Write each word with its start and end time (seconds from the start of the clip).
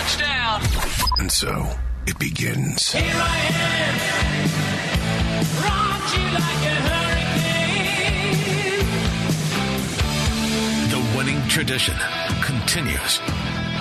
touchdown. 0.00 0.62
And 1.18 1.30
so 1.30 1.68
it 2.06 2.18
begins. 2.18 2.92
Here 2.92 3.02
I 3.04 3.38
am, 3.52 3.94
rock 5.62 6.16
you 6.16 6.24
like 6.34 6.64
a 6.64 6.74
hurricane. 6.88 7.70
The 10.90 11.00
winning 11.16 11.40
tradition 11.48 11.96
continues. 12.42 13.20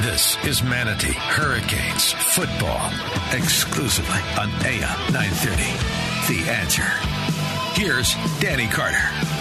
This 0.01 0.37
is 0.45 0.63
Manatee 0.63 1.13
Hurricanes 1.13 2.13
football 2.13 2.91
exclusively 3.31 4.21
on 4.37 4.49
AM 4.65 5.13
930. 5.13 5.63
The 6.33 6.49
answer. 6.51 6.87
Here's 7.75 8.15
Danny 8.39 8.67
Carter. 8.67 9.38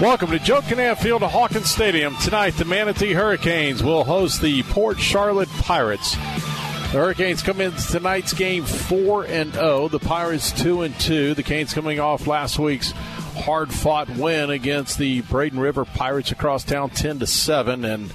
Welcome 0.00 0.32
to 0.32 0.40
Joe 0.40 0.60
Kinnan 0.60 0.98
Field 0.98 1.22
at 1.22 1.30
Hawkins 1.30 1.70
Stadium. 1.70 2.16
Tonight, 2.16 2.56
the 2.56 2.64
Manatee 2.64 3.12
Hurricanes 3.12 3.80
will 3.80 4.02
host 4.02 4.42
the 4.42 4.64
Port 4.64 4.98
Charlotte 4.98 5.48
Pirates. 5.50 6.16
The 6.16 6.98
Hurricanes 6.98 7.42
come 7.42 7.60
in 7.60 7.70
tonight's 7.74 8.32
game 8.32 8.64
4 8.64 9.26
and 9.26 9.52
0. 9.54 9.86
The 9.86 10.00
Pirates 10.00 10.50
2 10.50 10.82
and 10.82 10.98
2. 10.98 11.34
The 11.34 11.44
Canes 11.44 11.72
coming 11.72 12.00
off 12.00 12.26
last 12.26 12.58
week's 12.58 12.90
hard-fought 12.90 14.10
win 14.10 14.50
against 14.50 14.98
the 14.98 15.20
Braden 15.22 15.60
River 15.60 15.84
Pirates 15.84 16.32
across 16.32 16.64
town 16.64 16.90
10 16.90 17.20
to 17.20 17.26
7 17.28 17.84
and 17.84 18.12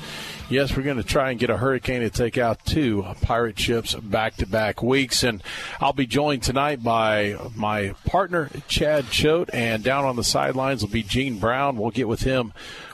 Yes, 0.49 0.75
we're 0.75 0.81
going 0.81 0.97
to 0.97 1.03
try 1.03 1.29
and 1.29 1.39
get 1.39 1.51
a 1.51 1.57
hurricane 1.57 2.01
to 2.01 2.09
take 2.09 2.35
out 2.35 2.65
two 2.65 3.05
pirate 3.21 3.59
ships 3.59 3.93
back 3.93 4.35
to 4.37 4.47
back 4.47 4.81
weeks. 4.81 5.21
And 5.21 5.43
I'll 5.79 5.93
be 5.93 6.07
joined 6.07 6.41
tonight 6.41 6.81
by 6.81 7.37
my 7.55 7.93
partner, 8.05 8.49
Chad 8.67 9.11
Choate, 9.11 9.51
and 9.53 9.83
down 9.83 10.05
on 10.05 10.15
the 10.15 10.23
sidelines 10.23 10.81
will 10.81 10.89
be 10.89 11.03
Gene 11.03 11.37
Brown. 11.37 11.77
We'll 11.77 11.91
get 11.91 12.07
with 12.07 12.21
him 12.21 12.53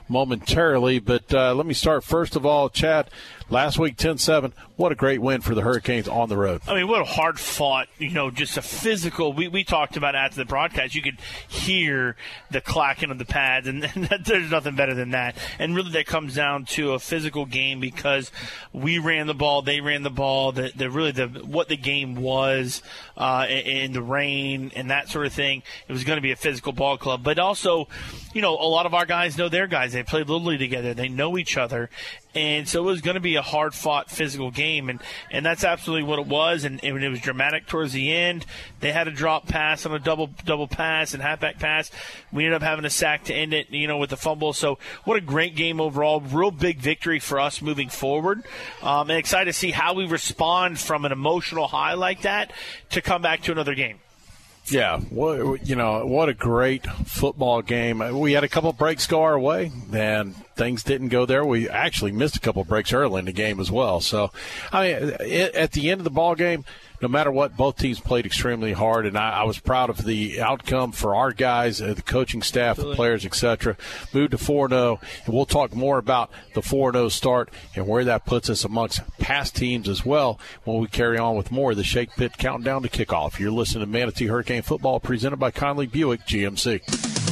momentarily. 0.09 1.00
But 1.00 1.34
uh, 1.34 1.56
let 1.56 1.66
me 1.66 1.73
start 1.73 2.03
first 2.03 2.36
of 2.36 2.45
all, 2.45 2.67
Chad. 2.67 3.09
Last 3.50 3.78
week, 3.78 3.96
10 3.98 4.18
7. 4.18 4.54
What 4.76 4.92
a 4.92 4.96
great 4.96 5.22
win 5.22 5.42
for 5.42 5.54
the 5.54 5.62
Hurricanes 5.62 6.08
on 6.08 6.30
the 6.30 6.36
road. 6.36 6.62
I 6.68 6.74
mean, 6.74 6.88
what 6.88 7.02
a 7.02 7.06
hard 7.06 7.40
fought, 7.40 7.88
you 8.00 8.10
know, 8.10 8.32
just 8.32 8.58
a 8.58 8.62
physical. 8.62 9.34
We, 9.34 9.48
we 9.48 9.64
talked 9.64 9.96
about 9.98 10.16
after 10.16 10.38
the 10.38 10.46
broadcast, 10.46 10.96
you 10.96 11.04
could 11.04 11.20
hear 11.48 12.16
the 12.50 12.60
clacking 12.60 13.12
of 13.12 13.20
the 13.20 13.26
pads, 13.26 13.68
and, 13.68 13.84
and 13.96 14.10
there's 14.26 14.50
nothing 14.50 14.76
better 14.76 14.96
than 14.96 15.12
that. 15.12 15.38
And 15.60 15.76
really, 15.76 15.92
that 15.92 16.08
comes 16.08 16.34
down 16.34 16.66
to 16.66 16.94
a 16.94 17.00
physical 17.00 17.46
game 17.46 17.80
because 17.80 18.32
we 18.74 18.98
ran 18.98 19.28
the 19.28 19.36
ball, 19.36 19.62
they 19.62 19.80
ran 19.80 20.02
the 20.02 20.09
ball. 20.09 20.52
The, 20.52 20.72
the 20.76 20.90
really 20.90 21.12
the 21.12 21.28
what 21.28 21.70
the 21.70 21.78
game 21.78 22.16
was 22.16 22.82
uh, 23.16 23.46
in, 23.48 23.58
in 23.58 23.92
the 23.94 24.02
rain 24.02 24.72
and 24.75 24.90
that 24.90 25.09
sort 25.09 25.28
of 25.28 25.34
thing. 25.34 25.62
It 25.88 25.94
was 25.94 26.03
going 26.03 26.18
to 26.18 26.22
be 26.22 26.31
a 26.31 26.36
physical 26.36 26.74
ball 26.74 26.98
club, 26.98 27.24
but 27.24 27.38
also, 27.38 27.88
you 28.34 28.42
know, 28.42 28.56
a 28.56 28.68
lot 28.68 28.88
of 28.88 28.96
our 28.96 29.06
guys 29.06 29.38
know 29.38 29.50
their 29.50 29.68
guys. 29.68 29.94
They 29.94 30.02
played 30.03 30.28
little 30.28 30.48
league 30.48 30.59
together. 30.59 30.96
They 30.96 31.09
know 31.09 31.38
each 31.38 31.58
other, 31.58 31.92
and 32.35 32.68
so 32.68 32.84
it 32.84 32.85
was 32.85 33.01
going 33.01 33.16
to 33.16 33.22
be 33.22 33.38
a 33.38 33.41
hard 33.41 33.73
fought 33.73 34.12
physical 34.12 34.51
game 34.51 34.90
and 34.90 35.01
and 35.31 35.46
that's 35.46 35.63
absolutely 35.63 36.03
what 36.03 36.19
it 36.19 36.28
was 36.28 36.66
and, 36.66 36.84
and, 36.84 37.03
it 37.03 37.09
was 37.09 37.22
dramatic 37.22 37.68
towards 37.68 37.94
the 37.94 38.13
end. 38.13 38.46
They 38.79 38.91
had 38.91 39.07
a 39.07 39.12
drop 39.12 39.47
pass 39.47 39.85
on 39.85 39.94
a 39.94 40.00
double 40.00 40.29
double 40.45 40.68
pass 40.68 41.13
and 41.13 41.24
halfback 41.24 41.59
pass. 41.59 41.90
We 42.31 42.45
ended 42.45 42.62
up 42.62 42.62
having 42.62 42.85
a 42.85 42.90
sack 42.90 43.25
to 43.25 43.34
end 43.34 43.53
it 43.53 43.69
you 43.69 43.88
know 43.88 43.97
with 43.97 44.09
the 44.09 44.18
fumble. 44.18 44.53
So 44.53 44.78
what 45.06 45.18
a 45.18 45.22
great 45.22 45.56
game 45.56 45.79
overall. 45.79 46.19
Real 46.19 46.51
big 46.51 46.79
victory 46.79 47.19
for 47.19 47.40
us 47.40 47.62
moving 47.62 47.90
forward. 47.90 48.44
Um, 48.81 49.09
and 49.09 49.18
excited 49.18 49.45
to 49.45 49.53
see 49.53 49.72
how 49.72 49.94
we 49.94 50.06
respond 50.06 50.79
from 50.79 51.06
an 51.06 51.12
emotional 51.12 51.68
high 51.68 51.94
like 51.94 52.24
that 52.24 52.51
to 52.91 53.01
come 53.01 53.22
back 53.22 53.41
to 53.44 53.51
another 53.51 53.75
game 53.75 54.00
yeah, 54.72 55.00
what 55.00 55.68
you 55.68 55.76
know, 55.76 56.06
what 56.06 56.30
a 56.30 56.34
great 56.34 56.86
football 56.86 57.62
game. 57.62 58.00
We 58.20 58.34
had 58.34 58.44
a 58.44 58.48
couple 58.48 58.72
breaks 58.74 59.08
go 59.08 59.22
our 59.22 59.40
way, 59.40 59.72
and 59.94 60.36
things 60.56 60.84
didn't 60.84 61.09
go 61.09 61.26
there. 61.26 61.46
We 61.46 61.70
actually 61.70 62.12
missed 62.12 62.36
a 62.36 62.40
couple 62.40 62.64
breaks 62.64 62.94
early 62.94 63.20
in 63.20 63.25
the 63.25 63.31
game 63.31 63.59
as 63.59 63.72
well. 63.72 64.00
So, 64.02 64.31
I 64.72 64.88
mean, 64.88 65.12
at 65.56 65.72
the 65.74 65.92
end 65.92 66.00
of 66.00 66.04
the 66.04 66.09
ball 66.09 66.36
game, 66.36 66.66
no 67.01 67.07
matter 67.07 67.31
what, 67.31 67.57
both 67.57 67.78
teams 67.78 68.00
played 68.00 68.25
extremely 68.25 68.73
hard, 68.73 69.06
and 69.06 69.17
I, 69.17 69.41
I 69.41 69.44
was 69.44 69.59
proud 69.59 69.89
of 69.89 70.03
the 70.03 70.41
outcome 70.41 70.91
for 70.91 71.16
our 71.16 71.31
guys, 71.31 71.81
uh, 71.81 71.94
the 71.94 72.01
coaching 72.01 72.41
staff, 72.41 72.72
Absolutely. 72.72 72.94
the 72.94 72.95
players, 72.95 73.25
etc. 73.25 73.78
Moved 74.13 74.31
to 74.31 74.38
4 74.38 74.69
0, 74.69 75.00
and 75.25 75.33
we'll 75.33 75.45
talk 75.45 75.75
more 75.75 75.97
about 75.97 76.31
the 76.53 76.61
4 76.61 76.94
0 76.94 77.09
start 77.09 77.50
and 77.75 77.88
where 77.88 78.03
that 78.06 78.25
puts 78.25 78.50
us 78.50 78.63
amongst 78.63 79.01
past 79.19 79.56
teams 79.56 79.89
as 79.89 80.06
well 80.06 80.39
when 80.63 80.79
we 80.79 80.88
carry 80.88 81.17
on 81.17 81.35
with 81.35 81.51
more 81.51 81.72
of 81.72 81.78
the 81.78 81.83
Shake 81.83 82.11
Pit 82.16 82.38
Countdown 82.38 82.83
to 82.83 82.89
Kickoff. 82.89 83.39
You're 83.39 83.51
listening 83.51 83.85
to 83.85 83.91
Manatee 83.91 84.27
Hurricane 84.27 84.62
Football 84.62 85.00
presented 85.00 85.38
by 85.38 85.51
Conley 85.51 85.88
Buick 85.88 86.22
GMC. 86.22 87.25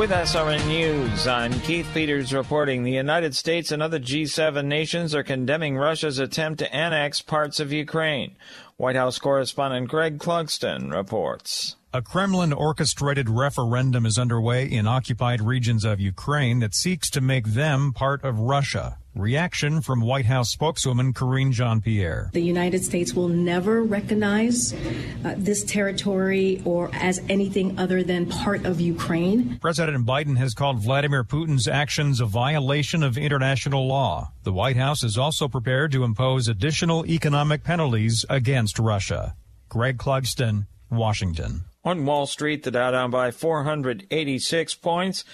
With 0.00 0.12
SRN 0.12 0.66
News, 0.66 1.26
I'm 1.26 1.52
Keith 1.60 1.86
Peters 1.92 2.32
reporting 2.32 2.84
the 2.84 2.90
United 2.90 3.36
States 3.36 3.70
and 3.70 3.82
other 3.82 4.00
G7 4.00 4.64
nations 4.64 5.14
are 5.14 5.22
condemning 5.22 5.76
Russia's 5.76 6.18
attempt 6.18 6.60
to 6.60 6.74
annex 6.74 7.20
parts 7.20 7.60
of 7.60 7.70
Ukraine. 7.70 8.34
White 8.78 8.96
House 8.96 9.18
correspondent 9.18 9.88
Greg 9.88 10.18
Clugston 10.18 10.90
reports. 10.90 11.76
A 11.92 12.00
Kremlin 12.00 12.52
orchestrated 12.52 13.28
referendum 13.28 14.06
is 14.06 14.16
underway 14.16 14.64
in 14.64 14.86
occupied 14.86 15.40
regions 15.40 15.84
of 15.84 15.98
Ukraine 15.98 16.60
that 16.60 16.72
seeks 16.72 17.10
to 17.10 17.20
make 17.20 17.46
them 17.46 17.92
part 17.92 18.22
of 18.22 18.38
Russia. 18.38 18.96
Reaction 19.16 19.80
from 19.80 20.00
White 20.00 20.26
House 20.26 20.50
spokeswoman 20.50 21.12
Karine 21.12 21.50
Jean 21.50 21.80
Pierre. 21.80 22.30
The 22.32 22.42
United 22.42 22.84
States 22.84 23.12
will 23.12 23.26
never 23.26 23.82
recognize 23.82 24.72
uh, 24.72 25.34
this 25.36 25.64
territory 25.64 26.62
or 26.64 26.90
as 26.92 27.20
anything 27.28 27.76
other 27.76 28.04
than 28.04 28.26
part 28.26 28.64
of 28.66 28.80
Ukraine. 28.80 29.58
President 29.58 30.06
Biden 30.06 30.36
has 30.36 30.54
called 30.54 30.78
Vladimir 30.78 31.24
Putin's 31.24 31.66
actions 31.66 32.20
a 32.20 32.24
violation 32.24 33.02
of 33.02 33.18
international 33.18 33.88
law. 33.88 34.30
The 34.44 34.52
White 34.52 34.76
House 34.76 35.02
is 35.02 35.18
also 35.18 35.48
prepared 35.48 35.90
to 35.90 36.04
impose 36.04 36.46
additional 36.46 37.04
economic 37.06 37.64
penalties 37.64 38.24
against 38.30 38.78
Russia. 38.78 39.34
Greg 39.68 39.98
Clugston, 39.98 40.68
Washington. 40.88 41.64
On 41.84 42.04
Wall 42.04 42.26
Street, 42.26 42.62
the 42.62 42.70
Dow 42.70 42.90
down 42.90 43.10
by 43.10 43.30
486 43.30 44.74
points. 44.74 45.24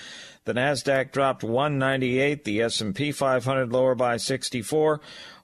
The 0.44 0.54
Nasdaq 0.54 1.10
dropped 1.10 1.42
198, 1.42 2.44
the 2.44 2.62
S&P 2.62 3.10
500 3.10 3.72
lower 3.72 3.96
by 3.96 4.16
64. 4.16 5.00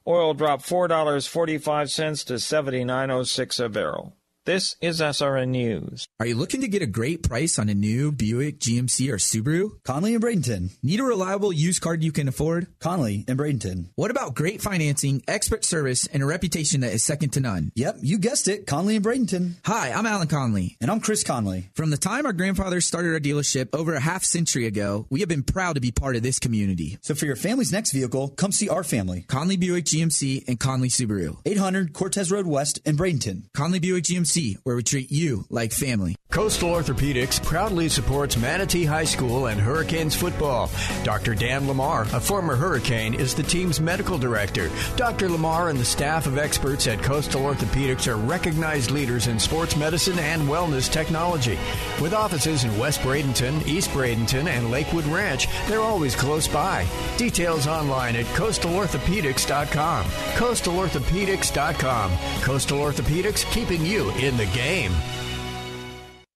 Oil 0.07 0.33
dropped 0.33 0.63
$4.45 0.65 2.25
to 2.25 2.33
79.06 2.33 3.63
a 3.63 3.69
barrel. 3.69 4.15
This 4.45 4.75
is 4.81 4.99
SRN 4.99 5.47
News. 5.51 6.09
Are 6.19 6.25
you 6.25 6.35
looking 6.35 6.59
to 6.59 6.67
get 6.67 6.81
a 6.81 6.85
great 6.85 7.23
price 7.23 7.57
on 7.57 7.69
a 7.69 7.73
new 7.73 8.11
Buick, 8.11 8.59
GMC, 8.59 9.09
or 9.09 9.15
Subaru? 9.15 9.81
Conley 9.85 10.15
and 10.15 10.21
Bradenton. 10.21 10.71
Need 10.83 10.99
a 10.99 11.03
reliable 11.03 11.53
used 11.53 11.81
car 11.81 11.95
you 11.95 12.11
can 12.11 12.27
afford? 12.27 12.67
Conley 12.81 13.23
and 13.29 13.39
Bradenton. 13.39 13.91
What 13.95 14.11
about 14.11 14.35
great 14.35 14.61
financing, 14.61 15.23
expert 15.29 15.63
service, 15.63 16.07
and 16.07 16.21
a 16.21 16.25
reputation 16.25 16.81
that 16.81 16.91
is 16.91 17.05
second 17.05 17.29
to 17.29 17.39
none? 17.39 17.71
Yep, 17.75 17.99
you 18.01 18.17
guessed 18.17 18.49
it. 18.49 18.67
Conley 18.67 18.97
and 18.97 19.05
Bradenton. 19.05 19.53
Hi, 19.63 19.93
I'm 19.93 20.05
Alan 20.05 20.27
Conley. 20.27 20.75
And 20.81 20.91
I'm 20.91 20.99
Chris 20.99 21.23
Conley. 21.23 21.69
From 21.73 21.89
the 21.89 21.95
time 21.95 22.25
our 22.25 22.33
grandfathers 22.33 22.85
started 22.85 23.13
our 23.13 23.21
dealership 23.21 23.69
over 23.71 23.93
a 23.93 24.01
half 24.01 24.25
century 24.25 24.67
ago, 24.67 25.07
we 25.09 25.21
have 25.21 25.29
been 25.29 25.43
proud 25.43 25.75
to 25.75 25.81
be 25.81 25.93
part 25.93 26.17
of 26.17 26.21
this 26.21 26.39
community. 26.39 26.97
So 27.01 27.15
for 27.15 27.25
your 27.25 27.37
family's 27.37 27.71
next 27.71 27.93
vehicle, 27.93 28.27
come 28.27 28.51
see 28.51 28.67
our 28.67 28.83
family. 28.83 29.23
Conley 29.29 29.55
Buick 29.55 29.85
GMC 29.85 30.49
and 30.49 30.59
Conley 30.59 30.89
Subaru. 30.89 31.37
800 31.45 31.93
Cortez 31.93 32.29
Road 32.29 32.45
West 32.45 32.81
in 32.83 32.97
Bradenton. 32.97 33.43
Conley 33.53 33.79
Buick 33.79 34.03
GMC, 34.03 34.32
where 34.63 34.75
we 34.75 34.83
treat 34.83 35.11
you 35.11 35.45
like 35.49 35.71
family. 35.71 36.15
Coastal 36.31 36.71
Orthopedics 36.71 37.43
proudly 37.45 37.87
supports 37.87 38.35
Manatee 38.37 38.85
High 38.85 39.03
School 39.03 39.45
and 39.45 39.61
Hurricanes 39.61 40.15
football. 40.15 40.71
Dr. 41.03 41.35
Dan 41.35 41.67
Lamar, 41.67 42.07
a 42.11 42.19
former 42.19 42.55
Hurricane, 42.55 43.13
is 43.13 43.35
the 43.35 43.43
team's 43.43 43.79
medical 43.79 44.17
director. 44.17 44.71
Dr. 44.95 45.29
Lamar 45.29 45.69
and 45.69 45.77
the 45.77 45.85
staff 45.85 46.25
of 46.25 46.39
experts 46.39 46.87
at 46.87 47.03
Coastal 47.03 47.43
Orthopedics 47.43 48.07
are 48.07 48.17
recognized 48.17 48.89
leaders 48.89 49.27
in 49.27 49.37
sports 49.37 49.75
medicine 49.75 50.17
and 50.17 50.41
wellness 50.49 50.91
technology. 50.91 51.59
With 52.01 52.15
offices 52.15 52.63
in 52.63 52.75
West 52.79 53.01
Bradenton, 53.01 53.67
East 53.67 53.91
Bradenton, 53.91 54.47
and 54.47 54.71
Lakewood 54.71 55.05
Ranch, 55.05 55.47
they're 55.67 55.81
always 55.81 56.15
close 56.15 56.47
by. 56.47 56.87
Details 57.17 57.67
online 57.67 58.15
at 58.15 58.25
coastalorthopedics.com. 58.27 60.05
Coastalorthopedics.com. 60.05 62.11
Coastal 62.41 62.79
Orthopedics, 62.79 63.51
keeping 63.51 63.85
you 63.85 64.11
in 64.23 64.37
the 64.37 64.45
game. 64.47 64.93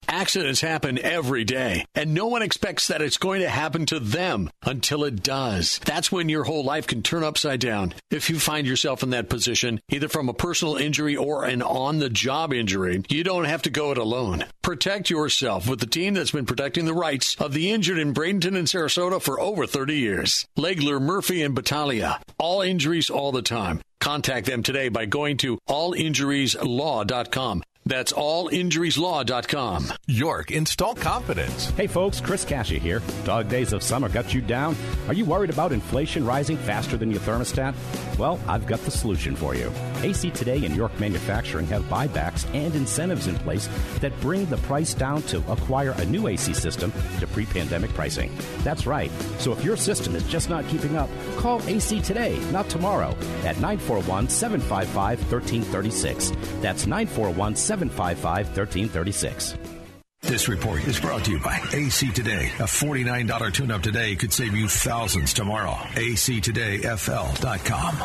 Accidents 0.10 0.62
happen 0.62 0.98
every 1.00 1.44
day, 1.44 1.86
and 1.94 2.14
no 2.14 2.28
one 2.28 2.42
expects 2.42 2.88
that 2.88 3.02
it's 3.02 3.18
going 3.18 3.42
to 3.42 3.50
happen 3.50 3.86
to 3.88 4.00
them 4.00 4.50
until 4.64 5.04
it 5.04 5.22
does. 5.22 5.80
That's 5.86 6.12
when 6.12 6.30
your 6.30 6.46
whole 6.46 6.64
life 6.64 6.88
can 6.88 7.02
turn 7.04 7.24
upside 7.24 7.60
down. 7.60 7.94
If 8.10 8.30
you 8.30 8.40
find 8.40 8.66
yourself 8.66 9.04
in 9.04 9.10
that 9.12 9.30
position, 9.30 9.82
either 9.90 10.08
from 10.08 10.30
a 10.30 10.34
personal 10.34 10.76
injury 10.76 11.18
or 11.18 11.44
an 11.44 11.62
on 11.62 12.00
the 12.00 12.10
job 12.10 12.54
injury, 12.54 13.04
you 13.10 13.24
don't 13.24 13.46
have 13.46 13.64
to 13.64 13.70
go 13.70 13.92
it 13.92 13.98
alone. 13.98 14.46
Protect 14.62 15.10
yourself 15.10 15.70
with 15.70 15.80
the 15.80 15.86
team 15.86 16.14
that's 16.14 16.32
been 16.32 16.46
protecting 16.46 16.86
the 16.86 16.94
rights 16.94 17.36
of 17.40 17.54
the 17.54 17.72
injured 17.72 17.98
in 17.98 18.14
Bradenton 18.14 18.58
and 18.58 18.68
Sarasota 18.68 19.22
for 19.22 19.40
over 19.40 19.68
30 19.68 19.96
years. 19.96 20.46
Legler, 20.58 21.02
Murphy, 21.02 21.42
and 21.44 21.54
Battaglia. 21.54 22.20
All 22.38 22.62
injuries 22.62 23.10
all 23.10 23.32
the 23.32 23.42
time. 23.42 23.82
Contact 24.00 24.46
them 24.46 24.64
today 24.64 24.90
by 24.90 25.06
going 25.06 25.38
to 25.38 25.58
allinjurieslaw.com. 25.68 27.64
That's 27.88 28.12
allinjurieslaw.com. 28.12 29.94
York 30.08 30.52
Install 30.52 30.96
Confidence. 30.96 31.70
Hey 31.70 31.88
folks, 31.88 32.20
Chris 32.20 32.44
Cassia 32.44 32.80
here. 32.80 33.02
Dog 33.24 33.48
days 33.48 33.72
of 33.72 33.82
summer 33.82 34.10
got 34.10 34.34
you 34.34 34.42
down? 34.42 34.76
Are 35.08 35.14
you 35.14 35.24
worried 35.24 35.50
about 35.50 35.72
inflation 35.72 36.26
rising 36.26 36.58
faster 36.58 36.98
than 36.98 37.12
your 37.12 37.22
thermostat? 37.22 37.74
Well, 38.18 38.42
I've 38.46 38.68
got 38.68 38.82
the 38.82 38.92
solution 38.92 39.38
for 39.38 39.56
you. 39.56 39.72
AC 40.02 40.32
Today 40.32 40.66
and 40.66 40.76
York 40.76 41.00
Manufacturing 41.00 41.66
have 41.68 41.84
buybacks 41.84 42.46
and 42.54 42.76
incentives 42.76 43.28
in 43.28 43.36
place 43.36 43.70
that 44.02 44.18
bring 44.20 44.46
the 44.48 44.58
price 44.58 44.94
down 44.94 45.22
to 45.24 45.38
acquire 45.50 45.92
a 45.92 46.06
new 46.06 46.28
AC 46.28 46.54
system 46.54 46.92
to 47.20 47.28
pre 47.28 47.46
pandemic 47.46 47.94
pricing. 47.94 48.38
That's 48.64 48.86
right. 48.86 49.12
So 49.38 49.54
if 49.54 49.64
your 49.64 49.78
system 49.78 50.14
is 50.16 50.24
just 50.24 50.50
not 50.50 50.68
keeping 50.68 50.98
up, 50.98 51.10
call 51.38 51.62
AC 51.70 52.02
Today, 52.02 52.38
not 52.52 52.68
tomorrow, 52.68 53.12
at 53.46 53.56
941 53.62 54.28
755 54.28 55.32
1336. 55.32 56.32
That's 56.62 56.86
941 56.86 57.56
755 57.56 57.77
1336. 57.86 59.56
This 60.22 60.50
report 60.50 60.86
is 60.88 61.00
brought 61.00 61.24
to 61.26 61.32
you 61.32 61.40
by 61.40 61.62
AC 61.72 62.12
Today. 62.12 62.52
A 62.60 62.64
$49 62.64 63.54
tune 63.54 63.72
up 63.72 63.82
today 63.82 64.16
could 64.16 64.34
save 64.34 64.56
you 64.56 64.68
thousands 64.68 65.34
tomorrow. 65.34 65.74
ACTodayFL.com. 65.94 67.96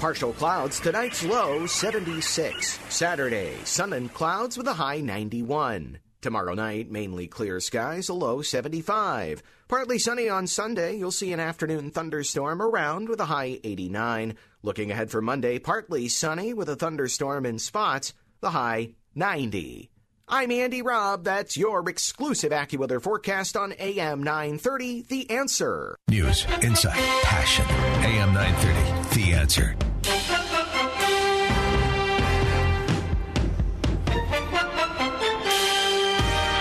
Partial 0.00 0.32
clouds, 0.32 0.80
tonight's 0.80 1.24
low 1.24 1.66
76. 1.66 2.78
Saturday, 2.88 3.54
sun 3.64 3.92
and 3.92 4.12
clouds 4.12 4.56
with 4.56 4.66
a 4.66 4.72
high 4.72 5.00
91. 5.00 5.98
Tomorrow 6.22 6.54
night, 6.54 6.90
mainly 6.90 7.26
clear 7.26 7.60
skies, 7.60 8.08
a 8.08 8.14
low 8.14 8.42
75. 8.42 9.42
Partly 9.68 9.98
sunny 9.98 10.28
on 10.28 10.46
Sunday, 10.46 10.96
you'll 10.96 11.12
see 11.12 11.32
an 11.32 11.40
afternoon 11.40 11.90
thunderstorm 11.90 12.60
around 12.60 13.08
with 13.08 13.20
a 13.20 13.26
high 13.26 13.60
89. 13.62 14.34
Looking 14.62 14.90
ahead 14.90 15.10
for 15.10 15.22
Monday, 15.22 15.58
partly 15.58 16.08
sunny 16.08 16.52
with 16.52 16.68
a 16.68 16.76
thunderstorm 16.76 17.46
in 17.46 17.58
spots, 17.58 18.12
the 18.40 18.50
high 18.50 18.90
90. 19.14 19.90
I'm 20.28 20.52
Andy 20.52 20.82
Robb. 20.82 21.24
That's 21.24 21.56
your 21.56 21.88
exclusive 21.88 22.52
AccuWeather 22.52 23.02
forecast 23.02 23.56
on 23.56 23.72
AM 23.80 24.22
930, 24.22 25.02
The 25.02 25.30
Answer. 25.30 25.96
News, 26.08 26.46
insight, 26.62 26.94
passion. 27.24 27.64
AM 28.04 28.32
930, 28.32 29.20
The 29.20 29.32
Answer. 29.34 29.76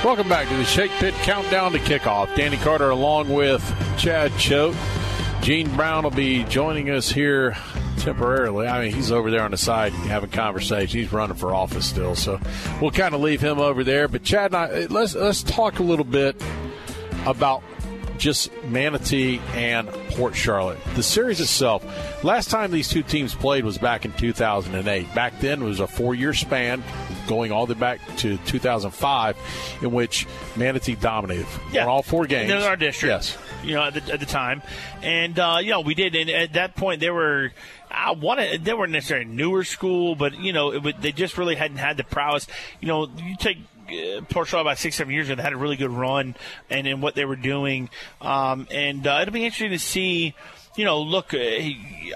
Welcome 0.04 0.30
back 0.30 0.48
to 0.48 0.56
the 0.56 0.66
Shake 0.66 0.92
Pit 0.92 1.14
Countdown 1.22 1.74
to 1.74 1.80
Kickoff. 1.80 2.36
Danny 2.36 2.58
Carter 2.58 2.90
along 2.90 3.32
with 3.32 3.62
Chad 4.00 4.32
Choate. 4.40 4.76
Gene 5.42 5.70
Brown 5.76 6.04
will 6.04 6.12
be 6.12 6.44
joining 6.46 6.90
us 6.90 7.10
here 7.10 7.56
temporarily. 8.14 8.68
I 8.68 8.82
mean, 8.86 8.94
he's 8.94 9.12
over 9.12 9.30
there 9.30 9.44
on 9.44 9.52
the 9.52 9.58
side 9.58 9.92
having 9.94 10.32
conversations. 10.32 10.94
He's 10.94 11.12
running 11.12 11.36
for 11.36 11.54
office 11.54 11.86
still, 11.86 12.16
so 12.16 12.40
we'll 12.82 12.90
kind 12.92 13.14
of 13.14 13.22
leave 13.22 13.40
him 13.42 13.60
over 13.60 13.84
there. 13.84 14.08
But 14.08 14.24
Chad 14.24 14.54
and 14.54 14.56
I, 14.56 14.86
let's 14.86 15.14
let's 15.16 15.44
talk 15.44 15.80
a 15.80 15.84
little 15.84 16.06
bit 16.06 16.42
about 17.28 17.62
just 18.18 18.52
Manatee 18.64 19.40
and 19.54 19.88
Port 20.12 20.36
Charlotte. 20.36 20.78
The 20.96 21.04
series 21.04 21.40
itself. 21.40 21.86
Last 22.24 22.50
time 22.50 22.72
these 22.72 22.90
two 22.90 23.04
teams 23.04 23.34
played 23.34 23.64
was 23.64 23.78
back 23.78 24.04
in 24.04 24.12
2008. 24.14 25.14
Back 25.16 25.40
then 25.40 25.64
was 25.64 25.80
a 25.80 25.88
four-year 25.88 26.34
span, 26.34 26.84
going 27.30 27.54
all 27.54 27.66
the 27.66 27.76
way 27.76 27.80
back 27.80 28.02
to 28.18 28.38
2005, 28.40 29.38
in 29.84 29.92
which 29.92 30.28
Manatee 30.58 30.96
dominated 30.96 31.46
Yeah. 31.72 31.84
on 31.84 31.88
all 31.90 32.04
four 32.04 32.26
games. 32.26 32.52
In 32.52 32.58
our 32.58 32.76
district. 32.76 33.10
Yes. 33.14 33.38
You 33.64 33.76
know, 33.76 33.84
at 33.84 33.94
the, 33.94 34.14
at 34.14 34.20
the 34.20 34.26
time. 34.26 34.64
And, 35.02 35.40
uh, 35.40 35.60
you 35.62 35.70
know, 35.72 35.80
we 35.82 35.94
did. 35.94 36.14
And 36.16 36.30
at 36.30 36.54
that 36.54 36.76
point, 36.76 37.00
they 37.00 37.10
were. 37.12 37.52
I 37.92 38.12
wanted. 38.12 38.64
They 38.64 38.74
weren't 38.74 38.92
necessarily 38.92 39.26
newer 39.26 39.64
school, 39.64 40.16
but 40.16 40.40
you 40.40 40.54
know, 40.54 40.72
it, 40.72 41.02
they 41.02 41.12
just 41.12 41.38
really 41.38 41.56
hadn't 41.56 41.78
had 41.78 41.98
the 41.98 42.04
prowess. 42.04 42.48
You 42.80 42.88
know, 42.88 43.10
you 43.18 43.36
take 43.38 43.58
uh, 43.90 44.22
Port 44.30 44.48
Charlotte 44.48 44.70
about 44.70 44.78
six, 44.78 44.96
seven 44.96 45.14
years 45.14 45.28
ago. 45.28 45.36
They 45.36 45.44
had 45.44 45.54
a 45.54 45.58
really 45.58 45.76
good 45.76 45.92
run, 45.92 46.36
and 46.70 46.88
in 46.88 47.02
what 47.02 47.16
they 47.16 47.26
were 47.26 47.36
doing. 47.36 47.90
Um, 48.22 48.68
and 48.72 49.06
uh, 49.06 49.20
it'll 49.22 49.34
be 49.34 49.46
interesting 49.46 49.72
to 49.72 49.80
see. 49.80 50.36
You 50.76 50.86
know, 50.86 51.02
look. 51.02 51.34
Uh, 51.34 51.38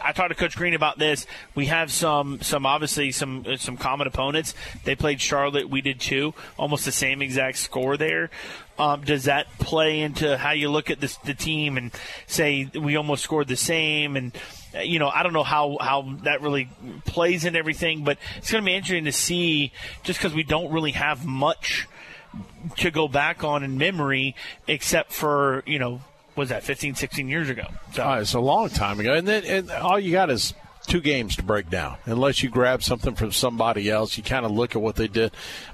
I 0.02 0.12
talked 0.14 0.30
to 0.30 0.36
Coach 0.36 0.56
Green 0.56 0.74
about 0.74 0.98
this. 0.98 1.25
We 1.54 1.66
have 1.66 1.92
some, 1.92 2.42
some 2.42 2.66
obviously 2.66 3.12
some, 3.12 3.46
uh, 3.48 3.58
some 3.58 3.78
common 3.78 4.08
opponents. 4.08 4.54
They 4.86 4.96
played 4.96 5.20
Charlotte. 5.20 5.70
We 5.70 5.81
did 5.81 6.00
too. 6.00 6.34
Almost 6.58 6.86
the 6.86 6.92
same 6.92 7.22
exact 7.22 7.58
score 7.58 7.98
there. 7.98 8.30
Um, 8.78 9.02
does 9.02 9.25
that 9.25 9.48
play 9.60 10.00
into 10.00 10.38
how 10.38 10.52
you 10.52 10.70
look 10.70 10.90
at 10.90 11.00
this, 11.00 11.18
the 11.18 11.34
team 11.34 11.78
and 11.78 11.92
say 12.25 12.70
we 12.74 12.96
almost 12.96 13.24
scored 13.24 13.48
the 13.48 13.58
same? 13.58 14.16
And 14.16 14.34
uh, 14.36 14.40
Uh, 14.74 14.80
you 14.80 15.00
know, 15.00 15.10
I 15.10 15.24
don't 15.24 15.34
know 15.34 15.44
how 15.44 15.78
how 15.80 16.16
that 16.24 16.42
really 16.42 16.70
plays 17.06 17.46
in 17.46 17.56
everything, 17.56 18.04
but 18.04 18.18
it's 18.38 18.52
going 18.52 18.64
to 18.64 18.66
be 18.66 18.75
interesting 18.75 19.06
to 19.06 19.12
see. 19.12 19.72
Just 20.04 20.20
because 20.20 20.34
we 20.34 20.44
don't 20.44 20.72
really 20.72 20.92
have 20.92 21.25
much 21.25 21.88
to 22.78 22.92
go 22.92 23.08
back 23.08 23.44
on 23.44 23.64
in 23.64 23.78
memory, 23.78 24.36
except 24.68 25.12
for 25.12 25.64
you 25.66 25.80
know, 25.80 26.02
was 26.36 26.50
that 26.50 26.64
15, 26.64 26.96
16 26.96 27.28
years 27.28 27.50
ago? 27.50 27.66
So 27.94 28.12
it's 28.14 28.34
a 28.34 28.40
long 28.40 28.70
time 28.70 29.00
ago, 29.00 29.14
and 29.14 29.28
then 29.28 29.44
and 29.46 29.72
all 29.72 30.00
you 30.00 30.12
got 30.12 30.30
is 30.30 30.54
two 30.88 31.02
games 31.02 31.36
to 31.38 31.44
break 31.44 31.70
down. 31.70 31.98
Unless 32.06 32.44
you 32.44 32.50
grab 32.50 32.84
something 32.84 33.16
from 33.16 33.31
somebody 33.31 33.90
else, 33.90 34.18
you 34.18 34.24
kind 34.24 34.46
of 34.46 34.52
look 34.52 34.75
at 34.75 34.81
what 34.81 34.96
they 34.96 35.08
did. 35.08 35.31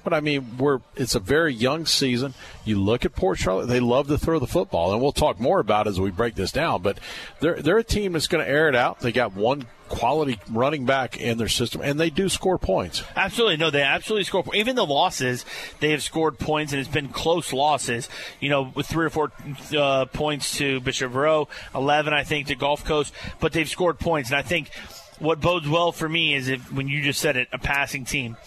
But 0.10 0.18
I 0.18 0.22
mean, 0.22 0.58
we're 0.58 0.80
it's 0.96 1.14
a 1.14 1.20
very 1.20 1.54
young 1.54 1.86
season. 1.86 2.34
You 2.66 2.82
look 2.82 3.06
at 3.06 3.16
Port 3.16 3.38
Charlotte; 3.38 3.68
they 3.68 3.80
love 3.80 4.08
to 4.08 4.18
throw 4.18 4.40
the 4.40 4.48
football, 4.48 4.92
and 4.92 5.00
we'll 5.00 5.12
talk 5.12 5.40
more 5.40 5.60
about 5.60 5.86
it 5.86 5.92
as 5.92 6.00
we 6.00 6.10
break 6.10 6.34
this 6.34 6.52
down. 6.52 6.82
But 6.82 7.00
they're 7.42 7.62
they're 7.62 7.78
a 7.78 7.84
team 7.84 8.14
that's 8.14 8.26
going 8.26 8.44
to 8.44 8.50
air 8.50 8.68
it 8.68 8.76
out. 8.76 9.02
They 9.02 9.12
got 9.12 9.36
one 9.36 9.68
quality 9.88 10.40
running 10.50 10.86
back 10.86 11.20
in 11.20 11.38
their 11.38 11.48
system, 11.48 11.82
and 11.84 12.00
they 12.00 12.10
do 12.10 12.28
score 12.28 12.58
points. 12.58 13.04
Absolutely, 13.16 13.58
no, 13.58 13.70
they 13.70 13.84
absolutely 13.84 14.24
score. 14.24 14.44
Even 14.56 14.76
the 14.76 14.86
losses, 14.86 15.46
they 15.80 15.92
have 15.92 16.02
scored 16.02 16.40
points, 16.40 16.74
and 16.74 16.80
it's 16.80 16.90
been 16.90 17.10
close 17.10 17.54
losses. 17.54 18.10
You 18.40 18.50
know, 18.50 18.72
with 18.74 18.88
three 18.88 19.06
or 19.06 19.12
four 19.12 19.32
uh, 19.78 20.06
points 20.06 20.58
to 20.58 20.80
Bishop 20.80 21.12
Verot, 21.14 21.50
eleven, 21.76 22.14
I 22.14 22.24
think, 22.24 22.48
to 22.48 22.56
Gulf 22.56 22.84
Coast, 22.84 23.14
but 23.40 23.54
they've 23.54 23.70
scored 23.70 24.00
points, 24.00 24.32
and 24.32 24.40
I 24.40 24.42
think 24.42 24.72
what 25.20 25.40
bodes 25.40 25.70
well 25.70 25.92
for 25.92 26.10
me 26.10 26.34
is 26.34 26.48
if 26.48 26.72
when 26.72 26.88
you 26.88 27.04
just 27.04 27.20
said 27.20 27.38
it, 27.38 27.48
a 27.52 27.60
passing 27.60 28.06
team. 28.06 28.38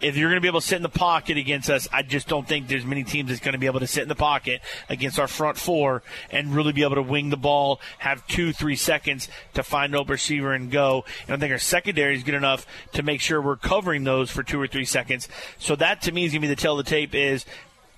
If 0.00 0.16
you're 0.16 0.28
going 0.28 0.36
to 0.36 0.42
be 0.42 0.48
able 0.48 0.60
to 0.60 0.66
sit 0.66 0.76
in 0.76 0.82
the 0.82 0.88
pocket 0.88 1.36
against 1.38 1.70
us, 1.70 1.88
I 1.92 2.02
just 2.02 2.28
don't 2.28 2.46
think 2.46 2.68
there's 2.68 2.84
many 2.84 3.04
teams 3.04 3.28
that's 3.28 3.40
going 3.40 3.52
to 3.52 3.58
be 3.58 3.66
able 3.66 3.80
to 3.80 3.86
sit 3.86 4.02
in 4.02 4.08
the 4.08 4.14
pocket 4.14 4.60
against 4.88 5.18
our 5.18 5.28
front 5.28 5.56
four 5.56 6.02
and 6.30 6.54
really 6.54 6.72
be 6.72 6.82
able 6.82 6.96
to 6.96 7.02
wing 7.02 7.30
the 7.30 7.36
ball, 7.36 7.80
have 7.98 8.26
two, 8.26 8.52
three 8.52 8.76
seconds 8.76 9.28
to 9.54 9.62
find 9.62 9.94
open 9.94 10.12
receiver 10.12 10.52
and 10.52 10.70
go. 10.70 11.04
And 11.26 11.36
I 11.36 11.38
think 11.38 11.52
our 11.52 11.58
secondary 11.58 12.16
is 12.16 12.22
good 12.22 12.34
enough 12.34 12.66
to 12.92 13.02
make 13.02 13.20
sure 13.20 13.40
we're 13.40 13.56
covering 13.56 14.04
those 14.04 14.30
for 14.30 14.42
two 14.42 14.60
or 14.60 14.66
three 14.66 14.84
seconds. 14.84 15.28
So 15.58 15.76
that 15.76 16.02
to 16.02 16.12
me 16.12 16.24
is 16.24 16.32
going 16.32 16.42
to 16.42 16.48
be 16.48 16.54
the 16.54 16.60
tell 16.60 16.78
of 16.78 16.84
the 16.84 16.90
tape 16.90 17.14
is 17.14 17.44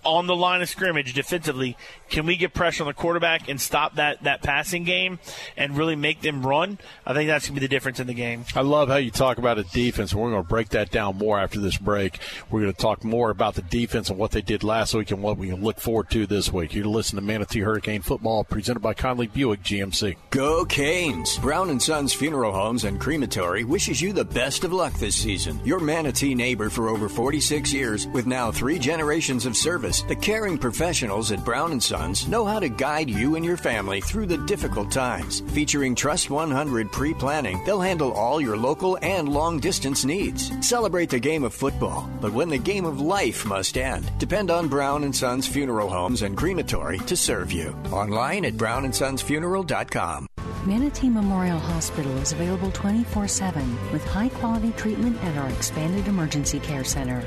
on 0.07 0.29
the 0.29 0.37
line 0.37 0.63
of 0.63 0.69
scrimmage 0.69 1.13
defensively, 1.13 1.77
can 2.09 2.27
we 2.27 2.37
get 2.37 2.55
pressure 2.55 2.85
on 2.85 2.87
the 2.87 2.95
quarterback 2.95 3.49
and 3.49 3.61
stop 3.61 3.97
that, 3.97 4.23
that 4.23 4.41
passing 4.41 4.85
game 4.85 5.19
and 5.57 5.77
really 5.77 5.97
make 5.97 6.21
them 6.21 6.47
run? 6.47 6.79
I 7.05 7.13
think 7.13 7.29
that's 7.29 7.47
going 7.47 7.57
to 7.57 7.61
be 7.61 7.67
the 7.67 7.71
difference 7.71 7.99
in 7.99 8.07
the 8.07 8.15
game. 8.15 8.45
I 8.55 8.61
love 8.61 8.89
how 8.89 8.97
you 8.97 9.11
talk 9.11 9.39
about 9.39 9.59
a 9.59 9.65
defense. 9.65 10.15
We're 10.15 10.31
going 10.31 10.43
to 10.43 10.49
break 10.49 10.69
that 10.71 10.93
down 10.93 11.19
more 11.19 11.41
after 11.41 11.59
this 11.59 11.77
break. 11.77 12.21
We're 12.51 12.61
going 12.61 12.73
to 12.73 12.81
talk 12.81 13.03
more 13.03 13.31
about 13.31 13.57
the 13.57 13.63
defense 13.63 14.09
and 14.09 14.19
what 14.19 14.31
they 14.31 14.43
did 14.43 14.63
last 14.63 14.95
week 14.95 15.11
and 15.11 15.23
what 15.23 15.39
we 15.39 15.49
can 15.49 15.63
look 15.63 15.81
forward 15.81 16.09
to 16.11 16.27
this 16.27 16.53
week. 16.53 16.73
You're 16.73 16.87
listening 16.87 17.21
to 17.21 17.27
Manatee 17.27 17.61
Hurricane 17.61 18.03
Football 18.03 18.45
presented 18.45 18.81
by 18.81 18.95
Conley 18.95 19.27
Buick 19.27 19.63
GMC. 19.65 20.17
Go 20.31 20.65
Canes! 20.65 21.39
Brown 21.39 21.71
and 21.71 21.83
Sons 21.83 22.13
Funeral 22.13 22.53
Homes 22.53 22.85
and 22.85 23.01
Crematory 23.01 23.65
wishes 23.65 24.01
you 24.01 24.13
the 24.13 24.25
best 24.25 24.63
of 24.63 24.73
luck 24.73 24.93
this 24.95 25.17
season. 25.17 25.61
Your 25.65 25.81
Manatee 25.81 26.37
neighbor 26.37 26.71
for 26.71 26.89
over 26.89 27.09
46 27.09 27.73
years 27.73 28.07
with 28.09 28.27
now 28.27 28.53
three 28.53 28.79
generations 28.79 29.47
of 29.47 29.57
service. 29.57 29.96
The 30.03 30.17
caring 30.17 30.59
professionals 30.59 31.33
at 31.33 31.45
Brown 31.45 31.81
Sons 31.81 32.29
know 32.29 32.45
how 32.45 32.61
to 32.61 32.69
guide 32.69 33.11
you 33.11 33.37
and 33.37 33.45
your 33.45 33.57
family 33.57 34.01
through 34.01 34.27
the 34.27 34.39
difficult 34.47 34.91
times. 34.91 35.41
Featuring 35.53 35.95
Trust 35.95 36.31
100 36.31 36.93
pre-planning, 36.93 37.63
they'll 37.65 37.81
handle 37.81 38.13
all 38.13 38.41
your 38.41 38.57
local 38.57 38.99
and 39.03 39.29
long 39.29 39.61
distance 39.61 40.05
needs. 40.05 40.51
Celebrate 40.67 41.11
the 41.11 41.19
game 41.19 41.45
of 41.45 41.55
football, 41.55 42.11
but 42.21 42.33
when 42.33 42.49
the 42.49 42.59
game 42.59 42.85
of 42.85 43.01
life 43.01 43.45
must 43.47 43.77
end, 43.77 44.11
depend 44.19 44.51
on 44.51 44.69
Brown 44.69 45.13
Sons 45.13 45.47
Funeral 45.47 45.89
Homes 45.89 46.23
and 46.23 46.37
Crematory 46.37 46.99
to 47.01 47.17
serve 47.17 47.53
you. 47.53 47.77
Online 47.93 48.45
at 48.45 48.55
brownandsonsfuneral.com. 48.55 50.27
Manatee 50.67 51.11
Memorial 51.11 51.61
Hospital 51.61 52.17
is 52.19 52.33
available 52.33 52.73
24 52.73 53.29
7 53.29 53.93
with 53.93 54.05
high 54.05 54.29
quality 54.29 54.73
treatment 54.73 55.17
at 55.23 55.37
our 55.37 55.49
expanded 55.51 56.09
emergency 56.09 56.59
care 56.59 56.83
center. 56.83 57.23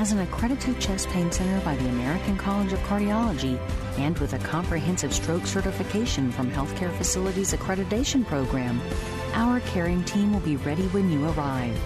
As 0.00 0.12
an 0.12 0.20
accredited 0.20 0.80
chest 0.80 1.10
pain 1.10 1.30
center 1.30 1.62
by 1.62 1.76
the 1.76 1.86
American 1.90 2.38
College 2.38 2.72
of 2.72 2.78
Cardiology 2.84 3.58
and 3.98 4.18
with 4.18 4.32
a 4.32 4.38
comprehensive 4.38 5.12
stroke 5.12 5.44
certification 5.44 6.32
from 6.32 6.50
Healthcare 6.50 6.90
Facilities 6.96 7.52
Accreditation 7.52 8.24
Program, 8.24 8.80
our 9.34 9.60
caring 9.60 10.02
team 10.04 10.32
will 10.32 10.40
be 10.40 10.56
ready 10.56 10.84
when 10.84 11.10
you 11.10 11.28
arrive. 11.28 11.78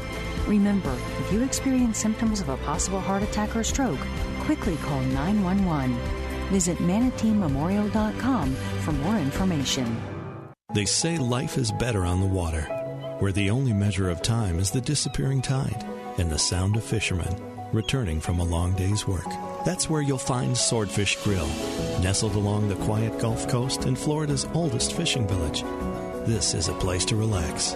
Remember, 0.46 0.96
if 1.18 1.32
you 1.32 1.42
experience 1.42 1.98
symptoms 1.98 2.40
of 2.40 2.50
a 2.50 2.56
possible 2.58 3.00
heart 3.00 3.24
attack 3.24 3.56
or 3.56 3.64
stroke, 3.64 3.98
quickly 4.42 4.76
call 4.76 5.00
911. 5.00 5.98
Visit 6.52 6.78
manateememorial.com 6.78 8.54
for 8.54 8.92
more 8.92 9.16
information. 9.16 10.00
They 10.72 10.84
say 10.84 11.18
life 11.18 11.58
is 11.58 11.72
better 11.72 12.04
on 12.04 12.20
the 12.20 12.28
water, 12.28 12.62
where 13.18 13.32
the 13.32 13.50
only 13.50 13.72
measure 13.72 14.08
of 14.08 14.22
time 14.22 14.60
is 14.60 14.70
the 14.70 14.80
disappearing 14.80 15.42
tide 15.42 15.84
and 16.18 16.30
the 16.30 16.38
sound 16.38 16.76
of 16.76 16.84
fishermen 16.84 17.53
returning 17.74 18.20
from 18.20 18.38
a 18.38 18.44
long 18.44 18.72
day's 18.72 19.06
work. 19.06 19.26
That's 19.64 19.90
where 19.90 20.00
you'll 20.00 20.18
find 20.18 20.56
Swordfish 20.56 21.16
Grill, 21.22 21.48
nestled 22.00 22.34
along 22.34 22.68
the 22.68 22.76
quiet 22.76 23.18
Gulf 23.18 23.48
Coast 23.48 23.84
in 23.84 23.96
Florida's 23.96 24.46
oldest 24.54 24.94
fishing 24.94 25.26
village. 25.26 25.62
This 26.26 26.54
is 26.54 26.68
a 26.68 26.74
place 26.74 27.04
to 27.06 27.16
relax, 27.16 27.72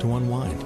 to 0.00 0.14
unwind, 0.16 0.62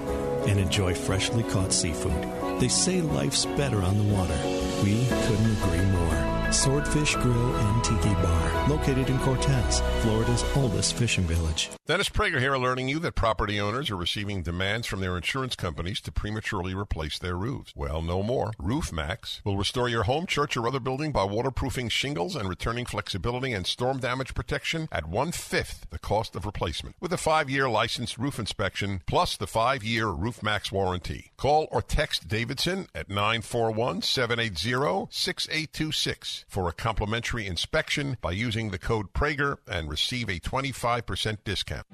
and 0.49 0.61
enjoy 0.61 0.95
freshly 0.95 1.43
caught 1.45 1.73
seafood. 1.73 2.61
They 2.61 2.69
say 2.69 3.01
life's 3.01 3.45
better 3.45 3.83
on 3.83 3.99
the 3.99 4.15
water. 4.15 4.39
We 4.83 5.07
couldn't 5.07 5.63
agree 5.63 5.85
more. 5.87 6.36
Swordfish 6.53 7.15
Grill 7.17 7.57
and 7.57 7.85
Tiki 7.85 8.15
Bar, 8.15 8.69
located 8.69 9.11
in 9.11 9.19
Cortez, 9.19 9.81
Florida's 10.01 10.45
oldest 10.55 10.95
fishing 10.95 11.25
village. 11.25 11.71
Dennis 11.87 12.09
Prager 12.09 12.41
here, 12.41 12.55
alerting 12.55 12.89
you 12.89 12.99
that 13.01 13.15
property 13.15 13.61
owners 13.61 13.91
are 13.91 13.97
receiving 13.97 14.43
demands 14.43 14.87
from 14.87 15.01
their 15.01 15.17
insurance 15.17 15.55
companies 15.55 16.01
to 16.01 16.11
prematurely 16.11 16.75
replace 16.75 17.19
their 17.19 17.37
roofs. 17.37 17.73
Well, 17.77 18.03
no 18.03 18.23
more. 18.23 18.53
Roof 18.59 18.93
Max 18.93 19.41
will 19.45 19.57
restore 19.57 19.89
your 19.89 20.05
home, 20.05 20.27
church, 20.27 20.57
or 20.57 20.67
other 20.67 20.81
building 20.81 21.13
by 21.13 21.25
waterproofing 21.25 21.89
shingles 21.91 22.35
and 22.35 22.49
returning 22.49 22.87
flexibility 22.87 23.53
and 23.53 23.67
storm 23.67 23.99
damage 23.99 24.35
protection 24.35 24.89
at 24.91 25.09
one 25.09 25.33
fifth 25.33 25.87
the 25.91 25.99
cost 25.99 26.35
of 26.35 26.45
replacement. 26.45 26.97
With 27.01 27.13
a 27.13 27.19
five 27.19 27.49
year 27.49 27.69
licensed 27.69 28.19
roof 28.19 28.39
inspection 28.39 29.03
plus 29.07 29.37
the 29.37 29.47
five 29.47 29.85
year 29.85 30.09
Roof 30.09 30.43
Max 30.43 30.73
warranty. 30.73 31.31
Call 31.37 31.69
or 31.71 31.83
text 31.83 32.27
Davidson 32.27 32.89
at 32.95 33.09
941 33.09 34.03
780 34.03 35.09
6826 35.11 36.37
for 36.47 36.69
a 36.69 36.73
complimentary 36.73 37.47
inspection 37.47 38.17
by 38.21 38.33
using 38.33 38.71
the 38.71 38.79
code 38.79 39.13
Prager 39.13 39.59
and 39.67 39.91
receive 39.91 40.29
a 40.29 40.39
25% 40.41 41.39
discount. 41.45 41.87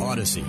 Odyssey. 0.00 0.44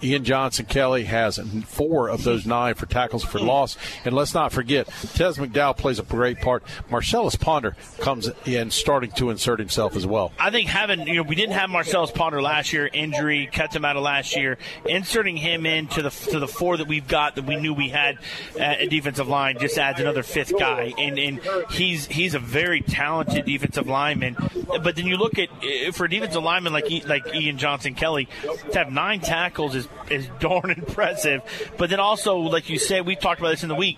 Ian 0.03 0.23
Johnson 0.23 0.65
Kelly 0.65 1.05
has 1.05 1.39
four 1.65 2.09
of 2.09 2.23
those 2.23 2.45
nine 2.45 2.75
for 2.75 2.85
tackles 2.85 3.23
for 3.23 3.39
loss. 3.39 3.77
And 4.05 4.13
let's 4.15 4.33
not 4.33 4.51
forget, 4.51 4.87
Tez 4.87 5.37
McDowell 5.37 5.77
plays 5.77 5.99
a 5.99 6.03
great 6.03 6.39
part. 6.41 6.63
Marcellus 6.89 7.35
Ponder 7.35 7.75
comes 7.99 8.29
in 8.45 8.69
starting 8.69 9.11
to 9.11 9.29
insert 9.29 9.59
himself 9.59 9.95
as 9.95 10.05
well. 10.05 10.31
I 10.37 10.51
think 10.51 10.69
having, 10.69 11.07
you 11.07 11.15
know, 11.15 11.23
we 11.23 11.35
didn't 11.35 11.55
have 11.55 11.69
Marcellus 11.69 12.11
Ponder 12.11 12.41
last 12.41 12.73
year, 12.73 12.89
injury, 12.91 13.49
cut 13.51 13.75
him 13.75 13.85
out 13.85 13.97
of 13.97 14.03
last 14.03 14.35
year. 14.35 14.57
Inserting 14.85 15.37
him 15.37 15.65
into 15.65 16.01
the 16.01 16.09
to 16.09 16.39
the 16.39 16.47
four 16.47 16.77
that 16.77 16.87
we've 16.87 17.07
got 17.07 17.35
that 17.35 17.45
we 17.45 17.55
knew 17.55 17.73
we 17.73 17.89
had 17.89 18.17
at 18.59 18.81
a 18.81 18.87
defensive 18.87 19.27
line 19.27 19.57
just 19.59 19.77
adds 19.77 19.99
another 19.99 20.23
fifth 20.23 20.57
guy. 20.57 20.93
And, 20.97 21.17
and 21.17 21.39
he's 21.71 22.05
he's 22.07 22.33
a 22.33 22.39
very 22.39 22.81
talented 22.81 23.45
defensive 23.45 23.87
lineman. 23.87 24.35
But 24.83 24.95
then 24.95 25.05
you 25.05 25.17
look 25.17 25.39
at, 25.39 25.49
Uh, 25.87 25.91
for 25.91 26.05
a 26.05 26.09
defensive 26.09 26.43
lineman 26.43 26.73
like, 26.73 26.85
like 27.05 27.33
Ian 27.33 27.57
Johnson 27.57 27.95
Kelly, 27.95 28.27
to 28.71 28.77
have 28.77 28.91
nine 28.91 29.19
tackles 29.19 29.75
is, 29.75 29.87
is 30.09 30.27
darn 30.39 30.71
impressive. 30.71 31.41
But 31.77 31.89
then 31.89 31.99
also, 31.99 32.37
like 32.37 32.69
you 32.69 32.79
said, 32.79 33.05
we 33.05 33.15
talked 33.15 33.39
about 33.39 33.51
this 33.51 33.63
in 33.63 33.69
the 33.69 33.75
week. 33.75 33.97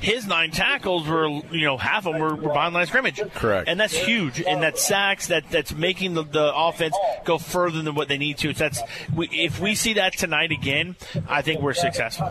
His 0.00 0.26
nine 0.26 0.50
tackles 0.50 1.08
were, 1.08 1.26
you 1.26 1.64
know, 1.64 1.78
half 1.78 2.06
of 2.06 2.12
them 2.12 2.20
were, 2.20 2.34
were 2.34 2.52
behind 2.52 2.74
line 2.74 2.82
of 2.82 2.88
scrimmage. 2.88 3.20
Correct. 3.34 3.68
And 3.68 3.80
that's 3.80 3.96
huge. 3.96 4.42
And 4.42 4.62
that 4.62 4.78
sacks 4.78 5.28
that, 5.28 5.50
that's 5.50 5.74
making 5.74 6.14
the, 6.14 6.22
the 6.22 6.54
offense 6.54 6.94
go 7.24 7.38
further 7.38 7.80
than 7.80 7.94
what 7.94 8.08
they 8.08 8.18
need 8.18 8.38
to. 8.38 8.52
So 8.52 8.58
that's, 8.58 8.82
we, 9.14 9.28
if 9.28 9.58
we 9.58 9.74
see 9.74 9.94
that 9.94 10.12
tonight 10.12 10.52
again, 10.52 10.96
I 11.26 11.42
think 11.42 11.62
we're 11.62 11.72
successful. 11.72 12.30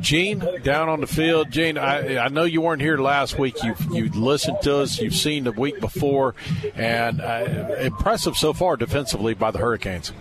Gene, 0.00 0.42
down 0.62 0.88
on 0.88 1.00
the 1.00 1.06
field. 1.06 1.50
Gene, 1.50 1.78
I, 1.78 2.18
I 2.18 2.28
know 2.28 2.44
you 2.44 2.60
weren't 2.60 2.82
here 2.82 2.98
last 2.98 3.38
week. 3.38 3.62
You 3.62 3.74
you 3.90 4.08
listened 4.10 4.58
to 4.62 4.78
us. 4.78 5.00
You've 5.00 5.14
seen 5.14 5.44
the 5.44 5.52
week 5.52 5.80
before, 5.80 6.34
and 6.74 7.20
uh, 7.20 7.76
impressive 7.80 8.36
so 8.36 8.52
far 8.52 8.76
defensively 8.76 9.34
by 9.34 9.50
the 9.50 9.58
Hurricanes. 9.58 10.12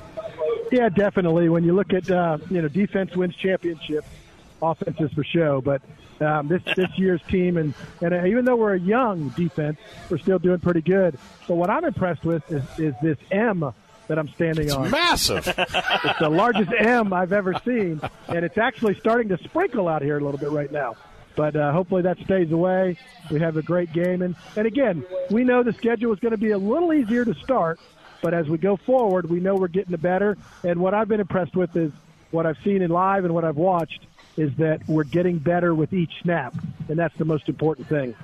Yeah, 0.71 0.89
definitely. 0.89 1.49
When 1.49 1.63
you 1.63 1.73
look 1.73 1.93
at 1.93 2.09
uh, 2.09 2.37
you 2.49 2.61
know 2.61 2.67
defense 2.67 3.15
wins 3.15 3.35
championships, 3.35 4.07
offense 4.61 4.99
is 4.99 5.11
for 5.13 5.23
show. 5.23 5.61
But 5.61 5.81
um, 6.19 6.47
this 6.47 6.63
this 6.75 6.89
year's 6.97 7.21
team, 7.29 7.57
and 7.57 7.73
and 8.01 8.13
uh, 8.13 8.25
even 8.25 8.45
though 8.45 8.55
we're 8.55 8.75
a 8.75 8.79
young 8.79 9.29
defense, 9.29 9.77
we're 10.09 10.17
still 10.17 10.39
doing 10.39 10.59
pretty 10.59 10.81
good. 10.81 11.17
But 11.47 11.55
what 11.55 11.69
I'm 11.69 11.85
impressed 11.85 12.23
with 12.23 12.49
is, 12.51 12.63
is 12.79 12.93
this 13.01 13.17
M 13.31 13.73
that 14.07 14.19
I'm 14.19 14.27
standing 14.29 14.65
It's 14.65 14.73
on. 14.75 14.91
massive. 14.91 15.47
it's 15.47 16.19
the 16.19 16.29
largest 16.29 16.71
M 16.77 17.11
I've 17.13 17.33
ever 17.33 17.53
seen, 17.65 17.99
and 18.27 18.45
it's 18.45 18.57
actually 18.57 18.95
starting 18.99 19.29
to 19.29 19.37
sprinkle 19.43 19.87
out 19.87 20.01
here 20.01 20.17
a 20.17 20.23
little 20.23 20.39
bit 20.39 20.51
right 20.51 20.71
now. 20.71 20.95
But 21.35 21.55
uh, 21.55 21.71
hopefully 21.73 22.03
that 22.03 22.17
stays 22.19 22.51
away. 22.51 22.97
We 23.29 23.39
have 23.41 23.57
a 23.57 23.61
great 23.61 23.91
game, 23.91 24.21
and 24.21 24.35
and 24.55 24.65
again, 24.67 25.05
we 25.31 25.43
know 25.43 25.63
the 25.63 25.73
schedule 25.73 26.13
is 26.13 26.19
going 26.19 26.31
to 26.31 26.37
be 26.37 26.51
a 26.51 26.57
little 26.57 26.93
easier 26.93 27.25
to 27.25 27.33
start, 27.35 27.79
but 28.21 28.33
as 28.33 28.47
we 28.47 28.57
go 28.57 28.77
forward, 28.77 29.29
we 29.29 29.39
know 29.39 29.55
we're 29.55 29.67
getting 29.67 29.95
better. 29.97 30.37
And 30.63 30.79
what 30.79 30.93
I've 30.93 31.07
been 31.09 31.19
impressed 31.19 31.55
with 31.55 31.75
is 31.75 31.91
what 32.31 32.45
I've 32.45 32.57
seen 32.63 32.81
in 32.81 32.89
live 32.91 33.25
and 33.25 33.33
what 33.33 33.43
I've 33.43 33.57
watched 33.57 33.99
is 34.37 34.53
that 34.57 34.81
we're 34.87 35.03
getting 35.05 35.37
better 35.39 35.73
with 35.75 35.93
each 35.93 36.11
snap, 36.21 36.53
and 36.89 36.97
that's 36.97 37.17
the 37.17 37.25
most 37.25 37.49
important 37.49 37.87
thing. 37.89 38.15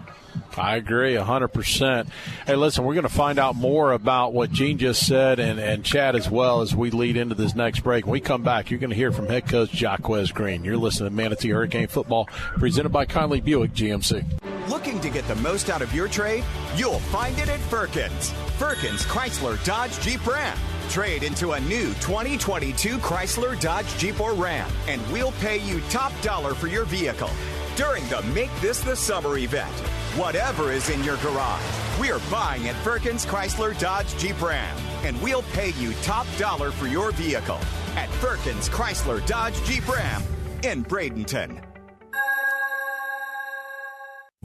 I 0.57 0.75
agree 0.75 1.15
100%. 1.15 2.07
Hey, 2.45 2.55
listen, 2.55 2.83
we're 2.83 2.93
going 2.93 3.03
to 3.03 3.09
find 3.09 3.39
out 3.39 3.55
more 3.55 3.91
about 3.93 4.33
what 4.33 4.51
Gene 4.51 4.77
just 4.77 5.05
said 5.05 5.39
and, 5.39 5.59
and 5.59 5.83
Chad 5.83 6.15
as 6.15 6.29
well 6.29 6.61
as 6.61 6.75
we 6.75 6.91
lead 6.91 7.17
into 7.17 7.35
this 7.35 7.55
next 7.55 7.81
break. 7.81 8.05
When 8.05 8.13
we 8.13 8.19
come 8.19 8.43
back, 8.43 8.69
you're 8.69 8.79
going 8.79 8.89
to 8.89 8.95
hear 8.95 9.11
from 9.11 9.27
head 9.27 9.47
coach 9.47 9.73
Jaquez 9.79 10.31
Green. 10.31 10.63
You're 10.63 10.77
listening 10.77 11.09
to 11.09 11.15
Manatee 11.15 11.49
Hurricane 11.49 11.87
Football, 11.87 12.25
presented 12.57 12.89
by 12.89 13.05
Conley 13.05 13.41
Buick 13.41 13.73
GMC. 13.73 14.69
Looking 14.69 14.99
to 15.01 15.09
get 15.09 15.27
the 15.27 15.35
most 15.35 15.69
out 15.69 15.81
of 15.81 15.93
your 15.93 16.07
trade? 16.07 16.43
You'll 16.75 16.99
find 16.99 17.37
it 17.39 17.49
at 17.49 17.59
Firkins. 17.61 18.31
Firkins 18.57 19.03
Chrysler 19.05 19.63
Dodge 19.65 19.99
Jeep 19.99 20.25
Ram. 20.25 20.57
Trade 20.89 21.23
into 21.23 21.51
a 21.51 21.59
new 21.61 21.87
2022 21.95 22.97
Chrysler 22.97 23.59
Dodge 23.59 23.87
Jeep 23.97 24.19
or 24.19 24.33
Ram, 24.33 24.69
and 24.87 25.01
we'll 25.11 25.31
pay 25.33 25.57
you 25.65 25.79
top 25.89 26.11
dollar 26.21 26.53
for 26.53 26.67
your 26.67 26.85
vehicle 26.85 27.29
during 27.75 28.05
the 28.07 28.21
Make 28.33 28.51
This 28.61 28.81
the 28.81 28.95
Summer 28.95 29.37
event. 29.37 29.73
Whatever 30.17 30.71
is 30.71 30.89
in 30.89 31.03
your 31.03 31.17
garage, 31.17 31.61
we 31.99 32.11
are 32.11 32.21
buying 32.29 32.67
at 32.67 32.75
Firkins 32.77 33.25
Chrysler 33.25 33.77
Dodge 33.79 34.17
Jeep 34.17 34.41
Ram, 34.41 34.77
and 35.03 35.19
we'll 35.21 35.43
pay 35.53 35.69
you 35.71 35.93
top 36.01 36.27
dollar 36.37 36.71
for 36.71 36.87
your 36.87 37.11
vehicle 37.11 37.59
at 37.95 38.09
Firkins 38.15 38.69
Chrysler 38.69 39.25
Dodge 39.25 39.61
Jeep 39.63 39.87
Ram 39.87 40.21
in 40.63 40.83
Bradenton. 40.83 41.70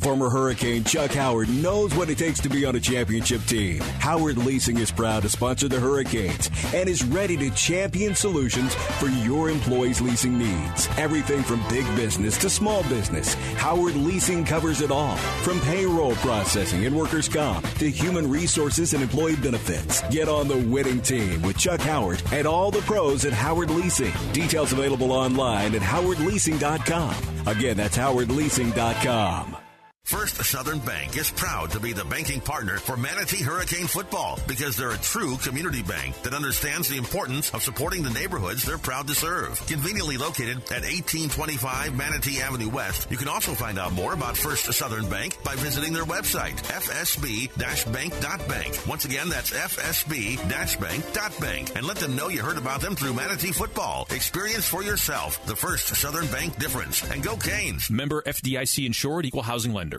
Former 0.01 0.29
Hurricane 0.29 0.85
Chuck 0.85 1.13
Howard 1.13 1.49
knows 1.49 1.95
what 1.95 2.11
it 2.11 2.19
takes 2.19 2.39
to 2.41 2.51
be 2.51 2.67
on 2.67 2.77
a 2.77 2.81
championship 2.81 3.43
team. 3.45 3.81
Howard 3.99 4.37
Leasing 4.37 4.79
is 4.79 4.91
proud 4.91 5.23
to 5.23 5.29
sponsor 5.31 5.69
the 5.69 5.81
Hurricanes 5.81 6.51
and 6.75 6.87
is 6.87 7.03
ready 7.03 7.35
to 7.39 7.51
champion 7.53 8.15
solutions 8.15 8.75
for 8.75 9.07
your 9.07 9.49
employees' 9.49 10.03
leasing 10.03 10.39
needs. 10.39 10.87
Everything 10.99 11.43
from 11.43 11.67
big 11.71 11.87
business 11.97 12.37
to 12.39 12.51
small 12.51 12.83
business, 12.85 13.35
Howard 13.57 13.97
Leasing 13.97 14.45
covers 14.45 14.83
it 14.83 14.91
all. 14.91 15.17
From 15.43 15.59
payroll 15.61 16.15
processing 16.17 16.85
and 16.85 16.95
workers' 16.95 17.29
comp 17.29 17.67
to 17.79 17.91
human 17.91 18.29
resources 18.31 18.93
and 18.93 19.03
employee 19.03 19.37
benefits. 19.37 20.03
Get 20.11 20.29
on 20.29 20.47
the 20.47 20.59
winning 20.59 21.01
team 21.01 21.41
with 21.41 21.57
Chuck 21.57 21.81
Howard 21.81 22.23
and 22.33 22.47
all 22.47 22.71
the 22.71 22.83
pros 22.83 23.25
at 23.25 23.33
Howard 23.33 23.71
Leasing. 23.71 24.13
Details 24.33 24.73
available 24.73 25.11
online 25.11 25.75
at 25.75 25.83
howardleasing.com. 25.83 27.47
Again, 27.47 27.79
that's 27.79 27.97
howardleasing.com. 27.97 29.57
First 30.07 30.43
Southern 30.45 30.79
Bank 30.79 31.17
is 31.17 31.33
proud 31.33 31.73
to 31.73 31.81
be 31.81 31.93
the 31.93 32.05
banking 32.05 32.41
partner 32.41 32.79
for 32.79 32.97
Manatee 32.97 33.43
Hurricane 33.43 33.89
football 33.89 34.39
because 34.47 34.77
they're 34.77 34.93
a 34.93 34.99
true 34.99 35.37
community 35.39 35.83
bank 35.83 36.23
that 36.23 36.33
understands 36.33 36.89
the 36.89 36.97
importance 36.97 37.53
of 37.53 37.65
supporting 37.65 38.05
the 38.05 38.11
neighborhoods 38.11 38.63
they're 38.63 38.79
proud 38.79 39.09
to 39.09 39.17
serve. 39.17 39.61
Conveniently 39.67 40.17
located 40.17 40.59
at 40.71 40.87
1825 40.87 41.97
Manatee 41.97 42.41
Avenue 42.41 42.69
West, 42.69 43.11
you 43.11 43.17
can 43.17 43.27
also 43.27 43.53
find 43.53 43.81
out 43.81 43.95
more 43.95 44.13
about 44.13 44.37
First 44.37 44.73
Southern 44.73 45.11
Bank 45.11 45.43
by 45.43 45.57
visiting 45.57 45.93
their 45.93 46.05
website, 46.05 46.55
fsb-bank.bank. 46.55 48.87
Once 48.87 49.07
again, 49.07 49.29
that's 49.29 49.51
fsb-bank.bank. 49.51 51.73
And 51.75 51.85
let 51.85 51.97
them 51.97 52.15
know 52.15 52.29
you 52.29 52.43
heard 52.43 52.59
about 52.59 52.81
them 52.81 52.95
through 52.95 53.15
Manatee 53.15 53.51
football. 53.51 54.07
Experience 54.13 54.69
for 54.69 54.85
yourself 54.85 55.45
the 55.47 55.57
First 55.57 55.89
Southern 55.97 56.29
Bank 56.29 56.57
difference. 56.61 57.03
And 57.11 57.25
go 57.25 57.37
Canes. 57.37 57.91
Member 57.91 58.23
FDIC 58.23 58.87
insured 58.87 59.27
equal 59.27 59.43
housing 59.43 59.73
lender. 59.73 59.96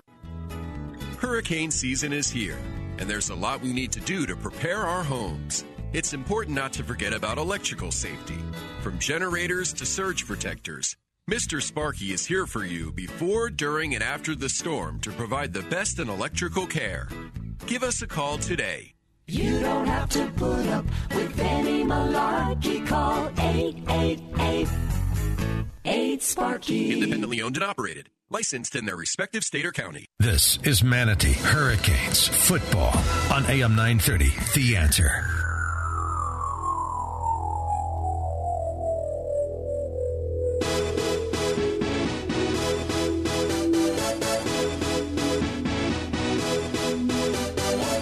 Hurricane 1.17 1.71
season 1.71 2.13
is 2.13 2.29
here, 2.29 2.59
and 2.99 3.09
there's 3.09 3.31
a 3.31 3.35
lot 3.35 3.61
we 3.61 3.73
need 3.73 3.91
to 3.93 3.99
do 3.99 4.27
to 4.27 4.35
prepare 4.35 4.83
our 4.83 5.03
homes. 5.03 5.65
It's 5.91 6.13
important 6.13 6.55
not 6.55 6.73
to 6.73 6.83
forget 6.83 7.11
about 7.11 7.39
electrical 7.39 7.91
safety, 7.91 8.37
from 8.81 8.99
generators 8.99 9.73
to 9.73 9.85
surge 9.85 10.27
protectors. 10.27 10.95
Mr. 11.27 11.59
Sparky 11.59 12.13
is 12.13 12.23
here 12.23 12.45
for 12.45 12.63
you 12.63 12.91
before, 12.91 13.49
during, 13.49 13.95
and 13.95 14.03
after 14.03 14.35
the 14.35 14.47
storm 14.47 14.99
to 14.99 15.11
provide 15.11 15.53
the 15.53 15.63
best 15.63 15.97
in 15.97 16.07
electrical 16.07 16.67
care. 16.67 17.07
Give 17.65 17.81
us 17.81 18.03
a 18.03 18.07
call 18.07 18.37
today. 18.37 18.93
You 19.25 19.59
don't 19.59 19.87
have 19.87 20.09
to 20.09 20.31
put 20.35 20.67
up 20.67 20.85
with 21.15 21.39
any 21.39 21.83
malarkey. 21.83 22.85
Call 22.85 23.27
888 23.39 24.67
8 25.83 26.21
Sparky. 26.21 26.93
Independently 26.93 27.41
owned 27.41 27.57
and 27.57 27.63
operated. 27.63 28.09
Licensed 28.29 28.75
in 28.75 28.83
their 28.83 28.97
respective 28.97 29.45
state 29.45 29.65
or 29.65 29.71
county. 29.71 30.07
This 30.19 30.59
is 30.63 30.83
Manatee 30.83 31.31
Hurricanes 31.31 32.27
football 32.27 32.91
on 33.31 33.45
AM 33.45 33.73
930. 33.77 34.33
The 34.53 34.75
answer. 34.75 35.23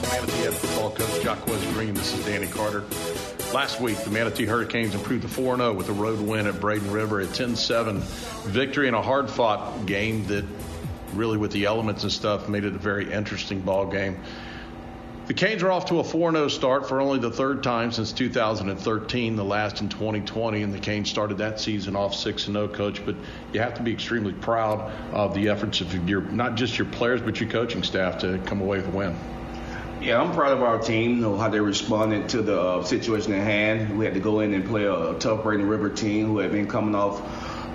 Manatee 0.09 0.51
football 0.53 0.89
coach 0.89 1.23
Jaquez 1.23 1.73
Green. 1.73 1.93
This 1.93 2.17
is 2.17 2.25
Danny 2.25 2.47
Carter. 2.47 2.83
Last 3.55 3.79
week, 3.79 3.97
the 3.99 4.09
Manatee 4.09 4.45
Hurricanes 4.45 4.95
improved 4.95 5.21
to 5.21 5.29
4 5.29 5.55
0 5.55 5.71
with 5.71 5.87
a 5.87 5.93
road 5.93 6.19
win 6.19 6.45
at 6.45 6.59
Braden 6.59 6.91
River, 6.91 7.21
a 7.21 7.25
10 7.25 7.55
7 7.55 8.01
victory 8.01 8.89
in 8.89 8.93
a 8.93 9.01
hard 9.01 9.29
fought 9.29 9.85
game 9.85 10.25
that 10.25 10.43
really, 11.13 11.37
with 11.37 11.53
the 11.53 11.63
elements 11.63 12.03
and 12.03 12.11
stuff, 12.11 12.49
made 12.49 12.65
it 12.65 12.75
a 12.75 12.77
very 12.77 13.09
interesting 13.09 13.61
ball 13.61 13.85
game. 13.85 14.19
The 15.27 15.33
Canes 15.33 15.63
are 15.63 15.71
off 15.71 15.85
to 15.85 15.99
a 15.99 16.03
4 16.03 16.33
0 16.33 16.49
start 16.49 16.89
for 16.89 16.99
only 16.99 17.17
the 17.17 17.31
third 17.31 17.63
time 17.63 17.93
since 17.93 18.11
2013, 18.11 19.37
the 19.37 19.45
last 19.45 19.79
in 19.79 19.87
2020, 19.87 20.61
and 20.61 20.73
the 20.73 20.79
Canes 20.79 21.09
started 21.09 21.37
that 21.37 21.57
season 21.57 21.95
off 21.95 22.13
6 22.13 22.43
0, 22.43 22.67
coach. 22.67 23.05
But 23.05 23.15
you 23.53 23.61
have 23.61 23.75
to 23.75 23.83
be 23.83 23.93
extremely 23.93 24.33
proud 24.33 24.81
of 25.13 25.33
the 25.33 25.47
efforts 25.47 25.79
of 25.79 26.09
your, 26.09 26.23
not 26.23 26.55
just 26.55 26.77
your 26.77 26.87
players, 26.87 27.21
but 27.21 27.39
your 27.39 27.49
coaching 27.49 27.83
staff 27.83 28.17
to 28.17 28.37
come 28.39 28.59
away 28.59 28.79
with 28.79 28.87
a 28.87 28.91
win. 28.91 29.15
Yeah, 30.05 30.21
I'm 30.21 30.33
proud 30.33 30.51
of 30.51 30.61
our 30.61 30.77
team, 30.77 31.15
you 31.15 31.21
know, 31.21 31.35
how 31.35 31.49
they 31.49 31.59
responded 31.59 32.29
to 32.29 32.43
the 32.43 32.61
uh, 32.61 32.83
situation 32.83 33.33
at 33.33 33.41
hand. 33.41 33.97
We 33.97 34.05
had 34.05 34.13
to 34.13 34.19
go 34.19 34.41
in 34.41 34.53
and 34.53 34.63
play 34.63 34.83
a, 34.83 34.93
a 34.93 35.17
tough 35.17 35.41
Braden 35.41 35.67
River 35.67 35.89
team 35.89 36.27
who 36.27 36.37
had 36.37 36.51
been 36.51 36.67
coming 36.67 36.93
off 36.93 37.19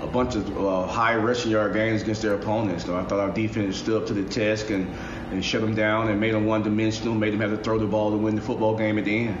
a 0.01 0.07
bunch 0.07 0.35
of 0.35 0.57
uh, 0.57 0.87
high 0.87 1.17
rushing 1.17 1.51
yard 1.51 1.73
games 1.73 2.03
against 2.03 2.21
their 2.21 2.35
opponents. 2.35 2.85
So 2.85 2.95
I 2.95 3.03
thought 3.03 3.19
our 3.19 3.31
defense 3.31 3.75
stood 3.75 4.01
up 4.01 4.07
to 4.07 4.13
the 4.13 4.23
test 4.23 4.69
and, 4.69 4.89
and 5.31 5.43
shut 5.43 5.59
them 5.59 5.75
down 5.75 6.07
and 6.07 6.21
made 6.21 6.33
them 6.33 6.45
one 6.45 6.63
dimensional, 6.63 7.15
made 7.15 7.33
them 7.33 7.41
have 7.41 7.49
to 7.51 7.57
throw 7.57 7.77
the 7.77 7.85
ball 7.85 8.11
to 8.11 8.17
win 8.17 8.35
the 8.35 8.41
football 8.41 8.77
game 8.77 8.97
at 8.97 9.03
the 9.03 9.27
end. 9.27 9.37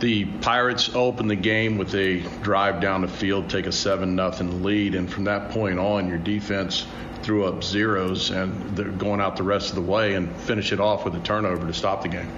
The 0.00 0.26
Pirates 0.26 0.94
opened 0.94 1.28
the 1.28 1.36
game 1.36 1.76
with 1.76 1.92
a 1.94 2.20
drive 2.42 2.80
down 2.80 3.00
the 3.00 3.08
field, 3.08 3.50
take 3.50 3.66
a 3.66 3.72
7 3.72 4.14
nothing 4.14 4.62
lead, 4.62 4.94
and 4.94 5.10
from 5.12 5.24
that 5.24 5.50
point 5.50 5.80
on, 5.80 6.08
your 6.08 6.18
defense 6.18 6.86
threw 7.22 7.44
up 7.44 7.64
zeros 7.64 8.30
and 8.30 8.76
they're 8.76 8.86
going 8.86 9.20
out 9.20 9.36
the 9.36 9.42
rest 9.42 9.70
of 9.70 9.74
the 9.74 9.82
way 9.82 10.14
and 10.14 10.34
finish 10.36 10.72
it 10.72 10.78
off 10.78 11.04
with 11.04 11.16
a 11.16 11.20
turnover 11.20 11.66
to 11.66 11.74
stop 11.74 12.02
the 12.02 12.08
game. 12.08 12.30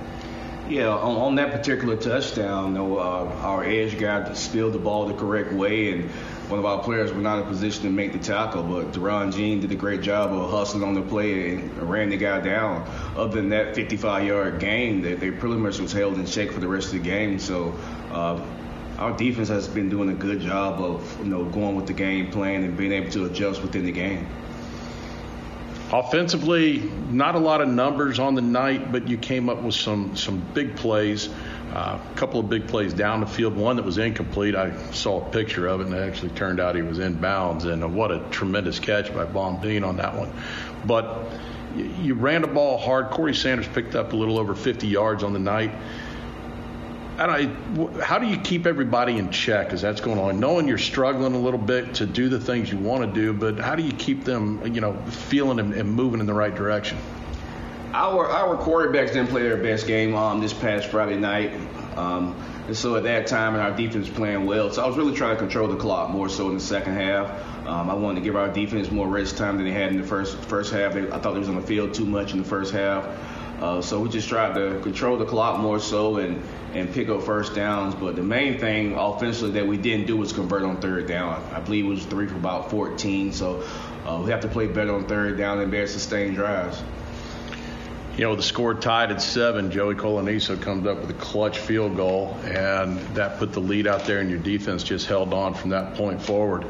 Yeah, 0.70 0.88
on, 0.88 1.16
on 1.16 1.34
that 1.34 1.52
particular 1.52 1.96
touchdown, 1.96 2.68
you 2.68 2.78
know, 2.78 2.98
uh, 2.98 3.40
our 3.42 3.62
edge 3.64 3.98
guy 3.98 4.32
spilled 4.34 4.72
the 4.72 4.78
ball 4.78 5.06
the 5.06 5.14
correct 5.14 5.52
way, 5.52 5.92
and 5.92 6.10
one 6.50 6.58
of 6.58 6.66
our 6.66 6.82
players 6.82 7.12
was 7.12 7.22
not 7.22 7.38
in 7.38 7.44
a 7.44 7.46
position 7.46 7.84
to 7.84 7.90
make 7.90 8.12
the 8.12 8.18
tackle. 8.18 8.62
But 8.62 8.92
Deron 8.92 9.32
Jean 9.32 9.60
did 9.60 9.70
a 9.70 9.76
great 9.76 10.00
job 10.00 10.32
of 10.32 10.50
hustling 10.50 10.82
on 10.82 10.94
the 10.94 11.02
play 11.02 11.54
and 11.54 11.88
ran 11.88 12.10
the 12.10 12.16
guy 12.16 12.40
down. 12.40 12.82
Other 13.16 13.40
than 13.40 13.50
that 13.50 13.74
55-yard 13.74 14.58
gain, 14.58 15.00
they, 15.00 15.14
they 15.14 15.30
pretty 15.30 15.56
much 15.56 15.78
was 15.78 15.92
held 15.92 16.14
in 16.14 16.26
check 16.26 16.50
for 16.50 16.60
the 16.60 16.68
rest 16.68 16.88
of 16.88 16.92
the 16.94 16.98
game. 16.98 17.38
So. 17.38 17.74
Uh, 18.10 18.44
our 18.98 19.16
defense 19.16 19.48
has 19.48 19.66
been 19.66 19.88
doing 19.88 20.10
a 20.10 20.14
good 20.14 20.40
job 20.40 20.78
of 20.78 21.18
you 21.20 21.30
know 21.30 21.44
going 21.46 21.74
with 21.74 21.86
the 21.86 21.92
game 21.94 22.30
plan 22.30 22.64
and 22.64 22.76
being 22.76 22.92
able 22.92 23.10
to 23.10 23.24
adjust 23.24 23.62
within 23.62 23.86
the 23.86 23.92
game. 23.92 24.26
Offensively, 25.90 26.80
not 27.10 27.34
a 27.34 27.38
lot 27.38 27.62
of 27.62 27.68
numbers 27.68 28.18
on 28.18 28.34
the 28.34 28.42
night, 28.42 28.92
but 28.92 29.08
you 29.08 29.16
came 29.16 29.48
up 29.48 29.62
with 29.62 29.74
some 29.74 30.14
some 30.16 30.44
big 30.52 30.76
plays. 30.76 31.30
Uh, 31.72 31.98
a 32.04 32.14
couple 32.16 32.40
of 32.40 32.48
big 32.48 32.66
plays 32.66 32.92
down 32.92 33.20
the 33.20 33.26
field. 33.26 33.56
One 33.56 33.76
that 33.76 33.84
was 33.84 33.98
incomplete. 33.98 34.56
I 34.56 34.76
saw 34.90 35.24
a 35.24 35.30
picture 35.30 35.68
of 35.68 35.80
it, 35.80 35.86
and 35.86 35.94
it 35.94 35.98
actually 35.98 36.30
turned 36.30 36.58
out 36.58 36.74
he 36.74 36.82
was 36.82 36.98
in 36.98 37.14
bounds. 37.14 37.64
And 37.64 37.84
uh, 37.84 37.88
what 37.88 38.10
a 38.10 38.20
tremendous 38.30 38.80
catch 38.80 39.14
by 39.14 39.24
Bombine 39.24 39.84
on 39.84 39.96
that 39.98 40.16
one. 40.16 40.32
But 40.84 41.30
you, 41.76 41.84
you 42.02 42.14
ran 42.14 42.42
the 42.42 42.48
ball 42.48 42.76
hard. 42.76 43.10
Corey 43.10 43.34
Sanders 43.34 43.68
picked 43.68 43.94
up 43.94 44.12
a 44.12 44.16
little 44.16 44.38
over 44.38 44.54
50 44.54 44.88
yards 44.88 45.22
on 45.22 45.32
the 45.32 45.38
night. 45.38 45.70
I 47.18 47.50
how 48.02 48.18
do 48.18 48.26
you 48.26 48.38
keep 48.38 48.66
everybody 48.66 49.18
in 49.18 49.30
check 49.30 49.74
as 49.74 49.82
that's 49.82 50.00
going 50.00 50.18
on? 50.18 50.40
Knowing 50.40 50.66
you're 50.66 50.78
struggling 50.78 51.34
a 51.34 51.38
little 51.38 51.58
bit 51.58 51.94
to 51.96 52.06
do 52.06 52.30
the 52.30 52.40
things 52.40 52.72
you 52.72 52.78
want 52.78 53.02
to 53.02 53.20
do, 53.20 53.34
but 53.34 53.58
how 53.58 53.74
do 53.74 53.82
you 53.82 53.92
keep 53.92 54.24
them, 54.24 54.74
you 54.74 54.80
know, 54.80 54.96
feeling 55.06 55.58
and, 55.60 55.74
and 55.74 55.92
moving 55.92 56.20
in 56.20 56.26
the 56.26 56.32
right 56.32 56.54
direction? 56.54 56.96
Our 57.92 58.28
our 58.28 58.56
quarterbacks 58.56 59.08
didn't 59.08 59.28
play 59.28 59.42
their 59.42 59.56
best 59.56 59.88
game 59.88 60.14
um, 60.14 60.40
this 60.40 60.52
past 60.52 60.86
Friday 60.88 61.18
night. 61.18 61.52
Um, 61.96 62.36
and 62.68 62.76
so 62.76 62.94
at 62.94 63.02
that 63.02 63.26
time, 63.26 63.54
and 63.54 63.62
our 63.62 63.76
defense 63.76 64.08
was 64.08 64.16
playing 64.16 64.46
well. 64.46 64.70
So 64.72 64.84
I 64.84 64.86
was 64.86 64.96
really 64.96 65.14
trying 65.14 65.34
to 65.34 65.40
control 65.40 65.66
the 65.66 65.76
clock 65.76 66.08
more 66.10 66.28
so 66.28 66.48
in 66.48 66.54
the 66.54 66.60
second 66.60 66.94
half. 66.94 67.28
Um, 67.66 67.90
I 67.90 67.94
wanted 67.94 68.20
to 68.20 68.24
give 68.24 68.36
our 68.36 68.48
defense 68.48 68.92
more 68.92 69.08
rest 69.08 69.36
time 69.36 69.56
than 69.56 69.66
they 69.66 69.72
had 69.72 69.90
in 69.90 70.00
the 70.00 70.06
first 70.06 70.36
first 70.44 70.72
half. 70.72 70.94
They, 70.94 71.10
I 71.10 71.18
thought 71.18 71.32
they 71.32 71.40
was 71.40 71.48
on 71.48 71.56
the 71.56 71.66
field 71.66 71.92
too 71.92 72.06
much 72.06 72.32
in 72.32 72.38
the 72.38 72.44
first 72.44 72.72
half. 72.72 73.04
Uh, 73.60 73.82
so 73.82 74.00
we 74.00 74.08
just 74.08 74.28
tried 74.28 74.54
to 74.54 74.78
control 74.82 75.18
the 75.18 75.26
clock 75.26 75.58
more 75.58 75.80
so 75.80 76.16
and, 76.16 76.42
and 76.72 76.90
pick 76.94 77.08
up 77.08 77.22
first 77.22 77.56
downs. 77.56 77.96
But 77.96 78.14
the 78.14 78.22
main 78.22 78.58
thing 78.58 78.94
offensively 78.94 79.50
that 79.60 79.66
we 79.66 79.76
didn't 79.76 80.06
do 80.06 80.16
was 80.16 80.32
convert 80.32 80.62
on 80.62 80.80
third 80.80 81.08
down. 81.08 81.42
I 81.52 81.58
believe 81.58 81.86
it 81.86 81.88
was 81.88 82.04
three 82.06 82.28
for 82.28 82.36
about 82.36 82.70
14. 82.70 83.32
So 83.32 83.66
uh, 84.06 84.22
we 84.24 84.30
have 84.30 84.40
to 84.42 84.48
play 84.48 84.68
better 84.68 84.94
on 84.94 85.06
third 85.06 85.36
down 85.36 85.58
and 85.58 85.70
better 85.70 85.88
sustain 85.88 86.34
drives. 86.34 86.82
You 88.20 88.26
know, 88.26 88.36
the 88.36 88.42
score 88.42 88.74
tied 88.74 89.10
at 89.12 89.22
seven. 89.22 89.70
Joey 89.70 89.94
Coloniso 89.94 90.60
comes 90.60 90.86
up 90.86 91.00
with 91.00 91.08
a 91.08 91.14
clutch 91.14 91.56
field 91.56 91.96
goal, 91.96 92.36
and 92.44 92.98
that 93.14 93.38
put 93.38 93.54
the 93.54 93.60
lead 93.60 93.86
out 93.86 94.04
there, 94.04 94.18
and 94.20 94.28
your 94.28 94.38
defense 94.38 94.82
just 94.82 95.06
held 95.06 95.32
on 95.32 95.54
from 95.54 95.70
that 95.70 95.94
point 95.94 96.20
forward. 96.20 96.66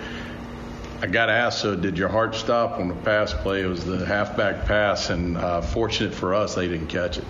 I 1.03 1.09
got 1.09 1.27
to 1.27 1.33
ask, 1.33 1.61
so 1.61 1.75
did 1.75 1.99
your 1.99 2.09
heart 2.09 2.37
stop 2.37 2.79
on 2.79 2.87
the 2.87 2.95
pass 2.95 3.35
play? 3.35 3.63
It 3.63 3.67
was 3.67 3.85
the 3.85 4.07
halfback 4.07 4.67
pass, 4.67 5.11
and 5.11 5.37
uh, 5.37 5.61
fortunate 5.61 6.15
for 6.15 6.35
us, 6.35 6.55
they 6.55 6.69
didn't 6.69 6.87
catch 6.87 7.19
it. 7.19 7.25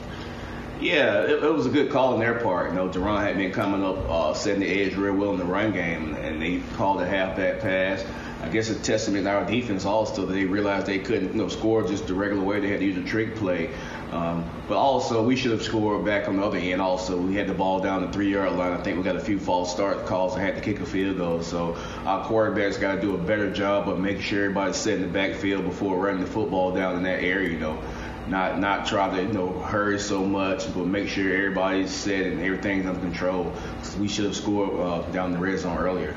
Yeah, 0.83 1.23
it, 1.23 1.43
it, 1.43 1.51
was 1.55 1.65
a 1.65 1.71
good 1.71 1.91
call 1.91 2.13
on 2.13 2.21
their 2.21 2.41
part. 2.41 2.73
You 2.73 2.77
know, 2.77 2.91
Duron 2.91 3.23
had 3.23 3.39
been 3.39 3.53
coming 3.53 3.83
up, 3.83 4.07
uh, 4.07 4.35
setting 4.35 4.61
the 4.61 4.69
edge 4.69 4.97
real 4.97 5.15
well 5.15 5.31
in 5.31 5.39
the 5.39 5.47
run 5.47 5.73
game, 5.73 6.15
and 6.17 6.43
they 6.43 6.61
called 6.77 7.01
a 7.01 7.07
halfback 7.07 7.61
pass. 7.61 8.05
Guess 8.53 8.71
a 8.71 8.75
testament 8.75 9.25
to 9.25 9.31
our 9.31 9.45
defense 9.45 9.85
also 9.85 10.27
that 10.27 10.33
they 10.33 10.45
realized 10.45 10.87
they 10.87 10.99
couldn't, 10.99 11.33
you 11.33 11.39
know, 11.39 11.49
score 11.49 11.87
just 11.87 12.07
the 12.07 12.15
regular 12.15 12.43
way. 12.43 12.61
They 12.61 12.69
had 12.69 12.81
to 12.81 12.87
use 12.87 12.97
a 12.97 13.05
trick 13.05 13.37
play. 13.37 13.71
Um, 14.11 14.45
but 14.67 14.77
also, 14.77 15.23
we 15.23 15.37
should 15.37 15.53
have 15.53 15.63
scored 15.63 16.05
back 16.05 16.27
on 16.27 16.37
the 16.37 16.43
other 16.43 16.59
end. 16.59 16.81
Also, 16.81 17.17
we 17.17 17.37
had 17.37 17.47
the 17.47 17.55
ball 17.55 17.79
down 17.81 18.03
the 18.03 18.13
three-yard 18.13 18.53
line. 18.53 18.73
I 18.73 18.83
think 18.83 18.97
we 18.97 19.05
got 19.05 19.15
a 19.15 19.21
few 19.21 19.39
false 19.39 19.73
start 19.73 20.07
calls 20.07 20.35
and 20.35 20.43
had 20.43 20.57
to 20.57 20.61
kick 20.61 20.81
a 20.81 20.87
field 20.87 21.19
goal. 21.19 21.43
So 21.43 21.77
our 22.05 22.27
quarterbacks 22.27 22.81
got 22.81 22.97
to 22.97 23.01
do 23.01 23.15
a 23.15 23.19
better 23.19 23.53
job 23.53 23.89
of 23.89 24.01
making 24.01 24.23
sure 24.23 24.45
everybody's 24.45 24.77
set 24.77 24.95
in 24.95 25.03
the 25.03 25.09
backfield 25.09 25.65
before 25.65 25.97
running 25.97 26.21
the 26.21 26.31
football 26.31 26.75
down 26.75 26.97
in 26.97 27.05
that 27.05 27.23
area. 27.23 27.51
You 27.51 27.59
know, 27.61 27.81
not 28.27 28.59
not 28.59 28.87
try 28.87 29.15
to 29.17 29.23
you 29.23 29.33
know 29.33 29.61
hurry 29.61 29.99
so 30.01 30.25
much, 30.25 30.73
but 30.75 30.87
make 30.87 31.09
sure 31.09 31.33
everybody's 31.33 31.91
set 31.91 32.27
and 32.27 32.41
everything's 32.41 32.87
under 32.87 33.01
control. 33.01 33.53
We 33.99 34.09
should 34.09 34.25
have 34.25 34.37
scored 34.37 34.81
uh, 34.81 35.03
down 35.13 35.33
the 35.33 35.39
red 35.39 35.59
zone 35.61 35.79
earlier. 35.79 36.15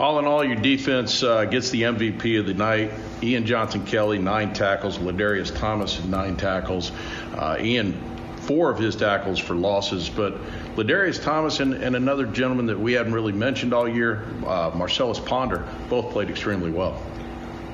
All 0.00 0.18
in 0.18 0.24
all, 0.24 0.42
your 0.42 0.56
defense 0.56 1.22
uh, 1.22 1.44
gets 1.44 1.68
the 1.68 1.82
MVP 1.82 2.40
of 2.40 2.46
the 2.46 2.54
night. 2.54 2.90
Ian 3.22 3.44
Johnson 3.44 3.84
Kelly, 3.84 4.18
nine 4.18 4.54
tackles. 4.54 4.96
Ladarius 4.96 5.54
Thomas, 5.54 6.02
nine 6.02 6.38
tackles. 6.38 6.90
Uh, 7.34 7.58
Ian, 7.60 8.00
four 8.38 8.70
of 8.70 8.78
his 8.78 8.96
tackles 8.96 9.38
for 9.38 9.54
losses. 9.54 10.08
But 10.08 10.38
Ladarius 10.76 11.22
Thomas 11.22 11.60
and, 11.60 11.74
and 11.74 11.94
another 11.94 12.24
gentleman 12.24 12.64
that 12.66 12.80
we 12.80 12.94
hadn't 12.94 13.12
really 13.12 13.34
mentioned 13.34 13.74
all 13.74 13.86
year, 13.86 14.24
uh, 14.46 14.70
Marcellus 14.74 15.20
Ponder, 15.20 15.68
both 15.90 16.12
played 16.12 16.30
extremely 16.30 16.70
well. 16.70 16.98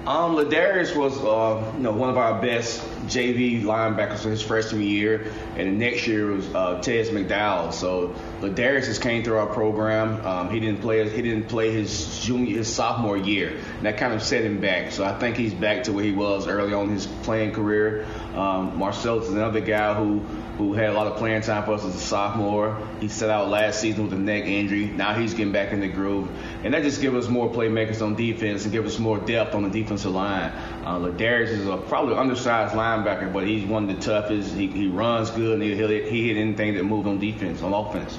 Um, 0.06 0.34
Ladarius 0.34 0.96
was, 0.96 1.16
uh, 1.18 1.72
you 1.76 1.82
know, 1.84 1.92
one 1.92 2.10
of 2.10 2.16
our 2.16 2.42
best 2.42 2.80
JV 3.06 3.62
linebackers 3.62 4.24
for 4.24 4.30
his 4.30 4.42
freshman 4.42 4.82
year, 4.82 5.32
and 5.56 5.68
the 5.68 5.84
next 5.84 6.08
year 6.08 6.26
was 6.26 6.52
uh, 6.54 6.80
Tez 6.80 7.10
McDowell. 7.10 7.72
So 7.72 8.16
Ladarius 8.40 8.84
just 8.84 9.00
came 9.00 9.24
through 9.24 9.38
our 9.38 9.46
program. 9.46 10.24
Um, 10.26 10.50
he 10.50 10.60
didn't 10.60 10.82
play. 10.82 11.08
He 11.08 11.22
didn't 11.22 11.48
play 11.48 11.72
his 11.72 12.20
junior, 12.22 12.58
his 12.58 12.72
sophomore 12.72 13.16
year, 13.16 13.56
and 13.76 13.86
that 13.86 13.96
kind 13.96 14.12
of 14.12 14.22
set 14.22 14.44
him 14.44 14.60
back. 14.60 14.92
So 14.92 15.04
I 15.04 15.18
think 15.18 15.36
he's 15.36 15.54
back 15.54 15.84
to 15.84 15.92
where 15.92 16.04
he 16.04 16.12
was 16.12 16.46
early 16.46 16.74
on 16.74 16.88
in 16.88 16.94
his 16.94 17.06
playing 17.06 17.52
career. 17.52 18.06
Um, 18.34 18.78
Marcellus 18.78 19.28
is 19.28 19.34
another 19.34 19.60
guy 19.60 19.94
who 19.94 20.18
who 20.58 20.72
had 20.72 20.90
a 20.90 20.92
lot 20.92 21.06
of 21.06 21.16
playing 21.16 21.42
time 21.42 21.64
for 21.64 21.72
us 21.72 21.84
as 21.84 21.94
a 21.94 21.98
sophomore. 21.98 22.78
He 23.00 23.08
set 23.08 23.28
out 23.28 23.48
last 23.48 23.80
season 23.80 24.04
with 24.04 24.12
a 24.14 24.18
neck 24.18 24.44
injury. 24.44 24.86
Now 24.86 25.14
he's 25.14 25.34
getting 25.34 25.52
back 25.52 25.72
in 25.72 25.80
the 25.80 25.88
groove, 25.88 26.28
and 26.64 26.72
that 26.74 26.82
just 26.82 27.00
gives 27.00 27.16
us 27.16 27.28
more 27.28 27.50
playmakers 27.50 28.02
on 28.02 28.16
defense 28.16 28.64
and 28.64 28.72
gives 28.72 28.94
us 28.94 28.98
more 28.98 29.18
depth 29.18 29.54
on 29.54 29.62
the 29.62 29.70
defensive 29.70 30.12
line. 30.12 30.50
Uh, 30.84 30.98
Ladarius 30.98 31.48
is 31.48 31.66
a 31.66 31.76
probably 31.76 32.16
undersized 32.16 32.74
linebacker, 32.74 33.32
but 33.32 33.46
he's 33.46 33.64
one 33.64 33.88
of 33.88 33.96
the 33.96 34.02
toughest. 34.02 34.54
He, 34.54 34.66
he 34.66 34.88
runs 34.88 35.30
good, 35.30 35.54
and 35.54 35.62
he 35.62 35.74
he 35.76 36.28
hit 36.28 36.36
anything 36.36 36.74
that 36.74 36.84
moved 36.84 37.08
on 37.08 37.18
defense, 37.18 37.62
on 37.62 37.72
offense. 37.72 38.18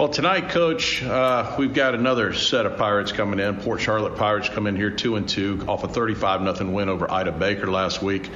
Well, 0.00 0.08
tonight, 0.08 0.48
Coach, 0.48 1.02
uh, 1.02 1.56
we've 1.58 1.74
got 1.74 1.94
another 1.94 2.32
set 2.32 2.64
of 2.64 2.78
Pirates 2.78 3.12
coming 3.12 3.38
in. 3.38 3.56
Port 3.56 3.82
Charlotte 3.82 4.16
Pirates 4.16 4.48
come 4.48 4.66
in 4.66 4.74
here 4.74 4.90
two 4.90 5.16
and 5.16 5.28
two 5.28 5.62
off 5.68 5.84
a 5.84 5.88
35 5.88 6.40
nothing 6.40 6.72
win 6.72 6.88
over 6.88 7.12
Ida 7.12 7.32
Baker 7.32 7.70
last 7.70 8.00
week. 8.00 8.30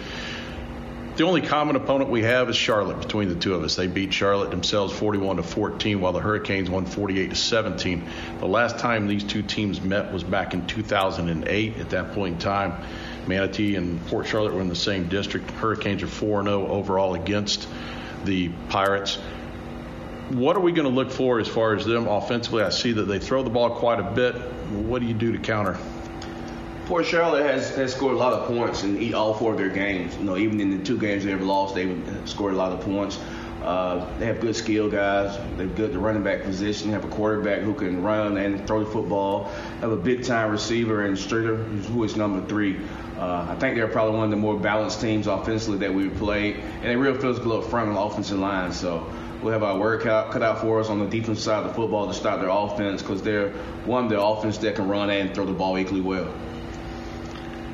The 1.16 1.24
only 1.24 1.40
common 1.40 1.76
opponent 1.76 2.10
we 2.10 2.22
have 2.24 2.50
is 2.50 2.56
Charlotte 2.56 3.00
between 3.00 3.30
the 3.30 3.34
two 3.34 3.54
of 3.54 3.64
us. 3.64 3.76
They 3.76 3.86
beat 3.86 4.12
Charlotte 4.12 4.50
themselves 4.50 4.92
41 4.92 5.36
to 5.36 5.42
14, 5.42 6.02
while 6.02 6.12
the 6.12 6.20
Hurricanes 6.20 6.68
won 6.68 6.84
48 6.84 7.30
to 7.30 7.34
17. 7.34 8.10
The 8.40 8.46
last 8.46 8.78
time 8.78 9.06
these 9.06 9.24
two 9.24 9.40
teams 9.40 9.80
met 9.80 10.12
was 10.12 10.22
back 10.22 10.52
in 10.52 10.66
2008. 10.66 11.78
At 11.78 11.88
that 11.88 12.12
point 12.12 12.34
in 12.34 12.40
time, 12.40 12.74
Manatee 13.26 13.76
and 13.76 14.06
Port 14.08 14.26
Charlotte 14.26 14.52
were 14.52 14.60
in 14.60 14.68
the 14.68 14.76
same 14.76 15.08
district. 15.08 15.50
Hurricanes 15.52 16.02
are 16.02 16.08
4 16.08 16.42
0 16.42 16.66
overall 16.66 17.14
against 17.14 17.66
the 18.26 18.50
Pirates. 18.68 19.18
What 20.34 20.56
are 20.56 20.60
we 20.60 20.72
going 20.72 20.88
to 20.88 20.92
look 20.92 21.12
for 21.12 21.38
as 21.38 21.46
far 21.46 21.76
as 21.76 21.84
them 21.84 22.08
offensively? 22.08 22.64
I 22.64 22.70
see 22.70 22.90
that 22.90 23.04
they 23.04 23.20
throw 23.20 23.44
the 23.44 23.50
ball 23.50 23.70
quite 23.70 24.00
a 24.00 24.02
bit. 24.02 24.34
What 24.72 25.00
do 25.00 25.06
you 25.06 25.14
do 25.14 25.30
to 25.30 25.38
counter? 25.38 25.78
Port 26.86 27.06
Charlotte 27.06 27.46
has, 27.46 27.76
has 27.76 27.94
scored 27.94 28.14
a 28.14 28.18
lot 28.18 28.32
of 28.32 28.48
points 28.48 28.82
in 28.82 29.14
all 29.14 29.34
four 29.34 29.52
of 29.52 29.58
their 29.58 29.68
games. 29.68 30.16
You 30.16 30.24
know, 30.24 30.36
even 30.36 30.60
in 30.60 30.76
the 30.76 30.84
two 30.84 30.98
games 30.98 31.24
they've 31.24 31.40
lost, 31.40 31.76
they've 31.76 32.04
scored 32.24 32.52
a 32.52 32.56
lot 32.56 32.72
of 32.72 32.80
points. 32.80 33.20
Uh, 33.62 34.06
they 34.18 34.26
have 34.26 34.40
good 34.40 34.56
skill 34.56 34.90
guys. 34.90 35.38
They're 35.56 35.68
good 35.68 35.92
the 35.92 36.00
running 36.00 36.24
back 36.24 36.42
position. 36.42 36.88
They 36.88 36.94
have 36.94 37.04
a 37.04 37.14
quarterback 37.14 37.60
who 37.60 37.72
can 37.72 38.02
run 38.02 38.36
and 38.36 38.66
throw 38.66 38.82
the 38.82 38.90
football. 38.90 39.44
Have 39.82 39.92
a 39.92 39.96
big 39.96 40.24
time 40.24 40.50
receiver 40.50 41.04
and 41.04 41.16
Streeter, 41.16 41.54
who 41.54 42.02
is 42.02 42.16
number 42.16 42.44
three. 42.48 42.80
Uh, 43.16 43.46
I 43.48 43.54
think 43.60 43.76
they're 43.76 43.86
probably 43.86 44.16
one 44.16 44.24
of 44.24 44.30
the 44.30 44.36
more 44.36 44.58
balanced 44.58 45.00
teams 45.00 45.28
offensively 45.28 45.78
that 45.78 45.94
we've 45.94 46.14
played, 46.16 46.56
and 46.56 46.84
they 46.86 46.96
real 46.96 47.14
physical 47.14 47.56
up 47.56 47.70
front 47.70 47.88
on 47.88 47.94
the 47.94 48.00
offensive 48.00 48.40
line. 48.40 48.72
So 48.72 49.08
we'll 49.44 49.52
have 49.52 49.62
our 49.62 49.78
work 49.78 50.06
out, 50.06 50.30
cut 50.30 50.42
out 50.42 50.60
for 50.62 50.80
us 50.80 50.88
on 50.88 50.98
the 50.98 51.04
defensive 51.04 51.44
side 51.44 51.62
of 51.62 51.68
the 51.68 51.74
football 51.74 52.08
to 52.08 52.14
stop 52.14 52.40
their 52.40 52.48
offense 52.48 53.02
because 53.02 53.22
they're 53.22 53.50
one 53.84 54.04
of 54.04 54.10
the 54.10 54.20
offense 54.20 54.56
that 54.58 54.74
can 54.74 54.88
run 54.88 55.10
and 55.10 55.34
throw 55.34 55.44
the 55.44 55.52
ball 55.52 55.78
equally 55.78 56.00
well. 56.00 56.32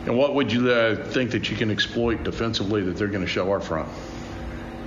And 0.07 0.19
what 0.19 0.35
would 0.35 0.53
you 0.53 0.71
uh, 0.71 1.05
think 1.07 1.31
that 1.31 1.49
you 1.49 1.57
can 1.57 1.71
exploit 1.71 2.25
defensively 2.25 2.83
that 2.83 2.97
they're 2.97 3.09
going 3.09 3.25
to 3.25 3.31
show 3.31 3.51
our 3.51 3.61
front? 3.61 3.89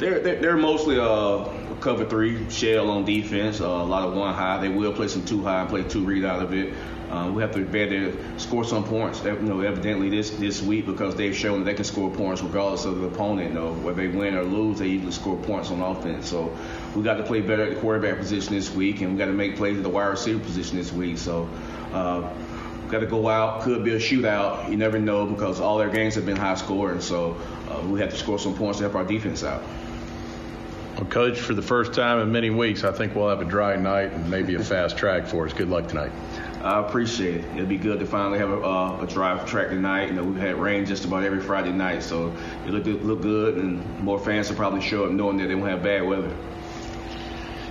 They're, 0.04 0.20
they're, 0.20 0.36
they're 0.36 0.58
mostly 0.58 1.00
uh, 1.00 1.46
cover 1.80 2.04
three 2.04 2.50
shell 2.50 2.90
on 2.90 3.06
defense, 3.06 3.62
uh, 3.62 3.68
a 3.68 3.86
lot 3.86 4.06
of 4.06 4.14
one 4.14 4.34
high. 4.34 4.60
They 4.60 4.68
will 4.68 4.92
play 4.92 5.08
some 5.08 5.24
two 5.24 5.42
high 5.42 5.62
and 5.62 5.70
play 5.70 5.84
two 5.84 6.04
read 6.04 6.26
out 6.26 6.42
of 6.44 6.54
it. 6.54 6.74
Uh, 7.10 7.32
we 7.34 7.42
have 7.42 7.54
to 7.54 7.64
be 7.64 7.80
able 7.80 8.12
to 8.12 8.40
score 8.40 8.66
some 8.66 8.84
points. 8.84 9.24
You 9.24 9.40
know, 9.40 9.62
evidently 9.62 10.10
this 10.10 10.32
this 10.32 10.62
week 10.62 10.88
because 10.88 11.16
they've 11.16 11.34
shown 11.34 11.64
they 11.64 11.74
can 11.74 11.86
score 11.86 12.12
points 12.12 12.42
regardless 12.42 12.84
of 12.84 13.00
the 13.00 13.08
opponent. 13.08 13.54
You 13.54 13.54
know, 13.54 13.72
whether 13.76 14.06
they 14.06 14.14
win 14.14 14.36
or 14.36 14.44
lose, 14.44 14.80
they 14.80 14.88
usually 14.88 15.14
score 15.14 15.38
points 15.38 15.72
on 15.72 15.80
offense. 15.80 16.28
So 16.28 16.54
we 16.98 17.02
got 17.02 17.14
to 17.14 17.24
play 17.24 17.40
better 17.40 17.64
at 17.64 17.76
the 17.76 17.80
quarterback 17.80 18.18
position 18.18 18.56
this 18.56 18.76
week, 18.76 19.00
and 19.00 19.14
we 19.14 19.18
got 19.18 19.28
to 19.28 19.32
make 19.32 19.56
plays 19.56 19.78
at 19.78 19.84
the 19.84 19.90
wide 19.90 20.08
receiver 20.08 20.44
position 20.44 20.76
this 20.76 20.92
week. 20.92 21.18
So. 21.18 21.48
Uh, 21.94 22.30
got 22.90 23.00
to 23.00 23.08
go 23.08 23.28
out. 23.28 23.62
Could 23.62 23.84
be 23.84 23.94
a 23.94 23.98
shootout. 23.98 24.70
You 24.70 24.78
never 24.78 25.00
know 25.00 25.26
because 25.26 25.60
all 25.60 25.80
their 25.80 25.90
games 25.90 26.14
have 26.14 26.28
been 26.28 26.38
high 26.38 26.54
scoring. 26.54 27.02
So 27.02 27.36
uh, 27.68 27.82
we 27.88 28.00
have 28.02 28.12
to 28.12 28.18
score 28.18 28.38
some 28.38 28.54
points 28.54 28.78
to 28.78 28.84
help 28.84 28.96
our 28.96 29.04
defense 29.04 29.44
out. 29.44 29.64
Well, 30.96 31.06
Coach, 31.06 31.40
for 31.40 31.56
the 31.56 31.62
first 31.62 31.94
time 31.94 32.20
in 32.20 32.32
many 32.32 32.52
weeks, 32.52 32.84
I 32.84 32.92
think 32.92 33.16
we'll 33.16 33.30
have 33.30 33.42
a 33.42 33.46
dry 33.46 33.76
night 33.76 34.12
and 34.12 34.30
maybe 34.30 34.54
a 34.54 34.64
fast 34.64 34.96
track 34.96 35.26
for 35.26 35.48
us. 35.48 35.52
Good 35.52 35.70
luck 35.70 35.88
tonight. 35.88 36.12
I 36.62 36.80
appreciate 36.80 37.38
it. 37.38 37.46
It'll 37.56 37.66
be 37.66 37.78
good 37.78 38.00
to 38.00 38.06
finally 38.06 38.38
have 38.38 38.52
a, 38.52 38.62
uh, 38.62 39.02
a 39.02 39.08
drive 39.08 39.46
track 39.48 39.70
tonight. 39.70 40.10
You 40.10 40.14
know, 40.14 40.24
we've 40.24 40.40
had 40.40 40.56
rain 40.56 40.86
just 40.86 41.04
about 41.04 41.24
every 41.24 41.42
Friday 41.42 41.72
night, 41.72 42.04
so 42.04 42.32
it 42.66 42.70
look 42.70 42.84
good, 42.84 43.04
look 43.04 43.22
good, 43.22 43.58
and 43.58 44.00
more 44.02 44.20
fans 44.20 44.50
will 44.50 44.56
probably 44.56 44.82
show 44.82 45.06
up 45.06 45.12
knowing 45.12 45.38
that 45.38 45.48
they 45.48 45.56
won't 45.56 45.72
have 45.72 45.82
bad 45.82 46.04
weather. 46.06 46.34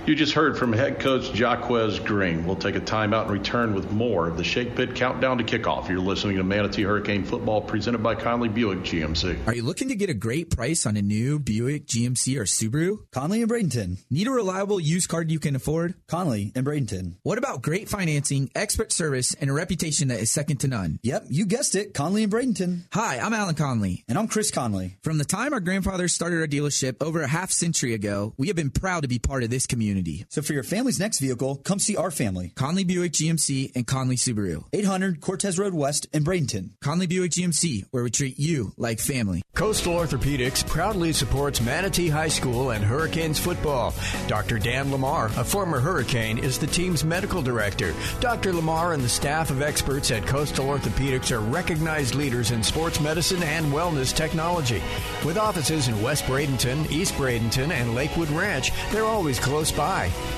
You 0.05 0.15
just 0.15 0.33
heard 0.33 0.57
from 0.57 0.73
head 0.73 0.99
coach 0.99 1.33
Jaquez 1.33 1.97
Green. 1.99 2.45
We'll 2.45 2.57
take 2.57 2.75
a 2.75 2.81
timeout 2.81 3.21
and 3.21 3.31
return 3.31 3.73
with 3.73 3.89
more 3.89 4.27
of 4.27 4.35
the 4.35 4.43
Shake 4.43 4.75
Pit 4.75 4.95
Countdown 4.95 5.37
to 5.37 5.45
Kickoff. 5.45 5.87
You're 5.87 5.99
listening 5.99 6.35
to 6.35 6.43
Manatee 6.43 6.83
Hurricane 6.83 7.23
Football 7.23 7.61
presented 7.61 8.03
by 8.03 8.15
Conley 8.15 8.49
Buick 8.49 8.79
GMC. 8.79 9.47
Are 9.47 9.55
you 9.55 9.63
looking 9.63 9.87
to 9.87 9.95
get 9.95 10.09
a 10.09 10.13
great 10.13 10.53
price 10.53 10.85
on 10.85 10.97
a 10.97 11.01
new 11.01 11.39
Buick, 11.39 11.87
GMC, 11.87 12.37
or 12.37 12.43
Subaru? 12.43 13.09
Conley 13.13 13.43
and 13.43 13.49
Bradenton. 13.49 13.99
Need 14.09 14.27
a 14.27 14.31
reliable 14.31 14.77
used 14.77 15.07
car 15.07 15.23
you 15.23 15.39
can 15.39 15.55
afford? 15.55 15.95
Conley 16.09 16.51
and 16.53 16.67
Bradenton. 16.67 17.15
What 17.23 17.37
about 17.37 17.61
great 17.61 17.87
financing, 17.87 18.51
expert 18.55 18.91
service, 18.91 19.33
and 19.35 19.49
a 19.49 19.53
reputation 19.53 20.09
that 20.09 20.19
is 20.19 20.29
second 20.29 20.57
to 20.57 20.67
none? 20.67 20.99
Yep, 21.03 21.27
you 21.29 21.45
guessed 21.45 21.75
it. 21.75 21.93
Conley 21.93 22.23
and 22.23 22.33
Bradenton. 22.33 22.87
Hi, 22.91 23.19
I'm 23.19 23.33
Alan 23.33 23.55
Conley. 23.55 24.03
And 24.09 24.17
I'm 24.17 24.27
Chris 24.27 24.51
Conley. 24.51 24.97
From 25.01 25.17
the 25.17 25.23
time 25.23 25.53
our 25.53 25.61
grandfathers 25.61 26.11
started 26.11 26.41
our 26.41 26.47
dealership 26.47 27.01
over 27.01 27.21
a 27.21 27.27
half 27.27 27.51
century 27.51 27.93
ago, 27.93 28.33
we 28.35 28.47
have 28.47 28.57
been 28.57 28.69
proud 28.69 29.03
to 29.03 29.07
be 29.07 29.17
part 29.17 29.43
of 29.43 29.49
this 29.49 29.65
community 29.65 29.92
community. 29.93 30.25
So 30.29 30.41
for 30.41 30.53
your 30.53 30.63
family's 30.63 30.99
next 30.99 31.19
vehicle, 31.19 31.57
come 31.57 31.77
see 31.77 31.95
our 31.95 32.09
family. 32.09 32.51
Conley 32.55 32.83
Buick 32.83 33.11
GMC 33.11 33.75
and 33.75 33.85
Conley 33.85 34.15
Subaru. 34.15 34.63
800 34.73 35.21
Cortez 35.21 35.59
Road 35.59 35.73
West 35.73 36.07
in 36.13 36.23
Bradenton. 36.23 36.71
Conley 36.81 37.05
Buick 37.05 37.31
GMC, 37.31 37.85
where 37.91 38.03
we 38.03 38.09
treat 38.09 38.39
you 38.39 38.73
like 38.77 38.99
family. 38.99 39.43
Coastal 39.53 39.93
Orthopedics 39.93 40.67
proudly 40.67 41.13
supports 41.13 41.61
Manatee 41.61 42.09
High 42.09 42.29
School 42.29 42.71
and 42.71 42.83
Hurricanes 42.83 43.39
football. 43.39 43.93
Dr. 44.27 44.57
Dan 44.57 44.91
Lamar, 44.91 45.27
a 45.37 45.43
former 45.43 45.79
Hurricane, 45.79 46.39
is 46.39 46.57
the 46.57 46.67
team's 46.67 47.03
medical 47.03 47.43
director. 47.43 47.93
Dr. 48.19 48.51
Lamar 48.51 48.93
and 48.93 49.03
the 49.03 49.09
staff 49.09 49.51
of 49.51 49.61
experts 49.61 50.09
at 50.09 50.25
Coastal 50.25 50.65
Orthopedics 50.65 51.31
are 51.31 51.39
recognized 51.39 52.15
leaders 52.15 52.49
in 52.49 52.63
sports 52.63 52.99
medicine 52.99 53.43
and 53.43 53.67
wellness 53.67 54.15
technology. 54.15 54.81
With 55.23 55.37
offices 55.37 55.87
in 55.87 56.01
West 56.01 56.23
Bradenton, 56.25 56.89
East 56.89 57.13
Bradenton, 57.13 57.71
and 57.71 57.93
Lakewood 57.93 58.29
Ranch, 58.29 58.71
they're 58.91 59.05
always 59.05 59.39
close 59.39 59.71
by. 59.71 59.82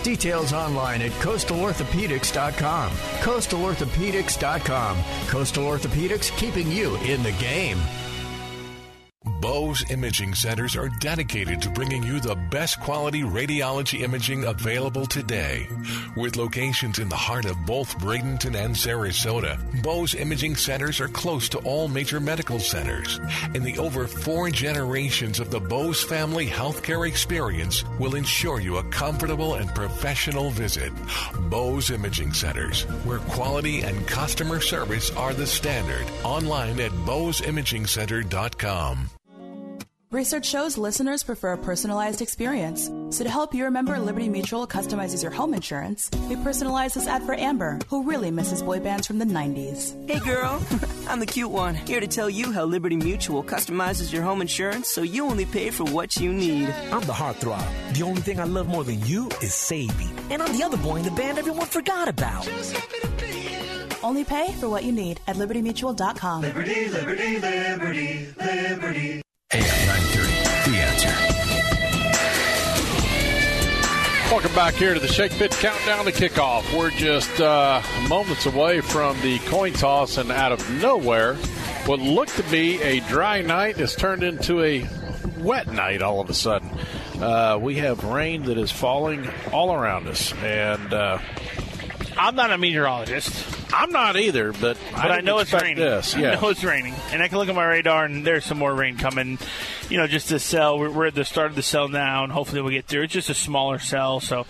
Details 0.03 0.53
online 0.53 1.01
at 1.01 1.12
coastalorthopedics.com. 1.12 2.91
Coastalorthopedics.com. 2.91 4.97
Coastal 5.27 5.63
Orthopedics 5.65 6.38
keeping 6.38 6.71
you 6.71 6.95
in 6.97 7.23
the 7.23 7.31
game. 7.34 7.79
Bowes 9.25 9.89
Imaging 9.91 10.33
Centers 10.35 10.75
are 10.75 10.89
dedicated 10.99 11.61
to 11.61 11.69
bringing 11.69 12.03
you 12.03 12.19
the 12.19 12.35
best 12.35 12.79
quality 12.79 13.23
radiology 13.23 14.01
imaging 14.01 14.43
available 14.45 15.05
today. 15.05 15.67
With 16.15 16.35
locations 16.35 16.97
in 16.99 17.09
the 17.09 17.15
heart 17.15 17.45
of 17.45 17.65
both 17.65 17.97
Bradenton 17.99 18.55
and 18.55 18.75
Sarasota, 18.75 19.57
Bowes 19.83 20.15
Imaging 20.15 20.55
Centers 20.55 20.99
are 20.99 21.07
close 21.07 21.47
to 21.49 21.59
all 21.59 21.88
major 21.88 22.19
medical 22.19 22.59
centers. 22.59 23.19
And 23.53 23.63
the 23.63 23.77
over 23.77 24.07
four 24.07 24.49
generations 24.51 25.39
of 25.39 25.51
the 25.51 25.59
Bowes 25.59 26.03
family 26.03 26.47
healthcare 26.47 27.07
experience 27.07 27.83
will 27.99 28.15
ensure 28.15 28.59
you 28.59 28.77
a 28.77 28.83
comfortable 28.85 29.53
and 29.55 29.69
professional 29.75 30.49
visit. 30.51 30.93
Bowes 31.49 31.91
Imaging 31.91 32.31
Centers, 32.33 32.83
where 33.05 33.19
quality 33.19 33.81
and 33.81 34.07
customer 34.07 34.61
service 34.61 35.11
are 35.11 35.33
the 35.33 35.47
standard. 35.47 36.05
Online 36.23 36.79
at 36.79 36.91
bowesimagingcenter.com. 36.91 39.09
Research 40.15 40.45
shows 40.45 40.78
listeners 40.78 41.23
prefer 41.23 41.51
a 41.51 41.58
personalized 41.58 42.21
experience. 42.21 42.89
So 43.10 43.25
to 43.25 43.30
help 43.30 43.54
you 43.54 43.65
remember 43.65 43.99
Liberty 43.99 44.30
Mutual 44.30 44.65
customizes 44.65 45.21
your 45.21 45.34
home 45.34 45.54
insurance, 45.54 46.10
we 46.30 46.38
personalize 46.38 46.93
this 46.93 47.06
ad 47.06 47.23
for 47.23 47.34
Amber, 47.38 47.80
who 47.89 48.01
really 48.01 48.32
misses 48.32 48.62
boy 48.62 48.80
bands 48.80 49.08
from 49.08 49.19
the 49.19 49.25
90s. 49.25 49.91
Hey 50.10 50.19
girl, 50.19 50.63
I'm 51.10 51.19
the 51.19 51.25
cute 51.25 51.51
one, 51.51 51.75
here 51.75 51.99
to 51.99 52.08
tell 52.08 52.30
you 52.30 52.54
how 52.54 52.63
Liberty 52.63 52.95
Mutual 52.95 53.43
customizes 53.43 54.13
your 54.13 54.23
home 54.23 54.39
insurance 54.39 54.88
so 54.88 55.01
you 55.01 55.25
only 55.25 55.45
pay 55.45 55.69
for 55.69 55.84
what 55.84 56.15
you 56.15 56.32
need. 56.32 56.69
I'm 56.93 57.04
the 57.04 57.12
heartthrob. 57.12 57.67
The 57.93 58.04
only 58.04 58.21
thing 58.21 58.39
I 58.39 58.45
love 58.45 58.69
more 58.69 58.86
than 58.86 59.06
you 59.06 59.28
is 59.41 59.54
saving. 59.54 60.17
And 60.32 60.41
I'm 60.41 60.58
the 60.58 60.63
other 60.63 60.78
boy 60.78 60.95
in 60.95 61.04
the 61.04 61.12
band 61.12 61.39
everyone 61.39 61.65
forgot 61.65 62.08
about. 62.08 62.47
Only 64.01 64.23
pay 64.23 64.54
for 64.62 64.69
what 64.69 64.86
you 64.86 64.93
need 64.93 65.19
at 65.28 65.36
libertymutual.com. 65.36 66.41
Liberty, 66.43 66.88
liberty, 66.88 67.39
liberty, 67.39 68.34
liberty. 68.39 69.21
AM 69.55 69.63
930, 69.87 70.69
The 70.69 70.77
Answer. 70.83 71.15
Welcome 74.29 74.53
back 74.53 74.73
here 74.73 74.93
to 74.93 74.99
the 74.99 75.07
Shake 75.07 75.31
Pit 75.31 75.51
Countdown 75.51 76.03
to 76.03 76.11
Kickoff. 76.11 76.77
We're 76.77 76.89
just 76.89 77.39
uh, 77.39 77.81
moments 78.09 78.45
away 78.45 78.81
from 78.81 79.17
the 79.21 79.39
coin 79.45 79.71
toss, 79.71 80.17
and 80.17 80.29
out 80.29 80.51
of 80.51 80.69
nowhere, 80.81 81.35
what 81.85 82.01
looked 82.01 82.35
to 82.35 82.43
be 82.51 82.81
a 82.81 82.99
dry 83.07 83.39
night 83.43 83.77
has 83.77 83.95
turned 83.95 84.23
into 84.23 84.61
a 84.61 84.85
wet 85.37 85.71
night 85.71 86.01
all 86.01 86.19
of 86.19 86.29
a 86.29 86.33
sudden. 86.33 86.69
Uh, 87.21 87.57
we 87.61 87.75
have 87.75 88.03
rain 88.03 88.43
that 88.43 88.57
is 88.57 88.71
falling 88.71 89.25
all 89.53 89.73
around 89.73 90.09
us, 90.09 90.33
and 90.43 90.93
uh, 90.93 91.17
I'm 92.17 92.36
not 92.36 92.51
a 92.51 92.58
meteorologist. 92.58 93.73
I'm 93.73 93.91
not 93.91 94.17
either, 94.17 94.54
but 94.54 94.78
but 94.91 95.12
I, 95.12 95.21
know 95.21 95.39
it's 95.39 95.51
raining. 95.51 95.78
This, 95.78 96.15
yeah. 96.15 96.32
I 96.32 96.41
know 96.41 96.49
it's 96.49 96.63
raining, 96.63 96.93
and 97.12 97.21
I 97.21 97.28
can 97.28 97.38
look 97.38 97.49
at 97.49 97.56
my 97.56 97.65
radar, 97.65 98.06
and 98.06 98.25
there's 98.25 98.45
some 98.45 98.58
more 98.58 98.73
rain 98.73 98.97
coming. 98.97 99.38
You 99.89 99.97
know, 99.97 100.08
just 100.08 100.30
the 100.30 100.39
cell. 100.39 100.80
We're, 100.80 100.91
we're 100.91 101.08
at 101.08 101.15
the 101.15 101.25
start 101.25 101.47
of 101.49 101.56
the 101.56 101.63
cell 101.63 101.88
now, 101.88 102.23
and 102.23 102.32
hopefully 102.32 102.62
we'll 102.62 102.71
get 102.71 102.86
through. 102.86 103.04
It's 103.04 103.13
just 103.13 103.30
a 103.30 103.34
smaller 103.34 103.80
cell, 103.80 104.19
so 104.19 104.45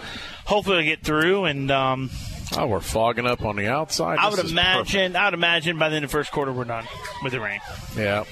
hopefully 0.45 0.78
we'll 0.78 0.86
get 0.86 1.01
through. 1.01 1.45
And 1.45 1.71
um, 1.71 2.12
oh, 2.58 2.67
we're 2.67 2.80
fogging 2.82 3.25
up 3.25 3.43
on 3.43 3.56
the 3.56 3.67
outside. 3.67 4.19
I 4.19 4.30
This 4.30 4.43
would 4.43 4.51
imagine. 4.51 5.13
perfect. 5.13 5.15
I 5.15 5.25
would 5.25 5.34
imagine 5.34 5.80
by 5.80 5.89
the 5.89 5.95
end 5.95 6.06
of 6.06 6.12
the 6.12 6.17
first 6.17 6.32
quarter 6.32 6.54
we're 6.54 6.65
done 6.65 6.86
with 7.23 7.34
the 7.34 7.39
rain. 7.39 7.60
Yeah. 7.97 8.25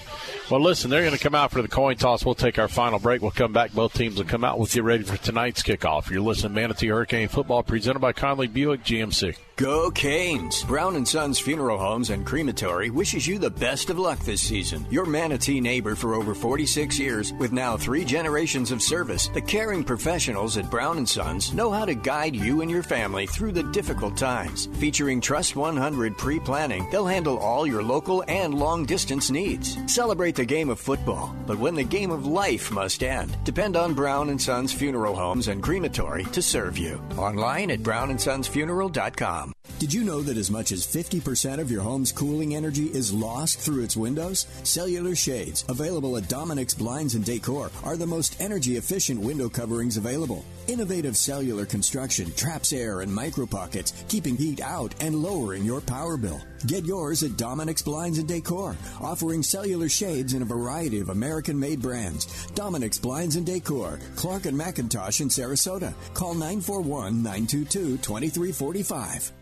Well, 0.51 0.59
listen, 0.59 0.89
they're 0.89 1.01
going 1.01 1.17
to 1.17 1.23
come 1.23 1.35
out 1.35 1.51
for 1.51 1.61
the 1.61 1.67
coin 1.69 1.95
toss. 1.95 2.25
We'll 2.25 2.35
take 2.35 2.59
our 2.59 2.67
final 2.67 2.99
break. 2.99 3.21
We'll 3.21 3.31
come 3.31 3.53
back. 3.53 3.71
Both 3.71 3.93
teams 3.93 4.17
will 4.17 4.25
come 4.25 4.43
out. 4.43 4.59
with 4.59 4.75
you 4.75 4.83
ready 4.83 5.03
for 5.03 5.17
tonight's 5.17 5.63
kickoff. 5.63 6.09
You're 6.09 6.21
listening 6.21 6.53
to 6.53 6.61
Manatee 6.61 6.87
Hurricane 6.87 7.29
Football 7.29 7.63
presented 7.63 7.99
by 7.99 8.11
Conley 8.11 8.47
Buick 8.47 8.83
GMC. 8.83 9.37
Go 9.55 9.91
Canes! 9.91 10.63
Brown 10.63 10.95
and 10.95 11.07
Sons 11.07 11.37
Funeral 11.37 11.77
Homes 11.77 12.09
and 12.09 12.25
Crematory 12.25 12.89
wishes 12.89 13.27
you 13.27 13.37
the 13.37 13.51
best 13.51 13.91
of 13.91 13.99
luck 13.99 14.17
this 14.21 14.41
season. 14.41 14.83
Your 14.89 15.05
Manatee 15.05 15.61
neighbor 15.61 15.95
for 15.95 16.15
over 16.15 16.33
46 16.33 16.97
years, 16.97 17.31
with 17.33 17.51
now 17.51 17.77
three 17.77 18.03
generations 18.03 18.71
of 18.71 18.81
service, 18.81 19.27
the 19.27 19.41
caring 19.41 19.83
professionals 19.83 20.57
at 20.57 20.71
Brown 20.71 20.97
and 20.97 21.07
Sons 21.07 21.53
know 21.53 21.69
how 21.71 21.85
to 21.85 21.93
guide 21.93 22.35
you 22.35 22.61
and 22.61 22.71
your 22.71 22.81
family 22.81 23.27
through 23.27 23.51
the 23.51 23.61
difficult 23.71 24.17
times. 24.17 24.69
Featuring 24.79 25.21
Trust 25.21 25.55
100 25.55 26.17
pre-planning, 26.17 26.89
they'll 26.89 27.05
handle 27.05 27.37
all 27.37 27.67
your 27.67 27.83
local 27.83 28.23
and 28.27 28.55
long-distance 28.55 29.29
needs. 29.29 29.77
Celebrate 29.85 30.32
the 30.35 30.45
game 30.45 30.69
of 30.69 30.79
football, 30.79 31.35
but 31.45 31.59
when 31.59 31.75
the 31.75 31.83
game 31.83 32.11
of 32.11 32.25
life 32.25 32.71
must 32.71 33.03
end, 33.03 33.37
depend 33.43 33.75
on 33.75 33.93
Brown 33.93 34.29
and 34.29 34.41
Sons 34.41 34.73
Funeral 34.73 35.15
Homes 35.15 35.47
and 35.47 35.61
Crematory 35.61 36.23
to 36.25 36.41
serve 36.41 36.77
you. 36.77 37.01
Online 37.17 37.71
at 37.71 37.79
brownandsonsfuneral.com. 37.79 39.53
Did 39.83 39.93
you 39.93 40.05
know 40.05 40.21
that 40.21 40.37
as 40.37 40.49
much 40.49 40.71
as 40.71 40.87
50% 40.87 41.59
of 41.59 41.69
your 41.69 41.81
home's 41.81 42.13
cooling 42.13 42.55
energy 42.55 42.85
is 42.85 43.11
lost 43.11 43.59
through 43.59 43.83
its 43.83 43.97
windows? 43.97 44.47
Cellular 44.63 45.13
shades, 45.13 45.65
available 45.67 46.15
at 46.15 46.29
Dominic's 46.29 46.73
Blinds 46.73 47.15
and 47.15 47.25
Decor, 47.25 47.69
are 47.83 47.97
the 47.97 48.07
most 48.07 48.39
energy 48.39 48.77
efficient 48.77 49.19
window 49.19 49.49
coverings 49.49 49.97
available. 49.97 50.45
Innovative 50.67 51.17
cellular 51.17 51.65
construction 51.65 52.31
traps 52.31 52.71
air 52.71 53.01
and 53.01 53.13
micro 53.13 53.45
pockets, 53.45 54.05
keeping 54.07 54.37
heat 54.37 54.61
out 54.61 54.95
and 55.01 55.21
lowering 55.21 55.65
your 55.65 55.81
power 55.81 56.15
bill. 56.15 56.39
Get 56.65 56.85
yours 56.85 57.21
at 57.21 57.35
Dominic's 57.35 57.81
Blinds 57.81 58.19
and 58.19 58.27
Decor, 58.27 58.77
offering 59.01 59.43
cellular 59.43 59.89
shades 59.89 60.33
in 60.33 60.43
a 60.43 60.45
variety 60.45 61.01
of 61.01 61.09
American 61.09 61.59
made 61.59 61.81
brands. 61.81 62.47
Dominic's 62.51 62.99
Blinds 62.99 63.35
and 63.35 63.45
Decor, 63.45 63.99
Clark 64.15 64.45
and 64.45 64.57
McIntosh 64.57 65.19
in 65.19 65.27
Sarasota. 65.27 65.93
Call 66.13 66.35
941 66.35 67.21
922 67.21 67.97
2345. 67.97 69.33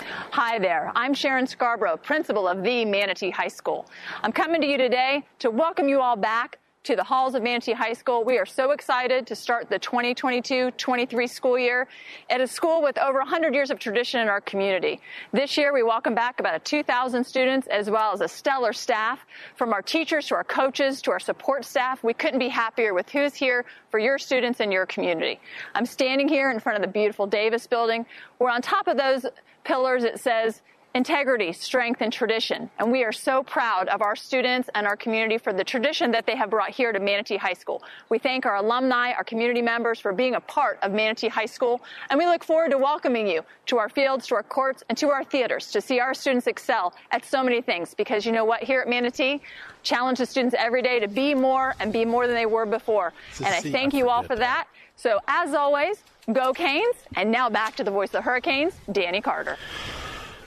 Hi 0.00 0.58
there. 0.58 0.92
I'm 0.94 1.14
Sharon 1.14 1.46
Scarborough, 1.46 1.96
principal 1.96 2.46
of 2.46 2.62
the 2.62 2.84
Manatee 2.84 3.30
High 3.30 3.48
School. 3.48 3.86
I'm 4.22 4.32
coming 4.32 4.60
to 4.60 4.66
you 4.66 4.78
today 4.78 5.24
to 5.40 5.50
welcome 5.50 5.88
you 5.88 6.00
all 6.00 6.16
back 6.16 6.58
to 6.84 6.96
the 6.96 7.04
halls 7.04 7.34
of 7.34 7.42
Manatee 7.42 7.72
High 7.72 7.92
School. 7.92 8.24
We 8.24 8.38
are 8.38 8.46
so 8.46 8.70
excited 8.70 9.26
to 9.26 9.36
start 9.36 9.68
the 9.68 9.78
2022-23 9.78 11.28
school 11.28 11.58
year 11.58 11.86
at 12.30 12.40
a 12.40 12.46
school 12.46 12.80
with 12.80 12.96
over 12.96 13.18
100 13.18 13.52
years 13.52 13.70
of 13.70 13.78
tradition 13.78 14.20
in 14.20 14.28
our 14.28 14.40
community. 14.40 15.00
This 15.32 15.58
year, 15.58 15.74
we 15.74 15.82
welcome 15.82 16.14
back 16.14 16.40
about 16.40 16.64
2,000 16.64 17.24
students 17.24 17.66
as 17.66 17.90
well 17.90 18.12
as 18.12 18.20
a 18.20 18.28
stellar 18.28 18.72
staff 18.72 19.26
from 19.56 19.72
our 19.72 19.82
teachers 19.82 20.28
to 20.28 20.34
our 20.36 20.44
coaches 20.44 21.02
to 21.02 21.10
our 21.10 21.20
support 21.20 21.64
staff. 21.64 22.02
We 22.02 22.14
couldn't 22.14 22.38
be 22.38 22.48
happier 22.48 22.94
with 22.94 23.10
who's 23.10 23.34
here 23.34 23.66
for 23.90 23.98
your 23.98 24.16
students 24.16 24.60
and 24.60 24.72
your 24.72 24.86
community. 24.86 25.40
I'm 25.74 25.84
standing 25.84 26.28
here 26.28 26.50
in 26.50 26.58
front 26.60 26.76
of 26.76 26.82
the 26.82 26.90
beautiful 26.90 27.26
Davis 27.26 27.66
building 27.66 28.06
We're 28.38 28.50
on 28.50 28.62
top 28.62 28.88
of 28.88 28.96
those 28.96 29.26
pillars 29.68 30.02
it 30.02 30.18
says 30.18 30.62
integrity, 30.94 31.52
strength, 31.52 32.00
and 32.00 32.10
tradition. 32.10 32.70
And 32.78 32.90
we 32.90 33.04
are 33.04 33.12
so 33.12 33.42
proud 33.42 33.88
of 33.88 34.00
our 34.00 34.16
students 34.16 34.70
and 34.74 34.86
our 34.86 34.96
community 34.96 35.36
for 35.36 35.52
the 35.52 35.62
tradition 35.62 36.10
that 36.12 36.24
they 36.24 36.34
have 36.34 36.48
brought 36.48 36.70
here 36.70 36.90
to 36.90 36.98
Manatee 36.98 37.36
High 37.36 37.52
School. 37.52 37.82
We 38.08 38.18
thank 38.18 38.46
our 38.46 38.56
alumni, 38.56 39.12
our 39.12 39.22
community 39.22 39.60
members 39.60 40.00
for 40.00 40.14
being 40.14 40.34
a 40.34 40.40
part 40.40 40.78
of 40.80 40.92
Manatee 40.92 41.28
High 41.28 41.46
School, 41.46 41.82
and 42.08 42.18
we 42.18 42.24
look 42.24 42.42
forward 42.42 42.70
to 42.70 42.78
welcoming 42.78 43.26
you 43.28 43.42
to 43.66 43.76
our 43.76 43.90
fields, 43.90 44.26
to 44.28 44.36
our 44.36 44.42
courts, 44.42 44.82
and 44.88 44.96
to 44.96 45.10
our 45.10 45.22
theaters 45.22 45.70
to 45.72 45.82
see 45.82 46.00
our 46.00 46.14
students 46.14 46.46
excel 46.46 46.94
at 47.10 47.26
so 47.26 47.44
many 47.44 47.60
things. 47.60 47.92
Because 47.92 48.24
you 48.24 48.32
know 48.32 48.46
what? 48.46 48.62
Here 48.62 48.80
at 48.80 48.88
Manatee, 48.88 49.42
challenge 49.82 50.18
the 50.18 50.26
students 50.26 50.56
every 50.58 50.80
day 50.80 50.98
to 50.98 51.08
be 51.08 51.34
more 51.34 51.74
and 51.78 51.92
be 51.92 52.06
more 52.06 52.26
than 52.26 52.34
they 52.34 52.46
were 52.46 52.64
before. 52.64 53.12
And 53.36 53.48
I 53.48 53.60
thank 53.60 53.92
you 53.92 54.08
all 54.08 54.22
for 54.22 54.36
that. 54.36 54.66
So 54.96 55.20
as 55.28 55.52
always, 55.52 56.02
go 56.32 56.52
Canes. 56.52 56.96
And 57.16 57.30
now 57.30 57.48
back 57.50 57.76
to 57.76 57.84
the 57.84 57.90
voice 57.90 58.08
of 58.08 58.12
the 58.12 58.22
Hurricanes, 58.22 58.74
Danny 58.90 59.20
Carter. 59.20 59.56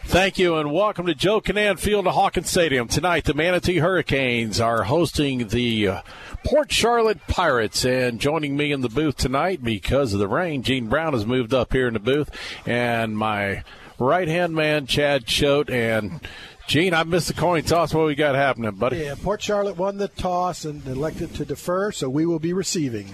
Thank 0.06 0.40
you, 0.40 0.58
and 0.58 0.74
welcome 0.74 1.06
to 1.06 1.16
Joe 1.16 1.40
Kinnan 1.40 1.80
Field 1.80 2.08
at 2.08 2.14
Hawkins 2.14 2.50
Stadium. 2.50 2.88
Tonight, 2.88 3.24
the 3.24 3.34
Manatee 3.34 3.78
Hurricanes 3.78 4.60
are 4.60 4.84
hosting 4.84 5.48
the 5.48 5.88
uh, 5.88 6.02
Port 6.44 6.72
Charlotte 6.72 7.26
Pirates, 7.28 7.86
and 7.86 8.20
joining 8.20 8.58
me 8.58 8.74
in 8.74 8.82
the 8.82 8.90
booth 8.90 9.16
tonight 9.16 9.64
because 9.64 10.14
of 10.14 10.20
the 10.20 10.28
rain, 10.28 10.64
Gene 10.64 10.88
Brown 10.88 11.14
has 11.14 11.26
moved 11.26 11.54
up 11.54 11.72
here 11.72 11.88
in 11.88 11.94
the 11.94 12.00
booth, 12.00 12.30
and 12.66 13.16
my 13.18 13.64
right-hand 14.00 14.54
man, 14.54 14.88
Chad 14.88 15.28
Choate, 15.28 15.70
and 15.70 16.20
Gene, 16.68 16.94
I 16.94 17.04
missed 17.04 17.28
the 17.28 17.34
coin 17.34 17.64
toss. 17.64 17.94
What 17.94 18.08
we 18.08 18.16
got 18.16 18.36
happening, 18.36 18.72
buddy? 18.72 18.98
Yeah, 18.98 19.16
Port 19.22 19.42
Charlotte 19.42 19.78
won 19.78 19.98
the 19.98 20.08
toss 20.08 20.66
and 20.66 20.86
elected 20.88 21.36
to 21.36 21.46
defer, 21.46 21.92
so 21.92 22.10
we 22.10 22.26
will 22.26 22.40
be 22.40 22.54
receiving. 22.54 23.08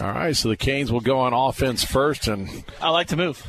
All 0.00 0.12
right, 0.12 0.36
so 0.36 0.48
the 0.48 0.56
Canes 0.56 0.92
will 0.92 1.00
go 1.00 1.18
on 1.18 1.32
offense 1.32 1.84
first, 1.84 2.28
and 2.28 2.64
I 2.80 2.90
like 2.90 3.08
to 3.08 3.16
move. 3.16 3.44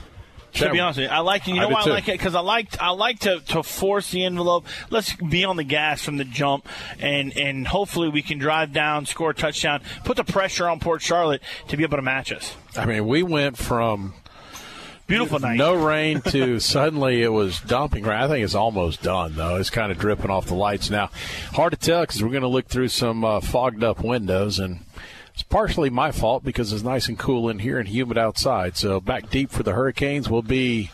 To 0.54 0.70
be 0.70 0.80
honest 0.82 0.98
with 1.00 1.10
you, 1.10 1.16
I 1.16 1.20
like 1.20 1.48
you 1.48 1.54
know 1.56 1.70
why 1.70 1.82
I 1.82 1.86
like 1.86 2.10
it 2.10 2.14
because 2.14 2.36
I 2.36 2.42
like 2.42 2.82
I 2.82 2.90
like 2.90 3.20
to, 3.20 3.40
to 3.50 3.64
force 3.64 4.12
the 4.12 4.26
envelope. 4.26 4.66
Let's 4.90 5.16
be 5.16 5.46
on 5.46 5.56
the 5.56 5.64
gas 5.64 6.02
from 6.04 6.18
the 6.18 6.26
jump, 6.26 6.68
and 7.00 7.36
and 7.38 7.66
hopefully 7.66 8.10
we 8.10 8.22
can 8.22 8.38
drive 8.38 8.74
down, 8.74 9.06
score 9.06 9.30
a 9.30 9.34
touchdown, 9.34 9.82
put 10.04 10.18
the 10.18 10.26
pressure 10.26 10.68
on 10.68 10.80
Port 10.80 11.02
Charlotte 11.02 11.42
to 11.70 11.78
be 11.78 11.84
able 11.84 11.98
to 11.98 12.02
match 12.02 12.34
us. 12.34 12.54
I 12.76 12.86
mean, 12.86 13.08
we 13.08 13.24
went 13.24 13.58
from 13.58 14.14
Beautiful 15.08 15.40
night. 15.40 15.58
no 15.58 15.76
rain 15.76 16.22
to 16.22 16.60
suddenly 16.60 17.22
it 17.22 17.32
was 17.32 17.60
dumping 17.62 18.04
rain. 18.04 18.20
I 18.20 18.28
think 18.28 18.44
it's 18.44 18.56
almost 18.56 19.02
done 19.02 19.36
though. 19.36 19.56
It's 19.56 19.70
kind 19.70 19.90
of 19.92 20.00
dripping 20.00 20.32
off 20.32 20.48
the 20.48 20.56
lights 20.56 20.90
now. 20.90 21.12
Hard 21.54 21.72
to 21.72 21.78
tell 21.80 22.02
because 22.02 22.22
we're 22.22 22.30
going 22.30 22.42
to 22.42 22.50
look 22.50 22.68
through 22.68 22.90
some 22.90 23.24
uh, 23.24 23.40
fogged 23.40 23.84
up 23.84 24.04
windows 24.04 24.60
and. 24.60 24.80
It's 25.34 25.44
partially 25.44 25.90
my 25.90 26.12
fault 26.12 26.44
because 26.44 26.74
it's 26.74 26.84
nice 26.84 27.08
and 27.08 27.18
cool 27.18 27.50
in 27.50 27.60
here 27.60 27.80
and 27.80 27.88
humid 27.88 28.18
outside. 28.18 28.78
So 28.78 29.00
back 29.00 29.30
deep 29.30 29.52
for 29.52 29.64
the 29.64 29.74
Hurricanes 29.74 30.30
will 30.30 30.42
be 30.42 30.92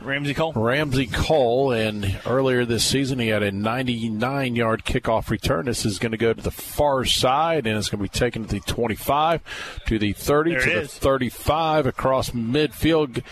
Ramsey 0.00 0.32
Cole. 0.32 0.52
Ramsey 0.54 1.06
Cole, 1.06 1.72
and 1.72 2.18
earlier 2.26 2.64
this 2.64 2.84
season 2.84 3.18
he 3.18 3.28
had 3.28 3.42
a 3.42 3.52
99 3.52 4.56
yard 4.56 4.84
kickoff 4.84 5.28
return. 5.28 5.66
This 5.66 5.84
is 5.84 5.98
going 5.98 6.12
to 6.12 6.18
go 6.18 6.32
to 6.32 6.42
the 6.42 6.50
far 6.50 7.04
side, 7.04 7.66
and 7.66 7.76
it's 7.76 7.90
going 7.90 7.98
to 7.98 8.02
be 8.02 8.08
taken 8.08 8.44
to 8.44 8.54
the 8.54 8.60
25, 8.60 9.42
to 9.86 9.98
the 9.98 10.12
30, 10.14 10.50
There 10.50 10.60
to 10.60 10.70
the 10.70 10.80
is. 10.80 10.98
35, 10.98 11.86
across 11.86 12.30
midfield, 12.30 13.22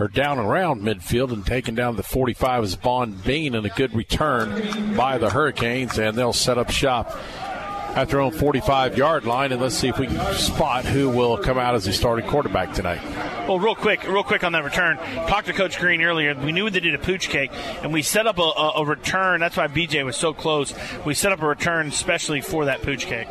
or 0.00 0.08
down 0.08 0.38
around 0.38 0.82
midfield, 0.82 1.30
and 1.32 1.44
taken 1.44 1.74
down 1.74 1.92
to 1.92 1.98
the 1.98 2.02
45 2.02 2.64
is 2.64 2.76
Bond 2.76 3.22
Bean, 3.24 3.54
and 3.54 3.66
a 3.66 3.70
good 3.70 3.94
return 3.94 4.96
by 4.96 5.18
the 5.18 5.30
Hurricanes, 5.30 5.98
and 5.98 6.16
they'll 6.16 6.32
set 6.32 6.56
up 6.56 6.70
shop 6.70 7.16
at 7.94 8.08
their 8.08 8.20
own 8.20 8.32
45 8.32 8.98
yard 8.98 9.24
line, 9.24 9.52
and 9.52 9.60
let's 9.60 9.76
see 9.76 9.88
if 9.88 9.98
we 9.98 10.06
can 10.06 10.34
spot 10.34 10.84
who 10.84 11.08
will 11.08 11.38
come 11.38 11.58
out 11.58 11.74
as 11.74 11.84
the 11.84 11.92
starting 11.92 12.28
quarterback 12.28 12.72
tonight. 12.72 13.00
Well, 13.48 13.58
real 13.58 13.74
quick, 13.74 14.04
real 14.08 14.24
quick 14.24 14.42
on 14.42 14.52
that 14.52 14.64
return. 14.64 14.96
Talked 14.96 15.46
to 15.46 15.52
Coach 15.52 15.78
Green 15.78 16.02
earlier. 16.02 16.34
We 16.34 16.50
knew 16.50 16.70
they 16.70 16.80
did 16.80 16.94
a 16.94 16.98
pooch 16.98 17.28
kick, 17.28 17.50
and 17.82 17.92
we 17.92 18.02
set 18.02 18.26
up 18.26 18.38
a, 18.38 18.42
a, 18.42 18.72
a 18.76 18.84
return. 18.84 19.40
That's 19.40 19.56
why 19.56 19.68
BJ 19.68 20.04
was 20.04 20.16
so 20.16 20.32
close. 20.32 20.74
We 21.04 21.14
set 21.14 21.32
up 21.32 21.42
a 21.42 21.46
return 21.46 21.88
especially 21.88 22.40
for 22.40 22.64
that 22.64 22.82
pooch 22.82 23.06
kick. 23.06 23.28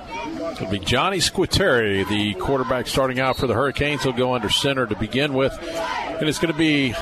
It'll 0.53 0.69
be 0.69 0.79
Johnny 0.79 1.17
Squitieri, 1.17 2.07
the 2.07 2.35
quarterback 2.35 2.87
starting 2.87 3.19
out 3.19 3.37
for 3.37 3.47
the 3.47 3.53
Hurricanes. 3.53 4.03
He'll 4.03 4.13
go 4.13 4.33
under 4.33 4.49
center 4.49 4.85
to 4.85 4.95
begin 4.95 5.33
with. 5.33 5.57
And 5.61 6.29
it's 6.29 6.39
going 6.39 6.53
to 6.53 6.57
be 6.57 6.93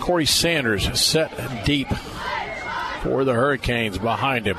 Corey 0.00 0.26
Sanders 0.26 1.00
set 1.00 1.64
deep 1.64 1.88
for 3.02 3.24
the 3.24 3.34
Hurricanes 3.34 3.98
behind 3.98 4.46
him. 4.46 4.58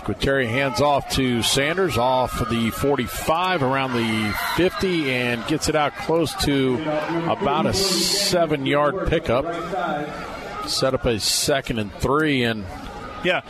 Squitieri 0.00 0.48
hands 0.48 0.80
off 0.80 1.10
to 1.10 1.42
Sanders 1.42 1.98
off 1.98 2.48
the 2.48 2.70
45 2.70 3.62
around 3.62 3.92
the 3.92 4.34
50 4.56 5.10
and 5.10 5.46
gets 5.46 5.68
it 5.68 5.76
out 5.76 5.94
close 5.96 6.34
to 6.44 6.74
about 7.30 7.66
a 7.66 7.74
seven 7.74 8.64
yard 8.66 9.08
pickup. 9.08 9.44
Set 10.68 10.94
up 10.94 11.04
a 11.04 11.20
second 11.20 11.78
and 11.78 11.92
three 11.94 12.44
and 12.44 12.64
Yeah. 13.24 13.42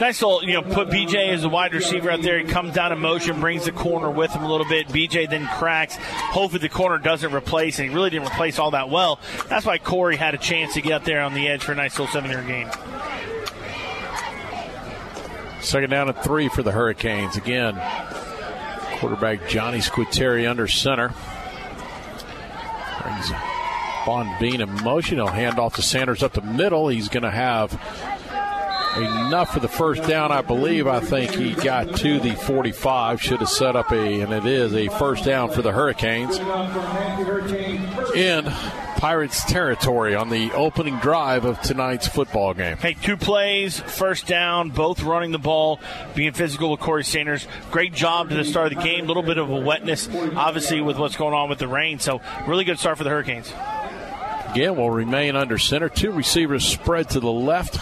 Nice 0.00 0.22
little, 0.22 0.42
you 0.42 0.54
know, 0.54 0.62
put 0.62 0.88
BJ 0.88 1.28
as 1.28 1.44
a 1.44 1.48
wide 1.50 1.74
receiver 1.74 2.10
out 2.10 2.22
there. 2.22 2.38
He 2.38 2.46
comes 2.46 2.72
down 2.72 2.90
in 2.90 2.98
motion, 3.00 3.38
brings 3.38 3.66
the 3.66 3.72
corner 3.72 4.10
with 4.10 4.30
him 4.32 4.42
a 4.42 4.50
little 4.50 4.66
bit. 4.66 4.88
BJ 4.88 5.28
then 5.28 5.46
cracks. 5.46 5.96
Hopefully 5.98 6.60
the 6.60 6.70
corner 6.70 6.96
doesn't 6.96 7.34
replace, 7.34 7.78
and 7.78 7.90
he 7.90 7.94
really 7.94 8.08
didn't 8.08 8.28
replace 8.28 8.58
all 8.58 8.70
that 8.70 8.88
well. 8.88 9.20
That's 9.50 9.66
why 9.66 9.76
Corey 9.76 10.16
had 10.16 10.32
a 10.32 10.38
chance 10.38 10.72
to 10.72 10.80
get 10.80 10.92
up 10.92 11.04
there 11.04 11.20
on 11.20 11.34
the 11.34 11.48
edge 11.48 11.62
for 11.62 11.72
a 11.72 11.74
nice 11.74 11.98
little 11.98 12.10
seven 12.10 12.30
yard 12.30 12.46
gain. 12.46 12.68
Second 15.62 15.90
down 15.90 16.08
and 16.08 16.18
three 16.18 16.48
for 16.48 16.62
the 16.62 16.72
Hurricanes. 16.72 17.36
Again, 17.36 17.74
quarterback 18.98 19.48
Johnny 19.48 19.78
Squitieri 19.78 20.48
under 20.48 20.66
center. 20.66 21.14
Brings 23.02 23.30
Bond 24.06 24.30
Bean 24.40 24.60
in 24.60 24.82
motion. 24.82 25.16
He'll 25.16 25.26
hand 25.26 25.58
off 25.58 25.74
to 25.76 25.82
Sanders 25.82 26.22
up 26.22 26.32
the 26.32 26.42
middle. 26.42 26.88
He's 26.88 27.08
going 27.08 27.22
to 27.22 27.30
have 27.30 27.72
enough 28.96 29.52
for 29.52 29.60
the 29.60 29.68
first 29.68 30.02
down, 30.04 30.32
I 30.32 30.42
believe. 30.42 30.86
I 30.86 31.00
think 31.00 31.32
he 31.32 31.54
got 31.54 31.96
to 31.96 32.18
the 32.18 32.34
45. 32.34 33.22
Should 33.22 33.40
have 33.40 33.48
set 33.48 33.76
up 33.76 33.92
a, 33.92 34.20
and 34.20 34.32
it 34.32 34.46
is 34.46 34.74
a 34.74 34.88
first 34.88 35.24
down 35.24 35.50
for 35.50 35.62
the 35.62 35.72
Hurricanes 35.72 36.38
in 38.14 38.44
Pirates 39.00 39.42
territory 39.46 40.14
on 40.14 40.28
the 40.28 40.52
opening 40.52 40.98
drive 40.98 41.46
of 41.46 41.58
tonight's 41.62 42.06
football 42.06 42.52
game. 42.52 42.76
Hey, 42.76 42.92
two 42.92 43.16
plays, 43.16 43.80
first 43.80 44.26
down, 44.26 44.68
both 44.68 45.02
running 45.02 45.32
the 45.32 45.38
ball, 45.38 45.80
being 46.14 46.34
physical 46.34 46.70
with 46.70 46.80
Corey 46.80 47.02
Sanders. 47.02 47.46
Great 47.70 47.94
job 47.94 48.28
to 48.28 48.34
the 48.34 48.44
start 48.44 48.70
of 48.70 48.76
the 48.76 48.84
game. 48.84 49.06
A 49.06 49.08
little 49.08 49.22
bit 49.22 49.38
of 49.38 49.48
a 49.48 49.58
wetness, 49.58 50.06
obviously, 50.36 50.82
with 50.82 50.98
what's 50.98 51.16
going 51.16 51.32
on 51.32 51.48
with 51.48 51.58
the 51.58 51.66
rain. 51.66 51.98
So, 51.98 52.20
really 52.46 52.64
good 52.64 52.78
start 52.78 52.98
for 52.98 53.04
the 53.04 53.08
Hurricanes. 53.08 53.50
Again, 54.50 54.76
will 54.76 54.90
remain 54.90 55.34
under 55.34 55.56
center. 55.56 55.88
Two 55.88 56.12
receivers 56.12 56.66
spread 56.66 57.08
to 57.08 57.20
the 57.20 57.32
left. 57.32 57.80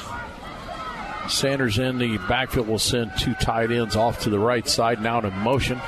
Sanders 1.29 1.81
in 1.81 1.99
the 1.99 2.19
backfield 2.29 2.69
will 2.69 2.79
send 2.79 3.11
two 3.19 3.35
tight 3.35 3.73
ends 3.73 3.97
off 3.97 4.21
to 4.21 4.31
the 4.31 4.39
right 4.39 4.69
side, 4.69 5.03
now 5.03 5.19
in 5.19 5.37
motion. 5.39 5.81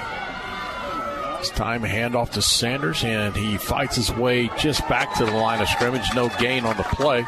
It's 1.41 1.49
time 1.49 1.81
handoff 1.81 2.33
to 2.33 2.43
Sanders, 2.43 3.03
and 3.03 3.35
he 3.35 3.57
fights 3.57 3.97
his 3.97 4.13
way 4.13 4.51
just 4.59 4.87
back 4.91 5.15
to 5.17 5.25
the 5.25 5.33
line 5.33 5.63
of 5.63 5.69
scrimmage. 5.69 6.05
No 6.15 6.29
gain 6.39 6.67
on 6.67 6.77
the 6.77 6.83
play. 6.83 7.25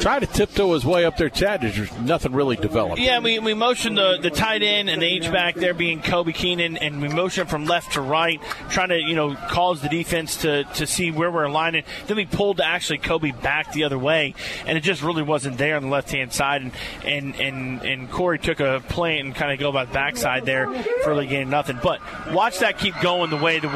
Try 0.00 0.18
to 0.20 0.26
tiptoe 0.26 0.74
his 0.74 0.84
way 0.84 1.04
up 1.04 1.16
there, 1.16 1.30
Chad. 1.30 1.62
There's 1.62 1.96
nothing 1.98 2.32
really 2.32 2.56
developed. 2.56 3.00
Yeah, 3.00 3.20
we, 3.20 3.38
we 3.38 3.54
motioned 3.54 3.96
the, 3.96 4.18
the 4.20 4.30
tight 4.30 4.62
end 4.62 4.90
and 4.90 5.00
the 5.00 5.06
H 5.06 5.32
back 5.32 5.54
there 5.54 5.74
being 5.74 6.02
Kobe 6.02 6.32
Keenan, 6.32 6.76
and 6.76 7.00
we 7.00 7.08
motioned 7.08 7.48
from 7.48 7.64
left 7.64 7.92
to 7.92 8.00
right, 8.00 8.40
trying 8.68 8.90
to 8.90 8.98
you 8.98 9.14
know 9.14 9.34
cause 9.48 9.80
the 9.80 9.88
defense 9.88 10.36
to, 10.42 10.64
to 10.74 10.86
see 10.86 11.10
where 11.10 11.30
we're 11.30 11.44
aligning. 11.44 11.84
Then 12.06 12.16
we 12.16 12.26
pulled 12.26 12.60
actually 12.60 12.98
Kobe 12.98 13.32
back 13.32 13.72
the 13.72 13.84
other 13.84 13.98
way, 13.98 14.34
and 14.66 14.76
it 14.76 14.82
just 14.82 15.02
really 15.02 15.22
wasn't 15.22 15.58
there 15.58 15.76
on 15.76 15.82
the 15.82 15.88
left 15.88 16.10
hand 16.10 16.32
side. 16.32 16.62
And 16.62 16.72
and 17.04 17.34
and 17.36 17.82
and 17.82 18.10
Corey 18.10 18.38
took 18.38 18.60
a 18.60 18.82
play 18.88 19.18
and 19.18 19.34
kind 19.34 19.52
of 19.52 19.58
go 19.58 19.72
by 19.72 19.86
the 19.86 19.92
backside 19.92 20.44
there 20.44 20.66
for 21.02 21.10
really 21.10 21.26
gaining 21.26 21.50
nothing. 21.50 21.78
But 21.82 22.00
watch 22.32 22.58
that 22.58 22.78
keep 22.78 22.94
going 23.00 23.30
the 23.30 23.36
way 23.36 23.60
to, 23.60 23.68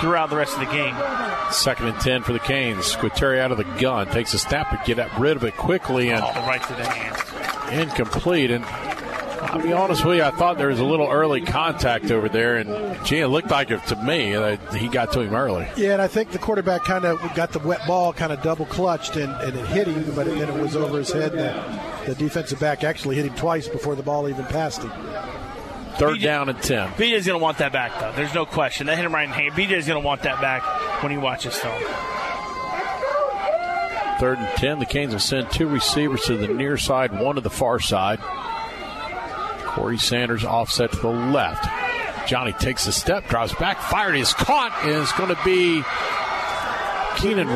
throughout 0.00 0.30
the 0.30 0.36
rest 0.36 0.54
of 0.54 0.60
the 0.60 0.72
game. 0.72 0.94
Second 1.50 1.88
and 1.88 2.00
10 2.00 2.22
for 2.22 2.32
the 2.32 2.38
Canes. 2.38 2.84
Squitieri 2.94 3.38
out 3.40 3.52
of 3.52 3.58
the 3.58 3.64
gun. 3.80 4.06
Takes 4.08 4.32
a 4.34 4.38
snap, 4.38 4.68
but 4.70 4.84
get 4.84 4.98
rid 5.18 5.36
of 5.36 5.44
it 5.44 5.56
quickly 5.56 6.10
and 6.10 6.22
Oh, 6.22 6.46
right 6.46 6.62
to 6.62 6.74
the 6.74 6.84
hands. 6.84 7.72
incomplete. 7.90 8.50
And 8.50 8.64
I'll 8.64 9.60
be 9.60 9.72
honest 9.72 10.04
with 10.04 10.16
you, 10.18 10.22
I 10.24 10.30
thought 10.30 10.56
there 10.56 10.68
was 10.68 10.78
a 10.80 10.84
little 10.84 11.08
early 11.10 11.40
contact 11.42 12.10
over 12.10 12.28
there, 12.28 12.56
and 12.56 13.04
gee, 13.04 13.18
it 13.18 13.26
looked 13.28 13.50
like 13.50 13.70
it 13.70 13.84
to 13.88 13.96
me 13.96 14.32
that 14.32 14.74
he 14.74 14.88
got 14.88 15.12
to 15.12 15.20
him 15.20 15.34
early. 15.34 15.66
Yeah, 15.76 15.92
and 15.94 16.00
I 16.00 16.06
think 16.06 16.30
the 16.30 16.38
quarterback 16.38 16.84
kind 16.84 17.04
of 17.04 17.20
got 17.34 17.50
the 17.52 17.58
wet 17.58 17.80
ball, 17.86 18.12
kind 18.12 18.32
of 18.32 18.40
double 18.40 18.64
clutched, 18.66 19.16
and, 19.16 19.30
and 19.42 19.56
it 19.58 19.66
hit 19.66 19.88
him, 19.88 20.04
but 20.14 20.26
then 20.26 20.38
it 20.48 20.54
was 20.62 20.76
over 20.76 20.98
his 20.98 21.12
head. 21.12 21.32
The, 21.32 21.80
the 22.06 22.14
defensive 22.14 22.60
back 22.60 22.82
actually 22.84 23.16
hit 23.16 23.26
him 23.26 23.34
twice 23.34 23.68
before 23.68 23.94
the 23.94 24.02
ball 24.02 24.28
even 24.28 24.44
passed 24.46 24.82
him. 24.82 24.92
Third 25.96 26.20
down 26.22 26.48
and 26.48 26.60
10. 26.62 26.88
BJ's 26.92 27.26
going 27.26 27.38
to 27.38 27.42
want 27.42 27.58
that 27.58 27.72
back, 27.72 28.00
though. 28.00 28.12
There's 28.12 28.32
no 28.32 28.46
question. 28.46 28.86
That 28.86 28.96
hit 28.96 29.04
him 29.04 29.12
right 29.14 29.24
in 29.24 29.30
the 29.30 29.36
hand. 29.36 29.52
BJ's 29.52 29.86
going 29.86 30.00
to 30.00 30.06
want 30.06 30.22
that 30.22 30.40
back 30.40 30.62
when 31.02 31.12
he 31.12 31.18
watches 31.18 31.56
film. 31.56 31.82
Third 34.18 34.38
and 34.38 34.48
10. 34.56 34.78
The 34.78 34.86
Canes 34.86 35.12
will 35.12 35.20
send 35.20 35.50
two 35.50 35.66
receivers 35.66 36.22
to 36.22 36.36
the 36.36 36.48
near 36.48 36.76
side, 36.76 37.18
one 37.18 37.34
to 37.34 37.40
the 37.40 37.50
far 37.50 37.80
side. 37.80 38.20
Corey 39.64 39.98
Sanders 39.98 40.44
offset 40.44 40.92
to 40.92 40.98
the 40.98 41.08
left. 41.08 41.66
Johnny 42.28 42.52
takes 42.52 42.86
a 42.86 42.92
step, 42.92 43.26
drives 43.28 43.54
back, 43.54 43.80
fired, 43.80 44.14
is 44.14 44.32
caught, 44.32 44.72
and 44.84 45.02
it's 45.02 45.12
going 45.12 45.34
to 45.34 45.44
be 45.44 45.82
Keenan, 47.16 47.48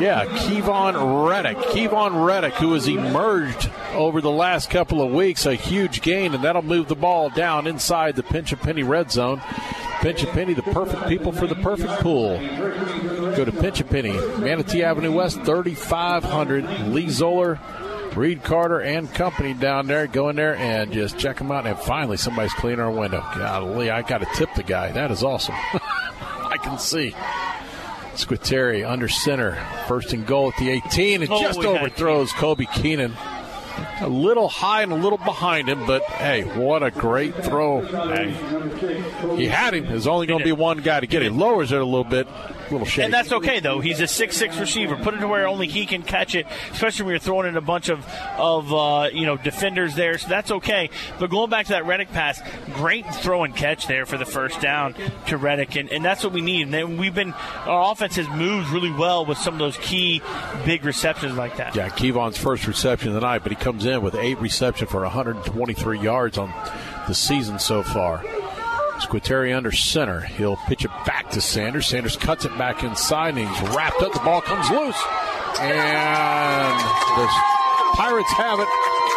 yeah, 0.00 0.24
Kevon 0.24 1.28
Reddick. 1.28 1.56
Kevon 1.56 2.26
Reddick, 2.26 2.54
who 2.54 2.74
has 2.74 2.86
emerged 2.86 3.70
over 3.92 4.20
the 4.20 4.30
last 4.30 4.70
couple 4.70 5.02
of 5.02 5.12
weeks, 5.12 5.46
a 5.46 5.54
huge 5.54 6.02
gain, 6.02 6.34
and 6.34 6.44
that'll 6.44 6.62
move 6.62 6.88
the 6.88 6.94
ball 6.94 7.30
down 7.30 7.66
inside 7.66 8.16
the 8.16 8.22
pinch 8.22 8.52
a 8.52 8.56
penny 8.56 8.82
red 8.82 9.10
zone. 9.10 9.40
Pinch 10.00 10.22
a 10.22 10.26
penny, 10.28 10.54
the 10.54 10.62
perfect 10.62 11.08
people 11.08 11.32
for 11.32 11.46
the 11.46 11.56
perfect 11.56 11.92
pool. 12.00 12.38
Go 13.36 13.44
to 13.44 13.52
Pinch 13.52 13.80
a 13.80 13.84
Penny, 13.84 14.12
Manatee 14.38 14.82
Avenue 14.82 15.12
West, 15.12 15.42
3500. 15.42 16.88
Lee 16.90 17.08
Zoller, 17.08 17.58
Reed 18.14 18.42
Carter, 18.44 18.80
and 18.80 19.12
company 19.12 19.54
down 19.54 19.86
there. 19.88 20.06
Go 20.06 20.28
in 20.28 20.36
there 20.36 20.56
and 20.56 20.92
just 20.92 21.18
check 21.18 21.38
them 21.38 21.50
out. 21.50 21.66
And 21.66 21.76
finally, 21.78 22.16
somebody's 22.16 22.52
cleaning 22.54 22.80
our 22.80 22.90
window. 22.90 23.24
Golly, 23.36 23.90
I 23.90 24.02
got 24.02 24.18
to 24.18 24.28
tip 24.34 24.54
the 24.54 24.62
guy. 24.62 24.92
That 24.92 25.10
is 25.10 25.22
awesome. 25.24 25.54
I 25.74 26.58
can 26.62 26.78
see. 26.78 27.14
Squitieri 28.14 28.88
under 28.88 29.08
center. 29.08 29.56
First 29.86 30.12
and 30.12 30.26
goal 30.26 30.48
at 30.52 30.56
the 30.58 30.70
18. 30.70 31.22
It 31.22 31.30
Oh, 31.30 31.40
just 31.42 31.58
overthrows 31.60 32.32
Kobe 32.32 32.64
Keenan. 32.74 33.12
A 34.00 34.08
little 34.08 34.48
high 34.48 34.82
and 34.82 34.92
a 34.92 34.96
little 34.96 35.18
behind 35.18 35.68
him, 35.68 35.86
but 35.86 36.02
hey, 36.04 36.42
what 36.42 36.82
a 36.82 36.90
great 36.90 37.34
throw. 37.44 37.82
Hey, 37.82 38.32
he 39.36 39.46
had 39.46 39.74
him. 39.74 39.86
There's 39.86 40.06
only 40.06 40.26
going 40.26 40.40
to 40.40 40.44
be 40.44 40.52
one 40.52 40.78
guy 40.78 41.00
to 41.00 41.06
get 41.06 41.22
it. 41.22 41.32
Lowers 41.32 41.72
it 41.72 41.80
a 41.80 41.84
little 41.84 42.04
bit. 42.04 42.28
Little. 42.70 43.02
And 43.02 43.12
that's 43.12 43.32
okay 43.32 43.60
though. 43.60 43.80
He's 43.80 44.00
a 44.00 44.06
six-six 44.06 44.58
receiver. 44.58 44.96
Put 44.96 45.14
it 45.14 45.18
to 45.18 45.28
where 45.28 45.46
only 45.46 45.68
he 45.68 45.86
can 45.86 46.02
catch 46.02 46.34
it, 46.34 46.46
especially 46.72 47.04
when 47.04 47.12
you're 47.12 47.20
throwing 47.20 47.46
in 47.46 47.56
a 47.56 47.60
bunch 47.60 47.88
of 47.88 48.06
of 48.36 48.72
uh, 48.72 49.08
you 49.12 49.26
know 49.26 49.36
defenders 49.36 49.94
there. 49.94 50.18
So 50.18 50.28
that's 50.28 50.50
okay. 50.50 50.90
But 51.18 51.30
going 51.30 51.50
back 51.50 51.66
to 51.66 51.72
that 51.72 51.86
Reddick 51.86 52.10
pass, 52.10 52.40
great 52.74 53.06
throw 53.16 53.44
and 53.44 53.54
catch 53.54 53.86
there 53.86 54.06
for 54.06 54.18
the 54.18 54.24
first 54.24 54.60
down 54.60 54.94
to 55.26 55.36
Reddick, 55.36 55.76
and, 55.76 55.90
and 55.90 56.04
that's 56.04 56.24
what 56.24 56.32
we 56.32 56.40
need. 56.40 56.62
And 56.62 56.74
then 56.74 56.96
we've 56.96 57.14
been 57.14 57.32
our 57.32 57.92
offense 57.92 58.16
has 58.16 58.28
moved 58.28 58.70
really 58.70 58.92
well 58.92 59.24
with 59.24 59.38
some 59.38 59.54
of 59.54 59.58
those 59.58 59.76
key 59.78 60.22
big 60.64 60.84
receptions 60.84 61.34
like 61.34 61.56
that. 61.56 61.74
Yeah, 61.74 61.88
Kevon's 61.88 62.38
first 62.38 62.66
reception 62.66 63.08
of 63.08 63.14
the 63.14 63.20
night, 63.20 63.42
but 63.42 63.52
he 63.52 63.56
comes 63.56 63.86
in 63.86 64.02
with 64.02 64.14
eight 64.14 64.40
reception 64.40 64.86
for 64.86 65.02
123 65.02 66.00
yards 66.00 66.38
on 66.38 66.52
the 67.06 67.14
season 67.14 67.58
so 67.58 67.82
far. 67.82 68.24
Squitieri 69.00 69.56
under 69.56 69.72
center. 69.72 70.20
He'll 70.20 70.56
pitch 70.56 70.84
it 70.84 70.90
back 71.06 71.30
to 71.30 71.40
Sanders. 71.40 71.86
Sanders 71.86 72.16
cuts 72.16 72.44
it 72.44 72.56
back 72.58 72.82
inside, 72.82 73.36
and 73.36 73.48
he's 73.48 73.74
wrapped 73.74 74.02
up. 74.02 74.12
The 74.12 74.20
ball 74.20 74.40
comes 74.40 74.70
loose, 74.70 75.00
and 75.60 76.78
the 77.16 77.28
Pirates 77.94 78.30
have 78.32 78.60
it. 78.60 78.68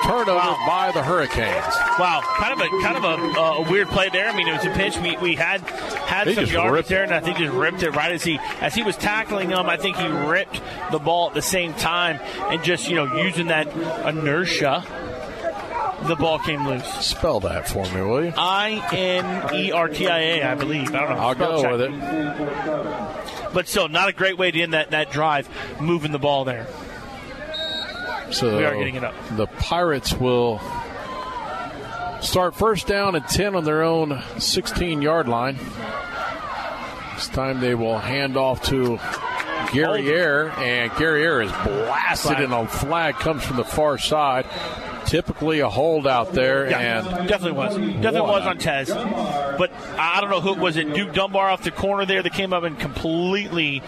Turnover 0.04 0.34
wow. 0.34 0.64
by 0.66 0.92
the 0.92 1.04
Hurricanes. 1.04 1.76
Wow, 2.00 2.22
kind 2.38 2.54
of 2.54 2.60
a 2.60 2.70
kind 2.82 2.98
of 2.98 3.04
a, 3.04 3.40
uh, 3.40 3.54
a 3.64 3.72
weird 3.72 3.88
play 3.90 4.10
there. 4.10 4.28
I 4.28 4.36
mean, 4.36 4.48
it 4.48 4.54
was 4.54 4.66
a 4.66 4.72
pitch 4.72 4.98
we, 4.98 5.16
we 5.18 5.36
had 5.36 5.62
had 5.62 6.28
he 6.28 6.34
some 6.34 6.46
yards 6.48 6.88
there, 6.88 7.04
and 7.04 7.14
I 7.14 7.20
think 7.20 7.38
just 7.38 7.54
ripped 7.54 7.84
it 7.84 7.92
right 7.92 8.12
as 8.12 8.24
he 8.24 8.40
as 8.62 8.74
he 8.74 8.82
was 8.82 8.98
tackling 8.98 9.50
him. 9.50 9.70
I 9.70 9.78
think 9.78 9.98
he 9.98 10.08
ripped 10.08 10.60
the 10.92 10.98
ball 10.98 11.28
at 11.28 11.36
the 11.36 11.42
same 11.44 11.76
time, 11.76 12.20
and 12.52 12.64
just 12.64 12.90
you 12.90 12.96
know 12.96 13.22
using 13.22 13.48
that 13.48 13.68
inertia 14.08 14.84
the 16.08 16.16
ball 16.16 16.40
came 16.40 16.68
loose. 16.68 16.86
Spell 17.06 17.40
that 17.42 17.68
for 17.68 17.86
me, 17.94 18.02
will 18.02 18.26
you? 18.26 18.34
I 18.36 18.88
N 18.92 19.56
E 19.56 19.72
R 19.72 19.88
T 19.88 20.08
I 20.08 20.20
A, 20.20 20.44
I 20.44 20.56
believe. 20.56 20.94
I 20.94 21.00
don't 21.00 21.10
know. 21.10 21.16
I'll 21.18 21.36
go 21.36 21.62
check. 21.62 21.72
with 21.72 21.82
it. 21.82 23.54
But 23.54 23.68
still, 23.68 23.90
not 23.90 24.10
a 24.10 24.14
great 24.14 24.38
way 24.38 24.52
to 24.52 24.62
end 24.62 24.74
that, 24.74 24.92
that 24.92 25.12
drive, 25.12 25.50
moving 25.80 26.12
the 26.12 26.20
ball 26.20 26.46
there. 26.46 26.68
So 28.32 28.58
we 28.58 28.64
are 28.64 28.76
getting 28.76 28.96
it 28.96 29.04
up. 29.04 29.14
The 29.36 29.48
Pirates 29.48 30.14
will 30.14 30.62
start 32.22 32.56
first 32.56 32.88
down 32.88 33.16
at 33.16 33.28
10 33.28 33.56
on 33.56 33.66
their 33.66 33.84
own 33.84 34.22
16 34.40 35.02
yard 35.02 35.28
line. 35.28 35.58
This 37.16 37.28
time 37.28 37.60
they 37.60 37.76
will 37.76 38.00
hand 38.00 38.38
off 38.38 38.64
to 38.68 38.98
Guerriere, 39.72 40.50
and 40.58 40.92
Guerriere 40.92 41.46
is 41.46 41.52
blasted, 41.52 42.40
and 42.40 42.54
a 42.54 42.68
flag 42.68 43.16
comes 43.16 43.44
from 43.44 43.58
the 43.58 43.66
far 43.66 43.98
side 43.98 44.46
typically 45.12 45.60
a 45.60 45.68
holdout 45.68 46.32
there, 46.32 46.70
yeah, 46.70 47.06
and 47.06 47.28
definitely 47.28 47.52
was, 47.52 47.76
definitely 47.76 48.22
was 48.22 48.48
on 48.48 48.58
Tez. 48.58 48.88
But 48.90 49.70
I 50.00 50.22
don't 50.22 50.30
know 50.30 50.40
who 50.40 50.54
was 50.54 50.78
it. 50.78 50.94
Duke 50.94 51.14
Dunbar 51.14 51.50
off 51.50 51.64
the 51.64 51.72
corner 51.72 52.06
there 52.06 52.24
that 52.24 52.32
came 52.32 52.54
up 52.54 52.64
and 52.64 52.80
completely 52.80 53.84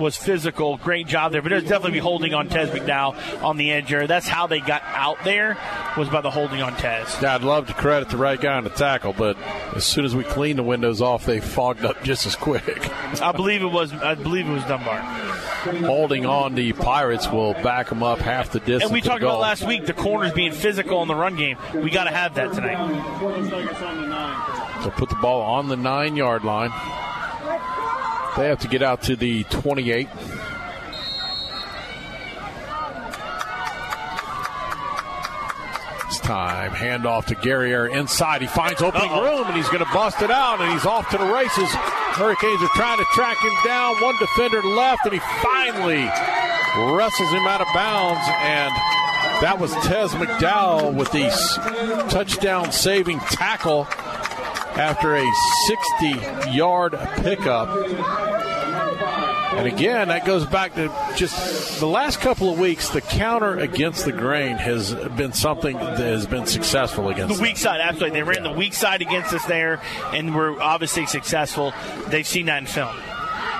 was 0.00 0.16
physical. 0.16 0.76
Great 0.78 1.06
job 1.06 1.32
there. 1.32 1.42
But 1.42 1.52
was 1.52 1.64
definitely 1.64 1.98
holding 1.98 2.34
on 2.34 2.48
Tez 2.48 2.70
McDowell 2.70 3.42
on 3.42 3.56
the 3.56 3.72
edge 3.72 3.88
there. 3.90 4.06
That's 4.06 4.26
how 4.28 4.46
they 4.46 4.60
got 4.60 4.82
out 4.84 5.22
there 5.24 5.56
was 5.96 6.08
by 6.08 6.20
the 6.20 6.30
holding 6.30 6.62
on 6.62 6.76
Tez. 6.76 7.22
I'd 7.22 7.42
love 7.42 7.68
to 7.68 7.74
credit 7.74 8.08
the 8.08 8.16
right 8.16 8.40
guy 8.40 8.54
on 8.56 8.64
the 8.64 8.70
tackle, 8.70 9.12
but 9.12 9.36
as 9.74 9.84
soon 9.84 10.04
as 10.04 10.14
we 10.14 10.24
cleaned 10.24 10.58
the 10.58 10.64
windows 10.64 11.00
off, 11.00 11.24
they 11.24 11.40
fogged 11.40 11.84
up 11.84 12.02
just 12.02 12.26
as 12.26 12.36
quick. 12.36 12.90
I 13.22 13.32
believe 13.32 13.62
it 13.62 13.70
was. 13.70 13.92
I 13.92 14.14
believe 14.14 14.48
it 14.48 14.52
was 14.52 14.64
Dunbar. 14.64 14.98
Holding 15.86 16.26
on, 16.26 16.54
the 16.54 16.72
Pirates 16.72 17.30
will 17.30 17.54
back 17.54 17.88
them 17.88 18.02
up 18.02 18.18
half 18.18 18.50
the 18.50 18.60
distance. 18.60 18.84
And 18.84 18.92
we 18.92 19.00
talked 19.00 19.22
about 19.22 19.40
last 19.40 19.66
week 19.66 19.86
the 19.86 19.94
corners 19.94 20.32
being 20.32 20.52
physical 20.52 21.00
in 21.02 21.08
the 21.08 21.14
run 21.14 21.36
game. 21.36 21.56
We 21.74 21.90
got 21.90 22.04
to 22.04 22.10
have 22.10 22.34
that 22.34 22.52
tonight. 22.52 22.76
So 24.82 24.90
put 24.90 25.08
the 25.08 25.16
ball 25.16 25.40
on 25.40 25.68
the 25.68 25.76
nine 25.76 26.16
yard 26.16 26.44
line. 26.44 26.70
They 28.36 28.48
have 28.48 28.58
to 28.60 28.68
get 28.68 28.82
out 28.82 29.02
to 29.02 29.16
the 29.16 29.44
28. 29.44 30.08
It's 36.06 36.18
time. 36.20 36.72
Handoff 36.72 37.26
to 37.26 37.34
Guerriere 37.34 37.94
inside. 37.94 38.40
He 38.40 38.46
finds 38.46 38.82
opening 38.82 39.10
Uh-oh. 39.10 39.22
room 39.38 39.46
and 39.46 39.56
he's 39.56 39.68
going 39.68 39.84
to 39.84 39.92
bust 39.92 40.20
it 40.22 40.30
out 40.30 40.60
and 40.60 40.72
he's 40.72 40.84
off 40.84 41.08
to 41.10 41.18
the 41.18 41.26
races. 41.26 41.68
Hurricanes 42.18 42.62
are 42.62 42.68
trying 42.74 42.98
to 42.98 43.04
track 43.14 43.38
him 43.38 43.52
down. 43.64 43.94
One 44.02 44.16
defender 44.18 44.62
left 44.62 45.04
and 45.04 45.14
he 45.14 45.20
finally 45.42 46.04
wrestles 46.96 47.30
him 47.30 47.46
out 47.46 47.60
of 47.60 47.68
bounds 47.72 48.20
and 48.42 48.72
that 49.42 49.58
was 49.58 49.72
Tez 49.86 50.12
McDowell 50.12 50.94
with 50.94 51.10
the 51.12 51.28
touchdown 52.10 52.70
saving 52.72 53.18
tackle 53.20 53.84
after 54.76 55.16
a 55.16 55.24
60 55.66 56.50
yard 56.50 56.98
pickup. 57.16 57.68
And 59.56 59.68
again, 59.68 60.08
that 60.08 60.24
goes 60.24 60.44
back 60.44 60.74
to 60.74 60.88
just 61.16 61.78
the 61.78 61.86
last 61.86 62.20
couple 62.20 62.52
of 62.52 62.58
weeks. 62.58 62.88
The 62.88 63.00
counter 63.00 63.56
against 63.56 64.04
the 64.04 64.10
grain 64.10 64.56
has 64.56 64.92
been 64.92 65.32
something 65.32 65.76
that 65.76 65.98
has 66.00 66.26
been 66.26 66.46
successful 66.46 67.08
against 67.08 67.36
the 67.36 67.42
weak 67.42 67.56
side. 67.56 67.80
Absolutely, 67.80 68.18
they 68.18 68.24
ran 68.24 68.42
the 68.42 68.50
weak 68.50 68.74
side 68.74 69.00
against 69.00 69.32
us 69.32 69.44
there, 69.46 69.80
and 70.12 70.34
we're 70.34 70.60
obviously 70.60 71.06
successful. 71.06 71.72
They've 72.08 72.26
seen 72.26 72.46
that 72.46 72.58
in 72.58 72.66
film. 72.66 72.96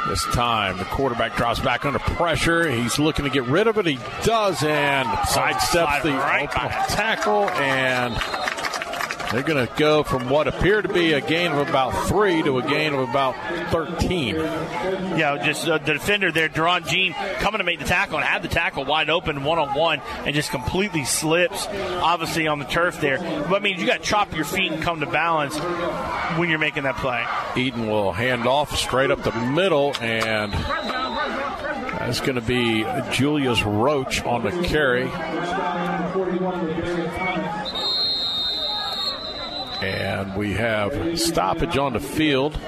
This 0.09 0.25
time, 0.25 0.77
the 0.79 0.85
quarterback 0.85 1.37
drops 1.37 1.61
back 1.61 1.87
under 1.87 2.01
pressure. 2.01 2.69
He's 2.69 2.99
looking 2.99 3.25
to 3.25 3.31
get 3.31 3.45
rid 3.45 3.69
of 3.69 3.79
it. 3.79 3.87
He 3.87 3.99
does, 4.25 4.63
and 4.63 5.09
sidesteps 5.09 6.03
the 6.03 6.13
right 6.13 6.51
tackle, 6.89 7.49
and 7.51 8.15
they're 9.35 9.43
going 9.43 9.67
to 9.67 9.73
go 9.75 10.05
from 10.05 10.29
what 10.29 10.47
appeared 10.47 10.85
to 10.87 10.93
be 10.93 11.13
a 11.13 11.21
gain 11.21 11.51
of 11.51 11.69
about 11.69 12.07
three 12.07 12.41
to 12.43 12.59
a 12.59 12.63
gain 12.63 12.95
of 12.95 13.09
about 13.09 13.35
13. 13.71 14.37
Yeah, 14.37 15.43
just 15.45 15.67
uh, 15.67 15.79
the 15.79 15.95
defender 15.95 16.31
there, 16.31 16.49
Deron 16.49 16.87
Jean, 16.87 17.15
coming 17.41 17.59
to 17.59 17.65
make 17.65 17.81
the 17.81 17.85
tackle 17.85 18.19
and 18.19 18.25
had 18.25 18.43
the 18.43 18.49
tackle 18.49 18.85
wide 18.85 19.11
open 19.11 19.43
one 19.43 19.59
on 19.59 19.77
one 19.77 20.01
and 20.25 20.35
just 20.35 20.51
completely 20.51 21.05
slips, 21.05 21.67
obviously, 21.67 22.47
on 22.47 22.61
the 22.61 22.65
turf 22.65 23.01
there. 23.01 23.19
But 23.19 23.57
I 23.57 23.59
mean, 23.59 23.81
you 23.81 23.87
got 23.87 24.03
to 24.03 24.09
chop 24.09 24.35
your 24.37 24.45
feet 24.45 24.71
and 24.71 24.81
come 24.83 25.01
to 25.01 25.07
balance 25.07 25.59
when 26.39 26.49
you're 26.49 26.61
making 26.61 26.85
that 26.85 26.97
play. 26.97 27.25
Eaton 27.57 27.89
will 27.89 28.13
hand 28.13 28.47
off 28.47 28.77
straight 28.77 29.11
up 29.11 29.23
the 29.23 29.33
middle 29.33 29.95
and. 30.01 30.53
That's 32.05 32.21
going 32.21 32.35
to 32.35 32.43
be 32.43 32.85
Julius 33.13 33.63
Roach 33.63 34.23
on 34.25 34.45
the 34.45 34.51
carry. 34.69 35.05
And 39.83 40.35
we 40.37 40.53
have 40.55 41.19
stoppage 41.19 41.77
on 41.77 41.93
the 41.93 42.01
field. 42.01 42.59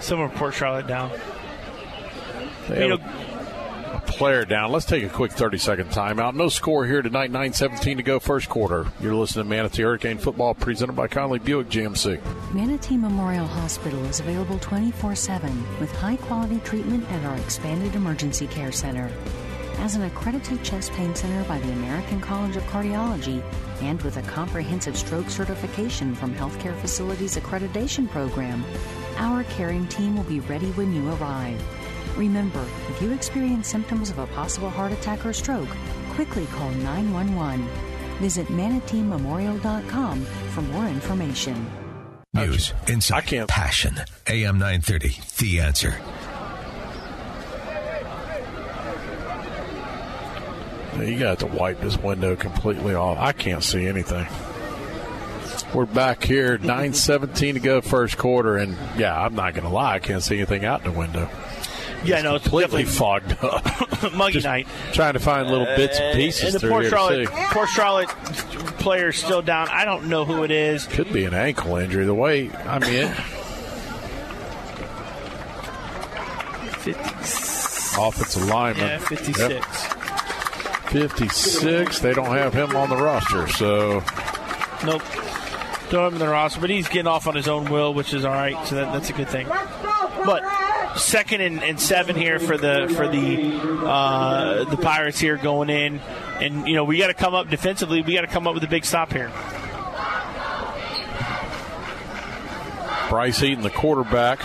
Some 0.00 0.20
report 0.20 0.54
Charlotte 0.54 0.86
down. 0.86 1.10
They 2.68 2.82
you 2.82 2.88
know, 2.90 2.98
a 3.94 4.02
player 4.06 4.44
down. 4.44 4.70
Let's 4.72 4.86
take 4.86 5.04
a 5.04 5.08
quick 5.08 5.32
30 5.32 5.58
second 5.58 5.90
timeout. 5.90 6.34
No 6.34 6.48
score 6.48 6.86
here 6.86 7.02
tonight, 7.02 7.30
9 7.30 7.52
17 7.52 7.96
to 7.96 8.02
go, 8.02 8.18
first 8.20 8.48
quarter. 8.48 8.86
You're 9.00 9.14
listening 9.14 9.44
to 9.44 9.50
Manatee 9.50 9.82
Hurricane 9.82 10.18
Football 10.18 10.54
presented 10.54 10.94
by 10.94 11.08
Conley 11.08 11.38
Buick 11.38 11.68
GMC. 11.68 12.20
Manatee 12.52 12.96
Memorial 12.96 13.46
Hospital 13.46 14.04
is 14.06 14.20
available 14.20 14.58
24 14.58 15.14
7 15.14 15.80
with 15.80 15.90
high 15.92 16.16
quality 16.16 16.60
treatment 16.64 17.10
at 17.10 17.24
our 17.24 17.36
expanded 17.38 17.94
emergency 17.94 18.46
care 18.46 18.72
center. 18.72 19.10
As 19.78 19.94
an 19.94 20.02
accredited 20.02 20.62
chest 20.64 20.92
pain 20.92 21.14
center 21.14 21.44
by 21.44 21.58
the 21.60 21.72
American 21.72 22.20
College 22.20 22.56
of 22.56 22.64
Cardiology 22.64 23.42
and 23.82 24.00
with 24.02 24.16
a 24.16 24.22
comprehensive 24.22 24.96
stroke 24.96 25.30
certification 25.30 26.14
from 26.14 26.34
Healthcare 26.34 26.76
Facilities 26.80 27.36
Accreditation 27.36 28.08
Program, 28.10 28.64
our 29.16 29.44
caring 29.44 29.86
team 29.88 30.16
will 30.16 30.24
be 30.24 30.40
ready 30.40 30.70
when 30.72 30.92
you 30.92 31.12
arrive. 31.14 31.62
Remember, 32.16 32.64
if 32.88 33.00
you 33.00 33.12
experience 33.12 33.68
symptoms 33.68 34.10
of 34.10 34.18
a 34.18 34.26
possible 34.28 34.70
heart 34.70 34.92
attack 34.92 35.24
or 35.24 35.32
stroke, 35.32 35.68
quickly 36.10 36.46
call 36.46 36.70
911. 36.70 37.66
Visit 38.18 38.48
manateememorial.com 38.48 40.24
for 40.24 40.62
more 40.62 40.86
information. 40.86 41.70
News, 42.34 42.74
insight, 42.88 43.48
passion. 43.48 43.96
AM 44.26 44.58
930, 44.58 45.20
The 45.38 45.60
Answer. 45.60 46.00
You 51.02 51.18
got 51.18 51.40
to 51.40 51.46
wipe 51.46 51.80
this 51.80 51.96
window 51.96 52.36
completely 52.36 52.94
off. 52.94 53.18
I 53.18 53.32
can't 53.32 53.62
see 53.62 53.86
anything. 53.86 54.26
We're 55.74 55.86
back 55.86 56.24
here, 56.24 56.58
9.17 56.58 57.54
to 57.54 57.60
go 57.60 57.80
first 57.80 58.16
quarter, 58.16 58.56
and 58.56 58.76
yeah, 58.98 59.18
I'm 59.18 59.34
not 59.34 59.54
going 59.54 59.64
to 59.64 59.70
lie, 59.70 59.94
I 59.94 59.98
can't 59.98 60.22
see 60.22 60.36
anything 60.36 60.64
out 60.64 60.84
the 60.84 60.90
window. 60.90 61.28
Yeah, 62.04 62.16
it's 62.16 62.24
no, 62.24 62.34
it's 62.36 62.44
completely 62.44 62.84
fogged 62.84 63.36
up. 63.42 63.64
Muggy 64.12 64.34
Just 64.34 64.46
night. 64.46 64.68
Trying 64.92 65.14
to 65.14 65.18
find 65.18 65.48
little 65.48 65.66
bits 65.66 65.98
and 65.98 66.12
uh, 66.12 66.14
pieces. 66.14 66.54
And 66.54 66.62
the 66.62 66.68
Port 66.68 66.86
Charlotte, 66.86 67.28
Port 67.28 67.68
Charlotte 67.70 68.08
player 68.78 69.10
still 69.10 69.42
down. 69.42 69.68
I 69.68 69.84
don't 69.84 70.08
know 70.08 70.24
who 70.24 70.44
it 70.44 70.52
is. 70.52 70.86
Could 70.86 71.12
be 71.12 71.24
an 71.24 71.34
ankle 71.34 71.74
injury. 71.76 72.04
The 72.04 72.14
way 72.14 72.52
I 72.52 72.78
mean, 72.78 73.04
offensive 77.98 78.48
lineman. 78.48 78.86
Yeah, 78.86 78.98
fifty-six. 78.98 79.84
Yep. 79.84 79.97
56. 80.90 81.98
They 82.00 82.14
don't 82.14 82.36
have 82.36 82.54
him 82.54 82.74
on 82.74 82.88
the 82.88 82.96
roster, 82.96 83.46
so. 83.48 84.02
Nope. 84.84 85.02
Don't 85.90 86.04
have 86.04 86.12
him 86.12 86.14
on 86.14 86.18
the 86.18 86.28
roster, 86.28 86.60
but 86.60 86.70
he's 86.70 86.88
getting 86.88 87.06
off 87.06 87.26
on 87.26 87.34
his 87.34 87.48
own 87.48 87.70
will, 87.70 87.94
which 87.94 88.14
is 88.14 88.24
all 88.24 88.32
right, 88.32 88.66
so 88.66 88.76
that, 88.76 88.92
that's 88.92 89.10
a 89.10 89.12
good 89.12 89.28
thing. 89.28 89.46
But 89.48 90.42
second 90.96 91.40
and, 91.40 91.62
and 91.62 91.80
seven 91.80 92.16
here 92.16 92.38
for 92.38 92.56
the 92.56 92.92
for 92.94 93.08
the 93.08 93.86
uh, 93.86 94.64
the 94.64 94.76
Pirates 94.76 95.18
here 95.18 95.36
going 95.36 95.70
in, 95.70 96.00
and 96.40 96.66
you 96.66 96.74
know 96.74 96.84
we 96.84 96.98
got 96.98 97.06
to 97.08 97.14
come 97.14 97.34
up 97.34 97.48
defensively. 97.48 98.02
We 98.02 98.14
got 98.14 98.22
to 98.22 98.26
come 98.26 98.46
up 98.46 98.54
with 98.54 98.64
a 98.64 98.68
big 98.68 98.84
stop 98.84 99.12
here. 99.12 99.30
Bryce 103.08 103.42
Eaton, 103.42 103.62
the 103.62 103.70
quarterback. 103.70 104.40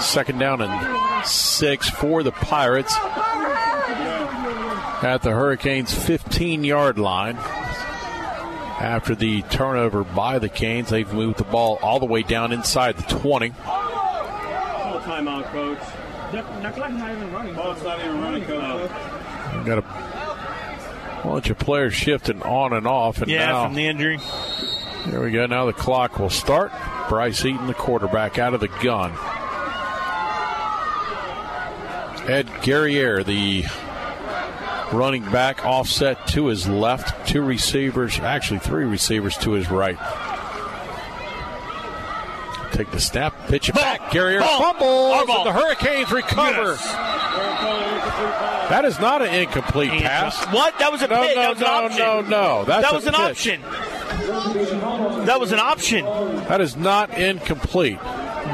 Second 0.00 0.38
down 0.38 0.60
and 0.60 1.26
six 1.26 1.88
for 1.88 2.22
the 2.22 2.32
Pirates 2.32 2.94
at 5.04 5.22
the 5.22 5.30
Hurricanes' 5.30 5.92
15 5.92 6.64
yard 6.64 6.98
line. 6.98 7.36
After 7.36 9.14
the 9.14 9.42
turnover 9.42 10.02
by 10.02 10.38
the 10.38 10.48
Canes, 10.48 10.90
they've 10.90 11.12
moved 11.12 11.38
the 11.38 11.44
ball 11.44 11.78
all 11.82 12.00
the 12.00 12.06
way 12.06 12.22
down 12.22 12.52
inside 12.52 12.96
the 12.96 13.02
20. 13.18 13.50
Full 13.50 13.56
timeout, 15.00 15.44
coach. 15.52 15.78
That 16.32 16.62
not 16.62 17.10
even 17.12 17.32
running. 17.32 17.56
Oh, 17.56 17.72
it's 17.72 17.82
not 17.82 18.00
even 18.00 18.20
running, 18.20 18.44
coach. 18.44 18.90
We've 19.54 19.66
got 19.66 19.78
a 19.78 21.22
bunch 21.22 21.50
of 21.50 21.58
players 21.58 21.94
shifting 21.94 22.42
on 22.42 22.72
and 22.72 22.86
off. 22.86 23.22
And 23.22 23.30
yeah, 23.30 23.46
now, 23.46 23.64
from 23.66 23.74
the 23.74 23.86
injury. 23.86 24.18
There 25.06 25.20
we 25.20 25.30
go. 25.30 25.46
Now 25.46 25.66
the 25.66 25.72
clock 25.72 26.18
will 26.18 26.30
start. 26.30 26.72
Bryce 27.08 27.44
Eaton, 27.44 27.66
the 27.66 27.74
quarterback, 27.74 28.38
out 28.38 28.54
of 28.54 28.60
the 28.60 28.68
gun. 28.68 29.12
Ed 32.28 32.46
Guerriere, 32.62 33.24
the 33.24 33.64
running 34.92 35.22
back, 35.30 35.64
offset 35.64 36.26
to 36.28 36.46
his 36.46 36.68
left. 36.68 37.26
Two 37.28 37.42
receivers, 37.42 38.18
actually 38.20 38.60
three 38.60 38.84
receivers 38.84 39.36
to 39.38 39.52
his 39.52 39.70
right. 39.70 39.98
Take 42.72 42.90
the 42.90 43.00
snap, 43.00 43.34
pitch 43.48 43.68
it 43.68 43.74
back. 43.74 44.00
Guerriere 44.10 44.40
fumbles, 44.40 45.28
and 45.28 45.46
the 45.46 45.52
Hurricanes 45.52 46.10
recover. 46.10 46.76
That 48.70 48.84
is 48.86 48.98
not 48.98 49.20
an 49.20 49.34
incomplete 49.34 49.90
pass. 49.90 50.42
What? 50.46 50.78
That 50.78 50.90
was 50.90 51.02
a 51.02 51.08
no, 51.08 51.22
pit. 51.22 51.36
no, 51.36 51.54
that 51.54 51.82
was 51.82 51.92
an 51.92 51.98
no, 51.98 52.20
no, 52.22 52.28
no. 52.28 52.64
That's 52.64 52.82
that 52.82 52.94
was 52.94 53.06
an 53.06 53.12
pitch. 53.12 53.20
option. 53.20 53.60
That 55.26 55.38
was 55.38 55.52
an 55.52 55.58
option. 55.58 56.04
That 56.04 56.60
is 56.60 56.76
not 56.76 57.18
incomplete. 57.18 57.98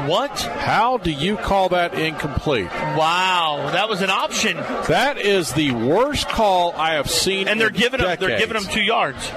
What? 0.07 0.39
How 0.41 0.97
do 0.97 1.11
you 1.11 1.37
call 1.37 1.69
that 1.69 1.93
incomplete? 1.93 2.65
Wow, 2.65 3.69
that 3.73 3.89
was 3.89 4.01
an 4.01 4.09
option. 4.09 4.57
That 4.57 5.17
is 5.17 5.53
the 5.53 5.71
worst 5.71 6.27
call 6.29 6.73
I 6.73 6.93
have 6.93 7.09
seen. 7.09 7.47
And 7.47 7.59
they're 7.59 7.67
in 7.67 7.73
giving 7.73 8.01
them. 8.01 8.17
They're 8.19 8.39
giving 8.39 8.55
them 8.55 8.71
two 8.71 8.81
yards. 8.81 9.31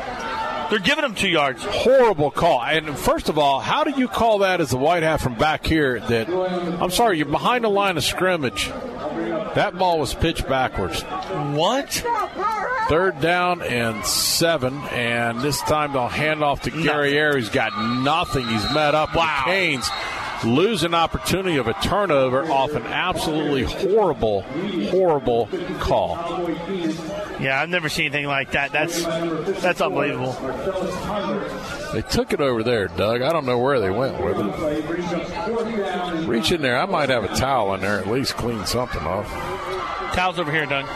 They're 0.71 0.79
giving 0.79 1.03
them 1.03 1.15
two 1.15 1.29
yards. 1.29 1.63
Horrible 1.65 2.31
call. 2.31 2.63
And 2.63 2.97
first 2.97 3.29
of 3.29 3.37
all, 3.39 3.61
how 3.61 3.85
do 3.85 3.91
you 3.91 4.09
call 4.09 4.39
that 4.39 4.61
as 4.61 4.71
the 4.71 4.79
white 4.79 5.03
hat 5.03 5.21
from 5.21 5.35
back 5.35 5.67
here? 5.67 6.01
That 6.01 6.31
I'm 6.31 6.91
sorry, 6.91 7.19
you're 7.19 7.27
behind 7.27 7.65
the 7.65 7.69
line 7.69 7.99
of 7.99 8.05
scrimmage. 8.05 8.69
That 9.55 9.77
ball 9.79 9.99
was 9.99 10.15
pitched 10.15 10.49
backwards. 10.49 11.03
What? 11.03 11.91
Third 12.89 13.21
down 13.21 13.61
and 13.63 14.05
seven, 14.05 14.79
and 14.91 15.41
this 15.41 15.61
time 15.61 15.93
they'll 15.93 16.09
hand 16.09 16.43
off 16.43 16.63
to 16.63 16.71
Guerriere. 16.71 17.37
He's 17.37 17.51
got 17.51 17.73
nothing. 18.03 18.47
He's 18.47 18.65
met 18.73 18.95
up. 18.95 19.15
Wow. 19.15 19.43
Canes 19.45 19.89
lose 20.45 20.83
an 20.83 20.95
opportunity 20.95 21.57
of 21.57 21.67
a 21.69 21.75
turnover 21.75 22.51
off 22.51 22.73
an 22.73 22.85
absolutely 22.85 23.63
horrible, 23.65 24.43
horrible 24.91 25.49
call. 25.79 26.17
Yeah, 27.41 27.61
I've 27.61 27.69
never 27.69 27.89
seen 27.89 28.07
anything 28.07 28.27
like 28.27 28.53
that. 28.53 28.73
That's 28.73 29.03
that's 29.61 29.81
unbelievable. 29.81 30.33
They 31.93 32.03
took 32.03 32.33
it 32.33 32.41
over 32.41 32.63
there, 32.63 32.89
Doug. 32.89 33.23
I 33.23 33.33
don't 33.33 33.47
know 33.47 33.59
where 33.59 33.81
they 33.81 33.91
went 33.91 34.23
with 34.23 34.39
it. 34.39 36.27
Reach 36.27 36.53
in 36.53 36.63
there. 36.63 36.79
I 36.79 36.87
might 36.87 37.09
have 37.09 37.25
a 37.25 37.35
towel 37.35 37.75
in 37.75 37.81
there. 37.81 37.99
At 37.99 38.09
least 38.09 38.37
clean 38.37 38.65
something 38.67 39.03
off. 39.03 39.29
Towels 40.15 40.39
over 40.39 40.53
here, 40.53 40.67
Doug. 40.67 40.87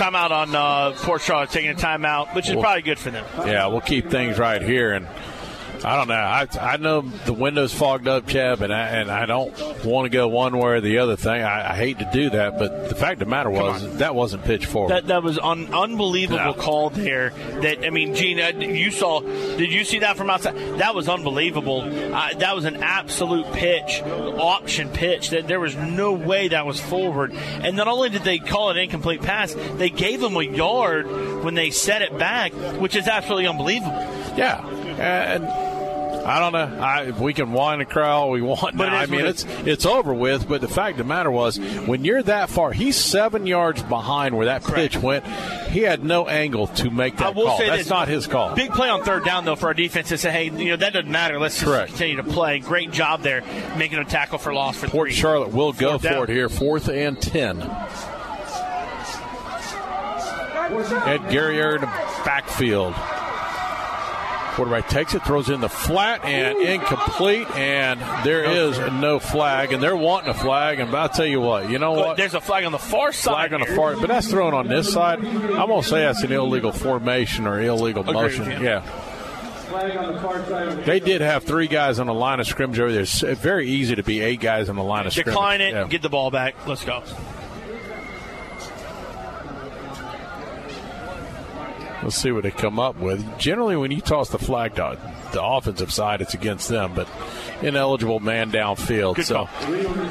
Timeout 0.00 0.30
on 0.30 0.54
uh, 0.54 0.92
Port 0.96 1.20
Charlotte, 1.20 1.50
taking 1.50 1.70
a 1.70 1.74
timeout, 1.74 2.34
which 2.34 2.48
is 2.48 2.54
Well- 2.54 2.62
probably 2.62 2.80
good 2.80 2.98
for 2.98 3.10
them. 3.10 3.26
Yeah, 3.44 3.66
we'll 3.66 3.82
keep 3.82 4.08
things 4.10 4.38
right 4.38 4.62
here. 4.62 4.92
And 4.92 5.06
I 5.82 5.96
don't 5.96 6.08
know. 6.08 6.14
I, 6.14 6.46
I 6.60 6.76
know 6.76 7.00
the 7.00 7.32
window's 7.32 7.72
fogged 7.72 8.06
up, 8.06 8.26
Cheb, 8.26 8.60
and 8.60 8.72
I, 8.72 8.86
and 8.88 9.10
I 9.10 9.24
don't 9.26 9.50
want 9.84 10.04
to 10.04 10.10
go 10.10 10.28
one 10.28 10.56
way 10.58 10.72
or 10.72 10.80
the 10.80 10.98
other 10.98 11.16
thing. 11.16 11.42
I, 11.42 11.72
I 11.72 11.76
hate 11.76 11.98
to 12.00 12.10
do 12.12 12.30
that, 12.30 12.58
but 12.58 12.88
the 12.90 12.94
fact 12.94 13.14
of 13.14 13.20
the 13.20 13.30
matter 13.30 13.48
was 13.50 13.96
that 13.96 14.14
wasn't 14.14 14.44
pitch 14.44 14.66
forward. 14.66 14.90
That 14.90 15.06
that 15.06 15.22
was 15.22 15.38
an 15.42 15.72
unbelievable 15.74 16.44
No. 16.44 16.52
call 16.52 16.90
there. 16.90 17.30
That 17.62 17.84
I 17.86 17.90
mean, 17.90 18.14
Gene, 18.14 18.40
uh, 18.40 18.48
you 18.58 18.90
saw? 18.90 19.20
Did 19.20 19.72
you 19.72 19.84
see 19.84 20.00
that 20.00 20.16
from 20.16 20.28
outside? 20.28 20.54
That 20.78 20.94
was 20.94 21.08
unbelievable. 21.08 21.80
Uh, 21.80 22.34
that 22.34 22.54
was 22.54 22.64
an 22.66 22.76
absolute 22.82 23.50
pitch, 23.52 24.02
option 24.02 24.90
pitch. 24.90 25.30
That 25.30 25.48
there 25.48 25.60
was 25.60 25.76
no 25.76 26.12
way 26.12 26.48
that 26.48 26.66
was 26.66 26.78
forward. 26.80 27.32
And 27.32 27.76
not 27.76 27.88
only 27.88 28.10
did 28.10 28.22
they 28.24 28.38
call 28.38 28.70
it 28.70 28.76
incomplete 28.76 29.22
pass, 29.22 29.54
they 29.54 29.88
gave 29.90 30.20
them 30.20 30.36
a 30.36 30.42
yard 30.42 31.06
when 31.42 31.54
they 31.54 31.70
set 31.70 32.02
it 32.02 32.18
back, 32.18 32.52
which 32.80 32.96
is 32.96 33.08
absolutely 33.08 33.46
unbelievable. 33.46 33.92
Yeah, 34.36 34.66
and 34.66 35.69
I 36.30 36.38
don't 36.38 36.52
know. 36.52 36.80
I, 36.82 37.02
if 37.06 37.18
we 37.18 37.34
can 37.34 37.52
whine 37.52 37.80
and 37.80 37.88
cry 37.90 38.08
all 38.10 38.30
we 38.30 38.40
want, 38.42 38.76
But 38.76 38.86
now, 38.90 38.96
I 38.96 39.06
mean 39.06 39.26
it's 39.26 39.44
it's 39.66 39.84
over 39.84 40.14
with. 40.14 40.48
But 40.48 40.60
the 40.60 40.68
fact 40.68 40.92
of 40.92 40.98
the 40.98 41.04
matter 41.04 41.30
was, 41.30 41.58
when 41.58 42.04
you're 42.04 42.22
that 42.22 42.50
far, 42.50 42.72
he's 42.72 42.96
seven 42.96 43.46
yards 43.46 43.82
behind 43.82 44.36
where 44.36 44.46
that 44.46 44.62
pitch 44.64 44.96
went. 44.96 45.24
He 45.70 45.80
had 45.80 46.04
no 46.04 46.26
angle 46.28 46.68
to 46.68 46.90
make 46.90 47.16
that 47.16 47.26
I 47.26 47.30
will 47.30 47.46
call. 47.46 47.58
say 47.58 47.66
That's 47.68 47.82
this. 47.82 47.90
not 47.90 48.08
his 48.08 48.26
call. 48.26 48.54
Big 48.54 48.70
play 48.72 48.88
on 48.88 49.02
third 49.02 49.24
down 49.24 49.44
though 49.44 49.56
for 49.56 49.66
our 49.66 49.74
defense 49.74 50.08
to 50.10 50.18
say, 50.18 50.30
hey, 50.30 50.44
you 50.44 50.70
know 50.70 50.76
that 50.76 50.92
doesn't 50.92 51.10
matter. 51.10 51.38
Let's 51.40 51.54
just 51.56 51.66
Correct. 51.66 51.88
continue 51.90 52.16
to 52.16 52.24
play. 52.24 52.60
Great 52.60 52.90
job 52.92 53.22
there, 53.22 53.42
making 53.76 53.98
a 53.98 54.04
tackle 54.04 54.38
for 54.38 54.52
loss 54.54 54.76
for 54.76 54.88
Port 54.88 55.08
three. 55.08 55.14
Charlotte 55.16 55.52
will 55.52 55.72
go 55.72 55.90
Fourth 55.98 56.02
down. 56.02 56.14
for 56.14 56.24
it 56.24 56.34
here, 56.34 56.48
fourth 56.48 56.88
and 56.88 57.20
ten. 57.20 57.60
Ed 60.70 61.18
Guerriere 61.30 61.74
in 61.76 61.80
the 61.80 61.86
backfield. 62.24 62.94
Quarterback 64.50 64.88
takes 64.88 65.14
it, 65.14 65.22
throws 65.24 65.48
in 65.48 65.60
the 65.60 65.68
flat 65.68 66.24
and 66.24 66.58
incomplete, 66.58 67.48
and 67.52 68.00
there 68.24 68.44
is 68.44 68.78
no 68.78 69.18
flag, 69.18 69.72
and 69.72 69.82
they're 69.82 69.96
wanting 69.96 70.30
a 70.30 70.34
flag. 70.34 70.80
And 70.80 70.94
I'll 70.94 71.08
tell 71.08 71.26
you 71.26 71.40
what, 71.40 71.70
you 71.70 71.78
know 71.78 71.92
what? 71.92 72.16
There's 72.16 72.34
a 72.34 72.40
flag 72.40 72.64
on 72.64 72.72
the 72.72 72.78
far 72.78 73.12
side. 73.12 73.50
Flag 73.50 73.52
on 73.52 73.60
the 73.60 73.74
far, 73.74 73.96
but 73.96 74.08
that's 74.08 74.28
thrown 74.28 74.54
on 74.54 74.66
this 74.68 74.92
side. 74.92 75.18
I'm 75.24 75.68
gonna 75.68 75.82
say 75.82 76.00
that's 76.00 76.22
an 76.22 76.32
illegal 76.32 76.72
formation 76.72 77.46
or 77.46 77.60
illegal 77.60 78.02
Agree 78.02 78.14
motion. 78.14 78.62
Yeah. 78.62 78.80
Flag 79.70 79.96
on 79.96 80.14
the 80.14 80.20
far 80.20 80.74
They 80.84 80.98
did 80.98 81.20
have 81.20 81.44
three 81.44 81.68
guys 81.68 82.00
on 82.00 82.08
the 82.08 82.14
line 82.14 82.40
of 82.40 82.46
scrimmage 82.48 82.80
over 82.80 82.90
there. 82.90 83.02
It's 83.02 83.20
very 83.20 83.68
easy 83.68 83.94
to 83.94 84.02
be 84.02 84.20
eight 84.20 84.40
guys 84.40 84.68
on 84.68 84.74
the 84.74 84.82
line 84.82 85.06
of 85.06 85.12
scrimmage. 85.12 85.32
Decline 85.32 85.60
it. 85.60 85.74
Yeah. 85.74 85.86
Get 85.86 86.02
the 86.02 86.08
ball 86.08 86.32
back. 86.32 86.66
Let's 86.66 86.84
go. 86.84 87.04
Let's 92.02 92.16
see 92.16 92.32
what 92.32 92.44
they 92.44 92.50
come 92.50 92.78
up 92.78 92.96
with. 92.96 93.38
Generally, 93.38 93.76
when 93.76 93.90
you 93.90 94.00
toss 94.00 94.30
the 94.30 94.38
flag 94.38 94.74
to 94.76 94.82
the 95.32 95.42
offensive 95.42 95.92
side, 95.92 96.20
it's 96.20 96.34
against 96.34 96.68
them, 96.68 96.92
but 96.94 97.08
ineligible 97.62 98.20
man 98.20 98.50
downfield. 98.50 99.16
Good 99.16 99.26
so 99.26 99.48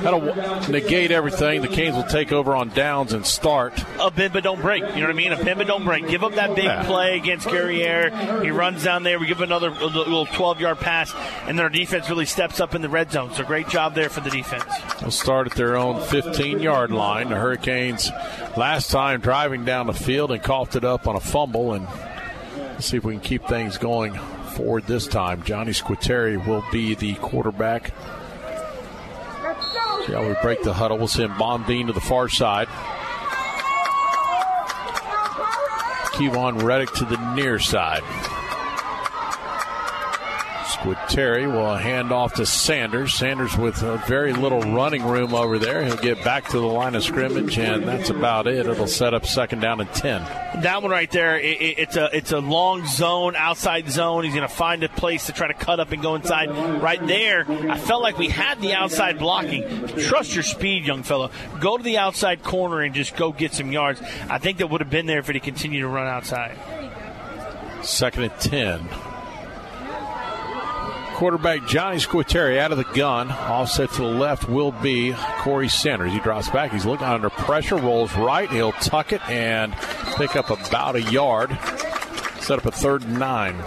that'll 0.03 0.69
negate 0.71 1.11
everything. 1.11 1.61
The 1.61 1.67
Canes 1.67 1.95
will 1.95 2.03
take 2.03 2.31
over 2.31 2.55
on 2.55 2.69
downs 2.69 3.13
and 3.13 3.25
start. 3.25 3.83
A 3.99 4.11
bend 4.11 4.33
but 4.33 4.43
don't 4.43 4.61
break. 4.61 4.83
You 4.83 4.95
know 4.95 5.01
what 5.01 5.09
I 5.09 5.13
mean? 5.13 5.31
A 5.33 5.43
bend 5.43 5.57
but 5.57 5.67
don't 5.67 5.83
break. 5.83 6.07
Give 6.07 6.23
up 6.23 6.33
that 6.35 6.55
big 6.55 6.65
Yeah. 6.65 6.83
play 6.85 7.17
against 7.17 7.47
Guerriere. 7.47 8.43
He 8.43 8.51
runs 8.51 8.83
down 8.83 9.03
there. 9.03 9.19
We 9.19 9.27
give 9.27 9.41
another 9.41 9.69
little 9.71 10.25
12 10.25 10.59
yard 10.59 10.79
pass, 10.79 11.13
and 11.47 11.57
then 11.57 11.63
our 11.63 11.69
defense 11.69 12.09
really 12.09 12.25
steps 12.25 12.59
up 12.59 12.75
in 12.75 12.81
the 12.81 12.89
red 12.89 13.11
zone. 13.11 13.33
So 13.33 13.43
great 13.43 13.67
job 13.69 13.95
there 13.95 14.09
for 14.09 14.21
the 14.21 14.29
defense. 14.29 14.63
They'll 14.99 15.11
start 15.11 15.47
at 15.47 15.53
their 15.53 15.75
own 15.77 16.01
15 16.01 16.59
yard 16.59 16.91
line. 16.91 17.29
The 17.29 17.35
Hurricanes 17.35 18.11
last 18.57 18.91
time 18.91 19.21
driving 19.21 19.65
down 19.65 19.87
the 19.87 19.93
field 19.93 20.31
and 20.31 20.41
coughed 20.41 20.75
it 20.75 20.83
up 20.83 21.07
on 21.07 21.15
a 21.15 21.19
fumble. 21.19 21.73
And 21.73 21.87
see 22.79 22.95
if 22.95 23.03
we 23.03 23.11
can 23.13 23.21
keep 23.21 23.45
things 23.47 23.77
going 23.77 24.17
forward 24.59 24.85
this 24.87 25.07
time. 25.07 25.41
Johnny 25.43 25.71
Squitieri 25.71 26.45
will 26.45 26.65
be 26.69 26.93
the 26.93 27.15
quarterback. 27.15 27.93
See 30.05 30.13
how 30.13 30.27
we 30.27 30.35
break 30.41 30.63
the 30.63 30.73
huddle. 30.73 30.97
We'll 30.97 31.07
send 31.07 31.37
Bond 31.37 31.65
Bean 31.65 31.87
to 31.87 31.93
the 31.93 32.01
far 32.01 32.27
side. 32.27 32.67
Kevon 36.13 36.61
Reddick 36.61 36.91
to 36.95 37.05
the 37.05 37.33
near 37.35 37.57
side. 37.57 38.03
Squitieri 40.79 41.45
will 41.51 41.75
hand 41.75 42.13
off 42.13 42.35
to 42.35 42.45
Sanders. 42.45 43.13
Sanders 43.13 43.57
with 43.57 43.83
uh, 43.83 43.97
very 44.07 44.31
little 44.31 44.61
running 44.61 45.03
room 45.05 45.33
over 45.33 45.59
there. 45.59 45.83
He'll 45.83 45.97
get 45.97 46.23
back 46.23 46.45
to 46.49 46.59
the 46.59 46.65
line 46.65 46.95
of 46.95 47.03
scrimmage, 47.03 47.57
and 47.59 47.85
that's 47.85 48.09
about 48.09 48.47
it. 48.47 48.65
It'll 48.65 48.87
set 48.87 49.13
up 49.13 49.25
second 49.25 49.59
down 49.59 49.81
and 49.81 49.91
10. 49.93 50.21
That 50.61 50.81
one 50.81 50.89
right 50.91 51.11
there, 51.11 51.37
it, 51.37 51.61
it- 51.61 51.79
it's 51.79 51.95
a 51.97 52.09
it's 52.15 52.31
a 52.31 52.39
long 52.39 52.85
zone, 52.87 53.35
outside 53.35 53.89
zone. 53.89 54.23
He's 54.23 54.33
going 54.33 54.47
to 54.47 54.53
find 54.53 54.81
a 54.83 54.89
place 54.89 55.25
to 55.25 55.33
try 55.33 55.47
to 55.47 55.53
cut 55.53 55.79
up 55.81 55.91
and 55.91 56.01
go 56.01 56.15
inside. 56.15 56.49
Right 56.81 57.05
there, 57.05 57.45
I 57.69 57.77
felt 57.77 58.01
like 58.01 58.17
we 58.17 58.29
had 58.29 58.61
the 58.61 58.73
outside 58.73 59.19
blocking. 59.19 59.85
Trust 59.97 60.33
your 60.33 60.43
speed, 60.43 60.85
young 60.85 61.03
fellow. 61.03 61.29
Go 61.59 61.77
to 61.77 61.83
the 61.83 61.97
outside 61.97 62.41
corner 62.43 62.81
and 62.81 62.95
just 62.95 63.15
go 63.17 63.31
get 63.33 63.53
some 63.53 63.71
yards. 63.73 64.01
I 64.29 64.37
think 64.37 64.59
that 64.59 64.69
would 64.69 64.79
have 64.81 64.89
been 64.89 65.07
there 65.07 65.19
if 65.19 65.27
he 65.27 65.39
continued 65.41 65.81
to 65.81 65.87
run 65.89 66.07
outside. 66.07 66.57
Second 67.83 68.23
and 68.23 68.39
10. 68.39 68.89
Quarterback 71.19 71.67
Johnny 71.67 71.97
Squitieri 71.97 72.59
out 72.59 72.71
of 72.71 72.77
the 72.77 72.85
gun. 72.85 73.29
Offset 73.29 73.91
to 73.91 74.03
the 74.03 74.07
left 74.07 74.47
will 74.47 74.71
be 74.71 75.13
Corey 75.39 75.67
Sanders. 75.67 76.13
He 76.13 76.21
drops 76.21 76.49
back. 76.49 76.71
He's 76.71 76.85
looking 76.85 77.07
under 77.07 77.29
pressure, 77.29 77.75
rolls 77.75 78.15
right. 78.15 78.49
He'll 78.49 78.71
tuck 78.71 79.11
it 79.11 79.21
and 79.29 79.75
pick 80.15 80.37
up 80.37 80.49
about 80.49 80.95
a 80.95 81.01
yard. 81.01 81.49
Set 82.39 82.59
up 82.59 82.65
a 82.65 82.71
third 82.71 83.03
and 83.03 83.19
nine. 83.19 83.57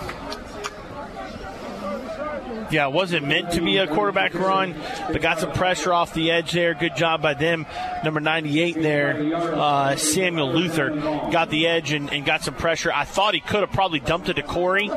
Yeah, 2.72 2.86
it 2.86 2.94
wasn't 2.94 3.28
meant 3.28 3.52
to 3.52 3.60
be 3.60 3.76
a 3.76 3.86
quarterback 3.86 4.32
run, 4.32 4.74
but 5.12 5.20
got 5.20 5.38
some 5.38 5.52
pressure 5.52 5.92
off 5.92 6.14
the 6.14 6.30
edge 6.30 6.52
there. 6.52 6.72
Good 6.72 6.96
job 6.96 7.20
by 7.20 7.34
them. 7.34 7.66
Number 8.02 8.18
98 8.18 8.76
there, 8.76 9.34
uh, 9.34 9.94
Samuel 9.96 10.54
Luther, 10.54 10.88
got 11.30 11.50
the 11.50 11.66
edge 11.66 11.92
and, 11.92 12.10
and, 12.10 12.24
got 12.24 12.42
some 12.42 12.54
pressure. 12.54 12.90
I 12.90 13.04
thought 13.04 13.34
he 13.34 13.40
could 13.40 13.60
have 13.60 13.72
probably 13.72 14.00
dumped 14.00 14.30
it 14.30 14.34
to 14.34 14.42
Corey 14.42 14.90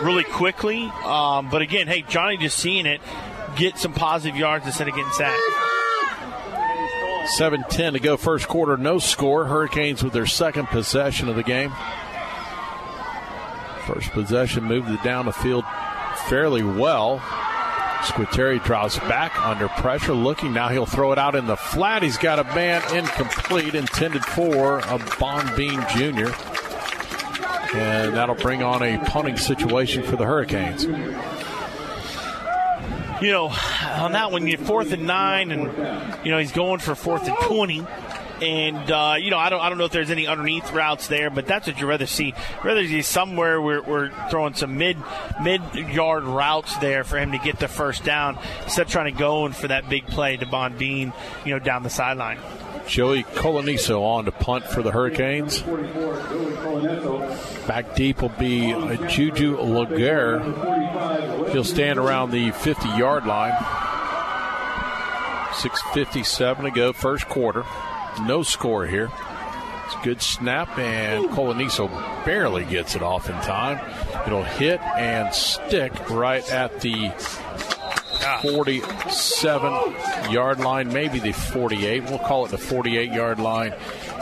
really 0.00 0.24
quickly. 0.24 0.84
Um, 1.04 1.50
but 1.50 1.60
again, 1.60 1.86
hey, 1.86 2.00
Johnny 2.00 2.38
just 2.38 2.58
seeing 2.58 2.86
it, 2.86 3.02
get 3.56 3.76
some 3.76 3.92
positive 3.92 4.38
yards 4.38 4.64
instead 4.64 4.88
of 4.88 4.94
getting 4.94 5.12
sacked. 5.12 5.38
7 7.36 7.62
10 7.68 7.92
to 7.92 8.00
go, 8.00 8.16
first 8.16 8.48
quarter, 8.48 8.78
no 8.78 8.98
score. 8.98 9.44
Hurricanes 9.44 10.02
with 10.02 10.14
their 10.14 10.26
second 10.26 10.68
possession 10.68 11.28
of 11.28 11.36
the 11.36 11.42
game. 11.42 11.72
First 13.86 14.12
possession 14.12 14.64
moved 14.64 14.88
it 14.88 15.02
down 15.02 15.26
the 15.26 15.32
field 15.32 15.64
fairly 16.28 16.62
well. 16.62 17.18
Squitieri 18.02 18.62
drops 18.64 18.98
back 18.98 19.38
under 19.38 19.68
pressure, 19.68 20.12
looking 20.12 20.52
now. 20.52 20.68
He'll 20.68 20.86
throw 20.86 21.12
it 21.12 21.18
out 21.18 21.36
in 21.36 21.46
the 21.46 21.56
flat. 21.56 22.02
He's 22.02 22.18
got 22.18 22.40
a 22.40 22.44
man 22.54 22.82
incomplete, 22.94 23.74
intended 23.76 24.24
for 24.24 24.80
a 24.80 24.98
Bond 25.20 25.54
Bean 25.56 25.80
Jr. 25.90 26.32
And 27.76 28.14
that'll 28.14 28.34
bring 28.34 28.62
on 28.62 28.82
a 28.82 28.98
punting 29.04 29.36
situation 29.36 30.02
for 30.02 30.16
the 30.16 30.24
Hurricanes. 30.24 30.84
You 33.22 33.30
know, 33.30 33.52
on 34.00 34.12
that 34.12 34.32
one, 34.32 34.48
you're 34.48 34.58
fourth 34.58 34.90
and 34.92 35.06
nine, 35.06 35.52
and 35.52 36.24
you 36.24 36.32
know 36.32 36.38
he's 36.38 36.50
going 36.50 36.80
for 36.80 36.96
fourth 36.96 37.28
and 37.28 37.36
twenty. 37.42 37.86
And 38.42 38.90
uh, 38.90 39.14
you 39.20 39.30
know, 39.30 39.38
I 39.38 39.50
don't, 39.50 39.60
I 39.60 39.68
don't 39.68 39.78
know 39.78 39.84
if 39.84 39.92
there's 39.92 40.10
any 40.10 40.26
underneath 40.26 40.72
routes 40.72 41.06
there, 41.06 41.30
but 41.30 41.46
that's 41.46 41.68
what 41.68 41.78
you'd 41.78 41.86
rather 41.86 42.06
see. 42.06 42.34
Rather 42.64 42.84
see 42.84 43.02
somewhere 43.02 43.62
we're, 43.62 43.82
we're 43.82 44.10
throwing 44.30 44.54
some 44.54 44.76
mid 44.78 44.96
mid 45.40 45.62
yard 45.74 46.24
routes 46.24 46.76
there 46.78 47.04
for 47.04 47.18
him 47.18 47.30
to 47.30 47.38
get 47.38 47.60
the 47.60 47.68
first 47.68 48.02
down 48.02 48.36
instead 48.64 48.86
of 48.86 48.92
trying 48.92 49.14
to 49.14 49.16
go 49.16 49.46
in 49.46 49.52
for 49.52 49.68
that 49.68 49.88
big 49.88 50.08
play 50.08 50.36
to 50.36 50.44
Bond 50.44 50.76
Bean, 50.76 51.12
you 51.44 51.52
know, 51.52 51.60
down 51.60 51.84
the 51.84 51.90
sideline. 51.90 52.40
Joey 52.88 53.22
Coloniso 53.22 54.02
on 54.02 54.24
to 54.24 54.32
punt 54.32 54.64
for 54.64 54.82
the 54.82 54.90
Hurricanes. 54.90 55.60
Back 57.68 57.94
deep 57.94 58.22
will 58.22 58.28
be 58.30 58.72
Juju 59.08 59.56
Laguerre. 59.60 60.40
He'll 61.52 61.62
stand 61.62 62.00
around 62.00 62.32
the 62.32 62.50
50 62.50 62.88
yard 62.88 63.24
line. 63.24 63.52
6.57 65.52 66.62
to 66.62 66.70
go, 66.72 66.92
first 66.92 67.28
quarter. 67.28 67.64
No 68.20 68.42
score 68.42 68.86
here. 68.86 69.10
It's 69.86 69.94
a 69.94 70.04
good 70.04 70.22
snap, 70.22 70.78
and 70.78 71.26
Coloniso 71.30 71.88
barely 72.24 72.64
gets 72.64 72.94
it 72.94 73.02
off 73.02 73.28
in 73.28 73.34
time. 73.36 73.80
It'll 74.26 74.42
hit 74.42 74.80
and 74.80 75.34
stick 75.34 75.92
right 76.08 76.48
at 76.50 76.80
the 76.80 77.12
ah. 78.24 78.38
47 78.42 80.32
yard 80.32 80.60
line, 80.60 80.92
maybe 80.92 81.18
the 81.18 81.32
48. 81.32 82.04
We'll 82.04 82.18
call 82.18 82.46
it 82.46 82.50
the 82.50 82.58
48 82.58 83.12
yard 83.12 83.38
line. 83.38 83.74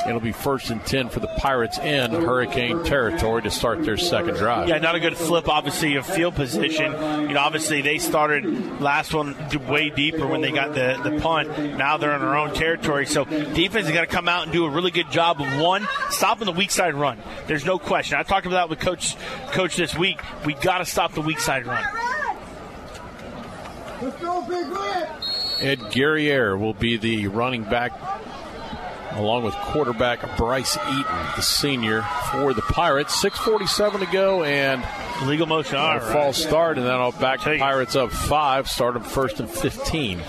It'll 0.06 0.20
be 0.20 0.32
first 0.32 0.70
and 0.70 0.84
10 0.84 1.08
for 1.10 1.20
the 1.20 1.28
Pirates 1.38 1.78
in 1.78 2.10
Hurricane 2.10 2.82
territory 2.84 3.42
to 3.42 3.50
start 3.50 3.84
their 3.84 3.96
second 3.96 4.36
drive. 4.36 4.68
Yeah, 4.68 4.78
not 4.78 4.94
a 4.94 5.00
good 5.00 5.16
flip, 5.16 5.48
obviously, 5.48 5.96
of 5.96 6.06
field 6.06 6.34
position. 6.34 6.92
You 6.92 7.34
know, 7.34 7.40
obviously, 7.40 7.82
they 7.82 7.98
started 7.98 8.80
last 8.80 9.12
one 9.12 9.36
way 9.68 9.90
deeper 9.90 10.26
when 10.26 10.40
they 10.40 10.50
got 10.50 10.74
the, 10.74 11.00
the 11.02 11.20
punt. 11.20 11.76
Now 11.76 11.96
they're 11.96 12.14
in 12.14 12.20
their 12.20 12.36
own 12.36 12.54
territory. 12.54 13.06
So 13.06 13.24
defense 13.24 13.86
is 13.86 13.92
going 13.92 14.06
to 14.06 14.12
come 14.12 14.28
out 14.28 14.44
and 14.44 14.52
do 14.52 14.64
a 14.64 14.70
really 14.70 14.90
good 14.90 15.10
job 15.10 15.40
of 15.40 15.60
one, 15.60 15.86
stopping 16.08 16.46
the 16.46 16.52
weak 16.52 16.70
side 16.70 16.94
run. 16.94 17.18
There's 17.46 17.64
no 17.64 17.78
question. 17.78 18.18
I 18.18 18.22
talked 18.22 18.46
about 18.46 18.56
that 18.56 18.70
with 18.70 18.80
Coach, 18.80 19.16
Coach 19.52 19.76
this 19.76 19.96
week. 19.96 20.20
We 20.44 20.54
got 20.54 20.78
to 20.78 20.86
stop 20.86 21.12
the 21.12 21.20
weak 21.20 21.40
side 21.40 21.66
run. 21.66 21.84
Ed 25.60 25.78
Guerriere 25.90 26.58
will 26.58 26.72
be 26.72 26.96
the 26.96 27.28
running 27.28 27.64
back 27.64 27.92
along 29.12 29.44
with 29.44 29.54
quarterback 29.54 30.36
Bryce 30.36 30.76
Eaton, 30.76 31.26
the 31.36 31.42
senior 31.42 32.02
for 32.30 32.54
the 32.54 32.62
Pirates. 32.62 33.20
6:47 33.22 34.00
to 34.00 34.06
go, 34.06 34.44
and 34.44 34.84
legal 35.26 35.46
motion. 35.46 35.76
A 35.76 35.80
right. 35.80 36.02
false 36.02 36.42
start, 36.42 36.78
and 36.78 36.86
then 36.86 36.94
I'll 36.94 37.12
back 37.12 37.42
the 37.42 37.58
Pirates 37.58 37.96
up 37.96 38.10
five. 38.10 38.68
Start 38.68 38.94
them 38.94 39.02
first 39.02 39.40
and 39.40 39.50
15. 39.50 40.20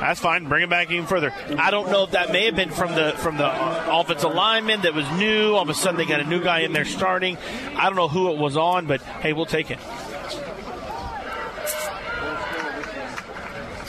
That's 0.00 0.20
fine. 0.20 0.48
Bring 0.48 0.64
it 0.64 0.70
back 0.70 0.90
even 0.90 1.06
further. 1.06 1.32
I 1.58 1.70
don't 1.70 1.90
know 1.90 2.02
if 2.02 2.10
that 2.10 2.30
may 2.30 2.46
have 2.46 2.56
been 2.56 2.70
from 2.70 2.94
the 2.94 3.12
from 3.16 3.38
the 3.38 3.50
offensive 3.90 4.34
lineman 4.34 4.82
that 4.82 4.94
was 4.94 5.10
new. 5.12 5.54
All 5.54 5.62
of 5.62 5.68
a 5.70 5.74
sudden, 5.74 5.96
they 5.96 6.04
got 6.04 6.20
a 6.20 6.24
new 6.24 6.42
guy 6.42 6.60
in 6.60 6.72
there 6.72 6.84
starting. 6.84 7.38
I 7.76 7.84
don't 7.84 7.96
know 7.96 8.08
who 8.08 8.30
it 8.30 8.38
was 8.38 8.56
on, 8.56 8.86
but 8.86 9.00
hey, 9.00 9.32
we'll 9.32 9.46
take 9.46 9.70
it. 9.70 9.78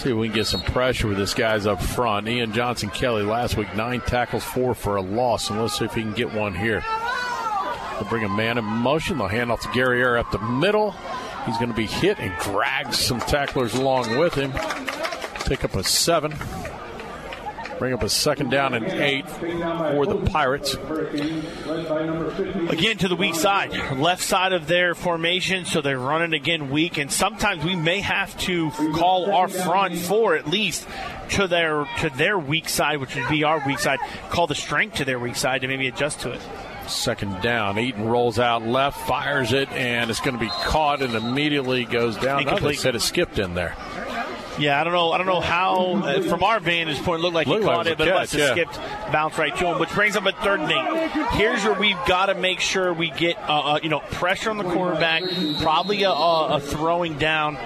See 0.05 0.11
if 0.11 0.17
we 0.17 0.27
can 0.27 0.35
get 0.35 0.45
some 0.45 0.61
pressure 0.61 1.07
with 1.07 1.17
this 1.17 1.33
guys 1.33 1.65
up 1.65 1.81
front. 1.81 2.27
Ian 2.27 2.53
Johnson 2.53 2.91
Kelly 2.91 3.23
last 3.23 3.57
week, 3.57 3.75
nine 3.75 4.01
tackles, 4.01 4.43
four 4.43 4.75
for 4.75 4.97
a 4.97 5.01
loss. 5.01 5.49
And 5.49 5.59
let's 5.59 5.79
see 5.79 5.85
if 5.85 5.95
he 5.95 6.03
can 6.03 6.13
get 6.13 6.31
one 6.31 6.53
here. 6.53 6.85
They'll 7.93 8.07
bring 8.07 8.23
a 8.23 8.29
man 8.29 8.59
in 8.59 8.65
motion. 8.65 9.17
They'll 9.17 9.25
hand 9.25 9.51
off 9.51 9.61
to 9.61 9.67
Guerriere 9.69 10.19
up 10.19 10.29
the 10.29 10.37
middle. 10.37 10.91
He's 11.47 11.57
going 11.57 11.69
to 11.69 11.75
be 11.75 11.87
hit 11.87 12.19
and 12.19 12.31
drags 12.39 12.99
some 12.99 13.19
tacklers 13.19 13.73
along 13.73 14.19
with 14.19 14.35
him. 14.35 14.51
Take 15.39 15.63
up 15.63 15.73
a 15.73 15.83
seven. 15.83 16.35
Bring 17.79 17.93
up 17.93 18.03
a 18.03 18.09
second 18.09 18.51
down 18.51 18.73
and 18.73 18.85
eight 18.85 19.27
for 19.29 20.05
the 20.05 20.21
Pirates. 20.31 20.73
Again 22.69 22.97
to 22.99 23.07
the 23.07 23.15
weak 23.17 23.35
side, 23.35 23.71
left 23.97 24.23
side 24.23 24.53
of 24.53 24.67
their 24.67 24.95
formation, 24.95 25.65
so 25.65 25.81
they're 25.81 25.99
running 25.99 26.33
again 26.33 26.69
weak. 26.69 26.97
And 26.97 27.11
sometimes 27.11 27.63
we 27.65 27.75
may 27.75 27.99
have 27.99 28.37
to 28.41 28.71
call 28.93 29.31
our 29.31 29.47
front 29.47 29.97
four 29.97 30.35
at 30.35 30.47
least 30.47 30.87
to 31.31 31.47
their 31.47 31.85
to 31.99 32.09
their 32.11 32.39
weak 32.39 32.69
side, 32.69 32.99
which 32.99 33.15
would 33.15 33.27
be 33.29 33.43
our 33.43 33.61
weak 33.65 33.79
side. 33.79 33.99
Call 34.29 34.47
the 34.47 34.55
strength 34.55 34.97
to 34.97 35.05
their 35.05 35.19
weak 35.19 35.35
side 35.35 35.61
to 35.61 35.67
maybe 35.67 35.87
adjust 35.87 36.21
to 36.21 36.31
it. 36.31 36.41
Second 36.87 37.41
down. 37.41 37.79
Eaton 37.79 38.07
rolls 38.07 38.37
out 38.37 38.61
left, 38.61 39.07
fires 39.07 39.53
it, 39.53 39.69
and 39.71 40.09
it's 40.09 40.19
going 40.19 40.35
to 40.35 40.39
be 40.39 40.49
caught 40.49 41.01
and 41.01 41.15
immediately 41.15 41.83
goes 41.83 42.15
down. 42.17 42.41
Incomplete. 42.41 42.61
No, 42.61 42.69
they 42.69 42.75
said 42.75 42.95
it 42.95 43.01
skipped 43.01 43.39
in 43.39 43.55
there. 43.55 43.75
Yeah, 44.57 44.79
I 44.79 44.83
don't 44.83 44.93
know. 44.93 45.11
I 45.11 45.17
don't 45.17 45.27
know 45.27 45.41
how. 45.41 45.95
Uh, 45.95 46.21
from 46.21 46.43
our 46.43 46.59
vantage 46.59 47.01
point, 47.03 47.19
it 47.19 47.23
looked 47.23 47.35
like 47.35 47.47
Looked 47.47 47.63
he 47.63 47.67
like 47.67 47.75
caught 47.75 47.87
it 47.87 47.91
it, 47.91 47.97
but 47.97 48.07
a 48.07 48.13
must 48.13 48.31
catch, 48.31 48.41
have 48.41 48.57
yeah. 48.57 48.63
skipped, 48.63 49.11
bounced 49.11 49.37
right 49.37 49.55
to 49.55 49.65
him, 49.65 49.79
which 49.79 49.91
brings 49.93 50.15
up 50.15 50.25
a 50.25 50.31
third 50.31 50.59
and 50.61 50.71
eight. 50.71 51.27
Here's 51.31 51.63
where 51.63 51.73
we've 51.73 51.97
got 52.07 52.27
to 52.27 52.35
make 52.35 52.59
sure 52.59 52.93
we 52.93 53.09
get, 53.11 53.37
uh, 53.49 53.73
uh, 53.73 53.79
you 53.83 53.89
know, 53.89 53.99
pressure 53.99 54.49
on 54.49 54.57
the 54.57 54.63
quarterback, 54.63 55.23
probably 55.61 56.03
a, 56.03 56.09
a, 56.09 56.55
a 56.55 56.59
throwing 56.59 57.17
down. 57.17 57.57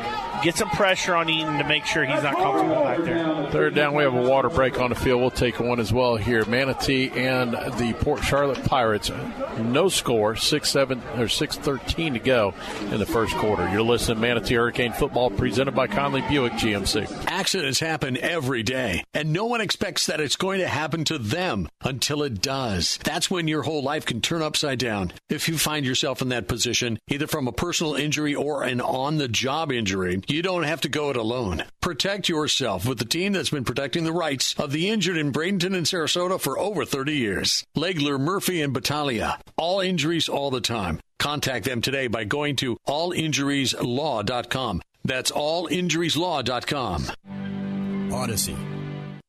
Get 0.41 0.55
some 0.55 0.69
pressure 0.69 1.15
on 1.15 1.29
Eaton 1.29 1.57
to 1.57 1.65
make 1.65 1.83
sure 1.83 2.05
he's 2.05 2.23
not 2.23 2.33
comfortable 2.35 2.81
back 2.81 2.99
there. 2.99 3.51
Third 3.51 3.75
down, 3.75 3.93
we 3.93 4.03
have 4.03 4.13
a 4.13 4.21
water 4.21 4.47
break 4.47 4.79
on 4.79 4.89
the 4.89 4.95
field. 4.95 5.19
We'll 5.19 5.31
take 5.31 5.59
one 5.59 5.81
as 5.81 5.91
well 5.91 6.15
here. 6.15 6.45
Manatee 6.45 7.09
and 7.09 7.51
the 7.51 7.93
Port 7.99 8.23
Charlotte 8.23 8.63
Pirates. 8.63 9.11
No 9.59 9.89
score, 9.89 10.37
six 10.37 10.69
seven 10.69 11.01
or 11.17 11.27
six 11.27 11.57
thirteen 11.57 12.13
to 12.13 12.19
go 12.19 12.53
in 12.89 12.99
the 12.99 13.05
first 13.05 13.35
quarter. 13.35 13.69
You're 13.69 13.81
listening 13.81 14.15
to 14.15 14.21
Manatee 14.21 14.55
Hurricane 14.55 14.93
Football 14.93 15.29
presented 15.31 15.75
by 15.75 15.87
Conley 15.87 16.21
Buick 16.21 16.55
GMC. 16.79 17.25
Accidents 17.27 17.79
happen 17.79 18.17
every 18.17 18.63
day, 18.63 19.03
and 19.13 19.31
no 19.33 19.45
one 19.45 19.61
expects 19.61 20.05
that 20.05 20.19
it's 20.19 20.35
going 20.35 20.59
to 20.59 20.67
happen 20.67 21.03
to 21.05 21.17
them 21.17 21.69
until 21.81 22.23
it 22.23 22.41
does. 22.41 22.99
That's 23.03 23.31
when 23.31 23.47
your 23.47 23.63
whole 23.63 23.83
life 23.83 24.05
can 24.05 24.21
turn 24.21 24.41
upside 24.41 24.79
down. 24.79 25.13
If 25.29 25.47
you 25.47 25.57
find 25.57 25.85
yourself 25.85 26.21
in 26.21 26.29
that 26.29 26.47
position, 26.47 26.99
either 27.09 27.27
from 27.27 27.47
a 27.47 27.51
personal 27.51 27.95
injury 27.95 28.35
or 28.35 28.63
an 28.63 28.81
on 28.81 29.17
the 29.17 29.27
job 29.27 29.71
injury, 29.71 30.21
you 30.27 30.41
don't 30.41 30.63
have 30.63 30.81
to 30.81 30.89
go 30.89 31.09
it 31.09 31.17
alone. 31.17 31.63
Protect 31.81 32.29
yourself 32.29 32.85
with 32.87 32.99
the 32.99 33.05
team 33.05 33.33
that's 33.33 33.49
been 33.49 33.65
protecting 33.65 34.03
the 34.03 34.13
rights 34.13 34.55
of 34.57 34.71
the 34.71 34.89
injured 34.89 35.17
in 35.17 35.31
Bradenton 35.31 35.75
and 35.75 35.85
Sarasota 35.85 36.39
for 36.39 36.57
over 36.57 36.85
30 36.85 37.13
years. 37.13 37.63
Legler, 37.77 38.19
Murphy, 38.19 38.61
and 38.61 38.73
Battaglia. 38.73 39.39
All 39.57 39.79
injuries 39.79 40.29
all 40.29 40.51
the 40.51 40.61
time. 40.61 40.99
Contact 41.19 41.65
them 41.65 41.81
today 41.81 42.07
by 42.07 42.23
going 42.23 42.55
to 42.57 42.77
allinjurieslaw.com. 42.87 44.81
That's 45.09 45.31
allinjurieslaw.com. 45.31 47.05
Odyssey. 48.13 48.55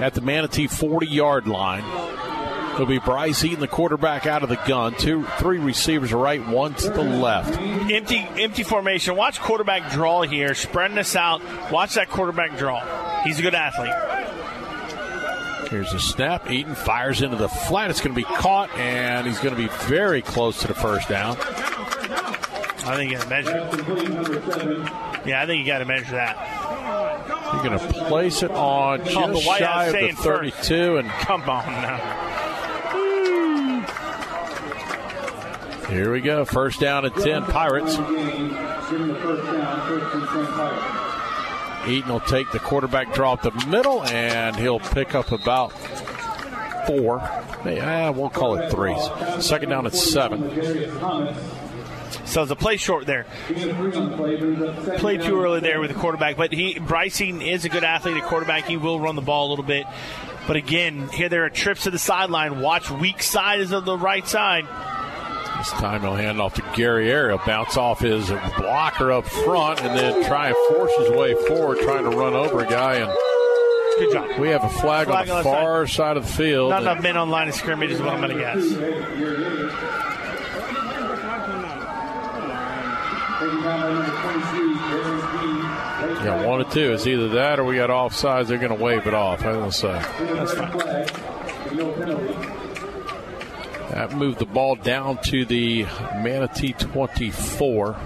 at 0.01 0.13
the 0.15 0.21
Manatee 0.21 0.67
40 0.67 1.07
yard 1.07 1.47
line. 1.47 1.85
It'll 2.75 2.85
be 2.85 2.99
Bryce 2.99 3.43
Eaton, 3.45 3.61
the 3.61 3.69
quarterback, 3.69 4.27
out 4.27 4.43
of 4.43 4.51
the 4.51 4.59
gun. 4.67 4.95
Two, 4.97 5.25
three 5.39 5.59
receivers 5.59 6.13
right, 6.13 6.47
one 6.47 6.75
to 6.75 6.91
the 6.91 7.03
left. 7.03 7.59
Empty, 7.59 8.19
empty 8.39 8.65
formation. 8.65 9.17
Watch 9.17 9.41
quarterback 9.41 9.93
draw 9.93 10.21
here, 10.23 10.55
spreading 10.55 10.99
us 10.99 11.17
out. 11.17 11.41
Watch 11.71 11.95
that 11.95 12.11
quarterback 12.11 12.59
draw. 12.59 13.23
He's 13.23 13.39
a 13.39 13.43
good 13.43 13.55
athlete. 13.55 13.95
Here's 15.75 15.93
a 15.93 15.99
snap. 15.99 16.49
Eaton 16.53 16.77
fires 16.77 17.21
into 17.21 17.35
the 17.35 17.49
flat. 17.49 17.91
It's 17.91 18.01
going 18.01 18.15
to 18.15 18.17
be 18.17 18.23
caught, 18.23 18.71
and 18.77 19.27
he's 19.27 19.41
going 19.41 19.57
to 19.57 19.61
be 19.61 19.67
very 19.87 20.23
close 20.23 20.61
to 20.61 20.69
the 20.69 20.75
first 20.75 21.09
down. 21.09 21.37
I 22.87 22.95
think 22.95 23.11
you 23.11 23.17
got 23.17 23.25
to 23.25 23.29
measure 23.29 23.57
it. 23.57 25.27
Yeah, 25.27 25.43
I 25.43 25.47
think 25.47 25.59
you 25.59 25.67
got 25.67 25.81
to 25.81 25.85
measure 25.85 26.13
that. 26.13 27.55
You're 27.55 27.65
going 27.65 27.77
to 27.77 27.93
place 28.05 28.45
it 28.45 28.53
on 28.53 29.01
oh, 29.01 29.05
just 29.05 29.17
Oh, 29.17 29.41
shy 29.41 29.87
of 29.87 29.93
the 29.93 29.99
saying 29.99 30.15
32, 30.15 30.99
and 30.99 31.09
Come 31.09 31.43
on 31.43 31.67
now. 31.67 32.25
here 35.89 36.13
we 36.13 36.21
go. 36.21 36.45
First 36.45 36.79
down 36.79 37.05
at 37.05 37.17
10, 37.17 37.47
Pirates. 37.47 37.97
Eaton 41.89 42.11
will 42.11 42.21
take 42.21 42.51
the 42.53 42.59
quarterback 42.59 43.15
draw 43.15 43.35
up 43.35 43.43
the 43.43 43.53
middle, 43.67 44.03
and 44.05 44.57
he'll 44.57 44.81
pick 44.81 45.15
up 45.15 45.33
about 45.33 45.73
four. 46.87 47.19
Yeah, 47.65 48.11
we'll 48.11 48.31
call 48.31 48.57
it 48.57 48.71
threes. 48.71 49.03
Second 49.45 49.71
down 49.71 49.87
at 49.87 49.95
seven. 49.95 50.51
So 52.27 52.43
it's 52.43 52.51
a 52.51 52.57
play 52.57 52.77
short 52.77 53.07
there. 53.07 53.27
Played 54.99 55.23
too 55.23 55.43
early 55.43 55.61
there 55.61 55.81
with 55.81 55.93
the 55.93 55.99
quarterback, 55.99 56.37
but 56.37 56.53
he 56.53 56.75
Brycing 56.75 57.47
is 57.47 57.65
a 57.65 57.69
good 57.69 57.85
athlete 57.85 58.17
at 58.17 58.25
quarterback. 58.25 58.67
He 58.67 58.77
will 58.77 59.01
run 59.01 59.17
the 59.17 59.23
ball 59.23 59.49
a 59.49 59.51
little 59.51 59.65
bit. 59.65 59.87
But 60.47 60.57
again, 60.57 61.09
here 61.09 61.29
there 61.29 61.45
are 61.45 61.51
trips 61.51 61.85
to 61.85 61.91
the 61.91 61.99
sideline. 61.99 62.61
Watch 62.61 62.91
weak 62.91 63.23
side 63.23 63.61
is 63.61 63.73
of 63.73 63.85
the 63.85 63.97
right 63.97 64.27
side. 64.27 64.67
This 65.65 65.73
time 65.81 66.03
he'll 66.03 66.15
hand 66.15 66.43
off 66.43 66.53
to 66.57 66.63
Gary 66.75 67.07
He'll 67.07 67.39
bounce 67.39 67.79
off 67.79 68.01
his 68.01 68.29
blocker 68.59 69.11
up 69.11 69.25
front 69.25 69.81
and 69.81 69.99
then 69.99 70.23
try 70.27 70.49
and 70.49 70.57
force 70.69 70.93
his 70.99 71.09
way 71.09 71.33
forward, 71.47 71.79
trying 71.79 72.05
to 72.05 72.11
run 72.15 72.35
over 72.35 72.61
a 72.61 72.69
guy. 72.69 72.97
And 72.97 73.11
Good 73.99 74.13
job. 74.13 74.39
we 74.39 74.51
have 74.51 74.63
a 74.63 74.69
flag, 74.69 75.07
Flag 75.07 75.31
on 75.31 75.39
the 75.39 75.43
far 75.43 75.87
side 75.87 76.19
of 76.19 76.27
the 76.27 76.33
field. 76.33 76.69
Not 76.69 76.83
enough 76.83 77.03
men 77.03 77.17
on 77.17 77.31
line 77.31 77.49
of 77.49 77.55
scrimmage 77.55 77.93
is 77.93 77.99
what 77.99 78.11
I'm 78.11 78.21
going 78.21 78.37
to 78.37 78.43
guess. 78.43 78.63
Got 86.25 86.47
one 86.47 86.61
or 86.61 86.71
two. 86.71 86.93
It's 86.93 87.07
either 87.07 87.31
that 87.31 87.59
or 87.59 87.65
we 87.65 87.77
got 87.77 87.89
offsides. 87.89 88.49
They're 88.49 88.59
going 88.59 88.77
to 88.77 88.85
wave 88.85 89.07
it 89.07 89.15
off. 89.15 89.47
I 89.47 89.53
to 89.53 89.73
say. 89.73 89.99
That's 90.19 90.53
fine. 90.53 90.71
That 93.91 94.17
moved 94.17 94.39
the 94.39 94.47
ball 94.47 94.77
down 94.77 95.19
to 95.25 95.45
the 95.45 95.85
Manatee 96.17 96.73
24 96.73 97.97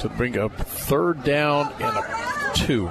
to 0.00 0.08
bring 0.10 0.38
up 0.38 0.52
third 0.56 1.24
down 1.24 1.72
and 1.80 1.96
a 1.96 2.52
two. 2.54 2.90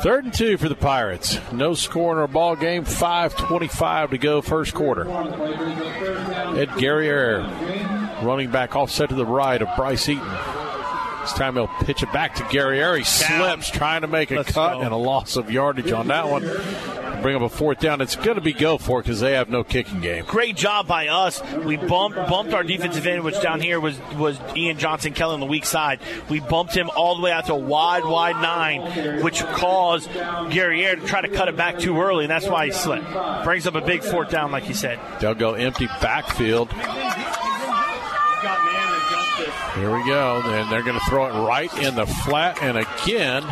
Third 0.00 0.24
and 0.24 0.32
two 0.34 0.56
for 0.56 0.68
the 0.68 0.74
Pirates. 0.74 1.38
No 1.52 1.74
score 1.74 2.12
in 2.12 2.18
our 2.18 2.26
ball 2.28 2.56
game. 2.56 2.84
5.25 2.84 4.10
to 4.10 4.18
go, 4.18 4.40
first 4.40 4.72
quarter. 4.72 5.02
Ed 6.56 6.70
Guerriere 6.78 7.42
running 8.22 8.50
back 8.50 8.76
offset 8.76 9.10
to 9.10 9.14
the 9.14 9.26
right 9.26 9.60
of 9.60 9.68
Bryce 9.76 10.08
Eaton. 10.08 10.24
This 11.30 11.38
time 11.38 11.54
he'll 11.54 11.68
pitch 11.68 12.02
it 12.02 12.12
back 12.12 12.34
to 12.36 12.42
Guerriere. 12.44 12.98
He 12.98 13.04
slips 13.04 13.70
trying 13.70 14.00
to 14.00 14.08
make 14.08 14.32
a 14.32 14.36
Let's 14.36 14.50
cut 14.50 14.74
go. 14.74 14.80
and 14.80 14.92
a 14.92 14.96
loss 14.96 15.36
of 15.36 15.48
yardage 15.48 15.92
on 15.92 16.08
that 16.08 16.28
one. 16.28 16.42
Bring 17.22 17.36
up 17.36 17.42
a 17.42 17.48
fourth 17.48 17.78
down. 17.78 18.00
It's 18.00 18.16
going 18.16 18.34
to 18.34 18.40
be 18.40 18.52
go 18.52 18.78
for 18.78 18.98
it 18.98 19.04
because 19.04 19.20
they 19.20 19.34
have 19.34 19.48
no 19.48 19.62
kicking 19.62 20.00
game. 20.00 20.24
Great 20.24 20.56
job 20.56 20.88
by 20.88 21.06
us. 21.06 21.40
We 21.58 21.76
bumped 21.76 22.16
bumped 22.16 22.52
our 22.52 22.64
defensive 22.64 23.06
end, 23.06 23.22
which 23.22 23.40
down 23.40 23.60
here 23.60 23.78
was 23.78 23.96
was 24.16 24.40
Ian 24.56 24.78
Johnson 24.78 25.12
Kelly 25.12 25.34
on 25.34 25.40
the 25.40 25.46
weak 25.46 25.66
side. 25.66 26.00
We 26.28 26.40
bumped 26.40 26.74
him 26.74 26.90
all 26.96 27.14
the 27.14 27.22
way 27.22 27.30
out 27.30 27.46
to 27.46 27.52
a 27.52 27.56
wide, 27.56 28.04
wide 28.04 28.42
nine, 28.42 29.22
which 29.22 29.40
caused 29.44 30.10
Gary 30.50 30.80
to 30.80 30.96
try 31.06 31.20
to 31.20 31.28
cut 31.28 31.48
it 31.48 31.56
back 31.56 31.78
too 31.78 32.00
early, 32.00 32.24
and 32.24 32.30
that's 32.30 32.48
why 32.48 32.66
he 32.66 32.72
slipped. 32.72 33.06
Brings 33.44 33.68
up 33.68 33.76
a 33.76 33.82
big 33.82 34.02
fourth 34.02 34.30
down, 34.30 34.50
like 34.50 34.66
you 34.66 34.74
said. 34.74 34.98
They'll 35.20 35.34
go 35.34 35.54
empty 35.54 35.86
backfield. 36.00 36.70
Here 39.76 39.94
we 39.94 40.04
go. 40.06 40.42
And 40.44 40.70
they're 40.70 40.82
going 40.82 40.98
to 40.98 41.04
throw 41.06 41.26
it 41.26 41.46
right 41.46 41.72
in 41.78 41.94
the 41.94 42.06
flat. 42.06 42.62
And 42.62 42.76
again, 42.78 43.42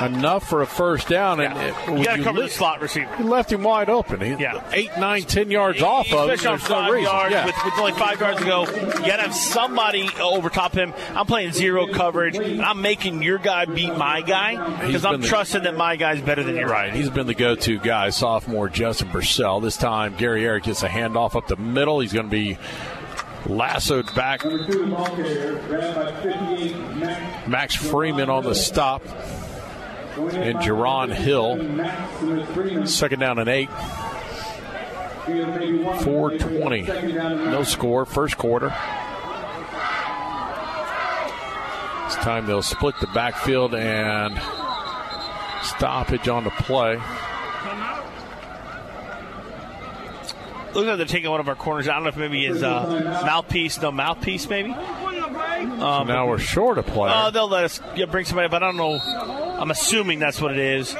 enough 0.00 0.48
for 0.48 0.62
a 0.62 0.66
first 0.66 1.08
down. 1.08 1.40
And 1.40 1.52
it, 1.58 1.74
You 1.98 2.04
got 2.04 2.16
to 2.16 2.22
cover 2.22 2.38
li- 2.40 2.46
the 2.46 2.50
slot 2.52 2.80
receiver. 2.80 3.10
you 3.18 3.24
left 3.24 3.52
him 3.52 3.62
wide 3.64 3.88
open. 3.90 4.20
He, 4.20 4.40
Yeah. 4.42 4.62
Eight, 4.72 4.90
nine, 4.98 5.22
ten 5.24 5.50
yards 5.50 5.82
off 5.82 6.10
of 6.12 6.28
him. 6.28 6.34
Especially 6.34 6.48
on 6.48 6.58
There's 6.58 6.68
no 6.70 6.74
five 6.76 6.92
reason. 6.92 7.12
yards 7.12 7.32
Yeah. 7.32 7.46
with, 7.46 7.56
with 7.64 7.74
only 7.78 7.92
five 7.92 8.20
yards 8.20 8.38
to 8.38 8.44
go. 8.46 8.60
You 8.66 9.06
got 9.06 9.16
to 9.16 9.22
have 9.22 9.34
somebody 9.34 10.08
over 10.20 10.48
top 10.50 10.72
him. 10.72 10.94
I'm 11.14 11.26
playing 11.26 11.52
zero 11.52 11.86
coverage, 11.88 12.36
and 12.36 12.62
I'm 12.62 12.80
making 12.80 13.22
your 13.22 13.38
guy 13.38 13.64
beat 13.64 13.94
my 13.96 14.22
guy 14.22 14.86
because 14.86 15.04
I'm 15.04 15.20
the- 15.20 15.26
trusting 15.26 15.64
that 15.64 15.76
my 15.76 15.96
guy's 15.96 16.20
better 16.22 16.44
than 16.44 16.54
yours. 16.56 16.70
Right. 16.70 16.92
He's 16.94 17.10
been 17.10 17.26
the 17.26 17.34
go 17.34 17.56
to 17.56 17.78
guy, 17.80 18.10
sophomore 18.10 18.68
Justin 18.68 19.08
Purcell. 19.08 19.60
This 19.60 19.76
time, 19.76 20.14
Gary 20.16 20.44
Eric 20.46 20.64
gets 20.64 20.82
a 20.84 20.88
handoff 20.88 21.34
up 21.34 21.48
the 21.48 21.56
middle. 21.56 21.98
He's 22.00 22.12
going 22.12 22.26
to 22.26 22.30
be 22.30 22.56
lassoed 23.46 24.14
back. 24.14 24.44
Max 27.46 27.74
Freeman 27.74 28.30
on 28.30 28.44
the 28.44 28.54
stop. 28.54 29.02
And 30.16 30.58
Jerron 30.58 31.12
Hill. 31.12 31.56
Second 32.86 33.20
down 33.20 33.38
and 33.38 33.48
eight. 33.48 33.70
420. 36.02 36.82
No 37.50 37.62
score. 37.62 38.04
First 38.04 38.36
quarter. 38.36 38.74
This 42.04 42.16
time 42.16 42.46
they'll 42.46 42.62
split 42.62 42.94
the 43.00 43.06
backfield 43.08 43.74
and 43.74 44.40
stoppage 45.62 46.26
on 46.28 46.44
the 46.44 46.50
play. 46.50 46.98
Looks 50.74 50.86
like 50.86 50.96
they're 50.98 51.06
taking 51.06 51.30
one 51.30 51.40
of 51.40 51.48
our 51.48 51.54
corners. 51.54 51.88
I 51.88 51.94
don't 51.94 52.02
know 52.02 52.10
if 52.10 52.16
maybe 52.16 52.44
his 52.44 52.62
uh, 52.62 53.22
mouthpiece, 53.24 53.80
no 53.80 53.90
mouthpiece, 53.90 54.48
maybe. 54.48 54.72
So 54.72 56.04
now 56.04 56.28
we're 56.28 56.38
short 56.38 56.78
a 56.78 56.82
player. 56.82 57.12
Uh, 57.14 57.30
they'll 57.30 57.48
let 57.48 57.64
us 57.64 57.80
yeah, 57.96 58.04
bring 58.04 58.24
somebody, 58.24 58.48
but 58.48 58.62
I 58.62 58.66
don't 58.66 58.76
know. 58.76 58.98
I'm 59.58 59.70
assuming 59.70 60.18
that's 60.18 60.40
what 60.40 60.52
it 60.52 60.58
is. 60.58 60.94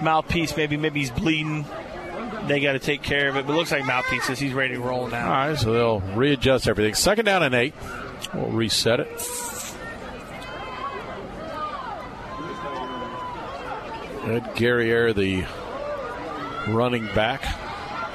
Mouthpiece, 0.00 0.56
maybe. 0.56 0.76
Maybe 0.76 1.00
he's 1.00 1.10
bleeding. 1.10 1.64
They 2.46 2.60
got 2.60 2.72
to 2.72 2.78
take 2.78 3.02
care 3.02 3.28
of 3.28 3.36
it. 3.36 3.46
But 3.46 3.52
it 3.52 3.56
looks 3.56 3.70
like 3.72 3.84
mouthpiece 3.84 4.24
says 4.24 4.38
he's 4.38 4.54
ready 4.54 4.74
to 4.74 4.80
roll 4.80 5.02
All 5.02 5.08
now. 5.08 5.28
right, 5.28 5.58
so 5.58 5.72
they'll 5.72 6.00
readjust 6.16 6.68
everything. 6.68 6.94
Second 6.94 7.26
down 7.26 7.42
and 7.42 7.54
eight. 7.54 7.74
We'll 8.32 8.46
reset 8.46 9.00
it. 9.00 9.08
Ed 14.24 14.44
Guerriere, 14.56 15.14
the 15.14 15.44
running 16.72 17.06
back. 17.14 17.42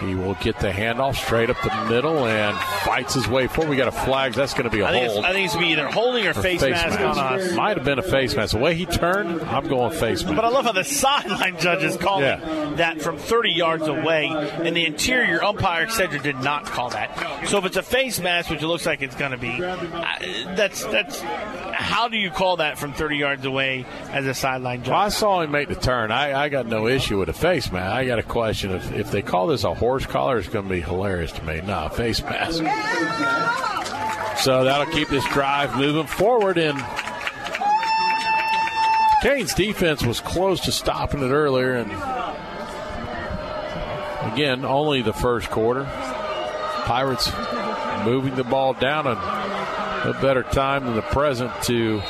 He 0.08 0.16
will 0.16 0.36
get 0.36 0.60
the 0.60 0.70
handoff 0.72 1.16
straight 1.16 1.50
up 1.50 1.58
the 1.62 1.86
middle 1.90 2.26
and 2.26 2.58
fights 2.86 3.14
his 3.14 3.28
way 3.28 3.48
forward. 3.48 3.70
We 3.72 3.78
got 3.78 3.88
a 3.88 3.92
flag. 3.92 4.34
That's 4.34 4.54
going 4.54 4.66
to 4.66 4.70
be 4.70 4.82
a 4.82 4.88
I 4.88 4.92
think, 4.92 5.12
hold. 5.12 5.26
I 5.26 5.32
think 5.34 5.46
it's 5.46 5.54
going 5.56 5.70
to 5.70 5.76
be 5.76 5.80
either 5.82 5.92
holding 5.92 6.26
or, 6.28 6.32
or 6.32 6.34
face, 6.34 6.62
mask, 6.62 7.00
on 7.00 7.18
us. 7.18 7.54
Might 7.54 7.78
have 7.78 7.86
been 7.86 8.00
a 8.00 8.04
face 8.04 8.36
mask. 8.36 8.54
The 8.54 8.60
way 8.60 8.76
he 8.76 8.86
turned, 8.86 9.42
I'm 9.42 9.68
going 9.68 9.92
face 9.92 10.24
mask. 10.24 10.36
But 10.36 10.46
I 10.46 10.50
love 10.50 10.66
how 10.66 10.72
the 10.74 10.84
sideline 10.84 11.58
judges 11.60 11.98
calling 11.98 12.24
Yeah. 12.26 12.74
that 12.78 13.02
from 13.02 13.18
30 13.18 13.52
yards 13.52 13.88
away, 13.88 14.28
and 14.28 14.76
the 14.76 14.86
interior 14.86 15.44
umpire 15.44 15.88
Cedric 15.90 16.24
did 16.24 16.38
not 16.38 16.66
call 16.66 16.90
that. 16.92 17.48
So 17.48 17.58
if 17.58 17.66
it's 17.66 17.78
a 17.78 17.84
face 17.84 18.20
mask, 18.20 18.50
which 18.50 18.62
it 18.62 18.68
looks 18.68 18.86
like 18.86 19.02
it's 19.02 19.16
going 19.16 19.32
to 19.32 19.38
be, 19.38 19.64
uh, 19.64 19.76
that's 20.56 20.84
that's 20.86 21.22
how 21.84 22.08
do 22.08 22.18
you 22.18 22.32
call 22.32 22.58
that 22.58 22.78
from 22.78 22.94
30 22.94 23.18
yards 23.18 23.46
away 23.46 23.86
as 24.10 24.26
a 24.26 24.34
sideline 24.34 24.80
judge? 24.84 24.90
Well, 24.90 25.00
I 25.00 25.10
saw 25.10 25.42
him 25.42 25.52
make 25.52 25.68
the 25.68 25.76
turn. 25.76 26.12
I, 26.12 26.34
I 26.34 26.50
got 26.50 26.66
no 26.66 26.88
issue 26.88 27.20
with 27.20 27.30
a 27.30 27.34
face 27.34 27.72
mask. 27.72 27.94
I 27.94 28.06
got 28.06 28.20
a 28.20 28.24
question 28.24 28.72
if 28.72 28.92
if 28.94 29.12
they 29.12 29.22
call 29.22 29.48
this 29.48 29.64
a 29.64 29.74
horse 29.74 30.06
collar, 30.06 30.38
it's 30.38 30.48
going 30.48 30.66
to 30.68 30.74
be 30.74 30.82
hilarious 30.82 31.32
to 31.34 31.44
me. 31.44 31.62
No, 31.62 31.90
face 31.90 32.24
mask. 32.24 32.64
So 34.42 34.64
that'll 34.64 34.92
keep 34.94 35.10
this 35.10 35.26
drive 35.30 35.78
moving 35.78 36.08
forward. 36.08 36.58
And 36.58 36.78
Canes' 39.22 39.54
defense 39.54 40.04
was 40.04 40.20
close 40.20 40.62
to 40.62 40.72
stopping 40.72 41.22
it 41.22 41.32
earlier. 41.32 41.76
And 41.76 41.92
again, 44.34 44.66
only 44.66 45.02
the 45.02 45.14
first 45.14 45.50
quarter. 45.50 45.84
Pirates 46.86 47.32
moving 48.06 48.36
the 48.36 48.44
ball 48.44 48.74
down 48.74 49.08
and 49.08 49.18
a 50.04 50.14
better 50.22 50.44
time 50.44 50.86
than 50.86 50.96
the 50.96 51.02
present 51.02 51.52
to 51.64 52.02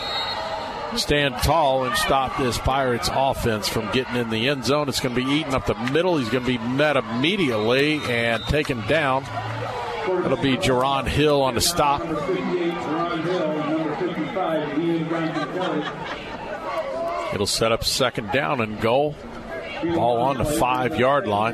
stand 0.97 1.35
tall 1.37 1.85
and 1.85 1.95
stop 1.95 2.37
this 2.37 2.57
Pirates 2.57 3.09
offense 3.11 3.67
from 3.67 3.91
getting 3.91 4.15
in 4.15 4.29
the 4.29 4.49
end 4.49 4.65
zone. 4.65 4.89
It's 4.89 4.99
going 4.99 5.15
to 5.15 5.23
be 5.23 5.29
Eaton 5.31 5.53
up 5.53 5.65
the 5.65 5.75
middle. 5.91 6.17
He's 6.17 6.29
going 6.29 6.43
to 6.43 6.47
be 6.47 6.57
met 6.57 6.97
immediately 6.97 7.99
and 8.09 8.43
taken 8.45 8.81
down. 8.87 9.23
It'll 10.25 10.37
be 10.37 10.57
Jerron 10.57 11.07
Hill 11.07 11.41
on 11.41 11.55
the 11.55 11.61
stop. 11.61 12.01
It'll 17.33 17.47
set 17.47 17.71
up 17.71 17.83
second 17.83 18.31
down 18.31 18.61
and 18.61 18.79
goal. 18.79 19.15
Ball 19.83 20.21
on 20.21 20.37
the 20.37 20.45
five 20.45 20.99
yard 20.99 21.27
line. 21.27 21.53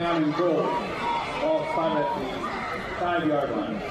Five 3.00 3.28
yard 3.28 3.52
line. 3.52 3.82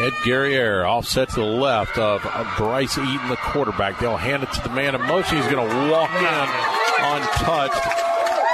Ed 0.00 0.12
Guerriere 0.22 0.88
offset 0.88 1.28
to 1.30 1.40
the 1.40 1.42
left 1.42 1.98
of 1.98 2.24
uh, 2.24 2.54
Bryce 2.56 2.96
Eaton, 2.96 3.28
the 3.28 3.36
quarterback. 3.36 3.98
They'll 3.98 4.16
hand 4.16 4.44
it 4.44 4.52
to 4.52 4.62
the 4.62 4.70
man 4.70 4.94
in 4.94 5.02
motion. 5.02 5.38
He's 5.38 5.50
going 5.50 5.68
to 5.68 5.90
walk 5.90 6.10
in 6.14 6.24
untouched. 7.02 7.82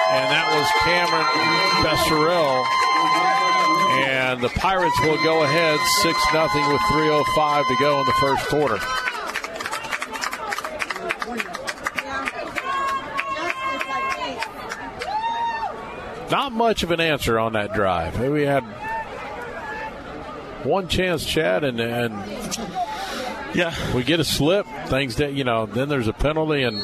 And 0.09 0.31
that 0.33 0.49
was 0.57 0.67
Cameron 0.81 1.27
Besserell. 1.85 2.65
And 4.09 4.41
the 4.41 4.49
Pirates 4.59 4.99
will 5.01 5.23
go 5.23 5.43
ahead 5.45 5.79
6 6.03 6.31
0 6.31 6.45
with 6.73 6.81
3.05 6.81 7.69
to 7.69 7.77
go 7.79 8.01
in 8.01 8.07
the 8.07 8.13
first 8.13 8.47
quarter. 8.49 8.79
Not 16.31 16.53
much 16.53 16.83
of 16.83 16.91
an 16.91 17.01
answer 17.01 17.39
on 17.39 17.53
that 17.53 17.75
drive. 17.75 18.19
We 18.19 18.43
had 18.43 18.65
one 20.65 20.89
chance, 20.89 21.25
Chad, 21.25 21.65
and, 21.65 21.81
and 21.81 22.13
yeah, 23.55 23.75
we 23.95 24.03
get 24.03 24.21
a 24.21 24.25
slip. 24.25 24.67
Things 24.87 25.17
that 25.17 25.33
you 25.33 25.45
know, 25.45 25.67
then 25.67 25.89
there's 25.89 26.09
a 26.09 26.13
penalty, 26.13 26.63
and 26.63 26.83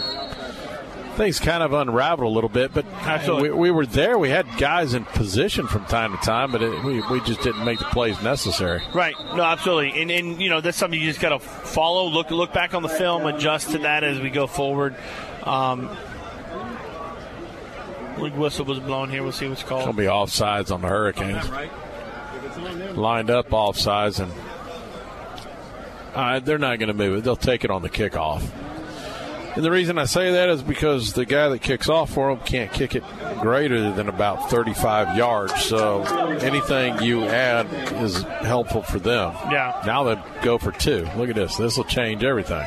things 1.17 1.41
kind 1.41 1.63
of 1.63 1.73
unraveled 1.73 2.31
a 2.31 2.35
little 2.35 2.49
bit. 2.49 2.73
But 2.73 2.87
we, 3.27 3.51
we, 3.51 3.71
were 3.71 3.87
there. 3.87 4.19
We 4.19 4.31
had 4.31 4.47
guys 4.57 4.95
in 4.95 5.05
position 5.05 5.67
from 5.67 5.85
time 5.87 6.17
to 6.17 6.19
time, 6.25 6.53
but 6.53 6.63
it, 6.63 6.85
we 6.85 7.01
we 7.11 7.21
just 7.21 7.43
didn't 7.43 7.65
make 7.65 7.79
the 7.79 7.87
plays 7.87 8.23
necessary. 8.23 8.83
Right. 8.95 9.15
No, 9.35 9.43
absolutely. 9.43 10.01
And 10.01 10.11
and 10.11 10.41
you 10.41 10.49
know 10.49 10.61
that's 10.61 10.79
something 10.79 10.99
you 10.99 11.07
just 11.07 11.21
got 11.21 11.31
to 11.31 11.39
follow. 11.39 12.09
Look 12.09 12.31
look 12.31 12.53
back 12.53 12.75
on 12.75 12.83
the 12.83 12.89
film, 12.89 13.27
adjust 13.27 13.71
to 13.73 13.79
that 13.79 14.05
as 14.05 14.21
we 14.21 14.31
go 14.31 14.47
forward. 14.47 14.97
Um, 15.43 15.89
whistle 18.19 18.67
was 18.67 18.79
blown 18.79 19.11
here. 19.11 19.23
We'll 19.23 19.33
see 19.33 19.49
what's 19.49 19.63
called. 19.63 19.81
It's 19.81 19.87
going 19.87 19.97
to 19.97 20.03
be 20.03 20.09
offsides 20.09 20.73
on 20.73 20.83
the 20.83 20.89
Hurricanes 20.89 21.49
lined 22.95 23.31
up 23.31 23.53
off 23.53 23.77
sides, 23.77 24.21
and 24.21 24.33
uh, 26.15 26.41
they're 26.41 26.59
not 26.59 26.79
going 26.79 26.89
to 26.89 26.95
move 26.95 27.19
it. 27.19 27.25
They'll 27.25 27.37
take 27.37 27.65
it 27.65 27.71
on 27.71 27.83
the 27.83 27.91
kickoff. 27.91 28.43
And 29.57 29.65
the 29.65 29.71
reason 29.71 29.99
I 29.99 30.05
say 30.05 30.31
that 30.33 30.49
is 30.49 30.63
because 30.63 31.13
the 31.13 31.25
guy 31.25 31.49
that 31.49 31.61
kicks 31.61 31.89
off 31.89 32.11
for 32.13 32.35
them 32.35 32.45
can't 32.47 32.73
kick 32.73 32.95
it 32.95 33.03
greater 33.41 33.93
than 33.93 34.09
about 34.09 34.49
35 34.49 35.17
yards. 35.17 35.65
So 35.65 36.03
anything 36.37 37.03
you 37.03 37.25
add 37.25 37.67
is 38.01 38.23
helpful 38.23 38.83
for 38.83 39.01
them. 39.01 39.35
Yeah. 39.51 39.83
Now 39.85 40.05
they 40.05 40.23
go 40.43 40.57
for 40.57 40.71
two. 40.71 41.09
Look 41.17 41.31
at 41.31 41.35
this. 41.35 41.57
This 41.57 41.77
will 41.77 41.85
change 41.85 42.23
everything. 42.23 42.65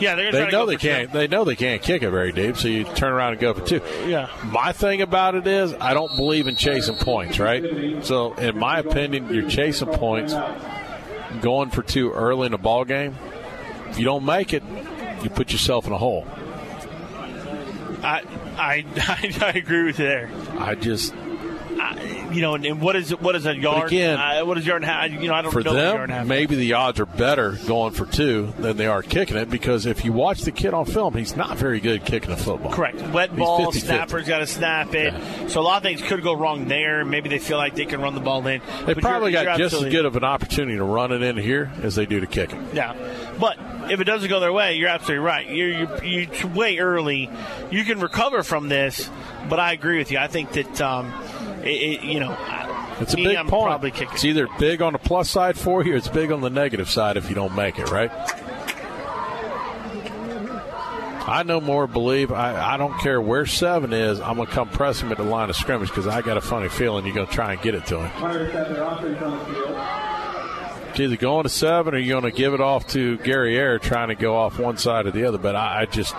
Yeah, 0.00 0.14
they 0.14 0.50
know 0.50 0.66
they 0.66 0.76
can't. 0.76 1.12
They 1.12 1.26
know 1.26 1.44
they 1.44 1.56
can't 1.56 1.82
kick 1.82 2.02
it 2.02 2.10
very 2.10 2.32
deep, 2.32 2.56
so 2.56 2.68
you 2.68 2.84
turn 2.84 3.12
around 3.12 3.32
and 3.32 3.40
go 3.40 3.54
for 3.54 3.64
two. 3.64 3.80
Yeah. 4.06 4.28
My 4.44 4.72
thing 4.72 5.02
about 5.02 5.34
it 5.34 5.46
is, 5.46 5.74
I 5.74 5.94
don't 5.94 6.14
believe 6.16 6.46
in 6.46 6.56
chasing 6.56 6.96
points. 6.96 7.38
Right. 7.38 8.04
So, 8.04 8.34
in 8.34 8.58
my 8.58 8.78
opinion, 8.78 9.32
you're 9.32 9.48
chasing 9.48 9.88
points, 9.88 10.34
going 11.40 11.70
for 11.70 11.82
two 11.82 12.12
early 12.12 12.46
in 12.46 12.54
a 12.54 12.58
ball 12.58 12.84
game. 12.84 13.16
If 13.90 13.98
you 13.98 14.04
don't 14.04 14.24
make 14.24 14.52
it, 14.52 14.62
you 15.22 15.30
put 15.30 15.52
yourself 15.52 15.86
in 15.86 15.92
a 15.92 15.98
hole. 15.98 16.26
I 18.02 18.22
I 18.56 18.84
I, 18.96 19.36
I 19.54 19.58
agree 19.58 19.84
with 19.84 19.98
you 19.98 20.06
there. 20.06 20.30
I 20.58 20.74
just 20.74 21.14
you 22.32 22.42
know, 22.42 22.54
and, 22.54 22.64
and, 22.64 22.80
what 22.80 22.96
is 22.96 23.10
what 23.10 23.34
is 23.34 23.46
a 23.46 23.56
yard? 23.56 23.82
But 23.82 23.86
again, 23.88 24.18
uh, 24.18 24.44
what 24.44 24.58
is 24.58 24.66
yard? 24.66 24.82
You 24.82 24.88
know, 25.28 25.34
I 25.34 25.42
don't 25.42 25.44
know. 25.44 25.50
for 25.50 25.62
know 25.62 25.74
them. 25.74 26.28
maybe 26.28 26.56
the 26.56 26.74
odds 26.74 27.00
are 27.00 27.06
better 27.06 27.58
going 27.66 27.92
for 27.92 28.06
two 28.06 28.52
than 28.58 28.76
they 28.76 28.86
are 28.86 29.02
kicking 29.02 29.36
it 29.36 29.50
because 29.50 29.86
if 29.86 30.04
you 30.04 30.12
watch 30.12 30.42
the 30.42 30.52
kid 30.52 30.74
on 30.74 30.84
film, 30.84 31.14
he's 31.14 31.36
not 31.36 31.56
very 31.56 31.80
good 31.80 32.04
kicking 32.04 32.30
the 32.30 32.36
football. 32.36 32.72
Correct. 32.72 33.00
Wet 33.08 33.30
he's 33.30 33.38
ball, 33.38 33.70
50, 33.70 33.86
snapper's 33.86 34.28
got 34.28 34.38
to 34.38 34.46
snap 34.46 34.94
it. 34.94 35.12
Yeah. 35.12 35.48
So 35.48 35.60
a 35.60 35.62
lot 35.62 35.78
of 35.78 35.82
things 35.82 36.02
could 36.02 36.22
go 36.22 36.34
wrong 36.34 36.68
there. 36.68 37.04
Maybe 37.04 37.28
they 37.28 37.38
feel 37.38 37.58
like 37.58 37.74
they 37.74 37.86
can 37.86 38.00
run 38.00 38.14
the 38.14 38.20
ball 38.20 38.46
in. 38.46 38.60
They 38.86 38.94
but 38.94 39.02
probably 39.02 39.32
you're, 39.32 39.44
got 39.44 39.58
you're 39.58 39.68
just 39.68 39.82
as 39.82 39.92
good 39.92 40.04
of 40.04 40.16
an 40.16 40.24
opportunity 40.24 40.76
to 40.76 40.84
run 40.84 41.12
it 41.12 41.22
in 41.22 41.36
here 41.36 41.70
as 41.82 41.94
they 41.94 42.06
do 42.06 42.20
to 42.20 42.26
kick 42.26 42.52
it. 42.52 42.74
Yeah, 42.74 42.94
but 43.38 43.58
if 43.90 44.00
it 44.00 44.04
doesn't 44.04 44.28
go 44.28 44.40
their 44.40 44.52
way, 44.52 44.76
you're 44.76 44.88
absolutely 44.88 45.24
right. 45.24 45.48
You're, 45.48 46.02
you're, 46.02 46.04
you're 46.04 46.48
way 46.48 46.78
early. 46.78 47.30
You 47.70 47.84
can 47.84 48.00
recover 48.00 48.42
from 48.42 48.68
this, 48.68 49.08
but 49.48 49.58
I 49.60 49.72
agree 49.72 49.98
with 49.98 50.10
you. 50.10 50.18
I 50.18 50.26
think 50.26 50.52
that. 50.52 50.80
Um, 50.80 51.12
it, 51.68 52.00
it, 52.00 52.02
you 52.02 52.20
know, 52.20 52.36
it's 53.00 53.14
a 53.14 53.16
big 53.16 53.36
I'm 53.36 53.46
point. 53.46 53.82
Kicking. 53.82 54.08
It's 54.12 54.24
either 54.24 54.48
big 54.58 54.82
on 54.82 54.92
the 54.94 54.98
plus 54.98 55.30
side 55.30 55.58
for 55.58 55.84
you, 55.84 55.94
or 55.94 55.96
it's 55.96 56.08
big 56.08 56.32
on 56.32 56.40
the 56.40 56.50
negative 56.50 56.88
side 56.88 57.16
if 57.16 57.28
you 57.28 57.34
don't 57.34 57.54
make 57.54 57.78
it, 57.78 57.90
right? 57.90 58.10
I 61.28 61.42
no 61.42 61.60
more 61.60 61.86
believe. 61.86 62.32
I, 62.32 62.74
I 62.74 62.76
don't 62.78 62.98
care 63.00 63.20
where 63.20 63.44
seven 63.44 63.92
is. 63.92 64.18
I'm 64.18 64.38
gonna 64.38 64.50
come 64.50 64.70
press 64.70 65.00
him 65.00 65.12
at 65.12 65.18
the 65.18 65.24
line 65.24 65.50
of 65.50 65.56
scrimmage 65.56 65.88
because 65.88 66.06
I 66.06 66.22
got 66.22 66.38
a 66.38 66.40
funny 66.40 66.70
feeling 66.70 67.04
you're 67.04 67.14
gonna 67.14 67.26
try 67.26 67.52
and 67.52 67.60
get 67.60 67.74
it 67.74 67.84
to 67.86 67.98
him. 67.98 68.10
It's 70.90 71.00
either 71.00 71.16
going 71.16 71.42
to 71.44 71.50
seven 71.50 71.94
or 71.94 71.98
you're 71.98 72.20
going 72.20 72.32
to 72.32 72.36
give 72.36 72.54
it 72.54 72.60
off 72.60 72.88
to 72.88 73.18
Guerriere 73.18 73.78
trying 73.80 74.08
to 74.08 74.16
go 74.16 74.34
off 74.36 74.58
one 74.58 74.78
side 74.78 75.06
or 75.06 75.12
the 75.12 75.26
other. 75.26 75.38
But 75.38 75.54
I, 75.54 75.82
I 75.82 75.86
just 75.86 76.12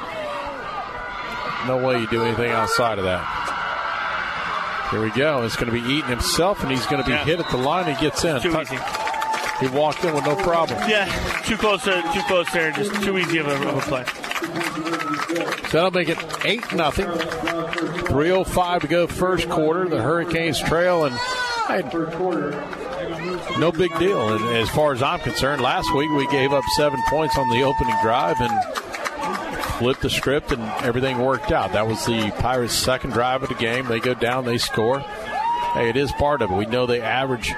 no 1.67 1.85
way 1.85 1.99
you 1.99 2.07
do 2.07 2.23
anything 2.23 2.51
outside 2.51 2.97
of 2.97 3.03
that. 3.05 3.49
Here 4.91 5.01
we 5.01 5.11
go. 5.11 5.43
It's 5.43 5.55
going 5.55 5.71
to 5.71 5.81
be 5.81 5.87
Eaton 5.93 6.09
himself, 6.09 6.61
and 6.61 6.71
he's 6.71 6.85
going 6.87 7.01
to 7.01 7.05
be 7.07 7.13
Yeah. 7.13 7.23
hit 7.25 7.39
at 7.39 7.49
the 7.51 7.57
line. 7.57 7.93
He 7.93 7.99
gets 8.01 8.23
in. 8.23 8.41
Too 8.41 8.51
Tuck- 8.51 8.63
easy. 8.71 8.77
He 9.59 9.67
walked 9.67 10.03
in 10.05 10.13
with 10.15 10.25
no 10.25 10.35
problem. 10.37 10.79
Yeah, 10.89 11.05
too 11.45 11.57
close. 11.57 11.83
To, 11.83 12.01
too 12.13 12.21
close 12.27 12.49
there. 12.51 12.71
Just 12.71 12.93
too 13.03 13.17
easy 13.17 13.39
of 13.39 13.47
a, 13.47 13.55
of 13.69 13.77
a 13.77 13.81
play. 13.81 14.05
So 15.69 15.77
that'll 15.77 15.91
make 15.91 16.09
it 16.09 16.17
eight 16.45 16.73
nothing. 16.73 17.05
Three 18.05 18.31
oh 18.31 18.43
five 18.45 18.81
to 18.81 18.87
go 18.87 19.05
first 19.05 19.49
quarter. 19.49 19.87
The 19.89 20.01
Hurricanes 20.01 20.59
trail 20.61 21.05
and 21.05 21.15
no 23.59 23.71
big 23.71 23.95
deal 23.99 24.33
And 24.33 24.55
as 24.57 24.69
far 24.69 24.93
as 24.93 25.03
I'm 25.03 25.19
concerned. 25.19 25.61
Last 25.61 25.93
week 25.93 26.09
we 26.11 26.25
gave 26.27 26.51
up 26.53 26.63
seven 26.77 26.99
points 27.09 27.37
on 27.37 27.47
the 27.49 27.61
opening 27.63 27.95
drive 28.01 28.37
and 28.39 28.51
flipped 29.80 30.01
the 30.01 30.09
script 30.09 30.51
and 30.51 30.61
everything 30.84 31.17
worked 31.17 31.53
out. 31.53 31.71
That 31.71 31.88
was 31.88 32.05
the 32.05 32.32
Pirates' 32.39 32.73
second 32.73 33.11
drive 33.11 33.43
of 33.43 33.49
the 33.49 33.55
game. 33.55 33.88
They 33.88 34.01
go 34.01 34.13
down, 34.13 34.43
they 34.43 34.57
score. 34.57 34.99
Hey, 34.99 35.88
it 35.88 35.95
is 35.95 36.11
part 36.11 36.41
of 36.41 36.51
it. 36.51 36.55
We 36.55 36.65
know 36.65 36.86
they 36.86 37.01
average 37.01 37.53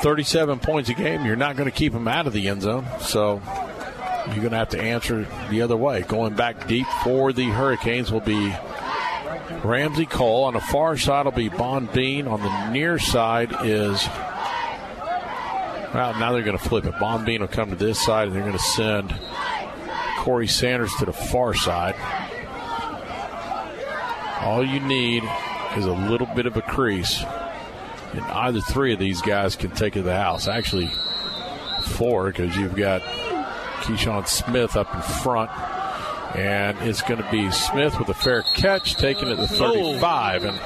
37 0.00 0.60
points 0.60 0.88
a 0.88 0.94
game. 0.94 1.26
You're 1.26 1.36
not 1.36 1.56
going 1.56 1.70
to 1.70 1.76
keep 1.76 1.92
them 1.92 2.08
out 2.08 2.26
of 2.26 2.32
the 2.32 2.48
end 2.48 2.62
zone, 2.62 2.86
so 3.00 3.42
you're 4.28 4.36
going 4.36 4.52
to 4.52 4.56
have 4.56 4.70
to 4.70 4.80
answer 4.80 5.28
the 5.50 5.60
other 5.60 5.76
way. 5.76 6.02
Going 6.02 6.34
back 6.34 6.66
deep 6.66 6.86
for 7.04 7.34
the 7.34 7.44
Hurricanes 7.44 8.10
will 8.10 8.20
be 8.20 8.54
Ramsey 9.62 10.06
Cole. 10.06 10.44
On 10.44 10.54
the 10.54 10.60
far 10.60 10.96
side 10.96 11.26
will 11.26 11.32
be 11.32 11.50
Bean. 11.50 12.28
On 12.28 12.40
the 12.40 12.70
near 12.70 12.98
side 12.98 13.52
is. 13.62 14.06
Well, 15.92 16.18
now 16.18 16.32
they're 16.32 16.42
going 16.42 16.58
to 16.58 16.64
flip 16.64 16.86
it. 16.86 16.94
Bean 17.26 17.42
will 17.42 17.48
come 17.48 17.68
to 17.70 17.76
this 17.76 18.00
side, 18.00 18.28
and 18.28 18.36
they're 18.36 18.42
going 18.42 18.56
to 18.56 18.58
send 18.58 19.14
Corey 20.26 20.48
Sanders 20.48 20.92
to 20.98 21.04
the 21.04 21.12
far 21.12 21.54
side. 21.54 21.94
All 24.40 24.64
you 24.66 24.80
need 24.80 25.22
is 25.76 25.84
a 25.84 25.92
little 25.92 26.26
bit 26.26 26.46
of 26.46 26.56
a 26.56 26.62
crease, 26.62 27.22
and 28.12 28.22
either 28.22 28.60
three 28.60 28.92
of 28.92 28.98
these 28.98 29.22
guys 29.22 29.54
can 29.54 29.70
take 29.70 29.94
it 29.94 30.00
to 30.00 30.02
the 30.02 30.16
house. 30.16 30.48
Actually, 30.48 30.90
four, 31.90 32.26
because 32.26 32.56
you've 32.56 32.74
got 32.74 33.02
Keyshawn 33.82 34.26
Smith 34.26 34.74
up 34.74 34.92
in 34.96 35.00
front. 35.00 35.48
And 36.34 36.76
it's 36.80 37.02
going 37.02 37.22
to 37.22 37.30
be 37.30 37.48
Smith 37.52 37.96
with 37.96 38.08
a 38.08 38.14
fair 38.14 38.42
catch, 38.42 38.96
taking 38.96 39.28
it 39.28 39.36
to 39.36 39.46
35. 39.46 40.44
And 40.44 40.58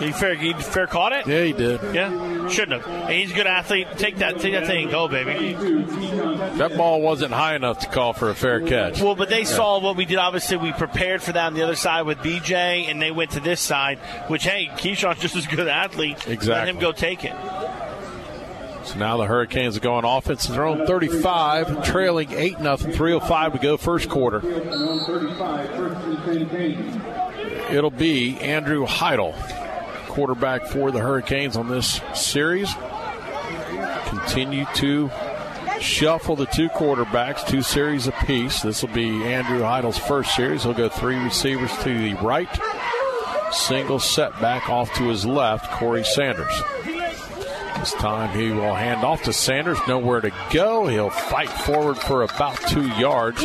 He 0.00 0.12
fair, 0.12 0.34
he 0.34 0.54
fair 0.54 0.86
caught 0.86 1.12
it. 1.12 1.26
yeah, 1.26 1.44
he 1.44 1.52
did. 1.52 1.80
Yeah, 1.94 2.48
shouldn't 2.48 2.82
have. 2.82 2.90
And 2.90 3.12
he's 3.12 3.32
a 3.32 3.34
good 3.34 3.46
athlete. 3.46 3.86
Take 3.98 4.16
that, 4.16 4.40
take 4.40 4.54
that 4.54 4.66
thing, 4.66 4.84
and 4.84 4.90
go, 4.90 5.08
baby. 5.08 5.52
That 6.56 6.76
ball 6.76 7.02
wasn't 7.02 7.32
high 7.32 7.54
enough 7.54 7.80
to 7.80 7.88
call 7.88 8.12
for 8.14 8.30
a 8.30 8.34
fair 8.34 8.60
catch. 8.60 9.00
Well, 9.00 9.14
but 9.14 9.28
they 9.28 9.44
saw 9.44 9.78
what 9.78 9.96
we 9.96 10.06
did. 10.06 10.16
Obviously, 10.16 10.56
we 10.56 10.72
prepared 10.72 11.22
for 11.22 11.32
that 11.32 11.46
on 11.46 11.54
the 11.54 11.62
other 11.62 11.76
side 11.76 12.02
with 12.02 12.18
BJ, 12.18 12.90
and 12.90 13.00
they 13.00 13.10
went 13.10 13.32
to 13.32 13.40
this 13.40 13.60
side. 13.60 13.98
Which, 14.28 14.44
hey, 14.44 14.68
Keyshawn's 14.72 15.20
just 15.20 15.36
as 15.36 15.46
good 15.46 15.60
an 15.60 15.68
athlete. 15.68 16.26
Let 16.46 16.68
him 16.68 16.78
go 16.78 16.92
take 16.92 17.24
it. 17.24 17.34
So 18.84 18.98
now 18.98 19.18
the 19.18 19.26
Hurricanes 19.26 19.76
are 19.76 19.80
going 19.80 20.04
offense 20.06 20.48
of 20.48 20.54
their 20.54 20.64
own 20.64 20.86
35, 20.86 21.84
trailing 21.84 22.32
8 22.32 22.58
0, 22.58 22.76
305 22.76 23.52
to 23.52 23.58
go 23.58 23.76
first 23.76 24.08
quarter. 24.08 24.40
It'll 27.70 27.90
be 27.90 28.38
Andrew 28.40 28.86
Heidel, 28.86 29.32
quarterback 30.10 30.66
for 30.66 30.90
the 30.90 30.98
Hurricanes 30.98 31.56
on 31.56 31.68
this 31.68 32.00
series. 32.14 32.70
Continue 34.06 34.66
to 34.74 35.10
shuffle 35.80 36.36
the 36.36 36.46
two 36.46 36.68
quarterbacks, 36.68 37.46
two 37.46 37.62
series 37.62 38.06
apiece. 38.06 38.60
This 38.60 38.82
will 38.82 38.92
be 38.92 39.24
Andrew 39.24 39.62
Heidel's 39.62 39.96
first 39.98 40.34
series. 40.34 40.64
He'll 40.64 40.74
go 40.74 40.88
three 40.88 41.16
receivers 41.16 41.70
to 41.84 41.96
the 41.96 42.14
right, 42.14 42.48
single 43.52 44.00
setback 44.00 44.68
off 44.68 44.92
to 44.94 45.04
his 45.04 45.24
left, 45.24 45.70
Corey 45.72 46.04
Sanders. 46.04 46.60
This 47.78 47.92
time 47.92 48.36
he 48.38 48.50
will 48.50 48.74
hand 48.74 49.04
off 49.04 49.22
to 49.22 49.32
Sanders. 49.32 49.78
Nowhere 49.88 50.20
to 50.20 50.30
go. 50.52 50.86
He'll 50.86 51.08
fight 51.08 51.48
forward 51.48 51.96
for 51.96 52.24
about 52.24 52.58
two 52.68 52.86
yards. 52.98 53.42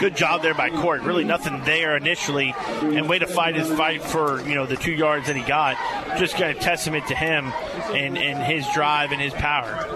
Good 0.00 0.16
job 0.16 0.40
there 0.40 0.54
by 0.54 0.70
Court. 0.70 1.02
Really 1.02 1.24
nothing 1.24 1.62
there 1.64 1.94
initially, 1.94 2.54
and 2.80 3.06
way 3.06 3.18
to 3.18 3.26
fight 3.26 3.54
his 3.54 3.70
fight 3.70 4.02
for 4.02 4.40
you 4.48 4.54
know 4.54 4.64
the 4.64 4.76
two 4.76 4.92
yards 4.92 5.26
that 5.26 5.36
he 5.36 5.42
got. 5.42 5.76
Just 6.18 6.38
got 6.38 6.50
a 6.50 6.54
testament 6.54 7.06
to 7.08 7.14
him 7.14 7.52
and, 7.92 8.16
and 8.16 8.42
his 8.42 8.66
drive 8.72 9.12
and 9.12 9.20
his 9.20 9.34
power. 9.34 9.86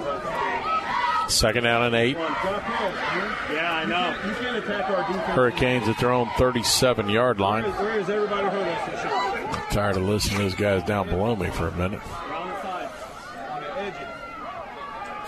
Second 1.30 1.64
down 1.64 1.84
and 1.84 1.94
eight. 1.94 2.18
Yeah, 2.18 3.72
I 3.72 3.84
know. 3.86 4.28
You 4.28 4.34
can't 4.34 4.56
attack 4.58 4.90
our 4.90 5.06
defense. 5.06 5.26
Hurricanes 5.28 5.88
at 5.88 5.98
their 5.98 6.12
own 6.12 6.28
37 6.36 7.08
yard 7.08 7.40
line. 7.40 7.64
Where 7.64 7.98
is 7.98 8.10
everybody 8.10 8.46
hurt 8.48 8.68
us? 8.68 9.72
Tired 9.72 9.96
of 9.96 10.02
listening 10.02 10.36
to 10.36 10.42
those 10.42 10.54
guys 10.54 10.82
down 10.84 11.08
below 11.08 11.34
me 11.34 11.48
for 11.48 11.68
a 11.68 11.72
minute. 11.72 12.00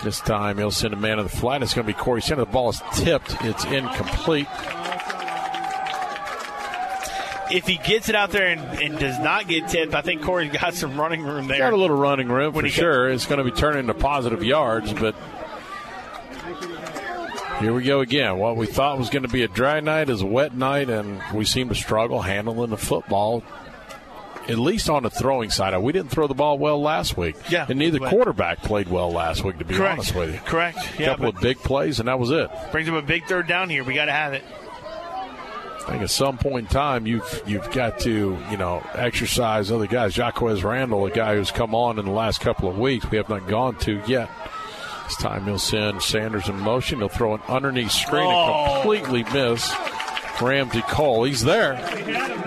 This 0.03 0.19
time 0.19 0.57
he'll 0.57 0.71
send 0.71 0.93
a 0.93 0.97
man 0.97 1.17
to 1.17 1.23
the 1.23 1.29
flat. 1.29 1.63
It's 1.63 1.73
going 1.73 1.87
to 1.87 1.93
be 1.93 1.97
Corey 1.97 2.21
Center. 2.21 2.45
The 2.45 2.51
ball 2.51 2.69
is 2.69 2.81
tipped. 2.95 3.35
It's 3.41 3.65
incomplete. 3.65 4.47
If 7.49 7.65
he 7.65 7.77
gets 7.77 8.09
it 8.09 8.15
out 8.15 8.31
there 8.31 8.47
and, 8.47 8.61
and 8.81 8.99
does 8.99 9.17
not 9.19 9.47
get 9.47 9.69
tipped, 9.69 9.95
I 9.95 10.01
think 10.01 10.21
Corey's 10.21 10.51
got 10.51 10.73
some 10.73 10.99
running 10.99 11.23
room 11.23 11.47
there. 11.47 11.59
Got 11.59 11.73
a 11.73 11.77
little 11.77 11.97
running 11.97 12.27
room 12.27 12.53
When 12.53 12.65
for 12.65 12.69
sure. 12.69 13.09
It's 13.09 13.25
going 13.25 13.37
to 13.37 13.43
be 13.43 13.51
turning 13.51 13.81
into 13.81 13.93
positive 13.93 14.43
yards, 14.43 14.93
but 14.93 15.15
here 17.59 17.73
we 17.73 17.83
go 17.83 18.01
again. 18.01 18.37
What 18.37 18.57
we 18.57 18.67
thought 18.67 18.99
was 18.99 19.09
going 19.09 19.23
to 19.23 19.29
be 19.29 19.43
a 19.43 19.47
dry 19.47 19.79
night 19.79 20.09
is 20.09 20.21
a 20.21 20.25
wet 20.25 20.55
night, 20.55 20.89
and 20.89 21.21
we 21.33 21.45
seem 21.45 21.69
to 21.69 21.75
struggle 21.75 22.21
handling 22.21 22.69
the 22.69 22.77
football. 22.77 23.43
At 24.49 24.57
least 24.57 24.89
on 24.89 25.03
the 25.03 25.09
throwing 25.09 25.49
side, 25.49 25.77
we 25.77 25.91
didn't 25.91 26.09
throw 26.09 26.25
the 26.27 26.33
ball 26.33 26.57
well 26.57 26.81
last 26.81 27.17
week. 27.17 27.35
Yeah, 27.49 27.65
and 27.67 27.77
neither 27.77 27.99
but- 27.99 28.09
quarterback 28.09 28.61
played 28.63 28.87
well 28.87 29.11
last 29.11 29.43
week. 29.43 29.57
To 29.57 29.65
be 29.65 29.75
Correct. 29.75 29.93
honest 29.99 30.15
with 30.15 30.33
you, 30.33 30.39
Correct. 30.45 30.77
a 30.97 31.01
Yeah, 31.01 31.07
couple 31.09 31.27
of 31.29 31.39
big 31.41 31.57
plays, 31.59 31.99
and 31.99 32.07
that 32.07 32.17
was 32.17 32.31
it. 32.31 32.49
brings 32.71 32.87
up 32.87 32.95
a 32.95 33.01
big 33.01 33.25
third 33.25 33.47
down 33.47 33.69
here. 33.69 33.83
We 33.83 33.93
got 33.93 34.05
to 34.05 34.11
have 34.13 34.33
it. 34.33 34.43
I 35.85 35.91
think 35.91 36.01
at 36.03 36.09
some 36.09 36.37
point 36.37 36.67
in 36.67 36.73
time 36.73 37.07
you've 37.07 37.41
you've 37.45 37.71
got 37.71 37.99
to 37.99 38.37
you 38.51 38.57
know 38.57 38.83
exercise 38.93 39.71
other 39.71 39.87
guys. 39.87 40.17
Jaquez 40.17 40.61
Randall, 40.63 41.05
a 41.05 41.11
guy 41.11 41.35
who's 41.35 41.49
come 41.51 41.73
on 41.73 41.97
in 41.97 42.03
the 42.05 42.11
last 42.11 42.41
couple 42.41 42.67
of 42.69 42.77
weeks, 42.77 43.09
we 43.09 43.15
have 43.17 43.29
not 43.29 43.47
gone 43.47 43.75
to 43.79 44.01
yet. 44.05 44.29
This 45.05 45.15
time 45.17 45.45
he'll 45.45 45.57
send 45.57 46.01
Sanders 46.01 46.49
in 46.49 46.59
motion. 46.59 46.99
He'll 46.99 47.07
throw 47.07 47.35
an 47.35 47.41
underneath 47.47 47.91
screen 47.91 48.27
Oh. 48.27 48.65
and 48.65 48.73
completely 48.81 49.23
miss 49.33 49.71
Ramsey 50.41 50.81
Cole. 50.81 51.23
He's 51.23 51.43
there, 51.43 51.73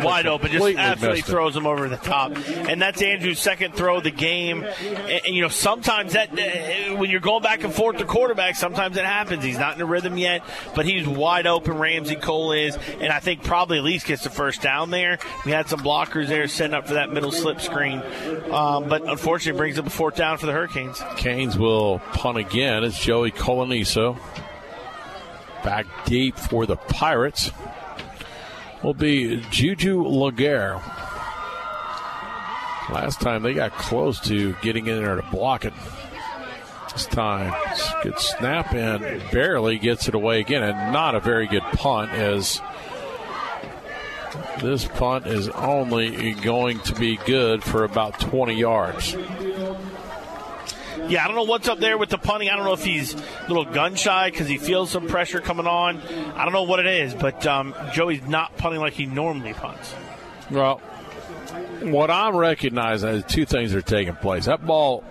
wide 0.03 0.27
open, 0.27 0.51
just 0.51 0.77
absolutely 0.77 1.23
throws 1.23 1.57
him 1.57 1.67
over 1.67 1.89
the 1.89 1.97
top. 1.97 2.33
And 2.49 2.81
that's 2.81 3.03
Andrew's 3.03 3.39
second 3.39 3.75
throw 3.75 3.99
of 3.99 4.05
the 4.05 4.11
game. 4.11 4.65
And, 4.65 5.27
and, 5.27 5.35
you 5.35 5.43
know, 5.43 5.49
sometimes 5.49 6.13
that 6.15 6.31
uh, 6.33 6.97
when 6.97 7.11
you're 7.11 7.21
going 7.21 7.43
back 7.43 7.65
and 7.65 7.73
forth 7.73 7.99
to 7.99 8.05
quarterback, 8.05 8.57
sometimes 8.57 8.97
it 8.97 9.05
happens. 9.05 9.45
He's 9.45 9.59
not 9.59 9.77
in 9.77 9.83
a 9.83 9.87
rhythm 9.87 10.17
yet, 10.17 10.43
but 10.75 10.87
he's 10.87 11.07
wide 11.07 11.47
open. 11.47 11.79
Ramsey 11.79 12.17
Cole 12.17 12.53
is, 12.53 12.77
and 13.01 13.13
I 13.13 13.21
think 13.21 13.43
probably 13.45 13.79
at 13.79 13.85
least 13.85 14.07
gets 14.07 14.25
the 14.25 14.31
first 14.31 14.63
down 14.63 14.91
there. 14.91 15.19
We 15.45 15.53
had 15.53 15.69
some 15.69 15.81
blockers 15.81 16.29
there 16.29 16.47
setting 16.49 16.75
up 16.75 16.87
for 16.87 16.95
that 16.95 17.13
middle 17.13 17.33
slip 17.33 17.61
screen, 17.61 18.03
um, 18.51 18.89
but 18.89 19.03
unfortunately 19.03 19.59
brings 19.59 19.79
up 19.79 19.87
a 19.87 19.91
fourth 19.91 20.17
down 20.17 20.39
for 20.39 20.47
the 20.47 20.53
Hurricanes. 20.53 21.03
Canes 21.17 21.59
will 21.59 21.99
punt 22.13 22.39
again. 22.39 22.85
It's 22.85 22.99
Joey 22.99 23.31
Coloniso. 23.31 24.19
Back 25.63 25.87
deep 26.07 26.37
for 26.39 26.65
the 26.65 26.77
Pirates 26.77 27.51
will 28.83 28.95
be 28.95 29.43
Juju 29.51 30.03
Laguerre. 30.03 30.81
Last 32.91 33.21
time 33.21 33.43
they 33.43 33.55
got 33.55 33.73
close 33.73 34.19
to 34.21 34.55
getting 34.63 34.87
in 34.87 35.03
there 35.03 35.17
to 35.17 35.23
block 35.31 35.65
it. 35.65 35.73
This 36.93 37.07
time, 37.07 37.55
good 38.03 38.19
snap 38.19 38.75
and 38.75 39.23
barely 39.31 39.79
gets 39.79 40.09
it 40.09 40.15
away 40.15 40.41
again, 40.41 40.65
and 40.65 40.93
not 40.93 41.15
a 41.15 41.21
very 41.21 41.47
good 41.47 41.63
punt 41.63 42.11
as 42.11 42.61
this 44.61 44.87
punt 44.87 45.27
is 45.27 45.49
only 45.51 46.33
going 46.35 46.81
to 46.81 46.95
be 46.95 47.17
good 47.19 47.63
for 47.63 47.85
about 47.85 48.19
20 48.19 48.55
yards. 48.55 49.17
Yeah, 51.09 51.25
I 51.25 51.27
don't 51.27 51.37
know 51.37 51.43
what's 51.45 51.69
up 51.69 51.79
there 51.79 51.99
with 51.99 52.11
the 52.11 52.19
punting. 52.19 52.49
I 52.51 52.57
don't 52.57 52.65
know 52.65 52.73
if 52.73 52.85
he's 52.85 53.15
a 53.15 53.49
little 53.49 53.65
gun 53.65 53.95
shy 53.95 54.31
because 54.31 54.49
he 54.49 54.59
feels 54.59 54.91
some 54.91 55.07
pressure 55.09 55.41
coming 55.41 55.67
on. 55.67 55.99
I 56.37 56.45
don't 56.45 56.53
know 56.53 56.63
what 56.65 56.81
it 56.81 56.87
is, 56.87 57.15
but 57.15 57.47
um, 57.47 57.75
Joey's 57.93 58.23
not 58.27 58.57
punting 58.57 58.81
like 58.81 58.93
he 58.93 59.07
normally 59.07 59.53
punts. 59.55 59.95
Well, 60.51 60.79
what 61.83 62.11
I'm 62.11 62.37
recognizing 62.37 63.09
is 63.11 63.25
two 63.25 63.47
things 63.47 63.75
are 63.75 63.83
taking 63.83 64.15
place. 64.15 64.47
That 64.47 64.65
ball 64.67 65.05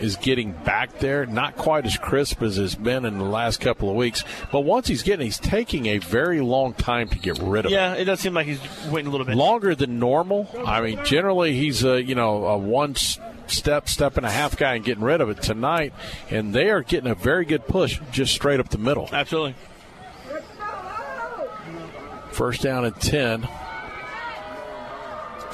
is 0.00 0.16
getting 0.16 0.52
back 0.52 0.98
there, 0.98 1.26
not 1.26 1.56
quite 1.56 1.84
as 1.86 1.96
crisp 1.96 2.42
as 2.42 2.58
it's 2.58 2.74
been 2.74 3.04
in 3.04 3.18
the 3.18 3.24
last 3.24 3.60
couple 3.60 3.88
of 3.90 3.96
weeks. 3.96 4.22
But 4.52 4.60
once 4.60 4.86
he's 4.86 5.02
getting, 5.02 5.24
he's 5.26 5.38
taking 5.38 5.86
a 5.86 5.98
very 5.98 6.40
long 6.40 6.74
time 6.74 7.08
to 7.08 7.18
get 7.18 7.38
rid 7.38 7.64
of 7.66 7.72
it. 7.72 7.74
Yeah, 7.74 7.94
it 7.94 8.04
does 8.04 8.20
seem 8.20 8.34
like 8.34 8.46
he's 8.46 8.60
waiting 8.90 9.08
a 9.08 9.10
little 9.10 9.26
bit. 9.26 9.36
Longer 9.36 9.74
than 9.74 9.98
normal. 9.98 10.48
I 10.64 10.80
mean, 10.82 11.00
generally 11.04 11.54
he's 11.54 11.84
a 11.84 12.02
you 12.02 12.14
know 12.14 12.44
a 12.46 12.58
one 12.58 12.92
s- 12.92 13.18
step, 13.50 13.88
step 13.88 14.16
and 14.16 14.26
a 14.26 14.30
half 14.30 14.56
guy 14.56 14.74
and 14.74 14.84
getting 14.84 15.04
rid 15.04 15.20
of 15.20 15.30
it 15.30 15.42
tonight, 15.42 15.92
and 16.30 16.54
they 16.54 16.70
are 16.70 16.82
getting 16.82 17.10
a 17.10 17.14
very 17.14 17.44
good 17.44 17.66
push 17.66 18.00
just 18.10 18.32
straight 18.32 18.60
up 18.60 18.68
the 18.68 18.78
middle. 18.78 19.08
Absolutely. 19.12 19.54
First 22.30 22.62
down 22.62 22.84
and 22.84 22.94
10. 23.00 23.48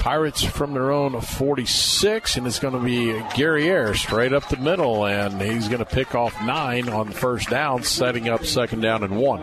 Pirates 0.05 0.43
from 0.43 0.73
their 0.73 0.91
own 0.91 1.19
46, 1.19 2.37
and 2.37 2.45
it's 2.45 2.59
going 2.59 2.75
to 2.75 2.79
be 2.79 3.19
Gary 3.35 3.67
Ayers 3.71 3.99
straight 3.99 4.33
up 4.33 4.47
the 4.49 4.57
middle, 4.57 5.03
and 5.07 5.41
he's 5.41 5.67
going 5.67 5.79
to 5.79 5.85
pick 5.85 6.13
off 6.13 6.39
nine 6.43 6.89
on 6.89 7.07
the 7.07 7.15
first 7.15 7.49
down, 7.49 7.81
setting 7.81 8.29
up 8.29 8.45
second 8.45 8.81
down 8.81 9.03
and 9.03 9.17
one. 9.17 9.41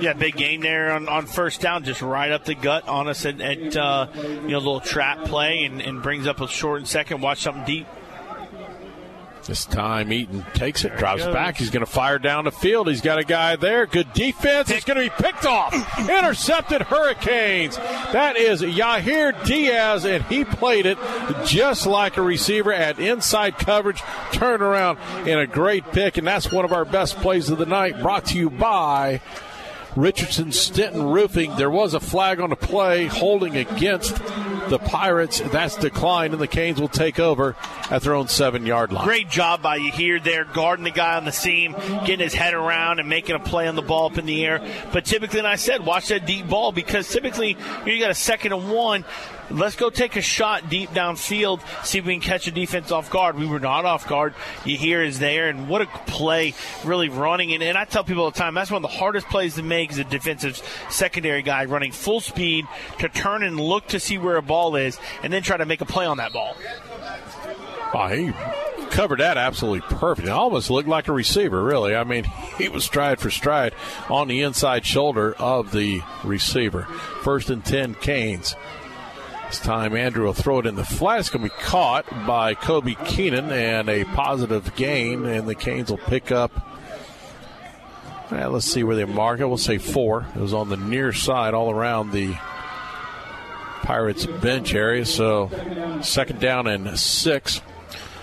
Yeah, 0.00 0.14
big 0.14 0.34
game 0.34 0.62
there 0.62 0.90
on, 0.90 1.08
on 1.08 1.26
first 1.26 1.60
down, 1.60 1.84
just 1.84 2.02
right 2.02 2.32
up 2.32 2.46
the 2.46 2.56
gut 2.56 2.88
on 2.88 3.06
us 3.06 3.24
at, 3.26 3.40
at 3.40 3.76
uh, 3.76 4.08
you 4.16 4.48
know, 4.48 4.58
little 4.58 4.80
trap 4.80 5.26
play 5.26 5.64
and, 5.64 5.80
and 5.82 6.02
brings 6.02 6.26
up 6.26 6.40
a 6.40 6.48
short 6.48 6.80
and 6.80 6.88
second. 6.88 7.20
Watch 7.20 7.42
something 7.42 7.64
deep. 7.64 7.86
This 9.48 9.64
time 9.64 10.12
Eaton 10.12 10.44
takes 10.52 10.84
it, 10.84 10.94
drops 10.98 11.24
goes. 11.24 11.32
back. 11.32 11.56
He's 11.56 11.70
going 11.70 11.84
to 11.84 11.90
fire 11.90 12.18
down 12.18 12.44
the 12.44 12.52
field. 12.52 12.86
He's 12.86 13.00
got 13.00 13.18
a 13.18 13.24
guy 13.24 13.56
there. 13.56 13.86
Good 13.86 14.12
defense. 14.12 14.70
It's 14.70 14.84
going 14.84 14.98
to 14.98 15.04
be 15.04 15.22
picked 15.22 15.46
off. 15.46 15.72
Intercepted 15.98 16.82
Hurricanes. 16.82 17.78
That 17.78 18.36
is 18.36 18.60
Yahir 18.60 19.42
Diaz, 19.46 20.04
and 20.04 20.22
he 20.24 20.44
played 20.44 20.84
it 20.84 20.98
just 21.46 21.86
like 21.86 22.18
a 22.18 22.22
receiver 22.22 22.74
at 22.74 22.98
inside 22.98 23.56
coverage. 23.56 24.02
Turn 24.32 24.60
around 24.60 24.98
in 25.26 25.38
a 25.38 25.46
great 25.46 25.92
pick, 25.92 26.18
and 26.18 26.26
that's 26.26 26.52
one 26.52 26.66
of 26.66 26.72
our 26.74 26.84
best 26.84 27.16
plays 27.16 27.48
of 27.48 27.56
the 27.56 27.64
night. 27.64 28.02
Brought 28.02 28.26
to 28.26 28.36
you 28.36 28.50
by 28.50 29.22
Richardson 29.98 30.52
Stinton 30.52 31.08
Roofing. 31.08 31.56
There 31.56 31.70
was 31.70 31.92
a 31.92 32.00
flag 32.00 32.40
on 32.40 32.50
the 32.50 32.56
play 32.56 33.06
holding 33.06 33.56
against 33.56 34.14
the 34.68 34.78
Pirates. 34.78 35.40
That's 35.40 35.76
declined, 35.76 36.34
and 36.34 36.40
the 36.40 36.46
Canes 36.46 36.80
will 36.80 36.88
take 36.88 37.18
over 37.18 37.56
at 37.90 38.02
their 38.02 38.14
own 38.14 38.28
seven 38.28 38.64
yard 38.64 38.92
line. 38.92 39.04
Great 39.04 39.28
job 39.28 39.60
by 39.60 39.78
Yahir, 39.78 40.22
there, 40.22 40.44
guarding 40.44 40.84
the 40.84 40.90
guy 40.90 41.16
on 41.16 41.24
the 41.24 41.32
seam, 41.32 41.72
getting 42.04 42.20
his 42.20 42.34
head 42.34 42.54
around 42.54 43.00
and 43.00 43.08
making 43.08 43.34
a 43.34 43.40
play 43.40 43.66
on 43.66 43.74
the 43.74 43.82
ball 43.82 44.06
up 44.06 44.18
in 44.18 44.26
the 44.26 44.44
air. 44.44 44.64
But 44.92 45.04
typically, 45.04 45.40
and 45.40 45.48
I 45.48 45.56
said, 45.56 45.84
watch 45.84 46.08
that 46.08 46.26
deep 46.26 46.48
ball 46.48 46.70
because 46.70 47.08
typically 47.08 47.56
you 47.84 47.98
got 47.98 48.10
a 48.10 48.14
second 48.14 48.52
and 48.52 48.70
one. 48.70 49.04
Let's 49.50 49.76
go 49.76 49.90
take 49.90 50.16
a 50.16 50.22
shot 50.22 50.68
deep 50.68 50.90
downfield, 50.90 51.60
see 51.84 51.98
if 51.98 52.04
we 52.04 52.14
can 52.14 52.20
catch 52.20 52.46
a 52.46 52.50
defense 52.50 52.90
off 52.90 53.10
guard. 53.10 53.36
We 53.36 53.46
were 53.46 53.60
not 53.60 53.84
off 53.84 54.06
guard. 54.06 54.34
Yahir 54.64 55.04
is 55.06 55.18
there, 55.18 55.48
and 55.48 55.68
what 55.68 55.82
a 55.82 55.86
play, 55.86 56.54
really 56.84 57.08
running. 57.08 57.52
And, 57.54 57.62
and 57.62 57.78
I 57.78 57.84
tell 57.84 58.04
people 58.04 58.24
all 58.24 58.30
the 58.30 58.38
time, 58.38 58.54
that's 58.54 58.70
one 58.70 58.84
of 58.84 58.90
the 58.90 58.96
hardest 58.96 59.28
plays 59.28 59.54
to 59.54 59.62
make 59.62 59.90
as 59.90 59.98
a 59.98 60.04
defensive 60.04 60.60
secondary 60.90 61.42
guy, 61.42 61.64
running 61.64 61.92
full 61.92 62.20
speed 62.20 62.66
to 62.98 63.08
turn 63.08 63.42
and 63.42 63.58
look 63.58 63.86
to 63.88 64.00
see 64.00 64.18
where 64.18 64.36
a 64.36 64.42
ball 64.42 64.76
is, 64.76 64.98
and 65.22 65.32
then 65.32 65.42
try 65.42 65.56
to 65.56 65.66
make 65.66 65.80
a 65.80 65.86
play 65.86 66.04
on 66.04 66.18
that 66.18 66.32
ball. 66.32 66.54
Oh, 67.94 68.06
he 68.08 68.32
covered 68.90 69.20
that 69.20 69.36
absolutely 69.36 69.80
perfect. 69.96 70.28
It 70.28 70.32
almost 70.32 70.70
looked 70.70 70.88
like 70.88 71.08
a 71.08 71.12
receiver, 71.12 71.62
really. 71.62 71.94
I 71.94 72.04
mean, 72.04 72.24
he 72.58 72.68
was 72.68 72.84
stride 72.84 73.20
for 73.20 73.30
stride 73.30 73.74
on 74.08 74.28
the 74.28 74.42
inside 74.42 74.84
shoulder 74.84 75.34
of 75.38 75.72
the 75.72 76.02
receiver. 76.24 76.82
First 77.22 77.50
and 77.50 77.64
10, 77.64 77.94
Canes. 77.94 78.54
This 79.48 79.60
time, 79.60 79.96
Andrew 79.96 80.26
will 80.26 80.34
throw 80.34 80.58
it 80.58 80.66
in 80.66 80.74
the 80.74 80.84
flat. 80.84 81.20
It's 81.20 81.30
going 81.30 81.42
to 81.42 81.48
be 81.48 81.62
caught 81.62 82.04
by 82.26 82.52
Kobe 82.52 82.94
Keenan 83.06 83.50
and 83.50 83.88
a 83.88 84.04
positive 84.04 84.76
gain, 84.76 85.24
and 85.24 85.48
the 85.48 85.54
Canes 85.54 85.90
will 85.90 85.96
pick 85.96 86.30
up. 86.30 86.52
Well, 88.30 88.50
let's 88.50 88.66
see 88.70 88.84
where 88.84 88.94
they 88.94 89.06
mark 89.06 89.40
it. 89.40 89.46
We'll 89.46 89.56
say 89.56 89.78
four. 89.78 90.26
It 90.36 90.40
was 90.40 90.52
on 90.52 90.68
the 90.68 90.76
near 90.76 91.14
side, 91.14 91.54
all 91.54 91.70
around 91.70 92.10
the 92.10 92.34
Pirates 93.82 94.26
bench 94.26 94.74
area. 94.74 95.06
So, 95.06 95.50
second 96.02 96.40
down 96.40 96.66
and 96.66 96.98
six. 96.98 97.62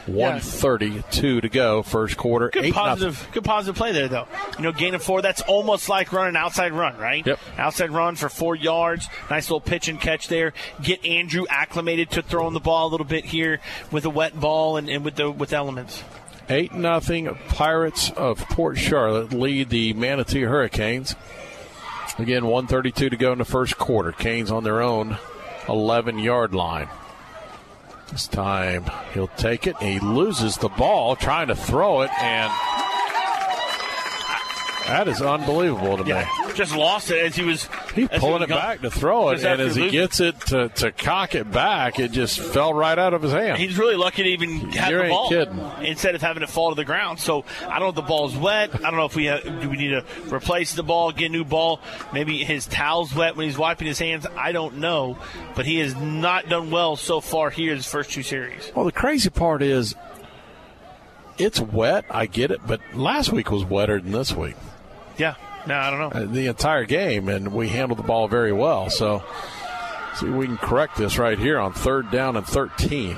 132 0.07 1.41
to 1.41 1.49
go, 1.49 1.83
first 1.83 2.17
quarter. 2.17 2.49
Good 2.49 2.73
positive, 2.73 3.13
nothing. 3.15 3.33
good 3.33 3.43
positive 3.43 3.75
play 3.75 3.91
there, 3.91 4.07
though. 4.07 4.27
You 4.57 4.63
know, 4.63 4.71
gain 4.71 4.95
of 4.95 5.03
four. 5.03 5.21
That's 5.21 5.41
almost 5.41 5.89
like 5.89 6.13
running 6.13 6.35
outside 6.35 6.71
run, 6.71 6.97
right? 6.97 7.25
Yep. 7.25 7.39
Outside 7.57 7.91
run 7.91 8.15
for 8.15 8.29
four 8.29 8.55
yards. 8.55 9.07
Nice 9.29 9.49
little 9.49 9.61
pitch 9.61 9.87
and 9.87 9.99
catch 9.99 10.27
there. 10.27 10.53
Get 10.81 11.05
Andrew 11.05 11.45
acclimated 11.49 12.11
to 12.11 12.21
throwing 12.21 12.53
the 12.53 12.59
ball 12.59 12.87
a 12.87 12.91
little 12.91 13.05
bit 13.05 13.25
here 13.25 13.59
with 13.91 14.05
a 14.05 14.09
wet 14.09 14.39
ball 14.39 14.77
and, 14.77 14.89
and 14.89 15.03
with 15.03 15.15
the 15.15 15.31
with 15.31 15.53
elements. 15.53 16.03
Eight 16.49 16.73
nothing. 16.73 17.33
Pirates 17.49 18.11
of 18.11 18.37
Port 18.49 18.77
Charlotte 18.77 19.33
lead 19.33 19.69
the 19.69 19.93
Manatee 19.93 20.43
Hurricanes. 20.43 21.15
Again, 22.19 22.45
132 22.45 23.09
to 23.09 23.17
go 23.17 23.31
in 23.31 23.39
the 23.39 23.45
first 23.45 23.77
quarter. 23.77 24.11
Canes 24.11 24.51
on 24.51 24.63
their 24.63 24.81
own 24.81 25.17
11 25.67 26.19
yard 26.19 26.53
line. 26.53 26.87
This 28.11 28.27
time 28.27 28.85
he'll 29.13 29.27
take 29.27 29.67
it. 29.67 29.75
He 29.77 29.99
loses 29.99 30.57
the 30.57 30.69
ball 30.69 31.15
trying 31.15 31.47
to 31.47 31.55
throw 31.55 32.01
it, 32.01 32.11
and 32.21 32.51
that 34.87 35.07
is 35.07 35.21
unbelievable 35.21 35.97
to 35.97 36.03
me. 36.03 36.23
Just 36.53 36.75
lost 36.75 37.09
it 37.11 37.25
as 37.25 37.35
he 37.35 37.43
was. 37.43 37.67
He 37.93 38.07
pulling 38.07 38.41
was 38.41 38.49
it 38.49 38.49
back 38.49 38.81
to 38.81 38.91
throw 38.91 39.29
it, 39.29 39.43
and 39.43 39.59
as 39.61 39.75
he 39.75 39.89
gets 39.89 40.19
it 40.19 40.39
to, 40.47 40.69
to 40.69 40.91
cock 40.91 41.35
it 41.35 41.51
back, 41.51 41.99
it 41.99 42.11
just 42.11 42.39
fell 42.39 42.73
right 42.73 42.97
out 42.97 43.13
of 43.13 43.21
his 43.21 43.31
hand. 43.31 43.57
He's 43.57 43.77
really 43.77 43.95
lucky 43.95 44.23
to 44.23 44.29
even 44.29 44.69
have 44.71 44.91
You 44.91 44.97
the 44.97 45.03
ain't 45.03 45.09
ball 45.11 45.29
kidding. 45.29 45.59
instead 45.81 46.15
of 46.15 46.21
having 46.21 46.43
it 46.43 46.49
fall 46.49 46.69
to 46.69 46.75
the 46.75 46.85
ground. 46.85 47.19
So 47.19 47.45
I 47.67 47.79
don't 47.79 47.81
know 47.81 47.89
if 47.89 47.95
the 47.95 48.01
ball's 48.03 48.35
wet. 48.37 48.75
I 48.75 48.77
don't 48.89 48.95
know 48.95 49.05
if 49.05 49.15
we 49.15 49.25
have, 49.25 49.43
do 49.61 49.69
we 49.69 49.77
need 49.77 49.89
to 49.89 50.05
replace 50.33 50.73
the 50.73 50.83
ball, 50.83 51.11
get 51.11 51.25
a 51.25 51.29
new 51.29 51.43
ball. 51.45 51.79
Maybe 52.13 52.43
his 52.43 52.65
towel's 52.67 53.13
wet 53.15 53.35
when 53.35 53.47
he's 53.47 53.57
wiping 53.57 53.87
his 53.87 53.99
hands. 53.99 54.25
I 54.37 54.51
don't 54.51 54.77
know, 54.77 55.17
but 55.55 55.65
he 55.65 55.79
has 55.79 55.95
not 55.95 56.47
done 56.47 56.69
well 56.71 56.95
so 56.95 57.21
far 57.21 57.49
here 57.49 57.71
in 57.71 57.77
his 57.77 57.87
first 57.87 58.11
two 58.11 58.23
series. 58.23 58.71
Well, 58.75 58.85
the 58.85 58.91
crazy 58.91 59.29
part 59.29 59.61
is 59.61 59.95
it's 61.37 61.59
wet. 61.59 62.05
I 62.09 62.27
get 62.27 62.51
it, 62.51 62.61
but 62.65 62.79
last 62.93 63.31
week 63.31 63.51
was 63.51 63.65
wetter 63.65 63.99
than 63.99 64.11
this 64.11 64.31
week. 64.33 64.55
Yeah, 65.17 65.35
no, 65.67 65.75
I 65.75 65.89
don't 65.89 65.99
know. 65.99 66.21
Uh, 66.21 66.25
the 66.25 66.47
entire 66.47 66.85
game, 66.85 67.29
and 67.29 67.53
we 67.53 67.67
handled 67.69 67.99
the 67.99 68.03
ball 68.03 68.27
very 68.27 68.51
well. 68.51 68.89
So, 68.89 69.23
see 70.15 70.27
if 70.27 70.33
we 70.33 70.45
can 70.45 70.57
correct 70.57 70.97
this 70.97 71.17
right 71.17 71.37
here 71.37 71.59
on 71.59 71.73
third 71.73 72.11
down 72.11 72.35
and 72.37 72.45
13. 72.45 73.15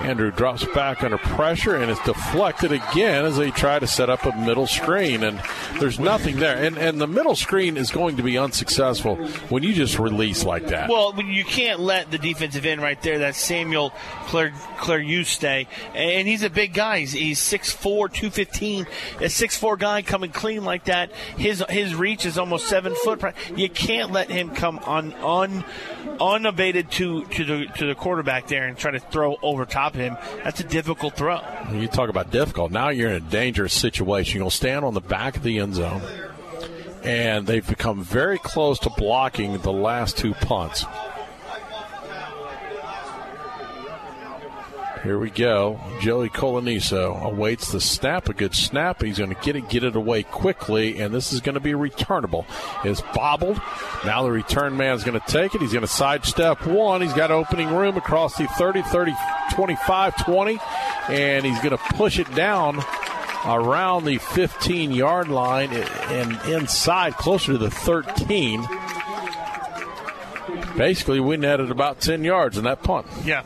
Andrew 0.00 0.30
drops 0.30 0.64
back 0.74 1.02
under 1.02 1.18
pressure, 1.18 1.76
and 1.76 1.90
it's 1.90 2.02
deflected 2.04 2.72
again 2.72 3.24
as 3.24 3.36
they 3.36 3.50
try 3.50 3.78
to 3.78 3.86
set 3.86 4.08
up 4.08 4.24
a 4.24 4.36
middle 4.36 4.66
screen. 4.66 5.22
And 5.22 5.40
there's 5.78 5.98
nothing 5.98 6.38
there. 6.38 6.56
And, 6.56 6.78
and 6.78 7.00
the 7.00 7.06
middle 7.06 7.36
screen 7.36 7.76
is 7.76 7.90
going 7.90 8.16
to 8.16 8.22
be 8.22 8.38
unsuccessful 8.38 9.16
when 9.48 9.62
you 9.62 9.72
just 9.72 9.98
release 9.98 10.44
like 10.44 10.68
that. 10.68 10.88
Well, 10.88 11.20
you 11.20 11.44
can't 11.44 11.80
let 11.80 12.10
the 12.10 12.18
defensive 12.18 12.64
end 12.64 12.80
right 12.80 13.00
there, 13.02 13.18
that 13.20 13.34
Samuel 13.34 13.92
Claire 14.26 14.52
Claire 14.78 15.24
stay, 15.24 15.66
and 15.94 16.26
he's 16.26 16.42
a 16.42 16.50
big 16.50 16.72
guy. 16.72 17.00
He's, 17.00 17.12
he's 17.12 17.40
6'4", 17.40 18.12
215. 18.12 18.86
A 19.18 19.24
6'4", 19.24 19.78
guy 19.78 20.02
coming 20.02 20.30
clean 20.30 20.64
like 20.64 20.84
that. 20.84 21.12
His 21.36 21.62
his 21.68 21.94
reach 21.94 22.26
is 22.26 22.38
almost 22.38 22.68
seven 22.68 22.94
foot. 22.94 23.20
You 23.56 23.68
can't 23.68 24.12
let 24.12 24.30
him 24.30 24.50
come 24.50 24.78
on 24.80 25.12
un, 25.14 25.64
unabated 26.20 26.90
to 26.92 27.24
to 27.24 27.44
the 27.44 27.66
to 27.76 27.86
the 27.86 27.94
quarterback 27.94 28.46
there 28.46 28.66
and 28.66 28.76
try 28.76 28.92
to 28.92 29.00
throw 29.00 29.36
over 29.42 29.64
top 29.64 29.89
of 29.90 30.00
him. 30.00 30.16
That's 30.42 30.60
a 30.60 30.64
difficult 30.64 31.14
throw. 31.14 31.40
You 31.72 31.88
talk 31.88 32.08
about 32.08 32.30
difficult. 32.30 32.72
Now 32.72 32.88
you're 32.88 33.10
in 33.10 33.16
a 33.16 33.20
dangerous 33.20 33.74
situation. 33.74 34.40
You'll 34.40 34.50
stand 34.50 34.84
on 34.84 34.94
the 34.94 35.00
back 35.00 35.36
of 35.36 35.42
the 35.42 35.58
end 35.58 35.74
zone, 35.74 36.02
and 37.02 37.46
they've 37.46 37.66
become 37.66 38.02
very 38.02 38.38
close 38.38 38.78
to 38.80 38.90
blocking 38.96 39.58
the 39.58 39.72
last 39.72 40.16
two 40.16 40.34
punts. 40.34 40.84
Here 45.02 45.18
we 45.18 45.30
go. 45.30 45.80
Joey 46.02 46.28
Coloniso 46.28 47.22
awaits 47.22 47.72
the 47.72 47.80
snap. 47.80 48.28
A 48.28 48.34
good 48.34 48.54
snap. 48.54 49.00
He's 49.00 49.16
going 49.16 49.34
to 49.34 49.40
get 49.40 49.56
it, 49.56 49.70
get 49.70 49.82
it 49.82 49.96
away 49.96 50.22
quickly, 50.24 51.00
and 51.00 51.14
this 51.14 51.32
is 51.32 51.40
going 51.40 51.54
to 51.54 51.60
be 51.60 51.74
returnable. 51.74 52.44
It's 52.84 53.00
bobbled. 53.14 53.58
Now 54.04 54.22
the 54.22 54.30
return 54.30 54.76
man 54.76 54.94
is 54.94 55.02
going 55.02 55.18
to 55.18 55.26
take 55.26 55.54
it. 55.54 55.62
He's 55.62 55.72
going 55.72 55.86
to 55.86 55.88
sidestep 55.88 56.66
one. 56.66 57.00
He's 57.00 57.14
got 57.14 57.30
opening 57.30 57.74
room 57.74 57.96
across 57.96 58.36
the 58.36 58.46
30, 58.46 58.82
30, 58.82 59.14
25, 59.52 60.24
20, 60.26 60.58
and 61.08 61.46
he's 61.46 61.58
going 61.60 61.70
to 61.70 61.82
push 61.94 62.18
it 62.18 62.32
down 62.34 62.84
around 63.46 64.04
the 64.04 64.18
15 64.18 64.92
yard 64.92 65.28
line 65.28 65.72
and 65.72 66.32
inside 66.46 67.14
closer 67.14 67.52
to 67.52 67.58
the 67.58 67.70
13. 67.70 68.66
Basically, 70.76 71.20
we 71.20 71.38
netted 71.38 71.70
about 71.70 72.00
10 72.00 72.22
yards 72.22 72.58
in 72.58 72.64
that 72.64 72.82
punt. 72.82 73.06
Yeah. 73.24 73.44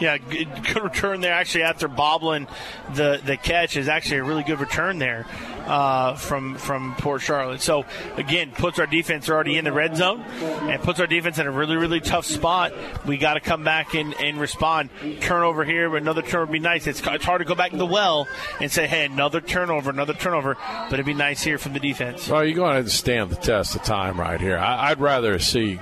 Yeah, 0.00 0.18
good, 0.18 0.48
good 0.64 0.82
return 0.82 1.20
there. 1.20 1.32
Actually, 1.34 1.64
after 1.64 1.86
bobbling 1.86 2.48
the, 2.94 3.20
the 3.24 3.36
catch 3.36 3.76
is 3.76 3.88
actually 3.88 4.18
a 4.18 4.24
really 4.24 4.42
good 4.42 4.60
return 4.60 4.98
there 4.98 5.26
uh, 5.66 6.14
from 6.14 6.56
from 6.56 6.94
Port 6.96 7.20
Charlotte. 7.20 7.60
So 7.60 7.84
again, 8.16 8.50
puts 8.52 8.78
our 8.78 8.86
defense 8.86 9.28
already 9.28 9.58
in 9.58 9.64
the 9.64 9.72
red 9.72 9.96
zone 9.96 10.20
and 10.22 10.82
puts 10.82 11.00
our 11.00 11.06
defense 11.06 11.38
in 11.38 11.46
a 11.46 11.50
really 11.50 11.76
really 11.76 12.00
tough 12.00 12.24
spot. 12.24 12.72
We 13.06 13.18
got 13.18 13.34
to 13.34 13.40
come 13.40 13.62
back 13.62 13.94
and, 13.94 14.14
and 14.14 14.40
respond. 14.40 14.90
Turnover 15.20 15.64
here, 15.64 15.90
but 15.90 16.02
another 16.02 16.22
turnover 16.22 16.46
would 16.46 16.52
be 16.52 16.58
nice. 16.58 16.86
It's, 16.86 17.02
it's 17.04 17.24
hard 17.24 17.40
to 17.40 17.44
go 17.44 17.54
back 17.54 17.72
to 17.72 17.76
the 17.76 17.86
well 17.86 18.26
and 18.60 18.70
say, 18.70 18.86
hey, 18.86 19.04
another 19.04 19.40
turnover, 19.40 19.90
another 19.90 20.14
turnover, 20.14 20.56
but 20.88 20.94
it'd 20.94 21.06
be 21.06 21.14
nice 21.14 21.42
here 21.42 21.58
from 21.58 21.72
the 21.72 21.80
defense. 21.80 22.28
Well, 22.28 22.44
you're 22.44 22.56
going 22.56 22.82
to 22.82 22.90
stand 22.90 23.30
the 23.30 23.36
test 23.36 23.74
of 23.74 23.82
time 23.82 24.18
right 24.18 24.40
here. 24.40 24.58
I, 24.58 24.90
I'd 24.90 25.00
rather 25.00 25.38
see 25.38 25.78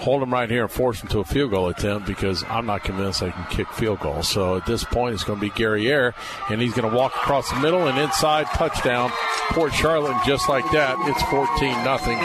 hold 0.00 0.22
them 0.22 0.32
right 0.32 0.50
here 0.50 0.62
and 0.62 0.70
force 0.70 1.00
them 1.00 1.08
to 1.10 1.20
a 1.20 1.24
field 1.24 1.50
goal 1.50 1.68
attempt 1.68 2.06
because 2.06 2.42
I'm 2.44 2.66
not 2.66 2.82
convinced 2.84 3.20
they 3.20 3.30
can 3.30 3.44
kick 3.50 3.70
field 3.72 4.00
goals. 4.00 4.28
So 4.28 4.56
at 4.56 4.66
this 4.66 4.82
point, 4.82 5.14
it's 5.14 5.24
going 5.24 5.38
to 5.38 5.50
be 5.50 5.50
Air, 5.60 6.14
and 6.48 6.60
he's 6.60 6.74
going 6.74 6.90
to 6.90 6.96
walk 6.96 7.14
across 7.14 7.50
the 7.50 7.60
middle 7.60 7.86
and 7.86 7.98
inside 7.98 8.46
touchdown. 8.46 9.10
Port 9.50 9.74
Charlotte, 9.74 10.16
just 10.24 10.48
like 10.48 10.64
that, 10.72 10.96
it's 11.08 11.22
14 11.24 11.84
nothing 11.84 12.18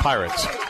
Pirates. 0.00 0.63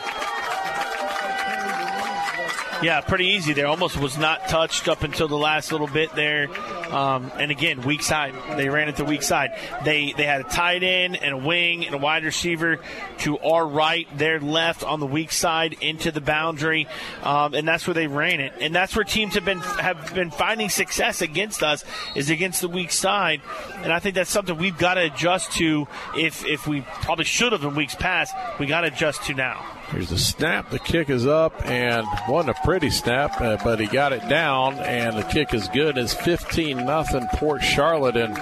Yeah, 2.83 2.99
pretty 3.01 3.27
easy 3.27 3.53
there. 3.53 3.67
Almost 3.67 3.97
was 3.97 4.17
not 4.17 4.49
touched 4.49 4.87
up 4.87 5.03
until 5.03 5.27
the 5.27 5.37
last 5.37 5.71
little 5.71 5.87
bit 5.87 6.13
there. 6.13 6.49
Um, 6.93 7.31
and 7.39 7.49
again, 7.49 7.81
weak 7.81 8.03
side. 8.03 8.35
They 8.57 8.69
ran 8.69 8.89
it 8.89 8.97
to 8.97 9.05
weak 9.05 9.23
side. 9.23 9.51
They 9.85 10.13
they 10.15 10.25
had 10.25 10.41
a 10.41 10.43
tight 10.43 10.83
end 10.83 11.15
and 11.15 11.33
a 11.33 11.37
wing 11.37 11.85
and 11.85 11.95
a 11.95 11.97
wide 11.97 12.25
receiver 12.25 12.79
to 13.19 13.39
our 13.39 13.65
right, 13.65 14.07
their 14.17 14.39
left 14.39 14.83
on 14.83 14.99
the 14.99 15.05
weak 15.05 15.31
side 15.31 15.77
into 15.81 16.11
the 16.11 16.21
boundary, 16.21 16.87
um, 17.23 17.53
and 17.53 17.67
that's 17.67 17.87
where 17.87 17.93
they 17.93 18.07
ran 18.07 18.39
it. 18.39 18.53
And 18.59 18.75
that's 18.75 18.95
where 18.95 19.05
teams 19.05 19.35
have 19.35 19.45
been 19.45 19.59
have 19.59 20.13
been 20.13 20.31
finding 20.31 20.69
success 20.69 21.21
against 21.21 21.63
us 21.63 21.85
is 22.13 22.29
against 22.29 22.61
the 22.61 22.67
weak 22.67 22.91
side. 22.91 23.41
And 23.77 23.91
I 23.91 23.99
think 23.99 24.15
that's 24.15 24.29
something 24.29 24.57
we've 24.57 24.77
got 24.77 24.95
to 24.95 25.01
adjust 25.01 25.53
to. 25.53 25.87
If 26.17 26.45
if 26.45 26.67
we 26.67 26.81
probably 26.81 27.25
should 27.25 27.53
have 27.53 27.63
in 27.63 27.73
weeks 27.73 27.95
past, 27.95 28.35
we 28.59 28.65
got 28.65 28.81
to 28.81 28.87
adjust 28.87 29.23
to 29.23 29.33
now. 29.33 29.74
Here's 29.91 30.09
the 30.09 30.17
snap. 30.17 30.71
The 30.71 30.79
kick 30.79 31.09
is 31.09 31.27
up, 31.27 31.65
and 31.65 32.05
wasn't 32.27 32.57
a 32.57 32.61
pretty 32.63 32.89
snap, 32.89 33.39
uh, 33.39 33.57
but 33.63 33.79
he 33.79 33.87
got 33.87 34.13
it 34.13 34.27
down, 34.27 34.75
and 34.79 35.17
the 35.17 35.23
kick 35.23 35.53
is 35.53 35.67
good. 35.69 35.97
It's 35.97 36.13
15 36.13 36.85
nothing 36.85 37.27
Port 37.33 37.63
Charlotte, 37.63 38.17
and 38.17 38.35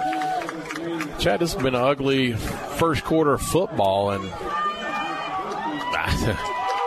Chad, 1.20 1.40
this 1.42 1.54
has 1.54 1.62
been 1.62 1.76
an 1.76 1.82
ugly 1.82 2.34
first 2.34 3.04
quarter 3.04 3.38
football, 3.38 4.12
and 4.12 4.24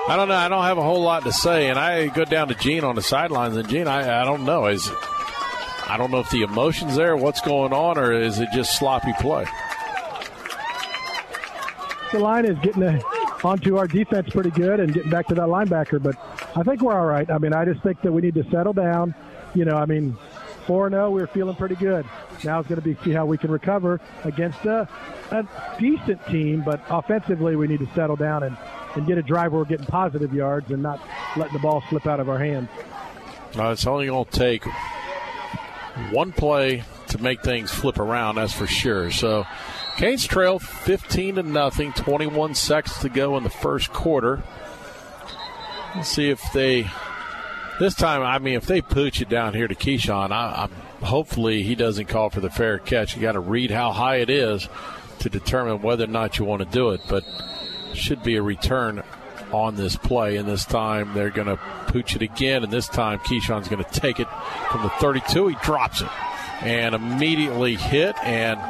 I 0.08 0.14
don't 0.16 0.28
know. 0.28 0.34
I 0.34 0.48
don't 0.48 0.64
have 0.64 0.78
a 0.78 0.82
whole 0.82 1.02
lot 1.02 1.24
to 1.24 1.32
say, 1.32 1.68
and 1.68 1.78
I 1.78 2.08
go 2.08 2.24
down 2.24 2.48
to 2.48 2.54
Gene 2.54 2.84
on 2.84 2.94
the 2.94 3.02
sidelines, 3.02 3.56
and 3.56 3.68
Gene, 3.68 3.88
I, 3.88 4.22
I 4.22 4.24
don't 4.24 4.44
know. 4.44 4.66
Is 4.66 4.90
I 5.88 5.96
don't 5.96 6.10
know 6.10 6.20
if 6.20 6.30
the 6.30 6.42
emotions 6.42 6.96
there, 6.96 7.16
what's 7.16 7.40
going 7.40 7.72
on, 7.72 7.98
or 7.98 8.12
is 8.12 8.40
it 8.40 8.48
just 8.52 8.78
sloppy 8.78 9.12
play? 9.20 9.46
The 12.12 12.18
line 12.18 12.44
is 12.44 12.58
getting 12.58 12.82
a, 12.82 13.00
onto 13.44 13.76
our 13.76 13.86
defense 13.86 14.30
pretty 14.30 14.50
good 14.50 14.80
and 14.80 14.92
getting 14.92 15.10
back 15.10 15.26
to 15.28 15.34
that 15.34 15.48
linebacker, 15.48 16.02
but 16.02 16.16
I 16.56 16.62
think 16.62 16.80
we're 16.80 16.98
all 16.98 17.06
right. 17.06 17.30
I 17.30 17.38
mean, 17.38 17.52
I 17.52 17.64
just 17.64 17.82
think 17.82 18.00
that 18.02 18.12
we 18.12 18.22
need 18.22 18.34
to 18.34 18.44
settle 18.50 18.72
down. 18.72 19.14
You 19.54 19.64
know, 19.64 19.76
I 19.76 19.86
mean, 19.86 20.16
4 20.66 20.90
0, 20.90 21.10
we 21.10 21.20
we're 21.20 21.26
feeling 21.28 21.56
pretty 21.56 21.76
good. 21.76 22.04
Now 22.44 22.60
it's 22.60 22.68
going 22.68 22.80
to 22.80 22.86
be 22.86 22.96
see 23.04 23.12
how 23.12 23.24
we 23.26 23.38
can 23.38 23.50
recover 23.50 24.00
against 24.24 24.64
a, 24.64 24.88
a 25.30 25.48
decent 25.78 26.24
team, 26.26 26.62
but 26.62 26.82
offensively, 26.90 27.56
we 27.56 27.66
need 27.66 27.78
to 27.80 27.88
settle 27.94 28.16
down 28.16 28.42
and, 28.42 28.56
and 28.94 29.06
get 29.06 29.18
a 29.18 29.22
drive 29.22 29.52
where 29.52 29.60
we're 29.60 29.68
getting 29.68 29.86
positive 29.86 30.34
yards 30.34 30.70
and 30.70 30.82
not 30.82 31.00
letting 31.36 31.52
the 31.52 31.58
ball 31.58 31.82
slip 31.88 32.06
out 32.06 32.20
of 32.20 32.28
our 32.28 32.38
hands. 32.38 32.68
Uh, 33.56 33.70
it's 33.70 33.86
only 33.86 34.06
going 34.06 34.24
to 34.24 34.30
take 34.30 34.64
one 36.10 36.32
play 36.32 36.84
to 37.08 37.18
make 37.18 37.42
things 37.42 37.70
flip 37.72 37.98
around, 37.98 38.34
that's 38.34 38.52
for 38.52 38.66
sure. 38.66 39.10
So, 39.10 39.46
Canes 39.96 40.26
trail 40.26 40.58
15 40.58 41.36
to 41.36 41.42
nothing, 41.42 41.92
21 41.94 42.54
seconds 42.54 42.98
to 42.98 43.08
go 43.08 43.36
in 43.38 43.44
the 43.44 43.50
first 43.50 43.92
quarter. 43.92 44.42
Let's 45.94 46.10
see 46.10 46.28
if 46.28 46.42
they 46.52 46.86
this 47.80 47.94
time. 47.94 48.22
I 48.22 48.38
mean, 48.38 48.54
if 48.54 48.66
they 48.66 48.82
pooch 48.82 49.22
it 49.22 49.30
down 49.30 49.54
here 49.54 49.66
to 49.66 49.74
Keyshawn, 49.74 50.32
I, 50.32 50.64
I'm 50.64 50.70
hopefully 51.06 51.62
he 51.62 51.74
doesn't 51.74 52.06
call 52.06 52.28
for 52.28 52.40
the 52.40 52.50
fair 52.50 52.78
catch. 52.78 53.16
You 53.16 53.22
got 53.22 53.32
to 53.32 53.40
read 53.40 53.70
how 53.70 53.92
high 53.92 54.16
it 54.16 54.28
is 54.28 54.68
to 55.20 55.30
determine 55.30 55.80
whether 55.80 56.04
or 56.04 56.08
not 56.08 56.38
you 56.38 56.44
want 56.44 56.60
to 56.60 56.68
do 56.68 56.90
it. 56.90 57.00
But 57.08 57.24
should 57.94 58.22
be 58.22 58.36
a 58.36 58.42
return 58.42 59.02
on 59.50 59.76
this 59.76 59.96
play, 59.96 60.36
and 60.36 60.46
this 60.46 60.66
time 60.66 61.14
they're 61.14 61.30
going 61.30 61.46
to 61.46 61.56
pooch 61.86 62.14
it 62.14 62.20
again, 62.20 62.62
and 62.62 62.70
this 62.70 62.88
time 62.88 63.18
Keyshawn's 63.20 63.68
going 63.68 63.82
to 63.82 64.00
take 64.00 64.20
it 64.20 64.28
from 64.70 64.82
the 64.82 64.90
32. 64.90 65.48
He 65.48 65.56
drops 65.62 66.02
it 66.02 66.08
and 66.60 66.94
immediately 66.94 67.76
hit 67.76 68.16
and 68.22 68.60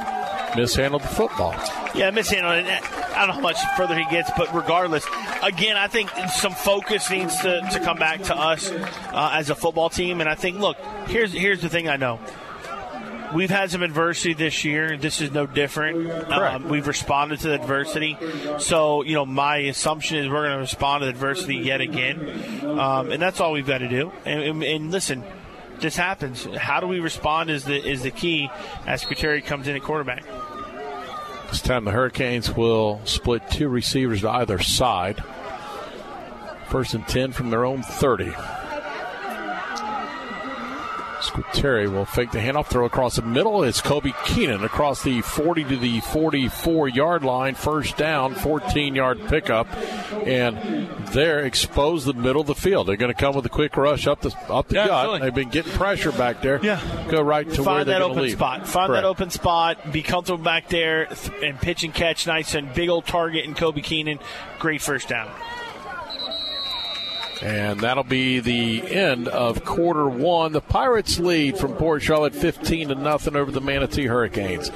mishandled 0.54 1.02
the 1.02 1.08
football. 1.08 1.54
Yeah, 1.94 2.10
mishandled 2.10 2.66
it. 2.66 2.92
I 3.16 3.20
don't 3.20 3.28
know 3.28 3.34
how 3.34 3.40
much 3.40 3.58
further 3.76 3.96
he 3.96 4.04
gets, 4.10 4.30
but 4.36 4.54
regardless, 4.54 5.06
again, 5.42 5.76
I 5.76 5.88
think 5.88 6.10
some 6.34 6.52
focus 6.52 7.10
needs 7.10 7.36
to, 7.40 7.66
to 7.72 7.80
come 7.80 7.98
back 7.98 8.22
to 8.24 8.36
us 8.36 8.70
uh, 8.70 9.30
as 9.34 9.50
a 9.50 9.54
football 9.54 9.88
team. 9.88 10.20
And 10.20 10.28
I 10.28 10.34
think, 10.34 10.58
look, 10.58 10.76
here's 11.08 11.32
here's 11.32 11.62
the 11.62 11.68
thing 11.68 11.88
I 11.88 11.96
know. 11.96 12.20
We've 13.34 13.50
had 13.50 13.70
some 13.70 13.82
adversity 13.82 14.34
this 14.34 14.64
year. 14.64 14.96
This 14.96 15.20
is 15.20 15.32
no 15.32 15.46
different. 15.46 16.10
Um, 16.30 16.68
we've 16.68 16.86
responded 16.86 17.40
to 17.40 17.48
the 17.48 17.54
adversity. 17.54 18.16
So, 18.58 19.02
you 19.02 19.14
know, 19.14 19.26
my 19.26 19.56
assumption 19.58 20.18
is 20.18 20.28
we're 20.28 20.44
going 20.44 20.52
to 20.52 20.58
respond 20.58 21.02
to 21.02 21.06
the 21.06 21.10
adversity 21.10 21.56
yet 21.56 21.80
again. 21.80 22.64
Um, 22.64 23.10
and 23.10 23.20
that's 23.20 23.40
all 23.40 23.52
we've 23.52 23.66
got 23.66 23.78
to 23.78 23.88
do. 23.88 24.12
And, 24.24 24.42
and, 24.42 24.62
and, 24.62 24.90
listen, 24.92 25.24
this 25.80 25.96
happens. 25.96 26.44
How 26.56 26.80
do 26.80 26.86
we 26.86 27.00
respond 27.00 27.50
is 27.50 27.64
the, 27.64 27.76
is 27.76 28.02
the 28.02 28.10
key 28.10 28.50
as 28.86 29.02
Secretary 29.02 29.42
comes 29.42 29.68
in 29.68 29.76
at 29.76 29.82
quarterback. 29.82 30.24
This 31.50 31.60
time 31.60 31.84
the 31.84 31.92
Hurricanes 31.92 32.54
will 32.54 33.00
split 33.04 33.48
two 33.50 33.68
receivers 33.68 34.22
to 34.22 34.30
either 34.30 34.58
side. 34.58 35.22
First 36.68 36.94
and 36.94 37.06
10 37.06 37.32
from 37.32 37.50
their 37.50 37.64
own 37.64 37.82
30. 37.82 38.34
Squitieri 41.30 41.90
will 41.90 42.04
fake 42.04 42.30
the 42.32 42.38
handoff, 42.38 42.66
throw 42.66 42.84
across 42.84 43.16
the 43.16 43.22
middle. 43.22 43.62
It's 43.62 43.80
Kobe 43.80 44.12
Keenan 44.24 44.64
across 44.64 45.02
the 45.02 45.20
40 45.22 45.64
to 45.64 45.76
the 45.76 46.00
44 46.00 46.88
yard 46.88 47.24
line. 47.24 47.54
First 47.54 47.96
down, 47.96 48.34
14 48.34 48.94
yard 48.94 49.20
pickup. 49.28 49.66
And 50.26 50.88
there 51.12 51.40
expose 51.44 52.04
the 52.04 52.14
middle 52.14 52.40
of 52.40 52.46
the 52.46 52.54
field. 52.54 52.88
They're 52.88 52.96
going 52.96 53.12
to 53.12 53.18
come 53.20 53.34
with 53.34 53.46
a 53.46 53.50
quick 53.50 53.76
rush 53.76 54.06
up 54.06 54.20
the 54.20 54.34
up 54.48 54.68
the 54.68 54.76
Yeah, 54.76 54.86
gut. 54.86 54.94
absolutely. 54.98 55.20
They've 55.26 55.34
been 55.34 55.48
getting 55.50 55.72
pressure 55.72 56.12
back 56.12 56.42
there. 56.42 56.60
Yeah. 56.62 56.80
Go 57.08 57.22
right 57.22 57.48
to 57.48 57.56
where 57.62 57.64
Find 57.64 57.88
they're 57.88 57.98
that 57.98 58.00
going 58.00 58.12
to 58.14 58.18
open 58.18 58.22
leave. 58.24 58.32
spot. 58.36 58.66
Find 58.68 58.88
Correct. 58.88 59.02
that 59.02 59.08
open 59.08 59.30
spot. 59.30 59.92
Be 59.92 60.02
comfortable 60.02 60.42
back 60.42 60.68
there 60.68 61.08
and 61.42 61.58
pitch 61.60 61.84
and 61.84 61.94
catch 61.94 62.26
nice 62.26 62.54
and 62.54 62.72
big 62.74 62.88
old 62.88 63.06
target 63.06 63.44
in 63.44 63.54
Kobe 63.54 63.80
Keenan. 63.80 64.18
Great 64.58 64.82
first 64.82 65.08
down. 65.08 65.30
And 67.42 67.80
that'll 67.80 68.04
be 68.04 68.40
the 68.40 68.82
end 68.90 69.28
of 69.28 69.64
quarter 69.64 70.08
one. 70.08 70.52
The 70.52 70.60
Pirates 70.60 71.18
lead 71.18 71.58
from 71.58 71.74
Port 71.74 72.02
Charlotte 72.02 72.34
15 72.34 72.88
to 72.88 72.94
nothing 72.94 73.36
over 73.36 73.50
the 73.50 73.60
Manatee 73.60 74.06
Hurricanes. 74.06 74.70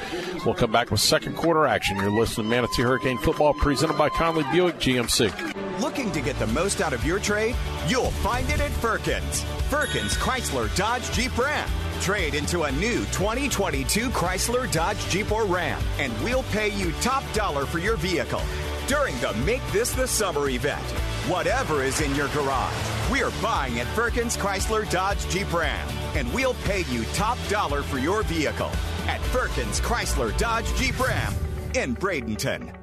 We'll 0.45 0.55
come 0.55 0.71
back 0.71 0.91
with 0.91 1.01
second 1.01 1.37
quarter 1.37 1.67
action. 1.67 1.97
You're 1.97 2.11
listening 2.11 2.51
to 2.51 2.57
Manatee 2.57 2.83
Hurricane 2.83 3.19
Football 3.19 3.55
presented 3.55 3.97
by 3.97 4.11
Conley 4.11 4.45
Buick 4.53 4.77
GMC. 4.77 5.81
Looking 5.81 6.13
to 6.13 6.21
get 6.21 6.39
the 6.39 6.47
most 6.49 6.83
out 6.83 6.93
of 6.93 7.05
your 7.05 7.19
trade? 7.19 7.57
You'll 7.89 8.11
find 8.11 8.49
it 8.51 8.61
at 8.61 8.71
Firkins. 8.73 9.43
Firkins 9.71 10.15
Chrysler 10.17 10.75
Dodge 10.77 11.11
Jeep 11.13 11.37
Ram. 11.39 11.69
Trade 12.03 12.35
into 12.35 12.63
a 12.63 12.73
new 12.73 13.01
2022 13.07 14.11
Chrysler 14.11 14.71
Dodge 14.73 14.99
Jeep 15.09 15.33
or 15.33 15.45
Ram, 15.45 15.83
and 15.99 16.13
we'll 16.23 16.45
pay 16.45 16.69
you 16.69 16.93
top 17.01 17.23
dollar 17.33 17.67
for 17.67 17.79
your 17.79 17.97
vehicle 17.97 18.43
during 18.91 19.17
the 19.21 19.33
Make 19.47 19.65
This 19.71 19.93
the 19.93 20.09
Summer 20.09 20.49
event. 20.49 20.83
Whatever 21.31 21.85
is 21.85 22.01
in 22.01 22.13
your 22.17 22.27
garage, 22.31 22.75
we're 23.09 23.31
buying 23.41 23.79
at 23.79 23.87
Firkins 23.87 24.37
Chrysler 24.37 24.91
Dodge 24.91 25.29
Jeep 25.29 25.53
Ram, 25.53 25.89
and 26.17 26.33
we'll 26.35 26.55
pay 26.65 26.81
you 26.91 27.05
top 27.15 27.39
dollar 27.49 27.83
for 27.85 27.99
your 27.99 28.25
vehicle 28.25 28.73
at 29.07 29.21
Firkins 29.27 29.81
Chrysler 29.81 30.37
Dodge 30.37 30.75
Jeep 30.75 30.99
Ram 30.99 31.33
in 31.77 31.95
Bradenton. 31.95 32.80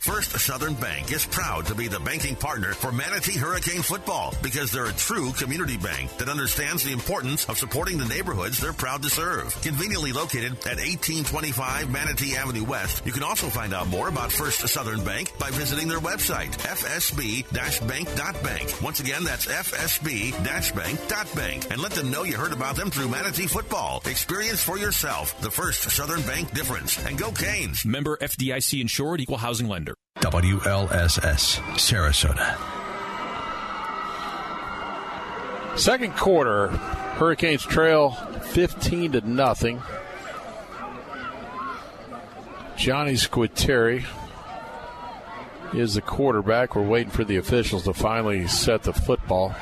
First 0.00 0.38
Southern 0.38 0.74
Bank 0.74 1.10
is 1.12 1.26
proud 1.26 1.66
to 1.66 1.74
be 1.74 1.88
the 1.88 1.98
banking 1.98 2.36
partner 2.36 2.72
for 2.72 2.92
Manatee 2.92 3.36
Hurricane 3.36 3.82
football 3.82 4.32
because 4.42 4.70
they're 4.70 4.86
a 4.86 4.92
true 4.92 5.32
community 5.32 5.76
bank 5.76 6.16
that 6.18 6.28
understands 6.28 6.84
the 6.84 6.92
importance 6.92 7.48
of 7.48 7.58
supporting 7.58 7.98
the 7.98 8.04
neighborhoods 8.04 8.60
they're 8.60 8.72
proud 8.72 9.02
to 9.02 9.10
serve. 9.10 9.60
Conveniently 9.60 10.12
located 10.12 10.52
at 10.52 10.78
1825 10.78 11.90
Manatee 11.90 12.36
Avenue 12.36 12.62
West, 12.62 13.04
you 13.04 13.10
can 13.12 13.24
also 13.24 13.48
find 13.48 13.74
out 13.74 13.88
more 13.88 14.06
about 14.08 14.30
First 14.30 14.60
Southern 14.68 15.02
Bank 15.04 15.36
by 15.36 15.50
visiting 15.50 15.88
their 15.88 15.98
website, 15.98 16.52
fsb-bank.bank. 16.52 18.80
Once 18.80 19.00
again, 19.00 19.24
that's 19.24 19.46
fsb-bank.bank. 19.46 21.72
And 21.72 21.82
let 21.82 21.90
them 21.92 22.12
know 22.12 22.22
you 22.22 22.36
heard 22.36 22.52
about 22.52 22.76
them 22.76 22.90
through 22.90 23.08
Manatee 23.08 23.48
football. 23.48 24.00
Experience 24.06 24.62
for 24.62 24.78
yourself 24.78 25.40
the 25.40 25.50
First 25.50 25.90
Southern 25.90 26.22
Bank 26.22 26.54
difference. 26.54 27.04
And 27.04 27.18
go 27.18 27.32
Canes! 27.32 27.84
Member 27.84 28.16
FDIC 28.18 28.80
insured 28.80 29.20
equal 29.20 29.38
housing 29.38 29.66
lender. 29.66 29.87
WLSS, 30.20 31.60
Sarasota. 31.76 32.56
Second 35.78 36.16
quarter, 36.16 36.68
Hurricanes 37.18 37.62
trail 37.62 38.10
15 38.10 39.12
to 39.12 39.20
nothing. 39.20 39.80
Johnny 42.76 43.14
Squitieri 43.14 44.04
is 45.72 45.94
the 45.94 46.00
quarterback. 46.00 46.74
We're 46.74 46.82
waiting 46.82 47.10
for 47.10 47.24
the 47.24 47.36
officials 47.36 47.84
to 47.84 47.92
finally 47.92 48.46
set 48.48 48.82
the 48.82 48.92
football. 48.92 49.54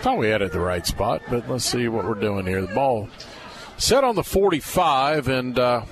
Thought 0.00 0.18
we 0.18 0.28
had 0.28 0.42
it 0.42 0.50
the 0.50 0.60
right 0.60 0.84
spot, 0.84 1.22
but 1.30 1.48
let's 1.48 1.64
see 1.64 1.86
what 1.86 2.04
we're 2.04 2.14
doing 2.14 2.46
here. 2.46 2.60
The 2.62 2.74
ball 2.74 3.08
set 3.76 4.02
on 4.02 4.16
the 4.16 4.24
45, 4.24 5.28
and 5.28 5.58
uh, 5.58 5.84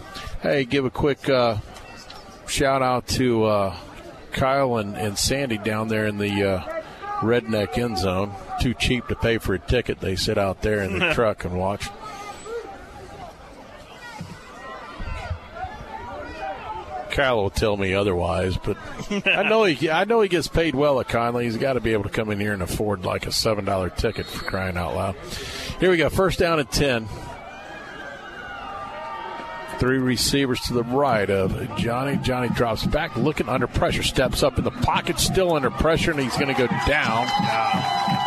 hey, 0.43 0.65
give 0.65 0.85
a 0.85 0.91
quick 0.91 1.29
uh, 1.29 1.59
shout 2.51 2.83
out 2.83 3.07
to 3.07 3.45
uh, 3.45 3.77
Kyle 4.33 4.77
and, 4.77 4.97
and 4.97 5.17
Sandy 5.17 5.59
down 5.59 5.89
there 5.89 6.07
in 6.07 6.19
the 6.19 6.51
uh, 6.51 6.83
redneck 7.21 7.79
end 7.79 7.97
zone. 7.97 8.33
Too 8.61 8.75
cheap 8.75 9.07
to 9.09 9.15
pay 9.15 9.39
for 9.39 9.55
a 9.55 9.59
ticket. 9.59 10.01
They 10.01 10.17
sit 10.17 10.37
out 10.37 10.61
there 10.63 10.83
in 10.83 10.99
the 10.99 11.15
truck 11.15 11.45
and 11.45 11.59
watch. 11.59 11.89
Kyle 17.11 17.43
will 17.43 17.51
tell 17.51 17.77
me 17.77 17.93
otherwise, 17.93 18.57
but 18.57 18.77
I 19.27 19.43
know 19.49 19.65
he 19.65 19.91
I 19.91 20.05
know 20.05 20.21
he 20.21 20.29
gets 20.29 20.47
paid 20.47 20.77
well 20.77 21.01
at 21.01 21.09
Conley. 21.09 21.45
He's 21.45 21.57
got 21.57 21.73
to 21.73 21.81
be 21.81 21.93
able 21.93 22.05
to 22.05 22.09
come 22.09 22.31
in 22.31 22.39
here 22.39 22.53
and 22.53 22.63
afford 22.63 23.05
like 23.05 23.27
a 23.27 23.33
seven 23.33 23.65
dollar 23.65 23.91
ticket 23.91 24.27
for 24.27 24.45
crying 24.45 24.77
out 24.77 24.95
loud. 24.95 25.17
Here 25.81 25.91
we 25.91 25.97
go, 25.97 26.09
first 26.09 26.39
down 26.39 26.61
at 26.61 26.71
ten. 26.71 27.09
Three 29.81 29.97
receivers 29.99 30.61
to 30.67 30.75
the 30.75 30.83
right 30.85 31.29
of 31.31 31.77
Johnny. 31.79 32.19
Johnny 32.19 32.51
drops 32.51 32.85
back, 32.85 33.17
looking 33.17 33.49
under 33.49 33.67
pressure, 33.67 34.03
steps 34.03 34.43
up 34.43 34.59
in 34.59 34.65
the 34.65 34.71
pocket, 34.71 35.19
still 35.19 35.55
under 35.55 35.71
pressure, 35.71 36.11
and 36.11 36.21
he's 36.21 36.37
going 36.37 36.55
to 36.55 36.67
go 36.67 36.67
down. 36.87 37.27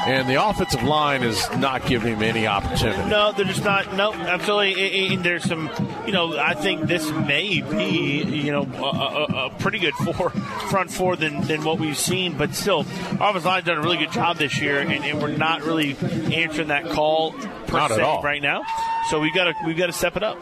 And 0.08 0.28
the 0.28 0.44
offensive 0.44 0.82
line 0.82 1.22
is 1.22 1.48
not 1.58 1.86
giving 1.86 2.16
him 2.16 2.24
any 2.24 2.48
opportunity. 2.48 3.08
No, 3.08 3.32
they're 3.34 3.46
just 3.46 3.64
not. 3.64 3.96
No, 3.96 4.14
absolutely. 4.14 5.12
I- 5.12 5.14
I- 5.14 5.16
there's 5.18 5.44
some, 5.44 5.70
you 6.08 6.12
know, 6.12 6.38
I 6.40 6.56
think 6.56 6.88
this 6.88 7.10
may 7.12 7.62
be, 7.62 8.24
you 8.24 8.52
know, 8.52 8.64
a, 8.64 8.82
a, 8.82 9.46
a 9.46 9.50
pretty 9.60 9.78
good 9.78 9.94
four, 9.94 10.30
front 10.72 10.92
four 10.92 11.16
than, 11.16 11.42
than 11.42 11.64
what 11.64 11.78
we've 11.80 11.98
seen, 11.98 12.36
but 12.36 12.56
still, 12.56 12.80
our 13.20 13.30
offensive 13.30 13.46
line's 13.46 13.66
done 13.66 13.78
a 13.78 13.82
really 13.82 13.98
good 13.98 14.12
job 14.12 14.38
this 14.38 14.60
year, 14.60 14.80
and, 14.80 14.92
and 14.92 15.22
we're 15.22 15.38
not 15.38 15.62
really 15.62 15.96
answering 16.36 16.70
that 16.70 16.90
call 16.90 17.32
per 17.68 17.78
Not 17.78 17.92
se 17.92 18.20
right 18.24 18.42
now. 18.42 18.64
So 19.10 19.20
we've 19.20 19.36
got 19.36 19.44
to 19.46 19.54
we've 19.68 19.78
got 19.78 19.86
to 19.88 19.94
step 19.94 20.18
it 20.18 20.24
up. 20.24 20.38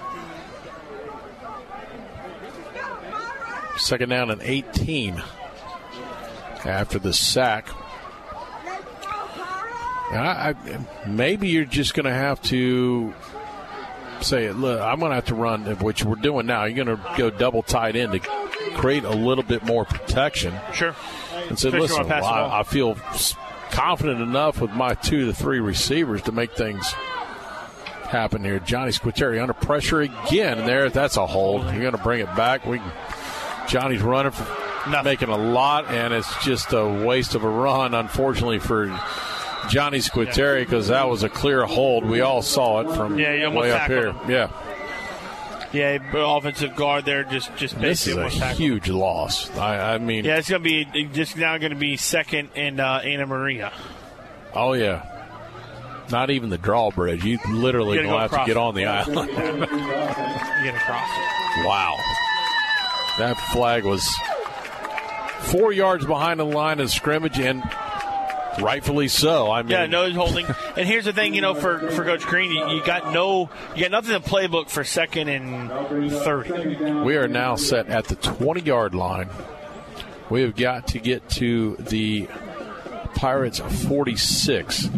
Second 3.78 4.10
down 4.10 4.30
and 4.32 4.42
18 4.42 5.22
after 6.66 7.00
the 7.00 7.14
sack. 7.14 7.68
I, 10.12 10.50
I, 10.50 11.08
maybe 11.08 11.48
you're 11.48 11.66
just 11.66 11.94
going 11.94 12.06
to 12.06 12.14
have 12.14 12.42
to 12.44 13.14
say, 14.22 14.52
look, 14.52 14.82
I'm 14.82 15.00
going 15.00 15.12
to 15.12 15.16
have 15.16 15.26
to 15.26 15.36
run, 15.36 15.64
which 15.80 16.04
we're 16.04 16.16
doing 16.16 16.46
now. 16.46 16.66
You're 16.66 16.86
going 16.86 16.98
to 16.98 17.14
go 17.18 17.30
double 17.30 17.64
tight 17.64 17.96
end 17.96 18.12
to 18.14 18.20
create 18.76 19.04
a 19.04 19.16
little 19.16 19.44
bit 19.44 19.64
more 19.64 19.86
protection. 19.86 20.54
Sure. 20.74 20.96
And 21.48 21.58
say, 21.58 21.70
listen, 21.70 22.08
the 22.08 22.16
I. 22.16 22.60
I 22.60 22.64
feel 22.64 22.98
confident 23.72 24.22
enough 24.22 24.62
with 24.62 24.72
my 24.72 24.94
two 24.96 25.28
to 25.28 25.34
three 25.34 25.60
receivers 25.60 26.22
to 26.24 26.32
make 26.32 26.54
things 26.54 26.86
happen 28.12 28.44
here. 28.44 28.60
Johnny 28.60 28.92
Squitieri 28.92 29.42
under 29.42 29.54
pressure 29.54 30.02
again. 30.02 30.66
There, 30.66 30.90
that's 30.90 31.18
a 31.18 31.26
hold. 31.26 31.64
You're 31.72 31.82
going 31.82 31.96
to 31.96 32.04
bring 32.04 32.20
it 32.20 32.36
back. 32.36 32.66
We 32.66 32.80
can, 32.80 32.92
Johnny's 33.72 34.02
running 34.02 34.32
for 34.32 34.46
making 35.04 35.30
a 35.30 35.38
lot, 35.38 35.86
and 35.88 36.14
it's 36.14 36.44
just 36.44 36.74
a 36.74 36.86
waste 36.86 37.36
of 37.36 37.44
a 37.44 37.50
run, 37.50 37.94
unfortunately, 37.94 38.60
for 38.60 38.88
Johnny 39.70 40.00
Squitieri 40.00 40.60
because 40.66 40.90
that 40.90 41.08
was 41.08 41.24
a 41.24 41.30
clear 41.30 41.66
hold. 41.66 42.04
We 42.04 42.20
all 42.20 42.42
saw 42.42 42.82
it 42.82 42.96
from 42.96 43.18
Yeah, 43.18 43.48
way 43.50 43.72
up 43.72 43.88
here. 43.88 44.12
tackled 44.12 44.30
Yeah. 44.30 44.50
Yeah, 45.74 46.00
offensive 46.14 46.76
guard 46.76 47.06
there 47.06 47.24
just 47.24 47.56
just 47.56 47.80
This 47.80 48.06
is 48.06 48.18
a 48.18 48.28
huge 48.30 48.90
loss. 48.90 49.50
I, 49.58 49.94
I 49.94 49.98
mean, 50.00 50.26
Yeah, 50.26 50.36
it's 50.38 50.50
going 50.50 50.62
to 50.62 50.70
be 50.70 51.06
just 51.14 51.38
now 51.38 51.58
going 51.58 51.72
to 51.72 51.78
be 51.78 51.96
second 51.96 52.50
and 52.58 52.82
uh, 52.82 53.00
Anna 53.06 53.26
Maria. 53.26 53.72
oh, 54.54 54.74
yeah. 54.74 55.08
Not 56.12 56.30
even 56.30 56.50
the 56.50 56.58
drawbridge. 56.58 57.24
You 57.24 57.40
literally 57.48 58.00
You 58.00 58.04
gotta 58.04 58.28
go 58.30 58.36
have 58.36 58.46
to 58.46 58.46
get 58.46 58.58
on 58.58 58.76
the 58.76 58.86
island. 58.86 59.30
You 59.32 60.68
get 60.68 60.76
across. 60.76 61.10
Wow. 61.66 61.98
That 63.18 63.38
flag 63.54 63.84
was 63.84 64.08
four 65.42 65.72
yards 65.72 66.06
behind 66.06 66.40
the 66.40 66.46
line 66.46 66.80
of 66.80 66.90
scrimmage, 66.90 67.40
and 67.40 67.64
rightfully 68.60 69.08
so. 69.08 69.52
I 69.52 69.62
mean, 69.64 69.72
yeah, 69.72 69.86
nose 69.86 70.16
holding. 70.16 70.46
and 70.78 70.88
here's 70.88 71.06
the 71.06 71.14
thing, 71.14 71.34
you 71.34 71.42
know, 71.42 71.54
for, 71.54 71.92
for 71.92 72.04
Coach 72.04 72.26
Green, 72.26 72.52
you, 72.52 72.68
you 72.70 72.86
got 72.86 73.14
no, 73.14 73.50
you 73.76 73.82
got 73.82 73.92
nothing 73.92 74.16
in 74.16 74.22
the 74.22 74.28
playbook 74.28 74.70
for 74.70 74.84
second 74.84 75.28
and 75.28 76.12
thirty. 76.12 76.76
We 77.04 77.18
are 77.18 77.28
now 77.28 77.56
set 77.56 77.88
at 77.88 78.06
the 78.06 78.16
20 78.16 78.62
yard 78.62 78.96
line. 78.96 79.30
We 80.30 80.42
have 80.44 80.56
got 80.56 80.88
to 80.90 81.00
get 81.00 81.28
to 81.32 81.76
the 81.78 82.28
Pirates 83.16 83.60
46. 83.60 84.90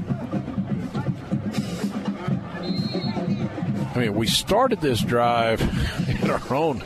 I 3.95 3.99
mean, 3.99 4.15
we 4.15 4.27
started 4.27 4.81
this 4.81 5.01
drive 5.01 5.61
at 6.23 6.29
our 6.29 6.53
own 6.55 6.83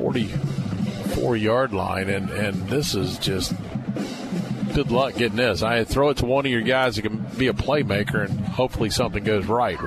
44 0.00 1.36
yard 1.36 1.74
line, 1.74 2.08
and, 2.08 2.30
and 2.30 2.54
this 2.68 2.94
is 2.94 3.18
just 3.18 3.52
good 4.72 4.90
luck 4.90 5.14
getting 5.14 5.36
this. 5.36 5.62
I 5.62 5.84
throw 5.84 6.08
it 6.08 6.16
to 6.18 6.26
one 6.26 6.46
of 6.46 6.52
your 6.52 6.62
guys 6.62 6.96
that 6.96 7.02
can 7.02 7.18
be 7.36 7.48
a 7.48 7.52
playmaker, 7.52 8.24
and 8.24 8.40
hopefully 8.40 8.88
something 8.88 9.22
goes 9.22 9.44
right. 9.44 9.78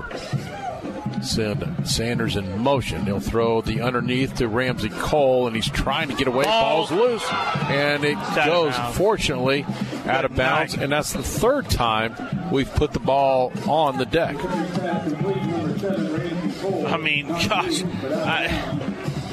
Send 1.23 1.88
Sanders 1.88 2.35
in 2.35 2.60
motion. 2.60 3.06
He'll 3.06 3.19
throw 3.19 3.61
the 3.61 3.81
underneath 3.81 4.35
to 4.35 4.48
Ramsey 4.48 4.90
Cole, 4.90 5.48
and 5.48 5.56
he's 5.56 5.69
trying 5.69 6.10
to 6.10 6.15
get 6.15 6.27
away. 6.27 6.45
Oh. 6.48 6.49
Ball's 6.49 6.91
loose, 6.91 7.26
and 7.31 8.03
it 8.03 8.18
goes, 8.35 8.76
fortunately, 8.95 9.65
out 10.06 10.26
of 10.26 10.35
bounds. 10.35 10.76
And 10.76 10.91
that's 10.91 11.14
the 11.14 11.23
third 11.23 11.69
time 11.69 12.52
we've 12.52 12.72
put 12.76 12.91
the 12.91 12.99
ball 12.99 13.52
on 13.68 13.98
the 13.98 14.06
deck. 14.06 14.35
I 16.85 16.98
mean, 16.98 17.27
gosh, 17.27 17.84
I, 17.84 18.80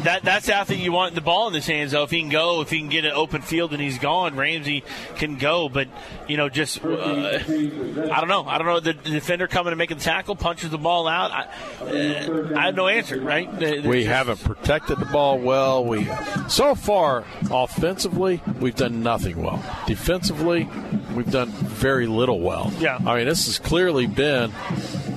that 0.05 0.22
that's 0.22 0.47
the 0.47 0.55
athlete 0.55 0.78
you 0.81 0.93
want 0.93 1.14
the 1.14 1.20
ball 1.20 1.48
in 1.48 1.55
his 1.55 1.66
hands. 1.66 1.93
Though, 1.93 2.02
if 2.02 2.10
he 2.10 2.20
can 2.20 2.28
go, 2.28 2.60
if 2.60 2.70
he 2.70 2.78
can 2.78 2.89
get 2.89 3.05
an 3.05 3.12
open 3.12 3.43
field 3.43 3.72
and 3.72 3.81
he's 3.81 3.98
gone, 3.98 4.36
Ramsey 4.36 4.85
can 5.16 5.36
go. 5.36 5.68
But 5.68 5.89
you 6.28 6.36
know, 6.36 6.48
just 6.48 6.85
uh, 6.85 6.89
I 6.89 8.20
don't 8.20 8.28
know. 8.28 8.44
I 8.44 8.59
don't 8.59 8.66
know. 8.66 8.81
The, 8.81 8.93
the 8.93 9.10
defender 9.10 9.47
coming 9.47 9.72
and 9.72 9.78
making 9.78 9.98
the 9.98 10.05
tackle, 10.05 10.36
punches 10.36 10.70
the 10.70 10.78
ball 10.78 11.09
out. 11.09 11.31
I, 11.31 11.43
uh, 11.82 12.55
I 12.56 12.66
have 12.66 12.74
no 12.74 12.89
answer. 12.89 13.20
Right? 13.20 13.51
The, 13.59 13.81
the, 13.81 13.89
we 13.89 14.05
haven't 14.05 14.43
protected 14.43 14.98
the 14.98 15.06
ball 15.06 15.39
well. 15.39 15.85
We 15.85 16.09
so 16.48 16.74
far 16.74 17.24
offensively 17.51 18.43
we've 18.60 18.77
done 18.77 19.02
nothing 19.02 19.43
well. 19.43 19.62
Defensively, 19.86 20.68
we've 21.14 21.31
done 21.31 21.51
very 21.51 22.06
little 22.06 22.40
well. 22.40 22.72
Yeah. 22.78 22.98
I 23.06 23.16
mean, 23.16 23.27
this 23.27 23.47
has 23.47 23.59
clearly 23.59 24.06
been 24.06 24.52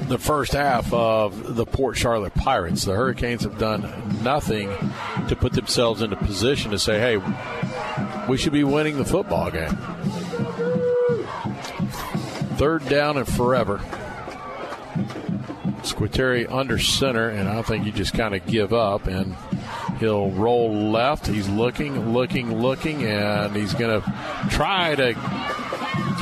the 0.08 0.18
first 0.18 0.54
half 0.54 0.92
of 0.94 1.56
the 1.56 1.66
Port 1.66 1.98
Charlotte 1.98 2.34
Pirates. 2.36 2.86
The 2.86 2.94
Hurricanes 2.94 3.44
have 3.44 3.58
done 3.58 3.92
nothing 4.24 4.70
to 5.28 5.36
put 5.36 5.54
themselves 5.54 6.02
into 6.02 6.16
position 6.16 6.72
to 6.72 6.80
say, 6.80 7.00
hey, 7.00 7.18
we 8.28 8.38
should 8.38 8.54
be 8.54 8.64
winning 8.64 8.98
the 8.98 9.06
football 9.06 9.52
game. 9.52 9.78
Third 12.58 12.88
down 12.88 13.18
and 13.18 13.28
forever. 13.28 13.80
Squitieri 15.82 16.50
under 16.50 16.80
center, 16.80 17.30
and 17.30 17.50
I 17.50 17.62
think 17.62 17.86
you 17.86 17.92
just 17.92 18.14
kind 18.14 18.34
of 18.34 18.46
give 18.46 18.72
up, 18.74 19.08
and 19.08 19.36
he'll 20.00 20.32
roll 20.32 20.74
left. 20.74 21.28
He's 21.28 21.50
looking, 21.50 22.14
looking, 22.14 22.62
looking, 22.62 23.04
and 23.04 23.56
he's 23.56 23.74
going 23.74 24.02
to 24.02 24.14
try 24.50 24.96
to 24.96 25.14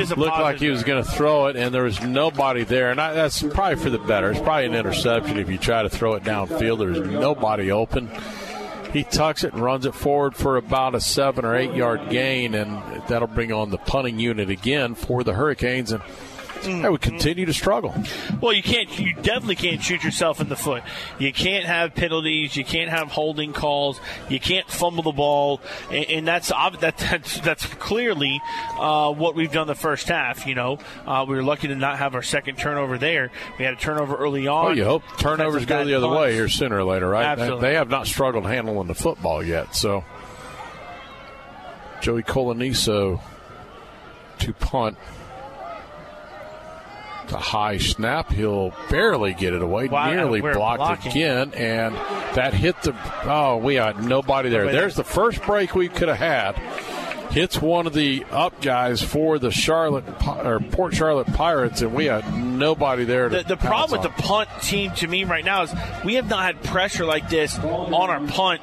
just 0.01 0.17
look 0.17 0.31
like 0.31 0.59
he 0.59 0.69
was 0.69 0.83
going 0.83 1.03
to 1.03 1.09
throw 1.09 1.47
it, 1.47 1.55
and 1.55 1.73
there 1.73 1.83
was 1.83 2.01
nobody 2.01 2.63
there. 2.63 2.91
And 2.91 2.99
I, 2.99 3.13
that's 3.13 3.41
probably 3.41 3.77
for 3.77 3.89
the 3.89 3.99
better. 3.99 4.31
It's 4.31 4.39
probably 4.39 4.65
an 4.65 4.75
interception 4.75 5.37
if 5.37 5.49
you 5.49 5.57
try 5.57 5.83
to 5.83 5.89
throw 5.89 6.15
it 6.15 6.23
downfield. 6.23 6.79
There's 6.79 6.99
nobody 6.99 7.71
open. 7.71 8.09
He 8.93 9.03
tucks 9.05 9.43
it 9.43 9.53
and 9.53 9.61
runs 9.63 9.85
it 9.85 9.95
forward 9.95 10.35
for 10.35 10.57
about 10.57 10.95
a 10.95 11.01
seven 11.01 11.45
or 11.45 11.55
eight 11.55 11.73
yard 11.73 12.09
gain, 12.09 12.53
and 12.53 13.01
that'll 13.07 13.27
bring 13.27 13.53
on 13.53 13.69
the 13.69 13.77
punting 13.77 14.19
unit 14.19 14.49
again 14.49 14.95
for 14.95 15.23
the 15.23 15.33
Hurricanes. 15.33 15.91
And 15.93 16.03
they 16.63 16.89
would 16.89 17.01
continue 17.01 17.45
to 17.45 17.53
struggle. 17.53 17.93
Well, 18.39 18.53
you 18.53 18.63
can't. 18.63 18.97
You 18.99 19.13
definitely 19.15 19.55
can't 19.55 19.81
shoot 19.81 20.03
yourself 20.03 20.39
in 20.39 20.49
the 20.49 20.55
foot. 20.55 20.83
You 21.19 21.33
can't 21.33 21.65
have 21.65 21.95
penalties. 21.95 22.55
You 22.55 22.63
can't 22.63 22.89
have 22.89 23.09
holding 23.09 23.53
calls. 23.53 23.99
You 24.29 24.39
can't 24.39 24.67
fumble 24.69 25.03
the 25.03 25.11
ball, 25.11 25.61
and, 25.89 26.05
and 26.05 26.27
that's 26.27 26.49
that, 26.49 26.97
that's 26.97 27.39
that's 27.41 27.65
clearly 27.65 28.41
uh, 28.79 29.11
what 29.11 29.35
we've 29.35 29.51
done 29.51 29.67
the 29.67 29.75
first 29.75 30.07
half. 30.07 30.45
You 30.45 30.55
know, 30.55 30.79
uh, 31.05 31.25
we 31.27 31.35
were 31.35 31.43
lucky 31.43 31.67
to 31.67 31.75
not 31.75 31.97
have 31.97 32.15
our 32.15 32.23
second 32.23 32.57
turnover 32.57 32.97
there. 32.97 33.31
We 33.57 33.65
had 33.65 33.73
a 33.73 33.77
turnover 33.77 34.15
early 34.15 34.47
on. 34.47 34.65
Oh, 34.65 34.71
you 34.71 34.85
hope 34.85 35.03
turnovers 35.17 35.65
go 35.65 35.83
the 35.85 35.95
other 35.95 36.07
punts. 36.07 36.19
way 36.19 36.33
here 36.33 36.49
sooner 36.49 36.77
or 36.77 36.83
later, 36.83 37.09
right? 37.09 37.25
Absolutely. 37.25 37.61
They 37.61 37.73
have 37.75 37.89
not 37.89 38.07
struggled 38.07 38.45
handling 38.45 38.87
the 38.87 38.95
football 38.95 39.43
yet. 39.43 39.75
So, 39.75 40.03
Joey 42.01 42.23
Coloniso 42.23 43.21
to 44.39 44.53
punt. 44.53 44.97
The 47.31 47.37
high 47.37 47.77
snap, 47.77 48.29
he'll 48.29 48.73
barely 48.89 49.33
get 49.33 49.53
it 49.53 49.61
away. 49.61 49.87
Wow, 49.87 50.11
Nearly 50.11 50.41
blocked 50.41 50.79
blocking. 50.79 51.11
again, 51.11 51.53
and 51.53 51.95
that 52.35 52.53
hit 52.53 52.75
the. 52.81 52.93
Oh, 53.23 53.55
we 53.55 53.75
had 53.75 54.03
nobody 54.03 54.49
there. 54.49 54.65
Nobody 54.65 54.77
There's 54.77 54.95
the 54.95 55.05
first 55.05 55.41
break 55.43 55.73
we 55.73 55.87
could 55.87 56.09
have 56.09 56.17
had. 56.17 56.61
Hits 57.31 57.61
one 57.61 57.87
of 57.87 57.93
the 57.93 58.25
up 58.29 58.61
guys 58.61 59.01
for 59.01 59.39
the 59.39 59.51
Charlotte 59.51 60.03
or 60.27 60.59
Port 60.59 60.93
Charlotte 60.93 61.27
Pirates, 61.27 61.81
and 61.81 61.93
we 61.93 62.05
had 62.05 62.37
nobody 62.37 63.05
there. 63.05 63.29
To 63.29 63.37
The, 63.37 63.43
the 63.43 63.57
problem 63.57 64.01
with 64.01 64.05
on. 64.05 64.13
the 64.17 64.21
punt 64.21 64.49
team 64.61 64.91
to 64.95 65.07
me 65.07 65.23
right 65.23 65.45
now 65.45 65.63
is 65.63 65.73
we 66.03 66.15
have 66.15 66.27
not 66.27 66.43
had 66.43 66.61
pressure 66.61 67.05
like 67.05 67.29
this 67.29 67.57
on 67.57 67.93
our 67.93 68.19
punt 68.27 68.61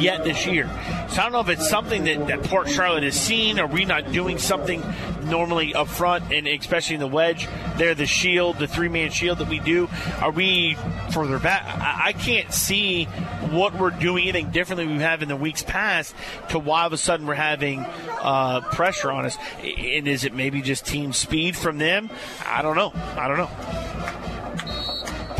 yet 0.00 0.24
this 0.24 0.44
year. 0.46 0.68
So 1.10 1.20
I 1.20 1.22
don't 1.24 1.32
know 1.32 1.40
if 1.40 1.48
it's 1.48 1.68
something 1.68 2.02
that, 2.04 2.26
that 2.26 2.42
Port 2.42 2.68
Charlotte 2.68 3.04
has 3.04 3.14
seen. 3.14 3.60
or 3.60 3.68
we 3.68 3.84
not 3.84 4.10
doing 4.10 4.38
something 4.38 4.82
normally 5.22 5.72
up 5.72 5.86
front, 5.86 6.32
and 6.32 6.48
especially 6.48 6.94
in 6.94 7.00
the 7.00 7.06
wedge? 7.06 7.48
There, 7.76 7.94
the 7.94 8.06
shield, 8.06 8.58
the 8.58 8.66
three 8.66 8.88
man 8.88 9.10
shield 9.10 9.38
that 9.38 9.48
we 9.48 9.60
do. 9.60 9.88
Are 10.20 10.32
we 10.32 10.76
further 11.12 11.38
back? 11.38 11.64
I, 11.64 12.08
I 12.08 12.12
can't 12.12 12.52
see 12.52 13.04
what 13.04 13.78
we're 13.78 13.90
doing 13.90 14.24
anything 14.24 14.50
differently 14.50 14.86
we 14.86 14.98
have 15.00 15.22
in 15.22 15.28
the 15.28 15.36
weeks 15.36 15.62
past 15.62 16.14
to 16.48 16.58
why 16.58 16.80
all 16.80 16.86
of 16.88 16.92
a 16.92 16.96
sudden 16.96 17.26
we're 17.26 17.34
having 17.34 17.84
uh, 18.20 18.60
pressure 18.60 19.10
on 19.10 19.24
us. 19.24 19.36
And 19.62 20.06
is 20.08 20.24
it 20.24 20.34
maybe 20.34 20.62
just 20.62 20.86
team 20.86 21.12
speed 21.12 21.56
from 21.56 21.78
them? 21.78 22.10
I 22.46 22.62
don't 22.62 22.76
know. 22.76 22.92
I 22.94 23.28
don't 23.28 23.38
know. 23.38 23.50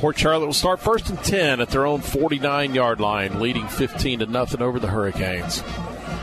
Port 0.03 0.19
Charlotte 0.19 0.47
will 0.47 0.53
start 0.53 0.81
first 0.81 1.11
and 1.11 1.19
10 1.23 1.61
at 1.61 1.69
their 1.69 1.87
own 1.87 2.01
49 2.01 2.75
yard 2.75 3.01
line, 3.01 3.39
leading 3.39 3.69
15 3.69 4.19
to 4.19 4.27
nothing 4.27 4.61
over 4.61 4.81
the 4.81 4.89
Hurricanes. 4.89 5.63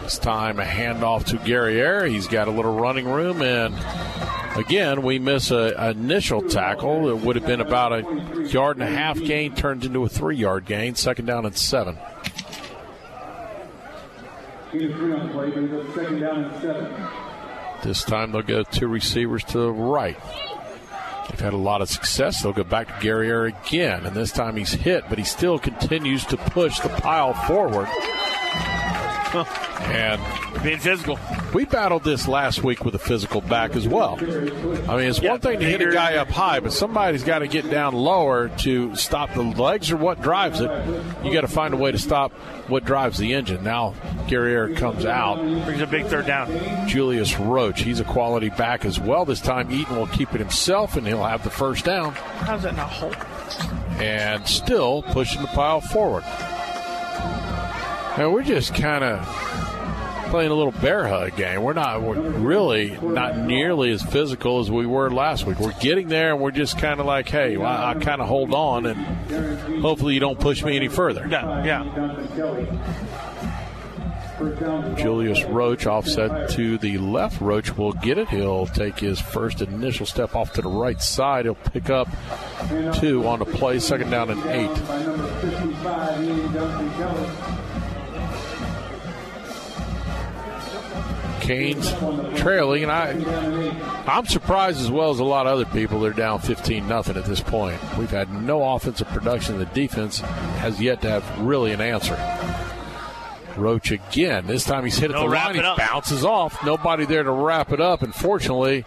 This 0.04 0.18
time 0.18 0.60
a 0.60 0.66
handoff 0.66 1.24
to 1.28 1.38
Guerriere. 1.38 2.10
He's 2.10 2.28
got 2.28 2.50
a 2.50 2.52
little 2.52 2.74
running 2.74 3.06
room, 3.06 3.42
and 3.42 3.74
again, 4.58 5.02
we 5.02 5.18
miss 5.18 5.50
an 5.52 5.76
initial 5.80 6.42
tackle. 6.42 7.10
It 7.10 7.24
would 7.24 7.38
have 7.38 7.46
been 7.46 7.62
about 7.62 7.94
a 7.94 8.48
yard 8.50 8.76
and 8.76 8.84
a 8.84 8.92
half 8.92 9.18
gain, 9.18 9.56
turned 9.56 9.86
into 9.86 10.04
a 10.04 10.10
three 10.10 10.36
yard 10.36 10.66
gain, 10.66 10.96
second 10.96 11.28
down 11.28 11.46
and 11.46 11.56
seven. 11.56 11.98
Second 14.72 16.20
down 16.20 16.44
and 16.44 16.62
seven. 16.62 17.08
This 17.84 18.04
time 18.04 18.32
they'll 18.32 18.42
go 18.42 18.64
two 18.64 18.88
receivers 18.88 19.44
to 19.46 19.58
the 19.58 19.72
right. 19.72 20.18
They've 21.30 21.40
had 21.40 21.54
a 21.54 21.58
lot 21.58 21.82
of 21.82 21.90
success. 21.90 22.44
They'll 22.44 22.54
go 22.54 22.64
back 22.64 22.88
to 22.88 22.94
Guerriere 22.94 23.48
again, 23.48 24.06
and 24.06 24.16
this 24.16 24.32
time 24.32 24.58
he's 24.58 24.72
hit, 24.72 25.06
but 25.10 25.18
he 25.18 25.24
still 25.24 25.60
continues 25.60 26.26
to 26.26 26.38
push 26.38 26.80
the 26.80 26.90
pile 26.90 27.34
forward. 27.34 27.88
And 29.80 30.22
being 30.62 30.78
physical. 30.78 31.18
We 31.54 31.66
battled 31.66 32.04
this 32.04 32.28
last 32.28 32.64
week 32.64 32.86
with 32.86 32.94
a 32.94 33.00
physical 33.00 33.42
back 33.42 33.76
as 33.76 33.88
well. 33.88 34.18
I 34.20 34.98
mean, 34.98 35.10
it's 35.10 35.22
one 35.22 35.40
thing 35.40 35.60
to 35.60 35.66
hit 35.66 35.82
a 35.82 35.92
guy 35.92 36.18
up 36.18 36.30
high, 36.30 36.60
but 36.60 36.74
somebody's 36.74 37.24
got 37.24 37.40
to 37.40 37.48
get 37.48 37.70
down 37.72 37.96
lower 37.96 38.50
to 38.60 38.96
stop 38.96 39.34
the 39.34 39.42
legs 39.42 39.90
or 39.90 39.98
what 39.98 40.22
drives 40.22 40.60
it. 40.60 40.70
You 41.24 41.34
got 41.34 41.42
to 41.42 41.48
find 41.48 41.74
a 41.74 41.78
way 41.78 41.92
to 41.92 41.98
stop 41.98 42.34
what 42.68 42.86
drives 42.86 43.18
the 43.18 43.34
engine. 43.34 43.64
Now, 43.64 43.96
Guerriere 44.28 44.76
comes 44.78 45.06
out. 45.06 45.42
Brings 45.66 45.82
a 45.82 45.88
big 45.88 46.06
third 46.06 46.28
down. 46.28 46.88
Julius 46.88 47.40
Roach, 47.40 47.82
he's 47.82 48.00
a 48.00 48.06
quality 48.06 48.50
back 48.50 48.86
as 48.86 49.00
well. 49.00 49.26
This 49.26 49.42
time, 49.42 49.72
Eaton 49.72 49.96
will 49.96 50.08
keep 50.08 50.36
it 50.36 50.40
himself, 50.40 50.98
and 50.98 51.08
he'll 51.08 51.24
have 51.24 51.44
the 51.44 51.50
first 51.50 51.86
down. 51.86 52.14
How's 52.14 52.64
that 52.64 52.76
not 52.76 52.90
hold? 52.90 53.16
And 54.00 54.46
still 54.48 55.02
pushing 55.02 55.42
the 55.42 55.48
pile 55.48 55.82
forward. 55.82 56.24
And 58.20 58.34
we're 58.34 58.44
just 58.44 58.76
kind 58.76 59.02
of 59.02 59.26
playing 60.30 60.52
a 60.52 60.54
little 60.54 60.74
bear 60.74 61.08
hug 61.08 61.38
game. 61.38 61.64
We're 61.64 61.72
not 61.72 62.02
we're 62.02 62.20
really 62.20 62.98
not 63.02 63.38
nearly 63.38 63.92
as 63.92 64.04
physical 64.04 64.60
as 64.60 64.70
we 64.70 64.86
were 64.86 65.10
last 65.10 65.46
week. 65.46 65.58
We're 65.58 65.72
getting 65.80 66.10
there, 66.10 66.34
and 66.34 66.42
we're 66.42 66.52
just 66.52 66.78
kind 66.78 67.00
of 67.00 67.06
like, 67.06 67.30
hey, 67.30 67.56
well, 67.56 67.72
I, 67.72 67.92
I 67.92 67.94
kind 67.96 68.22
of 68.22 68.28
hold 68.28 68.54
on, 68.54 68.86
and 68.88 69.82
hopefully 69.82 70.16
you 70.16 70.20
don't 70.20 70.38
push 70.38 70.64
me 70.66 70.76
any 70.76 70.90
further. 70.90 71.26
Yeah, 71.30 71.64
yeah. 71.64 72.16
Julius 74.98 75.44
Roach 75.46 75.86
offset 75.88 76.50
to 76.52 76.78
the 76.78 76.98
left. 76.98 77.40
Roach 77.40 77.78
will 77.78 77.94
get 77.94 78.18
it. 78.18 78.28
He'll 78.30 78.68
take 78.68 79.00
his 79.00 79.20
first 79.22 79.62
initial 79.62 80.06
step 80.06 80.36
off 80.36 80.52
to 80.54 80.62
the 80.62 80.70
right 80.70 81.02
side. 81.02 81.46
He'll 81.46 81.56
pick 81.56 81.90
up 81.90 82.10
two 82.96 83.26
on 83.28 83.40
the 83.40 83.46
play, 83.46 83.80
second 83.80 84.10
down 84.10 84.30
and 84.30 84.46
eight. 84.46 84.70
Hurricanes 91.40 92.40
trailing, 92.40 92.84
and 92.84 92.92
I, 92.92 94.04
I'm 94.08 94.26
surprised 94.26 94.80
as 94.80 94.92
well 94.92 95.12
as 95.12 95.20
a 95.20 95.24
lot 95.24 95.48
of 95.48 95.54
other 95.54 95.66
people. 95.66 96.00
They're 96.00 96.14
down 96.14 96.40
15 96.40 96.88
nothing 96.88 97.18
at 97.18 97.26
this 97.26 97.42
point. 97.42 97.80
We've 97.98 98.10
had 98.10 98.32
no 98.32 98.76
offensive 98.76 99.08
production. 99.08 99.58
The 99.58 99.66
defense 99.66 100.20
has 100.20 100.82
yet 100.82 101.02
to 101.02 101.10
have 101.10 101.40
really 101.40 101.72
an 101.72 101.82
answer. 101.82 102.16
Roach 103.58 103.92
again. 103.92 104.48
This 104.48 104.64
time 104.64 104.84
he's 104.84 104.98
hit 104.98 105.12
at 105.12 105.16
No 105.16 105.28
the 105.28 105.36
line. 105.36 105.56
He 105.56 105.62
up. 105.62 105.78
bounces 105.78 106.24
off. 106.24 106.64
Nobody 106.66 107.06
there 107.06 107.24
to 107.24 107.32
wrap 107.32 107.72
it 107.72 107.82
up. 107.82 108.02
Unfortunately, 108.02 108.86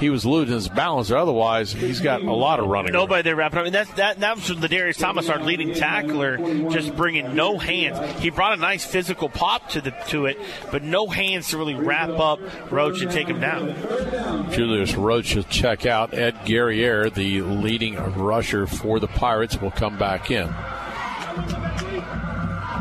he 0.00 0.10
was 0.10 0.24
losing 0.24 0.54
his 0.54 0.68
balance. 0.68 1.10
Otherwise, 1.10 1.72
he's 1.72 2.00
got 2.00 2.22
a 2.22 2.32
lot 2.32 2.60
of 2.60 2.66
running. 2.66 2.92
Nobody 2.92 3.22
there 3.22 3.36
wrapping 3.36 3.60
up. 3.60 3.66
And 3.66 3.74
that's, 3.74 3.92
that, 3.94 4.20
that 4.20 4.36
was 4.36 4.46
from 4.46 4.60
the 4.60 4.68
Darius 4.68 4.96
Thomas, 4.96 5.28
our 5.28 5.40
leading 5.40 5.74
tackler, 5.74 6.36
just 6.70 6.96
bringing 6.96 7.34
no 7.34 7.58
hands. 7.58 8.20
He 8.20 8.30
brought 8.30 8.54
a 8.54 8.60
nice 8.60 8.84
physical 8.84 9.28
pop 9.28 9.68
to 9.70 9.80
the 9.80 9.90
to 10.08 10.26
it, 10.26 10.38
but 10.70 10.82
no 10.82 11.06
hands 11.06 11.48
to 11.50 11.58
really 11.58 11.74
wrap 11.74 12.10
up 12.10 12.40
Roach 12.70 13.02
and 13.02 13.10
take 13.10 13.28
him 13.28 13.40
down. 13.40 14.50
Julius 14.52 14.94
Roach 14.94 15.34
will 15.34 15.44
check 15.44 15.86
out. 15.86 16.14
Ed 16.14 16.34
Guerriere, 16.44 17.12
the 17.12 17.42
leading 17.42 17.96
rusher 17.96 18.66
for 18.66 18.98
the 18.98 19.08
Pirates, 19.08 19.60
will 19.60 19.70
come 19.70 19.98
back 19.98 20.30
in. 20.30 20.52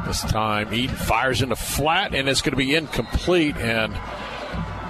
This 0.05 0.21
time, 0.21 0.73
Eaton 0.73 0.95
fires 0.95 1.41
in 1.41 1.49
the 1.49 1.55
flat, 1.55 2.13
and 2.13 2.27
it's 2.27 2.41
going 2.41 2.51
to 2.51 2.57
be 2.57 2.75
incomplete. 2.75 3.55
And 3.57 3.93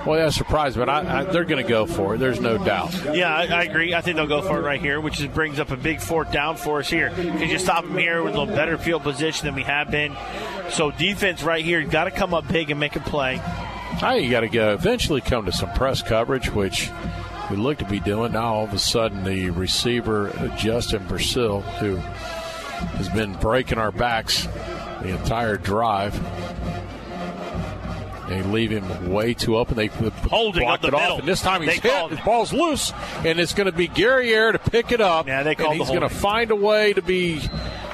well, 0.06 0.19
that's 0.19 0.35
surprised, 0.35 0.77
but 0.77 0.90
I, 0.90 1.19
I, 1.19 1.23
they're 1.23 1.45
going 1.45 1.64
to 1.64 1.69
go 1.69 1.85
for 1.85 2.15
it. 2.15 2.18
There's 2.18 2.41
no 2.41 2.57
doubt. 2.57 2.94
Yeah, 3.15 3.34
I, 3.34 3.45
I 3.45 3.64
agree. 3.64 3.94
I 3.94 4.02
think 4.02 4.18
they'll 4.18 4.27
go 4.27 4.41
for 4.41 4.60
it 4.60 4.64
right 4.64 4.81
here, 4.81 4.99
which 4.99 5.22
is, 5.22 5.27
brings 5.27 5.60
up 5.60 5.72
a 5.72 5.77
big 5.77 6.02
fourth 6.02 6.31
down 6.31 6.57
for 6.57 6.80
us 6.80 6.90
here. 6.90 7.10
Because 7.10 7.49
you 7.49 7.57
stop 7.57 7.85
them 7.85 7.98
here 7.98 8.22
with 8.22 8.35
a 8.35 8.40
little 8.40 8.53
better 8.53 8.77
field 8.77 9.03
position 9.03 9.45
than 9.45 9.56
we 9.56 9.64
have 9.64 9.90
been. 9.90 10.15
So 10.72 10.91
defense 10.91 11.41
right 11.41 11.64
here, 11.64 11.81
got 11.84 12.06
to 12.06 12.11
come 12.11 12.34
up 12.34 12.48
big 12.49 12.69
and 12.69 12.80
make 12.80 12.95
a 12.95 12.99
play. 12.99 13.38
Now 14.02 14.15
you 14.15 14.30
got 14.30 14.41
to 14.41 14.49
go 14.49 14.73
eventually 14.73 15.22
come 15.22 15.45
to 15.45 15.52
some 15.53 15.72
press 15.72 16.02
coverage, 16.02 16.52
which 16.52 16.90
we 17.49 17.56
look 17.56 17.77
to 17.77 17.85
be 17.85 18.02
doing. 18.02 18.34
Now 18.34 18.56
all 18.56 18.64
of 18.65 18.73
a 18.73 18.80
sudden, 18.80 19.23
the 19.23 19.52
receiver 19.52 20.30
uh, 20.30 20.53
Justin 20.57 21.07
Brazil, 21.07 21.61
who 21.61 21.95
has 21.95 23.07
been 23.10 23.34
breaking 23.35 23.77
our 23.77 23.91
backs 23.94 24.48
the 25.04 25.10
entire 25.10 25.58
drive. 25.58 26.20
They 28.30 28.42
leave 28.42 28.72
him 28.72 29.12
way 29.12 29.34
too 29.34 29.58
open. 29.58 29.76
They 29.76 29.88
Holding 29.88 30.68
up 30.68 30.84
it 30.84 30.92
the 30.92 30.98
off, 30.98 31.20
and 31.20 31.28
this 31.28 31.42
time 31.42 31.62
he's 31.62 31.80
They 31.82 31.90
hit. 31.90 32.10
His 32.10 32.20
ball's 32.22 32.54
loose, 32.54 32.94
and 33.26 33.40
it's 33.40 33.54
going 33.54 33.66
to 33.66 33.78
be 33.78 33.88
Guerriere 33.88 34.54
to 34.54 34.60
pick 34.60 34.92
it 34.92 35.02
up. 35.02 35.28
Yeah, 35.28 35.44
they 35.44 35.56
called 35.56 35.74
the 35.74 35.84
he's 35.84 35.90
going 35.90 36.02
to 36.02 36.10
find 36.10 36.50
a 36.50 36.56
way 36.56 36.94
to 36.94 37.02
be 37.02 37.42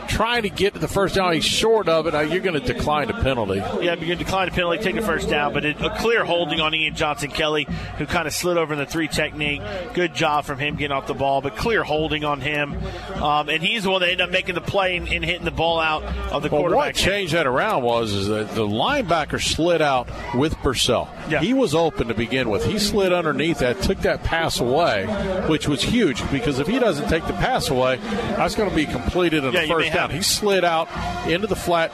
trying 0.09 0.43
to 0.43 0.49
get 0.49 0.73
to 0.73 0.79
the 0.79 0.87
first 0.87 1.15
down. 1.15 1.33
He's 1.33 1.45
short 1.45 1.87
of 1.87 2.07
it. 2.07 2.13
You're 2.31 2.41
going 2.41 2.59
to 2.59 2.73
decline 2.73 3.07
the 3.07 3.13
penalty. 3.13 3.55
Yeah, 3.57 3.79
you're 3.81 3.95
going 3.95 4.09
to 4.09 4.15
decline 4.15 4.47
a 4.47 4.51
penalty, 4.51 4.79
take 4.83 4.95
the 4.95 5.01
first 5.01 5.29
down, 5.29 5.53
but 5.53 5.63
it, 5.65 5.79
a 5.81 5.89
clear 5.97 6.25
holding 6.25 6.59
on 6.59 6.73
Ian 6.75 6.95
Johnson 6.95 7.29
Kelly, 7.31 7.65
who 7.97 8.05
kind 8.05 8.27
of 8.27 8.33
slid 8.33 8.57
over 8.57 8.73
in 8.73 8.79
the 8.79 8.85
three 8.85 9.07
technique. 9.07 9.61
Good 9.93 10.13
job 10.13 10.45
from 10.45 10.59
him 10.59 10.75
getting 10.75 10.95
off 10.95 11.07
the 11.07 11.13
ball, 11.13 11.41
but 11.41 11.55
clear 11.55 11.83
holding 11.83 12.23
on 12.25 12.41
him. 12.41 12.75
Um, 13.15 13.49
and 13.49 13.61
he's 13.63 13.83
the 13.83 13.89
one 13.91 14.01
that 14.01 14.07
ended 14.07 14.21
up 14.21 14.31
making 14.31 14.55
the 14.55 14.61
play 14.61 14.97
and, 14.97 15.07
and 15.07 15.23
hitting 15.23 15.45
the 15.45 15.51
ball 15.51 15.79
out 15.79 16.03
of 16.03 16.43
the 16.43 16.49
Well, 16.49 16.61
quarterback. 16.61 16.85
what 16.87 16.95
changed 16.95 17.33
that 17.33 17.47
around 17.47 17.83
was 17.83 18.11
is 18.13 18.27
that 18.27 18.49
the 18.55 18.67
linebacker 18.67 19.41
slid 19.41 19.81
out 19.81 20.09
with 20.35 20.55
Purcell. 20.57 21.09
Yeah. 21.29 21.39
He 21.41 21.53
was 21.53 21.75
open 21.75 22.07
to 22.07 22.13
begin 22.13 22.49
with. 22.49 22.65
He 22.65 22.79
slid 22.79 23.13
underneath 23.13 23.59
that, 23.59 23.81
took 23.81 23.99
that 23.99 24.23
pass 24.23 24.59
away, 24.59 25.05
which 25.47 25.67
was 25.67 25.81
huge 25.81 26.29
because 26.31 26.59
if 26.59 26.67
he 26.67 26.79
doesn't 26.79 27.07
take 27.09 27.25
the 27.27 27.33
pass 27.33 27.69
away, 27.69 27.97
that's 27.97 28.55
going 28.55 28.69
to 28.69 28.75
be 28.75 28.85
completed 28.85 29.43
in 29.43 29.53
Yeah, 29.53 29.61
the 29.61 29.67
first 29.67 29.89
down. 29.99 30.09
He 30.15 30.21
slid 30.21 30.63
out 30.63 30.87
into 31.27 31.47
the 31.47 31.55
flat. 31.55 31.91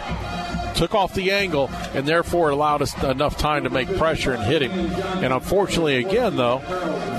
Took 0.75 0.93
off 0.93 1.13
the 1.13 1.31
angle 1.31 1.69
and 1.93 2.05
therefore 2.05 2.49
allowed 2.49 2.81
us 2.81 3.01
enough 3.01 3.37
time 3.37 3.63
to 3.63 3.69
make 3.69 3.87
pressure 3.95 4.33
and 4.33 4.43
hit 4.43 4.61
him. 4.61 4.71
And 5.23 5.31
unfortunately, 5.31 5.95
again 5.95 6.35
though, 6.35 6.59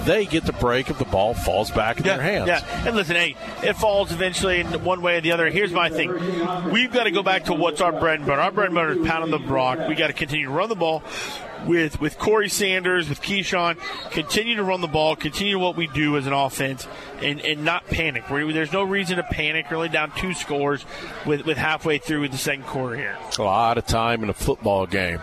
they 0.05 0.27
get 0.27 0.45
the 0.45 0.53
break 0.53 0.91
if 0.91 0.99
the 0.99 1.07
ball 1.07 1.33
falls 1.33 1.71
back 1.71 1.97
in 1.97 2.03
their 2.03 2.21
hands. 2.21 2.49
Yeah, 2.49 2.87
and 2.87 2.95
listen, 2.95 3.17
hey, 3.17 3.35
it 3.63 3.73
falls 3.77 4.13
eventually 4.13 4.61
in 4.61 4.67
one 4.85 5.01
way 5.01 5.17
or 5.17 5.21
the 5.23 5.33
other. 5.33 5.49
Here's 5.49 5.73
my 5.73 5.89
thing: 5.89 6.13
we've 6.71 6.93
got 6.93 7.05
to 7.05 7.11
go 7.11 7.23
back 7.23 7.45
to 7.45 7.55
what's 7.55 7.81
our 7.81 7.93
bread 7.93 8.19
and 8.19 8.29
butter. 8.29 8.43
Our 8.43 8.53
bread 8.53 8.67
and 8.67 8.75
butter 8.75 8.93
is 8.93 9.07
pounding 9.07 9.31
the 9.31 9.39
rock. 9.39 9.89
We 9.89 9.95
got 9.95 10.09
to 10.09 10.13
continue 10.13 10.49
to 10.49 10.53
run 10.53 10.69
the 10.69 10.75
ball 10.75 11.03
with 11.67 12.01
with 12.01 12.19
Corey 12.19 12.49
Sanders, 12.49 13.09
with 13.09 13.23
Keyshawn. 13.23 13.79
Continue 14.11 14.57
to 14.57 14.63
run 14.63 14.81
the 14.81 14.87
ball. 14.89 15.17
Continue 15.17 15.59
what 15.59 15.77
we 15.77 15.87
do 15.87 16.17
as 16.17 16.27
an 16.27 16.33
offense, 16.33 16.87
and, 17.23 17.41
and 17.41 17.65
not 17.65 17.87
panic. 17.87 18.29
we 18.31 18.53
there's 18.53 18.73
no 18.73 18.83
reason 18.83 19.17
to 19.17 19.23
panic. 19.23 19.67
We're 19.71 19.77
only 19.77 19.89
down 19.89 20.13
two 20.17 20.35
scores 20.35 20.85
with 21.25 21.45
with 21.47 21.57
halfway 21.57 21.99
through 21.99 22.29
the 22.29 22.39
second 22.39 22.65
quarter 22.65 22.97
here. 22.97 23.17
a 23.39 23.43
lot 23.43 23.79
of 23.79 23.87
time 23.87 24.23
in 24.23 24.31
a 24.31 24.35
football 24.35 24.87
game. 24.87 25.21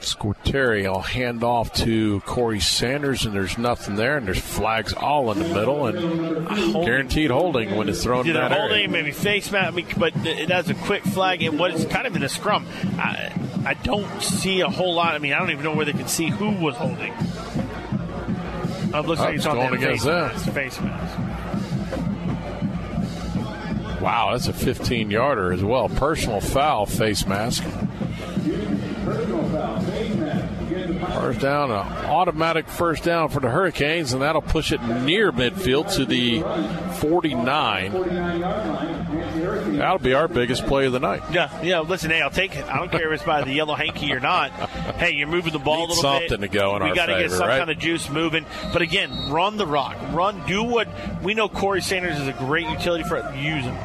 Squitieri 0.00 0.84
will 0.90 1.00
hand 1.00 1.42
off 1.42 1.72
to 1.74 2.20
Corey 2.20 2.60
Sanders, 2.60 3.24
and 3.26 3.34
there's 3.34 3.58
nothing 3.58 3.96
there, 3.96 4.16
and 4.16 4.26
there's 4.26 4.38
flags 4.40 4.92
all 4.92 5.30
in 5.32 5.38
the 5.38 5.48
middle, 5.48 5.86
and 5.86 6.46
guaranteed 6.72 7.30
holding 7.30 7.74
when 7.76 7.88
it's 7.88 8.02
thrown 8.02 8.26
Either 8.26 8.34
that 8.40 8.52
area. 8.52 8.60
holding, 8.68 8.90
maybe 8.92 9.10
face 9.12 9.50
mask, 9.50 9.68
I 9.68 9.70
mean, 9.76 9.86
but 9.96 10.14
it 10.26 10.50
has 10.50 10.70
a 10.70 10.74
quick 10.74 11.02
flag 11.04 11.42
and 11.42 11.58
what 11.58 11.72
is 11.74 11.84
kind 11.86 12.06
of 12.06 12.14
in 12.16 12.22
a 12.22 12.28
scrum. 12.28 12.66
I, 12.98 13.32
I 13.66 13.74
don't 13.74 14.22
see 14.22 14.60
a 14.60 14.68
whole 14.68 14.94
lot. 14.94 15.14
I 15.14 15.18
mean, 15.18 15.32
I 15.32 15.38
don't 15.40 15.50
even 15.50 15.64
know 15.64 15.74
where 15.74 15.84
they 15.84 15.92
can 15.92 16.08
see 16.08 16.28
who 16.28 16.50
was 16.52 16.76
holding. 16.76 17.12
It 17.12 19.04
looks 19.06 19.20
Oh, 19.20 19.24
like 19.24 19.34
it's 19.34 19.44
it's 19.44 19.46
on 19.46 19.56
going 19.56 19.70
that 19.72 19.82
against 19.82 20.04
face 20.04 20.06
mask. 20.06 20.52
Face 20.52 20.80
mask. 20.80 21.18
Wow, 24.00 24.30
that's 24.32 24.46
a 24.46 24.52
15 24.52 25.10
yarder 25.10 25.52
as 25.52 25.62
well. 25.64 25.88
Personal 25.88 26.40
foul, 26.40 26.86
face 26.86 27.26
mask. 27.26 27.64
First 31.14 31.40
down, 31.40 31.70
an 31.70 31.76
automatic 32.06 32.66
first 32.68 33.04
down 33.04 33.28
for 33.28 33.40
the 33.40 33.48
Hurricanes, 33.50 34.12
and 34.12 34.22
that'll 34.22 34.42
push 34.42 34.72
it 34.72 34.82
near 34.82 35.30
midfield 35.32 35.92
to 35.94 36.04
the 36.04 36.40
49. 37.00 37.92
That'll 39.78 39.98
be 39.98 40.14
our 40.14 40.28
biggest 40.28 40.66
play 40.66 40.86
of 40.86 40.92
the 40.92 41.00
night. 41.00 41.22
Yeah, 41.32 41.62
yeah. 41.62 41.80
Listen, 41.80 42.10
hey, 42.10 42.20
I'll 42.22 42.30
take 42.30 42.56
it. 42.56 42.64
I 42.66 42.76
don't 42.78 42.90
care 42.90 43.12
if 43.12 43.20
it's 43.20 43.24
by 43.26 43.42
the 43.42 43.52
yellow 43.52 43.74
hanky 43.74 44.12
or 44.12 44.20
not. 44.20 44.50
Hey, 44.98 45.12
you're 45.12 45.28
moving 45.28 45.52
the 45.52 45.58
ball 45.58 45.78
Need 45.78 45.84
a 45.84 45.88
little 45.88 46.02
something 46.02 46.28
bit. 46.40 46.40
to 46.40 46.48
go 46.48 46.76
in 46.76 46.82
we 46.82 46.88
our 46.90 46.94
gotta 46.94 47.18
get 47.18 47.30
some 47.30 47.40
right? 47.48 47.58
kind 47.58 47.70
of 47.70 47.78
juice 47.78 48.08
moving. 48.08 48.44
But 48.72 48.82
again, 48.82 49.30
run 49.30 49.56
the 49.56 49.66
rock. 49.66 49.96
Run. 50.12 50.44
Do 50.46 50.62
what 50.64 50.88
we 51.22 51.34
know. 51.34 51.48
Corey 51.48 51.82
Sanders 51.82 52.18
is 52.18 52.28
a 52.28 52.32
great 52.32 52.68
utility 52.68 53.04
for 53.04 53.16
it. 53.16 53.24
Use 53.36 53.64
him. 53.64 53.76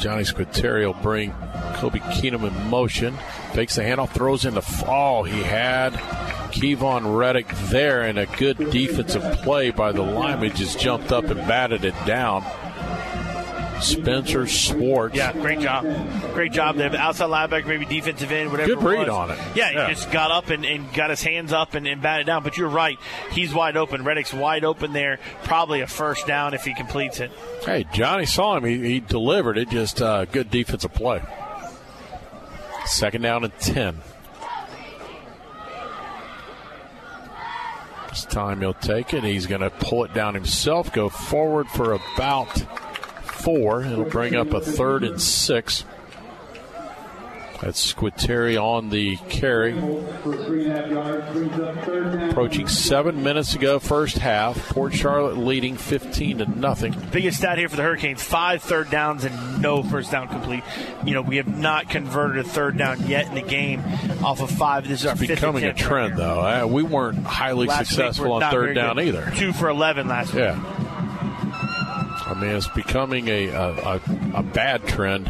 Johnny 0.00 0.22
Squitieri 0.22 0.86
will 0.86 1.02
bring 1.02 1.32
Kobe 1.74 1.98
Keenum 1.98 2.48
in 2.48 2.70
motion. 2.70 3.16
Fakes 3.52 3.76
the 3.76 3.82
handoff, 3.82 4.10
throws 4.10 4.46
in 4.46 4.54
the 4.54 4.62
fall. 4.62 5.24
He 5.24 5.42
had 5.42 5.92
Kevon 6.52 7.16
Reddick 7.16 7.48
there, 7.68 8.02
and 8.02 8.18
a 8.18 8.24
good 8.26 8.56
defensive 8.70 9.22
play 9.42 9.70
by 9.70 9.92
the 9.92 10.02
lineman 10.02 10.54
just 10.56 10.80
jumped 10.80 11.12
up 11.12 11.24
and 11.24 11.36
batted 11.46 11.84
it 11.84 11.94
down. 12.06 12.42
Spencer 13.80 14.46
Swartz. 14.46 15.16
Yeah, 15.16 15.32
great 15.32 15.60
job. 15.60 15.84
Great 16.34 16.52
job 16.52 16.76
there. 16.76 16.94
Outside 16.96 17.28
linebacker, 17.30 17.66
maybe 17.66 17.84
defensive 17.86 18.30
end, 18.30 18.50
whatever. 18.50 18.74
Good 18.74 18.82
read 18.84 19.08
on 19.08 19.30
it. 19.30 19.38
Yeah, 19.54 19.70
Yeah. 19.70 19.88
he 19.88 19.94
just 19.94 20.10
got 20.10 20.30
up 20.30 20.50
and, 20.50 20.64
and 20.64 20.92
got 20.92 21.10
his 21.10 21.22
hands 21.22 21.52
up 21.52 21.74
and, 21.74 21.86
and 21.86 22.00
batted 22.02 22.26
down. 22.26 22.42
But 22.42 22.56
you're 22.56 22.68
right. 22.68 22.98
He's 23.32 23.52
wide 23.54 23.76
open. 23.76 24.04
Reddick's 24.04 24.32
wide 24.34 24.64
open 24.64 24.92
there. 24.92 25.18
Probably 25.44 25.80
a 25.80 25.86
first 25.86 26.26
down 26.26 26.54
if 26.54 26.64
he 26.64 26.74
completes 26.74 27.20
it. 27.20 27.30
Hey, 27.64 27.86
Johnny 27.92 28.26
saw 28.26 28.56
him. 28.56 28.64
He, 28.64 28.78
he 28.78 29.00
delivered 29.00 29.58
it. 29.58 29.68
Just 29.70 30.00
uh, 30.02 30.24
good 30.26 30.50
defensive 30.50 30.92
play. 30.94 31.22
Second 32.86 33.22
down 33.22 33.44
and 33.44 33.56
10. 33.58 33.98
This 38.08 38.24
time 38.24 38.60
he'll 38.60 38.74
take 38.74 39.14
it. 39.14 39.22
He's 39.22 39.46
going 39.46 39.60
to 39.60 39.70
pull 39.70 40.04
it 40.04 40.12
down 40.12 40.34
himself, 40.34 40.92
go 40.92 41.08
forward 41.08 41.68
for 41.68 41.92
about 41.92 42.64
four. 43.42 43.82
It'll 43.82 44.04
bring 44.04 44.34
up 44.34 44.52
a 44.52 44.60
third 44.60 45.04
and 45.04 45.20
six. 45.20 45.84
That's 47.60 47.92
Squitieri 47.92 48.56
on 48.56 48.88
the 48.88 49.18
carry. 49.28 49.76
Approaching 52.30 52.68
seven 52.68 53.22
minutes 53.22 53.52
to 53.52 53.58
go, 53.58 53.78
first 53.78 54.16
half. 54.16 54.70
Port 54.70 54.94
Charlotte 54.94 55.36
leading 55.36 55.76
15 55.76 56.38
to 56.38 56.46
nothing. 56.46 56.96
Biggest 57.12 57.36
stat 57.36 57.58
here 57.58 57.68
for 57.68 57.76
the 57.76 57.82
Hurricanes: 57.82 58.22
five 58.22 58.62
third 58.62 58.88
downs 58.88 59.24
and 59.24 59.60
no 59.60 59.82
first 59.82 60.10
down 60.10 60.28
complete. 60.28 60.62
You 61.04 61.12
know, 61.12 61.20
we 61.20 61.36
have 61.36 61.48
not 61.48 61.90
converted 61.90 62.46
a 62.46 62.48
third 62.48 62.78
down 62.78 63.06
yet 63.06 63.26
in 63.26 63.34
the 63.34 63.42
game 63.42 63.82
off 64.24 64.40
of 64.40 64.50
five. 64.50 64.88
This 64.88 65.00
is 65.00 65.06
our 65.06 65.12
It's 65.12 65.20
becoming 65.20 65.64
a 65.64 65.68
attempt 65.68 65.82
right 65.82 65.88
trend, 65.88 66.16
though. 66.16 66.40
Uh, 66.40 66.66
we 66.66 66.82
weren't 66.82 67.24
highly 67.26 67.66
Last 67.66 67.80
week 67.80 67.86
successful 67.88 68.30
we're 68.30 68.42
on 68.42 68.50
third 68.50 68.74
down 68.74 68.96
good. 68.96 69.08
either. 69.08 69.32
Two 69.36 69.52
for 69.52 69.68
eleven 69.68 70.08
last 70.08 70.32
week. 70.32 70.44
Yeah. 70.44 70.79
I 72.30 72.34
mean, 72.34 72.50
it's 72.50 72.68
becoming 72.68 73.26
a, 73.26 73.48
a, 73.48 74.00
a, 74.34 74.42
bad 74.42 74.86
trend. 74.86 75.26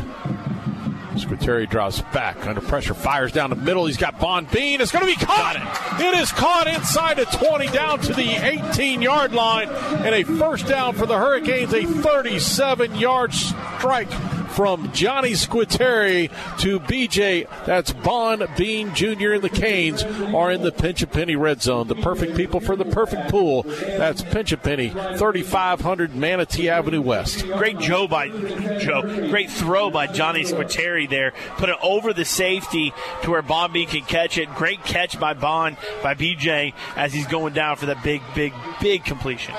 Squitieri 1.14 1.68
drops 1.68 2.02
back 2.12 2.46
under 2.46 2.60
pressure, 2.60 2.92
fires 2.92 3.32
down 3.32 3.48
the 3.48 3.56
middle. 3.56 3.86
He's 3.86 3.96
got 3.96 4.20
Bond 4.20 4.50
Bean. 4.50 4.82
It's 4.82 4.92
going 4.92 5.06
to 5.06 5.18
be 5.18 5.24
caught. 5.24 5.56
it 5.98 6.14
is 6.18 6.30
caught 6.30 6.66
inside 6.66 7.16
the 7.16 7.24
20, 7.24 7.68
down 7.68 8.00
to 8.00 8.12
the 8.12 8.32
18 8.70 9.00
yard 9.00 9.32
line, 9.32 9.68
and 9.68 10.14
a 10.14 10.24
first 10.24 10.66
down 10.66 10.94
for 10.94 11.06
the 11.06 11.16
Hurricanes. 11.16 11.72
A 11.72 11.86
37 11.86 12.94
yard 12.96 13.32
strike 13.32 14.10
from 14.50 14.92
Johnny 14.92 15.32
Squitieri 15.32 16.30
to 16.58 16.80
BJ. 16.80 17.46
That's 17.64 17.92
Bond 17.92 18.46
Bean 18.56 18.94
Jr. 18.94 19.32
and 19.32 19.42
the 19.42 19.48
Canes 19.48 20.02
are 20.02 20.50
in 20.50 20.62
the 20.62 20.72
Pinch 20.72 21.02
a 21.02 21.06
Penny 21.06 21.36
red 21.36 21.62
zone. 21.62 21.88
The 21.88 21.94
perfect 21.94 22.36
people 22.36 22.60
for 22.60 22.76
the 22.76 22.84
perfect 22.84 23.30
pool. 23.30 23.62
That's 23.62 24.22
Pinch 24.22 24.52
a 24.52 24.56
Penny, 24.56 24.90
3500 24.90 26.14
Manatee 26.14 26.68
Avenue 26.68 27.00
West. 27.02 27.46
Great 27.46 27.78
Joe 27.78 28.08
by 28.08 28.28
Joe. 28.28 29.28
Great 29.30 29.50
throw 29.50 29.90
by 29.90 30.06
Johnny 30.06 30.44
Squitieri 30.44 31.08
there. 31.08 31.32
Put 31.56 31.68
it 31.68 31.76
over 31.82 32.12
the 32.12 32.24
safety 32.24 32.92
to 33.22 33.30
where 33.30 33.42
Bond 33.42 33.72
Bean 33.72 33.88
can 33.88 34.02
catch 34.02 34.38
it. 34.38 34.52
Great 34.54 34.84
catch 34.84 35.18
by 35.18 35.34
Bond 35.34 35.76
by 36.02 36.14
BJ 36.14 36.74
as 36.96 37.12
he's 37.12 37.26
going 37.26 37.54
down 37.54 37.76
for 37.76 37.86
that 37.86 38.02
big, 38.02 38.22
big, 38.34 38.52
big 38.80 39.04
completion. 39.04 39.54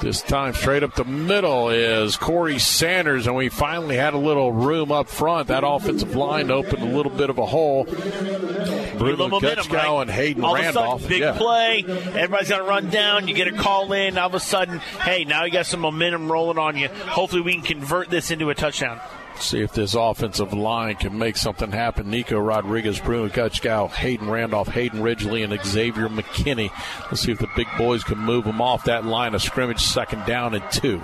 This 0.00 0.22
time, 0.22 0.54
straight 0.54 0.82
up 0.82 0.94
the 0.94 1.04
middle 1.04 1.68
is 1.68 2.16
Corey 2.16 2.58
Sanders, 2.58 3.26
and 3.26 3.36
we 3.36 3.50
finally 3.50 3.96
had 3.96 4.14
a 4.14 4.18
little 4.18 4.50
room 4.50 4.90
up 4.90 5.08
front. 5.08 5.48
That 5.48 5.62
offensive 5.62 6.16
line 6.16 6.50
opened 6.50 6.82
a 6.82 6.86
little 6.86 7.12
bit 7.12 7.28
of 7.28 7.36
a 7.36 7.44
hole. 7.44 7.84
Bruno 7.84 9.28
right? 9.28 10.00
and 10.00 10.10
Hayden 10.10 10.42
all 10.42 10.54
Randolph. 10.54 11.00
Of 11.00 11.00
a 11.00 11.02
sudden, 11.02 11.08
big 11.08 11.20
yeah. 11.20 11.36
play. 11.36 11.84
Everybody's 11.86 12.48
got 12.48 12.58
to 12.58 12.64
run 12.64 12.88
down. 12.88 13.28
You 13.28 13.34
get 13.34 13.48
a 13.48 13.52
call 13.52 13.92
in. 13.92 14.16
All 14.16 14.28
of 14.28 14.34
a 14.34 14.40
sudden, 14.40 14.78
hey, 14.78 15.24
now 15.24 15.44
you 15.44 15.52
got 15.52 15.66
some 15.66 15.80
momentum 15.80 16.32
rolling 16.32 16.56
on 16.56 16.78
you. 16.78 16.88
Hopefully, 16.88 17.42
we 17.42 17.52
can 17.52 17.62
convert 17.62 18.08
this 18.08 18.30
into 18.30 18.48
a 18.48 18.54
touchdown 18.54 19.00
see 19.42 19.60
if 19.60 19.72
this 19.72 19.94
offensive 19.94 20.52
line 20.52 20.96
can 20.96 21.18
make 21.18 21.36
something 21.36 21.72
happen. 21.72 22.10
Nico 22.10 22.38
Rodriguez, 22.38 23.00
Bruno 23.00 23.28
Gutschkow, 23.28 23.90
Hayden 23.90 24.28
Randolph, 24.28 24.68
Hayden 24.68 25.02
Ridgely, 25.02 25.42
and 25.42 25.58
Xavier 25.64 26.08
McKinney. 26.08 26.70
Let's 27.06 27.20
see 27.20 27.32
if 27.32 27.38
the 27.38 27.48
big 27.56 27.68
boys 27.76 28.04
can 28.04 28.18
move 28.18 28.44
them 28.44 28.60
off 28.60 28.84
that 28.84 29.04
line 29.04 29.34
of 29.34 29.42
scrimmage, 29.42 29.80
second 29.80 30.24
down 30.26 30.54
and 30.54 30.64
two. 30.70 31.02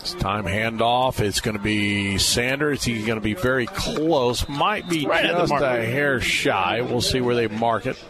It's 0.00 0.14
time 0.14 0.44
handoff. 0.44 1.20
It's 1.20 1.40
going 1.40 1.58
to 1.58 1.62
be 1.62 2.16
Sanders. 2.16 2.82
He's 2.82 3.04
going 3.04 3.18
to 3.18 3.22
be 3.22 3.34
very 3.34 3.66
close. 3.66 4.48
Might 4.48 4.88
be 4.88 5.06
right 5.06 5.26
just 5.26 5.52
a 5.52 5.84
hair 5.84 6.22
shy. 6.22 6.80
We'll 6.80 7.02
see 7.02 7.20
where 7.20 7.34
they 7.34 7.48
mark 7.48 7.84
it. 7.84 8.02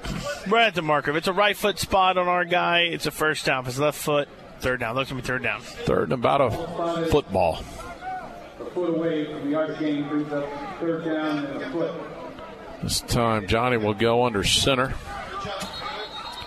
Right 0.47 0.69
at 0.69 0.77
the 0.77 0.83
marker. 0.83 1.11
If 1.11 1.17
it's 1.17 1.27
a 1.27 1.33
right 1.33 1.57
foot 1.57 1.81
spot 1.81 2.17
on 2.17 2.29
our 2.29 2.45
guy, 2.45 2.83
it's 2.83 3.07
a 3.07 3.11
first 3.11 3.45
down. 3.45 3.65
If 3.65 3.71
it's 3.71 3.79
left 3.81 3.99
foot, 3.99 4.29
third 4.61 4.79
down. 4.79 4.95
Looks 4.95 5.09
to 5.09 5.17
be 5.17 5.21
third 5.21 5.43
down. 5.43 5.63
Third 5.63 6.05
and 6.05 6.13
about 6.13 6.41
a 6.41 7.07
football 7.11 7.65
foot 8.75 8.91
away 8.91 9.27
from 9.27 9.45
the 9.45 9.51
yard 9.51 9.77
gain 9.79 10.09
brings 10.09 10.33
up 10.33 10.49
third 10.81 11.05
down 11.05 11.45
and 11.45 11.63
a 11.63 11.71
foot. 11.71 11.93
This 12.83 13.01
time, 13.03 13.47
Johnny 13.47 13.77
will 13.77 13.95
go 13.95 14.25
under 14.25 14.43
center. 14.45 14.95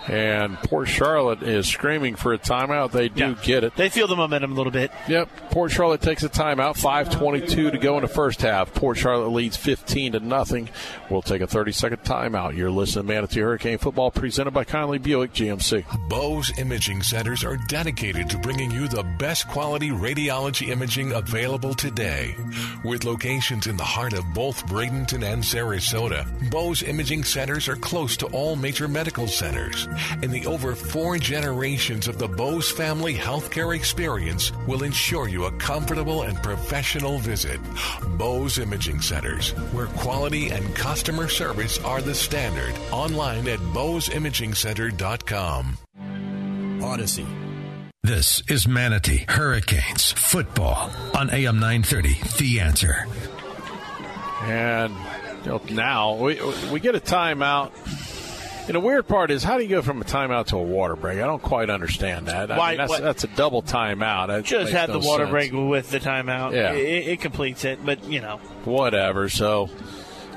And 0.07 0.57
poor 0.57 0.85
Charlotte 0.85 1.43
is 1.43 1.67
screaming 1.67 2.15
for 2.15 2.33
a 2.33 2.37
timeout. 2.37 2.91
They 2.91 3.09
do 3.09 3.29
yeah. 3.29 3.35
get 3.41 3.63
it. 3.63 3.75
They 3.75 3.89
feel 3.89 4.07
the 4.07 4.15
momentum 4.15 4.51
a 4.51 4.55
little 4.55 4.71
bit. 4.71 4.91
Yep. 5.07 5.29
Port 5.51 5.71
Charlotte 5.71 6.01
takes 6.01 6.23
a 6.23 6.29
timeout. 6.29 6.77
5:22 6.77 7.71
to 7.71 7.77
go 7.77 7.95
in 7.95 8.01
the 8.01 8.07
first 8.07 8.41
half. 8.41 8.73
Port 8.73 8.97
Charlotte 8.97 9.29
leads 9.29 9.55
15 9.55 10.13
to 10.13 10.19
nothing. 10.19 10.69
We'll 11.09 11.21
take 11.21 11.41
a 11.41 11.47
30-second 11.47 12.03
timeout. 12.03 12.57
You're 12.57 12.71
listening 12.71 13.07
to 13.07 13.13
Manatee 13.13 13.41
Hurricane 13.41 13.77
Football, 13.77 14.11
presented 14.11 14.51
by 14.51 14.63
Conley 14.63 14.97
Buick 14.97 15.33
GMC. 15.33 15.85
Bowes 16.09 16.51
Imaging 16.57 17.01
Centers 17.01 17.43
are 17.43 17.57
dedicated 17.67 18.29
to 18.29 18.37
bringing 18.39 18.71
you 18.71 18.87
the 18.87 19.03
best 19.17 19.47
quality 19.47 19.89
radiology 19.89 20.69
imaging 20.69 21.11
available 21.13 21.73
today. 21.73 22.35
With 22.83 23.05
locations 23.05 23.67
in 23.67 23.77
the 23.77 23.83
heart 23.83 24.13
of 24.13 24.25
both 24.33 24.65
Bradenton 24.65 25.23
and 25.23 25.43
Sarasota, 25.43 26.51
Bowes 26.51 26.83
Imaging 26.83 27.23
Centers 27.23 27.67
are 27.67 27.75
close 27.75 28.17
to 28.17 28.25
all 28.27 28.55
major 28.55 28.87
medical 28.87 29.27
centers 29.27 29.87
and 30.21 30.31
the 30.31 30.45
over 30.45 30.75
four 30.75 31.17
generations 31.17 32.07
of 32.07 32.17
the 32.17 32.27
Bowes 32.27 32.71
family 32.71 33.13
healthcare 33.13 33.75
experience 33.75 34.51
will 34.67 34.83
ensure 34.83 35.27
you 35.27 35.45
a 35.45 35.51
comfortable 35.53 36.23
and 36.23 36.41
professional 36.43 37.19
visit. 37.19 37.59
Bowes 38.17 38.59
Imaging 38.59 39.01
Centers, 39.01 39.51
where 39.71 39.87
quality 39.87 40.49
and 40.49 40.75
customer 40.75 41.27
service 41.27 41.79
are 41.79 42.01
the 42.01 42.15
standard. 42.15 42.73
Online 42.91 43.47
at 43.47 43.59
bowesimagingcenter.com. 43.59 45.77
Odyssey. 46.83 47.25
This 48.03 48.43
is 48.49 48.67
Manatee 48.67 49.25
Hurricanes 49.29 50.11
football 50.11 50.91
on 51.15 51.29
AM 51.29 51.59
930. 51.59 52.19
The 52.37 52.59
answer. 52.59 53.07
And 54.41 54.93
now 55.71 56.15
we, 56.15 56.41
we 56.69 56.81
get 56.81 56.95
a 56.95 56.99
timeout 56.99 57.71
and 58.65 58.75
the 58.75 58.79
weird 58.79 59.07
part 59.07 59.29
is, 59.31 59.43
how 59.43 59.57
do 59.57 59.63
you 59.63 59.69
go 59.69 59.81
from 59.81 60.01
a 60.01 60.05
timeout 60.05 60.47
to 60.47 60.57
a 60.57 60.63
water 60.63 60.95
break? 60.95 61.19
I 61.19 61.25
don't 61.25 61.41
quite 61.41 61.69
understand 61.69 62.27
that. 62.27 62.49
I 62.49 62.57
Why, 62.57 62.69
mean, 62.71 62.77
that's, 62.77 62.99
that's, 62.99 63.23
a 63.25 63.27
double 63.27 63.61
timeout. 63.61 64.27
That 64.27 64.45
just 64.45 64.71
had 64.71 64.89
no 64.89 64.99
the 64.99 65.07
water 65.07 65.25
sense. 65.25 65.31
break 65.31 65.51
with 65.51 65.89
the 65.89 65.99
timeout. 65.99 66.53
Yeah. 66.53 66.73
It, 66.73 67.07
it, 67.09 67.21
completes 67.21 67.65
it, 67.65 67.85
but, 67.85 68.03
you 68.05 68.21
know. 68.21 68.37
Whatever. 68.63 69.27
So 69.27 69.69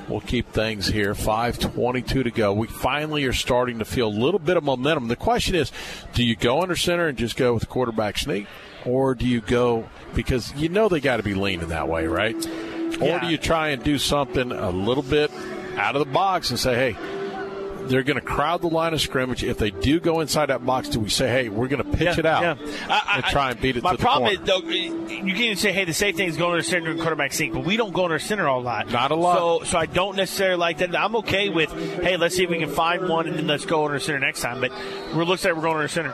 we'll 0.09 0.21
keep 0.21 0.51
things 0.51 0.87
here. 0.87 1.13
5.22 1.13 2.05
to 2.05 2.31
go. 2.31 2.53
We 2.53 2.67
finally 2.67 3.23
are 3.25 3.33
starting 3.33 3.79
to 3.79 3.85
feel 3.85 4.07
a 4.07 4.09
little 4.09 4.39
bit 4.39 4.57
of 4.57 4.63
momentum. 4.63 5.07
The 5.07 5.15
question 5.15 5.55
is, 5.55 5.71
do 6.13 6.23
you 6.23 6.35
go 6.35 6.61
under 6.61 6.75
center 6.75 7.07
and 7.07 7.17
just 7.17 7.37
go 7.37 7.53
with 7.53 7.61
the 7.61 7.67
quarterback 7.67 8.17
sneak? 8.17 8.47
Or 8.85 9.15
do 9.15 9.25
you 9.25 9.41
go, 9.41 9.89
because 10.13 10.53
you 10.55 10.69
know 10.69 10.89
they 10.89 10.99
got 10.99 11.17
to 11.17 11.23
be 11.23 11.33
leaning 11.33 11.69
that 11.69 11.87
way, 11.87 12.07
right? 12.07 12.35
Yeah. 12.35 13.17
Or 13.17 13.19
do 13.19 13.27
you 13.27 13.37
try 13.37 13.69
and 13.69 13.83
do 13.83 13.97
something 13.97 14.51
a 14.51 14.69
little 14.69 15.03
bit 15.03 15.31
out 15.77 15.95
of 15.95 15.99
the 15.99 16.11
box 16.11 16.49
and 16.49 16.59
say, 16.59 16.93
hey, 16.93 17.16
they're 17.87 18.03
going 18.03 18.19
to 18.19 18.25
crowd 18.25 18.61
the 18.61 18.67
line 18.67 18.93
of 18.93 19.01
scrimmage. 19.01 19.43
If 19.43 19.57
they 19.57 19.71
do 19.71 19.99
go 19.99 20.19
inside 20.21 20.47
that 20.47 20.65
box, 20.65 20.89
do 20.89 20.99
we 20.99 21.09
say, 21.09 21.27
"Hey, 21.29 21.49
we're 21.49 21.67
going 21.67 21.83
to 21.83 21.89
pitch 21.97 22.01
Yeah, 22.01 22.19
it 22.19 22.25
out 22.25 22.41
yeah. 22.43 22.55
I- 22.89 23.15
and 23.17 23.25
I- 23.25 23.31
try 23.31 23.51
and 23.51 23.61
beat 23.61 23.77
it"? 23.77 23.83
My 23.83 23.91
to 23.91 23.97
the 23.97 24.03
problem 24.03 24.31
is, 24.33 24.39
though, 24.41 24.59
you 24.61 25.33
can 25.33 25.55
say, 25.55 25.71
hey, 25.71 25.85
the 25.85 25.93
safe 25.93 26.15
thing 26.15 26.27
is 26.27 26.37
going 26.37 26.51
under 26.51 26.63
center 26.63 26.91
and 26.91 26.99
quarterback 26.99 27.33
sneak, 27.33 27.53
but 27.53 27.63
we 27.65 27.77
don't 27.77 27.93
go 27.93 28.05
in 28.05 28.11
our 28.11 28.19
center 28.19 28.45
a 28.45 28.57
lot. 28.57 28.89
Not 28.91 29.11
a 29.11 29.15
lot. 29.15 29.37
So, 29.37 29.63
so 29.65 29.77
I 29.77 29.85
don't 29.85 30.15
necessarily 30.15 30.57
like 30.57 30.77
that. 30.79 30.95
I'm 30.95 31.15
okay 31.17 31.49
with, 31.49 31.71
hey, 32.01 32.17
let's 32.17 32.35
see 32.35 32.43
if 32.43 32.49
we 32.49 32.59
can 32.59 32.69
find 32.69 33.07
one 33.09 33.27
and 33.27 33.37
then 33.37 33.47
let's 33.47 33.65
go 33.65 33.85
under 33.85 33.99
center 33.99 34.19
next 34.19 34.41
time. 34.41 34.61
But 34.61 34.71
it 34.71 35.13
looks 35.15 35.43
like 35.45 35.55
we're 35.55 35.61
going 35.61 35.75
under 35.77 35.87
center. 35.87 36.13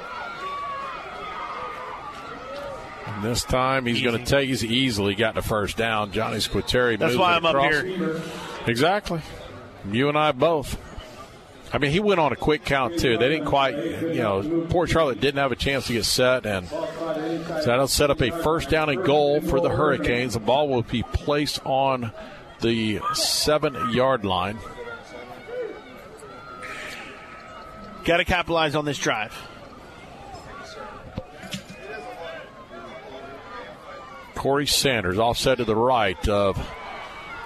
And 3.06 3.24
this 3.24 3.44
time 3.44 3.86
he's 3.86 4.02
going 4.02 4.18
to 4.18 4.26
take. 4.26 4.48
He's 4.48 4.64
easily 4.64 5.14
got 5.16 5.36
the 5.36 5.42
first 5.42 5.78
down. 5.78 6.12
Johnny 6.12 6.38
Squitieri. 6.38 6.98
That's 6.98 7.16
why 7.18 7.36
I'm 7.36 7.46
up 7.46 7.58
here. 7.72 8.22
Exactly. 8.66 9.22
You 9.92 10.08
and 10.10 10.18
I 10.18 10.32
both. 10.32 10.78
I 11.74 11.80
mean, 11.80 11.90
he 11.90 12.00
went 12.00 12.20
on 12.20 12.32
a 12.32 12.36
quick 12.36 12.64
count 12.64 13.00
too. 13.00 13.18
They 13.18 13.30
didn't 13.30 13.48
quite, 13.48 13.76
you 13.76 14.22
know, 14.22 14.68
Port 14.70 14.92
Charlotte 14.92 15.20
didn't 15.20 15.40
have 15.40 15.52
a 15.52 15.56
chance 15.56 15.88
to 15.88 15.94
get 15.94 16.06
set, 16.06 16.46
and 16.46 16.68
so 16.70 17.64
that'll 17.66 17.88
set 17.88 18.12
up 18.12 18.22
a 18.22 18.30
first 18.30 18.70
down 18.70 18.90
and 18.90 19.04
goal 19.04 19.42
for 19.42 19.60
the 19.60 19.70
Hurricanes. 19.70 20.36
The 20.36 20.40
ball 20.40 20.70
will 20.70 20.84
be 20.84 21.02
placed 21.02 21.60
on 21.66 22.12
the 22.62 23.02
seven-yard 23.14 24.24
line. 24.24 24.60
Got 28.06 28.18
to 28.18 28.26
capitalize 28.26 28.76
on 28.76 28.86
this 28.86 29.00
drive. 29.00 29.36
Corey 34.36 34.68
Sanders 34.68 35.18
offset 35.18 35.58
to 35.58 35.66
the 35.66 35.76
right 35.76 36.28
of 36.30 36.56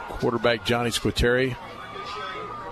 quarterback 0.09 0.65
Johnny 0.65 0.89
Squitieri. 0.89 1.55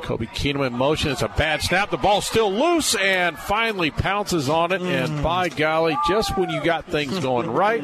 Kobe 0.05 0.27
Keenum 0.27 0.67
in 0.67 0.73
motion. 0.73 1.11
It's 1.11 1.23
a 1.23 1.27
bad 1.27 1.63
snap. 1.63 1.89
The 1.89 1.97
ball's 1.97 2.27
still 2.27 2.51
loose 2.51 2.93
and 2.93 3.37
finally 3.37 3.89
pounces 3.89 4.49
on 4.49 4.71
it. 4.71 4.81
And 4.81 5.23
by 5.23 5.49
golly, 5.49 5.97
just 6.07 6.37
when 6.37 6.51
you 6.51 6.63
got 6.63 6.85
things 6.85 7.19
going 7.19 7.49
right, 7.51 7.83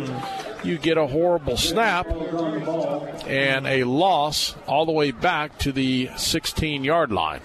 you 0.64 0.78
get 0.78 1.00
a 1.00 1.08
horrible 1.08 1.58
snap 1.58 2.08
and 3.26 3.66
a 3.66 3.86
loss 3.86 4.56
all 4.68 4.86
the 4.86 4.92
way 4.92 5.10
back 5.10 5.58
to 5.60 5.72
the 5.72 6.12
16 6.16 6.84
yard 6.84 7.12
line. 7.12 7.42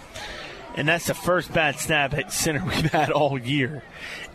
And 0.74 0.86
that's 0.86 1.06
the 1.06 1.14
first 1.14 1.54
bad 1.54 1.78
snap 1.80 2.12
at 2.12 2.30
center 2.30 2.62
we've 2.62 2.74
had 2.92 3.10
all 3.10 3.38
year. 3.38 3.82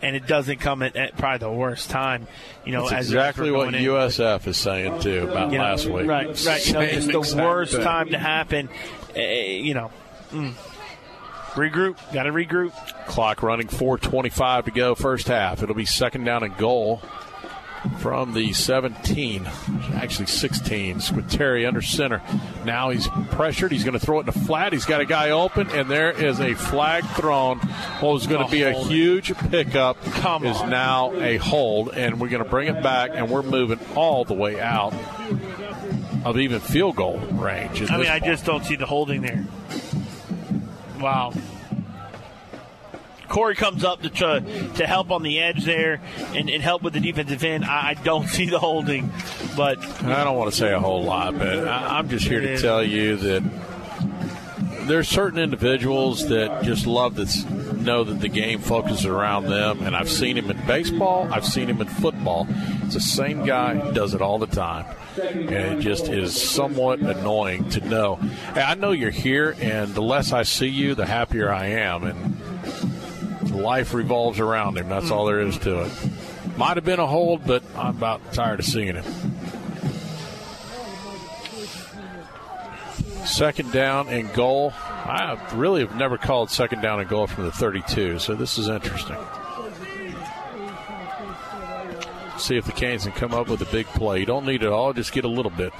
And 0.02 0.16
it 0.16 0.26
doesn't 0.26 0.58
come 0.58 0.82
at, 0.82 0.96
at 0.96 1.16
probably 1.16 1.38
the 1.38 1.52
worst 1.52 1.88
time. 1.88 2.26
You 2.64 2.72
know, 2.72 2.88
exactly 2.88 3.52
what 3.52 3.72
in. 3.72 3.84
USF 3.84 4.48
is 4.48 4.56
saying 4.56 5.02
too 5.02 5.28
about 5.28 5.52
You 5.52 5.58
know, 5.58 5.64
last 5.64 5.86
week. 5.86 6.08
Right, 6.08 6.44
right. 6.44 6.66
You 6.66 6.72
know, 6.72 6.80
it's 6.80 7.06
the 7.06 7.20
worst 7.40 7.74
thing. 7.74 7.84
time 7.84 8.08
to 8.08 8.18
happen. 8.18 8.68
Uh, 9.16 9.20
you 9.20 9.74
know, 9.74 9.92
mm. 10.32 10.52
regroup. 11.52 11.96
Got 12.12 12.24
to 12.24 12.32
regroup. 12.32 12.72
Clock 13.06 13.42
running 13.42 13.68
4:25 13.68 14.64
to 14.66 14.70
go, 14.70 14.94
first 14.94 15.28
half. 15.28 15.62
It'll 15.62 15.74
be 15.74 15.84
second 15.84 16.24
down 16.24 16.42
and 16.42 16.56
goal 16.56 17.02
from 17.98 18.32
the 18.32 18.52
17, 18.52 19.46
actually 19.94 20.26
16. 20.26 20.96
Squitieri 20.96 21.66
under 21.66 21.82
center. 21.82 22.22
Now 22.64 22.90
he's 22.90 23.08
pressured. 23.30 23.72
He's 23.72 23.84
going 23.84 23.98
to 23.98 24.04
throw 24.04 24.18
it 24.18 24.20
in 24.20 24.26
the 24.26 24.46
flat. 24.46 24.72
He's 24.72 24.84
got 24.84 25.00
a 25.00 25.04
guy 25.04 25.30
open, 25.30 25.68
and 25.70 25.90
there 25.90 26.10
is 26.10 26.40
a 26.40 26.54
flag 26.54 27.04
thrown. 27.04 27.58
What 27.58 28.12
was 28.12 28.26
going 28.26 28.44
to 28.44 28.50
be 28.50 28.62
a 28.62 28.72
huge 28.72 29.34
pickup 29.50 29.98
is 30.06 30.62
now 30.62 31.12
a 31.14 31.36
hold, 31.38 31.90
and 31.90 32.20
we're 32.20 32.28
going 32.28 32.44
to 32.44 32.48
bring 32.48 32.68
it 32.68 32.82
back, 32.82 33.10
and 33.14 33.30
we're 33.30 33.42
moving 33.42 33.80
all 33.96 34.24
the 34.24 34.34
way 34.34 34.60
out 34.60 34.94
of 36.24 36.38
even 36.38 36.60
field 36.60 36.96
goal 36.96 37.18
range. 37.18 37.90
I 37.90 37.96
mean, 37.96 38.06
I 38.06 38.20
point. 38.20 38.32
just 38.32 38.44
don't 38.44 38.64
see 38.64 38.76
the 38.76 38.86
holding 38.86 39.22
there. 39.22 39.44
Wow. 41.02 41.32
Corey 43.28 43.54
comes 43.54 43.82
up 43.82 44.02
to 44.02 44.10
try, 44.10 44.40
to 44.40 44.86
help 44.86 45.10
on 45.10 45.22
the 45.22 45.40
edge 45.40 45.64
there 45.64 46.00
and, 46.34 46.50
and 46.50 46.62
help 46.62 46.82
with 46.82 46.92
the 46.92 47.00
defensive 47.00 47.42
end. 47.42 47.64
I, 47.64 47.90
I, 47.90 47.94
don't 47.94 48.28
see 48.28 48.48
the 48.48 48.58
holding, 48.58 49.10
but 49.56 49.78
I 50.04 50.22
don't 50.22 50.36
want 50.36 50.50
to 50.52 50.56
say 50.56 50.72
a 50.72 50.78
whole 50.78 51.02
lot, 51.02 51.38
but 51.38 51.66
I, 51.66 51.98
I'm 51.98 52.08
just 52.08 52.28
here 52.28 52.40
to 52.40 52.58
tell 52.58 52.84
you 52.84 53.16
that 53.16 53.42
there's 54.86 55.08
certain 55.08 55.38
individuals 55.38 56.28
that 56.28 56.62
just 56.62 56.86
love 56.86 57.16
to 57.16 57.74
know 57.74 58.04
that 58.04 58.20
the 58.20 58.28
game 58.28 58.60
focuses 58.60 59.06
around 59.06 59.46
them, 59.46 59.82
and 59.82 59.96
I've 59.96 60.10
seen 60.10 60.36
him 60.36 60.50
in 60.50 60.66
baseball, 60.66 61.28
I've 61.32 61.46
seen 61.46 61.68
him 61.68 61.80
in 61.80 61.88
football. 61.88 62.46
It's 62.84 62.94
the 62.94 63.00
same 63.00 63.44
guy 63.44 63.92
does 63.92 64.14
it 64.14 64.20
all 64.20 64.38
the 64.38 64.46
time, 64.46 64.84
and 65.18 65.50
it 65.50 65.80
just 65.80 66.08
is 66.08 66.40
somewhat 66.40 67.00
annoying 67.00 67.68
to 67.70 67.80
know. 67.88 68.16
Hey, 68.54 68.62
I 68.62 68.74
know 68.74 68.92
you're 68.92 69.10
here, 69.10 69.54
and 69.60 69.94
the 69.94 70.02
less 70.02 70.32
I 70.32 70.42
see 70.42 70.68
you, 70.68 70.94
the 70.94 71.06
happier 71.06 71.52
I 71.52 71.66
am, 71.66 72.04
and 72.04 73.50
life 73.50 73.94
revolves 73.94 74.40
around 74.40 74.78
him. 74.78 74.88
That's 74.88 75.10
all 75.10 75.26
there 75.26 75.40
is 75.40 75.58
to 75.58 75.82
it. 75.82 75.92
Might 76.56 76.76
have 76.76 76.84
been 76.84 77.00
a 77.00 77.06
hold, 77.06 77.46
but 77.46 77.62
I'm 77.76 77.96
about 77.96 78.32
tired 78.32 78.60
of 78.60 78.66
seeing 78.66 78.96
him. 78.96 79.04
Second 83.24 83.72
down 83.72 84.08
and 84.08 84.32
goal. 84.34 84.72
I 84.76 85.38
really 85.54 85.80
have 85.84 85.96
never 85.96 86.18
called 86.18 86.50
second 86.50 86.80
down 86.80 87.00
and 87.00 87.08
goal 87.08 87.26
from 87.26 87.44
the 87.44 87.52
32, 87.52 88.18
so 88.18 88.34
this 88.34 88.58
is 88.58 88.68
interesting. 88.68 89.16
See 92.42 92.56
if 92.56 92.64
the 92.64 92.72
Canes 92.72 93.04
can 93.04 93.12
come 93.12 93.34
up 93.34 93.48
with 93.48 93.62
a 93.62 93.72
big 93.72 93.86
play. 93.86 94.18
You 94.18 94.26
don't 94.26 94.44
need 94.44 94.64
it 94.64 94.68
all, 94.68 94.92
just 94.92 95.12
get 95.12 95.24
a 95.24 95.28
little 95.28 95.50
bit. 95.50 95.72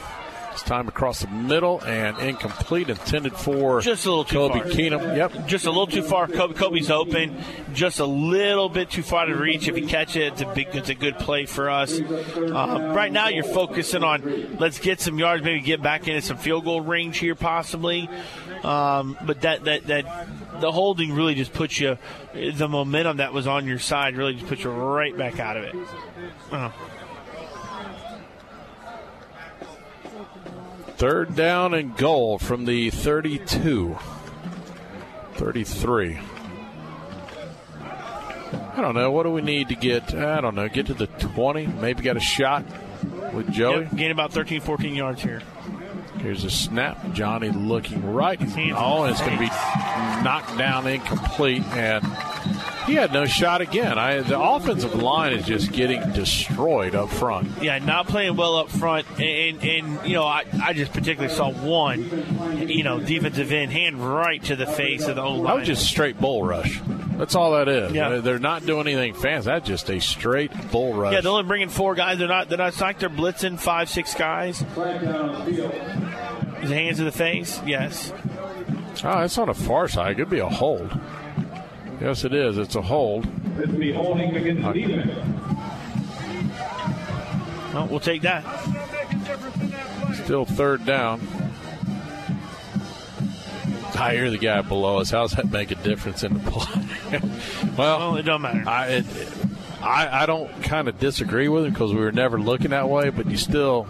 It's 0.52 0.62
time 0.62 0.86
across 0.86 1.20
the 1.20 1.28
middle 1.28 1.82
and 1.82 2.16
incomplete, 2.18 2.88
intended 2.88 3.32
for 3.32 3.80
just 3.80 4.06
a 4.06 4.10
little 4.10 4.24
too 4.24 4.36
Kobe 4.36 4.60
far. 4.60 4.68
Keenum. 4.68 5.16
Yep, 5.16 5.46
just 5.48 5.64
a 5.66 5.70
little 5.70 5.86
too 5.86 6.02
far. 6.02 6.28
Kobe, 6.28 6.54
Kobe's 6.54 6.90
open, 6.90 7.42
just 7.72 7.98
a 8.00 8.06
little 8.06 8.68
bit 8.68 8.90
too 8.90 9.02
far 9.02 9.26
to 9.26 9.34
reach. 9.34 9.66
If 9.66 9.76
you 9.76 9.86
catch 9.86 10.14
it, 10.14 10.34
it's 10.34 10.42
a 10.42 10.46
big, 10.54 10.68
it's 10.72 10.90
a 10.90 10.94
good 10.94 11.18
play 11.18 11.46
for 11.46 11.68
us. 11.68 11.98
Uh, 11.98 12.92
right 12.94 13.10
now, 13.10 13.28
you're 13.28 13.44
focusing 13.44 14.04
on 14.04 14.58
let's 14.60 14.78
get 14.78 15.00
some 15.00 15.18
yards, 15.18 15.42
maybe 15.42 15.60
get 15.62 15.82
back 15.82 16.06
into 16.06 16.20
some 16.20 16.36
field 16.36 16.64
goal 16.64 16.80
range 16.82 17.18
here, 17.18 17.34
possibly. 17.34 18.08
Um, 18.62 19.16
but 19.24 19.40
that 19.40 19.64
that 19.64 19.86
that 19.86 20.28
the 20.62 20.72
holding 20.72 21.12
really 21.12 21.34
just 21.34 21.52
puts 21.52 21.78
you 21.80 21.98
the 22.32 22.68
momentum 22.68 23.18
that 23.18 23.32
was 23.32 23.46
on 23.46 23.66
your 23.66 23.80
side 23.80 24.16
really 24.16 24.34
just 24.34 24.46
puts 24.46 24.62
you 24.62 24.70
right 24.70 25.16
back 25.18 25.38
out 25.38 25.56
of 25.56 25.64
it. 25.64 25.74
Uh. 26.50 26.70
Third 30.96 31.34
down 31.34 31.74
and 31.74 31.96
goal 31.96 32.38
from 32.38 32.64
the 32.64 32.90
32. 32.90 33.98
33. 35.34 36.20
I 38.74 38.80
don't 38.80 38.94
know. 38.94 39.10
What 39.10 39.24
do 39.24 39.30
we 39.30 39.42
need 39.42 39.68
to 39.70 39.74
get? 39.74 40.14
I 40.14 40.40
don't 40.40 40.54
know. 40.54 40.68
Get 40.68 40.86
to 40.86 40.94
the 40.94 41.08
20. 41.08 41.66
Maybe 41.66 42.02
got 42.02 42.16
a 42.16 42.20
shot 42.20 42.64
with 43.32 43.50
Joey. 43.50 43.82
Yep, 43.82 43.96
gain 43.96 44.10
about 44.12 44.32
13, 44.32 44.60
14 44.60 44.94
yards 44.94 45.22
here. 45.22 45.42
Here's 46.22 46.44
a 46.44 46.50
snap. 46.50 46.98
Johnny 47.12 47.50
looking 47.50 48.12
right. 48.12 48.38
Oh, 48.40 49.02
and 49.02 49.10
it's 49.10 49.20
going 49.20 49.32
to 49.32 49.40
be 49.40 49.48
knocked 50.22 50.56
down 50.56 50.86
incomplete. 50.86 51.64
And 51.72 52.04
he 52.86 52.94
had 52.94 53.12
no 53.12 53.24
shot 53.24 53.60
again. 53.60 53.98
I, 53.98 54.20
the 54.20 54.38
offensive 54.40 54.94
line 54.94 55.32
is 55.32 55.46
just 55.46 55.72
getting 55.72 56.12
destroyed 56.12 56.94
up 56.94 57.10
front. 57.10 57.62
Yeah, 57.62 57.78
not 57.78 58.08
playing 58.08 58.36
well 58.36 58.56
up 58.56 58.70
front, 58.70 59.06
and, 59.18 59.62
and, 59.62 59.62
and 59.62 60.06
you 60.06 60.14
know 60.14 60.24
I, 60.24 60.44
I 60.62 60.72
just 60.72 60.92
particularly 60.92 61.34
saw 61.34 61.50
one, 61.52 62.68
you 62.68 62.82
know, 62.82 63.00
defensive 63.00 63.52
end 63.52 63.72
hand 63.72 63.98
right 63.98 64.42
to 64.44 64.56
the 64.56 64.66
face 64.66 65.06
of 65.06 65.16
the 65.16 65.22
O 65.22 65.34
line. 65.34 65.44
That 65.44 65.56
was 65.56 65.66
just 65.66 65.86
straight 65.86 66.20
bull 66.20 66.44
rush. 66.44 66.80
That's 67.16 67.34
all 67.34 67.52
that 67.52 67.68
is. 67.68 67.92
Yeah. 67.92 68.16
They're 68.18 68.38
not 68.38 68.66
doing 68.66 68.88
anything 68.88 69.14
fancy. 69.14 69.46
That's 69.46 69.66
just 69.66 69.88
a 69.90 70.00
straight 70.00 70.50
bull 70.70 70.94
rush. 70.94 71.12
Yeah, 71.12 71.20
they're 71.20 71.30
only 71.30 71.44
bringing 71.44 71.68
four 71.68 71.94
guys. 71.94 72.18
They're 72.18 72.28
not. 72.28 72.48
They're 72.48 72.58
not. 72.58 72.68
It's 72.68 72.80
like 72.80 72.98
they're 72.98 73.10
blitzing 73.10 73.60
five, 73.60 73.88
six 73.88 74.14
guys. 74.14 74.58
His 76.60 76.70
hands 76.70 76.98
to 76.98 77.04
the 77.04 77.12
face. 77.12 77.60
Yes. 77.66 78.12
Ah, 79.04 79.20
oh, 79.20 79.24
it's 79.24 79.38
on 79.38 79.48
a 79.48 79.54
far 79.54 79.88
side. 79.88 80.12
It 80.12 80.14
could 80.16 80.30
be 80.30 80.38
a 80.38 80.48
hold. 80.48 80.90
Yes, 82.02 82.24
it 82.24 82.34
is. 82.34 82.58
It's 82.58 82.74
a 82.74 82.82
hold. 82.82 83.24
This 83.56 83.68
will 83.68 83.78
be 83.78 83.92
holding 83.92 84.34
against 84.34 84.62
the 84.62 84.72
defense. 84.72 85.12
Well, 87.72 87.86
we'll 87.86 88.00
take 88.00 88.22
that. 88.22 88.42
Still 90.24 90.44
third 90.44 90.84
down. 90.84 91.20
I 93.94 94.14
hear 94.14 94.30
the 94.30 94.38
guy 94.38 94.62
below 94.62 94.98
us. 94.98 95.10
How's 95.10 95.30
that 95.32 95.48
make 95.48 95.70
a 95.70 95.76
difference 95.76 96.24
in 96.24 96.34
the 96.34 96.50
play? 96.50 97.20
well, 97.78 97.98
well, 97.98 98.16
it 98.16 98.22
don't 98.24 98.42
matter. 98.42 98.68
I, 98.68 98.86
it, 98.88 99.06
I, 99.80 100.22
I 100.22 100.26
don't 100.26 100.50
kind 100.60 100.88
of 100.88 100.98
disagree 100.98 101.46
with 101.46 101.66
him 101.66 101.72
because 101.72 101.92
we 101.92 102.00
were 102.00 102.10
never 102.10 102.40
looking 102.40 102.70
that 102.70 102.88
way, 102.88 103.10
but 103.10 103.26
you 103.30 103.36
still 103.36 103.86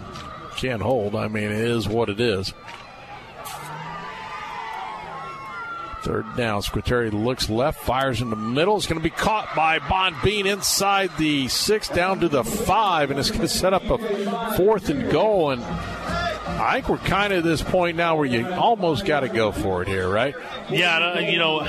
can't 0.59 0.82
hold. 0.82 1.14
I 1.14 1.28
mean, 1.28 1.44
it 1.44 1.52
is 1.52 1.89
what 1.89 2.10
it 2.10 2.20
is. 2.20 2.52
Third 6.02 6.36
down. 6.36 6.62
Squitieri 6.62 7.12
looks 7.12 7.48
left, 7.48 7.84
fires 7.84 8.20
in 8.20 8.30
the 8.30 8.36
middle. 8.36 8.76
It's 8.76 8.86
going 8.86 9.00
to 9.00 9.04
be 9.04 9.10
caught 9.10 9.54
by 9.54 9.78
Bond 9.78 10.16
Bean 10.24 10.46
inside 10.46 11.16
the 11.16 11.46
six, 11.46 11.88
down 11.88 12.20
to 12.20 12.28
the 12.28 12.42
five, 12.42 13.10
and 13.10 13.20
it's 13.20 13.30
going 13.30 13.42
to 13.42 13.48
set 13.48 13.72
up 13.72 13.84
a 13.84 14.56
fourth 14.56 14.88
and 14.88 15.12
goal. 15.12 15.50
And 15.50 15.62
I 15.62 16.74
think 16.74 16.88
we're 16.88 16.98
kind 16.98 17.32
of 17.32 17.40
at 17.40 17.44
this 17.44 17.62
point 17.62 17.96
now 17.96 18.16
where 18.16 18.26
you 18.26 18.46
almost 18.52 19.04
got 19.04 19.20
to 19.20 19.28
go 19.28 19.52
for 19.52 19.82
it 19.82 19.88
here, 19.88 20.08
right? 20.08 20.34
Yeah, 20.70 20.98
uh, 20.98 21.20
you 21.20 21.38
know. 21.38 21.64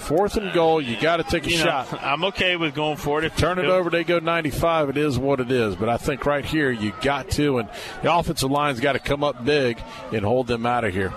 Fourth 0.00 0.36
and 0.36 0.52
goal, 0.52 0.82
you 0.82 1.00
got 1.00 1.18
to 1.18 1.22
take 1.22 1.46
a 1.46 1.50
shot. 1.50 1.92
Know, 1.92 1.98
I'm 2.02 2.24
okay 2.24 2.56
with 2.56 2.74
going 2.74 2.96
for 2.96 3.20
it. 3.20 3.24
If 3.24 3.36
Turn 3.36 3.60
it 3.60 3.66
over, 3.66 3.90
they 3.90 4.02
go 4.02 4.18
95. 4.18 4.90
It 4.90 4.96
is 4.96 5.16
what 5.16 5.38
it 5.38 5.52
is. 5.52 5.76
But 5.76 5.88
I 5.88 5.98
think 5.98 6.26
right 6.26 6.44
here, 6.44 6.70
you 6.70 6.92
got 7.00 7.30
to, 7.30 7.58
and 7.58 7.68
the 8.02 8.12
offensive 8.12 8.50
line's 8.50 8.80
got 8.80 8.94
to 8.94 8.98
come 8.98 9.22
up 9.22 9.44
big 9.44 9.80
and 10.12 10.24
hold 10.24 10.48
them 10.48 10.66
out 10.66 10.82
of 10.82 10.92
here. 10.92 11.12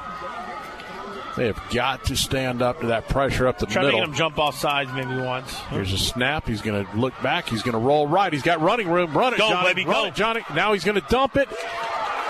They 1.36 1.48
have 1.48 1.62
got 1.72 2.06
to 2.06 2.16
stand 2.16 2.62
up 2.62 2.82
to 2.82 2.88
that 2.88 3.08
pressure 3.10 3.48
up 3.48 3.58
the 3.60 3.66
Try 3.66 3.84
middle. 3.84 4.00
to 4.02 4.06
get 4.06 4.10
him 4.12 4.16
jump 4.16 4.38
off 4.40 4.58
sides 4.60 4.92
maybe 4.94 5.16
once. 5.20 5.52
Here's 5.70 5.92
a 5.94 5.98
snap. 5.98 6.48
He's 6.48 6.62
going 6.62 6.86
to 6.86 6.96
look 6.98 7.14
back. 7.24 7.50
He's 7.50 7.64
going 7.64 7.74
to 7.74 7.80
roll 7.80 8.08
right. 8.08 8.32
He's 8.32 8.44
got 8.44 8.62
running 8.62 8.88
room. 8.90 9.18
Run 9.18 9.34
it, 9.34 9.38
Go, 9.40 9.50
Johnny. 9.50 9.68
baby, 9.74 9.86
Run 9.86 10.04
go. 10.04 10.08
it, 10.10 10.16
Johnny. 10.16 10.42
Now 10.54 10.74
he's 10.74 10.84
going 10.84 11.00
to 11.02 11.08
dump 11.10 11.36
it. 11.36 11.50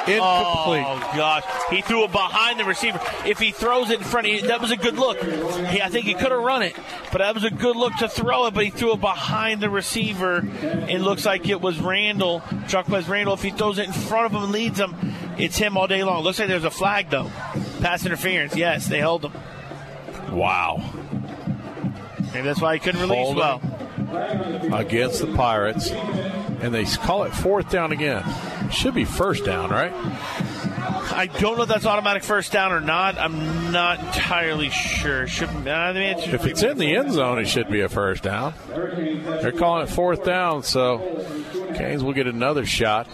Incomplete. 0.06 0.84
Oh 0.86 1.12
gosh, 1.16 1.44
he 1.70 1.80
threw 1.82 2.04
it 2.04 2.12
behind 2.12 2.60
the 2.60 2.66
receiver. 2.66 3.00
If 3.26 3.40
he 3.40 3.52
throws 3.52 3.90
it 3.90 4.00
in 4.00 4.04
front, 4.06 4.28
he, 4.28 4.42
that 4.42 4.60
was 4.60 4.70
a 4.70 4.76
good 4.76 4.98
look. 4.98 5.18
He, 5.24 5.82
I 5.82 5.88
think 5.88 6.06
he 6.06 6.14
could 6.14 6.30
have 6.34 6.42
run 6.44 6.62
it, 6.62 6.76
but 7.14 7.20
that 7.20 7.34
was 7.34 7.46
a 7.46 7.50
good 7.50 7.78
look 7.78 7.94
to 8.00 8.10
throw 8.10 8.48
it. 8.48 8.54
But 8.54 8.66
he 8.66 8.70
threw 8.70 8.92
it 8.96 9.00
behind 9.00 9.62
the 9.62 9.70
receiver. 9.70 10.42
It 10.90 11.00
looks 11.00 11.26
like 11.26 11.48
it 11.48 11.62
was 11.62 11.80
Randall, 11.80 12.44
Chuck 12.68 12.90
Randall. 12.90 13.36
If 13.36 13.44
he 13.44 13.52
throws 13.52 13.78
it 13.78 13.88
in 13.88 13.94
front 13.94 14.26
of 14.26 14.34
him 14.34 14.44
and 14.44 14.52
leads 14.52 14.78
him, 14.78 14.94
it's 15.38 15.58
him 15.58 15.78
all 15.78 15.88
day 15.88 16.04
long. 16.04 16.22
Looks 16.22 16.38
like 16.40 16.50
there's 16.50 16.66
a 16.66 16.70
flag 16.72 17.10
though, 17.10 17.32
pass 17.84 18.06
interference. 18.06 18.56
Yes, 18.56 18.88
they 18.88 19.00
held 19.00 19.26
him. 19.26 19.34
Wow. 20.32 20.82
Maybe 22.34 22.48
that's 22.48 22.62
why 22.62 22.76
he 22.76 22.80
couldn't 22.80 23.02
release 23.02 23.36
well. 23.36 23.62
Against 24.74 25.20
the 25.20 25.34
Pirates. 25.36 25.92
And 25.92 26.74
they 26.74 26.86
call 26.86 27.24
it 27.24 27.34
fourth 27.34 27.70
down 27.70 27.92
again. 27.92 28.24
Should 28.72 28.96
be 28.96 29.04
first 29.04 29.44
down, 29.44 29.70
right? 29.70 29.92
I 31.12 31.28
don't 31.28 31.58
know 31.58 31.64
if 31.64 31.70
that's 31.70 31.86
automatic 31.86 32.24
first 32.24 32.54
down 32.54 32.72
or 32.72 32.80
not. 32.80 33.18
I'm 33.18 33.72
not 33.72 34.00
entirely 34.00 34.70
sure. 34.70 35.28
Should 35.28 35.50
uh, 35.50 35.94
the 35.94 36.00
answer 36.00 36.26
should 36.26 36.34
If 36.36 36.46
it's 36.46 36.64
in 36.64 36.78
the 36.78 36.96
end 36.96 37.12
zone, 37.12 37.38
it 37.40 37.48
should 37.48 37.70
be 37.70 37.82
a 37.82 37.90
first 37.90 38.24
down. 38.24 38.54
They're 38.70 39.52
calling 39.52 39.84
it 39.84 39.90
fourth 39.90 40.24
down, 40.24 40.64
so 40.64 41.26
Canes 41.76 42.04
will 42.04 42.14
get 42.14 42.28
another 42.28 42.66
shot. 42.66 43.08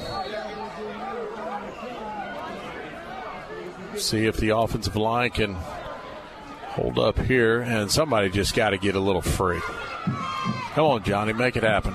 See 4.00 4.26
if 4.26 4.38
the 4.38 4.56
offensive 4.56 4.96
line 4.96 5.30
can 5.32 5.54
hold 5.54 6.98
up 6.98 7.20
here, 7.20 7.60
and 7.62 7.92
somebody 7.92 8.30
just 8.30 8.56
got 8.56 8.70
to 8.70 8.78
get 8.78 8.96
a 8.96 9.00
little 9.00 9.22
free. 9.22 9.60
Come 10.74 10.86
on, 10.86 11.04
Johnny, 11.04 11.34
make 11.34 11.58
it 11.58 11.64
happen. 11.64 11.94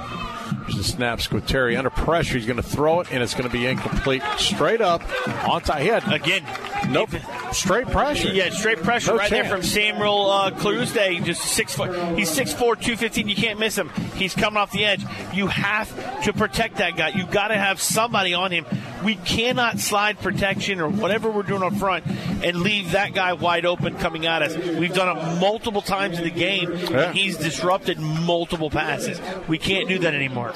There's 0.64 0.76
the 0.76 0.84
snap. 0.84 1.18
Squitieri 1.18 1.76
under 1.76 1.90
pressure. 1.90 2.34
He's 2.34 2.46
going 2.46 2.56
to 2.56 2.62
throw 2.62 3.00
it, 3.00 3.12
and 3.12 3.22
it's 3.22 3.34
going 3.34 3.48
to 3.48 3.52
be 3.52 3.66
incomplete. 3.66 4.22
Straight 4.38 4.80
up 4.80 5.02
on 5.46 5.62
top. 5.62 5.78
He 5.78 5.88
had 5.88 6.10
again. 6.12 6.44
Nope. 6.90 7.10
Straight 7.52 7.86
pressure. 7.86 8.28
Yeah, 8.28 8.50
straight 8.50 8.78
pressure 8.78 9.12
No 9.12 9.18
right 9.18 9.30
there 9.30 9.44
from 9.44 9.62
Samuel 9.62 10.30
uh, 10.30 10.50
Cluesday. 10.50 11.22
Just 11.24 11.42
six 11.42 11.74
foot. 11.74 12.18
He's 12.18 12.30
six 12.30 12.52
four, 12.52 12.76
two 12.76 12.96
fifteen. 12.96 13.28
You 13.28 13.36
can't 13.36 13.58
miss 13.58 13.76
him. 13.76 13.90
He's 14.16 14.34
coming 14.34 14.58
off 14.58 14.70
the 14.70 14.84
edge. 14.84 15.04
You 15.32 15.46
have 15.46 16.22
to 16.24 16.32
protect 16.32 16.76
that 16.76 16.96
guy. 16.96 17.08
You've 17.08 17.30
got 17.30 17.48
to 17.48 17.56
have 17.56 17.80
somebody 17.80 18.34
on 18.34 18.50
him. 18.50 18.66
We 19.04 19.16
cannot 19.16 19.80
slide 19.80 20.18
protection 20.18 20.80
or 20.80 20.88
whatever 20.88 21.30
we're 21.30 21.42
doing 21.42 21.62
up 21.62 21.74
front 21.74 22.06
and 22.06 22.60
leave 22.60 22.92
that 22.92 23.12
guy 23.12 23.34
wide 23.34 23.66
open 23.66 23.96
coming 23.96 24.26
at 24.26 24.42
us. 24.42 24.56
We've 24.56 24.94
done 24.94 25.16
it 25.16 25.40
multiple 25.40 25.82
times 25.82 26.18
in 26.18 26.24
the 26.24 26.30
game. 26.30 26.72
Yeah. 26.72 27.08
And 27.08 27.16
he's 27.16 27.36
disrupted 27.36 27.98
multiple 27.98 28.70
passes. 28.70 29.20
We 29.46 29.58
can't 29.58 29.88
do 29.88 29.98
that 30.00 30.14
anymore. 30.14 30.54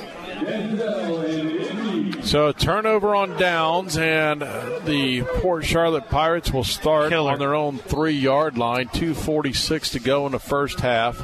So 2.23 2.53
turnover 2.53 3.15
on 3.15 3.39
downs, 3.39 3.97
and 3.97 4.43
the 4.43 5.23
Port 5.41 5.65
Charlotte 5.65 6.09
Pirates 6.11 6.53
will 6.53 6.65
start 6.65 7.09
Killer. 7.11 7.33
on 7.33 7.39
their 7.39 7.55
own 7.55 7.79
three-yard 7.79 8.59
line. 8.59 8.89
Two 8.89 9.15
forty-six 9.15 9.91
to 9.91 10.01
go 10.01 10.27
in 10.27 10.33
the 10.33 10.39
first 10.39 10.81
half. 10.81 11.23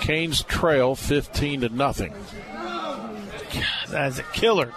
Canes 0.00 0.42
trail 0.42 0.94
fifteen 0.96 1.60
to 1.60 1.68
nothing. 1.68 2.12
That's 3.88 4.18
a 4.18 4.24
killer. 4.24 4.72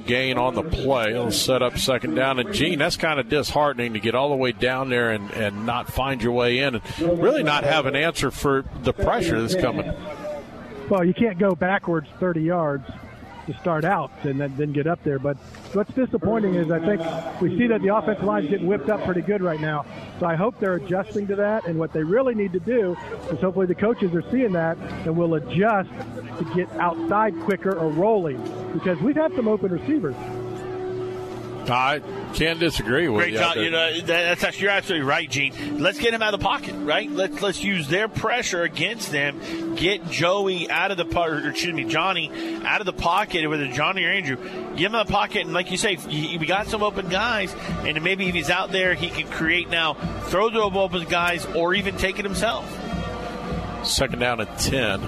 gain 0.00 0.38
on 0.38 0.54
the 0.54 0.62
play. 0.62 1.12
He'll 1.12 1.30
set 1.30 1.62
up 1.62 1.78
second 1.78 2.14
down. 2.14 2.40
And, 2.40 2.52
Gene, 2.52 2.78
that's 2.78 2.96
kind 2.96 3.20
of 3.20 3.28
disheartening 3.28 3.92
to 3.92 4.00
get 4.00 4.14
all 4.14 4.30
the 4.30 4.36
way 4.36 4.52
down 4.52 4.88
there 4.88 5.12
and, 5.12 5.30
and 5.32 5.66
not 5.66 5.92
find 5.92 6.22
your 6.22 6.32
way 6.32 6.58
in 6.58 6.76
and 6.76 7.20
really 7.20 7.44
not 7.44 7.64
have 7.64 7.86
an 7.86 7.94
answer 7.94 8.30
for 8.30 8.64
the 8.82 8.92
pressure 8.92 9.40
that's 9.40 9.54
coming. 9.54 9.92
Well, 10.88 11.04
you 11.04 11.14
can't 11.14 11.38
go 11.38 11.54
backwards 11.54 12.08
30 12.18 12.42
yards 12.42 12.88
to 13.46 13.54
start 13.58 13.84
out 13.84 14.10
and 14.22 14.40
then, 14.40 14.54
then 14.56 14.72
get 14.72 14.86
up 14.86 15.02
there. 15.04 15.18
But 15.18 15.36
what's 15.72 15.92
disappointing 15.94 16.54
is 16.54 16.70
I 16.70 16.78
think 16.80 17.40
we 17.40 17.56
see 17.58 17.66
that 17.68 17.82
the 17.82 17.94
offensive 17.94 18.24
line's 18.24 18.48
getting 18.48 18.66
whipped 18.66 18.88
up 18.88 19.04
pretty 19.04 19.22
good 19.22 19.42
right 19.42 19.60
now. 19.60 19.84
So 20.20 20.26
I 20.26 20.34
hope 20.34 20.58
they're 20.60 20.74
adjusting 20.74 21.26
to 21.28 21.36
that. 21.36 21.66
And 21.66 21.78
what 21.78 21.92
they 21.92 22.02
really 22.02 22.34
need 22.34 22.52
to 22.52 22.60
do 22.60 22.96
is 23.30 23.40
hopefully 23.40 23.66
the 23.66 23.74
coaches 23.74 24.14
are 24.14 24.24
seeing 24.30 24.52
that 24.52 24.78
and 24.78 25.16
will 25.16 25.34
adjust 25.34 25.90
to 25.90 26.52
get 26.54 26.70
outside 26.76 27.34
quicker 27.40 27.72
or 27.72 27.88
rolling 27.90 28.42
because 28.72 28.98
we've 29.00 29.16
had 29.16 29.34
some 29.34 29.48
open 29.48 29.72
receivers. 29.72 30.16
I 31.70 32.00
can't 32.34 32.58
disagree 32.60 33.08
with 33.08 33.22
Great 33.22 33.32
you. 33.34 33.38
job. 33.38 33.56
You 33.56 33.70
know, 33.70 33.92
that- 33.94 34.06
that's 34.06 34.44
actually, 34.44 34.62
you're 34.64 34.70
absolutely 34.72 35.06
right, 35.06 35.28
Gene. 35.30 35.78
Let's 35.78 35.98
get 35.98 36.12
him 36.14 36.22
out 36.22 36.32
of 36.34 36.40
the 36.40 36.44
pocket, 36.44 36.74
right? 36.78 37.10
Let's 37.10 37.40
let's 37.42 37.62
use 37.64 37.88
their 37.88 38.08
pressure 38.08 38.62
against 38.62 39.10
them. 39.12 39.74
Get 39.76 40.08
Joey 40.10 40.70
out 40.70 40.90
of 40.90 40.96
the 40.96 41.04
pocket, 41.04 41.44
or 41.44 41.50
excuse 41.50 41.74
me, 41.74 41.84
Johnny 41.84 42.30
out 42.64 42.80
of 42.80 42.86
the 42.86 42.92
pocket, 42.92 43.48
whether 43.48 43.66
Johnny 43.68 44.04
or 44.04 44.10
Andrew. 44.10 44.36
Get 44.76 44.86
him 44.86 44.94
out 44.94 45.02
of 45.02 45.06
the 45.08 45.12
pocket, 45.12 45.42
and 45.42 45.52
like 45.52 45.70
you 45.70 45.76
say, 45.76 45.96
we 46.06 46.46
got 46.46 46.66
some 46.68 46.82
open 46.82 47.08
guys, 47.08 47.54
and 47.84 48.02
maybe 48.02 48.28
if 48.28 48.34
he's 48.34 48.50
out 48.50 48.72
there, 48.72 48.94
he 48.94 49.08
can 49.08 49.28
create 49.28 49.68
now, 49.68 49.94
throw 50.24 50.50
to 50.50 50.60
open 50.62 51.04
guys, 51.04 51.46
or 51.54 51.74
even 51.74 51.96
take 51.96 52.18
it 52.18 52.24
himself. 52.24 52.64
Second 53.84 54.18
down 54.18 54.40
at 54.40 54.58
10. 54.58 55.00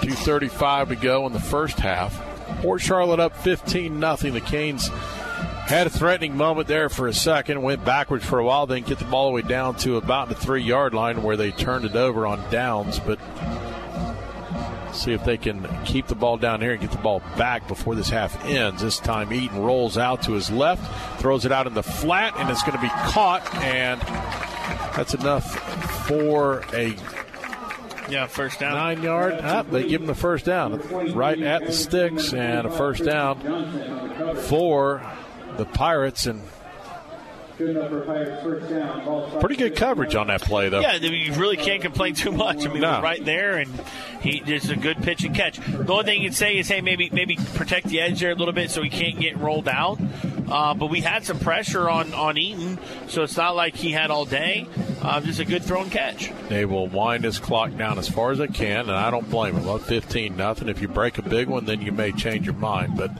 2.35 0.00 0.88
to 0.88 0.96
go 0.96 1.26
in 1.26 1.32
the 1.32 1.40
first 1.40 1.78
half. 1.78 2.20
Port 2.62 2.80
Charlotte 2.80 3.20
up 3.20 3.36
15 3.36 4.00
nothing. 4.00 4.32
The 4.34 4.40
Canes 4.40 4.88
had 5.70 5.86
a 5.86 5.90
threatening 5.90 6.36
moment 6.36 6.66
there 6.66 6.88
for 6.88 7.06
a 7.06 7.14
second, 7.14 7.62
went 7.62 7.84
backwards 7.84 8.24
for 8.24 8.40
a 8.40 8.44
while, 8.44 8.66
then 8.66 8.82
get 8.82 8.98
the 8.98 9.04
ball 9.04 9.26
all 9.26 9.28
the 9.28 9.34
way 9.34 9.42
down 9.42 9.76
to 9.76 9.96
about 9.96 10.28
the 10.28 10.34
three 10.34 10.62
yard 10.62 10.94
line 10.94 11.22
where 11.22 11.36
they 11.36 11.52
turned 11.52 11.84
it 11.84 11.94
over 11.94 12.26
on 12.26 12.50
downs. 12.50 12.98
But 12.98 13.20
see 14.92 15.12
if 15.12 15.24
they 15.24 15.36
can 15.36 15.66
keep 15.84 16.08
the 16.08 16.14
ball 16.14 16.36
down 16.36 16.60
here 16.60 16.72
and 16.72 16.80
get 16.80 16.90
the 16.90 16.98
ball 16.98 17.22
back 17.36 17.68
before 17.68 17.94
this 17.94 18.10
half 18.10 18.44
ends. 18.44 18.82
This 18.82 18.98
time, 18.98 19.32
Eaton 19.32 19.60
rolls 19.62 19.96
out 19.96 20.22
to 20.22 20.32
his 20.32 20.50
left, 20.50 21.20
throws 21.20 21.44
it 21.44 21.52
out 21.52 21.66
in 21.66 21.74
the 21.74 21.82
flat, 21.82 22.34
and 22.36 22.50
it's 22.50 22.62
going 22.62 22.76
to 22.76 22.82
be 22.82 22.88
caught, 22.88 23.54
and 23.56 24.00
that's 24.96 25.14
enough 25.14 25.44
for 26.08 26.64
a 26.72 26.96
Yeah, 28.08 28.26
first 28.26 28.58
down. 28.58 28.74
Nine 28.74 29.02
yard. 29.02 29.38
Ah, 29.40 29.62
they 29.62 29.86
give 29.86 30.00
him 30.00 30.08
the 30.08 30.14
first 30.16 30.44
down. 30.44 30.80
Right 31.14 31.40
at 31.40 31.64
the 31.64 31.72
sticks 31.72 32.32
and 32.32 32.66
a 32.66 32.70
first 32.70 33.04
down 33.04 34.34
for 34.48 35.00
the 35.56 35.64
Pirates. 35.66 36.26
And 36.26 36.42
Good 37.58 37.76
number, 37.76 38.00
Pirates, 38.06 38.42
first 38.42 38.70
down. 38.70 39.04
Ball 39.04 39.38
pretty 39.38 39.56
good 39.56 39.76
coverage 39.76 40.14
on 40.14 40.28
that 40.28 40.40
play, 40.40 40.70
though. 40.70 40.80
Yeah, 40.80 40.94
you 40.94 41.34
really 41.34 41.58
can't 41.58 41.82
complain 41.82 42.14
too 42.14 42.32
much. 42.32 42.64
I 42.64 42.68
mean, 42.72 42.80
No. 42.80 43.02
right 43.02 43.22
there, 43.22 43.58
and 43.58 43.70
he 44.22 44.40
there's 44.40 44.70
a 44.70 44.76
good 44.76 45.02
pitch 45.02 45.24
and 45.24 45.34
catch. 45.34 45.58
The 45.58 45.92
only 45.92 46.04
thing 46.04 46.22
you 46.22 46.28
can 46.30 46.34
say 46.34 46.56
is, 46.56 46.68
hey, 46.68 46.80
maybe 46.80 47.10
maybe 47.12 47.36
protect 47.56 47.88
the 47.88 48.00
edge 48.00 48.20
there 48.20 48.30
a 48.30 48.34
little 48.34 48.54
bit 48.54 48.70
so 48.70 48.82
he 48.82 48.88
can't 48.88 49.20
get 49.20 49.36
rolled 49.36 49.68
out. 49.68 49.98
Uh, 50.50 50.72
but 50.74 50.86
we 50.86 51.00
had 51.02 51.24
some 51.26 51.38
pressure 51.38 51.88
on 51.90 52.14
on 52.14 52.38
Eaton, 52.38 52.78
so 53.08 53.22
it's 53.24 53.36
not 53.36 53.54
like 53.54 53.76
he 53.76 53.92
had 53.92 54.10
all 54.10 54.24
day. 54.24 54.66
Uh, 55.02 55.20
just 55.20 55.38
a 55.38 55.44
good 55.44 55.62
throw 55.62 55.82
and 55.82 55.92
catch. 55.92 56.32
They 56.48 56.64
will 56.64 56.86
wind 56.88 57.24
this 57.24 57.38
clock 57.38 57.76
down 57.76 57.98
as 57.98 58.08
far 58.08 58.32
as 58.32 58.38
they 58.38 58.48
can, 58.48 58.80
and 58.88 58.92
I 58.92 59.10
don't 59.10 59.28
blame 59.28 59.54
them. 59.54 59.68
Up 59.68 59.82
15 59.82 60.34
nothing. 60.34 60.68
If 60.70 60.80
you 60.80 60.88
break 60.88 61.18
a 61.18 61.22
big 61.22 61.46
one, 61.48 61.66
then 61.66 61.82
you 61.82 61.92
may 61.92 62.10
change 62.12 62.46
your 62.46 62.54
mind. 62.54 62.96
But 62.96 63.10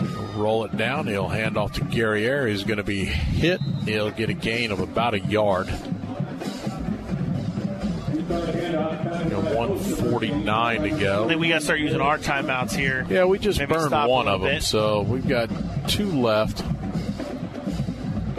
he'll 0.00 0.13
roll 0.34 0.64
it 0.64 0.76
down. 0.76 1.06
He'll 1.06 1.28
hand 1.28 1.56
off 1.56 1.72
to 1.74 1.80
Guerriere. 1.82 2.48
He's 2.48 2.64
going 2.64 2.76
to 2.78 2.82
be 2.84 3.04
hit. 3.04 3.60
He'll 3.84 4.10
get 4.10 4.28
a 4.30 4.34
gain 4.34 4.70
of 4.72 4.80
about 4.80 5.14
a 5.14 5.20
yard. 5.20 5.68
You 8.14 9.30
know, 9.30 9.40
149 9.56 10.82
to 10.82 10.90
go. 10.90 11.24
I 11.24 11.28
think 11.28 11.40
we 11.40 11.48
got 11.48 11.58
to 11.58 11.64
start 11.64 11.78
using 11.80 12.00
our 12.00 12.18
timeouts 12.18 12.74
here. 12.74 13.06
Yeah, 13.08 13.24
we 13.26 13.38
just 13.38 13.58
Maybe 13.58 13.72
burned 13.74 13.90
one 13.92 14.28
of 14.28 14.40
them, 14.40 14.50
bit. 14.54 14.62
so 14.62 15.02
we've 15.02 15.26
got 15.26 15.48
two 15.88 16.10
left. 16.10 16.62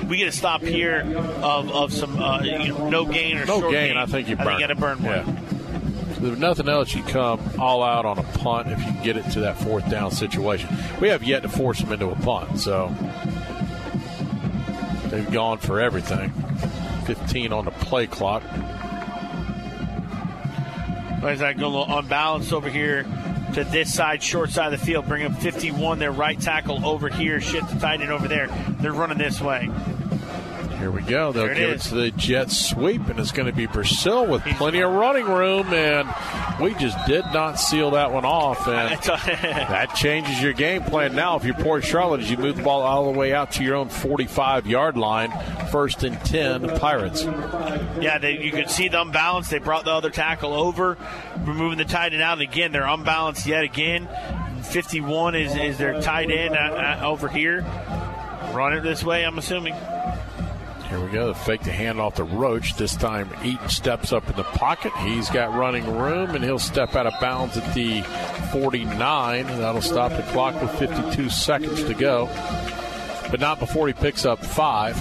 We 0.07 0.17
get 0.17 0.27
a 0.27 0.31
stop 0.31 0.61
here 0.61 1.01
of, 1.41 1.71
of 1.71 1.93
some 1.93 2.21
uh, 2.21 2.41
you 2.41 2.69
know, 2.69 2.89
no 2.89 3.05
gain 3.05 3.37
or 3.37 3.45
No 3.45 3.59
short 3.59 3.71
gain, 3.71 3.97
I 3.97 4.05
think 4.05 4.27
you 4.27 4.35
I 4.37 4.43
burn. 4.43 4.47
think 4.57 4.59
you 4.61 4.67
got 4.67 4.73
to 4.73 4.79
burn 4.79 5.03
one. 5.03 5.13
Yeah. 5.35 5.39
If 6.25 6.39
nothing 6.39 6.67
else, 6.67 6.93
you 6.95 7.03
come 7.03 7.39
all 7.59 7.83
out 7.83 8.05
on 8.05 8.17
a 8.17 8.23
punt 8.23 8.71
if 8.71 8.79
you 8.79 8.85
can 8.85 9.03
get 9.03 9.17
it 9.17 9.29
to 9.31 9.41
that 9.41 9.57
fourth 9.57 9.87
down 9.89 10.09
situation. 10.09 10.75
We 10.99 11.09
have 11.09 11.23
yet 11.23 11.43
to 11.43 11.49
force 11.49 11.79
them 11.79 11.91
into 11.91 12.09
a 12.09 12.15
punt, 12.15 12.59
so 12.59 12.93
they've 15.09 15.31
gone 15.31 15.59
for 15.59 15.79
everything. 15.79 16.31
15 17.05 17.53
on 17.53 17.65
the 17.65 17.71
play 17.71 18.07
clock. 18.07 18.43
As 21.23 21.41
I 21.41 21.53
go 21.53 21.67
a 21.67 21.69
little 21.69 21.97
unbalanced 21.97 22.53
over 22.53 22.69
here 22.69 23.03
to 23.53 23.63
this 23.63 23.93
side, 23.93 24.21
short 24.21 24.49
side 24.49 24.73
of 24.73 24.79
the 24.79 24.85
field, 24.85 25.07
bring 25.07 25.25
up 25.25 25.37
51. 25.39 25.99
Their 25.99 26.11
right 26.11 26.39
tackle 26.39 26.85
over 26.85 27.07
here, 27.07 27.39
shift 27.39 27.69
the 27.71 27.79
tight 27.79 28.01
end 28.01 28.11
over 28.11 28.27
there. 28.27 28.47
They're 28.81 28.93
running 28.93 29.17
this 29.17 29.39
way. 29.39 29.69
Here 30.85 30.91
we 30.91 31.01
go. 31.01 31.31
They'll 31.31 31.45
it 31.45 31.57
give 31.57 31.69
is. 31.71 31.85
it 31.87 31.89
to 31.89 31.95
the 31.95 32.11
jet 32.11 32.51
sweep, 32.51 33.07
and 33.07 33.19
it's 33.19 33.31
going 33.31 33.47
to 33.47 33.51
be 33.51 33.65
Brazil 33.65 34.27
with 34.27 34.43
plenty 34.43 34.81
of 34.81 34.91
running 34.91 35.25
room, 35.25 35.73
and 35.73 36.07
we 36.61 36.75
just 36.75 36.95
did 37.07 37.25
not 37.33 37.59
seal 37.59 37.89
that 37.89 38.11
one 38.11 38.23
off. 38.23 38.67
And 38.75 39.01
that 39.01 39.95
changes 39.95 40.39
your 40.43 40.53
game 40.53 40.83
plan 40.83 41.15
now. 41.15 41.37
If 41.37 41.43
you're 41.43 41.55
Port 41.55 41.83
Charlotte, 41.83 42.21
as 42.21 42.29
you 42.29 42.37
move 42.37 42.57
the 42.57 42.61
ball 42.61 42.83
all 42.83 43.11
the 43.11 43.17
way 43.17 43.33
out 43.33 43.49
to 43.53 43.63
your 43.63 43.77
own 43.77 43.89
45 43.89 44.67
yard 44.67 44.95
line, 44.95 45.31
first 45.71 46.03
and 46.03 46.19
10, 46.23 46.77
Pirates. 46.77 47.23
Yeah, 47.23 48.19
they, 48.19 48.37
you 48.43 48.51
could 48.51 48.69
see 48.69 48.87
the 48.87 49.01
unbalance. 49.01 49.49
They 49.49 49.57
brought 49.57 49.85
the 49.85 49.91
other 49.91 50.11
tackle 50.11 50.53
over, 50.53 50.99
removing 51.39 51.79
the 51.79 51.85
tight 51.85 52.13
end 52.13 52.21
out. 52.21 52.33
And 52.33 52.47
again, 52.47 52.71
they're 52.71 52.85
unbalanced 52.85 53.47
yet 53.47 53.63
again. 53.63 54.07
51 54.61 55.33
is, 55.33 55.55
is 55.55 55.79
their 55.79 55.99
tight 55.99 56.29
end 56.29 56.55
uh, 56.55 56.59
uh, 56.59 57.05
over 57.07 57.27
here. 57.27 57.61
Run 58.53 58.73
it 58.73 58.81
this 58.81 59.03
way, 59.03 59.25
I'm 59.25 59.39
assuming. 59.39 59.73
Here 60.95 61.05
we 61.05 61.11
go. 61.11 61.27
The 61.27 61.35
fake 61.35 61.61
the 61.61 61.71
handoff 61.71 62.15
to 62.15 62.23
Roach. 62.23 62.77
This 62.77 62.95
time 62.95 63.29
Eaton 63.43 63.67
steps 63.67 64.13
up 64.13 64.29
in 64.29 64.35
the 64.37 64.45
pocket. 64.45 64.93
He's 64.99 65.29
got 65.29 65.53
running 65.53 65.85
room, 65.97 66.35
and 66.35 66.41
he'll 66.41 66.57
step 66.57 66.95
out 66.95 67.05
of 67.05 67.13
bounds 67.19 67.57
at 67.57 67.73
the 67.75 68.01
49. 68.53 69.45
And 69.45 69.61
that'll 69.61 69.81
stop 69.81 70.13
the 70.13 70.23
clock 70.31 70.61
with 70.61 70.71
52 70.79 71.29
seconds 71.29 71.83
to 71.83 71.93
go. 71.95 72.27
But 73.29 73.41
not 73.41 73.59
before 73.59 73.87
he 73.87 73.93
picks 73.93 74.25
up 74.25 74.39
five. 74.39 74.95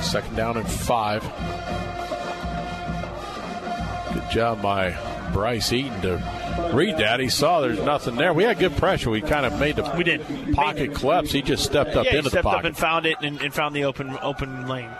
Second 0.00 0.36
down 0.36 0.58
and 0.58 0.70
five. 0.70 1.22
Good 4.14 4.30
job 4.30 4.62
by 4.62 4.96
Bryce 5.32 5.72
Eaton 5.72 6.02
to 6.02 6.70
read 6.72 6.98
that. 6.98 7.18
He 7.18 7.28
saw 7.28 7.62
there's 7.62 7.80
nothing 7.80 8.14
there. 8.14 8.32
We 8.32 8.44
had 8.44 8.60
good 8.60 8.76
pressure. 8.76 9.10
We 9.10 9.20
kind 9.20 9.44
of 9.44 9.58
made 9.58 9.74
the 9.74 9.92
we 9.96 10.04
did. 10.04 10.54
pocket 10.54 10.94
collapse. 10.94 11.32
He 11.32 11.42
just 11.42 11.64
stepped 11.64 11.96
up 11.96 12.04
yeah, 12.04 12.12
he 12.12 12.16
into 12.18 12.30
the 12.30 12.30
stepped 12.30 12.46
up 12.46 12.52
pocket. 12.52 12.66
and 12.66 12.76
found 12.76 13.06
it 13.06 13.16
and, 13.22 13.42
and 13.42 13.52
found 13.52 13.74
the 13.74 13.82
open 13.84 14.16
open 14.22 14.68
lane. 14.68 14.90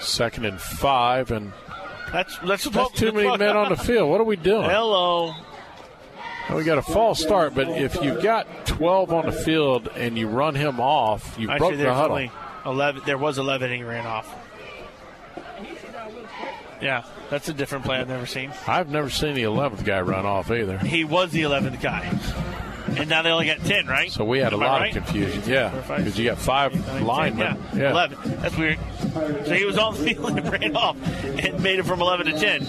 Second 0.00 0.44
and 0.46 0.60
five, 0.60 1.30
and 1.30 1.52
That's 2.12 2.38
that's, 2.38 2.64
That's 2.64 2.92
too 2.92 3.12
many 3.12 3.36
men 3.36 3.56
on 3.56 3.70
the 3.70 3.76
field. 3.76 4.10
What 4.10 4.20
are 4.20 4.24
we 4.24 4.36
doing? 4.36 4.68
Hello. 4.68 5.34
We 6.54 6.62
got 6.62 6.78
a 6.78 6.82
false 6.82 7.20
start, 7.20 7.54
but 7.54 7.68
if 7.68 8.00
you've 8.02 8.22
got 8.22 8.66
12 8.66 9.12
on 9.12 9.26
the 9.26 9.32
field 9.32 9.88
and 9.96 10.16
you 10.16 10.28
run 10.28 10.54
him 10.54 10.78
off, 10.78 11.36
you 11.38 11.50
Actually, 11.50 11.76
broke 11.76 11.78
the 11.80 11.92
huddle. 11.94 12.16
only 12.16 12.30
11. 12.64 13.02
There 13.04 13.18
was 13.18 13.38
11 13.38 13.70
and 13.72 13.78
he 13.82 13.84
ran 13.84 14.06
off. 14.06 14.32
Yeah, 16.80 17.04
that's 17.30 17.48
a 17.48 17.54
different 17.54 17.84
play 17.84 17.96
I've 17.96 18.08
never 18.08 18.26
seen. 18.26 18.52
I've 18.66 18.90
never 18.90 19.08
seen 19.10 19.34
the 19.34 19.44
11th 19.44 19.84
guy 19.84 20.00
run 20.02 20.26
off 20.26 20.50
either. 20.50 20.78
He 20.78 21.04
was 21.04 21.32
the 21.32 21.42
11th 21.42 21.80
guy. 21.80 22.06
And 22.88 23.08
now 23.08 23.22
they 23.22 23.30
only 23.30 23.46
got 23.46 23.58
10, 23.58 23.86
right? 23.86 24.10
So 24.10 24.24
we 24.24 24.38
had 24.38 24.52
a 24.52 24.56
Am 24.56 24.62
I 24.62 24.66
lot 24.66 24.80
right? 24.80 24.96
of 24.96 25.04
confusion. 25.04 25.42
Yeah, 25.46 25.70
because 25.96 26.18
you 26.18 26.24
got 26.24 26.38
five 26.38 27.02
linemen. 27.02 27.56
10, 27.70 27.78
yeah, 27.78 27.90
11. 27.90 28.18
That's 28.40 28.56
weird. 28.56 28.78
So 29.46 29.54
he 29.54 29.64
was 29.64 29.78
on 29.78 29.94
the 29.94 30.14
field 30.14 30.38
and 30.38 30.52
ran 30.52 30.76
off 30.76 30.96
and 31.24 31.62
made 31.62 31.78
it 31.78 31.84
from 31.84 32.00
11 32.00 32.26
to 32.26 32.38
10. 32.38 32.64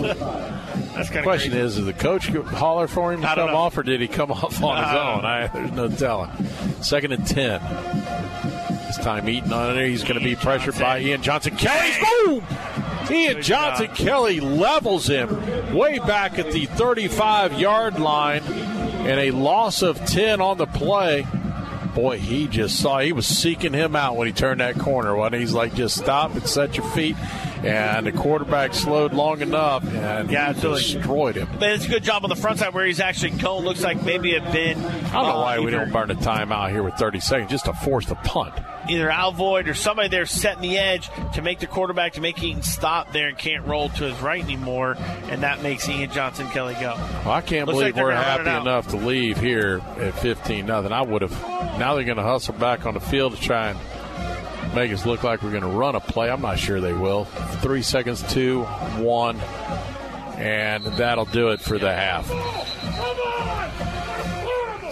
That's 0.94 1.08
kind 1.08 1.20
of 1.20 1.24
question 1.24 1.52
is, 1.52 1.76
did 1.76 1.84
the 1.84 1.92
coach 1.92 2.26
holler 2.28 2.88
for 2.88 3.12
him 3.12 3.22
to 3.22 3.26
come 3.26 3.46
know. 3.46 3.56
off, 3.56 3.78
or 3.78 3.82
did 3.82 4.00
he 4.00 4.08
come 4.08 4.30
off 4.32 4.62
on 4.62 4.76
his 4.76 4.92
uh, 4.92 5.14
own? 5.14 5.24
I, 5.24 5.46
there's 5.46 5.72
no 5.72 5.88
telling. 5.88 6.30
Second 6.82 7.12
and 7.12 7.26
ten. 7.26 7.60
This 8.86 8.98
time 8.98 9.28
Eaton 9.28 9.52
on 9.52 9.74
there. 9.74 9.86
He's 9.86 10.02
going 10.02 10.18
to 10.18 10.24
be 10.24 10.34
pressured 10.34 10.78
by 10.78 11.00
Ian 11.00 11.22
Johnson. 11.22 11.56
Kelly, 11.56 11.92
boom! 12.26 12.44
Ian 13.10 13.40
Johnson 13.40 13.88
Kelly 13.94 14.40
levels 14.40 15.06
him 15.06 15.74
way 15.74 15.98
back 16.00 16.38
at 16.38 16.50
the 16.52 16.66
35 16.66 17.58
yard 17.58 18.00
line, 18.00 18.42
and 19.00 19.20
a 19.20 19.30
loss 19.30 19.82
of 19.82 19.96
10 20.06 20.40
on 20.40 20.58
the 20.58 20.66
play. 20.66 21.26
Boy, 21.94 22.18
he 22.18 22.46
just 22.46 22.78
saw 22.78 23.00
he 23.00 23.12
was 23.12 23.26
seeking 23.26 23.72
him 23.72 23.96
out 23.96 24.16
when 24.16 24.26
he 24.26 24.32
turned 24.32 24.60
that 24.60 24.78
corner. 24.78 25.16
When 25.16 25.32
he's 25.32 25.52
like, 25.52 25.74
just 25.74 25.96
stop 25.96 26.34
and 26.34 26.46
set 26.46 26.76
your 26.76 26.86
feet. 26.90 27.16
And 27.64 28.06
the 28.06 28.12
quarterback 28.12 28.74
slowed 28.74 29.12
long 29.12 29.40
enough 29.40 29.84
and 29.86 30.30
Yeah, 30.30 30.52
destroyed 30.52 31.36
him. 31.36 31.48
But 31.58 31.72
it's 31.72 31.84
a 31.84 31.88
good 31.88 32.02
job 32.02 32.24
on 32.24 32.30
the 32.30 32.36
front 32.36 32.58
side 32.58 32.72
where 32.72 32.86
he's 32.86 33.00
actually 33.00 33.30
going. 33.30 33.64
Looks 33.64 33.82
like 33.82 34.02
maybe 34.02 34.34
a 34.34 34.40
bit. 34.40 34.76
I 34.76 34.80
don't 34.80 35.12
know 35.12 35.38
uh, 35.38 35.42
why 35.42 35.58
we 35.58 35.70
don't 35.70 35.92
burn 35.92 36.10
a 36.10 36.14
timeout 36.14 36.70
here 36.70 36.82
with 36.82 36.94
30 36.94 37.20
seconds 37.20 37.50
just 37.50 37.66
to 37.66 37.72
force 37.74 38.06
the 38.06 38.14
punt. 38.16 38.54
Either 38.88 39.10
Al 39.10 39.32
Void 39.32 39.68
or 39.68 39.74
somebody 39.74 40.08
there 40.08 40.24
setting 40.26 40.62
the 40.62 40.78
edge 40.78 41.10
to 41.34 41.42
make 41.42 41.58
the 41.58 41.66
quarterback 41.66 42.14
to 42.14 42.20
make 42.20 42.42
Eaton 42.42 42.62
stop 42.62 43.12
there 43.12 43.28
and 43.28 43.36
can't 43.36 43.64
roll 43.66 43.90
to 43.90 44.04
his 44.04 44.18
right 44.20 44.42
anymore, 44.42 44.96
and 45.28 45.42
that 45.42 45.62
makes 45.62 45.88
Ian 45.88 46.10
Johnson 46.10 46.48
Kelly 46.48 46.74
go. 46.74 46.94
Well, 46.96 47.30
I 47.30 47.42
can't 47.42 47.66
Looks 47.68 47.78
believe 47.78 47.94
like 47.94 48.02
we're 48.02 48.10
gonna 48.10 48.26
run 48.26 48.40
it 48.40 48.46
happy 48.46 48.60
enough 48.62 48.88
to 48.88 48.96
leave 48.96 49.38
here 49.38 49.80
at 49.98 50.18
15 50.18 50.66
nothing. 50.66 50.92
I 50.92 51.02
would 51.02 51.22
have. 51.22 51.32
Now 51.78 51.94
they're 51.94 52.04
going 52.04 52.16
to 52.16 52.22
hustle 52.22 52.54
back 52.54 52.86
on 52.86 52.94
the 52.94 53.00
field 53.00 53.34
to 53.36 53.40
try 53.40 53.70
and 53.70 53.78
make 54.74 54.92
us 54.92 55.06
look 55.06 55.22
like 55.22 55.42
we're 55.42 55.50
going 55.50 55.62
to 55.62 55.68
run 55.68 55.94
a 55.94 56.00
play. 56.00 56.30
I'm 56.30 56.42
not 56.42 56.58
sure 56.58 56.80
they 56.80 56.92
will. 56.92 57.24
Three 57.62 57.82
seconds, 57.82 58.22
two, 58.32 58.62
one, 58.98 59.38
and 60.36 60.84
that'll 60.84 61.26
do 61.26 61.50
it 61.50 61.60
for 61.60 61.78
the 61.78 61.92
half. 61.92 62.26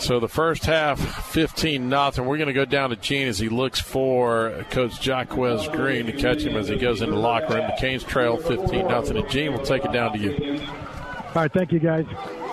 So 0.01 0.21
the 0.21 0.29
first 0.29 0.65
half, 0.65 1.01
15 1.33 1.89
nothing. 1.89 2.25
We're 2.25 2.37
going 2.37 2.49
to 2.49 2.53
go 2.55 2.65
down 2.65 2.91
to 2.91 2.97
Gene 2.97 3.27
as 3.27 3.39
he 3.39 3.49
looks 3.49 3.81
for 3.81 4.65
Coach 4.71 5.05
Jaquez 5.05 5.69
Green 5.69 6.07
to 6.07 6.13
catch 6.13 6.43
him 6.43 6.57
as 6.57 6.69
he 6.69 6.77
goes 6.77 7.03
into 7.03 7.15
the 7.15 7.21
locker 7.21 7.55
room. 7.55 7.67
The 7.67 7.77
Canes 7.81 8.05
trail 8.05 8.37
15 8.37 8.87
nothing. 8.87 9.17
And 9.17 9.29
Gene, 9.29 9.53
we'll 9.53 9.65
take 9.65 9.85
it 9.85 9.93
down 9.93 10.13
to 10.13 10.19
you. 10.19 10.61
All 10.61 11.43
right, 11.43 11.53
thank 11.53 11.73
you, 11.73 11.81
guys. 11.81 12.07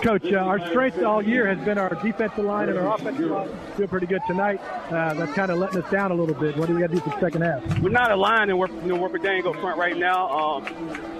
Coach, 0.06 0.32
uh, 0.32 0.36
our 0.36 0.64
strength 0.68 1.02
all 1.02 1.20
year 1.20 1.52
has 1.52 1.58
been 1.64 1.78
our 1.78 1.92
defensive 1.96 2.44
line 2.44 2.68
and 2.68 2.78
our 2.78 2.94
offensive 2.94 3.28
line. 3.28 3.48
Doing 3.76 3.88
pretty 3.88 4.06
good 4.06 4.22
tonight. 4.28 4.60
Uh, 4.88 5.14
that's 5.14 5.32
kind 5.32 5.50
of 5.50 5.58
letting 5.58 5.82
us 5.82 5.90
down 5.90 6.12
a 6.12 6.14
little 6.14 6.32
bit. 6.32 6.56
What 6.56 6.68
do 6.68 6.76
we 6.76 6.80
got 6.80 6.90
to 6.90 6.94
do 6.94 7.00
for 7.00 7.10
the 7.10 7.18
second 7.18 7.42
half? 7.42 7.80
We're 7.80 7.88
not 7.88 8.12
aligned 8.12 8.50
and 8.50 8.56
we're, 8.56 8.68
you 8.68 8.94
know, 8.94 8.94
we're 8.94 9.18
dang 9.18 9.44
up 9.48 9.56
front 9.56 9.76
right 9.78 9.96
now. 9.96 10.28
Um, 10.28 10.64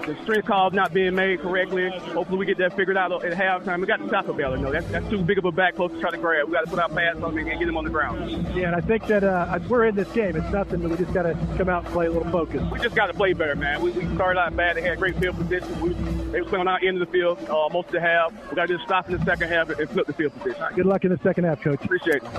the 0.05 0.17
strength 0.23 0.47
call 0.47 0.71
not 0.71 0.93
being 0.93 1.15
made 1.15 1.41
correctly. 1.41 1.89
Hopefully 1.89 2.37
we 2.37 2.45
get 2.45 2.57
that 2.59 2.77
figured 2.77 2.95
out 2.95 3.11
at 3.25 3.33
halftime. 3.33 3.81
We 3.81 3.87
got 3.87 3.97
to 3.97 4.07
stop 4.07 4.29
a 4.29 4.33
Baylor. 4.33 4.55
No, 4.55 4.71
that's, 4.71 4.87
that's 4.87 5.09
too 5.09 5.21
big 5.21 5.37
of 5.37 5.43
a 5.43 5.51
back 5.51 5.75
post 5.75 5.95
to 5.95 5.99
try 5.99 6.11
to 6.11 6.17
grab. 6.17 6.47
We 6.47 6.53
got 6.53 6.63
to 6.63 6.69
put 6.69 6.79
our 6.79 6.87
pads 6.87 7.21
on 7.21 7.37
him 7.37 7.45
and 7.45 7.59
get 7.59 7.67
him 7.67 7.75
on 7.75 7.83
the 7.83 7.89
ground. 7.89 8.47
Yeah, 8.55 8.67
and 8.67 8.75
I 8.77 8.79
think 8.79 9.05
that 9.07 9.25
uh, 9.25 9.59
we're 9.67 9.83
in 9.87 9.95
this 9.95 10.09
game. 10.13 10.37
It's 10.37 10.49
nothing, 10.53 10.79
but 10.79 10.91
we 10.91 10.95
just 10.95 11.13
got 11.13 11.23
to 11.23 11.33
come 11.57 11.67
out 11.67 11.83
and 11.83 11.93
play 11.93 12.05
a 12.05 12.11
little 12.11 12.31
focus. 12.31 12.63
We 12.71 12.79
just 12.79 12.95
got 12.95 13.07
to 13.07 13.13
play 13.13 13.33
better, 13.33 13.55
man. 13.57 13.81
We, 13.81 13.91
we 13.91 14.15
started 14.15 14.39
out 14.39 14.55
bad. 14.55 14.77
They 14.77 14.81
had 14.81 14.97
great 14.97 15.17
field 15.17 15.35
position. 15.35 15.77
We, 15.81 15.89
they 16.31 16.39
were 16.39 16.47
playing 16.47 16.61
on 16.61 16.69
our 16.69 16.79
end 16.81 17.01
of 17.01 17.05
the 17.05 17.11
field 17.11 17.37
uh, 17.49 17.67
most 17.73 17.87
of 17.87 17.91
the 17.91 17.99
half. 17.99 18.31
We 18.49 18.55
got 18.55 18.69
to 18.69 18.76
just 18.77 18.87
stop 18.87 19.09
in 19.09 19.17
the 19.17 19.25
second 19.25 19.49
half 19.49 19.69
and 19.69 19.89
flip 19.89 20.07
the 20.07 20.13
field 20.13 20.33
position. 20.39 20.63
Good 20.75 20.85
luck 20.85 21.03
in 21.03 21.11
the 21.11 21.19
second 21.23 21.45
half, 21.45 21.61
Coach. 21.61 21.83
Appreciate 21.83 22.23
it. 22.23 22.29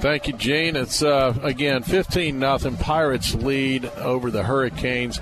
Thank 0.00 0.26
you, 0.26 0.34
Gene. 0.34 0.76
It's 0.76 1.02
uh, 1.02 1.38
again 1.42 1.82
15 1.82 2.38
nothing. 2.38 2.76
Pirates 2.76 3.34
lead 3.34 3.86
over 3.86 4.30
the 4.30 4.42
Hurricanes. 4.42 5.20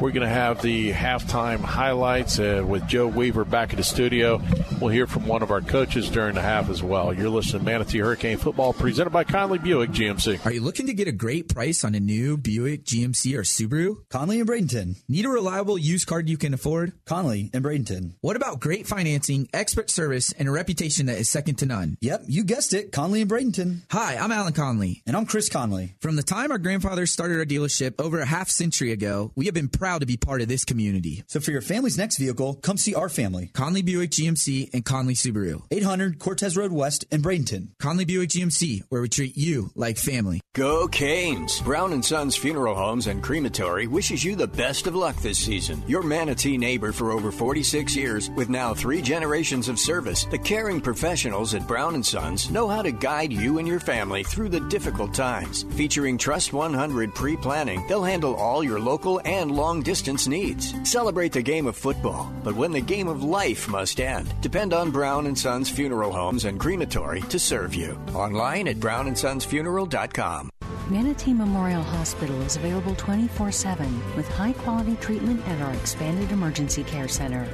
We're 0.00 0.12
going 0.12 0.26
to 0.26 0.34
have 0.34 0.62
the 0.62 0.92
halftime 0.92 1.60
highlights 1.60 2.38
uh, 2.38 2.64
with 2.66 2.86
Joe 2.88 3.06
Weaver 3.06 3.44
back 3.44 3.72
in 3.74 3.76
the 3.76 3.84
studio. 3.84 4.40
We'll 4.80 4.88
hear 4.88 5.06
from 5.06 5.26
one 5.26 5.42
of 5.42 5.50
our 5.50 5.60
coaches 5.60 6.08
during 6.08 6.36
the 6.36 6.40
half 6.40 6.70
as 6.70 6.82
well. 6.82 7.12
You're 7.12 7.28
listening 7.28 7.60
to 7.60 7.66
Manatee 7.66 7.98
Hurricane 7.98 8.38
Football 8.38 8.72
presented 8.72 9.10
by 9.10 9.24
Conley 9.24 9.58
Buick 9.58 9.90
GMC. 9.90 10.46
Are 10.46 10.52
you 10.52 10.62
looking 10.62 10.86
to 10.86 10.94
get 10.94 11.06
a 11.06 11.12
great 11.12 11.52
price 11.52 11.84
on 11.84 11.94
a 11.94 12.00
new 12.00 12.38
Buick, 12.38 12.86
GMC, 12.86 13.36
or 13.36 13.42
Subaru? 13.42 13.96
Conley 14.08 14.40
and 14.40 14.48
Bradenton. 14.48 14.96
Need 15.06 15.26
a 15.26 15.28
reliable 15.28 15.76
used 15.76 16.06
car 16.06 16.20
you 16.20 16.38
can 16.38 16.54
afford? 16.54 16.94
Conley 17.04 17.50
and 17.52 17.62
Bradenton. 17.62 18.14
What 18.22 18.36
about 18.36 18.58
great 18.58 18.86
financing, 18.86 19.50
expert 19.52 19.90
service, 19.90 20.32
and 20.32 20.48
a 20.48 20.50
reputation 20.50 21.06
that 21.06 21.18
is 21.18 21.28
second 21.28 21.56
to 21.56 21.66
none? 21.66 21.98
Yep, 22.00 22.22
you 22.26 22.44
guessed 22.44 22.72
it. 22.72 22.90
Conley 22.90 23.20
and 23.20 23.30
Bradenton. 23.30 23.82
Hi, 23.90 24.16
I'm 24.16 24.32
Alan 24.32 24.54
Conley. 24.54 25.02
And 25.06 25.14
I'm 25.14 25.26
Chris 25.26 25.50
Conley. 25.50 25.94
From 26.00 26.16
the 26.16 26.22
time 26.22 26.52
our 26.52 26.58
grandfathers 26.58 27.10
started 27.10 27.38
our 27.38 27.44
dealership 27.44 28.00
over 28.00 28.18
a 28.18 28.24
half 28.24 28.48
century 28.48 28.92
ago, 28.92 29.32
we 29.34 29.44
have 29.44 29.54
been 29.54 29.68
proud 29.68 29.89
to 29.98 30.06
be 30.06 30.16
part 30.16 30.40
of 30.40 30.48
this 30.48 30.64
community. 30.64 31.22
So 31.26 31.40
for 31.40 31.50
your 31.50 31.60
family's 31.60 31.98
next 31.98 32.18
vehicle, 32.18 32.54
come 32.54 32.76
see 32.76 32.94
our 32.94 33.08
family. 33.08 33.50
Conley 33.54 33.82
Buick 33.82 34.10
GMC 34.10 34.70
and 34.72 34.84
Conley 34.84 35.14
Subaru. 35.14 35.62
800 35.70 36.18
Cortez 36.18 36.56
Road 36.56 36.72
West 36.72 37.04
in 37.10 37.22
Bradenton. 37.22 37.68
Conley 37.78 38.04
Buick 38.04 38.30
GMC, 38.30 38.84
where 38.88 39.02
we 39.02 39.08
treat 39.08 39.36
you 39.36 39.70
like 39.74 39.98
family. 39.98 40.40
Go 40.54 40.88
Canes! 40.88 41.60
Brown 41.60 41.92
and 41.92 42.04
Sons 42.04 42.34
Funeral 42.34 42.74
Homes 42.74 43.06
and 43.06 43.22
Crematory 43.22 43.86
wishes 43.86 44.24
you 44.24 44.34
the 44.34 44.48
best 44.48 44.88
of 44.88 44.96
luck 44.96 45.14
this 45.16 45.38
season. 45.38 45.80
Your 45.86 46.02
Manatee 46.02 46.58
neighbor 46.58 46.90
for 46.90 47.12
over 47.12 47.30
46 47.30 47.94
years, 47.94 48.30
with 48.30 48.48
now 48.48 48.74
three 48.74 49.00
generations 49.00 49.68
of 49.68 49.78
service, 49.78 50.24
the 50.24 50.38
caring 50.38 50.80
professionals 50.80 51.54
at 51.54 51.68
Brown 51.68 51.94
and 51.94 52.04
Sons 52.04 52.50
know 52.50 52.66
how 52.66 52.82
to 52.82 52.90
guide 52.90 53.32
you 53.32 53.58
and 53.58 53.68
your 53.68 53.78
family 53.78 54.24
through 54.24 54.48
the 54.48 54.60
difficult 54.68 55.14
times. 55.14 55.64
Featuring 55.76 56.18
Trust 56.18 56.52
100 56.52 57.14
pre-planning, 57.14 57.86
they'll 57.86 58.02
handle 58.02 58.34
all 58.34 58.64
your 58.64 58.80
local 58.80 59.20
and 59.24 59.52
long 59.52 59.79
distance 59.82 60.26
needs. 60.26 60.74
Celebrate 60.88 61.32
the 61.32 61.42
game 61.42 61.66
of 61.66 61.76
football, 61.76 62.32
but 62.42 62.54
when 62.54 62.72
the 62.72 62.80
game 62.80 63.08
of 63.08 63.22
life 63.22 63.68
must 63.68 64.00
end, 64.00 64.32
depend 64.40 64.72
on 64.72 64.90
Brown 64.90 65.26
and 65.26 65.38
Sons 65.38 65.68
Funeral 65.68 66.12
Homes 66.12 66.44
and 66.44 66.58
Crematory 66.58 67.20
to 67.22 67.38
serve 67.38 67.74
you. 67.74 68.00
Online 68.14 68.68
at 68.68 68.76
brownandsonsfuneral.com. 68.76 70.50
Manatee 70.90 71.32
Memorial 71.32 71.82
Hospital 71.82 72.40
is 72.42 72.56
available 72.56 72.96
24 72.96 73.52
7 73.52 74.16
with 74.16 74.28
high 74.28 74.52
quality 74.52 74.96
treatment 74.96 75.46
at 75.46 75.60
our 75.62 75.72
expanded 75.74 76.32
emergency 76.32 76.82
care 76.82 77.06
center. 77.06 77.48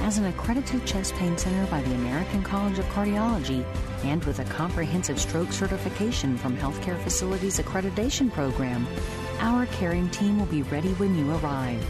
As 0.00 0.18
an 0.18 0.26
accredited 0.26 0.84
chest 0.84 1.14
pain 1.14 1.38
center 1.38 1.66
by 1.70 1.80
the 1.80 1.94
American 1.94 2.42
College 2.42 2.78
of 2.78 2.84
Cardiology 2.86 3.64
and 4.04 4.22
with 4.24 4.40
a 4.40 4.44
comprehensive 4.44 5.18
stroke 5.18 5.52
certification 5.52 6.36
from 6.36 6.54
Healthcare 6.58 6.98
Facilities 7.02 7.58
Accreditation 7.58 8.30
Program, 8.30 8.86
our 9.40 9.66
caring 9.66 10.08
team 10.10 10.38
will 10.38 10.46
be 10.46 10.62
ready 10.62 10.92
when 10.94 11.16
you 11.16 11.34
arrive. 11.36 11.84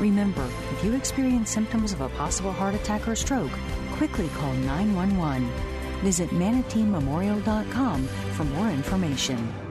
Remember, 0.00 0.48
if 0.72 0.84
you 0.84 0.94
experience 0.94 1.50
symptoms 1.50 1.92
of 1.92 2.00
a 2.00 2.08
possible 2.10 2.52
heart 2.52 2.74
attack 2.74 3.08
or 3.08 3.16
stroke, 3.16 3.52
quickly 3.92 4.28
call 4.30 4.52
911. 4.52 5.50
Visit 6.02 6.30
manateememorial.com 6.30 8.06
for 8.06 8.44
more 8.44 8.68
information. 8.68 9.65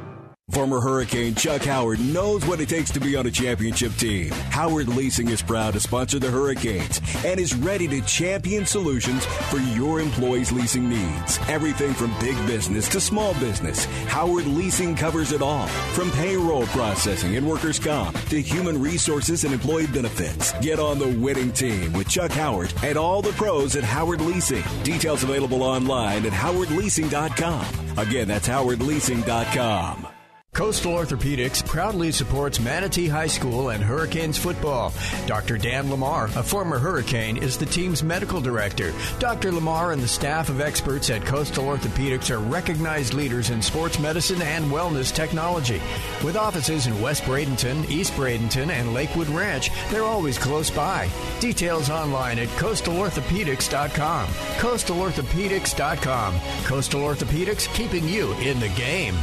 Former 0.52 0.80
Hurricane 0.80 1.34
Chuck 1.34 1.64
Howard 1.64 2.00
knows 2.00 2.46
what 2.46 2.62
it 2.62 2.70
takes 2.70 2.92
to 2.92 3.00
be 3.00 3.16
on 3.16 3.26
a 3.26 3.32
championship 3.32 3.92
team. 3.96 4.30
Howard 4.52 4.88
Leasing 4.88 5.28
is 5.28 5.42
proud 5.42 5.74
to 5.74 5.80
sponsor 5.80 6.20
the 6.20 6.30
Hurricanes 6.30 7.02
and 7.26 7.40
is 7.40 7.56
ready 7.56 7.88
to 7.88 8.00
champion 8.02 8.66
solutions 8.66 9.26
for 9.26 9.58
your 9.58 10.00
employees' 10.00 10.52
leasing 10.52 10.88
needs. 10.88 11.40
Everything 11.50 11.94
from 11.94 12.18
big 12.20 12.38
business 12.46 12.88
to 12.90 13.02
small 13.02 13.34
business, 13.34 13.86
Howard 14.06 14.46
Leasing 14.46 14.96
covers 14.96 15.32
it 15.32 15.42
all. 15.42 15.68
From 15.94 16.12
payroll 16.12 16.68
processing 16.68 17.36
and 17.36 17.46
workers' 17.46 17.80
comp 17.80 18.18
to 18.30 18.40
human 18.40 18.80
resources 18.80 19.44
and 19.46 19.54
employee 19.54 19.88
benefits. 19.88 20.54
Get 20.62 20.80
on 20.80 21.00
the 21.00 21.18
winning 21.18 21.52
team 21.54 21.92
with 21.92 22.08
Chuck 22.08 22.32
Howard 22.32 22.72
and 22.84 22.98
all 22.98 23.24
the 23.24 23.34
pros 23.34 23.76
at 23.76 23.84
Howard 23.84 24.22
Leasing. 24.22 24.64
Details 24.84 25.24
available 25.24 25.64
online 25.64 26.26
at 26.26 26.32
howardleasing.com. 26.32 27.98
Again, 27.98 28.28
that's 28.28 28.48
howardleasing.com. 28.48 30.08
Coastal 30.56 30.94
Orthopedics 30.94 31.64
proudly 31.68 32.11
supports 32.14 32.61
Manatee 32.61 33.10
High 33.10 33.27
School 33.27 33.72
and 33.72 33.84
Hurricanes 33.84 34.38
football. 34.38 34.94
Dr. 35.27 35.57
Dan 35.57 35.91
Lamar, 35.91 36.30
a 36.38 36.41
former 36.41 36.80
Hurricane, 36.80 37.36
is 37.36 37.57
the 37.57 37.65
team's 37.65 38.02
medical 38.02 38.40
director. 38.40 38.94
Dr. 39.19 39.52
Lamar 39.52 39.91
and 39.91 40.02
the 40.02 40.07
staff 40.07 40.48
of 40.48 40.61
experts 40.61 41.10
at 41.10 41.26
Coastal 41.26 41.65
Orthopedics 41.65 42.32
are 42.32 42.40
recognized 42.40 43.14
leaders 43.14 43.49
in 43.49 43.61
sports 43.61 43.99
medicine 43.99 44.41
and 44.41 44.72
wellness 44.72 45.14
technology. 45.14 45.82
With 46.23 46.38
offices 46.38 46.88
in 46.88 47.02
West 47.02 47.23
Bradenton, 47.23 47.90
East 47.90 48.14
Bradenton, 48.14 48.69
and 48.69 48.94
Lakewood 48.94 49.27
Ranch, 49.27 49.69
they're 49.91 50.03
always 50.03 50.38
close 50.38 50.72
by. 50.72 51.10
Details 51.41 51.90
online 51.90 52.40
at 52.40 52.48
coastalorthopedics.com. 52.48 54.30
Coastalorthopedics.com. 54.30 56.40
Coastal 56.64 57.02
Orthopedics, 57.02 57.76
keeping 57.76 58.07
you 58.07 58.32
in 58.36 58.61
the 58.61 58.69
game. 58.69 59.15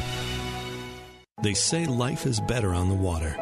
They 1.43 1.55
say 1.55 1.87
life 1.87 2.25
is 2.25 2.39
better 2.39 2.73
on 2.73 2.89
the 2.89 2.95
water, 2.95 3.33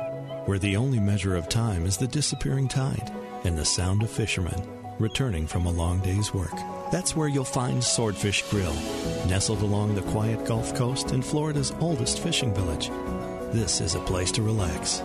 where 0.46 0.58
the 0.58 0.76
only 0.76 0.98
measure 0.98 1.36
of 1.36 1.50
time 1.50 1.84
is 1.84 1.98
the 1.98 2.06
disappearing 2.06 2.66
tide 2.66 3.12
and 3.44 3.58
the 3.58 3.64
sound 3.64 4.02
of 4.02 4.10
fishermen 4.10 4.66
returning 4.98 5.46
from 5.46 5.66
a 5.66 5.70
long 5.70 6.00
day's 6.00 6.32
work. 6.32 6.54
That's 6.90 7.14
where 7.14 7.28
you'll 7.28 7.44
find 7.44 7.84
Swordfish 7.84 8.42
Grill, 8.48 8.74
nestled 9.26 9.60
along 9.60 9.94
the 9.94 10.02
quiet 10.02 10.46
Gulf 10.46 10.74
Coast 10.74 11.10
in 11.10 11.20
Florida's 11.20 11.72
oldest 11.80 12.20
fishing 12.20 12.54
village. 12.54 12.88
This 13.52 13.82
is 13.82 13.94
a 13.94 14.00
place 14.00 14.32
to 14.32 14.42
relax, 14.42 14.98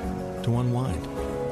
to 0.44 0.58
unwind, 0.58 1.06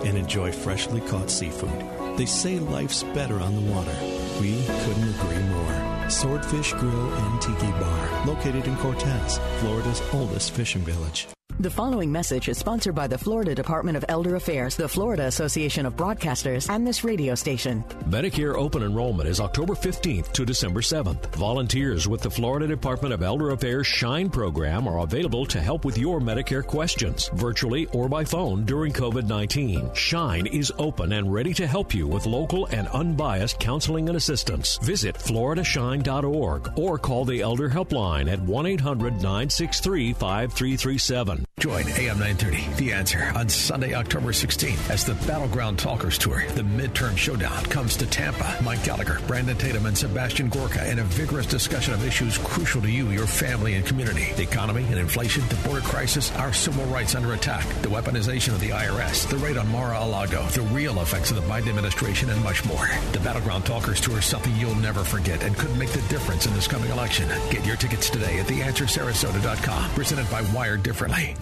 and 0.05 0.17
enjoy 0.17 0.53
freshly 0.53 1.01
caught 1.01 1.29
seafood. 1.29 2.17
They 2.17 2.25
say 2.25 2.59
life's 2.59 3.03
better 3.03 3.39
on 3.39 3.55
the 3.55 3.71
water. 3.71 3.95
We 4.39 4.63
couldn't 4.65 5.15
agree 5.15 5.43
more. 5.49 5.82
Swordfish 6.09 6.73
Grill 6.73 7.13
and 7.13 7.41
Tiki 7.41 7.71
Bar, 7.71 8.25
located 8.25 8.67
in 8.67 8.75
Cortez, 8.77 9.39
Florida's 9.59 10.01
oldest 10.13 10.51
fishing 10.51 10.81
village. 10.81 11.27
The 11.59 11.69
following 11.69 12.11
message 12.11 12.49
is 12.49 12.57
sponsored 12.57 12.95
by 12.95 13.05
the 13.05 13.17
Florida 13.17 13.53
Department 13.53 13.95
of 13.95 14.03
Elder 14.09 14.35
Affairs, 14.35 14.75
the 14.75 14.89
Florida 14.89 15.27
Association 15.27 15.85
of 15.85 15.95
Broadcasters, 15.95 16.67
and 16.67 16.85
this 16.85 17.03
radio 17.03 17.35
station. 17.35 17.83
Medicare 18.09 18.55
open 18.55 18.81
enrollment 18.81 19.29
is 19.29 19.39
October 19.39 19.73
15th 19.75 20.31
to 20.31 20.45
December 20.45 20.81
7th. 20.81 21.27
Volunteers 21.35 22.07
with 22.07 22.21
the 22.21 22.29
Florida 22.29 22.65
Department 22.65 23.13
of 23.13 23.21
Elder 23.21 23.51
Affairs 23.51 23.85
Shine 23.85 24.31
program 24.31 24.87
are 24.87 24.99
available 24.99 25.45
to 25.45 25.61
help 25.61 25.85
with 25.85 25.95
your 25.95 26.19
Medicare 26.19 26.65
questions, 26.65 27.29
virtually 27.35 27.85
or 27.93 28.09
by 28.09 28.25
phone 28.25 28.65
during 28.65 28.91
COVID 28.91 29.27
19. 29.27 29.93
Shine 29.93 30.47
is 30.47 30.73
open 30.79 31.13
and 31.13 31.31
ready 31.31 31.53
to 31.53 31.67
help 31.67 31.93
you 31.93 32.07
with 32.07 32.25
local 32.25 32.65
and 32.67 32.87
unbiased 32.89 33.59
counseling 33.59 34.09
and 34.09 34.17
assistance. 34.17 34.79
Visit 34.79 35.15
floridashine.org 35.15 36.73
or 36.77 36.97
call 36.97 37.25
the 37.25 37.41
Elder 37.41 37.69
Helpline 37.69 38.29
at 38.29 38.41
1 38.41 38.65
800 38.65 39.13
963 39.13 40.13
5337. 40.13 41.42
Join 41.63 41.87
AM 41.91 42.19
930, 42.19 42.75
The 42.75 42.91
Answer, 42.91 43.31
on 43.35 43.47
Sunday, 43.47 43.93
October 43.93 44.33
16th 44.33 44.89
as 44.89 45.05
the 45.05 45.13
Battleground 45.25 45.79
Talkers 45.79 46.17
Tour, 46.17 46.43
the 46.55 46.61
midterm 46.61 47.15
showdown, 47.15 47.63
comes 47.67 47.95
to 47.95 48.05
Tampa. 48.05 48.57
Mike 48.61 48.83
Gallagher, 48.83 49.21
Brandon 49.27 49.57
Tatum, 49.57 49.85
and 49.85 49.97
Sebastian 49.97 50.49
Gorka 50.49 50.85
in 50.91 50.99
a 50.99 51.03
vigorous 51.03 51.45
discussion 51.45 51.93
of 51.93 52.05
issues 52.05 52.37
crucial 52.39 52.81
to 52.81 52.91
you, 52.91 53.07
your 53.11 53.27
family, 53.27 53.75
and 53.75 53.85
community. 53.85 54.33
The 54.35 54.43
economy 54.43 54.83
and 54.89 54.99
inflation, 54.99 55.47
the 55.47 55.55
border 55.65 55.79
crisis, 55.79 56.35
our 56.35 56.51
civil 56.51 56.83
rights 56.87 57.15
under 57.15 57.31
attack, 57.31 57.65
the 57.81 57.87
weaponization 57.87 58.49
of 58.49 58.59
the 58.59 58.71
IRS, 58.71 59.29
the 59.29 59.37
raid 59.37 59.55
on 59.55 59.69
Mar-a-Lago, 59.69 60.43
the 60.47 60.63
real 60.63 60.99
effects 60.99 61.31
of 61.31 61.37
the 61.37 61.43
Biden 61.43 61.69
administration, 61.69 62.29
and 62.29 62.43
much 62.43 62.65
more. 62.65 62.89
The 63.13 63.21
Battleground 63.21 63.65
Talkers 63.65 64.01
Tour 64.01 64.19
is 64.19 64.25
something 64.25 64.53
you'll 64.57 64.75
never 64.75 65.05
forget 65.05 65.41
and 65.43 65.55
could 65.55 65.73
make 65.77 65.91
the 65.91 66.01
difference 66.09 66.45
in 66.45 66.53
this 66.55 66.67
coming 66.67 66.91
election. 66.91 67.29
Get 67.49 67.65
your 67.65 67.77
tickets 67.77 68.09
today 68.09 68.39
at 68.39 68.47
theanswersarasota.com. 68.47 69.91
Presented 69.91 70.29
by 70.29 70.41
Wired 70.53 70.83
Differently. 70.83 71.32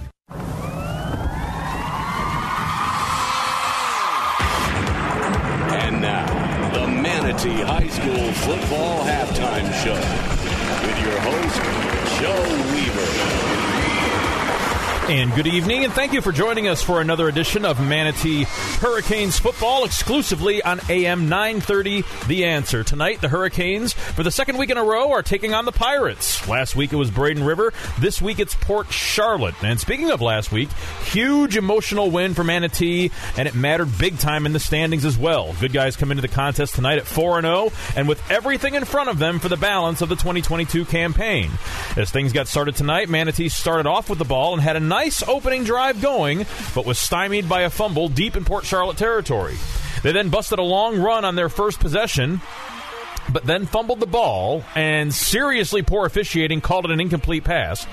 And 5.74 6.02
now, 6.02 6.26
the 6.74 6.88
Manatee 6.88 7.62
High 7.62 7.88
School 7.88 8.32
Football 8.34 9.04
Halftime 9.04 9.74
Show 9.84 10.00
with 10.88 11.00
your 11.04 11.20
host, 11.20 11.62
Joe 12.22 12.46
Weaver. 12.74 13.51
And 15.10 15.34
good 15.34 15.48
evening, 15.48 15.84
and 15.84 15.92
thank 15.92 16.14
you 16.14 16.22
for 16.22 16.32
joining 16.32 16.68
us 16.68 16.84
for 16.84 17.02
another 17.02 17.28
edition 17.28 17.66
of 17.66 17.82
Manatee 17.82 18.44
Hurricanes 18.44 19.40
football 19.40 19.84
exclusively 19.84 20.62
on 20.62 20.80
AM 20.90 21.28
930 21.28 22.04
The 22.28 22.46
Answer. 22.46 22.84
Tonight, 22.84 23.20
the 23.20 23.28
Hurricanes, 23.28 23.94
for 23.94 24.22
the 24.22 24.32
second 24.32 24.58
week 24.58 24.70
in 24.70 24.78
a 24.78 24.84
row, 24.84 25.12
are 25.12 25.24
taking 25.24 25.56
on 25.56 25.66
the 25.66 25.72
Pirates. 25.72 26.48
Last 26.48 26.76
week 26.76 26.94
it 26.94 26.98
was 26.98 27.10
Braden 27.10 27.44
River. 27.44 27.74
This 28.00 28.22
week 28.22 28.40
it's 28.40 28.54
Port 28.54 28.92
Charlotte. 28.92 29.56
And 29.64 29.80
speaking 29.80 30.12
of 30.12 30.22
last 30.22 30.52
week, 30.52 30.70
huge 31.04 31.58
emotional 31.58 32.12
win 32.12 32.36
for 32.36 32.44
Manatee, 32.44 33.12
and 33.38 33.48
it 33.48 33.56
mattered 33.56 33.98
big 33.98 34.20
time 34.20 34.46
in 34.46 34.54
the 34.54 34.60
standings 34.60 35.04
as 35.04 35.18
well. 35.18 35.54
Good 35.60 35.74
guys 35.74 35.98
come 35.98 36.12
into 36.12 36.22
the 36.22 36.28
contest 36.28 36.76
tonight 36.76 37.00
at 37.00 37.08
4 37.08 37.42
0, 37.42 37.72
and 37.96 38.08
with 38.08 38.22
everything 38.32 38.76
in 38.76 38.86
front 38.86 39.10
of 39.10 39.18
them 39.18 39.40
for 39.40 39.50
the 39.50 39.58
balance 39.58 40.02
of 40.02 40.10
the 40.10 40.16
2022 40.16 40.86
campaign. 40.86 41.50
As 41.98 42.12
things 42.12 42.32
got 42.32 42.48
started 42.48 42.76
tonight, 42.76 43.10
Manatee 43.10 43.50
started 43.50 43.88
off 43.88 44.08
with 44.08 44.20
the 44.20 44.26
ball 44.26 44.54
and 44.54 44.62
had 44.62 44.76
a 44.76 44.91
nice 44.92 45.24
opening 45.26 45.64
drive 45.64 46.02
going, 46.02 46.46
but 46.76 46.86
was 46.86 47.00
stymied 47.00 47.48
by 47.48 47.62
a 47.62 47.70
fumble 47.70 48.10
deep 48.10 48.36
in 48.36 48.44
Port 48.44 48.66
Charlotte 48.66 48.98
territory. 48.98 49.56
They 50.04 50.12
then 50.12 50.28
busted 50.28 50.60
a 50.60 50.64
long 50.64 51.00
run 51.00 51.24
on 51.24 51.36
their 51.36 51.48
first 51.48 51.80
possession, 51.80 52.42
but 53.32 53.46
then 53.46 53.68
fumbled 53.68 54.02
the 54.02 54.06
ball 54.06 54.66
and 54.76 55.14
seriously 55.14 55.82
poor 55.82 56.06
officiating 56.06 56.60
called 56.60 56.84
it 56.84 56.92
an 56.92 57.00
incomplete 57.00 57.46
pass. 57.46 57.88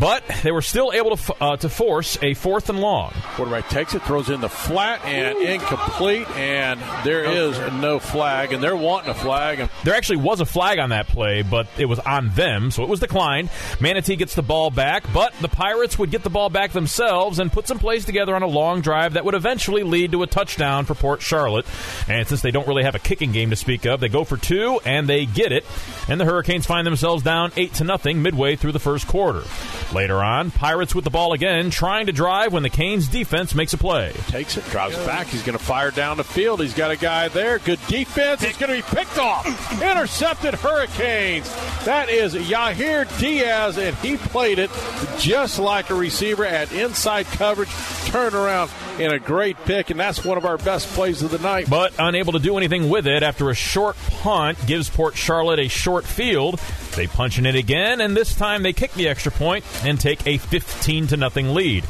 But 0.00 0.24
they 0.42 0.50
were 0.50 0.62
still 0.62 0.92
able 0.94 1.14
to, 1.14 1.34
uh, 1.42 1.56
to 1.58 1.68
force 1.68 2.16
a 2.22 2.32
fourth 2.32 2.70
and 2.70 2.80
long. 2.80 3.12
Quarterback 3.34 3.68
takes 3.68 3.94
it, 3.94 4.02
throws 4.02 4.30
in 4.30 4.40
the 4.40 4.48
flat 4.48 5.04
and 5.04 5.36
incomplete, 5.38 6.28
and 6.30 6.80
there 7.04 7.24
is 7.24 7.58
no 7.74 7.98
flag, 7.98 8.54
and 8.54 8.62
they're 8.62 8.74
wanting 8.74 9.10
a 9.10 9.14
flag. 9.14 9.68
There 9.84 9.94
actually 9.94 10.16
was 10.16 10.40
a 10.40 10.46
flag 10.46 10.78
on 10.78 10.88
that 10.88 11.06
play, 11.06 11.42
but 11.42 11.68
it 11.76 11.84
was 11.84 11.98
on 11.98 12.30
them, 12.30 12.70
so 12.70 12.82
it 12.82 12.88
was 12.88 13.00
declined. 13.00 13.50
Manatee 13.78 14.16
gets 14.16 14.34
the 14.34 14.42
ball 14.42 14.70
back, 14.70 15.04
but 15.12 15.34
the 15.42 15.48
Pirates 15.48 15.98
would 15.98 16.10
get 16.10 16.22
the 16.22 16.30
ball 16.30 16.48
back 16.48 16.72
themselves 16.72 17.38
and 17.38 17.52
put 17.52 17.68
some 17.68 17.78
plays 17.78 18.06
together 18.06 18.34
on 18.34 18.42
a 18.42 18.46
long 18.46 18.80
drive 18.80 19.12
that 19.12 19.26
would 19.26 19.34
eventually 19.34 19.82
lead 19.82 20.12
to 20.12 20.22
a 20.22 20.26
touchdown 20.26 20.86
for 20.86 20.94
Port 20.94 21.20
Charlotte. 21.20 21.66
And 22.08 22.26
since 22.26 22.40
they 22.40 22.50
don't 22.50 22.66
really 22.66 22.84
have 22.84 22.94
a 22.94 22.98
kicking 22.98 23.32
game 23.32 23.50
to 23.50 23.56
speak 23.56 23.84
of, 23.84 24.00
they 24.00 24.08
go 24.08 24.24
for 24.24 24.38
two 24.38 24.80
and 24.86 25.06
they 25.06 25.26
get 25.26 25.52
it. 25.52 25.66
And 26.08 26.18
the 26.18 26.24
Hurricanes 26.24 26.64
find 26.64 26.86
themselves 26.86 27.22
down 27.22 27.52
eight 27.56 27.74
to 27.74 27.84
nothing 27.84 28.22
midway 28.22 28.56
through 28.56 28.72
the 28.72 28.78
first 28.78 29.06
quarter. 29.06 29.42
Later 29.92 30.22
on, 30.22 30.52
Pirates 30.52 30.94
with 30.94 31.02
the 31.02 31.10
ball 31.10 31.32
again, 31.32 31.70
trying 31.70 32.06
to 32.06 32.12
drive 32.12 32.52
when 32.52 32.62
the 32.62 32.70
Canes 32.70 33.08
defense 33.08 33.56
makes 33.56 33.72
a 33.72 33.78
play. 33.78 34.12
Takes 34.28 34.56
it, 34.56 34.64
drives 34.66 34.96
back. 34.98 35.26
He's 35.26 35.42
going 35.42 35.58
to 35.58 35.64
fire 35.64 35.90
down 35.90 36.16
the 36.16 36.24
field. 36.24 36.60
He's 36.60 36.74
got 36.74 36.92
a 36.92 36.96
guy 36.96 37.26
there. 37.28 37.58
Good 37.58 37.80
defense. 37.88 38.42
It's 38.44 38.56
going 38.56 38.70
to 38.70 38.86
be 38.86 38.96
picked 38.96 39.18
off. 39.18 39.46
Intercepted 39.82 40.54
Hurricanes. 40.54 41.52
That 41.84 42.08
is 42.08 42.34
Yahir 42.34 43.18
Diaz, 43.18 43.78
and 43.78 43.96
he 43.96 44.16
played 44.16 44.60
it 44.60 44.70
just 45.18 45.58
like 45.58 45.90
a 45.90 45.94
receiver 45.94 46.44
at 46.44 46.70
inside 46.72 47.26
coverage. 47.26 47.70
Turn 48.06 48.34
around 48.34 48.70
in 49.00 49.10
a 49.10 49.18
great 49.18 49.56
pick, 49.64 49.90
and 49.90 49.98
that's 49.98 50.24
one 50.24 50.38
of 50.38 50.44
our 50.44 50.58
best 50.58 50.86
plays 50.88 51.22
of 51.22 51.30
the 51.30 51.38
night. 51.38 51.68
But 51.68 51.94
unable 51.98 52.34
to 52.34 52.38
do 52.38 52.56
anything 52.56 52.88
with 52.90 53.06
it 53.06 53.22
after 53.22 53.50
a 53.50 53.54
short 53.54 53.96
punt 54.20 54.64
gives 54.66 54.88
Port 54.88 55.16
Charlotte 55.16 55.58
a 55.58 55.68
short 55.68 56.04
field. 56.04 56.60
They 57.00 57.06
punch 57.06 57.38
in 57.38 57.46
it 57.46 57.54
again, 57.54 58.02
and 58.02 58.14
this 58.14 58.34
time 58.34 58.62
they 58.62 58.74
kick 58.74 58.92
the 58.92 59.08
extra 59.08 59.32
point 59.32 59.64
and 59.86 59.98
take 59.98 60.26
a 60.26 60.36
15 60.36 61.06
to 61.06 61.16
nothing 61.16 61.54
lead. 61.54 61.84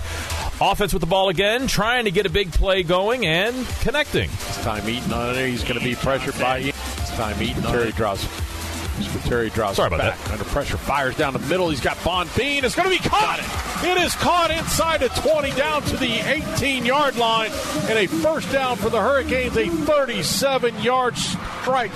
Offense 0.60 0.92
with 0.92 1.00
the 1.00 1.08
ball 1.08 1.30
again, 1.30 1.66
trying 1.66 2.04
to 2.04 2.12
get 2.12 2.26
a 2.26 2.30
big 2.30 2.52
play 2.52 2.84
going 2.84 3.26
and 3.26 3.66
connecting. 3.80 4.30
This 4.30 4.62
time 4.62 4.88
Eaton 4.88 5.12
on 5.12 5.34
it. 5.34 5.48
He's 5.48 5.64
going 5.64 5.80
to 5.80 5.84
be 5.84 5.96
pressured 5.96 6.38
by 6.38 6.60
Eaton. 6.60 6.80
This 6.98 7.10
time 7.16 7.42
Eaton 7.42 7.60
Terry 7.64 7.90
draws. 7.90 8.24
Terry 9.24 9.50
draws 9.50 9.74
Sorry 9.74 9.88
about 9.88 9.98
back 9.98 10.18
that. 10.20 10.30
under 10.30 10.44
pressure, 10.44 10.76
fires 10.76 11.16
down 11.16 11.32
the 11.32 11.40
middle. 11.40 11.70
He's 11.70 11.80
got 11.80 11.98
Bond 12.04 12.30
Bean. 12.36 12.64
It's 12.64 12.76
going 12.76 12.88
to 12.88 13.02
be 13.02 13.08
caught. 13.08 13.40
It 13.82 13.98
is 14.00 14.14
caught 14.14 14.52
inside 14.52 15.00
the 15.00 15.08
20 15.08 15.50
down 15.54 15.82
to 15.82 15.96
the 15.96 16.20
18 16.54 16.86
yard 16.86 17.16
line, 17.16 17.50
and 17.88 17.98
a 17.98 18.06
first 18.06 18.52
down 18.52 18.76
for 18.76 18.90
the 18.90 19.00
Hurricanes. 19.00 19.56
A 19.56 19.66
37 19.66 20.78
yard 20.82 21.16
strike. 21.16 21.90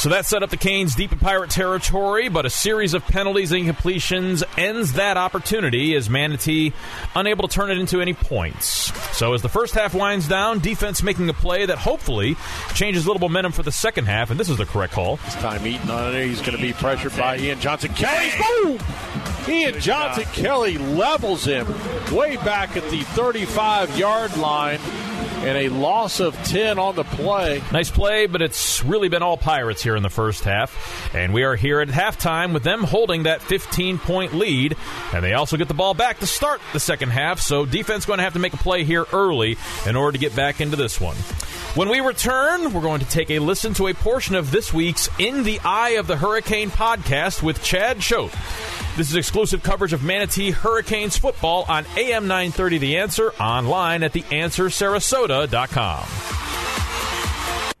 So 0.00 0.08
that 0.08 0.24
set 0.24 0.42
up 0.42 0.48
the 0.48 0.56
Canes 0.56 0.94
deep 0.94 1.12
in 1.12 1.18
Pirate 1.18 1.50
territory, 1.50 2.30
but 2.30 2.46
a 2.46 2.50
series 2.50 2.94
of 2.94 3.04
penalties 3.04 3.52
and 3.52 3.66
completions 3.66 4.42
ends 4.56 4.94
that 4.94 5.18
opportunity 5.18 5.94
as 5.94 6.08
Manatee 6.08 6.72
unable 7.14 7.46
to 7.46 7.54
turn 7.54 7.70
it 7.70 7.76
into 7.76 8.00
any 8.00 8.14
points. 8.14 8.90
So 9.14 9.34
as 9.34 9.42
the 9.42 9.50
first 9.50 9.74
half 9.74 9.92
winds 9.92 10.26
down, 10.26 10.60
defense 10.60 11.02
making 11.02 11.28
a 11.28 11.34
play 11.34 11.66
that 11.66 11.76
hopefully 11.76 12.38
changes 12.72 13.04
a 13.04 13.12
little 13.12 13.28
momentum 13.28 13.52
for 13.52 13.62
the 13.62 13.72
second 13.72 14.06
half, 14.06 14.30
and 14.30 14.40
this 14.40 14.48
is 14.48 14.56
the 14.56 14.64
correct 14.64 14.94
call. 14.94 15.16
This 15.16 15.34
time 15.34 15.66
Eaton 15.66 15.90
on 15.90 16.14
it. 16.14 16.26
He's 16.28 16.40
going 16.40 16.56
to 16.56 16.62
be 16.62 16.72
pressured 16.72 17.14
by 17.14 17.36
Ian 17.36 17.60
Johnson 17.60 17.92
Kelly. 17.92 18.30
Boom! 18.38 18.80
Ian 19.46 19.80
Johnson 19.80 20.24
Kelly 20.32 20.78
levels 20.78 21.44
him 21.44 21.66
way 22.10 22.36
back 22.36 22.74
at 22.74 22.90
the 22.90 23.02
35 23.02 23.98
yard 23.98 24.34
line. 24.38 24.80
And 25.40 25.56
a 25.56 25.70
loss 25.70 26.20
of 26.20 26.34
10 26.44 26.78
on 26.78 26.96
the 26.96 27.04
play. 27.04 27.62
Nice 27.72 27.90
play, 27.90 28.26
but 28.26 28.42
it's 28.42 28.84
really 28.84 29.08
been 29.08 29.22
all 29.22 29.38
Pirates 29.38 29.82
here 29.82 29.89
in 29.96 30.02
the 30.02 30.10
first 30.10 30.44
half. 30.44 31.14
And 31.14 31.32
we 31.32 31.42
are 31.42 31.56
here 31.56 31.80
at 31.80 31.88
halftime 31.88 32.52
with 32.52 32.62
them 32.62 32.84
holding 32.84 33.24
that 33.24 33.42
15 33.42 33.98
point 33.98 34.34
lead. 34.34 34.76
And 35.12 35.24
they 35.24 35.34
also 35.34 35.56
get 35.56 35.68
the 35.68 35.74
ball 35.74 35.94
back 35.94 36.20
to 36.20 36.26
start 36.26 36.60
the 36.72 36.80
second 36.80 37.10
half. 37.10 37.40
So 37.40 37.66
defense 37.66 38.06
going 38.06 38.18
to 38.18 38.24
have 38.24 38.34
to 38.34 38.38
make 38.38 38.54
a 38.54 38.58
play 38.58 38.84
here 38.84 39.06
early 39.12 39.56
in 39.86 39.96
order 39.96 40.12
to 40.12 40.18
get 40.18 40.36
back 40.36 40.60
into 40.60 40.76
this 40.76 41.00
one. 41.00 41.16
When 41.76 41.88
we 41.88 42.00
return, 42.00 42.72
we're 42.72 42.80
going 42.80 42.98
to 42.98 43.08
take 43.08 43.30
a 43.30 43.38
listen 43.38 43.74
to 43.74 43.86
a 43.86 43.94
portion 43.94 44.34
of 44.34 44.50
this 44.50 44.74
week's 44.74 45.08
In 45.20 45.44
the 45.44 45.60
Eye 45.64 45.90
of 45.90 46.08
the 46.08 46.16
Hurricane 46.16 46.70
podcast 46.70 47.44
with 47.44 47.62
Chad 47.62 48.00
Choate. 48.00 48.34
This 48.96 49.08
is 49.08 49.14
exclusive 49.14 49.62
coverage 49.62 49.92
of 49.92 50.02
Manatee 50.02 50.50
Hurricanes 50.50 51.16
football 51.16 51.64
on 51.68 51.86
AM 51.96 52.26
930 52.26 52.78
The 52.78 52.96
Answer, 52.96 53.30
online 53.34 54.02
at 54.02 54.12
theanswersarasota.com. 54.12 56.79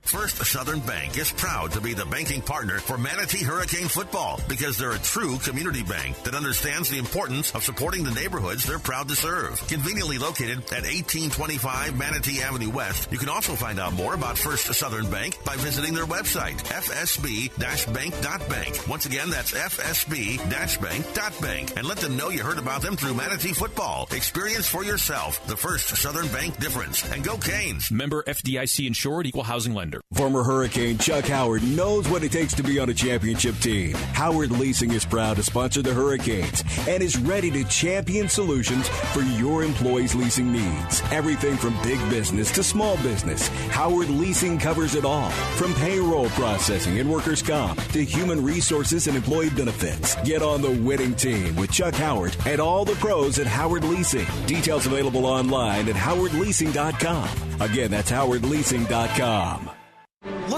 First 0.02 0.44
Southern 0.44 0.80
Bank 0.80 1.16
is 1.18 1.30
proud 1.30 1.70
to 1.72 1.80
be 1.80 1.94
the 1.94 2.04
banking 2.06 2.42
partner 2.42 2.80
for 2.80 2.98
Manatee 2.98 3.44
Hurricane 3.44 3.86
football 3.86 4.40
because 4.48 4.76
they're 4.76 4.90
a 4.90 4.98
true 4.98 5.38
community 5.38 5.84
bank 5.84 6.20
that 6.24 6.34
understands 6.34 6.90
the 6.90 6.98
importance 6.98 7.54
of 7.54 7.62
supporting 7.62 8.02
the 8.02 8.10
neighborhoods 8.10 8.64
they're 8.64 8.80
proud 8.80 9.06
to 9.08 9.14
serve. 9.14 9.64
Conveniently 9.68 10.18
located 10.18 10.58
at 10.72 10.82
1825 10.82 11.96
Manatee 11.96 12.42
Avenue 12.42 12.70
West, 12.70 13.12
you 13.12 13.18
can 13.18 13.28
also 13.28 13.54
find 13.54 13.78
out 13.78 13.92
more 13.92 14.14
about 14.14 14.36
First 14.36 14.66
Southern 14.74 15.08
Bank 15.10 15.38
by 15.44 15.54
visiting 15.56 15.94
their 15.94 16.06
website, 16.06 16.56
fsb-bank.bank. 16.64 18.88
Once 18.88 19.06
again, 19.06 19.30
that's 19.30 19.52
fsb-bank.bank. 19.52 21.76
And 21.76 21.86
let 21.86 21.98
them 21.98 22.16
know 22.16 22.30
you 22.30 22.42
heard 22.42 22.58
about 22.58 22.82
them 22.82 22.96
through 22.96 23.14
Manatee 23.14 23.52
football. 23.52 24.08
Experience 24.10 24.68
for 24.68 24.82
yourself 24.82 25.46
the 25.46 25.56
First 25.56 25.94
Southern 25.96 26.26
Bank 26.28 26.58
difference. 26.58 27.08
And 27.12 27.22
go 27.22 27.36
Canes. 27.36 27.92
Member 27.92 28.24
FDIC 28.24 28.88
insured 28.88 29.26
equal 29.26 29.44
housing 29.44 29.72
lender. 29.72 29.99
Former 30.20 30.42
Hurricane 30.42 30.98
Chuck 30.98 31.24
Howard 31.24 31.62
knows 31.62 32.06
what 32.06 32.22
it 32.22 32.30
takes 32.30 32.52
to 32.56 32.62
be 32.62 32.78
on 32.78 32.90
a 32.90 32.94
championship 32.94 33.56
team. 33.56 33.94
Howard 34.12 34.50
Leasing 34.50 34.92
is 34.92 35.04
proud 35.04 35.36
to 35.36 35.42
sponsor 35.42 35.80
the 35.80 35.94
Hurricanes 35.94 36.62
and 36.86 37.02
is 37.02 37.16
ready 37.16 37.50
to 37.52 37.64
champion 37.64 38.28
solutions 38.28 38.86
for 39.14 39.20
your 39.20 39.62
employees' 39.62 40.14
leasing 40.14 40.52
needs. 40.52 41.00
Everything 41.10 41.56
from 41.56 41.80
big 41.82 41.98
business 42.10 42.52
to 42.52 42.62
small 42.62 42.96
business, 42.98 43.48
Howard 43.70 44.10
Leasing 44.10 44.58
covers 44.58 44.94
it 44.94 45.06
all. 45.06 45.30
From 45.56 45.72
payroll 45.74 46.28
processing 46.30 46.98
and 46.98 47.10
workers' 47.10 47.40
comp 47.40 47.80
to 47.92 48.04
human 48.04 48.44
resources 48.44 49.06
and 49.06 49.16
employee 49.16 49.48
benefits. 49.48 50.16
Get 50.16 50.42
on 50.42 50.60
the 50.60 50.72
winning 50.82 51.14
team 51.14 51.56
with 51.56 51.72
Chuck 51.72 51.94
Howard 51.94 52.36
and 52.46 52.60
all 52.60 52.84
the 52.84 52.96
pros 52.96 53.38
at 53.38 53.46
Howard 53.46 53.84
Leasing. 53.84 54.26
Details 54.44 54.84
available 54.84 55.24
online 55.24 55.88
at 55.88 55.94
howardleasing.com. 55.96 57.60
Again, 57.62 57.90
that's 57.90 58.10
howardleasing.com. 58.10 59.70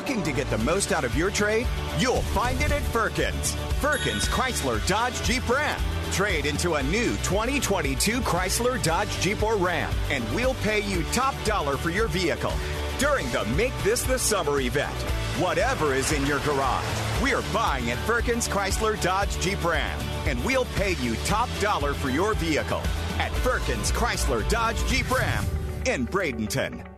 Looking 0.02 0.24
to 0.24 0.32
get 0.32 0.50
the 0.50 0.58
most 0.58 0.90
out 0.90 1.04
of 1.04 1.14
your 1.14 1.30
trade? 1.30 1.64
You'll 1.96 2.22
find 2.34 2.60
it 2.60 2.72
at 2.72 2.82
Firkins. 2.82 3.54
Firkins 3.80 4.24
Chrysler 4.24 4.84
Dodge 4.88 5.22
Jeep 5.22 5.48
Ram. 5.48 5.80
Trade 6.10 6.44
into 6.44 6.74
a 6.74 6.82
new 6.82 7.10
2022 7.18 8.18
Chrysler 8.22 8.82
Dodge 8.82 9.16
Jeep 9.20 9.44
or 9.44 9.54
Ram, 9.54 9.94
and 10.10 10.24
we'll 10.34 10.54
pay 10.54 10.80
you 10.80 11.04
top 11.12 11.36
dollar 11.44 11.76
for 11.76 11.90
your 11.90 12.08
vehicle 12.08 12.52
during 12.98 13.30
the 13.30 13.44
Make 13.56 13.72
This 13.84 14.02
the 14.02 14.18
Summer 14.18 14.60
event. 14.60 14.92
Whatever 15.38 15.94
is 15.94 16.10
in 16.10 16.26
your 16.26 16.40
garage, 16.40 17.22
we 17.22 17.32
are 17.32 17.44
buying 17.52 17.92
at 17.92 17.98
Firkins 17.98 18.48
Chrysler 18.48 19.00
Dodge 19.00 19.38
Jeep 19.38 19.64
Ram, 19.64 20.00
and 20.26 20.44
we'll 20.44 20.66
pay 20.74 20.94
you 20.94 21.14
top 21.26 21.48
dollar 21.60 21.94
for 21.94 22.10
your 22.10 22.34
vehicle 22.34 22.82
at 23.20 23.30
Firkins 23.44 23.92
Chrysler 23.92 24.46
Dodge 24.48 24.84
Jeep 24.88 25.08
Ram 25.12 25.44
in 25.86 26.08
Bradenton. 26.08 26.91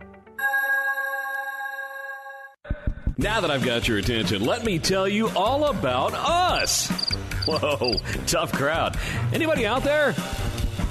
Now 3.17 3.39
that 3.39 3.49
I've 3.49 3.63
got 3.63 3.87
your 3.87 3.97
attention, 3.97 4.45
let 4.45 4.65
me 4.65 4.77
tell 4.77 5.07
you 5.07 5.29
all 5.37 5.65
about 5.65 6.13
us. 6.13 6.89
Whoa, 7.47 7.93
tough 8.27 8.51
crowd. 8.51 8.97
Anybody 9.31 9.65
out 9.65 9.83
there? 9.83 10.11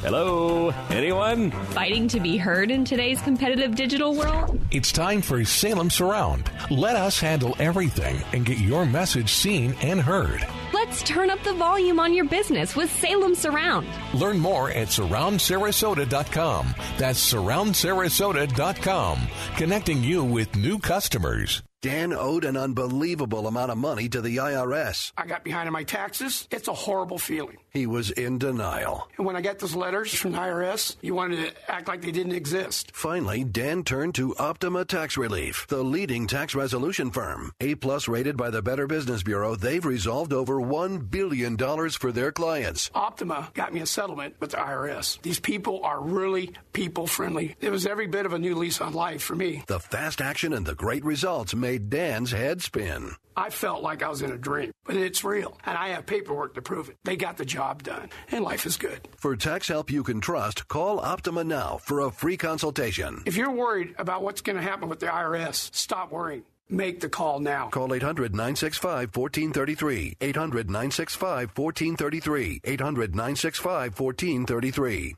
Hello? 0.01 0.71
Anyone? 0.89 1.51
Fighting 1.51 2.09
to 2.09 2.21
be 2.21 2.39
heard 2.39 2.71
in 2.71 2.87
today's 2.87 3.21
competitive 3.21 3.75
digital 3.75 4.15
world? 4.15 4.59
It's 4.71 4.91
time 4.91 5.21
for 5.21 5.45
Salem 5.45 5.91
Surround. 5.91 6.51
Let 6.71 6.97
us 6.97 7.21
handle 7.21 7.57
everything 7.59 8.17
and 8.33 8.47
get 8.47 8.59
your 8.59 8.87
message 8.87 9.33
seen 9.33 9.75
and 9.83 10.01
heard. 10.01 10.47
Let's 10.73 11.03
turn 11.03 11.29
up 11.29 11.43
the 11.43 11.55
volume 11.55 12.01
on 12.01 12.15
your 12.15 12.25
business 12.25 12.75
with 12.75 12.91
Salem 12.91 13.35
Surround. 13.35 13.87
Learn 14.15 14.39
more 14.39 14.71
at 14.71 14.89
surroundsarasota.com. 14.89 16.75
That's 16.97 17.33
surroundsarasota.com, 17.33 19.19
connecting 19.57 20.03
you 20.03 20.25
with 20.25 20.57
new 20.57 20.79
customers. 20.79 21.63
Dan 21.85 22.15
owed 22.15 22.47
an 22.47 22.57
unbelievable 22.57 23.47
amount 23.47 23.71
of 23.71 23.77
money 23.77 24.09
to 24.09 24.23
the 24.23 24.39
IRS. 24.39 25.13
I 25.19 25.27
got 25.27 25.45
behind 25.45 25.67
on 25.67 25.75
my 25.75 25.85
taxes. 25.85 26.49
It's 26.51 26.67
a 26.67 26.73
horrible 26.73 27.19
feeling. 27.19 27.59
He 27.75 27.89
was 27.89 28.13
in 28.13 28.39
denial. 28.39 29.09
When 29.17 29.35
I 29.35 29.41
got 29.41 29.59
those 29.59 29.75
letters 29.75 30.15
from 30.15 30.31
the 30.31 30.39
IRS, 30.39 30.95
you 31.01 31.13
wanted 31.13 31.45
to 31.45 31.71
act 31.71 31.89
like 31.89 32.03
they 32.03 32.13
didn't 32.13 32.37
exist. 32.37 32.93
Finally, 32.95 33.43
Dan 33.43 33.83
turned 33.83 34.15
to 34.15 34.33
Optima 34.37 34.85
Tax 34.85 35.17
Relief, 35.17 35.67
the 35.67 35.83
leading 35.83 36.29
tax 36.29 36.55
resolution 36.55 37.11
firm. 37.11 37.51
A 37.61 37.75
plus 37.75 38.07
rated 38.07 38.37
by 38.37 38.51
the 38.51 38.63
Better 38.63 38.87
Business 38.87 39.25
Bureau, 39.25 39.57
they've 39.57 39.85
resolved 39.85 40.33
over 40.33 40.61
$1 40.61 41.11
billion 41.11 41.57
for 41.91 42.13
their 42.13 42.31
clients. 42.31 42.93
Optima 42.95 43.51
got 43.55 43.75
me 43.75 43.81
a 43.81 43.87
settlement 43.87 44.37
with 44.39 44.53
the 44.53 44.59
IRS. 44.59 45.21
These 45.23 45.41
people 45.41 45.83
are 45.83 46.01
really 46.01 46.53
people 46.73 47.09
friendly. 47.09 47.57
It 47.61 47.71
was 47.71 47.87
every 47.87 48.07
bit 48.07 48.25
of 48.25 48.35
a 48.35 48.39
new 48.39 48.55
lease 48.55 48.81
on 48.81 48.93
life 48.93 49.23
for 49.23 49.35
me. 49.35 49.65
The 49.67 49.81
fast 49.81 50.21
action 50.21 50.53
and 50.53 50.65
the 50.65 50.77
great 50.77 51.05
results 51.05 51.57
made 51.57 51.91
Dan's 51.91 52.31
head 52.31 52.63
spin. 52.63 53.17
I 53.37 53.51
felt 53.51 53.83
like 53.83 54.05
I 54.05 54.09
was 54.09 54.23
in 54.23 54.31
a 54.31 54.39
dream, 54.39 54.73
but 54.85 54.95
it's 54.97 55.25
real, 55.25 55.59
and 55.67 55.77
I 55.77 55.89
have 55.89 56.07
paperwork 56.07 56.55
to 56.55 56.63
prove 56.63 56.89
it. 56.89 56.97
They 57.03 57.17
got 57.17 57.37
the 57.37 57.45
job 57.45 57.64
done, 57.73 58.11
and 58.31 58.45
life 58.45 58.67
is 58.67 58.77
good. 58.77 59.09
For 59.17 59.35
tax 59.37 59.69
help 59.69 59.91
you 59.91 60.03
can 60.03 60.21
trust, 60.21 60.69
call 60.69 61.01
Optima 61.01 61.45
now 61.45 61.79
for 61.79 62.01
a 62.01 62.11
free 62.11 62.37
consultation. 62.37 63.23
If 63.27 63.37
you're 63.37 63.51
worried 63.51 63.95
about 63.99 64.23
what's 64.23 64.43
going 64.43 64.57
to 64.57 64.63
happen 64.63 64.89
with 64.89 65.01
the 65.01 65.07
IRS, 65.07 65.75
stop 65.75 66.13
worrying. 66.13 66.43
Make 66.69 67.01
the 67.01 67.09
call 67.09 67.41
now. 67.41 67.69
Call 67.69 67.93
800 67.95 68.33
965 68.35 69.17
1433. 69.17 70.17
800 70.21 70.67
965 70.69 71.51
1433. 71.57 72.61
800 72.65 73.15
965 73.15 74.01
1433. 74.01 75.15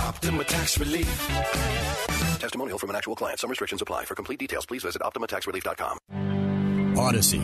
Optima 0.00 0.44
Tax 0.44 0.78
Relief. 0.78 1.28
Testimonial 2.38 2.78
from 2.78 2.90
an 2.90 2.96
actual 2.96 3.16
client. 3.16 3.40
Some 3.40 3.50
restrictions 3.50 3.82
apply. 3.82 4.04
For 4.04 4.14
complete 4.14 4.38
details, 4.38 4.66
please 4.66 4.82
visit 4.82 5.02
OptimaTaxRelief.com. 5.02 6.96
Odyssey. 6.96 7.40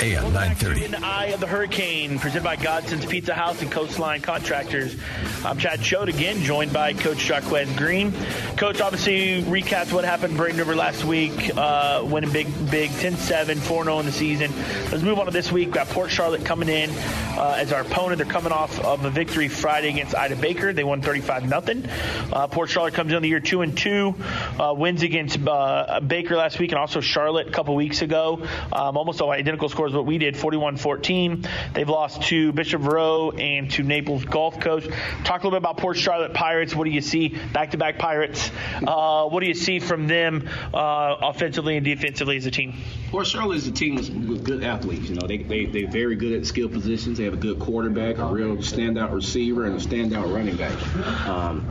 AM 0.00 0.32
930. 0.32 0.84
In 0.84 0.90
the 0.90 1.04
eye 1.04 1.26
of 1.26 1.40
the 1.40 1.46
hurricane, 1.46 2.18
presented 2.18 2.44
by 2.44 2.56
Godson's 2.56 3.06
Pizza 3.06 3.34
House 3.34 3.62
and 3.62 3.70
Coastline 3.70 4.20
Contractors. 4.20 4.96
I'm 5.44 5.58
Chad 5.58 5.80
Choate 5.82 6.08
again, 6.08 6.40
joined 6.42 6.72
by 6.72 6.92
Coach 6.92 7.28
Jaquez 7.28 7.74
Green. 7.76 8.12
Coach, 8.56 8.80
obviously, 8.80 9.42
recapped 9.42 9.92
what 9.92 10.04
happened 10.04 10.32
in 10.32 10.36
Braden 10.36 10.58
River 10.58 10.74
last 10.74 11.04
week, 11.04 11.56
uh, 11.56 12.04
winning 12.04 12.32
big, 12.32 12.46
big 12.70 12.90
10-7, 12.90 13.56
4-0 13.56 14.00
in 14.00 14.06
the 14.06 14.12
season. 14.12 14.52
Let's 14.90 15.02
move 15.02 15.18
on 15.18 15.26
to 15.26 15.32
this 15.32 15.52
week. 15.52 15.66
We've 15.66 15.74
got 15.74 15.88
Port 15.88 16.10
Charlotte 16.10 16.44
coming 16.44 16.68
in 16.68 16.90
uh, 16.90 17.56
as 17.58 17.72
our 17.72 17.82
opponent. 17.82 18.18
They're 18.18 18.26
coming 18.26 18.52
off 18.52 18.80
of 18.80 19.04
a 19.04 19.10
victory 19.10 19.48
Friday 19.48 19.88
against 19.88 20.14
Ida 20.14 20.36
Baker. 20.36 20.72
They 20.72 20.84
won 20.84 21.02
35-0. 21.02 22.32
Uh, 22.32 22.46
Port 22.48 22.70
Charlotte 22.70 22.94
comes 22.94 23.12
in 23.12 23.22
the 23.22 23.28
year 23.28 23.40
2 23.40 23.62
and 23.62 23.76
2, 23.76 24.14
uh, 24.58 24.74
wins 24.76 25.02
against 25.02 25.38
uh, 25.46 26.00
Baker 26.00 26.36
last 26.36 26.58
week 26.58 26.72
and 26.72 26.78
also 26.78 27.00
Charlotte 27.00 27.48
a 27.48 27.50
couple 27.50 27.74
weeks 27.74 28.02
ago. 28.02 28.46
Um, 28.72 28.96
almost 28.96 29.20
all 29.20 29.30
identical 29.30 29.68
scores 29.82 29.94
what 29.94 30.06
we 30.06 30.16
did, 30.16 30.36
41-14. 30.36 31.48
They've 31.74 31.88
lost 31.88 32.22
to 32.28 32.52
Bishop 32.52 32.82
Verot 32.82 33.40
and 33.40 33.68
to 33.72 33.82
Naples 33.82 34.24
Gulf 34.24 34.60
Coast. 34.60 34.88
Talk 35.24 35.42
a 35.42 35.48
little 35.48 35.50
bit 35.50 35.56
about 35.56 35.76
Port 35.78 35.96
Charlotte 35.96 36.32
Pirates. 36.34 36.72
What 36.72 36.84
do 36.84 36.90
you 36.90 37.00
see? 37.00 37.36
Back-to-back 37.52 37.98
Pirates. 37.98 38.52
Uh, 38.86 39.26
what 39.26 39.40
do 39.40 39.46
you 39.46 39.54
see 39.54 39.80
from 39.80 40.06
them 40.06 40.48
uh, 40.72 41.16
offensively 41.22 41.76
and 41.76 41.84
defensively 41.84 42.36
as 42.36 42.46
a 42.46 42.52
team? 42.52 42.74
Port 43.10 43.26
Charlotte 43.26 43.56
is 43.56 43.66
a 43.66 43.72
team 43.72 43.96
with 44.28 44.44
good 44.44 44.62
athletes. 44.62 45.08
You 45.08 45.16
know, 45.16 45.26
they, 45.26 45.38
they, 45.38 45.66
they're 45.66 45.90
very 45.90 46.14
good 46.14 46.38
at 46.38 46.46
skill 46.46 46.68
positions. 46.68 47.18
They 47.18 47.24
have 47.24 47.34
a 47.34 47.38
good 47.38 47.58
quarterback, 47.58 48.18
a 48.18 48.26
real 48.26 48.58
standout 48.58 49.12
receiver, 49.12 49.64
and 49.66 49.74
a 49.74 49.84
standout 49.84 50.32
running 50.32 50.56
back. 50.56 51.26
Um, 51.26 51.66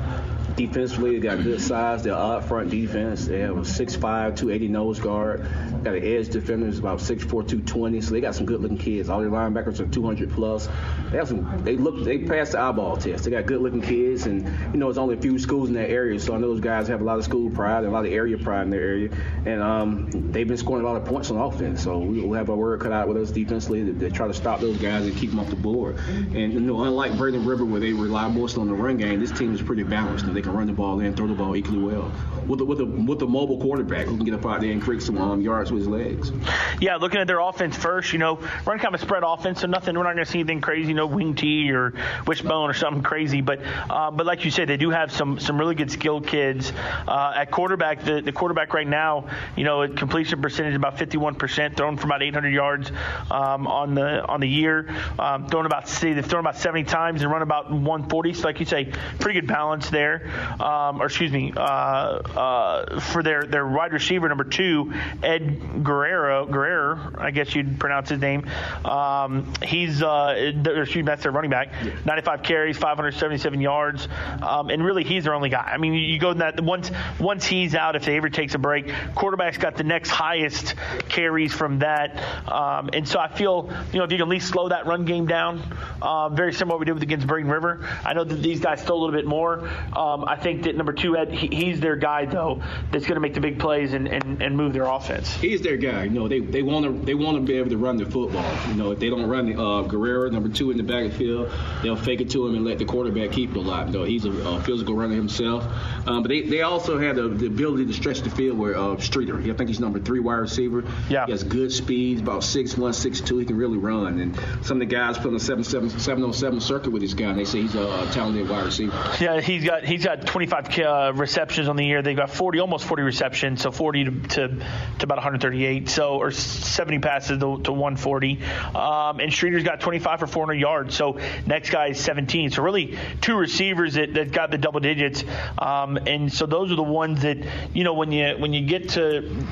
Defensively, 0.56 1.18
they 1.18 1.20
got 1.20 1.44
good 1.44 1.62
size. 1.62 2.04
They're 2.04 2.14
up 2.14 2.44
front 2.44 2.70
defense. 2.70 3.26
They 3.26 3.40
have 3.40 3.58
a 3.58 3.62
6'5", 3.62 4.00
280 4.36 4.68
nose 4.68 5.00
guard. 5.00 5.46
Got 5.84 5.96
an 5.96 6.04
edge 6.04 6.30
defender 6.30 6.66
who's 6.66 6.80
about 6.80 7.00
6'4", 7.00 7.30
220. 7.30 8.01
So 8.02 8.12
they 8.12 8.22
got 8.22 8.36
some 8.36 8.46
good 8.46 8.62
looking 8.62 8.78
kids. 8.78 9.10
All 9.10 9.22
their 9.22 9.30
linebackers 9.30 9.80
are 9.80 9.88
200 9.88 10.32
plus. 10.32 10.68
They 11.12 11.18
have 11.18 11.28
some. 11.28 11.64
They 11.64 11.78
look. 11.78 12.04
They 12.04 12.20
passed 12.20 12.54
the 12.54 12.60
eyeball 12.60 12.98
test. 12.98 13.24
They 13.24 13.32
got 13.32 13.46
good 13.46 13.62
looking 13.62 13.82
kids, 13.82 14.26
and 14.26 14.46
you 14.74 14.80
know, 14.80 14.90
it's 14.90 14.98
only 14.98 15.16
a 15.16 15.22
few 15.22 15.38
schools 15.38 15.70
in 15.70 15.76
that 15.76 15.90
area. 15.90 16.20
So 16.20 16.34
I 16.34 16.38
know 16.38 16.48
those 16.48 16.62
guys 16.62 16.88
have 16.88 17.02
a 17.02 17.04
lot 17.04 17.18
of 17.18 17.24
school 17.24 17.50
pride 17.52 17.80
and 17.80 17.88
a 17.88 17.92
lot 17.92 18.06
of 18.06 18.12
area 18.12 18.38
pride 18.38 18.64
in 18.64 18.70
their 18.72 18.82
area, 18.82 19.10
and 19.46 19.62
um, 19.62 20.32
they've 20.32 20.48
been 20.48 20.58
scoring 20.58 20.84
a 20.84 20.88
lot 20.88 20.96
of 21.00 21.06
points 21.06 21.30
on 21.32 21.38
offense. 21.38 21.84
So 21.84 22.00
we'll 22.00 22.34
have 22.34 22.50
our 22.50 22.56
work 22.56 22.82
cut 22.82 22.92
out 22.92 23.08
with 23.08 23.18
us 23.18 23.32
defensively 23.32 23.86
to, 23.86 23.94
to 23.94 24.10
try 24.10 24.28
to 24.28 24.34
stop 24.34 24.60
those 24.60 24.78
guys 24.78 25.06
and 25.06 25.16
keep 25.16 25.30
them 25.30 25.40
off 25.40 25.50
the 25.50 25.56
board. 25.56 25.98
And 26.08 26.54
you 26.54 26.60
know, 26.60 26.84
unlike 26.84 27.18
Braden 27.18 27.46
River, 27.46 27.66
where 27.66 27.80
they 27.80 27.94
rely 27.94 28.28
mostly 28.28 28.62
on 28.62 28.68
the 28.68 28.74
run 28.74 28.98
game, 28.98 29.20
this 29.20 29.32
team 29.32 29.54
is 29.54 29.62
pretty 29.62 29.84
balanced 29.84 30.32
they 30.34 30.42
can 30.42 30.54
run 30.54 30.68
the 30.68 30.74
ball 30.74 31.00
and 31.00 31.16
throw 31.16 31.28
the 31.28 31.34
ball 31.34 31.56
equally 31.56 31.80
well 31.80 32.12
with 32.48 32.62
a, 32.62 32.66
with 32.66 32.80
a 32.80 32.86
with 32.86 33.22
a 33.22 33.28
mobile 33.28 33.60
quarterback 33.60 34.08
who 34.08 34.16
can 34.16 34.26
get 34.26 34.34
up 34.34 34.46
out 34.46 34.62
there 34.62 34.72
and 34.72 34.82
create 34.82 35.02
some 35.02 35.18
um, 35.18 35.42
yards 35.42 35.72
with 35.72 35.82
his 35.82 35.88
legs. 35.88 36.32
Yeah, 36.80 36.96
looking 36.96 37.20
at 37.20 37.28
their 37.28 37.40
offense 37.40 37.76
first, 37.76 37.91
you 38.00 38.20
know, 38.20 38.40
run 38.66 38.80
kind 38.80 38.96
of 38.96 39.02
spread 39.02 39.24
offense, 39.26 39.62
so 39.62 39.68
nothing. 39.68 39.98
We're 39.98 40.04
not 40.04 40.16
going 40.16 40.26
to 40.26 40.32
see 40.32 40.40
anything 40.40 40.62
crazy. 40.62 40.94
No 40.94 41.08
wing 41.08 41.36
tee 41.36 41.72
or 41.72 41.94
wishbone 42.26 42.70
or 42.70 42.74
something 42.74 43.04
crazy. 43.04 43.42
But 43.42 43.60
uh, 43.90 44.12
but 44.12 44.26
like 44.26 44.46
you 44.46 44.52
said, 44.52 44.70
they 44.70 44.78
do 44.78 44.90
have 44.90 45.12
some 45.12 45.40
some 45.40 45.60
really 45.60 45.76
good 45.76 45.92
skilled 45.92 46.28
kids 46.28 46.72
uh, 47.08 47.34
at 47.36 47.52
quarterback. 47.52 48.04
The, 48.04 48.22
the 48.22 48.32
quarterback 48.32 48.74
right 48.74 48.88
now, 48.88 49.28
you 49.56 49.64
know, 49.64 49.88
completion 49.88 50.42
percentage 50.42 50.76
about 50.76 50.98
51%, 50.98 51.76
thrown 51.76 51.98
for 51.98 52.06
about 52.06 52.24
800 52.24 52.50
yards 52.50 52.92
um, 53.30 53.68
on 53.68 53.96
the 53.96 54.26
on 54.26 54.40
the 54.40 54.48
year, 54.48 54.88
um, 55.20 55.48
thrown 55.48 55.66
about 55.66 55.88
they've 56.02 56.26
thrown 56.26 56.42
about 56.42 56.58
70 56.58 56.86
times 56.86 57.22
and 57.22 57.32
run 57.32 57.42
about 57.42 57.72
140. 57.72 58.34
So 58.34 58.44
like 58.44 58.60
you 58.60 58.66
say, 58.66 58.92
pretty 59.20 59.40
good 59.40 59.48
balance 59.48 59.90
there. 59.90 60.30
Um, 60.60 61.02
or 61.02 61.06
excuse 61.06 61.32
me, 61.32 61.54
uh, 61.56 61.62
uh, 61.62 63.00
for 63.00 63.24
their 63.24 63.44
their 63.44 63.68
wide 63.68 63.94
receiver 63.94 64.28
number 64.28 64.44
two, 64.44 64.94
Ed 65.24 65.84
Guerrero, 65.84 66.46
Guerrero, 66.46 67.14
I 67.18 67.32
guess 67.32 67.56
you'd 67.56 67.80
pronounce 67.82 68.10
his 68.10 68.22
name. 68.22 68.48
Um, 68.86 69.52
he's 69.64 70.02
uh, 70.02 70.36
excuse 70.38 70.96
me, 70.96 71.02
that's 71.02 71.24
their 71.24 71.32
running 71.32 71.50
back. 71.50 71.74
95 72.06 72.44
carries, 72.44 72.78
577 72.78 73.60
yards, 73.60 74.08
um, 74.42 74.70
and 74.70 74.86
really 74.86 75.04
he's 75.04 75.26
their 75.26 75.34
only 75.34 75.50
guy. 75.50 75.64
I 75.74 75.78
mean, 75.78 75.96
you 75.96 76.20
go 76.20 76.32
in 76.32 76.38
that 76.38 76.62
once 76.62 76.92
once 77.20 77.46
he's 77.46 77.76
out, 77.76 77.96
if 77.96 78.06
they 78.06 78.16
ever 78.16 78.30
takes 78.30 78.54
a 78.54 78.60
break, 78.60 78.94
quarterback's 79.16 79.58
got 79.58 79.76
the 79.76 79.84
next 79.84 80.10
highest 80.10 80.76
carries 81.10 81.52
from 81.54 81.80
that, 81.80 82.18
um, 82.48 82.92
and 82.94 83.08
so 83.08 83.20
I 83.20 83.28
feel 83.28 83.74
you 83.92 83.98
know 83.98 84.06
if 84.06 84.12
you 84.12 84.18
can 84.18 84.28
at 84.28 84.30
least 84.30 84.48
slow 84.50 84.70
that 84.70 84.86
run 84.86 85.06
game 85.06 85.26
down, 85.26 85.62
uh, 86.02 86.30
very 86.30 86.54
similar 86.54 86.62
to 86.62 86.74
what 86.76 86.80
we 86.80 86.86
did 86.86 86.94
with 86.94 87.04
against 87.04 87.26
Braden 87.26 87.50
River. 87.50 87.90
I 88.06 88.14
know 88.14 88.24
that 88.24 88.36
these 88.36 88.60
guys 88.60 88.82
stole 88.82 89.00
a 89.00 89.02
little 89.06 89.20
bit 89.20 89.26
more. 89.26 89.68
Um, 89.98 90.24
I 90.26 90.36
think 90.36 90.64
that 90.64 90.76
number 90.78 90.94
two, 90.94 91.18
Ed, 91.18 91.34
he, 91.34 91.48
he's 91.48 91.80
their 91.80 91.96
guy 91.96 92.26
though, 92.26 92.62
that's 92.92 93.06
going 93.06 93.16
to 93.16 93.22
make 93.22 93.34
the 93.34 93.42
big 93.42 93.58
plays 93.60 93.94
and, 93.94 94.08
and, 94.08 94.42
and 94.42 94.56
move 94.56 94.74
their 94.74 94.86
offense. 94.86 95.34
He's 95.34 95.62
their 95.62 95.78
guy. 95.78 96.04
You 96.04 96.12
know, 96.12 96.28
they 96.28 96.40
they 96.40 96.62
want 96.62 96.86
to 96.86 97.06
they 97.06 97.16
want 97.16 97.38
to 97.38 97.42
be 97.42 97.58
able 97.58 97.71
to 97.72 97.78
run 97.78 97.98
the 97.98 98.06
football. 98.06 98.46
You 98.68 98.76
know, 98.76 98.92
if 98.92 99.00
they 99.00 99.10
don't 99.10 99.28
run 99.28 99.58
uh, 99.58 99.82
Guerrero, 99.82 100.30
number 100.30 100.50
two 100.50 100.72
in 100.72 100.78
the 100.78 100.84
backfield, 100.84 101.52
they'll 101.82 101.96
fake 101.96 102.22
it 102.22 102.30
to 102.32 102.48
him 102.48 102.56
and 102.56 102.64
let 102.64 102.78
the 102.78 102.86
quarterback 102.86 103.32
keep 103.32 103.52
it 103.52 103.58
a 103.58 103.62
lot. 103.62 103.88
You 103.88 103.94
know, 103.94 104.04
he's 104.04 104.26
a, 104.26 104.32
a 104.32 104.62
physical 104.62 104.96
runner 104.96 105.16
himself. 105.16 105.66
Um, 106.08 106.24
but 106.24 106.30
they, 106.30 106.42
they 106.42 106.62
also 106.62 107.00
have 107.00 107.16
the, 107.16 107.28
the, 107.28 107.48
ability 107.48 107.86
to 107.86 107.94
stretch 107.94 108.22
the 108.22 108.30
field 108.30 108.58
where 108.58 108.78
uh, 108.78 108.98
Streeter. 108.98 109.38
I 109.40 109.54
think 109.54 109.68
he's 109.68 109.80
number 109.80 110.00
three 110.00 110.20
wide 110.20 110.36
receiver. 110.36 110.84
Yeah. 111.10 111.26
He 111.26 111.32
has 111.32 111.44
good 111.44 111.72
speed, 111.72 112.20
about 112.20 112.44
six 112.44 112.78
one, 112.78 112.94
six 112.94 113.22
two. 113.22 113.38
He 113.38 113.46
can 113.46 113.58
really 113.58 113.78
run. 113.78 114.20
And 114.20 114.36
some 114.64 114.82
of 114.82 114.88
the 114.88 114.94
guys 114.94 115.18
put 115.18 115.28
on 115.28 115.34
the 115.34 115.40
seven 115.40 115.64
seven 115.64 115.90
seven 115.90 116.24
on 116.24 116.34
seven 116.34 116.60
circuit 116.60 116.92
with 116.92 117.02
this 117.02 117.14
guy, 117.14 117.30
and 117.30 117.40
they 117.40 117.46
say 117.46 117.62
he's 117.62 117.76
a, 117.76 117.82
a 117.82 118.10
talented 118.12 118.50
wide 118.50 118.66
receiver. 118.66 118.94
Yeah, 119.20 119.42
he's 119.42 119.64
got 119.64 119.84
he's 119.84 120.04
got 120.04 120.26
25 120.26 120.80
uh, 120.80 121.14
receptions 121.16 121.68
on 121.68 121.76
the 121.76 121.86
year. 121.86 122.02
They've 122.02 122.16
got 122.16 122.30
40, 122.30 122.60
almost 122.60 122.86
40 122.86 123.04
receptions, 123.04 123.62
so 123.62 123.72
40 123.72 124.04
to, 124.04 124.12
to, 124.12 124.48
to 124.48 125.04
about 125.04 125.18
138, 125.18 125.90
so 125.90 126.18
or 126.18 126.32
70 126.32 127.00
passes 127.00 127.40
to, 127.40 127.61
to 127.66 127.72
140. 127.72 128.40
Um, 128.76 129.20
and 129.20 129.32
Streeter's 129.32 129.64
got 129.64 129.82
25 129.82 130.20
for 130.20 130.28
400 130.28 130.54
yards. 130.56 130.96
So 130.96 131.20
next 131.46 131.70
guy 131.70 131.88
is 131.88 132.00
17. 132.00 132.52
So 132.52 132.64
really 132.64 132.98
two 133.22 133.36
receivers 133.36 133.96
that, 133.96 134.14
that 134.14 134.32
got 134.32 134.52
the 134.52 134.58
double 134.58 134.80
digits. 134.80 135.24
Um, 135.58 135.98
and 135.98 136.32
so 136.32 136.46
those 136.46 136.72
are 136.72 136.76
the 136.76 136.84
ones 136.84 137.22
that 137.22 137.38
you 137.74 137.84
know 137.84 137.94
when 137.94 138.12
you 138.12 138.36
when 138.38 138.54
you 138.54 138.66
get 138.66 138.90
to 138.90 139.46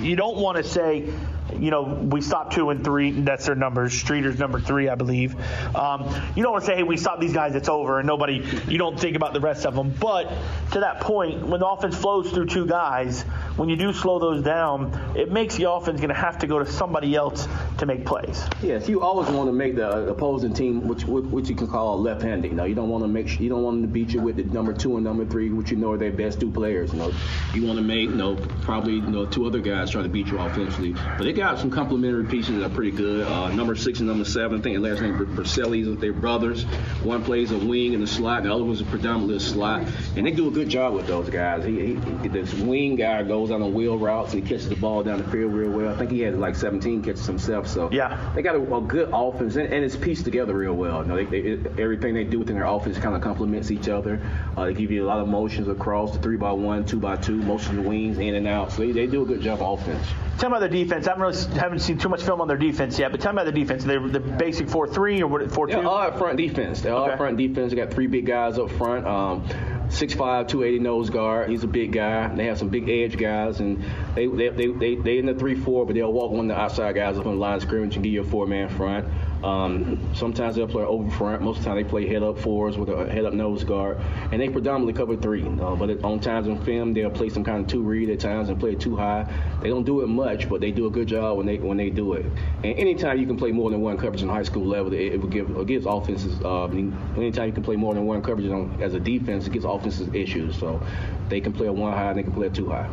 you 0.00 0.16
don't 0.16 0.36
want 0.36 0.56
to 0.56 0.64
say 0.64 1.12
you 1.60 1.70
know, 1.70 1.82
we 1.82 2.20
stopped 2.20 2.54
two 2.54 2.70
and 2.70 2.84
three. 2.84 3.10
That's 3.10 3.46
their 3.46 3.54
numbers. 3.54 3.92
Streeter's 3.92 4.38
number 4.38 4.60
three, 4.60 4.88
I 4.88 4.94
believe. 4.94 5.34
Um, 5.74 6.14
you 6.36 6.42
don't 6.42 6.52
want 6.52 6.64
to 6.64 6.70
say, 6.70 6.76
hey, 6.76 6.82
we 6.82 6.96
stopped 6.96 7.20
these 7.20 7.32
guys, 7.32 7.54
it's 7.54 7.68
over, 7.68 7.98
and 7.98 8.06
nobody, 8.06 8.44
you 8.68 8.78
don't 8.78 8.98
think 8.98 9.16
about 9.16 9.32
the 9.32 9.40
rest 9.40 9.66
of 9.66 9.74
them. 9.74 9.90
But 9.98 10.32
to 10.72 10.80
that 10.80 11.00
point, 11.00 11.46
when 11.46 11.60
the 11.60 11.66
offense 11.66 11.96
flows 11.96 12.30
through 12.30 12.46
two 12.46 12.66
guys, 12.66 13.22
when 13.56 13.68
you 13.68 13.76
do 13.76 13.92
slow 13.92 14.18
those 14.18 14.42
down, 14.42 15.14
it 15.16 15.30
makes 15.30 15.56
the 15.56 15.70
offense 15.70 16.00
going 16.00 16.08
to 16.08 16.20
have 16.20 16.38
to 16.38 16.46
go 16.46 16.58
to 16.58 16.66
somebody 16.66 17.14
else 17.14 17.46
to 17.78 17.86
make 17.86 18.06
plays. 18.06 18.42
Yes, 18.62 18.88
you 18.88 19.02
always 19.02 19.28
want 19.30 19.48
to 19.48 19.52
make 19.52 19.76
the 19.76 20.08
opposing 20.08 20.54
team, 20.54 20.86
which 20.88 21.04
which 21.04 21.48
you 21.48 21.54
can 21.54 21.66
call 21.66 22.00
left-handed. 22.00 22.50
You 22.50 22.56
know, 22.56 22.64
you 22.64 22.74
don't 22.74 22.88
want 22.88 23.04
to 23.04 23.08
make 23.08 23.40
you 23.40 23.48
don't 23.48 23.62
want 23.62 23.80
them 23.80 23.82
to 23.82 23.92
beat 23.92 24.10
you 24.10 24.20
with 24.20 24.36
the 24.36 24.44
number 24.44 24.72
two 24.72 24.96
and 24.96 25.04
number 25.04 25.24
three, 25.24 25.50
which 25.50 25.70
you 25.70 25.76
know 25.76 25.92
are 25.92 25.98
their 25.98 26.12
best 26.12 26.40
two 26.40 26.50
players. 26.50 26.92
You 26.92 26.98
know, 26.98 27.12
you 27.54 27.66
want 27.66 27.78
to 27.78 27.84
make 27.84 28.08
you 28.08 28.16
know 28.16 28.36
probably 28.62 28.94
you 28.94 29.02
know 29.02 29.26
two 29.26 29.46
other 29.46 29.60
guys 29.60 29.90
try 29.90 30.02
to 30.02 30.08
beat 30.08 30.28
you 30.28 30.38
offensively, 30.38 30.92
but 30.92 31.24
they 31.24 31.32
got 31.42 31.58
some 31.58 31.70
complementary 31.70 32.24
pieces 32.24 32.56
that 32.56 32.64
are 32.64 32.74
pretty 32.74 32.92
good. 32.92 33.26
Uh, 33.26 33.48
number 33.52 33.74
six 33.74 33.98
and 33.98 34.08
number 34.08 34.24
seven, 34.24 34.60
I 34.60 34.62
think 34.62 34.76
the 34.76 34.88
last 34.88 35.00
name 35.00 35.18
Berselli's, 35.34 36.00
they're 36.00 36.12
brothers. 36.12 36.62
One 37.02 37.24
plays 37.24 37.50
a 37.50 37.58
wing 37.58 37.94
in 37.94 38.00
the 38.00 38.06
slot, 38.06 38.38
and 38.38 38.46
the 38.46 38.54
other 38.54 38.64
one's 38.64 38.80
a 38.80 38.84
predominantly 38.84 39.36
a 39.36 39.40
slot, 39.40 39.86
and 40.16 40.24
they 40.24 40.30
do 40.30 40.46
a 40.46 40.50
good 40.52 40.68
job 40.68 40.94
with 40.94 41.06
those 41.08 41.28
guys. 41.28 41.64
He, 41.64 41.94
he, 41.94 42.28
this 42.28 42.54
wing 42.54 42.94
guy 42.94 43.22
goes 43.24 43.50
on 43.50 43.60
a 43.60 43.66
wheel 43.66 43.98
routes 43.98 44.32
and 44.32 44.42
he 44.42 44.48
catches 44.48 44.68
the 44.68 44.76
ball 44.76 45.02
down 45.02 45.18
the 45.18 45.28
field 45.30 45.52
real 45.52 45.70
well. 45.70 45.92
I 45.92 45.96
think 45.96 46.10
he 46.10 46.20
had 46.20 46.38
like 46.38 46.54
17 46.54 47.02
catches 47.02 47.26
himself. 47.26 47.66
So 47.66 47.90
yeah, 47.90 48.32
they 48.34 48.42
got 48.42 48.54
a, 48.54 48.74
a 48.74 48.80
good 48.80 49.10
offense 49.12 49.56
and, 49.56 49.72
and, 49.72 49.84
it's 49.84 49.96
pieced 49.96 50.24
together 50.24 50.54
real 50.54 50.74
well. 50.74 51.02
You 51.02 51.08
know, 51.08 51.24
they, 51.24 51.40
they, 51.40 51.82
everything 51.82 52.14
they 52.14 52.24
do 52.24 52.38
within 52.38 52.54
their 52.54 52.64
offense 52.64 52.98
kind 52.98 53.16
of 53.16 53.20
complements 53.20 53.70
each 53.70 53.88
other. 53.88 54.20
Uh, 54.56 54.66
they 54.66 54.74
give 54.74 54.90
you 54.90 55.04
a 55.04 55.08
lot 55.08 55.18
of 55.18 55.28
motions 55.28 55.66
across 55.68 56.12
the 56.12 56.18
three 56.20 56.36
by 56.36 56.52
one, 56.52 56.84
two 56.84 57.00
by 57.00 57.16
two, 57.16 57.36
motion 57.36 57.82
the 57.82 57.82
wings 57.82 58.18
in 58.18 58.34
and 58.36 58.46
out. 58.46 58.70
So 58.72 58.82
they, 58.82 58.92
they 58.92 59.06
do 59.06 59.22
a 59.22 59.26
good 59.26 59.40
job 59.40 59.60
offense. 59.60 60.06
Tell 60.38 60.50
me 60.50 60.56
about 60.56 60.60
their 60.60 60.68
defense. 60.68 61.06
I 61.06 61.10
haven't, 61.10 61.22
really, 61.22 61.60
haven't 61.60 61.78
seen 61.80 61.98
too 61.98 62.08
much 62.08 62.22
film 62.22 62.40
on 62.40 62.48
their 62.48 62.56
defense 62.56 62.98
yet, 62.98 63.12
but 63.12 63.20
tell 63.20 63.32
me 63.32 63.42
about 63.42 63.52
their 63.52 63.62
defense. 63.62 63.84
They're 63.84 64.08
the 64.08 64.20
basic 64.20 64.68
four 64.68 64.88
three 64.88 65.22
or 65.22 65.26
what? 65.26 65.50
Four 65.52 65.66
two. 65.66 65.78
Yeah, 65.78 65.88
all 65.88 65.98
up 65.98 66.18
front 66.18 66.36
defense. 66.36 66.80
They're 66.80 66.94
all 66.94 67.06
okay. 67.06 67.16
front 67.16 67.36
defense. 67.36 67.70
They 67.70 67.76
got 67.76 67.92
three 67.92 68.06
big 68.06 68.26
guys 68.26 68.58
up 68.58 68.70
front. 68.70 69.06
Um, 69.06 69.46
6'5", 69.92 70.48
280 70.48 70.78
nose 70.78 71.10
guard. 71.10 71.50
He's 71.50 71.64
a 71.64 71.68
big 71.68 71.92
guy. 71.92 72.34
They 72.34 72.46
have 72.46 72.58
some 72.58 72.70
big 72.70 72.88
edge 72.88 73.18
guys, 73.18 73.60
and 73.60 73.84
they 74.14 74.26
they 74.26 74.48
they 74.50 74.66
they, 74.66 74.94
they 74.96 75.18
in 75.18 75.26
the 75.26 75.34
three 75.34 75.54
four, 75.54 75.86
but 75.86 75.94
they'll 75.94 76.12
walk 76.12 76.30
one 76.30 76.50
of 76.50 76.56
the 76.56 76.60
outside 76.60 76.94
guys 76.94 77.18
up 77.18 77.26
on 77.26 77.34
the 77.34 77.40
line 77.40 77.56
of 77.56 77.62
scrimmage 77.62 77.94
and 77.94 78.04
give 78.04 78.12
you 78.12 78.20
a 78.20 78.24
four 78.24 78.46
man 78.46 78.68
front. 78.68 79.06
Um, 79.42 80.14
sometimes 80.14 80.54
they'll 80.54 80.68
play 80.68 80.84
over 80.84 81.10
front. 81.10 81.42
Most 81.42 81.58
of 81.58 81.64
the 81.64 81.70
time 81.70 81.82
they 81.82 81.88
play 81.88 82.06
head 82.06 82.22
up 82.22 82.38
fours 82.38 82.78
with 82.78 82.90
a 82.90 83.10
head 83.10 83.24
up 83.24 83.32
nose 83.32 83.64
guard, 83.64 83.98
and 84.30 84.40
they 84.40 84.48
predominantly 84.48 84.92
cover 84.92 85.16
three. 85.16 85.42
Uh, 85.42 85.74
but 85.74 86.04
on 86.04 86.20
times 86.20 86.46
in 86.46 86.62
film 86.64 86.92
they'll 86.92 87.10
play 87.10 87.28
some 87.28 87.42
kind 87.42 87.64
of 87.64 87.66
two 87.66 87.82
read 87.82 88.10
at 88.10 88.20
times 88.20 88.50
and 88.50 88.60
play 88.60 88.72
it 88.72 88.80
too 88.80 88.96
high. 88.96 89.26
They 89.62 89.68
don't 89.68 89.84
do 89.84 90.02
it 90.02 90.06
much, 90.06 90.48
but 90.48 90.60
they 90.60 90.70
do 90.70 90.86
a 90.86 90.90
good 90.90 91.08
job 91.08 91.38
when 91.38 91.46
they 91.46 91.56
when 91.56 91.76
they 91.76 91.90
do 91.90 92.12
it. 92.12 92.26
And 92.62 92.78
anytime 92.78 93.18
you 93.18 93.26
can 93.26 93.36
play 93.36 93.50
more 93.50 93.70
than 93.70 93.80
one 93.80 93.96
coverage 93.96 94.22
on 94.22 94.28
high 94.28 94.44
school 94.44 94.66
level, 94.66 94.92
it, 94.92 95.14
it 95.14 95.20
will 95.20 95.28
give 95.28 95.50
it 95.50 95.66
gives 95.66 95.86
offenses. 95.86 96.40
Uh, 96.44 96.66
anytime 96.66 97.46
you 97.46 97.52
can 97.52 97.64
play 97.64 97.76
more 97.76 97.94
than 97.94 98.06
one 98.06 98.22
coverage 98.22 98.48
on, 98.50 98.78
as 98.80 98.94
a 98.94 99.00
defense, 99.00 99.46
it 99.46 99.52
gives 99.52 99.64
offenses 99.64 100.08
issues. 100.14 100.56
So 100.56 100.80
they 101.28 101.40
can 101.40 101.52
play 101.52 101.66
a 101.66 101.72
one 101.72 101.92
high, 101.92 102.10
and 102.10 102.18
they 102.18 102.22
can 102.22 102.32
play 102.32 102.48
a 102.48 102.50
two 102.50 102.68
high 102.68 102.88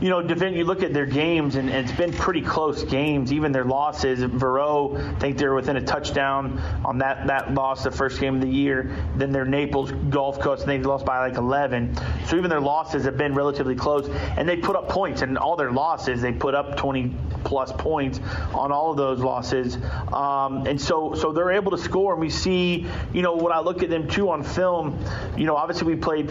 you 0.00 0.10
know, 0.10 0.22
defend, 0.22 0.56
you 0.56 0.64
look 0.64 0.82
at 0.82 0.92
their 0.92 1.06
games, 1.06 1.56
and, 1.56 1.68
and, 1.68 1.88
it's 1.88 1.96
been 1.96 2.12
pretty 2.12 2.42
close 2.42 2.84
games. 2.84 3.32
Even 3.32 3.50
their 3.50 3.64
losses, 3.64 4.20
Verot, 4.20 5.16
I 5.16 5.18
think 5.18 5.38
they're 5.38 5.54
within 5.54 5.76
a 5.76 5.80
touchdown 5.80 6.58
on 6.84 6.98
that, 6.98 7.26
that 7.26 7.54
loss, 7.54 7.82
the 7.82 7.90
first 7.90 8.20
game 8.20 8.36
of 8.36 8.40
the 8.40 8.48
year. 8.48 8.94
Then 9.16 9.32
their 9.32 9.44
Naples 9.44 9.90
Gulf 9.90 10.38
Coast, 10.38 10.62
and 10.62 10.70
they 10.70 10.78
lost 10.78 11.04
by 11.04 11.26
like 11.26 11.36
11. 11.36 11.96
So 12.26 12.36
even 12.36 12.48
their 12.48 12.60
losses 12.60 13.04
have 13.04 13.16
been 13.16 13.34
relatively 13.34 13.74
close, 13.74 14.08
and 14.08 14.48
they 14.48 14.56
put 14.56 14.76
up 14.76 14.88
points. 14.88 15.22
And 15.22 15.36
all 15.36 15.56
their 15.56 15.72
losses, 15.72 16.22
they 16.22 16.32
put 16.32 16.54
up 16.54 16.76
20 16.76 17.14
plus 17.44 17.72
points 17.72 18.20
on 18.54 18.70
all 18.70 18.90
of 18.90 18.96
those 18.96 19.18
losses. 19.18 19.76
Um, 20.12 20.66
and 20.66 20.80
so, 20.80 21.14
so 21.14 21.32
they're 21.32 21.52
able 21.52 21.72
to 21.72 21.78
score. 21.78 22.12
And 22.12 22.20
we 22.20 22.30
see, 22.30 22.86
you 23.12 23.22
know, 23.22 23.34
when 23.36 23.52
I 23.52 23.60
look 23.60 23.82
at 23.82 23.90
them 23.90 24.08
too 24.08 24.30
on 24.30 24.44
film, 24.44 25.02
you 25.36 25.46
know, 25.46 25.56
obviously 25.56 25.86
we 25.86 25.96
played 25.96 26.28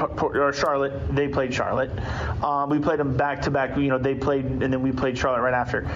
Charlotte, 0.53 1.15
they 1.15 1.27
played 1.27 1.53
Charlotte. 1.53 1.91
Um, 2.43 2.69
we 2.69 2.79
played 2.79 2.99
them 2.99 3.17
back 3.17 3.41
to 3.43 3.51
back. 3.57 3.75
You 3.75 3.89
know, 3.89 3.97
they 3.97 4.13
played, 4.13 4.45
and 4.45 4.71
then 4.71 4.81
we 4.83 4.91
played 4.91 5.17
Charlotte 5.17 5.41
right 5.41 5.53
after 5.53 5.89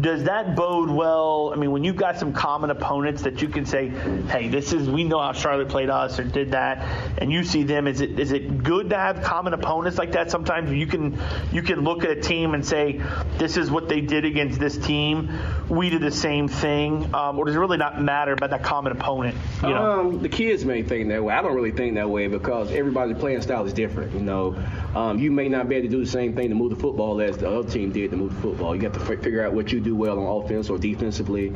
does 0.00 0.24
that 0.24 0.56
bode 0.56 0.90
well? 0.90 1.52
I 1.52 1.56
mean, 1.56 1.72
when 1.72 1.84
you've 1.84 1.96
got 1.96 2.18
some 2.18 2.32
common 2.32 2.70
opponents 2.70 3.22
that 3.22 3.42
you 3.42 3.48
can 3.48 3.66
say, 3.66 3.88
"Hey, 3.88 4.48
this 4.48 4.72
is 4.72 4.88
we 4.88 5.04
know 5.04 5.20
how 5.20 5.32
Charlotte 5.32 5.68
played 5.68 5.90
us 5.90 6.18
or 6.18 6.24
did 6.24 6.52
that," 6.52 6.86
and 7.18 7.32
you 7.32 7.44
see 7.44 7.64
them, 7.64 7.86
is 7.86 8.00
it 8.00 8.18
is 8.18 8.32
it 8.32 8.62
good 8.62 8.90
to 8.90 8.96
have 8.96 9.22
common 9.22 9.52
opponents 9.52 9.98
like 9.98 10.12
that? 10.12 10.30
Sometimes 10.30 10.70
you 10.72 10.86
can 10.86 11.18
you 11.52 11.62
can 11.62 11.80
look 11.80 12.04
at 12.04 12.10
a 12.10 12.20
team 12.20 12.54
and 12.54 12.64
say, 12.64 13.00
"This 13.38 13.56
is 13.56 13.70
what 13.70 13.88
they 13.88 14.00
did 14.00 14.24
against 14.24 14.58
this 14.58 14.76
team. 14.76 15.30
We 15.68 15.90
did 15.90 16.02
the 16.02 16.10
same 16.10 16.48
thing," 16.48 17.14
um, 17.14 17.38
or 17.38 17.44
does 17.44 17.54
it 17.54 17.58
really 17.58 17.78
not 17.78 18.00
matter 18.00 18.32
about 18.32 18.50
that 18.50 18.62
common 18.62 18.92
opponent? 18.92 19.36
You 19.62 19.70
know, 19.70 20.00
um, 20.00 20.22
the 20.22 20.28
kids 20.28 20.64
may 20.64 20.82
think 20.82 21.08
that 21.08 21.22
way. 21.22 21.34
I 21.34 21.42
don't 21.42 21.54
really 21.54 21.72
think 21.72 21.94
that 21.96 22.08
way 22.08 22.28
because 22.28 22.72
everybody's 22.72 23.18
playing 23.18 23.42
style 23.42 23.66
is 23.66 23.72
different. 23.72 24.12
You 24.14 24.20
know, 24.20 24.56
um, 24.94 25.18
you 25.18 25.30
may 25.30 25.48
not 25.48 25.68
be 25.68 25.76
able 25.76 25.88
to 25.88 25.90
do 25.90 26.04
the 26.04 26.10
same 26.10 26.34
thing 26.34 26.48
to 26.48 26.54
move 26.54 26.70
the 26.70 26.76
football 26.76 27.20
as 27.20 27.36
the 27.36 27.50
other 27.50 27.68
team 27.68 27.92
did 27.92 28.10
to 28.10 28.16
move 28.16 28.34
the 28.34 28.40
football. 28.40 28.74
You 28.74 28.82
have 28.82 28.92
to 28.92 29.00
f- 29.00 29.22
figure 29.22 29.44
out 29.44 29.52
what 29.52 29.72
you 29.72 29.80
do 29.80 29.89
well 29.92 30.18
on 30.18 30.44
offense 30.44 30.70
or 30.70 30.78
defensively 30.78 31.48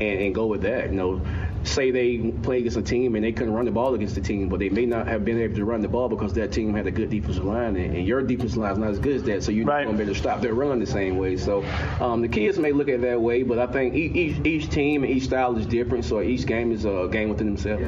and, 0.00 0.20
and 0.20 0.34
go 0.34 0.46
with 0.46 0.62
that. 0.62 0.90
You 0.90 0.96
know, 0.96 1.20
say 1.64 1.90
they 1.90 2.18
play 2.42 2.58
against 2.58 2.76
a 2.76 2.82
team 2.82 3.14
and 3.14 3.24
they 3.24 3.32
couldn't 3.32 3.52
run 3.52 3.64
the 3.64 3.70
ball 3.70 3.94
against 3.94 4.14
the 4.14 4.20
team, 4.20 4.48
but 4.48 4.58
they 4.58 4.68
may 4.68 4.86
not 4.86 5.06
have 5.06 5.24
been 5.24 5.40
able 5.40 5.54
to 5.56 5.64
run 5.64 5.80
the 5.80 5.88
ball 5.88 6.08
because 6.08 6.32
that 6.34 6.52
team 6.52 6.74
had 6.74 6.86
a 6.86 6.90
good 6.90 7.10
defensive 7.10 7.44
line, 7.44 7.76
and, 7.76 7.96
and 7.96 8.06
your 8.06 8.22
defensive 8.22 8.58
line 8.58 8.72
is 8.72 8.78
not 8.78 8.90
as 8.90 8.98
good 8.98 9.16
as 9.16 9.22
that, 9.24 9.42
so 9.42 9.52
you're 9.52 9.66
right. 9.66 9.80
not 9.80 9.84
going 9.86 9.98
to 9.98 10.04
be 10.04 10.10
able 10.10 10.14
to 10.14 10.20
stop 10.20 10.40
their 10.40 10.54
run 10.54 10.78
the 10.78 10.86
same 10.86 11.18
way. 11.18 11.36
So 11.36 11.64
um, 12.00 12.20
the 12.20 12.28
kids 12.28 12.58
may 12.58 12.72
look 12.72 12.88
at 12.88 12.94
it 12.94 13.00
that 13.02 13.20
way, 13.20 13.42
but 13.42 13.58
I 13.58 13.66
think 13.66 13.94
each, 13.94 14.44
each 14.46 14.70
team 14.70 15.04
and 15.04 15.12
each 15.12 15.24
style 15.24 15.56
is 15.56 15.66
different, 15.66 16.04
so 16.04 16.20
each 16.20 16.46
game 16.46 16.72
is 16.72 16.84
a 16.84 17.08
game 17.10 17.28
within 17.28 17.46
themselves. 17.46 17.82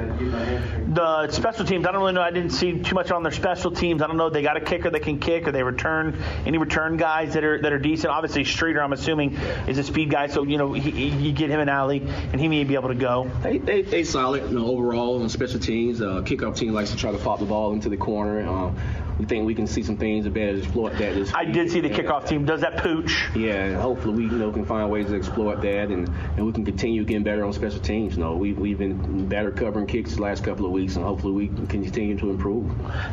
The 0.95 1.31
special 1.31 1.65
teams, 1.65 1.87
I 1.87 1.93
don't 1.93 2.01
really 2.01 2.13
know. 2.13 2.23
I 2.23 2.31
didn't 2.31 2.51
see 2.51 2.81
too 2.81 2.95
much 2.95 3.11
on 3.11 3.23
their 3.23 3.33
special 3.33 3.71
teams. 3.71 4.03
I 4.03 4.07
don't 4.07 4.17
know. 4.17 4.29
If 4.29 4.33
they 4.33 4.43
got 4.43 4.57
a 4.57 4.61
kicker 4.61 4.91
that 4.91 5.03
can 5.03 5.19
kick, 5.19 5.49
or 5.49 5.53
they 5.53 5.63
return 5.63 6.23
any 6.47 6.59
return 6.59 6.97
guys 6.97 7.35
that 7.35 7.45
are 7.45 7.61
that 7.61 7.73
are 7.73 7.79
decent. 7.79 8.13
Obviously, 8.13 8.45
Streeter, 8.45 8.83
I'm 8.83 8.93
assuming, 8.93 9.37
is 9.67 9.79
a 9.79 9.85
speed 9.85 10.11
guy, 10.11 10.29
so 10.29 10.45
you 10.45 10.59
know 10.59 10.73
he, 10.73 11.09
you 11.09 11.33
get 11.33 11.51
him 11.51 11.61
an 11.61 11.69
alley, 11.69 12.01
and 12.33 12.41
he 12.41 12.49
may 12.49 12.65
be 12.65 12.75
able 12.75 12.89
to 12.89 12.95
go. 12.95 13.31
They, 13.43 13.59
they, 13.65 13.83
they 13.83 14.05
solid 14.05 14.45
you 14.51 14.59
know, 14.59 14.67
overall 14.67 15.23
on 15.23 15.29
special 15.29 15.61
teams. 15.61 16.01
Uh, 16.01 16.23
kickoff 16.23 16.57
team 16.57 16.73
likes 16.73 16.91
to 16.91 16.97
try 16.97 17.13
to 17.13 17.19
pop 17.19 17.39
the 17.39 17.45
ball 17.45 17.73
into 17.73 17.89
the 17.89 17.97
corner. 17.97 18.47
Um, 18.47 18.77
we 19.19 19.27
think 19.27 19.47
we 19.47 19.55
can 19.55 19.67
see 19.67 19.83
some 19.83 19.97
things 19.97 20.25
to 20.25 20.31
better 20.31 20.59
exploit 20.59 20.93
that. 20.99 21.15
This 21.15 21.33
I 21.33 21.45
did 21.45 21.71
see 21.71 21.81
the 21.81 21.91
kickoff 21.91 22.27
team 22.27 22.45
does 22.45 22.63
that 22.63 22.79
pooch. 22.79 23.25
Yeah, 23.37 23.65
and 23.65 23.77
hopefully 23.77 24.15
we 24.15 24.25
you 24.25 24.39
know 24.39 24.51
can 24.51 24.65
find 24.65 24.91
ways 24.91 25.07
to 25.07 25.17
exploit 25.17 25.63
that, 25.63 25.91
and, 25.91 26.09
and 26.09 26.47
we 26.47 26.53
can 26.53 26.65
continue 26.65 27.05
getting 27.05 27.23
better 27.23 27.45
on 27.45 27.53
special 27.53 27.81
teams. 27.81 28.17
You 28.17 28.25
know, 28.25 28.37
we 28.37 28.53
we've 28.53 28.79
been 28.79 29.29
better 29.29 29.51
covering 29.51 29.87
kicks 29.87 30.17
the 30.17 30.23
last 30.23 30.43
couple 30.43 30.67
of 30.67 30.73
weeks, 30.73 30.97
and 30.97 31.05
hopefully 31.05 31.33
we 31.33 31.47
can 31.49 31.67
continue 31.67 32.19
to 32.19 32.31
improve. 32.31 32.69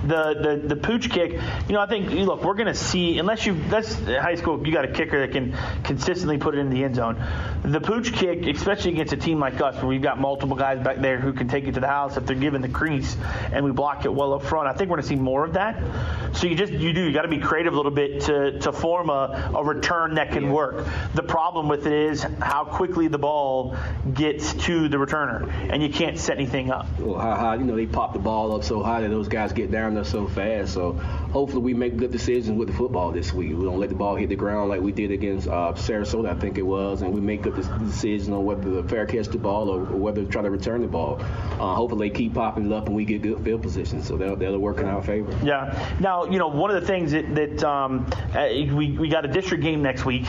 The 0.08 0.62
the, 0.62 0.76
the 0.76 0.76
pooch 0.76 1.10
kick, 1.10 1.34
you 1.34 1.74
know, 1.74 1.82
I 1.82 1.88
think 1.88 2.10
look, 2.12 2.44
we're 2.44 2.56
going 2.56 2.68
to 2.68 2.74
see 2.74 3.20
unless 3.20 3.46
you 3.46 3.56
that's 3.70 3.94
high 3.94 4.36
school, 4.36 4.66
you 4.66 4.74
got 4.74 4.86
a 4.86 4.92
kicker 4.92 5.26
that 5.26 5.34
can 5.34 5.56
consistently 5.84 6.38
put 6.38 6.56
it 6.56 6.60
in 6.60 6.70
the 6.70 6.84
end 6.84 6.96
zone. 6.96 7.24
The 7.64 7.80
pooch 7.80 8.14
kick, 8.14 8.46
especially 8.48 8.94
against 8.94 9.14
a 9.14 9.18
team 9.18 9.40
like 9.40 9.62
us, 9.62 9.76
where 9.76 9.88
we've 9.88 10.02
got 10.02 10.20
multiple 10.20 10.56
guys 10.56 10.84
back 10.84 10.98
there 10.98 11.20
who 11.20 11.34
can 11.34 11.48
take 11.48 11.66
it 11.66 11.74
to 11.76 11.80
the 11.80 11.88
house 11.88 12.18
if 12.18 12.26
they're 12.26 12.36
given 12.36 12.62
the 12.62 12.70
crease, 12.70 13.16
and 13.52 13.64
we 13.64 13.72
block 13.72 14.06
it 14.06 14.14
well 14.14 14.34
up 14.34 14.44
front. 14.44 14.68
I 14.68 14.74
think 14.74 14.90
we're 14.90 14.98
going 14.98 15.04
to 15.04 15.10
see 15.10 15.16
more 15.16 15.46
of 15.46 15.54
that. 15.54 15.91
So 16.34 16.48
you 16.48 16.56
just 16.56 16.72
you 16.72 16.94
do 16.94 17.04
you 17.04 17.14
got 17.14 17.24
to 17.24 17.28
be 17.28 17.40
creative 17.40 17.74
a 17.74 17.76
little 17.76 17.92
bit 17.92 18.22
to, 18.22 18.60
to 18.60 18.72
form 18.72 19.10
a, 19.10 19.52
a 19.56 19.64
return 19.64 20.16
that 20.16 20.32
can 20.32 20.52
work. 20.52 20.86
The 21.14 21.24
problem 21.24 21.68
with 21.68 21.88
it 21.88 21.94
is 21.94 22.24
how 22.24 22.64
quickly 22.64 23.08
the 23.08 23.18
ball 23.18 23.76
gets 24.14 24.54
to 24.66 24.88
the 24.88 24.98
returner, 24.98 25.52
and 25.72 25.84
you 25.84 25.90
can't 25.90 26.18
set 26.18 26.38
anything 26.38 26.72
up. 26.72 26.88
Well, 27.00 27.20
how, 27.20 27.36
how 27.36 27.54
you 27.54 27.64
know 27.64 27.76
they 27.76 27.86
pop 27.86 28.14
the 28.14 28.20
ball 28.20 28.56
up 28.56 28.64
so 28.64 28.82
high 28.82 29.02
that 29.02 29.10
those 29.10 29.28
guys 29.28 29.54
get 29.54 29.72
down 29.72 29.94
there 29.94 30.04
so 30.04 30.28
fast. 30.28 30.74
So 30.74 30.94
hopefully 30.94 31.62
we 31.62 31.74
make 31.74 31.98
good 31.98 32.12
decisions 32.12 32.58
with 32.58 32.70
the 32.70 32.74
football 32.74 33.12
this 33.12 33.34
week. 33.34 33.50
We 33.50 33.64
don't 33.66 33.80
let 33.80 33.90
the 33.90 33.96
ball 33.96 34.16
hit 34.16 34.30
the 34.30 34.36
ground 34.36 34.70
like 34.70 34.82
we 34.82 34.92
did 34.92 35.12
against 35.12 35.48
uh, 35.48 35.74
Sarasota, 35.76 36.30
I 36.30 36.40
think 36.40 36.58
it 36.58 36.64
was, 36.64 37.02
and 37.02 37.14
we 37.14 37.22
make 37.22 37.42
good 37.42 37.56
decisions 37.56 38.30
on 38.30 38.46
whether 38.46 38.64
to 38.64 38.88
fair 38.88 39.06
catch 39.06 39.28
the 39.28 39.38
ball 39.38 39.70
or, 39.70 39.82
or 39.82 39.98
whether 39.98 40.24
to 40.24 40.30
try 40.30 40.42
to 40.42 40.50
return 40.50 40.82
the 40.82 40.88
ball. 40.88 41.20
Uh, 41.22 41.76
hopefully 41.76 42.10
they 42.10 42.16
keep 42.16 42.34
popping 42.34 42.66
it 42.68 42.74
up 42.74 42.88
and 42.88 42.96
we 42.96 43.06
get 43.06 43.22
good 43.22 43.44
field 43.44 43.62
position, 43.62 44.02
so 44.02 44.18
they'll, 44.18 44.36
they'll 44.36 44.58
work 44.58 44.80
in 44.80 44.86
our 44.86 45.02
favor. 45.02 45.38
Yeah. 45.44 45.72
Now 46.00 46.26
you 46.26 46.40
know 46.40 46.48
one 46.48 46.72
of 46.72 46.82
the 46.82 46.88
things 46.88 47.12
that, 47.12 47.36
that 47.36 47.64
um, 47.64 48.10
uh, 48.34 48.48
we 48.52 48.92
we 48.92 49.10
got 49.10 49.26
a 49.26 49.28
district 49.28 49.64
game 49.64 49.82
next 49.82 50.06
week 50.06 50.26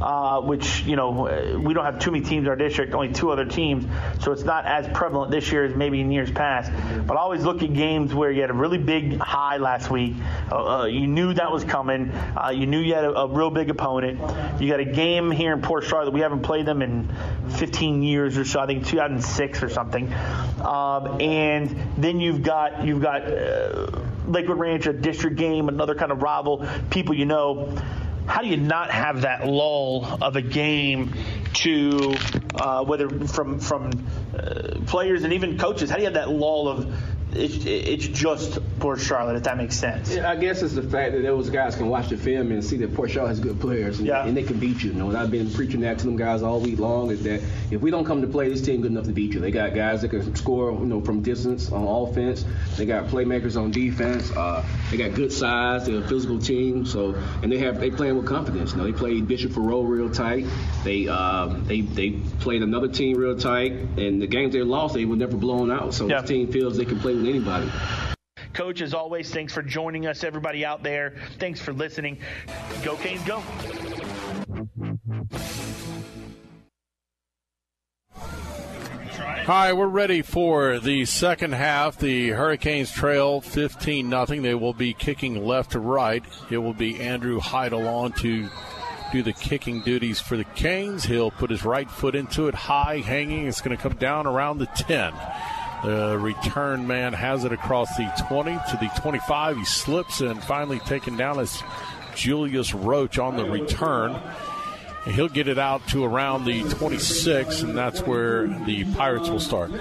uh, 0.00 0.40
which 0.40 0.82
you 0.82 0.96
know 0.96 1.58
we 1.58 1.72
don't 1.74 1.84
have 1.84 1.98
too 1.98 2.10
many 2.10 2.24
teams 2.24 2.44
in 2.44 2.48
our 2.48 2.56
district, 2.56 2.94
only 2.94 3.12
two 3.12 3.30
other 3.30 3.44
teams, 3.44 3.86
so 4.20 4.32
it's 4.32 4.42
not 4.42 4.66
as 4.66 4.86
prevalent 4.88 5.30
this 5.30 5.50
year 5.50 5.64
as 5.64 5.74
maybe 5.74 6.00
in 6.00 6.10
years 6.10 6.30
past. 6.30 6.70
But 7.06 7.16
I 7.16 7.20
always 7.20 7.44
look 7.44 7.62
at 7.62 7.72
games 7.72 8.14
where 8.14 8.30
you 8.30 8.40
had 8.40 8.50
a 8.50 8.54
really 8.54 8.78
big 8.78 9.18
high 9.18 9.56
last 9.56 9.90
week. 9.90 10.14
Uh, 10.50 10.82
uh, 10.82 10.84
you 10.84 11.06
knew 11.06 11.32
that 11.34 11.50
was 11.50 11.64
coming. 11.64 12.10
Uh, 12.10 12.50
you 12.50 12.66
knew 12.66 12.80
you 12.80 12.94
had 12.94 13.04
a, 13.04 13.12
a, 13.20 13.28
real 13.28 13.50
big 13.50 13.70
opponent. 13.70 14.20
You 14.60 14.68
got 14.68 14.80
a 14.80 14.84
game 14.84 15.30
here 15.30 15.52
in 15.52 15.62
Port 15.62 15.84
Charlotte. 15.84 16.12
We 16.12 16.20
haven't 16.20 16.42
played 16.42 16.66
them 16.66 16.82
in 16.82 17.08
15 17.56 18.02
years 18.02 18.36
or 18.36 18.44
so. 18.44 18.60
I 18.60 18.66
think 18.66 18.86
2006 18.86 19.62
or 19.62 19.68
something. 19.68 20.12
Um, 20.60 21.20
and 21.20 21.94
then 21.96 22.20
you've 22.20 22.42
got 22.42 22.84
you've 22.84 23.00
got 23.00 23.22
uh, 23.22 23.86
Lakewood 24.26 24.58
Ranch, 24.58 24.86
a 24.86 24.92
district 24.92 25.36
game, 25.36 25.68
another 25.68 25.94
kind 25.94 26.12
of 26.12 26.22
rival, 26.22 26.66
people 26.90 27.14
you 27.14 27.26
know 27.26 27.76
how 28.26 28.40
do 28.40 28.48
you 28.48 28.56
not 28.56 28.90
have 28.90 29.22
that 29.22 29.46
lull 29.46 30.06
of 30.22 30.36
a 30.36 30.42
game 30.42 31.12
to 31.52 32.14
uh, 32.54 32.84
whether 32.84 33.08
from 33.26 33.60
from 33.60 33.90
uh, 34.36 34.80
players 34.86 35.24
and 35.24 35.32
even 35.32 35.58
coaches? 35.58 35.90
How 35.90 35.96
do 35.96 36.02
you 36.02 36.06
have 36.06 36.14
that 36.14 36.30
lull 36.30 36.68
of 36.68 37.13
it's, 37.36 37.64
it's 37.64 38.06
just 38.06 38.58
Port 38.78 39.00
Charlotte, 39.00 39.36
if 39.36 39.42
that 39.44 39.56
makes 39.56 39.76
sense. 39.76 40.14
Yeah, 40.14 40.30
I 40.30 40.36
guess 40.36 40.62
it's 40.62 40.74
the 40.74 40.82
fact 40.82 41.12
that 41.12 41.22
those 41.22 41.50
guys 41.50 41.76
can 41.76 41.88
watch 41.88 42.08
the 42.08 42.16
film 42.16 42.52
and 42.52 42.64
see 42.64 42.76
that 42.78 42.94
Port 42.94 43.10
Charlotte 43.10 43.30
has 43.30 43.40
good 43.40 43.60
players, 43.60 43.98
and, 43.98 44.06
yeah. 44.06 44.24
and 44.24 44.36
they 44.36 44.42
can 44.42 44.58
beat 44.58 44.82
you. 44.82 44.90
You 44.90 44.98
know, 44.98 45.08
and 45.08 45.16
I've 45.16 45.30
been 45.30 45.50
preaching 45.50 45.80
that 45.80 45.98
to 45.98 46.04
them 46.04 46.16
guys 46.16 46.42
all 46.42 46.60
week 46.60 46.78
long. 46.78 47.10
Is 47.10 47.22
that 47.24 47.42
if 47.70 47.80
we 47.80 47.90
don't 47.90 48.04
come 48.04 48.20
to 48.22 48.28
play, 48.28 48.48
this 48.48 48.62
team 48.62 48.82
good 48.82 48.90
enough 48.92 49.06
to 49.06 49.12
beat 49.12 49.32
you. 49.32 49.40
They 49.40 49.50
got 49.50 49.74
guys 49.74 50.02
that 50.02 50.10
can 50.10 50.34
score, 50.36 50.72
you 50.72 50.86
know, 50.86 51.00
from 51.00 51.22
distance 51.22 51.72
on 51.72 51.86
offense. 51.86 52.44
They 52.76 52.86
got 52.86 53.06
playmakers 53.06 53.60
on 53.60 53.70
defense. 53.70 54.30
Uh, 54.30 54.64
they 54.90 54.96
got 54.96 55.14
good 55.14 55.32
size. 55.32 55.86
They're 55.86 56.02
a 56.02 56.08
physical 56.08 56.38
team. 56.38 56.86
So, 56.86 57.14
and 57.42 57.50
they 57.50 57.58
have 57.58 57.80
they 57.80 57.90
playing 57.90 58.16
with 58.16 58.26
confidence. 58.26 58.72
You 58.72 58.78
know, 58.78 58.84
they 58.84 58.92
played 58.92 59.26
Bishop 59.26 59.52
Verot 59.52 59.88
real 59.88 60.10
tight. 60.10 60.46
They 60.84 61.08
um, 61.08 61.64
they 61.66 61.80
they 61.80 62.10
played 62.40 62.62
another 62.62 62.88
team 62.88 63.16
real 63.16 63.36
tight, 63.36 63.72
and 63.72 64.20
the 64.22 64.26
games 64.26 64.52
they 64.52 64.62
lost, 64.62 64.94
they 64.94 65.04
were 65.04 65.16
never 65.16 65.36
blown 65.36 65.70
out. 65.70 65.94
So 65.94 66.08
yeah. 66.08 66.20
this 66.20 66.30
team 66.30 66.52
feels 66.52 66.76
they 66.76 66.84
can 66.84 67.00
play 67.00 67.14
with 67.14 67.23
anybody. 67.28 67.70
Coach, 68.52 68.80
as 68.80 68.94
always, 68.94 69.30
thanks 69.30 69.52
for 69.52 69.62
joining 69.62 70.06
us, 70.06 70.22
everybody 70.22 70.64
out 70.64 70.82
there. 70.82 71.14
Thanks 71.38 71.60
for 71.60 71.72
listening. 71.72 72.18
Go 72.84 72.96
Canes, 72.96 73.22
go. 73.24 73.42
Hi, 79.46 79.74
we're 79.74 79.88
ready 79.88 80.22
for 80.22 80.78
the 80.78 81.04
second 81.04 81.52
half. 81.52 81.98
The 81.98 82.30
Hurricanes 82.30 82.90
trail 82.90 83.42
15 83.42 84.08
nothing. 84.08 84.40
They 84.40 84.54
will 84.54 84.72
be 84.72 84.94
kicking 84.94 85.44
left 85.44 85.72
to 85.72 85.80
right. 85.80 86.24
It 86.48 86.58
will 86.58 86.72
be 86.72 86.98
Andrew 86.98 87.40
Heidel 87.40 87.86
on 87.86 88.12
to 88.12 88.48
do 89.12 89.22
the 89.22 89.34
kicking 89.34 89.82
duties 89.82 90.18
for 90.18 90.38
the 90.38 90.44
Canes. 90.44 91.04
He'll 91.04 91.30
put 91.30 91.50
his 91.50 91.62
right 91.62 91.90
foot 91.90 92.14
into 92.14 92.48
it, 92.48 92.54
high 92.54 93.00
hanging. 93.00 93.46
It's 93.46 93.60
going 93.60 93.76
to 93.76 93.82
come 93.82 93.96
down 93.96 94.26
around 94.26 94.58
the 94.58 94.66
10. 94.66 95.12
The 95.84 96.18
return 96.18 96.86
man 96.86 97.12
has 97.12 97.44
it 97.44 97.52
across 97.52 97.94
the 97.96 98.10
20 98.28 98.52
to 98.52 98.78
the 98.80 99.00
25. 99.02 99.58
He 99.58 99.64
slips 99.66 100.22
and 100.22 100.42
finally 100.42 100.78
taken 100.80 101.18
down 101.18 101.38
as 101.38 101.62
Julius 102.14 102.72
Roach 102.72 103.18
on 103.18 103.36
the 103.36 103.44
return. 103.44 104.18
He'll 105.04 105.28
get 105.28 105.46
it 105.46 105.58
out 105.58 105.86
to 105.88 106.04
around 106.04 106.46
the 106.46 106.62
26, 106.62 107.60
and 107.60 107.76
that's 107.76 108.00
where 108.00 108.46
the 108.46 108.84
Pirates 108.94 109.28
will 109.28 109.40
start. 109.40 109.72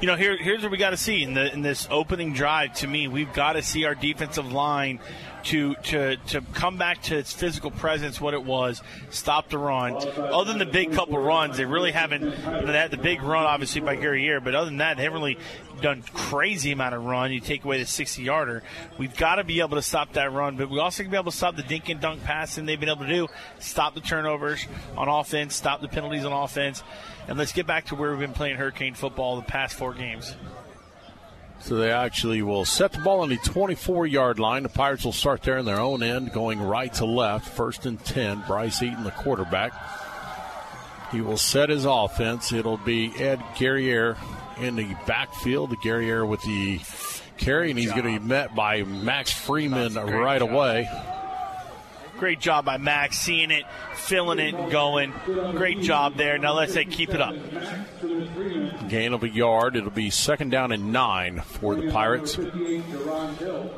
You 0.00 0.06
know, 0.06 0.14
here, 0.14 0.36
here's 0.36 0.62
what 0.62 0.70
we 0.70 0.76
got 0.76 0.90
to 0.90 0.96
see 0.96 1.24
in, 1.24 1.34
the, 1.34 1.52
in 1.52 1.62
this 1.62 1.88
opening 1.90 2.32
drive. 2.32 2.74
To 2.74 2.86
me, 2.86 3.08
we've 3.08 3.32
got 3.32 3.54
to 3.54 3.62
see 3.62 3.84
our 3.84 3.96
defensive 3.96 4.52
line 4.52 5.00
to 5.46 5.74
to 5.76 6.16
to 6.16 6.40
come 6.54 6.76
back 6.76 7.02
to 7.02 7.16
its 7.16 7.32
physical 7.32 7.70
presence, 7.70 8.20
what 8.20 8.34
it 8.34 8.44
was, 8.44 8.82
stop 9.10 9.48
the 9.48 9.58
run. 9.58 9.94
Other 9.94 10.50
than 10.50 10.58
the 10.58 10.66
big 10.66 10.92
couple 10.92 11.18
runs, 11.18 11.56
they 11.56 11.64
really 11.64 11.92
haven't. 11.92 12.22
They 12.22 12.72
had 12.72 12.90
the 12.90 12.96
big 12.96 13.22
run, 13.22 13.44
obviously 13.44 13.80
by 13.80 13.96
Guerriere, 13.96 14.42
but 14.42 14.54
other 14.54 14.66
than 14.66 14.78
that, 14.78 14.96
they 14.96 15.04
haven't 15.04 15.20
really 15.20 15.38
done 15.80 16.02
crazy 16.12 16.72
amount 16.72 16.94
of 16.94 17.04
run. 17.04 17.32
You 17.32 17.40
take 17.40 17.64
away 17.64 17.78
the 17.78 17.86
60 17.86 18.22
yarder, 18.22 18.62
we've 18.98 19.16
got 19.16 19.36
to 19.36 19.44
be 19.44 19.60
able 19.60 19.76
to 19.76 19.82
stop 19.82 20.14
that 20.14 20.32
run, 20.32 20.56
but 20.56 20.68
we 20.68 20.80
also 20.80 21.02
can 21.02 21.10
be 21.10 21.16
able 21.16 21.30
to 21.30 21.36
stop 21.36 21.56
the 21.56 21.62
dink 21.62 21.88
and 21.88 22.00
dunk 22.00 22.22
passing 22.24 22.66
they've 22.66 22.80
been 22.80 22.88
able 22.88 23.04
to 23.04 23.08
do, 23.08 23.28
stop 23.58 23.94
the 23.94 24.00
turnovers 24.00 24.66
on 24.96 25.08
offense, 25.08 25.54
stop 25.54 25.80
the 25.80 25.88
penalties 25.88 26.24
on 26.24 26.32
offense, 26.32 26.82
and 27.28 27.38
let's 27.38 27.52
get 27.52 27.66
back 27.66 27.86
to 27.86 27.94
where 27.94 28.10
we've 28.10 28.20
been 28.20 28.32
playing 28.32 28.56
Hurricane 28.56 28.94
football 28.94 29.36
the 29.36 29.42
past 29.42 29.76
four 29.76 29.94
games. 29.94 30.34
So 31.60 31.76
they 31.76 31.90
actually 31.90 32.42
will 32.42 32.64
set 32.64 32.92
the 32.92 33.00
ball 33.00 33.20
on 33.20 33.28
the 33.28 33.38
24 33.38 34.06
yard 34.06 34.38
line. 34.38 34.62
The 34.62 34.68
Pirates 34.68 35.04
will 35.04 35.12
start 35.12 35.42
there 35.42 35.58
in 35.58 35.64
their 35.64 35.80
own 35.80 36.02
end, 36.02 36.32
going 36.32 36.60
right 36.60 36.92
to 36.94 37.06
left. 37.06 37.48
First 37.48 37.86
and 37.86 38.02
10. 38.04 38.44
Bryce 38.46 38.82
Eaton, 38.82 39.04
the 39.04 39.10
quarterback. 39.10 39.72
He 41.12 41.20
will 41.20 41.38
set 41.38 41.68
his 41.68 41.84
offense. 41.84 42.52
It'll 42.52 42.78
be 42.78 43.12
Ed 43.18 43.40
Guerriere 43.56 44.16
in 44.58 44.76
the 44.76 44.94
backfield. 45.06 45.70
The 45.70 45.76
Guerriere 45.76 46.26
with 46.26 46.42
the 46.42 46.80
carry, 47.38 47.70
and 47.70 47.78
he's 47.78 47.90
going 47.90 48.14
to 48.14 48.20
be 48.20 48.26
met 48.26 48.54
by 48.54 48.82
Max 48.82 49.32
Freeman 49.32 49.94
right 49.94 50.40
job. 50.40 50.50
away. 50.50 50.88
Great 52.18 52.40
job 52.40 52.64
by 52.64 52.78
Max, 52.78 53.18
seeing 53.18 53.50
it, 53.50 53.64
filling 53.94 54.38
it, 54.38 54.70
going. 54.70 55.12
Great 55.52 55.80
job 55.80 56.16
there. 56.16 56.38
Now 56.38 56.54
let's 56.54 56.72
say 56.72 56.84
keep 56.84 57.10
it 57.10 57.20
up. 57.20 57.34
Gain 58.88 59.12
of 59.12 59.22
a 59.22 59.28
yard. 59.28 59.76
It'll 59.76 59.90
be 59.90 60.10
second 60.10 60.50
down 60.50 60.72
and 60.72 60.92
nine 60.92 61.40
for 61.40 61.74
the 61.74 61.90
Pirates. 61.90 62.38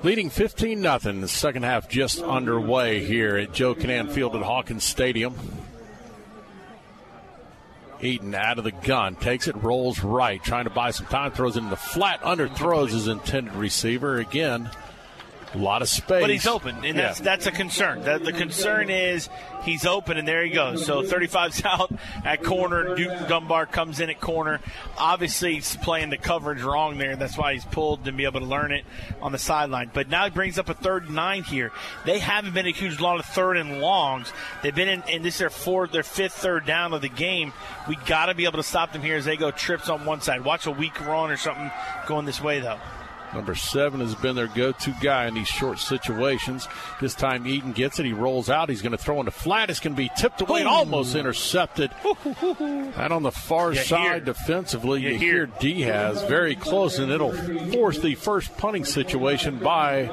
Leading 0.02 0.30
15 0.30 0.80
nothing. 0.80 1.20
The 1.20 1.28
second 1.28 1.64
half 1.64 1.88
just 1.88 2.20
underway 2.20 3.04
here 3.04 3.36
at 3.36 3.52
Joe 3.52 3.74
Kinnan 3.74 4.10
Field 4.10 4.36
at 4.36 4.42
Hawkins 4.42 4.84
Stadium. 4.84 5.34
Eaton 8.00 8.34
out 8.34 8.58
of 8.58 8.64
the 8.64 8.70
gun, 8.70 9.16
takes 9.16 9.48
it, 9.48 9.56
rolls 9.56 10.04
right, 10.04 10.42
trying 10.42 10.64
to 10.64 10.70
buy 10.70 10.92
some 10.92 11.06
time, 11.06 11.32
throws 11.32 11.56
it 11.56 11.60
in 11.60 11.70
the 11.70 11.76
flat, 11.76 12.20
underthrows 12.20 12.90
his 12.90 13.08
intended 13.08 13.54
receiver. 13.54 14.18
Again, 14.18 14.70
a 15.54 15.58
lot 15.58 15.82
of 15.82 15.88
space. 15.88 16.20
But 16.20 16.30
he's 16.30 16.46
open, 16.46 16.76
and 16.76 16.84
yeah. 16.84 16.92
that's 16.92 17.20
that's 17.20 17.46
a 17.46 17.50
concern. 17.50 18.02
The, 18.02 18.18
the 18.18 18.32
concern 18.32 18.90
is 18.90 19.28
he's 19.62 19.86
open, 19.86 20.16
and 20.16 20.26
there 20.26 20.44
he 20.44 20.50
goes. 20.50 20.84
So 20.84 21.02
35's 21.02 21.64
out 21.64 21.92
at 22.24 22.42
corner. 22.42 22.94
Duke 22.94 23.28
Dunbar 23.28 23.66
comes 23.66 24.00
in 24.00 24.10
at 24.10 24.20
corner. 24.20 24.60
Obviously, 24.96 25.54
he's 25.54 25.76
playing 25.76 26.10
the 26.10 26.16
coverage 26.16 26.62
wrong 26.62 26.98
there. 26.98 27.16
That's 27.16 27.36
why 27.36 27.54
he's 27.54 27.64
pulled 27.64 28.04
to 28.04 28.12
be 28.12 28.24
able 28.24 28.40
to 28.40 28.46
learn 28.46 28.72
it 28.72 28.84
on 29.20 29.32
the 29.32 29.38
sideline. 29.38 29.90
But 29.92 30.08
now 30.08 30.24
he 30.24 30.30
brings 30.30 30.58
up 30.58 30.68
a 30.68 30.74
third 30.74 31.06
and 31.06 31.14
nine 31.14 31.44
here. 31.44 31.72
They 32.04 32.18
haven't 32.18 32.54
been 32.54 32.66
a 32.66 32.72
huge 32.72 33.00
lot 33.00 33.18
of 33.18 33.26
third 33.26 33.56
and 33.56 33.80
longs. 33.80 34.32
They've 34.62 34.74
been 34.74 34.88
in, 34.88 35.02
and 35.08 35.24
this 35.24 35.34
is 35.34 35.40
their 35.40 35.50
fourth, 35.50 35.92
their 35.92 36.02
fifth 36.02 36.34
third 36.34 36.66
down 36.66 36.92
of 36.92 37.00
the 37.00 37.08
game. 37.08 37.52
We 37.88 37.96
got 38.06 38.26
to 38.26 38.34
be 38.34 38.44
able 38.44 38.58
to 38.58 38.62
stop 38.62 38.92
them 38.92 39.02
here 39.02 39.16
as 39.16 39.24
they 39.24 39.36
go 39.36 39.50
trips 39.50 39.88
on 39.88 40.04
one 40.04 40.20
side. 40.20 40.44
Watch 40.44 40.66
a 40.66 40.70
weak 40.70 41.00
run 41.06 41.30
or 41.30 41.36
something 41.36 41.70
going 42.06 42.26
this 42.26 42.40
way, 42.40 42.60
though. 42.60 42.78
Number 43.34 43.54
seven 43.54 44.00
has 44.00 44.14
been 44.14 44.36
their 44.36 44.46
go 44.48 44.72
to 44.72 44.94
guy 45.02 45.26
in 45.26 45.34
these 45.34 45.48
short 45.48 45.78
situations. 45.78 46.66
This 47.00 47.14
time 47.14 47.46
Eaton 47.46 47.72
gets 47.72 47.98
it. 48.00 48.06
He 48.06 48.12
rolls 48.12 48.48
out. 48.48 48.68
He's 48.70 48.80
going 48.82 48.92
to 48.92 48.98
throw 48.98 49.18
in 49.20 49.26
the 49.26 49.30
flat. 49.30 49.68
It's 49.70 49.80
going 49.80 49.94
to 49.94 50.02
be 50.02 50.10
tipped 50.16 50.40
away 50.40 50.60
and 50.60 50.68
almost 50.68 51.14
intercepted. 51.14 51.90
And 52.98 53.12
on 53.12 53.22
the 53.22 53.30
far 53.30 53.72
You 53.72 53.80
side 53.80 54.00
hear- 54.10 54.20
defensively, 54.20 55.02
you, 55.02 55.10
you 55.10 55.18
hear 55.18 55.46
hear- 55.46 55.46
Diaz 55.60 56.22
very 56.24 56.54
close, 56.56 56.98
and 56.98 57.12
it'll 57.12 57.32
force 57.72 57.98
the 57.98 58.14
first 58.14 58.56
punting 58.56 58.84
situation 58.84 59.58
by 59.58 60.06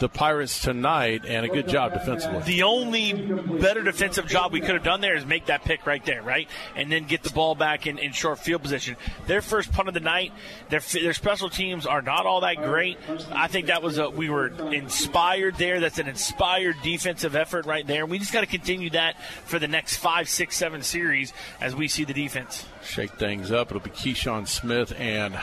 the 0.00 0.08
Pirates 0.08 0.60
tonight. 0.60 1.24
And 1.26 1.46
a 1.46 1.48
good 1.48 1.68
job 1.68 1.92
defensively. 1.92 2.40
The 2.40 2.64
only 2.64 3.12
better 3.12 3.82
defensive 3.82 4.26
job 4.26 4.52
we 4.52 4.60
could 4.60 4.74
have 4.74 4.82
done 4.82 5.00
there 5.00 5.14
is 5.14 5.24
make 5.24 5.46
that 5.46 5.64
pick 5.64 5.86
right 5.86 6.04
there, 6.04 6.22
right? 6.22 6.48
And 6.74 6.90
then 6.90 7.04
get 7.04 7.22
the 7.22 7.30
ball 7.30 7.54
back 7.54 7.86
in, 7.86 7.98
in 7.98 8.12
short 8.12 8.40
field 8.40 8.62
position. 8.62 8.96
Their 9.26 9.42
first 9.42 9.70
punt 9.72 9.88
of 9.88 9.94
the 9.94 10.00
night, 10.00 10.32
their, 10.70 10.80
their 10.80 11.12
special 11.12 11.50
teams 11.50 11.86
are 11.86 12.02
not 12.02 12.26
all 12.26 12.40
that 12.40 12.56
great. 12.56 12.98
I 13.30 13.46
think 13.46 13.66
that 13.66 13.82
was 13.82 13.98
a, 13.98 14.10
we 14.10 14.30
were 14.30 14.48
inspired 14.72 15.56
there. 15.56 15.80
That's 15.80 15.98
an 15.98 16.08
inspired 16.08 16.76
defensive 16.82 17.36
effort 17.36 17.66
right 17.66 17.86
there. 17.86 18.06
We 18.06 18.18
just 18.18 18.32
got 18.32 18.40
to 18.40 18.46
continue 18.46 18.90
that 18.90 19.22
for 19.44 19.58
the 19.58 19.68
next 19.68 19.96
five, 19.96 20.28
six, 20.28 20.56
seven 20.56 20.82
series 20.82 21.32
as 21.60 21.76
we 21.76 21.86
see 21.88 22.04
the 22.04 22.14
defense. 22.14 22.66
Shake 22.82 23.12
things 23.12 23.52
up. 23.52 23.68
It'll 23.68 23.80
be 23.80 23.90
Keyshawn 23.90 24.48
Smith 24.48 24.92
and 24.98 25.38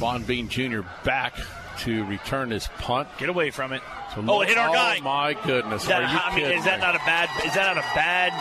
Bond 0.00 0.26
Bean 0.26 0.48
Jr. 0.48 0.80
back 1.04 1.34
to 1.84 2.04
return 2.04 2.48
this 2.48 2.68
punt. 2.78 3.08
Get 3.18 3.28
away 3.28 3.50
from 3.50 3.72
it. 3.72 3.82
So 4.14 4.24
Oh, 4.26 4.40
it 4.40 4.48
hit 4.48 4.58
our 4.58 4.70
oh, 4.70 4.72
guy. 4.72 5.00
my 5.00 5.34
goodness. 5.34 5.82
Is 5.82 5.88
that, 5.88 6.02
Are 6.02 6.12
you 6.12 6.18
I 6.18 6.34
mean, 6.34 6.44
kidding 6.44 6.58
is 6.58 6.64
that 6.64 6.80
not 6.80 6.94
a 6.94 6.98
bad? 6.98 7.28
Is 7.44 7.54
that 7.54 7.74
not 7.74 7.78
a 7.84 7.86
bad? 7.94 8.32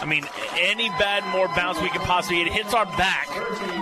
I 0.00 0.04
mean, 0.04 0.24
any 0.56 0.88
bad 0.90 1.26
more 1.32 1.48
bounce 1.48 1.80
we 1.82 1.88
can 1.88 2.00
possibly. 2.02 2.40
It 2.42 2.48
hits 2.52 2.72
our 2.72 2.86
back, 2.86 3.28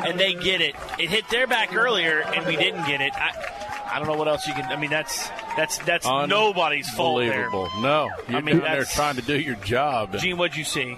and 0.07 0.19
they 0.19 0.33
get 0.35 0.61
it. 0.63 0.75
It 0.99 1.11
hit 1.11 1.29
their 1.29 1.47
back 1.47 1.75
earlier, 1.77 2.21
and 2.21 2.47
we 2.47 2.57
didn't 2.57 2.87
get 2.87 3.01
it. 3.03 3.13
I, 3.15 3.93
I 3.93 3.99
don't 3.99 4.09
know 4.09 4.15
what 4.17 4.27
else 4.27 4.47
you 4.47 4.55
can. 4.55 4.65
I 4.65 4.77
mean, 4.77 4.91
that's 4.91 5.29
that's 5.57 5.77
that's 5.79 6.07
nobody's 6.07 6.89
fault 6.89 7.21
there. 7.21 7.45
Unbelievable. 7.47 7.83
No, 7.83 8.11
you're 8.29 8.39
I 8.39 8.41
mean, 8.41 8.59
down 8.59 8.65
there 8.73 8.85
trying 8.85 9.17
to 9.17 9.23
do 9.23 9.39
your 9.39 9.57
job. 9.57 10.17
Gene, 10.19 10.39
what'd 10.39 10.57
you 10.57 10.65
see? 10.65 10.97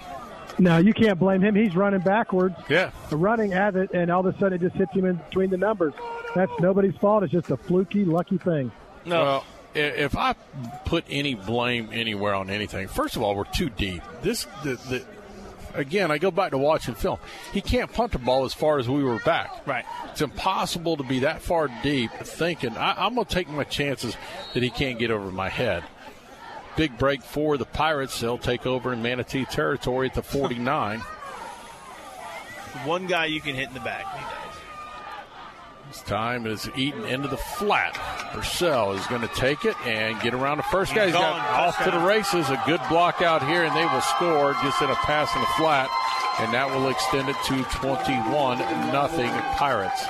No, 0.57 0.77
you 0.77 0.93
can't 0.93 1.19
blame 1.19 1.41
him. 1.41 1.53
He's 1.55 1.75
running 1.75 2.01
backwards. 2.01 2.55
Yeah. 2.69 2.91
Running 3.11 3.53
at 3.53 3.75
it, 3.75 3.91
and 3.93 4.09
all 4.11 4.25
of 4.25 4.33
a 4.33 4.37
sudden 4.39 4.53
it 4.53 4.61
just 4.61 4.75
hits 4.75 4.91
him 4.93 5.05
in 5.05 5.15
between 5.15 5.49
the 5.49 5.57
numbers. 5.57 5.93
That's 6.35 6.51
nobody's 6.59 6.95
fault. 6.95 7.23
It's 7.23 7.31
just 7.31 7.49
a 7.49 7.57
fluky, 7.57 8.05
lucky 8.05 8.37
thing. 8.37 8.71
Well, 9.05 9.43
if 9.73 10.15
I 10.15 10.33
put 10.85 11.05
any 11.09 11.35
blame 11.35 11.89
anywhere 11.91 12.35
on 12.35 12.49
anything, 12.49 12.87
first 12.87 13.15
of 13.15 13.21
all, 13.21 13.35
we're 13.35 13.45
too 13.45 13.69
deep. 13.69 14.01
This, 14.21 14.45
the, 14.63 14.75
the, 14.75 15.05
again, 15.73 16.11
I 16.11 16.17
go 16.17 16.31
back 16.31 16.51
to 16.51 16.57
watching 16.57 16.95
film. 16.95 17.19
He 17.53 17.61
can't 17.61 17.91
punt 17.91 18.11
the 18.11 18.19
ball 18.19 18.45
as 18.45 18.53
far 18.53 18.79
as 18.79 18.87
we 18.87 19.03
were 19.03 19.19
back. 19.19 19.67
Right. 19.67 19.85
It's 20.11 20.21
impossible 20.21 20.97
to 20.97 21.03
be 21.03 21.19
that 21.19 21.41
far 21.41 21.69
deep 21.83 22.11
thinking, 22.11 22.77
I, 22.77 23.05
I'm 23.05 23.15
going 23.15 23.25
to 23.25 23.33
take 23.33 23.49
my 23.49 23.63
chances 23.63 24.15
that 24.53 24.63
he 24.63 24.69
can't 24.69 24.99
get 24.99 25.11
over 25.11 25.31
my 25.31 25.49
head. 25.49 25.83
Big 26.75 26.97
break 26.97 27.21
for 27.23 27.57
the 27.57 27.65
Pirates. 27.65 28.19
They'll 28.19 28.37
take 28.37 28.65
over 28.65 28.93
in 28.93 29.01
Manatee 29.01 29.45
territory 29.45 30.07
at 30.07 30.13
the 30.13 30.23
49. 30.23 30.99
One 32.85 33.07
guy 33.07 33.25
you 33.25 33.41
can 33.41 33.55
hit 33.55 33.67
in 33.67 33.73
the 33.73 33.79
back. 33.79 34.05
This 35.99 36.07
time 36.07 36.47
is 36.47 36.69
Eaton 36.77 37.03
into 37.05 37.27
the 37.27 37.35
flat. 37.35 37.93
Purcell 38.31 38.93
is 38.93 39.05
going 39.07 39.21
to 39.21 39.27
take 39.35 39.65
it 39.65 39.75
and 39.85 40.17
get 40.21 40.33
around 40.33 40.55
the 40.55 40.63
first 40.63 40.95
guy. 40.95 41.07
He's 41.07 41.13
got 41.13 41.37
off 41.49 41.83
to 41.83 41.91
the 41.91 41.99
races. 41.99 42.49
A 42.49 42.61
good 42.65 42.79
block 42.87 43.21
out 43.21 43.45
here, 43.45 43.65
and 43.65 43.75
they 43.75 43.83
will 43.83 43.99
score 44.01 44.53
just 44.63 44.81
in 44.81 44.89
a 44.89 44.95
pass 44.95 45.35
in 45.35 45.41
the 45.41 45.47
flat, 45.57 45.89
and 46.39 46.53
that 46.53 46.69
will 46.69 46.87
extend 46.87 47.27
it 47.27 47.35
to 47.47 47.63
21 47.79 48.59
nothing 48.93 49.29
Pirates. 49.57 50.05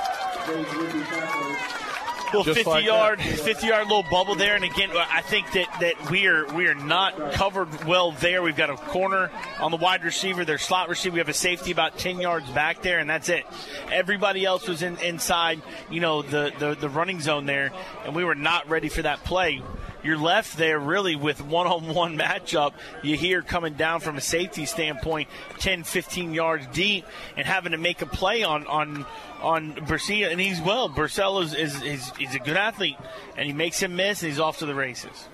Well, 2.32 2.44
Just 2.44 2.58
50 2.58 2.70
like 2.70 2.84
yard, 2.84 3.18
that. 3.18 3.40
50 3.40 3.66
yard 3.66 3.88
little 3.88 4.04
bubble 4.10 4.34
there, 4.34 4.54
and 4.54 4.64
again, 4.64 4.90
I 4.94 5.20
think 5.22 5.50
that, 5.52 5.66
that 5.80 6.10
we 6.10 6.26
are 6.26 6.46
we 6.54 6.66
are 6.66 6.74
not 6.74 7.32
covered 7.32 7.84
well 7.84 8.12
there. 8.12 8.42
We've 8.42 8.56
got 8.56 8.70
a 8.70 8.76
corner 8.76 9.30
on 9.58 9.70
the 9.70 9.76
wide 9.76 10.04
receiver, 10.04 10.44
their 10.44 10.58
slot 10.58 10.88
receiver. 10.88 11.14
We 11.14 11.18
have 11.18 11.28
a 11.28 11.34
safety 11.34 11.70
about 11.72 11.98
10 11.98 12.20
yards 12.20 12.48
back 12.50 12.82
there, 12.82 12.98
and 12.98 13.08
that's 13.10 13.28
it. 13.28 13.44
Everybody 13.90 14.44
else 14.44 14.68
was 14.68 14.82
in, 14.82 14.96
inside, 14.98 15.60
you 15.90 16.00
know, 16.00 16.22
the, 16.22 16.52
the 16.58 16.74
the 16.74 16.88
running 16.88 17.20
zone 17.20 17.46
there, 17.46 17.72
and 18.04 18.14
we 18.14 18.24
were 18.24 18.34
not 18.34 18.68
ready 18.68 18.88
for 18.88 19.02
that 19.02 19.24
play. 19.24 19.62
You're 20.02 20.18
left 20.18 20.56
there 20.56 20.78
really 20.78 21.16
with 21.16 21.44
one-on-one 21.44 22.16
matchup. 22.18 22.72
You 23.02 23.16
hear 23.16 23.42
coming 23.42 23.74
down 23.74 24.00
from 24.00 24.16
a 24.16 24.20
safety 24.20 24.66
standpoint, 24.66 25.28
10, 25.58 25.84
15 25.84 26.34
yards 26.34 26.66
deep, 26.68 27.04
and 27.36 27.46
having 27.46 27.72
to 27.72 27.78
make 27.78 28.02
a 28.02 28.06
play 28.06 28.42
on 28.42 28.66
on 28.66 29.06
on 29.40 29.72
Purcell, 29.86 30.30
and 30.30 30.40
he's 30.40 30.60
well. 30.60 30.88
Purcell 30.88 31.40
is, 31.40 31.54
is, 31.54 32.12
he's 32.18 32.34
a 32.34 32.38
good 32.38 32.56
athlete, 32.56 32.98
and 33.36 33.46
he 33.46 33.52
makes 33.52 33.80
him 33.80 33.96
miss, 33.96 34.22
and 34.22 34.30
he's 34.30 34.40
off 34.40 34.58
to 34.58 34.66
the 34.66 34.74
races. 34.74 35.28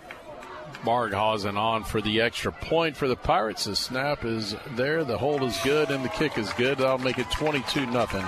Marghausen 0.85 1.57
on 1.57 1.83
for 1.83 2.01
the 2.01 2.21
extra 2.21 2.53
point 2.53 2.97
for 2.97 3.09
the 3.09 3.17
Pirates. 3.17 3.65
The 3.65 3.75
snap 3.75 4.25
is 4.25 4.55
there, 4.77 5.03
the 5.05 5.19
hold 5.19 5.43
is 5.43 5.59
good, 5.65 5.91
and 5.91 6.05
the 6.05 6.09
kick 6.09 6.39
is 6.39 6.53
good. 6.53 6.79
That'll 6.79 6.99
make 6.99 7.19
it 7.19 7.31
22 7.33 7.87
nothing. 7.87 8.25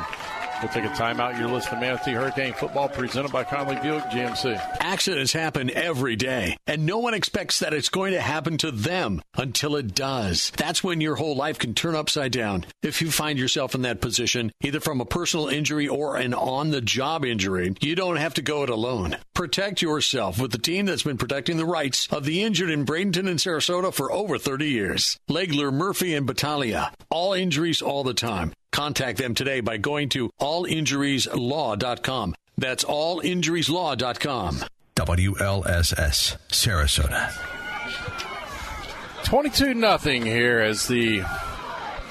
We'll 0.60 0.72
take 0.72 0.84
a 0.84 0.88
timeout. 0.88 1.38
You're 1.38 1.48
listening 1.48 1.80
to 1.80 1.86
Manatee 1.86 2.12
Hurricane 2.12 2.52
Football 2.52 2.88
presented 2.88 3.30
by 3.30 3.44
Conley 3.44 3.76
Buick 3.76 4.04
GMC. 4.04 4.78
Accidents 4.80 5.32
happen 5.32 5.70
every 5.70 6.16
day, 6.16 6.56
and 6.66 6.84
no 6.84 6.98
one 6.98 7.14
expects 7.14 7.60
that 7.60 7.72
it's 7.72 7.88
going 7.88 8.12
to 8.12 8.20
happen 8.20 8.58
to 8.58 8.72
them 8.72 9.22
until 9.36 9.76
it 9.76 9.94
does. 9.94 10.50
That's 10.56 10.82
when 10.82 11.00
your 11.00 11.14
whole 11.14 11.36
life 11.36 11.60
can 11.60 11.74
turn 11.74 11.94
upside 11.94 12.32
down. 12.32 12.66
If 12.82 13.00
you 13.00 13.12
find 13.12 13.38
yourself 13.38 13.76
in 13.76 13.82
that 13.82 14.00
position, 14.00 14.50
either 14.60 14.80
from 14.80 15.00
a 15.00 15.04
personal 15.04 15.46
injury 15.46 15.86
or 15.86 16.16
an 16.16 16.34
on 16.34 16.70
the 16.70 16.80
job 16.80 17.24
injury, 17.24 17.76
you 17.80 17.94
don't 17.94 18.16
have 18.16 18.34
to 18.34 18.42
go 18.42 18.64
it 18.64 18.70
alone. 18.70 19.16
Protect 19.34 19.80
yourself 19.80 20.40
with 20.40 20.50
the 20.50 20.58
team 20.58 20.86
that's 20.86 21.04
been 21.04 21.18
protecting 21.18 21.56
the 21.56 21.64
rights 21.64 22.08
of 22.10 22.24
the 22.24 22.42
injured 22.42 22.70
in 22.70 22.84
Bradenton 22.84 23.28
and 23.28 23.38
Sarasota 23.38 23.94
for 23.94 24.10
over 24.10 24.38
30 24.38 24.66
years. 24.66 25.16
Legler, 25.30 25.72
Murphy, 25.72 26.14
and 26.14 26.26
Battaglia. 26.26 26.92
All 27.10 27.32
injuries 27.32 27.80
all 27.80 28.02
the 28.02 28.14
time. 28.14 28.52
Contact 28.72 29.18
them 29.18 29.34
today 29.34 29.60
by 29.60 29.76
going 29.76 30.08
to 30.10 30.30
allinjurieslaw.com. 30.40 32.34
That's 32.56 32.84
allinjurieslaw.com. 32.84 34.64
WLSS, 34.96 36.36
Sarasota. 36.48 37.32
22 39.24 39.74
nothing 39.74 40.24
here 40.24 40.60
as 40.60 40.88
the 40.88 41.22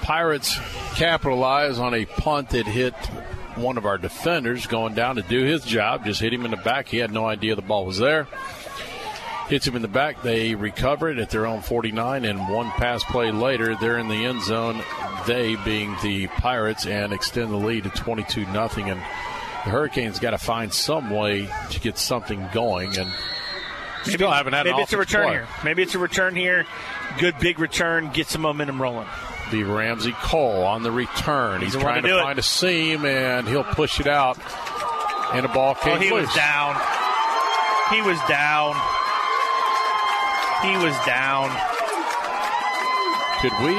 Pirates 0.01 0.57
capitalize 0.95 1.79
on 1.79 1.93
a 1.93 2.05
punt 2.05 2.51
that 2.51 2.65
hit 2.65 2.93
one 3.55 3.77
of 3.77 3.85
our 3.85 3.97
defenders 3.97 4.67
going 4.67 4.93
down 4.93 5.15
to 5.17 5.21
do 5.23 5.43
his 5.43 5.65
job. 5.65 6.05
Just 6.05 6.21
hit 6.21 6.31
him 6.31 6.45
in 6.45 6.51
the 6.51 6.57
back. 6.57 6.87
He 6.87 6.97
had 6.97 7.11
no 7.11 7.25
idea 7.25 7.55
the 7.55 7.61
ball 7.61 7.85
was 7.85 7.97
there. 7.97 8.27
Hits 9.49 9.65
him 9.65 9.75
in 9.77 9.81
the 9.81 9.87
back. 9.87 10.21
They 10.23 10.55
recover 10.55 11.09
it 11.09 11.19
at 11.19 11.29
their 11.29 11.45
own 11.45 11.61
49, 11.61 12.25
and 12.25 12.49
one 12.49 12.69
pass 12.71 13.01
play 13.05 13.31
later, 13.31 13.75
they're 13.75 13.97
in 13.97 14.09
the 14.09 14.25
end 14.25 14.41
zone. 14.43 14.81
They 15.25 15.55
being 15.57 15.95
the 16.03 16.27
Pirates 16.27 16.85
and 16.85 17.13
extend 17.13 17.51
the 17.51 17.57
lead 17.57 17.83
to 17.85 17.89
22 17.91 18.45
nothing. 18.47 18.89
And 18.89 18.99
the 18.99 19.69
Hurricanes 19.71 20.19
got 20.19 20.31
to 20.31 20.37
find 20.37 20.73
some 20.73 21.09
way 21.09 21.47
to 21.71 21.79
get 21.79 21.97
something 21.97 22.45
going. 22.53 22.97
And 22.97 23.09
maybe, 24.05 24.17
still 24.17 24.31
haven't 24.31 24.51
had 24.53 24.65
maybe 24.65 24.79
it's 24.79 24.91
a 24.91 24.97
return 24.97 25.23
play. 25.27 25.33
here. 25.35 25.47
Maybe 25.63 25.81
it's 25.83 25.95
a 25.95 25.99
return 25.99 26.35
here. 26.35 26.65
Good 27.19 27.39
big 27.39 27.59
return. 27.59 28.11
Get 28.11 28.27
some 28.27 28.41
momentum 28.41 28.81
rolling. 28.81 29.07
Be 29.49 29.63
Ramsey 29.63 30.11
Cole 30.11 30.63
on 30.63 30.83
the 30.83 30.91
return. 30.91 31.61
He's, 31.61 31.67
He's 31.67 31.73
the 31.75 31.79
trying 31.79 32.01
to 32.01 32.09
to, 32.09 32.13
do 32.15 32.19
it. 32.19 32.21
find 32.23 32.37
a 32.39 32.43
seam, 32.43 33.05
and 33.05 33.47
he'll 33.47 33.63
push 33.63 34.01
it 34.01 34.07
out. 34.07 34.37
And 35.33 35.45
the 35.45 35.49
ball 35.49 35.75
oh, 35.79 35.83
came 35.83 35.95
Oh, 35.95 35.99
he 36.01 36.11
loose. 36.11 36.27
was 36.27 36.35
down. 36.35 36.75
He 37.91 38.01
was 38.01 38.19
down. 38.27 38.75
He 40.63 40.75
was 40.77 40.95
down. 41.05 41.49
Could 43.41 43.53
we 43.63 43.73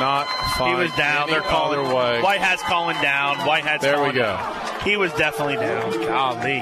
not 0.00 0.26
find 0.56 0.76
He 0.76 0.82
was 0.82 0.92
down. 0.96 1.30
They're 1.30 1.40
calling. 1.40 1.94
way? 1.94 2.20
White 2.20 2.40
Hat's 2.40 2.62
calling 2.62 3.00
down. 3.00 3.38
White 3.46 3.62
Hat's 3.64 3.82
There 3.82 4.02
we 4.02 4.12
go. 4.12 4.22
down. 4.22 4.80
He 4.80 4.96
was 4.96 5.12
definitely 5.12 5.54
down. 5.56 5.92
Golly. 5.92 6.58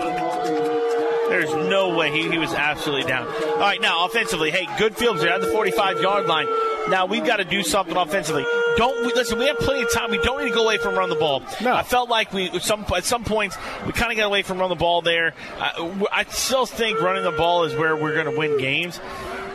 There's 1.31 1.51
no 1.71 1.97
way 1.97 2.11
he, 2.11 2.29
he 2.31 2.37
was 2.37 2.53
absolutely 2.53 3.09
down. 3.09 3.27
All 3.27 3.59
right, 3.59 3.81
now 3.81 4.05
offensively, 4.05 4.51
hey, 4.51 4.69
good 4.77 4.95
fields 4.99 5.23
there 5.23 5.33
at 5.33 5.41
the 5.41 5.47
45 5.47 6.03
yard 6.03 6.27
line. 6.27 6.47
Now 6.91 7.07
we've 7.07 7.25
got 7.25 7.37
to 7.37 7.45
do 7.45 7.63
something 7.63 7.97
offensively. 7.97 8.45
Don't 8.77 9.07
we, 9.07 9.15
listen? 9.15 9.39
We 9.39 9.47
have 9.47 9.59
plenty 9.59 9.83
of 9.83 9.93
time. 9.93 10.11
We 10.11 10.19
don't 10.19 10.43
need 10.43 10.51
to 10.51 10.55
go 10.55 10.65
away 10.65 10.77
from 10.77 10.95
run 10.95 11.09
the 11.09 11.15
ball. 11.17 11.43
No. 11.63 11.75
I 11.75 11.85
felt 11.85 12.11
like 12.11 12.35
we 12.35 12.59
some 12.61 12.85
at 12.95 13.05
some 13.05 13.25
points 13.25 13.57
we 13.87 13.93
kind 13.93 14.13
of 14.13 14.19
got 14.19 14.27
away 14.27 14.43
from 14.43 14.59
run 14.59 14.69
the 14.69 14.77
ball 14.77 15.01
there. 15.01 15.33
I, 15.59 16.03
I 16.13 16.25
still 16.25 16.67
think 16.67 17.01
running 17.01 17.25
the 17.25 17.33
ball 17.33 17.65
is 17.65 17.75
where 17.75 17.97
we're 17.97 18.15
going 18.15 18.31
to 18.31 18.37
win 18.39 18.59
games. 18.59 19.01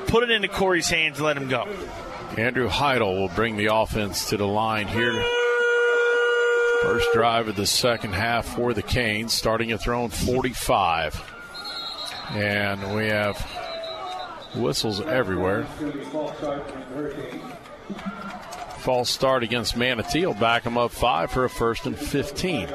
Put 0.08 0.24
it 0.24 0.32
into 0.32 0.48
Corey's 0.48 0.90
hands 0.90 1.18
and 1.18 1.26
let 1.26 1.38
him 1.38 1.48
go. 1.48 1.68
Andrew 2.38 2.68
Heidel 2.68 3.16
will 3.16 3.30
bring 3.30 3.58
the 3.58 3.74
offense 3.74 4.30
to 4.30 4.38
the 4.38 4.48
line 4.48 4.88
here. 4.88 5.14
First 6.82 7.12
drive 7.14 7.48
of 7.48 7.56
the 7.56 7.66
second 7.66 8.14
half 8.14 8.46
for 8.56 8.74
the 8.74 8.84
Canes, 8.84 9.34
starting 9.34 9.72
at 9.72 9.84
their 9.84 9.96
own 9.96 10.10
45. 10.10 11.34
And 12.32 12.96
we 12.96 13.08
have 13.08 13.38
whistles 14.56 15.02
everywhere. 15.02 15.66
False 18.80 19.10
start 19.10 19.44
against 19.44 19.76
Manatee 19.76 20.26
will 20.26 20.34
back 20.34 20.64
him 20.64 20.78
up 20.78 20.92
five 20.92 21.32
for 21.32 21.46
a 21.46 21.50
first 21.50 21.86
and 21.86 21.98
15. 21.98 22.68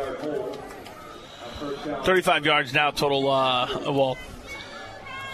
35 2.02 2.44
yards 2.44 2.74
now 2.74 2.90
total. 2.90 3.30
Uh, 3.30 3.68
well, 3.92 4.18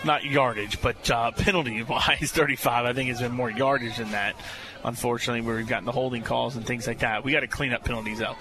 not 0.05 0.25
yardage, 0.25 0.81
but 0.81 1.11
uh, 1.11 1.31
penalty 1.37 1.83
wise, 1.83 2.31
35. 2.33 2.85
I 2.85 2.93
think 2.93 3.09
has 3.11 3.21
been 3.21 3.33
more 3.33 3.51
yardage 3.51 3.99
than 3.99 4.13
that. 4.13 4.37
Unfortunately, 4.85 5.41
where 5.41 5.57
we've 5.57 5.67
gotten 5.67 5.87
the 5.87 5.93
holding 5.93 6.23
calls 6.23 6.55
and 6.55 6.65
things 6.65 6.87
like 6.87 7.01
that. 7.01 7.25
We 7.25 7.33
got 7.33 7.41
to 7.41 7.49
clean 7.49 7.73
up 7.73 7.85
penalties 7.85 8.21
though. 8.21 8.37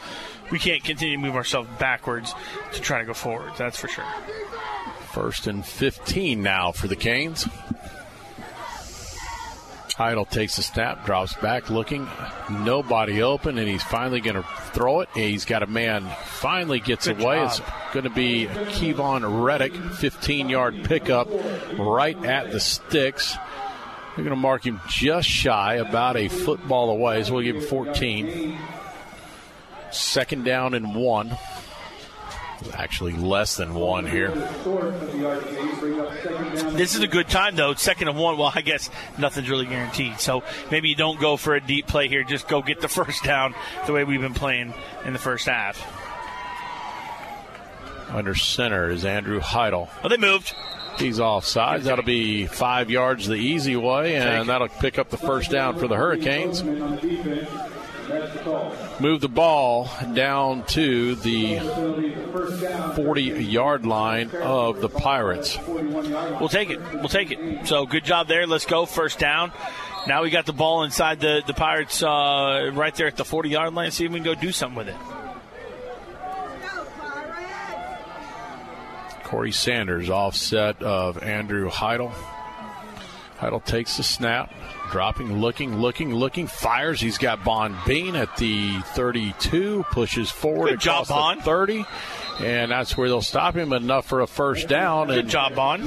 We 0.51 0.59
can't 0.59 0.83
continue 0.83 1.17
to 1.17 1.21
move 1.21 1.35
ourselves 1.35 1.67
backwards 1.79 2.33
to 2.73 2.81
try 2.81 2.99
to 2.99 3.05
go 3.05 3.13
forward. 3.13 3.53
That's 3.57 3.79
for 3.79 3.87
sure. 3.87 4.05
First 5.11 5.47
and 5.47 5.65
15 5.65 6.43
now 6.43 6.71
for 6.71 6.87
the 6.87 6.95
Canes. 6.95 7.47
Heidel 9.97 10.25
takes 10.25 10.59
a 10.59 10.61
snap, 10.61 11.05
drops 11.07 11.33
back, 11.33 11.71
looking, 11.71 12.07
nobody 12.51 13.23
open, 13.23 13.57
and 13.57 13.67
he's 13.67 13.81
finally 13.81 14.21
going 14.21 14.35
to 14.35 14.43
throw 14.71 14.99
it. 15.01 15.09
He's 15.15 15.43
got 15.43 15.63
a 15.63 15.65
man, 15.65 16.07
finally 16.25 16.79
gets 16.79 17.07
Good 17.07 17.19
away. 17.19 17.37
job. 17.37 17.47
It's 17.47 17.93
going 17.93 18.03
to 18.03 18.11
be 18.11 18.45
Kevon 18.45 19.43
Reddick, 19.43 19.73
15 19.73 20.49
yard 20.49 20.83
pickup 20.83 21.27
right 21.79 22.15
at 22.25 22.51
the 22.51 22.59
sticks. 22.59 23.33
They're 24.15 24.23
going 24.23 24.29
to 24.29 24.35
mark 24.35 24.67
him 24.67 24.79
just 24.87 25.27
shy, 25.27 25.75
about 25.75 26.15
a 26.15 26.27
football 26.27 26.91
away, 26.91 27.23
so 27.23 27.33
we'll 27.33 27.43
give 27.43 27.55
him 27.55 27.63
14. 27.63 28.55
Second 29.89 30.45
down 30.45 30.75
and 30.75 30.93
one. 30.93 31.35
Actually, 32.73 33.13
less 33.13 33.55
than 33.55 33.73
one 33.73 34.05
here. 34.05 34.31
This 36.75 36.95
is 36.95 37.01
a 37.01 37.07
good 37.07 37.29
time, 37.29 37.55
though. 37.55 37.73
Second 37.75 38.07
and 38.07 38.17
one. 38.17 38.37
Well, 38.37 38.51
I 38.53 38.61
guess 38.61 38.89
nothing's 39.17 39.49
really 39.49 39.65
guaranteed. 39.65 40.19
So 40.19 40.43
maybe 40.71 40.89
you 40.89 40.95
don't 40.95 41.19
go 41.19 41.37
for 41.37 41.55
a 41.55 41.61
deep 41.61 41.87
play 41.87 42.07
here. 42.07 42.23
Just 42.23 42.47
go 42.47 42.61
get 42.61 42.81
the 42.81 42.87
first 42.87 43.23
down 43.23 43.55
the 43.85 43.93
way 43.93 44.03
we've 44.03 44.21
been 44.21 44.33
playing 44.33 44.73
in 45.05 45.13
the 45.13 45.19
first 45.19 45.47
half. 45.47 45.79
Under 48.09 48.35
center 48.35 48.89
is 48.89 49.05
Andrew 49.05 49.39
Heidel. 49.39 49.89
Oh, 50.03 50.09
they 50.09 50.17
moved. 50.17 50.55
He's 50.97 51.19
offside. 51.19 51.83
That'll 51.83 52.05
be 52.05 52.47
five 52.47 52.89
yards 52.89 53.27
the 53.27 53.35
easy 53.35 53.75
way, 53.75 54.15
and 54.15 54.49
that'll 54.49 54.69
pick 54.69 54.97
up 54.97 55.09
the 55.09 55.17
first 55.17 55.51
down 55.51 55.77
for 55.77 55.87
the 55.87 55.95
Hurricanes. 55.95 56.63
Move 58.99 59.21
the 59.21 59.29
ball 59.29 59.89
down 60.13 60.63
to 60.67 61.15
the 61.15 61.59
40 62.95 63.21
yard 63.21 63.85
line 63.85 64.31
of 64.31 64.81
the 64.81 64.89
Pirates. 64.89 65.57
We'll 65.67 66.49
take 66.49 66.69
it. 66.69 66.79
We'll 66.93 67.09
take 67.09 67.31
it. 67.31 67.67
So 67.67 67.85
good 67.85 68.05
job 68.05 68.27
there. 68.27 68.47
Let's 68.47 68.65
go. 68.65 68.85
First 68.85 69.19
down. 69.19 69.51
Now 70.07 70.23
we 70.23 70.29
got 70.29 70.45
the 70.45 70.53
ball 70.53 70.83
inside 70.83 71.19
the, 71.19 71.43
the 71.45 71.53
Pirates 71.53 72.01
uh, 72.01 72.71
right 72.73 72.95
there 72.95 73.07
at 73.07 73.17
the 73.17 73.25
40 73.25 73.49
yard 73.49 73.73
line. 73.73 73.91
See 73.91 74.05
if 74.05 74.11
we 74.11 74.19
can 74.19 74.25
go 74.25 74.35
do 74.35 74.51
something 74.51 74.77
with 74.77 74.87
it. 74.87 74.95
Corey 79.25 79.51
Sanders 79.51 80.09
offset 80.09 80.81
of 80.81 81.21
Andrew 81.21 81.69
Heidel. 81.69 82.13
Heidel 83.37 83.59
takes 83.59 83.97
the 83.97 84.03
snap, 84.03 84.53
dropping, 84.89 85.39
looking, 85.39 85.79
looking, 85.79 86.13
looking, 86.13 86.47
fires. 86.47 86.99
He's 86.99 87.17
got 87.17 87.43
Bond 87.43 87.75
Bean 87.85 88.15
at 88.15 88.35
the 88.37 88.79
32, 88.79 89.85
pushes 89.91 90.29
forward 90.29 90.71
Good 90.71 90.79
job, 90.79 91.07
the 91.07 91.13
Bond. 91.13 91.43
30, 91.43 91.85
and 92.39 92.71
that's 92.71 92.97
where 92.97 93.07
they'll 93.07 93.21
stop 93.21 93.55
him. 93.55 93.73
Enough 93.73 94.05
for 94.05 94.21
a 94.21 94.27
first 94.27 94.67
down. 94.67 95.07
Good 95.07 95.19
and 95.19 95.29
job, 95.29 95.55
Bond. 95.55 95.83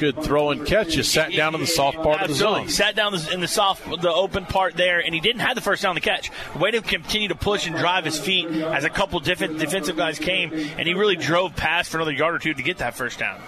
Good 0.00 0.22
throw 0.22 0.50
and 0.50 0.66
catch. 0.66 0.90
Just 0.90 1.12
sat 1.12 1.32
down 1.32 1.54
in 1.54 1.60
the 1.60 1.66
soft 1.66 1.96
part 1.98 2.22
of 2.22 2.28
the 2.28 2.34
zone. 2.34 2.68
Sat 2.68 2.96
down 2.96 3.14
in 3.32 3.40
the 3.40 3.48
soft, 3.48 3.84
the 4.00 4.12
open 4.12 4.46
part 4.46 4.76
there, 4.76 5.00
and 5.00 5.14
he 5.14 5.20
didn't 5.20 5.40
have 5.40 5.54
the 5.54 5.60
first 5.60 5.82
down 5.82 5.94
to 5.94 6.00
catch. 6.00 6.30
Way 6.58 6.72
to 6.72 6.82
continue 6.82 7.28
to 7.28 7.34
push 7.34 7.66
and 7.66 7.76
drive 7.76 8.04
his 8.04 8.18
feet 8.18 8.46
as 8.46 8.84
a 8.84 8.90
couple 8.90 9.20
different 9.20 9.58
defensive 9.58 9.96
guys 9.96 10.18
came, 10.18 10.52
and 10.52 10.86
he 10.86 10.94
really 10.94 11.16
drove 11.16 11.54
past 11.56 11.90
for 11.90 11.98
another 11.98 12.12
yard 12.12 12.34
or 12.34 12.38
two 12.38 12.54
to 12.54 12.62
get 12.62 12.78
that 12.78 12.94
first 12.96 13.18
down. 13.18 13.40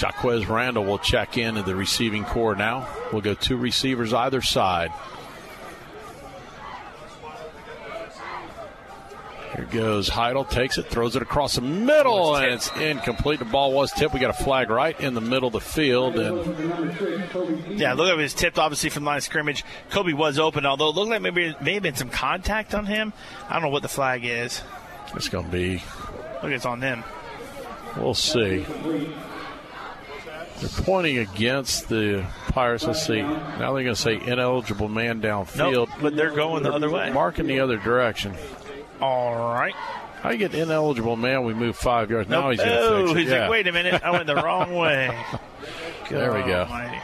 Jaquez 0.00 0.46
Randall 0.46 0.84
will 0.84 0.98
check 0.98 1.38
in 1.38 1.56
at 1.56 1.66
the 1.66 1.74
receiving 1.74 2.24
core 2.24 2.54
now. 2.54 2.88
We'll 3.12 3.22
go 3.22 3.34
two 3.34 3.56
receivers 3.56 4.12
either 4.12 4.42
side. 4.42 4.92
Here 9.54 9.64
goes 9.70 10.08
Heidel, 10.08 10.44
takes 10.44 10.76
it, 10.76 10.86
throws 10.86 11.16
it 11.16 11.22
across 11.22 11.54
the 11.54 11.62
middle, 11.62 12.36
and 12.36 12.52
it's 12.52 12.70
incomplete. 12.76 13.38
The 13.38 13.46
ball 13.46 13.72
was 13.72 13.90
tipped. 13.92 14.12
We 14.12 14.20
got 14.20 14.38
a 14.38 14.44
flag 14.44 14.68
right 14.68 14.98
in 15.00 15.14
the 15.14 15.20
middle 15.22 15.46
of 15.46 15.54
the 15.54 15.60
field, 15.60 16.18
and 16.18 17.78
Yeah, 17.78 17.94
look 17.94 18.10
at 18.10 18.16
was 18.16 18.34
tipped 18.34 18.58
obviously 18.58 18.90
from 18.90 19.04
the 19.04 19.06
line 19.08 19.16
of 19.18 19.22
scrimmage. 19.22 19.64
Kobe 19.90 20.12
was 20.12 20.38
open, 20.38 20.66
although 20.66 20.90
it 20.90 20.94
looked 20.96 21.10
like 21.10 21.22
maybe 21.22 21.54
may 21.62 21.74
have 21.74 21.82
been 21.82 21.94
some 21.94 22.10
contact 22.10 22.74
on 22.74 22.84
him. 22.84 23.14
I 23.48 23.54
don't 23.54 23.62
know 23.62 23.68
what 23.70 23.82
the 23.82 23.88
flag 23.88 24.24
is. 24.24 24.60
it's 25.14 25.28
going 25.28 25.46
to 25.46 25.52
be. 25.52 25.82
Look, 26.42 26.52
it's 26.52 26.66
on 26.66 26.80
them. 26.80 27.02
We'll 27.96 28.14
see. 28.14 28.66
They're 30.60 30.84
pointing 30.84 31.18
against 31.18 31.88
the 31.88 32.24
Pirates. 32.48 32.84
Let's 32.84 33.06
see. 33.06 33.20
Now 33.22 33.74
they're 33.74 33.84
going 33.84 33.86
to 33.88 33.96
say 33.96 34.14
ineligible 34.20 34.88
man 34.88 35.20
downfield. 35.20 35.72
Nope, 35.72 35.88
but 36.00 36.16
they're 36.16 36.34
going 36.34 36.62
the 36.62 36.72
other 36.72 36.90
way. 36.90 37.10
Marking 37.12 37.46
the 37.46 37.60
other 37.60 37.76
direction. 37.76 38.34
All 39.00 39.34
right. 39.54 39.74
How 40.22 40.30
you 40.30 40.38
get 40.38 40.54
ineligible 40.54 41.16
man? 41.16 41.44
We 41.44 41.52
move 41.54 41.76
five 41.76 42.10
yards. 42.10 42.28
Now 42.30 42.50
he's 42.50 42.58
going 42.58 42.70
to 42.70 42.78
oh, 42.80 43.06
fix 43.06 43.10
it. 43.10 43.18
he's 43.20 43.30
Yeah. 43.30 43.40
like, 43.42 43.50
wait 43.50 43.66
a 43.68 43.72
minute, 43.72 44.02
I 44.02 44.10
went 44.10 44.26
the 44.26 44.36
wrong 44.36 44.74
way. 44.74 45.14
There 46.10 46.32
we 46.32 46.40
go. 46.42 46.62
almighty. 46.62 46.98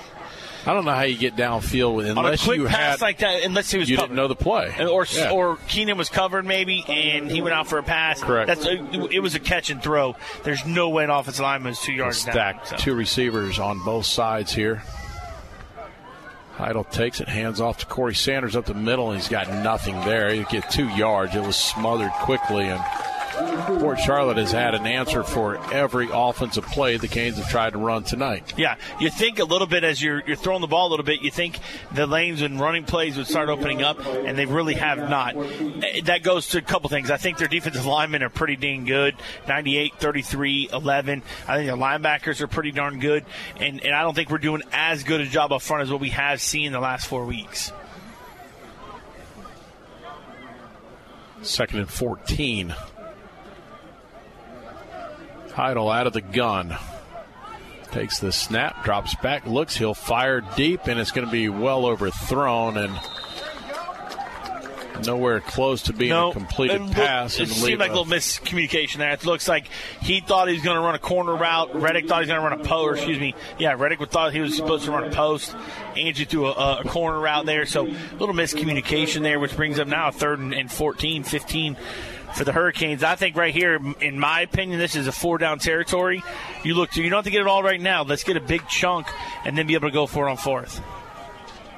I 0.65 0.73
don't 0.75 0.85
know 0.85 0.93
how 0.93 1.03
you 1.03 1.17
get 1.19 1.35
downfield 1.35 1.97
with 1.97 2.11
On 2.11 2.17
a 2.19 2.21
unless 2.21 2.45
quick 2.45 2.59
you 2.59 2.67
pass 2.67 3.01
had 3.01 3.01
like 3.01 3.19
that, 3.19 3.43
unless 3.43 3.71
he 3.71 3.79
was 3.79 3.91
you 3.91 3.97
covered. 3.97 4.09
didn't 4.09 4.17
know 4.17 4.29
the 4.29 4.37
play, 4.37 4.73
or 4.89 5.05
Yeah. 5.13 5.31
or 5.33 5.57
Keenan 5.69 5.99
was 5.99 6.09
covered 6.09 6.45
maybe, 6.47 6.85
and 6.89 7.29
he 7.31 7.43
went 7.43 7.55
out 7.55 7.67
for 7.67 7.79
a 7.79 7.83
pass. 7.83 8.21
Correct. 8.23 8.47
That's 8.47 8.65
it 9.11 9.21
was 9.21 9.35
a 9.35 9.41
catch 9.41 9.71
and 9.71 9.83
throw. 9.83 10.15
There's 10.45 10.65
no 10.65 10.89
way 10.91 11.03
an 11.05 11.11
offensive 11.11 11.43
lineman 11.43 11.71
was 11.71 11.81
two 11.81 11.93
yards 11.93 12.19
stacked 12.19 12.71
down. 12.71 12.79
so. 12.79 12.85
two 12.85 12.95
receivers 12.95 13.59
on 13.59 13.81
both 13.85 14.07
sides 14.07 14.53
here. 14.53 14.83
Heidel 16.53 16.85
takes 16.85 17.21
it, 17.21 17.29
hands 17.29 17.61
off 17.61 17.79
to 17.79 17.87
Corey 17.87 18.15
Sanders 18.15 18.55
up 18.55 18.67
the 18.67 18.75
middle, 18.75 19.11
and 19.11 19.19
he's 19.19 19.29
got 19.29 19.49
nothing 19.49 19.95
there. 20.05 20.33
He 20.33 20.45
get 20.45 20.71
two 20.71 20.87
yards. 20.91 21.35
It 21.35 21.41
was 21.43 21.57
smothered 21.57 22.13
quickly, 22.13 22.65
and 22.69 22.81
Port 23.33 23.99
Charlotte 24.01 24.37
has 24.37 24.53
had 24.53 24.75
an 24.75 24.87
answer 24.87 25.23
for 25.23 25.57
every 25.73 26.09
offensive 26.13 26.67
play 26.67 26.97
the 26.99 27.09
Canes 27.09 27.37
have 27.39 27.49
tried 27.49 27.73
to 27.73 27.79
run 27.79 28.05
tonight. 28.05 28.53
Yeah, 28.57 28.77
you 29.01 29.09
think 29.11 29.39
a 29.39 29.45
little 29.45 29.67
bit 29.67 29.85
as 29.85 30.03
you're 30.03 30.23
you're 30.27 30.37
throwing 30.37 30.61
the 30.61 30.67
ball 30.67 30.89
a 30.89 30.91
little 30.91 31.05
bit. 31.05 31.23
You 31.23 31.31
think 31.31 31.59
the 31.93 32.07
lanes 32.07 32.43
and 32.43 32.61
running 32.61 32.85
plays 32.85 33.17
would 33.17 33.27
start 33.27 33.49
opening 33.49 33.83
up, 33.83 34.05
and 34.05 34.37
they 34.37 34.45
really 34.45 34.75
have 34.75 34.99
not. 35.09 35.35
Eh, 35.37 36.03
That 36.05 36.23
goes 36.23 36.49
to 36.51 36.59
a 36.59 36.63
couple 36.63 36.91
things. 36.91 37.11
I 37.11 37.17
think 37.17 37.39
their 37.39 37.49
defensive 37.49 37.87
linemen 37.87 38.23
are 38.23 38.29
pretty 38.29 38.57
dang 38.57 38.85
good 38.85 39.15
98, 39.49 39.95
33, 39.99 40.69
11. 40.73 41.23
I 41.49 41.57
think 41.57 41.67
their 41.69 41.77
linebackers 41.77 42.41
are 42.43 42.49
pretty 42.49 42.73
darn 42.73 43.01
good, 43.01 43.25
and, 43.57 43.83
and 43.83 43.95
I 43.95 44.03
don't 44.03 44.15
think 44.15 44.29
we're 44.31 44.39
doing 44.39 44.63
as 44.73 45.05
good 45.05 45.21
a 45.23 45.27
job 45.27 45.53
up 45.53 45.63
front 45.63 45.83
as 45.83 45.91
what 45.91 46.01
we 46.01 46.11
have 46.11 46.41
seen 46.41 46.73
the 46.73 46.81
last 46.81 47.07
four 47.07 47.25
weeks. 47.25 47.73
Second 51.43 51.81
and 51.81 51.89
14. 51.91 52.75
Heidel 55.55 55.91
out 55.91 56.07
of 56.07 56.13
the 56.13 56.21
gun. 56.21 56.77
Takes 57.91 58.21
the 58.21 58.33
snap, 58.33 58.85
drops 58.85 59.15
back, 59.17 59.47
looks, 59.47 59.77
he'll 59.77 59.93
fire 59.93 60.41
deep, 60.57 60.87
and 60.87 60.99
it's 60.99 61.11
going 61.11 61.27
to 61.27 61.33
be 61.33 61.51
well 61.51 61.85
overthrown 61.85 62.79
and 62.79 62.99
nowhere 65.07 65.41
close 65.41 65.83
to 65.83 65.93
being 65.93 66.13
a 66.13 66.33
completed 66.33 66.81
it 66.81 66.93
pass. 66.93 67.39
It 67.39 67.49
seemed 67.49 67.81
like 67.81 67.91
a 67.91 67.95
little 67.95 68.11
miscommunication 68.11 68.99
there. 68.99 69.11
It 69.11 69.25
looks 69.25 69.49
like 69.49 69.69
he 70.01 70.21
thought 70.21 70.49
he 70.49 70.55
was 70.55 70.63
going 70.63 70.77
to 70.77 70.83
run 70.83 70.95
a 70.95 70.99
corner 70.99 71.35
route. 71.35 71.75
Reddick 71.75 72.09
thought 72.09 72.17
he 72.17 72.21
was 72.21 72.29
going 72.29 72.41
to 72.41 72.49
run 72.49 72.61
a 72.61 72.65
post. 72.65 72.73
Or 72.87 72.95
excuse 72.95 73.19
me, 73.19 73.35
yeah, 73.59 73.75
Reddick 73.77 74.01
thought 74.11 74.33
he 74.33 74.41
was 74.41 74.57
supposed 74.57 74.85
to 74.85 74.93
run 74.93 75.05
a 75.05 75.11
post. 75.11 75.55
Angie 75.97 76.25
threw 76.25 76.47
a, 76.47 76.81
a 76.81 76.85
corner 76.85 77.19
route 77.19 77.47
there, 77.47 77.67
so 77.67 77.87
a 77.87 78.17
little 78.19 78.35
miscommunication 78.35 79.23
there, 79.23 79.39
which 79.39 79.57
brings 79.57 79.79
up 79.79 79.89
now 79.89 80.09
a 80.09 80.13
third 80.13 80.39
and, 80.39 80.55
and 80.55 80.71
14, 80.71 81.25
15 81.25 81.77
for 82.35 82.45
the 82.45 82.53
Hurricanes. 82.53 83.03
I 83.03 83.15
think 83.15 83.37
right 83.37 83.55
here, 83.55 83.79
in 84.01 84.19
my 84.19 84.41
opinion, 84.41 84.79
this 84.79 84.97
is 84.97 85.07
a 85.07 85.13
four 85.13 85.39
down 85.39 85.59
territory. 85.59 86.23
You 86.65 86.75
look 86.75 86.91
to 86.93 87.03
you 87.03 87.11
don't 87.11 87.19
have 87.19 87.25
to 87.25 87.31
get 87.31 87.41
it 87.41 87.47
all 87.47 87.63
right 87.63 87.81
now. 87.81 88.03
Let's 88.03 88.25
get 88.25 88.37
a 88.37 88.41
big 88.41 88.67
chunk 88.69 89.07
and 89.45 89.57
then 89.57 89.67
be 89.67 89.75
able 89.75 89.89
to 89.89 89.95
go 89.95 90.07
for 90.07 90.29
on 90.29 90.37
fourth. 90.37 90.81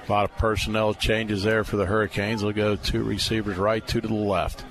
A 0.07 0.13
lot 0.13 0.25
of 0.25 0.37
personnel 0.37 0.93
changes 0.93 1.43
there 1.45 1.65
for 1.65 1.77
the 1.77 1.87
Hurricanes. 1.87 2.43
They'll 2.43 2.53
go 2.53 2.77
two 2.77 3.03
receivers 3.03 3.57
right, 3.57 3.87
two 3.87 4.01
to 4.01 4.09
the 4.09 4.15
left. 4.15 4.65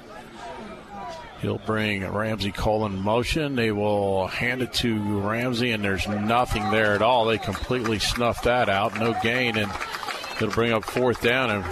He'll 1.42 1.58
bring 1.58 2.10
Ramsey 2.10 2.52
Cole 2.52 2.86
in 2.86 2.98
motion. 2.98 3.56
They 3.56 3.72
will 3.72 4.28
hand 4.28 4.62
it 4.62 4.72
to 4.76 5.20
Ramsey, 5.20 5.72
and 5.72 5.84
there's 5.84 6.08
nothing 6.08 6.70
there 6.72 6.94
at 6.96 7.02
all. 7.02 7.26
They 7.26 7.38
completely 7.38 8.00
snuffed 8.00 8.46
that 8.46 8.70
out. 8.70 8.98
No 8.98 9.14
gain, 9.22 9.58
and 9.58 9.70
it'll 10.38 10.52
bring 10.52 10.72
up 10.72 10.86
fourth 10.86 11.22
down 11.22 11.50
and 11.50 11.66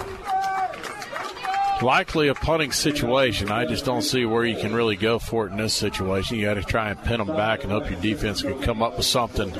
likely 1.82 2.28
a 2.28 2.34
punting 2.34 2.72
situation. 2.72 3.50
I 3.50 3.66
just 3.66 3.84
don't 3.84 4.02
see 4.02 4.24
where 4.24 4.44
you 4.44 4.56
can 4.56 4.74
really 4.74 4.96
go 4.96 5.18
for 5.18 5.46
it 5.46 5.52
in 5.52 5.58
this 5.58 5.74
situation. 5.74 6.36
You 6.36 6.46
got 6.46 6.54
to 6.54 6.62
try 6.62 6.90
and 6.90 7.02
pin 7.02 7.18
them 7.18 7.28
back 7.28 7.62
and 7.62 7.72
hope 7.72 7.90
your 7.90 8.00
defense 8.00 8.42
can 8.42 8.60
come 8.60 8.82
up 8.82 8.96
with 8.96 9.06
something. 9.06 9.50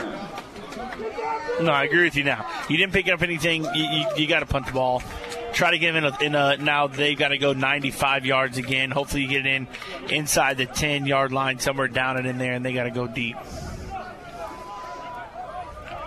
No, 1.60 1.70
I 1.70 1.84
agree 1.84 2.04
with 2.04 2.16
you 2.16 2.24
now. 2.24 2.46
You 2.68 2.76
didn't 2.76 2.92
pick 2.92 3.08
up 3.08 3.22
anything. 3.22 3.64
You, 3.64 3.84
you, 3.84 4.06
you 4.16 4.26
got 4.26 4.40
to 4.40 4.46
punt 4.46 4.66
the 4.66 4.72
ball. 4.72 5.02
try 5.52 5.70
to 5.70 5.78
get 5.78 5.94
him 5.94 6.04
in 6.04 6.12
a, 6.12 6.22
in 6.22 6.34
a 6.34 6.56
now 6.56 6.86
they've 6.86 7.18
got 7.18 7.28
to 7.28 7.38
go 7.38 7.52
95 7.52 8.26
yards 8.26 8.58
again. 8.58 8.90
Hopefully, 8.90 9.22
you 9.22 9.28
get 9.28 9.46
it 9.46 9.46
in 9.46 9.68
inside 10.08 10.56
the 10.56 10.66
10 10.66 11.06
yard 11.06 11.32
line, 11.32 11.58
somewhere 11.58 11.88
down 11.88 12.16
and 12.16 12.26
in 12.26 12.38
there, 12.38 12.54
and 12.54 12.64
they 12.64 12.72
got 12.72 12.84
to 12.84 12.90
go 12.90 13.06
deep. 13.06 13.36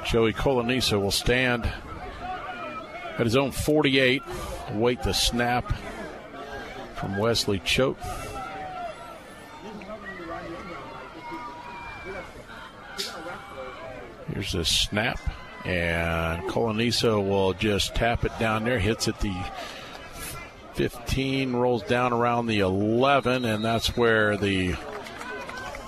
Joey 0.06 0.34
Coloniso 0.34 1.02
will 1.02 1.12
stand 1.12 1.66
at 3.18 3.26
his 3.26 3.36
own 3.36 3.52
48, 3.52 4.22
wait 4.74 5.02
the 5.04 5.14
snap 5.14 5.74
from 6.96 7.18
Wesley 7.18 7.60
Choate. 7.60 7.98
Here's 14.34 14.56
a 14.56 14.66
snap, 14.66 15.20
and 15.66 16.42
Coloniso 16.50 17.26
will 17.26 17.54
just 17.54 17.96
tap 17.96 18.26
it 18.26 18.32
down 18.40 18.64
there, 18.64 18.80
hits 18.80 19.08
at 19.08 19.20
the 19.20 19.34
15, 20.74 21.54
rolls 21.54 21.84
down 21.84 22.12
around 22.12 22.48
the 22.48 22.60
11, 22.60 23.46
and 23.46 23.64
that's 23.64 23.96
where 23.96 24.36
the 24.36 24.76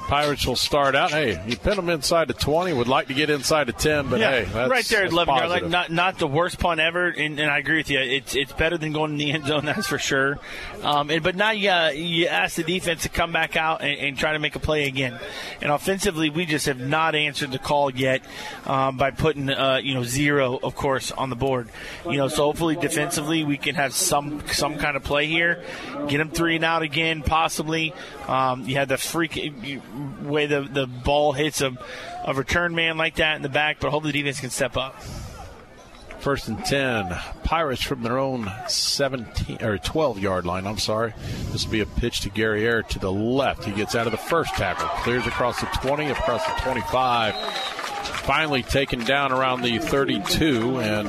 Pirates 0.07 0.47
will 0.47 0.55
start 0.55 0.95
out. 0.95 1.11
Hey, 1.11 1.41
you 1.47 1.57
pin 1.57 1.75
them 1.75 1.89
inside 1.89 2.29
the 2.29 2.33
20. 2.33 2.71
Would 2.71 2.87
like 2.87 3.07
to 3.07 3.13
get 3.13 3.29
inside 3.29 3.65
the 3.65 3.73
10, 3.73 4.09
but 4.09 4.19
yeah, 4.21 4.31
hey, 4.31 4.43
that's, 4.45 4.69
right 4.69 4.85
there 4.85 5.03
at 5.03 5.11
11 5.11 5.35
yard 5.35 5.49
line. 5.49 5.69
Not 5.69 5.91
not 5.91 6.17
the 6.17 6.27
worst 6.27 6.59
punt 6.59 6.79
ever, 6.79 7.07
and, 7.07 7.37
and 7.39 7.51
I 7.51 7.57
agree 7.57 7.77
with 7.77 7.89
you. 7.89 7.99
It's 7.99 8.33
it's 8.33 8.53
better 8.53 8.77
than 8.77 8.93
going 8.93 9.11
in 9.11 9.17
the 9.17 9.31
end 9.31 9.45
zone, 9.47 9.65
that's 9.65 9.87
for 9.87 9.99
sure. 9.99 10.39
Um, 10.81 11.09
and, 11.09 11.21
but 11.21 11.35
now 11.35 11.51
you 11.51 11.69
uh, 11.69 11.89
you 11.93 12.27
ask 12.27 12.55
the 12.55 12.63
defense 12.63 13.03
to 13.03 13.09
come 13.09 13.33
back 13.33 13.57
out 13.57 13.81
and, 13.81 13.99
and 13.99 14.17
try 14.17 14.31
to 14.31 14.39
make 14.39 14.55
a 14.55 14.59
play 14.59 14.87
again. 14.87 15.19
And 15.61 15.71
offensively, 15.71 16.29
we 16.29 16.45
just 16.45 16.67
have 16.67 16.79
not 16.79 17.13
answered 17.13 17.51
the 17.51 17.59
call 17.59 17.89
yet 17.89 18.21
um, 18.65 18.95
by 18.95 19.11
putting 19.11 19.49
uh, 19.49 19.81
you 19.83 19.93
know 19.93 20.03
zero, 20.03 20.57
of 20.63 20.73
course, 20.73 21.11
on 21.11 21.29
the 21.29 21.35
board. 21.35 21.67
You 22.09 22.17
know, 22.17 22.29
so 22.29 22.43
hopefully 22.43 22.77
defensively 22.77 23.43
we 23.43 23.57
can 23.57 23.75
have 23.75 23.93
some 23.93 24.41
some 24.47 24.77
kind 24.77 24.95
of 24.95 25.03
play 25.03 25.27
here. 25.27 25.63
Get 26.07 26.19
them 26.19 26.29
three 26.29 26.55
and 26.55 26.63
out 26.63 26.81
again, 26.81 27.23
possibly. 27.23 27.93
Um, 28.27 28.63
you 28.67 28.75
had 28.75 28.89
the 28.89 28.97
freak 28.97 29.35
you- 29.35 29.81
way 30.23 30.45
the 30.45 30.61
the 30.61 30.87
ball 30.87 31.33
hits 31.33 31.61
a, 31.61 31.77
a 32.25 32.33
return 32.33 32.75
man 32.75 32.97
like 32.97 33.15
that 33.15 33.35
in 33.35 33.41
the 33.41 33.49
back, 33.49 33.79
but 33.79 33.91
hopefully 33.91 34.11
the 34.11 34.19
defense 34.19 34.39
can 34.39 34.49
step 34.49 34.77
up. 34.77 34.95
First 36.19 36.47
and 36.47 36.63
10. 36.65 37.17
Pirates 37.43 37.83
from 37.83 38.01
their 38.01 38.17
own 38.17 38.51
17 38.67 39.63
or 39.63 39.77
12 39.77 40.19
yard 40.19 40.45
line. 40.45 40.65
I'm 40.65 40.79
sorry. 40.79 41.13
This 41.51 41.65
will 41.65 41.71
be 41.71 41.81
a 41.81 41.85
pitch 41.85 42.21
to 42.21 42.29
Yahir 42.31 42.85
to 42.89 42.99
the 42.99 43.11
left. 43.11 43.63
He 43.63 43.71
gets 43.71 43.95
out 43.95 44.07
of 44.07 44.11
the 44.11 44.17
first 44.17 44.53
tackle, 44.55 44.87
clears 45.03 45.25
across 45.27 45.61
the 45.61 45.67
20, 45.67 46.09
across 46.09 46.45
the 46.45 46.53
25. 46.63 47.35
Finally 47.35 48.63
taken 48.63 48.99
down 49.05 49.31
around 49.31 49.61
the 49.61 49.77
32, 49.77 50.79
and 50.79 51.07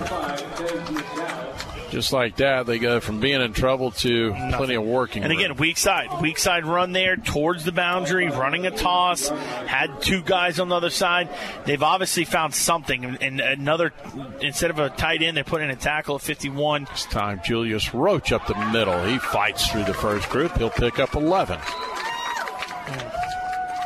just 1.90 2.12
like 2.12 2.36
that, 2.36 2.66
they 2.66 2.78
go 2.78 3.01
from 3.01 3.20
being 3.20 3.40
in 3.40 3.52
trouble 3.52 3.90
to 3.93 4.31
plenty 4.52 4.74
of 4.74 4.85
working. 4.85 5.23
And 5.23 5.31
room. 5.31 5.40
again, 5.40 5.56
weak 5.56 5.78
side, 5.78 6.20
weak 6.20 6.39
side 6.39 6.65
run 6.65 6.93
there 6.93 7.16
towards 7.16 7.65
the 7.65 7.73
boundary, 7.73 8.28
running 8.28 8.66
a 8.66 8.70
toss. 8.70 9.28
Had 9.28 10.02
two 10.02 10.23
guys 10.23 10.60
on 10.60 10.69
the 10.69 10.77
other 10.77 10.90
side. 10.90 11.28
They've 11.65 11.82
obviously 11.82 12.24
found 12.24 12.55
something. 12.55 13.05
And- 13.05 13.40
another, 13.40 13.93
instead 14.40 14.70
of 14.70 14.78
a 14.78 14.90
tight 14.90 15.23
end, 15.23 15.36
they 15.36 15.43
put 15.43 15.62
in 15.62 15.70
a 15.70 15.77
tackle 15.77 16.16
at 16.16 16.23
51. 16.23 16.85
This 16.90 17.05
time, 17.06 17.40
Julius 17.44 17.94
Roach 17.94 18.32
up 18.32 18.47
the 18.47 18.55
middle. 18.73 19.05
He 19.05 19.19
fights 19.19 19.69
through 19.69 19.85
the 19.85 19.94
first 19.94 20.28
group. 20.31 20.56
He'll 20.56 20.70
pick 20.70 20.98
up 20.98 21.15
11. 21.15 21.59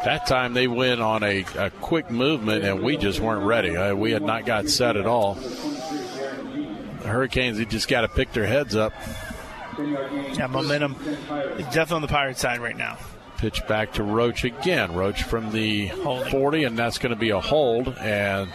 That 0.04 0.26
time 0.26 0.52
they 0.52 0.66
went 0.66 1.00
on 1.00 1.22
a, 1.22 1.44
a 1.56 1.70
quick 1.70 2.10
movement, 2.10 2.64
and 2.64 2.82
we 2.82 2.96
just 2.96 3.20
weren't 3.20 3.46
ready. 3.46 3.76
Uh, 3.76 3.94
we 3.94 4.10
had 4.10 4.22
not 4.22 4.44
got 4.44 4.68
set 4.68 4.96
at 4.96 5.06
all. 5.06 5.38
Hurricanes, 7.12 7.58
they 7.58 7.64
just 7.64 7.88
got 7.88 8.02
to 8.02 8.08
pick 8.08 8.32
their 8.32 8.46
heads 8.46 8.74
up. 8.74 8.92
Yeah, 9.78 10.48
momentum 10.48 10.96
is 11.02 11.66
definitely 11.66 11.96
on 11.96 12.02
the 12.02 12.08
Pirate 12.08 12.38
side 12.38 12.60
right 12.60 12.76
now. 12.76 12.98
Pitch 13.38 13.66
back 13.66 13.94
to 13.94 14.02
Roach 14.02 14.44
again. 14.44 14.94
Roach 14.94 15.22
from 15.22 15.50
the 15.50 15.88
40, 15.88 16.64
and 16.64 16.78
that's 16.78 16.98
going 16.98 17.14
to 17.14 17.18
be 17.18 17.30
a 17.30 17.40
hold. 17.40 17.88
And 17.88 18.52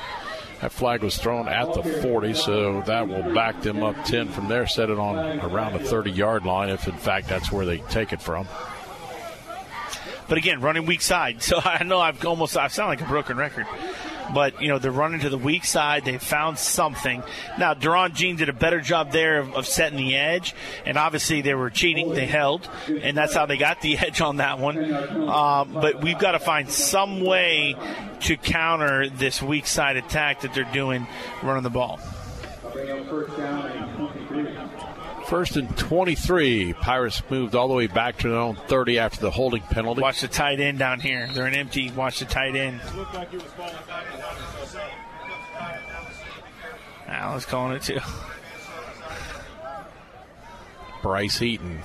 that 0.62 0.72
flag 0.72 1.04
was 1.04 1.18
thrown 1.18 1.48
at 1.48 1.74
the 1.74 1.84
40, 1.84 2.34
so 2.34 2.82
that 2.82 3.08
will 3.08 3.34
back 3.34 3.62
them 3.62 3.84
up 3.84 3.96
10 4.06 4.30
from 4.30 4.48
there, 4.48 4.66
set 4.66 4.90
it 4.90 4.98
on 4.98 5.40
around 5.40 5.74
the 5.74 5.80
30 5.80 6.12
yard 6.12 6.46
line, 6.46 6.70
if 6.70 6.88
in 6.88 6.96
fact 6.98 7.28
that's 7.28 7.52
where 7.52 7.66
they 7.66 7.78
take 7.78 8.14
it 8.14 8.22
from. 8.22 8.48
But 10.28 10.38
again, 10.38 10.62
running 10.62 10.86
weak 10.86 11.02
side. 11.02 11.42
So 11.42 11.60
I 11.64 11.84
know 11.84 12.00
I've 12.00 12.26
almost 12.26 12.58
I 12.58 12.68
sound 12.68 12.90
like 12.90 13.02
a 13.02 13.06
broken 13.06 13.38
record. 13.38 13.68
But 14.34 14.62
you 14.62 14.68
know 14.68 14.80
they're 14.80 14.92
running 14.92 15.22
to 15.22 15.30
the 15.30 15.38
weak 15.38 15.66
side. 15.66 16.06
They 16.06 16.18
found 16.18 16.60
something. 16.60 17.24
Now 17.58 17.74
Duron 17.74 18.14
Jean 18.14 18.36
did 18.36 18.50
a 18.50 18.54
better 18.54 18.82
job 18.82 19.12
there 19.12 19.40
of, 19.40 19.54
of 19.54 19.68
setting 19.68 19.98
the 19.98 20.16
edge, 20.16 20.54
and 20.86 20.98
obviously 20.98 21.42
they 21.42 21.54
were 21.54 21.70
cheating. 21.70 22.14
They 22.14 22.26
held, 22.26 22.68
and 22.88 23.16
that's 23.16 23.34
how 23.34 23.46
they 23.46 23.58
got 23.58 23.82
the 23.82 23.98
edge 23.98 24.22
on 24.22 24.38
that 24.38 24.60
one. 24.60 24.94
Um, 25.30 25.74
but 25.74 26.02
we've 26.04 26.20
got 26.20 26.32
to 26.32 26.40
find 26.40 26.70
some 26.70 27.22
way 27.22 27.76
to 28.22 28.38
counter 28.38 29.10
this 29.10 29.42
weak 29.42 29.68
side 29.68 29.98
attack 29.98 30.42
that 30.42 30.54
they're 30.54 30.72
doing, 30.74 31.08
running 31.44 31.64
the 31.64 31.70
ball. 31.70 32.00
First 35.28 35.58
and 35.58 35.78
23. 35.78 36.72
Pirates 36.74 37.22
moved 37.30 37.54
all 37.54 37.68
the 37.68 37.74
way 37.74 37.88
back 37.88 38.18
to 38.20 38.30
their 38.30 38.38
own 38.38 38.56
30 38.56 38.98
after 38.98 39.20
the 39.20 39.32
holding 39.32 39.62
penalty. 39.62 40.02
Watch 40.02 40.22
the 40.22 40.30
tight 40.30 40.62
end 40.62 40.80
down 40.80 41.02
here. 41.02 41.28
They're 41.34 41.46
an 41.46 41.54
empty. 41.54 41.92
Watch 41.92 42.20
the 42.20 42.26
tight 42.26 42.56
end. 42.56 42.80
Alan's 47.08 47.46
calling 47.46 47.76
it 47.76 47.82
too. 47.82 48.00
Bryce 51.02 51.42
Eaton. 51.42 51.82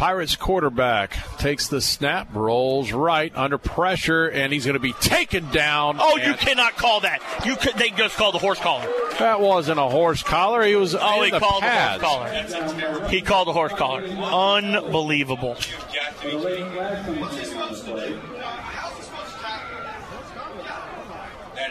Pirates 0.00 0.34
quarterback 0.34 1.14
takes 1.36 1.68
the 1.68 1.82
snap, 1.82 2.34
rolls 2.34 2.90
right 2.90 3.30
under 3.36 3.58
pressure, 3.58 4.28
and 4.28 4.50
he's 4.50 4.64
going 4.64 4.72
to 4.72 4.80
be 4.80 4.94
taken 4.94 5.50
down. 5.50 5.98
Oh, 6.00 6.16
you 6.16 6.32
cannot 6.32 6.74
call 6.78 7.00
that. 7.00 7.20
You 7.44 7.54
could. 7.54 7.74
They 7.74 7.90
just 7.90 8.16
called 8.16 8.34
the 8.34 8.38
horse 8.38 8.58
collar. 8.58 8.88
That 9.18 9.42
wasn't 9.42 9.78
a 9.78 9.90
horse 9.90 10.22
collar. 10.22 10.62
He 10.62 10.74
was. 10.74 10.94
Oh, 10.98 11.22
he 11.22 11.30
the 11.30 11.38
called 11.38 11.60
pads. 11.60 12.00
the 12.00 12.08
horse 12.08 12.50
collar. 12.50 13.08
He 13.10 13.20
called 13.20 13.48
the 13.48 13.52
horse 13.52 13.74
collar. 13.74 14.02
Unbelievable. 14.04 15.58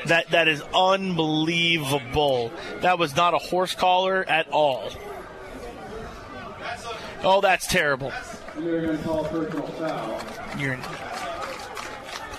That 0.06 0.30
that 0.30 0.47
is 0.47 0.61
unbelievable. 0.76 2.53
That 2.81 2.99
was 2.99 3.15
not 3.15 3.34
a 3.34 3.39
horse 3.39 3.73
collar 3.73 4.23
at 4.23 4.47
all. 4.51 4.91
Oh, 7.23 7.41
that's 7.41 7.67
terrible. 7.67 8.11
You're 8.57 8.93
an 10.73 10.81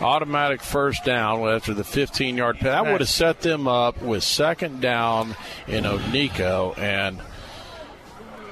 Automatic 0.00 0.62
first 0.62 1.04
down 1.04 1.46
after 1.46 1.74
the 1.74 1.84
15 1.84 2.36
yard 2.36 2.56
pass. 2.56 2.64
That 2.64 2.90
would 2.90 3.02
have 3.02 3.10
set 3.10 3.42
them 3.42 3.68
up 3.68 4.00
with 4.00 4.24
second 4.24 4.80
down 4.80 5.36
in 5.66 5.84
Onico, 5.84 6.76
and 6.78 7.20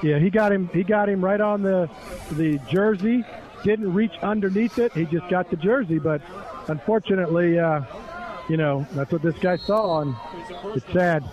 Yeah, 0.03 0.19
he 0.19 0.29
got 0.29 0.53
him. 0.53 0.69
He 0.75 0.83
got 0.83 1.09
him 1.09 1.25
right 1.25 1.41
on 1.41 1.63
the 1.63 1.89
the 2.33 2.59
jersey. 2.71 3.25
Didn't 3.65 3.95
reach 3.95 4.13
underneath 4.23 4.79
it. 4.79 4.93
He 4.93 5.07
just 5.07 5.29
got 5.31 5.49
the 5.51 5.57
jersey, 5.57 5.99
but 5.99 6.21
unfortunately, 6.69 7.59
uh, 7.59 7.81
you 8.51 8.59
know 8.59 8.87
that's 8.93 9.11
what 9.11 9.23
this 9.23 9.39
guy 9.39 9.57
saw, 9.57 10.03
and 10.03 10.15
it's 10.77 10.93
sad. 10.93 11.25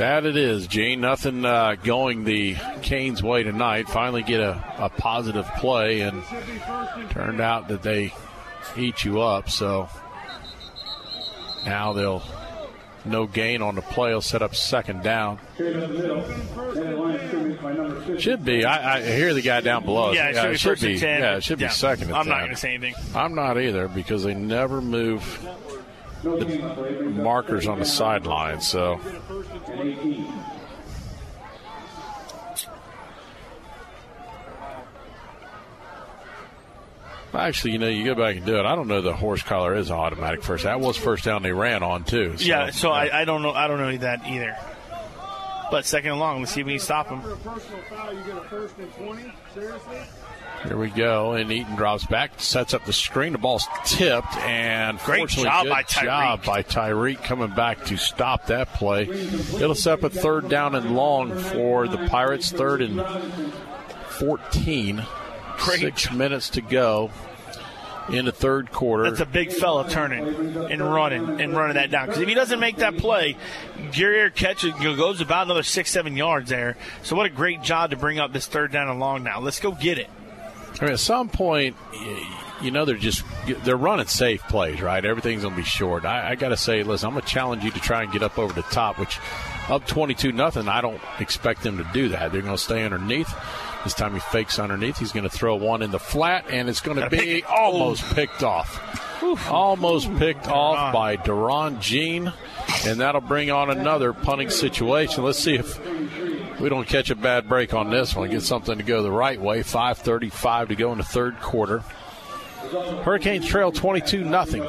That 0.00 0.24
it 0.24 0.36
is, 0.36 0.66
Gene. 0.66 1.00
Nothing 1.02 1.44
uh, 1.44 1.76
going 1.84 2.24
the 2.24 2.56
Canes' 2.82 3.22
way 3.22 3.42
tonight. 3.42 3.88
Finally 3.88 4.22
get 4.22 4.40
a, 4.40 4.62
a 4.78 4.88
positive 4.88 5.46
play, 5.58 6.00
and 6.00 6.22
turned 7.10 7.40
out 7.40 7.68
that 7.68 7.82
they 7.82 8.12
eat 8.76 9.04
you 9.04 9.20
up. 9.20 9.50
So 9.50 9.88
now 11.66 11.92
they'll 11.92 12.22
no 13.04 13.26
gain 13.26 13.60
on 13.62 13.74
the 13.74 13.82
play. 13.82 14.12
Will 14.14 14.20
set 14.22 14.42
up 14.42 14.54
second 14.54 15.02
down. 15.02 15.38
Should 18.18 18.44
be. 18.44 18.64
I, 18.64 18.96
I 18.96 19.02
hear 19.02 19.34
the 19.34 19.42
guy 19.42 19.60
down 19.60 19.84
below. 19.84 20.12
Yeah, 20.12 20.28
it 20.30 20.36
should 20.36 20.50
be 20.52 20.58
first 20.58 20.82
and 20.82 20.98
10. 20.98 21.20
Yeah, 21.20 21.36
it 21.36 21.44
should 21.44 21.60
Yeah. 21.60 21.68
be 21.68 21.72
second. 21.74 22.12
I'm 22.12 22.28
not 22.28 22.38
going 22.38 22.50
to 22.50 22.56
say 22.56 22.74
anything. 22.74 22.94
I'm 23.14 23.34
not 23.34 23.58
either 23.60 23.88
because 23.88 24.24
they 24.24 24.34
never 24.34 24.80
move 24.80 25.22
markers 26.22 27.66
on 27.66 27.78
the 27.78 27.84
sideline. 27.84 28.60
So 28.60 29.00
actually, 37.34 37.72
you 37.72 37.78
know, 37.78 37.88
you 37.88 38.04
go 38.04 38.14
back 38.14 38.36
and 38.36 38.46
do 38.46 38.56
it. 38.58 38.66
I 38.66 38.74
don't 38.74 38.88
know 38.88 39.00
the 39.00 39.14
horse 39.14 39.42
collar 39.42 39.74
is 39.74 39.90
automatic 39.90 40.42
first. 40.42 40.64
That 40.64 40.80
was 40.80 40.96
first 40.96 41.24
down 41.24 41.42
they 41.42 41.52
ran 41.52 41.82
on 41.82 42.04
too. 42.04 42.36
So, 42.36 42.44
yeah, 42.44 42.70
so 42.70 42.90
I, 42.90 43.22
I 43.22 43.24
don't 43.24 43.42
know. 43.42 43.52
I 43.52 43.68
don't 43.68 43.78
know 43.78 43.96
that 43.98 44.26
either. 44.26 44.56
But 45.70 45.86
second 45.86 46.10
and 46.10 46.20
long, 46.20 46.40
let's 46.40 46.52
see 46.52 46.60
if 46.62 46.66
we 46.66 46.72
can 46.72 46.80
stop 46.80 47.08
him. 47.08 47.22
Here 50.64 50.76
we 50.76 50.90
go, 50.90 51.32
and 51.32 51.50
Eaton 51.50 51.74
drops 51.74 52.04
back, 52.04 52.32
sets 52.38 52.74
up 52.74 52.84
the 52.84 52.92
screen. 52.92 53.32
The 53.32 53.38
ball's 53.38 53.66
tipped, 53.86 54.36
and 54.36 54.98
Great 55.00 55.20
fortunately, 55.20 55.44
job 55.44 55.64
good 55.64 55.70
by 55.70 55.82
Tyreek. 55.84 56.04
job 56.04 56.44
by 56.44 56.62
Tyreek 56.62 57.22
coming 57.22 57.50
back 57.54 57.84
to 57.86 57.96
stop 57.96 58.46
that 58.46 58.74
play. 58.74 59.04
It'll 59.04 59.74
set 59.74 59.94
up 59.94 60.02
a 60.02 60.10
third 60.10 60.50
down 60.50 60.74
and 60.74 60.94
long 60.94 61.38
for 61.38 61.88
the 61.88 62.06
Pirates. 62.08 62.52
Third 62.52 62.82
and 62.82 63.02
fourteen. 64.08 65.02
Great 65.56 65.80
Six 65.80 66.12
minutes 66.12 66.50
to 66.50 66.62
go 66.62 67.10
in 68.10 68.24
the 68.24 68.32
third 68.32 68.72
quarter. 68.72 69.04
That's 69.04 69.20
a 69.20 69.26
big 69.26 69.52
fella 69.52 69.88
turning 69.88 70.26
and 70.70 70.80
running 70.80 71.40
and 71.40 71.56
running 71.56 71.74
that 71.74 71.90
down. 71.90 72.06
Because 72.06 72.22
if 72.22 72.28
he 72.28 72.34
doesn't 72.34 72.60
make 72.60 72.76
that 72.76 72.96
play, 72.96 73.36
Guerriere 73.92 74.34
catches 74.34 74.72
goes 74.74 75.20
about 75.20 75.46
another 75.46 75.62
six, 75.62 75.90
seven 75.90 76.16
yards 76.16 76.50
there. 76.50 76.76
So 77.02 77.14
what 77.14 77.26
a 77.26 77.30
great 77.30 77.62
job 77.62 77.90
to 77.90 77.96
bring 77.96 78.18
up 78.18 78.32
this 78.32 78.46
third 78.46 78.72
down 78.72 78.88
and 78.88 79.00
long 79.00 79.22
now. 79.22 79.40
Let's 79.40 79.60
go 79.60 79.72
get 79.72 79.98
it. 79.98 80.08
I 80.80 80.84
mean, 80.84 80.92
at 80.92 81.00
some 81.00 81.28
point, 81.28 81.76
you 82.62 82.70
know, 82.70 82.84
they're 82.84 82.96
just 82.96 83.24
they're 83.64 83.76
running 83.76 84.06
safe 84.06 84.42
plays, 84.48 84.80
right? 84.80 85.04
Everything's 85.04 85.42
going 85.42 85.54
to 85.54 85.60
be 85.60 85.66
short. 85.66 86.04
I, 86.04 86.30
I 86.30 86.34
got 86.36 86.48
to 86.50 86.56
say, 86.56 86.82
listen, 86.82 87.06
I'm 87.08 87.14
going 87.14 87.24
to 87.24 87.28
challenge 87.28 87.64
you 87.64 87.70
to 87.70 87.80
try 87.80 88.02
and 88.02 88.12
get 88.12 88.22
up 88.22 88.38
over 88.38 88.52
the 88.52 88.62
top, 88.62 88.98
which 88.98 89.18
up 89.68 89.86
22 89.86 90.32
nothing. 90.32 90.68
I 90.68 90.80
don't 90.80 91.00
expect 91.18 91.62
them 91.62 91.78
to 91.78 91.84
do 91.92 92.08
that. 92.10 92.32
They're 92.32 92.42
going 92.42 92.56
to 92.56 92.62
stay 92.62 92.82
underneath. 92.84 93.32
This 93.84 93.94
time 93.94 94.12
he 94.14 94.20
fakes 94.20 94.58
underneath. 94.58 94.98
He's 94.98 95.12
going 95.12 95.24
to 95.24 95.30
throw 95.30 95.56
one 95.56 95.80
in 95.82 95.90
the 95.90 95.98
flat, 95.98 96.46
and 96.50 96.68
it's 96.68 96.80
going 96.80 96.98
to 96.98 97.08
pick 97.08 97.20
be 97.20 97.38
it. 97.38 97.44
almost 97.46 98.02
picked 98.14 98.42
off. 98.42 98.98
Almost 99.48 100.14
picked 100.16 100.48
off 100.48 100.92
by 100.92 101.16
Duran 101.16 101.80
Jean, 101.80 102.32
and 102.84 103.00
that'll 103.00 103.20
bring 103.20 103.50
on 103.50 103.70
another 103.70 104.12
punting 104.12 104.50
situation. 104.50 105.24
Let's 105.24 105.38
see 105.38 105.54
if 105.54 105.78
we 106.60 106.68
don't 106.68 106.86
catch 106.86 107.10
a 107.10 107.16
bad 107.16 107.48
break 107.48 107.74
on 107.74 107.90
this 107.90 108.14
one. 108.14 108.30
Get 108.30 108.42
something 108.42 108.78
to 108.78 108.84
go 108.84 109.02
the 109.02 109.10
right 109.10 109.40
way. 109.40 109.62
5:35 109.62 110.68
to 110.68 110.76
go 110.76 110.92
in 110.92 110.98
the 110.98 111.04
third 111.04 111.40
quarter. 111.40 111.82
Hurricanes 113.02 113.46
trail 113.46 113.72
22 113.72 114.24
nothing. 114.24 114.64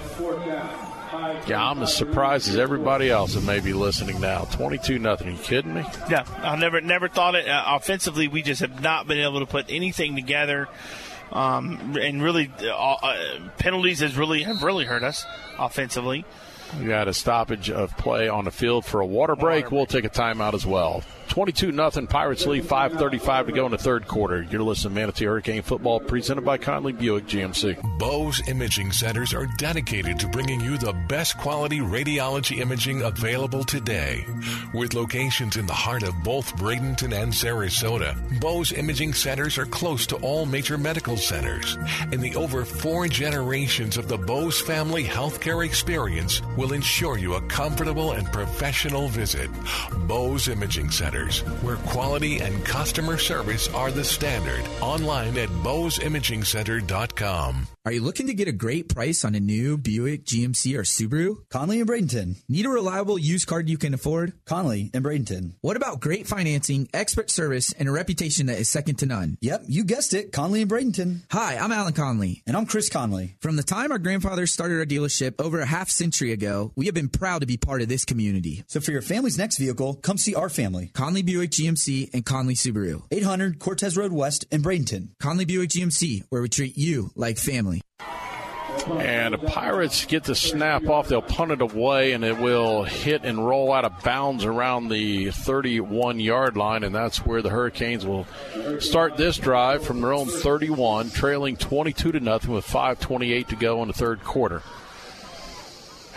Yeah, 1.47 1.69
I'm 1.69 1.81
as 1.83 1.95
surprised 1.95 2.49
as 2.49 2.55
everybody 2.55 3.09
else 3.09 3.33
that 3.33 3.43
may 3.43 3.59
be 3.59 3.73
listening 3.73 4.19
now. 4.21 4.45
22 4.51 4.97
nothing. 4.97 5.27
Are 5.27 5.31
you 5.31 5.37
kidding 5.37 5.73
me? 5.73 5.83
Yeah, 6.09 6.25
I 6.37 6.55
never 6.55 6.81
never 6.81 7.07
thought 7.09 7.35
it. 7.35 7.47
Uh, 7.47 7.63
offensively, 7.67 8.27
we 8.27 8.41
just 8.41 8.61
have 8.61 8.81
not 8.81 9.07
been 9.07 9.19
able 9.19 9.39
to 9.39 9.45
put 9.45 9.65
anything 9.69 10.15
together. 10.15 10.67
Um, 11.31 11.95
and 11.99 12.21
really, 12.21 12.51
uh, 12.61 12.73
uh, 12.73 13.39
penalties 13.57 13.99
has 13.99 14.17
really 14.17 14.43
have 14.43 14.63
really 14.63 14.85
hurt 14.85 15.03
us 15.03 15.25
offensively. 15.57 16.25
We 16.79 16.85
got 16.85 17.07
a 17.07 17.13
stoppage 17.13 17.69
of 17.69 17.95
play 17.97 18.29
on 18.29 18.45
the 18.45 18.51
field 18.51 18.85
for 18.85 19.01
a 19.01 19.05
water 19.05 19.35
break. 19.35 19.71
We'll 19.71 19.85
take 19.85 20.05
a 20.05 20.09
timeout 20.09 20.53
as 20.53 20.65
well. 20.65 21.03
22 21.32 21.72
nothing. 21.72 22.08
Pirates 22.08 22.45
lead 22.45 22.66
5:35 22.66 23.45
to 23.45 23.51
go 23.53 23.66
in 23.66 23.72
the 23.72 23.77
third 23.77 24.06
quarter. 24.06 24.45
You're 24.51 24.64
listening 24.64 24.95
to 24.95 25.00
Manatee 25.00 25.26
Hurricane 25.26 25.61
Football 25.61 26.01
presented 26.01 26.43
by 26.43 26.58
Conley 26.58 26.92
Buick 26.92 27.26
GMC. 27.26 27.77
Bowes 27.98 28.42
Imaging 28.50 28.92
Centers 28.92 29.34
are 29.34 29.48
dedicated 29.58 30.19
to 30.19 30.27
bringing 30.27 30.60
you 30.60 30.77
the 30.77 30.92
best 31.08 31.38
quality 31.38 31.80
radiology 31.80 32.60
imaging 32.60 33.03
available 33.03 33.64
today. 33.64 34.26
With 34.74 34.93
locations 34.93 35.56
in 35.56 35.66
the 35.68 35.74
heart 35.74 36.03
of 36.03 36.22
both 36.22 36.53
Bradenton 36.58 37.14
and 37.14 37.32
Sarasota, 37.32 38.14
Bowes 38.42 38.74
Imaging 38.74 39.14
Centers 39.14 39.58
are 39.58 39.66
close 39.66 40.06
to 40.08 40.18
all 40.18 40.45
major 40.45 40.77
medical 40.77 41.16
centers. 41.16 41.77
And 42.11 42.22
the 42.22 42.35
over 42.35 42.66
four 42.66 43.08
generations 43.08 43.95
of 43.95 44.10
the 44.10 44.18
Bowes 44.18 44.60
family 44.60 45.06
healthcare 45.06 45.66
experience 45.66 46.42
will 46.58 46.74
ensure 46.74 47.18
you 47.18 47.35
a 47.35 47.42
comfortable 47.43 48.11
and 48.11 48.30
professional 48.34 49.08
visit. 49.08 49.50
Bowes 50.10 50.50
Imaging 50.50 50.90
Centers, 50.90 51.20
where 51.61 51.77
quality 51.77 52.40
and 52.40 52.66
customer 52.66 53.17
service 53.17 53.69
are 53.74 53.91
the 53.91 54.03
standard. 54.03 54.66
Online 54.82 55.38
at 55.38 55.48
bowesimagingcenter.com. 55.50 57.67
Are 57.84 57.92
you 57.92 58.03
looking 58.03 58.27
to 58.27 58.35
get 58.35 58.48
a 58.48 58.51
great 58.51 58.93
price 58.93 59.26
on 59.26 59.34
a 59.34 59.40
new 59.40 59.76
Buick, 59.76 60.24
GMC, 60.24 60.77
or 60.77 60.84
Subaru? 60.84 61.38
Conley 61.50 61.80
and 61.80 61.90
Bradenton. 61.90 62.35
Need 62.48 62.68
a 62.68 62.69
reliable 62.69 63.18
used 63.18 63.48
car 63.48 63.60
you 63.60 63.80
can 63.80 63.95
afford? 63.95 64.34
Conley 64.45 64.92
and 64.93 65.03
Bradenton. 65.03 65.53
What 65.61 65.77
about 65.77 66.00
great 66.00 66.27
financing, 66.27 66.90
expert 66.93 67.32
service, 67.32 67.74
and 67.74 67.90
a 67.90 67.92
reputation 67.92 68.45
that 68.45 68.60
is 68.60 68.69
second 68.69 69.00
to 69.00 69.08
none? 69.08 69.35
Yep, 69.42 69.64
you 69.68 69.84
guessed 69.84 70.14
it. 70.14 70.32
Conley 70.32 70.61
and 70.61 70.69
Bradenton. 70.69 71.22
Hi, 71.32 71.58
I'm 71.58 71.72
Alan 71.72 71.93
Conley. 71.93 72.43
And 72.45 72.56
I'm 72.56 72.68
Chris 72.68 72.88
Conley. 72.88 73.35
From 73.40 73.56
the 73.56 73.64
time 73.64 73.92
our 73.92 73.98
grandfathers 73.98 74.51
started 74.51 74.77
our 74.77 74.85
dealership 74.85 75.42
over 75.43 75.60
a 75.60 75.66
half 75.66 75.90
century 75.90 76.34
ago, 76.34 76.74
we 76.76 76.85
have 76.85 76.93
been 76.93 77.10
proud 77.10 77.40
to 77.40 77.48
be 77.48 77.58
part 77.58 77.82
of 77.82 77.90
this 77.90 78.06
community. 78.06 78.64
So 78.68 78.80
for 78.80 78.92
your 78.92 79.01
family's 79.01 79.40
next 79.40 79.58
vehicle, 79.58 79.95
come 79.95 80.19
see 80.19 80.35
our 80.35 80.50
family. 80.50 80.92
Conley 80.93 81.24
Buick 81.24 81.50
GMC 81.50 82.14
and 82.14 82.24
Conley 82.24 82.53
Subaru. 82.53 83.01
800 83.10 83.58
Cortez 83.58 83.98
Road 83.98 84.11
West 84.11 84.45
in 84.51 84.61
Bradenton. 84.61 85.18
Conley 85.19 85.45
Buick 85.45 85.72
GMC, 85.72 86.26
where 86.30 86.43
we 86.43 86.48
treat 86.48 86.77
you 86.77 87.10
like 87.16 87.40
family. 87.40 87.70
And 88.90 89.33
the 89.33 89.38
Pirates 89.38 90.06
get 90.06 90.24
the 90.24 90.35
snap 90.35 90.88
off. 90.88 91.08
They'll 91.08 91.22
punt 91.22 91.51
it 91.51 91.61
away, 91.61 92.14
and 92.14 92.24
it 92.24 92.40
will 92.40 92.83
hit 92.83 93.24
and 93.24 93.45
roll 93.45 93.72
out 93.72 93.85
of 93.85 94.03
bounds 94.03 94.43
around 94.43 94.90
the 94.90 95.32
31 95.32 96.19
yard 96.19 96.58
line. 96.58 96.83
And 96.83 96.93
that's 96.93 97.25
where 97.25 97.41
the 97.41 97.50
Hurricanes 97.50 98.06
will 98.06 98.25
start 98.80 99.17
this 99.17 99.38
drive 99.38 99.83
from 99.83 100.01
their 100.01 100.14
own 100.14 100.27
31, 100.27 101.11
trailing 101.11 101.58
22 101.58 102.14
to 102.14 102.19
nothing 102.19 102.51
with 102.51 102.66
5:28 102.66 103.48
to 103.50 103.56
go 103.56 103.82
in 103.82 103.88
the 103.88 103.93
third 103.93 104.24
quarter. 104.24 104.61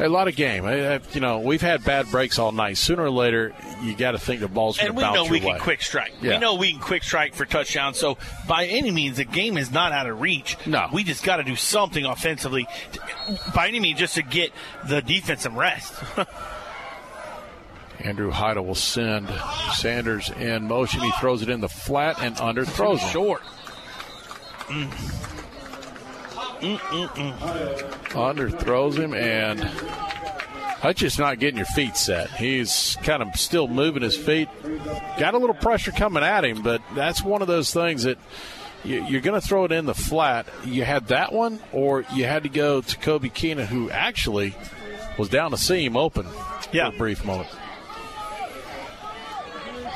A 0.00 0.08
lot 0.08 0.26
of 0.26 0.34
game. 0.34 0.64
I- 0.64 0.94
I- 0.96 1.00
You 1.12 1.20
know, 1.20 1.38
we've 1.38 1.60
had 1.62 1.84
bad 1.84 2.10
breaks 2.10 2.38
all 2.38 2.50
night. 2.50 2.76
Sooner 2.78 3.04
or 3.04 3.10
later, 3.10 3.54
you 3.82 3.94
got 3.94 4.10
to 4.12 4.18
think 4.18 4.40
the 4.40 4.48
ball's 4.48 4.76
going 4.76 4.88
And 4.88 4.96
to 4.96 4.98
we 4.98 5.02
bounce 5.04 5.14
know 5.16 5.22
your 5.24 5.32
we 5.32 5.40
way. 5.40 5.52
can 5.52 5.60
quick 5.60 5.82
strike. 5.82 6.12
Yeah. 6.20 6.32
We 6.32 6.38
know 6.38 6.54
we 6.54 6.72
can 6.72 6.80
quick 6.80 7.04
strike 7.04 7.34
for 7.34 7.44
touchdowns. 7.44 7.96
So 7.98 8.18
by 8.48 8.66
any 8.66 8.90
means, 8.90 9.18
the 9.18 9.24
game 9.24 9.56
is 9.56 9.70
not 9.70 9.92
out 9.92 10.08
of 10.08 10.20
reach. 10.20 10.56
No, 10.66 10.88
we 10.92 11.04
just 11.04 11.22
got 11.22 11.36
to 11.36 11.44
do 11.44 11.54
something 11.54 12.04
offensively. 12.04 12.66
By 13.54 13.68
any 13.68 13.78
means, 13.78 14.00
just 14.00 14.16
to 14.16 14.22
get 14.22 14.52
the 14.88 15.00
defense 15.00 15.42
some 15.42 15.56
rest. 15.56 15.94
Andrew 18.00 18.30
Heidel 18.30 18.64
will 18.66 18.74
send 18.74 19.28
Sanders 19.74 20.28
in 20.28 20.66
motion. 20.66 21.00
He 21.00 21.10
throws 21.20 21.42
it 21.42 21.48
in 21.48 21.60
the 21.60 21.68
flat 21.68 22.20
and 22.20 22.38
under 22.40 22.64
throws 22.64 23.00
short. 23.00 23.42
Mm. 24.66 24.90
Under 28.14 28.50
throws 28.50 28.96
him, 28.96 29.14
and 29.14 29.60
Hutch 30.84 31.02
is 31.02 31.18
not 31.18 31.38
getting 31.38 31.56
your 31.56 31.66
feet 31.66 31.96
set. 31.96 32.30
He's 32.30 32.96
kind 33.02 33.22
of 33.22 33.34
still 33.36 33.68
moving 33.68 34.02
his 34.02 34.16
feet. 34.16 34.48
Got 35.18 35.34
a 35.34 35.38
little 35.38 35.54
pressure 35.54 35.92
coming 35.92 36.22
at 36.22 36.44
him, 36.44 36.62
but 36.62 36.82
that's 36.94 37.22
one 37.22 37.42
of 37.42 37.48
those 37.48 37.72
things 37.72 38.02
that 38.02 38.18
you, 38.84 39.04
you're 39.06 39.20
going 39.20 39.40
to 39.40 39.46
throw 39.46 39.64
it 39.64 39.72
in 39.72 39.86
the 39.86 39.94
flat. 39.94 40.46
You 40.64 40.84
had 40.84 41.08
that 41.08 41.32
one, 41.32 41.58
or 41.72 42.04
you 42.12 42.24
had 42.24 42.42
to 42.42 42.48
go 42.48 42.80
to 42.82 42.96
Kobe 42.98 43.30
Keenan, 43.30 43.66
who 43.66 43.90
actually 43.90 44.54
was 45.18 45.28
down 45.28 45.50
the 45.50 45.58
seam 45.58 45.96
open 45.96 46.26
yeah. 46.72 46.90
for 46.90 46.96
a 46.96 46.98
brief 46.98 47.24
moment. 47.24 47.48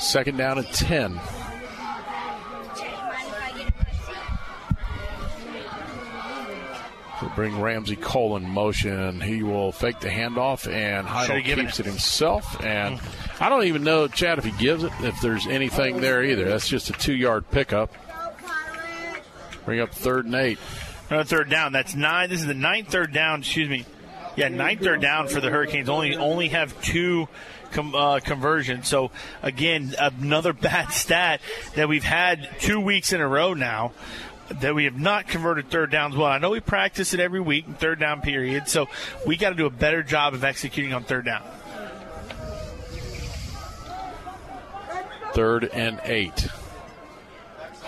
Second 0.00 0.38
down 0.38 0.58
and 0.58 0.66
10. 0.68 1.20
We'll 7.20 7.30
bring 7.32 7.60
Ramsey 7.60 7.96
Cole 7.96 8.36
in 8.36 8.48
motion. 8.48 9.20
He 9.20 9.42
will 9.42 9.72
fake 9.72 9.98
the 10.00 10.08
handoff, 10.08 10.72
and 10.72 11.06
Heidel 11.06 11.42
keeps 11.42 11.80
it. 11.80 11.86
it 11.86 11.90
himself. 11.90 12.62
And 12.64 13.00
I 13.40 13.48
don't 13.48 13.64
even 13.64 13.82
know, 13.82 14.06
Chad, 14.06 14.38
if 14.38 14.44
he 14.44 14.52
gives 14.52 14.84
it, 14.84 14.92
if 15.00 15.20
there's 15.20 15.46
anything 15.46 16.00
there 16.00 16.22
either. 16.22 16.44
That's 16.44 16.68
just 16.68 16.90
a 16.90 16.92
two 16.92 17.14
yard 17.14 17.50
pickup. 17.50 17.92
Bring 19.64 19.80
up 19.80 19.92
third 19.92 20.26
and 20.26 20.34
eight. 20.34 20.58
Another 21.10 21.24
third 21.24 21.50
down. 21.50 21.72
That's 21.72 21.94
nine. 21.94 22.30
This 22.30 22.40
is 22.40 22.46
the 22.46 22.54
ninth 22.54 22.88
third 22.88 23.12
down. 23.12 23.40
Excuse 23.40 23.68
me. 23.68 23.84
Yeah, 24.36 24.48
ninth 24.48 24.82
third 24.82 25.00
down 25.00 25.26
for 25.26 25.40
the 25.40 25.50
Hurricanes. 25.50 25.88
Only 25.88 26.14
only 26.14 26.48
have 26.48 26.80
two 26.82 27.28
com, 27.72 27.94
uh, 27.94 28.20
conversions. 28.20 28.88
So 28.88 29.10
again, 29.42 29.94
another 29.98 30.52
bad 30.54 30.92
stat 30.92 31.40
that 31.74 31.88
we've 31.88 32.04
had 32.04 32.48
two 32.60 32.80
weeks 32.80 33.12
in 33.12 33.20
a 33.20 33.28
row 33.28 33.54
now. 33.54 33.92
That 34.50 34.74
we 34.74 34.84
have 34.84 34.98
not 34.98 35.28
converted 35.28 35.70
third 35.70 35.90
downs 35.90 36.16
well. 36.16 36.26
I 36.26 36.38
know 36.38 36.50
we 36.50 36.60
practice 36.60 37.12
it 37.12 37.20
every 37.20 37.40
week, 37.40 37.66
in 37.66 37.74
third 37.74 38.00
down 38.00 38.22
period. 38.22 38.68
So 38.68 38.88
we 39.26 39.36
got 39.36 39.50
to 39.50 39.54
do 39.54 39.66
a 39.66 39.70
better 39.70 40.02
job 40.02 40.34
of 40.34 40.42
executing 40.42 40.94
on 40.94 41.04
third 41.04 41.26
down. 41.26 41.42
Third 45.34 45.64
and 45.64 46.00
eight. 46.04 46.48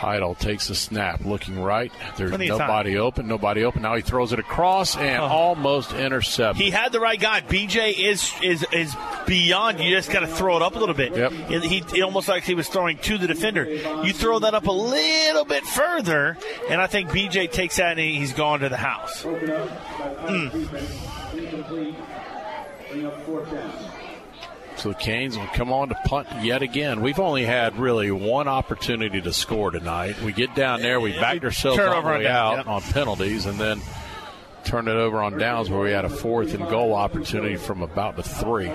Heidel 0.01 0.35
takes 0.35 0.71
a 0.71 0.75
snap, 0.75 1.27
looking 1.27 1.61
right. 1.61 1.93
There's 2.17 2.31
Plenty 2.31 2.49
time. 2.49 2.57
nobody 2.59 2.97
open, 2.97 3.29
nobody 3.29 3.65
open. 3.65 3.83
Now 3.83 3.97
he 3.97 4.01
throws 4.03 4.33
it 4.33 4.39
across 4.39 4.97
and 4.97 5.21
Oh. 5.21 5.27
almost 5.27 5.93
intercepted. 5.93 6.63
He 6.63 6.71
had 6.71 6.91
the 6.93 7.01
right 7.01 7.21
guy. 7.21 7.43
BJ 7.43 7.91
is 7.93 8.33
is 8.43 8.65
is 8.73 8.97
beyond. 9.27 9.79
You 9.79 9.95
just 9.95 10.11
got 10.11 10.21
to 10.21 10.27
throw 10.27 10.57
it 10.57 10.63
up 10.63 10.75
a 10.75 10.79
little 10.79 10.95
bit. 10.95 11.15
Yep. 11.15 11.33
He 11.63 11.85
it 11.95 12.01
almost 12.03 12.29
like 12.29 12.45
he 12.45 12.55
was 12.55 12.67
throwing 12.69 12.97
to 12.97 13.19
the 13.19 13.27
defender. 13.27 13.65
You 13.69 14.15
throw 14.15 14.39
that 14.39 14.55
up 14.55 14.67
a 14.67 14.73
little 14.73 15.45
bit 15.45 15.65
further, 15.67 16.39
and 16.71 16.81
I 16.81 16.87
think 16.87 17.11
BJ 17.11 17.47
takes 17.51 17.77
that 17.77 17.99
and 17.99 18.01
he's 18.01 18.33
gone 18.33 18.61
to 18.61 18.71
the 18.71 18.79
house. 18.79 19.23
Mm. 19.25 20.51
So 24.81 24.89
the 24.89 24.95
Canes 24.95 25.37
will 25.37 25.47
come 25.49 25.75
on 25.75 25.91
to 25.91 25.95
punt 26.07 26.27
yet 26.41 26.63
again. 26.63 27.03
We've 27.03 27.21
only 27.21 27.45
had 27.45 27.77
really 27.77 28.11
one 28.11 28.49
opportunity 28.49 29.21
to 29.21 29.31
score 29.31 29.71
tonight. 29.71 30.19
We 30.23 30.33
get 30.33 30.55
down 30.55 30.81
there, 30.81 30.99
we 31.01 31.13
backed 31.13 31.45
ourselves 31.45 31.79
all 31.79 32.01
the 32.01 32.09
way 32.09 32.27
out 32.27 32.57
yep. 32.57 32.67
on 32.67 32.81
penalties, 32.81 33.45
and 33.45 33.59
then 33.59 33.83
turn 34.65 34.89
it 34.89 34.93
over 34.93 35.23
on 35.23 35.37
downs 35.37 35.69
where 35.69 35.81
we 35.81 35.91
had 35.91 36.07
a 36.07 36.09
fourth 36.09 36.55
and 36.55 36.67
goal 36.71 36.95
opportunity 36.95 37.57
from 37.57 37.83
about 37.83 38.17
the 38.17 38.23
three. 38.23 38.69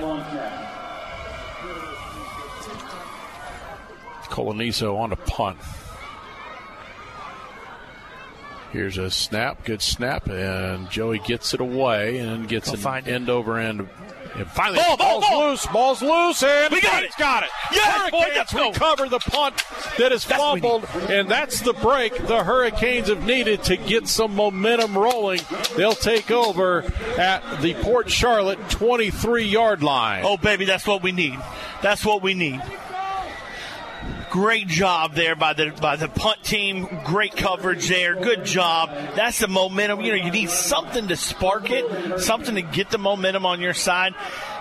Coloniso 4.30 5.00
on 5.00 5.10
to 5.10 5.16
punt. 5.16 5.58
Here's 8.72 9.00
a 9.00 9.10
snap, 9.10 9.64
good 9.64 9.82
snap, 9.82 10.28
and 10.28 10.88
Joey 10.92 11.18
gets 11.18 11.56
it 11.56 11.62
away 11.62 12.20
and 12.20 12.48
gets 12.48 12.70
Go 12.70 12.90
an 12.90 12.98
it. 12.98 13.08
end 13.08 13.30
over 13.30 13.58
end. 13.58 13.90
And 14.36 14.48
finally, 14.52 14.80
Ball, 14.80 14.98
ball, 14.98 15.22
ball's 15.22 15.26
ball. 15.30 15.50
loose, 15.50 15.66
ball's 15.68 16.02
loose, 16.02 16.44
and 16.44 16.74
We 16.74 16.82
got 16.82 17.04
it. 17.04 17.12
got 17.18 17.44
it. 17.44 17.50
Yes, 17.72 18.12
boy, 18.12 18.20
Hurricanes 18.24 18.54
go. 18.54 18.70
recover 18.72 19.08
the 19.08 19.20
punt 19.20 19.64
that 19.98 20.12
is 20.12 20.26
That's 20.26 20.42
fumbled, 20.42 20.86
and 21.10 21.30
that's 21.30 21.62
the 21.62 21.72
break 21.74 22.16
the 22.28 22.44
Hurricanes 22.44 23.08
have 23.08 23.26
needed 23.26 23.64
to 23.64 23.78
get 23.78 24.08
some 24.10 24.36
momentum 24.36 24.98
rolling. 24.98 25.40
They'll 25.78 25.94
take 25.94 26.32
over 26.32 26.84
at 27.18 27.62
the 27.62 27.76
Port 27.76 28.10
Charlotte 28.12 28.60
23 28.70 29.46
yard 29.46 29.82
line. 29.82 30.24
Oh, 30.26 30.36
baby, 30.36 30.66
that's 30.66 30.86
what 30.86 31.02
we 31.02 31.14
need. 31.14 31.40
That's 31.82 32.04
what 32.06 32.22
we 32.22 32.34
need. 32.34 32.62
Great 34.36 34.68
job 34.68 35.14
there 35.14 35.34
by 35.34 35.54
the 35.54 35.72
by 35.82 35.96
the 35.96 36.10
punt 36.10 36.44
team. 36.44 36.90
Great 37.06 37.38
coverage 37.38 37.88
there. 37.88 38.16
Good 38.16 38.44
job. 38.44 38.90
That's 39.16 39.40
the 39.40 39.48
momentum. 39.48 40.02
You 40.02 40.12
know, 40.12 40.26
you 40.26 40.30
need 40.30 40.50
something 40.50 41.08
to 41.08 41.16
spark 41.16 41.72
it, 41.72 42.20
something 42.20 42.56
to 42.56 42.62
get 42.62 42.90
the 42.90 42.98
momentum 42.98 43.46
on 43.46 43.62
your 43.62 43.74
side. 43.74 44.14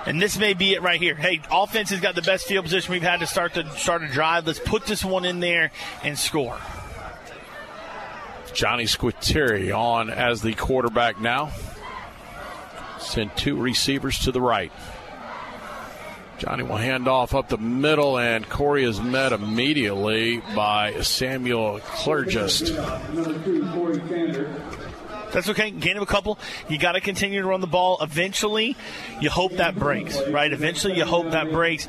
And 0.07 0.23
this 0.23 0.39
may 0.39 0.55
be 0.55 0.75
it 0.75 0.83
right 0.83 1.01
here. 1.01 1.17
Hey, 1.17 1.41
offense 1.51 1.91
has 1.91 1.99
got 1.99 2.15
the 2.15 2.23
best 2.23 2.47
field 2.47 2.65
position 2.65 2.93
we've 2.93 3.03
had 3.03 3.19
to 3.19 3.27
start 3.27 3.55
to 3.55 3.69
start 3.77 4.05
a 4.05 4.07
drive. 4.07 4.47
Let's 4.47 4.61
put 4.61 4.87
this 4.87 5.05
one 5.05 5.25
in 5.25 5.41
there 5.41 5.73
and 6.05 6.17
score. 6.17 6.57
Johnny 8.53 8.85
Squitieri 8.85 9.77
on 9.77 10.09
as 10.09 10.41
the 10.41 10.55
quarterback 10.55 11.21
now. 11.21 11.51
Send 13.01 13.37
two 13.37 13.57
receivers 13.57 14.21
to 14.21 14.31
the 14.31 14.41
right. 14.41 14.71
Johnny 16.39 16.63
will 16.63 16.77
hand 16.77 17.09
off 17.09 17.35
up 17.35 17.49
the 17.49 17.59
middle, 17.59 18.19
and 18.19 18.49
Corey 18.49 18.85
is 18.85 19.01
met 19.01 19.33
immediately 19.33 20.43
by 20.55 21.01
Samuel 21.01 21.81
Clergist. 21.81 22.75
That's 25.33 25.49
okay. 25.49 25.71
Gain 25.73 25.97
of 25.97 26.03
a 26.03 26.07
couple. 26.07 26.39
You 26.69 26.79
got 26.79 26.93
to 26.93 27.01
continue 27.01 27.43
to 27.43 27.49
run 27.49 27.61
the 27.61 27.67
ball. 27.67 27.99
Eventually, 28.01 28.77
you 29.21 29.31
hope 29.31 29.53
that 29.55 29.75
breaks, 29.75 30.21
right? 30.29 30.53
Eventually, 30.53 30.97
you 30.97 31.05
hope 31.05 31.33
that 31.33 31.51
breaks. 31.51 31.89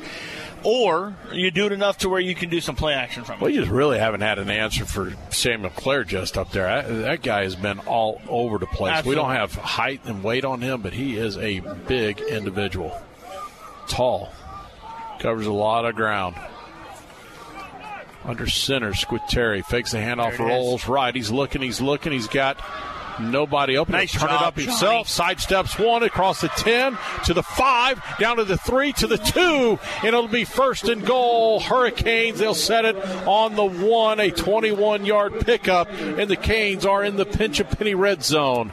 Or 0.64 1.14
you 1.32 1.52
do 1.52 1.66
it 1.66 1.72
enough 1.72 1.98
to 1.98 2.08
where 2.08 2.18
you 2.18 2.34
can 2.34 2.48
do 2.48 2.60
some 2.60 2.74
play 2.74 2.92
action 2.92 3.22
from 3.22 3.40
it. 3.40 3.44
We 3.44 3.54
just 3.54 3.70
really 3.70 3.98
haven't 3.98 4.22
had 4.22 4.40
an 4.40 4.50
answer 4.50 4.84
for 4.84 5.12
Samuel 5.30 5.70
Clergist 5.70 6.36
up 6.36 6.50
there. 6.50 6.64
That, 6.64 6.88
that 7.02 7.22
guy 7.22 7.44
has 7.44 7.54
been 7.54 7.78
all 7.80 8.20
over 8.28 8.58
the 8.58 8.66
place. 8.66 9.04
We 9.04 9.14
don't 9.14 9.30
have 9.30 9.54
height 9.54 10.00
and 10.06 10.24
weight 10.24 10.44
on 10.44 10.60
him, 10.60 10.82
but 10.82 10.92
he 10.92 11.16
is 11.16 11.36
a 11.36 11.60
big 11.86 12.20
individual. 12.20 13.00
Tall. 13.88 14.32
Covers 15.20 15.46
a 15.46 15.52
lot 15.52 15.84
of 15.84 15.94
ground. 15.94 16.36
Under 18.24 18.48
center, 18.48 18.90
Squitieri 18.92 19.64
fakes 19.64 19.92
the 19.92 19.98
handoff, 19.98 20.32
it 20.32 20.34
is. 20.34 20.40
rolls 20.40 20.88
right. 20.88 21.14
He's 21.14 21.30
looking, 21.30 21.62
he's 21.62 21.80
looking, 21.80 22.12
he's 22.12 22.26
got 22.26 22.58
nobody 23.20 23.76
open. 23.78 23.92
Nice 23.92 24.12
turn 24.12 24.28
job, 24.28 24.30
it 24.30 24.46
up 24.46 24.54
Johnny. 24.56 24.66
himself. 24.66 25.08
Sidesteps 25.08 25.84
one 25.84 26.02
across 26.02 26.40
the 26.40 26.48
10 26.48 26.98
to 27.24 27.34
the 27.34 27.42
5, 27.42 28.02
down 28.18 28.36
to 28.38 28.44
the 28.44 28.56
3 28.56 28.92
to 28.94 29.06
the 29.06 29.16
2, 29.16 29.78
and 29.98 30.06
it'll 30.08 30.28
be 30.28 30.44
first 30.44 30.88
and 30.88 31.06
goal. 31.06 31.60
Hurricanes, 31.60 32.38
they'll 32.40 32.54
set 32.54 32.84
it 32.84 32.96
on 33.26 33.54
the 33.54 33.64
1, 33.64 34.20
a 34.20 34.30
21 34.30 35.06
yard 35.06 35.40
pickup, 35.40 35.88
and 35.90 36.28
the 36.28 36.36
Canes 36.36 36.84
are 36.84 37.04
in 37.04 37.16
the 37.16 37.26
Pinch 37.26 37.60
a 37.60 37.64
Penny 37.64 37.94
red 37.94 38.24
zone. 38.24 38.72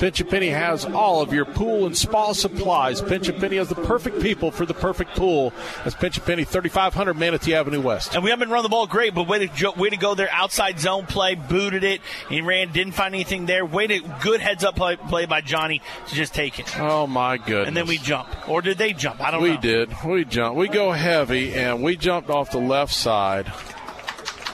Pinch 0.00 0.18
a 0.18 0.24
Penny 0.24 0.48
has 0.48 0.86
all 0.86 1.20
of 1.20 1.34
your 1.34 1.44
pool 1.44 1.84
and 1.84 1.94
spa 1.94 2.32
supplies. 2.32 3.02
Pinch 3.02 3.28
a 3.28 3.34
Penny 3.34 3.56
has 3.56 3.68
the 3.68 3.74
perfect 3.74 4.22
people 4.22 4.50
for 4.50 4.64
the 4.64 4.72
perfect 4.72 5.14
pool. 5.14 5.52
That's 5.84 5.94
Pinch 5.94 6.16
a 6.16 6.22
Penny, 6.22 6.44
3500 6.44 7.12
Manatee 7.12 7.54
Avenue 7.54 7.82
West. 7.82 8.14
And 8.14 8.24
we 8.24 8.30
haven't 8.30 8.48
run 8.48 8.62
the 8.62 8.70
ball 8.70 8.86
great, 8.86 9.14
but 9.14 9.28
way 9.28 9.46
to 9.46 9.70
way 9.76 9.90
to 9.90 9.98
go 9.98 10.14
there. 10.14 10.30
Outside 10.32 10.80
zone 10.80 11.04
play, 11.04 11.34
booted 11.34 11.84
it. 11.84 12.00
He 12.30 12.40
ran, 12.40 12.72
didn't 12.72 12.94
find 12.94 13.14
anything 13.14 13.44
there. 13.44 13.66
Way 13.66 13.88
to 13.88 14.00
good 14.22 14.40
heads 14.40 14.64
up 14.64 14.74
play, 14.74 14.96
play 14.96 15.26
by 15.26 15.42
Johnny 15.42 15.82
to 16.08 16.14
just 16.14 16.32
take 16.32 16.58
it. 16.58 16.80
Oh 16.80 17.06
my 17.06 17.36
goodness! 17.36 17.68
And 17.68 17.76
then 17.76 17.86
we 17.86 17.98
jump, 17.98 18.48
or 18.48 18.62
did 18.62 18.78
they 18.78 18.94
jump? 18.94 19.20
I 19.20 19.30
don't 19.30 19.42
we 19.42 19.50
know. 19.50 19.54
We 19.56 19.60
did. 19.60 19.94
We 20.06 20.24
jumped. 20.24 20.56
We 20.56 20.68
go 20.68 20.92
heavy, 20.92 21.52
and 21.52 21.82
we 21.82 21.96
jumped 21.96 22.30
off 22.30 22.50
the 22.50 22.58
left 22.58 22.94
side. 22.94 23.52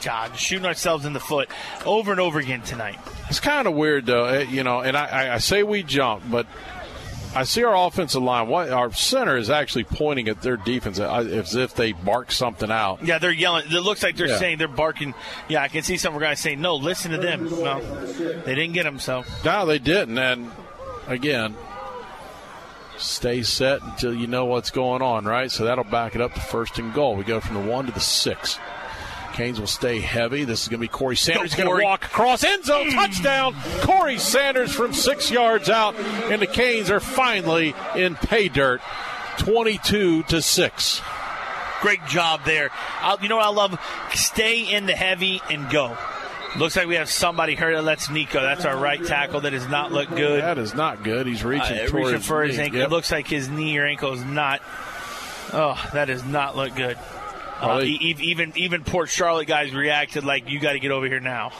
God, 0.07 0.39
shooting 0.39 0.65
ourselves 0.67 1.05
in 1.05 1.13
the 1.13 1.21
foot 1.21 1.49
over 1.85 2.13
and 2.13 2.21
over 2.21 2.39
again 2.39 2.63
tonight. 2.63 2.97
It's 3.29 3.41
kind 3.41 3.67
of 3.67 3.75
weird, 3.75 4.07
though, 4.07 4.27
eh, 4.27 4.43
you 4.49 4.63
know. 4.63 4.81
And 4.81 4.97
I, 4.97 5.07
I, 5.07 5.35
I 5.35 5.39
say 5.39 5.65
we 5.65 5.83
jump, 5.83 6.23
but 6.31 6.47
I 7.35 7.43
see 7.43 7.65
our 7.65 7.75
offensive 7.89 8.23
line. 8.23 8.47
What 8.47 8.71
our 8.71 8.93
center 8.93 9.37
is 9.37 9.51
actually 9.51 9.83
pointing 9.83 10.29
at 10.29 10.43
their 10.43 10.57
defense 10.57 11.01
uh, 11.01 11.13
as 11.13 11.57
if 11.57 11.75
they 11.75 11.91
bark 11.91 12.31
something 12.31 12.71
out. 12.71 13.05
Yeah, 13.05 13.19
they're 13.19 13.33
yelling. 13.33 13.65
It 13.67 13.81
looks 13.81 14.05
like 14.05 14.15
they're 14.17 14.29
Yeah. 14.29 14.39
saying 14.39 14.59
they're 14.59 14.69
barking. 14.69 15.13
Yeah, 15.49 15.61
I 15.63 15.67
can 15.69 15.83
see 15.83 15.97
some 15.97 16.15
of 16.15 16.21
the 16.21 16.27
guys 16.27 16.39
saying, 16.39 16.61
"No, 16.61 16.77
listen 16.77 17.11
to 17.11 17.19
them." 17.19 17.45
No, 17.51 17.81
they 18.45 18.55
didn't 18.55 18.75
get 18.75 18.85
them. 18.85 19.01
So 19.01 19.25
No, 19.45 19.67
they 19.67 19.81
didn't. 19.81 20.17
And 20.19 20.53
again, 21.09 21.57
stay 22.97 23.43
set 23.43 23.83
until 23.83 24.15
you 24.15 24.29
know 24.29 24.45
what's 24.45 24.71
going 24.71 25.03
on, 25.03 25.25
right? 25.25 25.51
So 25.51 25.65
that'll 25.65 25.85
back 25.85 26.15
it 26.15 26.21
up 26.21 26.33
to 26.35 26.41
first 26.41 26.79
and 26.79 26.95
goal. 26.95 27.17
We 27.17 27.25
go 27.25 27.41
from 27.41 27.55
the 27.55 27.71
one 27.71 27.87
to 27.87 27.93
the 27.93 28.01
six. 28.01 28.59
Canes 29.37 29.61
will 29.61 29.67
stay 29.67 30.01
heavy. 30.01 30.45
This 30.45 30.63
is 30.63 30.69
going 30.69 30.81
to 30.81 30.85
be 30.85 30.89
Corey 30.89 31.15
Sanders. 31.15 31.53
He's 31.53 31.63
going 31.63 31.79
to 31.79 31.85
walk 31.85 32.07
across 32.07 32.43
end 32.43 32.65
zone 32.65 32.91
touchdown. 32.91 33.55
Corey 33.83 34.19
Sanders 34.19 34.75
from 34.75 34.95
six 34.95 35.31
yards 35.31 35.69
out, 35.69 35.95
and 35.97 36.41
the 36.41 36.47
Canes 36.47 36.91
are 36.91 37.01
finally 37.01 37.75
in 37.95 38.15
pay 38.15 38.49
dirt, 38.49 38.81
twenty-two 39.39 40.23
to 40.25 40.41
six. 40.41 41.03
great 41.83 42.05
job 42.07 42.41
there. 42.47 42.71
i 43.03 43.17
you 43.21 43.29
know 43.29 43.37
what 43.37 43.45
I 43.45 43.51
love? 43.51 43.79
Stay 44.15 44.63
in 44.63 44.87
the 44.87 44.95
heavy 44.97 45.43
and 45.51 45.69
go. 45.69 45.97
Looks 46.57 46.75
like 46.75 46.87
we 46.87 46.95
have 46.95 47.11
somebody 47.11 47.55
hurt. 47.55 47.85
That's 47.85 48.09
Nico. 48.09 48.41
That's 48.41 48.65
our 48.65 48.79
right 48.79 49.05
tackle. 49.05 49.43
That 49.43 49.51
does 49.51 49.69
not 49.69 49.93
look 49.93 50.09
good. 50.09 50.43
That 50.43 50.57
is 50.57 50.73
not 50.73 51.03
good. 51.05 51.27
He's 51.27 51.45
reaching 51.45 51.79
Uh, 51.79 51.89
reaching 51.93 52.21
for 52.21 52.43
his 52.43 52.57
knee. 52.57 52.65
ankle. 52.65 52.79
Yep. 52.79 52.89
It 52.89 52.91
looks 52.91 53.13
like 53.13 53.29
his 53.29 53.51
knee 53.51 53.77
or 53.77 53.85
ankle 53.85 54.15
is 54.15 54.25
not. 54.25 54.63
Oh, 55.53 55.79
that 55.93 56.07
does 56.07 56.25
not 56.25 56.57
look 56.57 56.75
good. 56.75 56.97
Uh, 57.61 57.81
even 57.83 58.53
even 58.57 58.85
Port 58.85 59.09
Charlotte 59.09 59.47
guys 59.47 59.75
reacted 59.75 60.25
like 60.25 60.51
you 60.51 60.61
got 60.61 60.73
to 60.73 60.79
get 60.79 60.91
over 60.91 61.07
here 61.07 61.21
now. 61.21 61.51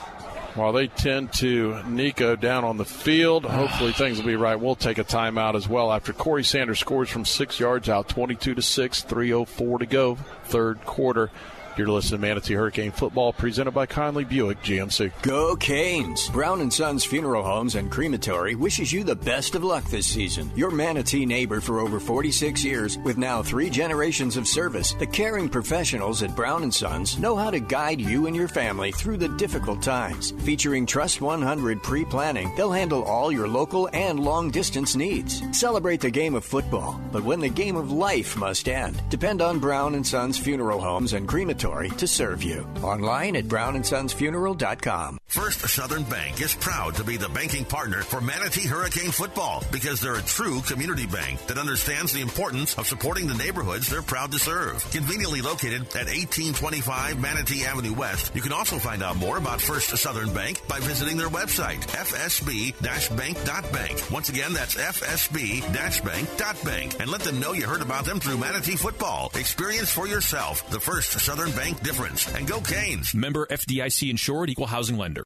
While 0.53 0.73
they 0.73 0.87
tend 0.87 1.33
to 1.33 1.83
Nico 1.87 2.35
down 2.35 2.63
on 2.63 2.77
the 2.77 2.85
field, 2.85 3.45
hopefully 3.45 3.91
things 3.91 4.17
will 4.17 4.25
be 4.25 4.35
right. 4.35 4.59
We'll 4.59 4.75
take 4.75 4.97
a 4.97 5.03
timeout 5.03 5.53
as 5.53 5.67
well 5.67 5.91
after 5.91 6.13
Corey 6.13 6.43
Sanders 6.43 6.79
scores 6.79 7.09
from 7.09 7.25
six 7.25 7.59
yards 7.59 7.89
out, 7.89 8.09
22 8.09 8.55
to 8.55 8.61
6, 8.63 9.03
3.04 9.03 9.79
to 9.79 9.85
go, 9.85 10.15
third 10.45 10.83
quarter. 10.83 11.29
You're 11.77 11.87
listening 11.89 12.21
to 12.21 12.27
Manatee 12.27 12.55
Hurricane 12.55 12.91
Football 12.91 13.33
presented 13.33 13.69
by 13.69 13.85
Conley 13.85 14.23
Buick 14.23 14.63
GMC. 14.63 15.11
Go 15.21 15.55
Canes! 15.55 16.27
Brown 16.29 16.61
and 16.61 16.73
Sons 16.73 17.05
Funeral 17.05 17.43
Homes 17.43 17.75
and 17.75 17.91
Crematory 17.91 18.55
wishes 18.55 18.91
you 18.91 19.03
the 19.03 19.15
best 19.15 19.53
of 19.53 19.63
luck 19.63 19.83
this 19.85 20.07
season. 20.07 20.51
Your 20.55 20.71
Manatee 20.71 21.27
neighbor 21.27 21.61
for 21.61 21.79
over 21.79 21.99
46 21.99 22.63
years, 22.63 22.97
with 23.03 23.19
now 23.19 23.43
three 23.43 23.69
generations 23.69 24.37
of 24.37 24.47
service, 24.47 24.93
the 24.93 25.05
caring 25.05 25.47
professionals 25.47 26.23
at 26.23 26.35
Brown 26.35 26.63
and 26.63 26.73
Sons 26.73 27.19
know 27.19 27.35
how 27.35 27.51
to 27.51 27.59
guide 27.59 28.01
you 28.01 28.25
and 28.25 28.35
your 28.35 28.47
family 28.47 28.91
through 28.91 29.17
the 29.17 29.29
difficult 29.37 29.83
times. 29.83 30.31
Featuring 30.45 30.87
Trust 30.87 31.21
100 31.21 31.83
pre-planning, 31.83 32.51
they'll 32.55 32.71
handle 32.71 33.03
all 33.03 33.31
your 33.31 33.47
local 33.47 33.87
and 33.93 34.19
long-distance 34.19 34.95
needs. 34.95 35.43
Celebrate 35.55 36.01
the 36.01 36.09
game 36.09 36.33
of 36.33 36.43
football, 36.43 36.99
but 37.11 37.23
when 37.23 37.39
the 37.39 37.49
game 37.49 37.75
of 37.75 37.91
life 37.91 38.35
must 38.35 38.67
end, 38.67 38.99
depend 39.09 39.43
on 39.43 39.59
Brown 39.59 39.93
and 39.93 40.07
Sons 40.07 40.39
Funeral 40.39 40.81
Homes 40.81 41.13
and 41.13 41.27
Crematory 41.27 41.66
to 41.67 42.07
serve 42.07 42.43
you. 42.43 42.65
Online 42.81 43.35
at 43.35 43.43
brownandsonsfuneral.com. 43.45 45.17
First 45.27 45.67
Southern 45.67 46.03
Bank 46.03 46.39
is 46.41 46.55
proud 46.55 46.95
to 46.95 47.03
be 47.03 47.17
the 47.17 47.27
banking 47.29 47.65
partner 47.65 48.01
for 48.01 48.21
Manatee 48.21 48.65
Hurricane 48.65 49.11
football 49.11 49.61
because 49.71 49.99
they're 49.99 50.15
a 50.15 50.21
true 50.21 50.61
community 50.61 51.05
bank 51.05 51.45
that 51.47 51.57
understands 51.57 52.13
the 52.13 52.21
importance 52.21 52.77
of 52.77 52.87
supporting 52.87 53.27
the 53.27 53.33
neighborhoods 53.35 53.89
they're 53.89 54.01
proud 54.01 54.31
to 54.31 54.39
serve. 54.39 54.89
Conveniently 54.91 55.41
located 55.41 55.81
at 55.81 56.07
1825 56.07 57.19
Manatee 57.19 57.65
Avenue 57.65 57.93
West, 57.93 58.33
you 58.33 58.41
can 58.41 58.53
also 58.53 58.77
find 58.77 59.03
out 59.03 59.17
more 59.17 59.37
about 59.37 59.59
First 59.61 59.89
Southern 59.97 60.33
Bank 60.33 60.65
by 60.67 60.79
visiting 60.79 61.17
their 61.17 61.27
website, 61.27 61.81
fsb-bank.bank. 61.81 64.11
Once 64.11 64.29
again, 64.29 64.53
that's 64.53 64.75
fsb-bank.bank. 64.75 67.01
And 67.01 67.11
let 67.11 67.21
them 67.21 67.39
know 67.39 67.51
you 67.51 67.67
heard 67.67 67.81
about 67.81 68.05
them 68.05 68.21
through 68.21 68.37
Manatee 68.37 68.77
football. 68.77 69.29
Experience 69.35 69.91
for 69.91 70.07
yourself 70.07 70.69
the 70.69 70.79
First 70.79 71.19
Southern 71.19 71.51
Bank 71.57 71.81
difference. 71.81 72.31
And 72.35 72.47
go 72.47 72.61
Canes! 72.61 73.15
Member 73.15 73.47
FDIC 73.47 74.11
insured, 74.11 74.51
equal 74.51 74.67
housing 74.67 74.95
lender. 74.95 75.23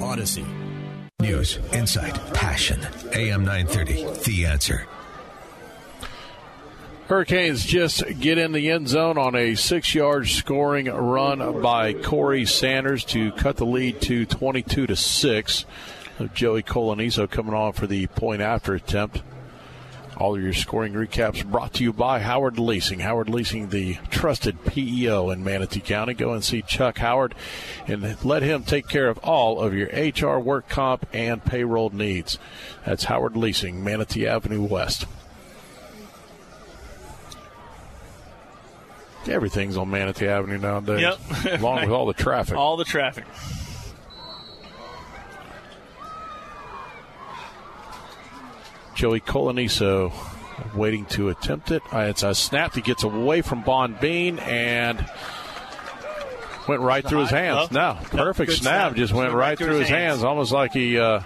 Odyssey. 0.00 0.46
News, 1.20 1.58
insight, 1.74 2.14
passion. 2.32 2.80
AM 3.12 3.44
930, 3.44 4.24
The 4.24 4.46
Answer. 4.46 4.86
Hurricanes 7.08 7.66
just 7.66 8.02
get 8.18 8.38
in 8.38 8.52
the 8.52 8.70
end 8.70 8.88
zone 8.88 9.18
on 9.18 9.36
a 9.36 9.54
six 9.56 9.94
yard 9.94 10.26
scoring 10.26 10.86
run 10.86 11.60
by 11.60 11.92
Corey 11.92 12.46
Sanders 12.46 13.04
to 13.04 13.30
cut 13.32 13.56
the 13.58 13.66
lead 13.66 14.00
to 14.02 14.24
22 14.24 14.86
to 14.86 14.96
6. 14.96 15.64
Joey 16.32 16.62
Coloniso 16.62 17.30
coming 17.30 17.54
on 17.54 17.74
for 17.74 17.86
the 17.86 18.06
point 18.06 18.40
after 18.40 18.74
attempt. 18.74 19.22
All 20.16 20.34
of 20.34 20.42
your 20.42 20.54
scoring 20.54 20.94
recaps 20.94 21.44
brought 21.44 21.74
to 21.74 21.84
you 21.84 21.92
by 21.92 22.20
Howard 22.20 22.58
Leasing. 22.58 23.00
Howard 23.00 23.28
Leasing, 23.28 23.68
the 23.68 23.98
trusted 24.10 24.64
PEO 24.64 25.28
in 25.30 25.44
Manatee 25.44 25.80
County. 25.80 26.14
Go 26.14 26.32
and 26.32 26.42
see 26.42 26.62
Chuck 26.62 26.98
Howard 26.98 27.34
and 27.86 28.24
let 28.24 28.42
him 28.42 28.64
take 28.64 28.88
care 28.88 29.08
of 29.08 29.18
all 29.18 29.60
of 29.60 29.74
your 29.74 29.88
HR, 29.88 30.40
work 30.40 30.70
comp, 30.70 31.06
and 31.12 31.44
payroll 31.44 31.90
needs. 31.90 32.38
That's 32.86 33.04
Howard 33.04 33.36
Leasing, 33.36 33.84
Manatee 33.84 34.26
Avenue 34.26 34.62
West. 34.62 35.06
Everything's 39.28 39.76
on 39.76 39.90
Manatee 39.90 40.28
Avenue 40.28 40.58
nowadays. 40.58 41.00
Yep. 41.44 41.60
along 41.60 41.82
with 41.82 41.90
all 41.90 42.06
the 42.06 42.14
traffic. 42.14 42.56
All 42.56 42.76
the 42.76 42.84
traffic. 42.84 43.24
Joey 48.96 49.20
Coloniso 49.20 50.12
waiting 50.74 51.04
to 51.06 51.28
attempt 51.28 51.70
it. 51.70 51.82
Uh, 51.92 52.00
it's 52.00 52.22
a 52.22 52.34
snap 52.34 52.72
that 52.72 52.84
gets 52.84 53.04
away 53.04 53.42
from 53.42 53.62
Bond 53.62 54.00
Bean 54.00 54.38
and 54.38 54.98
went 56.66 56.80
right 56.80 57.06
through 57.06 57.20
his 57.20 57.30
hands. 57.30 57.70
No, 57.70 57.98
perfect 58.04 58.52
snap. 58.52 58.94
Just 58.94 59.12
went 59.12 59.32
right, 59.32 59.56
through 59.56 59.78
his 59.78 59.88
hands. 59.88 60.24
almost 60.24 60.50
like 60.50 60.72
he 60.72 60.98
uh, 60.98 61.20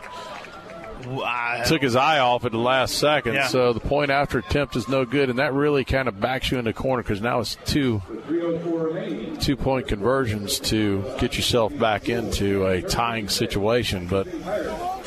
took 1.66 1.80
his 1.80 1.96
eye 1.96 2.18
off 2.18 2.44
at 2.44 2.52
the 2.52 2.58
last 2.58 2.98
second. 2.98 3.34
Yeah. 3.34 3.46
So 3.46 3.72
the 3.72 3.80
point 3.80 4.10
after 4.10 4.38
attempt 4.38 4.76
is 4.76 4.88
no 4.88 5.04
good, 5.04 5.30
and 5.30 5.38
that 5.38 5.52
really 5.52 5.84
kind 5.84 6.08
of 6.08 6.20
backs 6.20 6.50
you 6.50 6.58
in 6.58 6.64
the 6.64 6.72
corner 6.72 7.02
because 7.02 7.20
now 7.20 7.40
it's 7.40 7.56
two 7.64 8.02
two 9.40 9.56
point 9.56 9.88
conversions 9.88 10.58
to 10.58 11.04
get 11.18 11.36
yourself 11.36 11.76
back 11.78 12.08
into 12.08 12.66
a 12.66 12.82
tying 12.82 13.28
situation. 13.28 14.06
But 14.08 14.26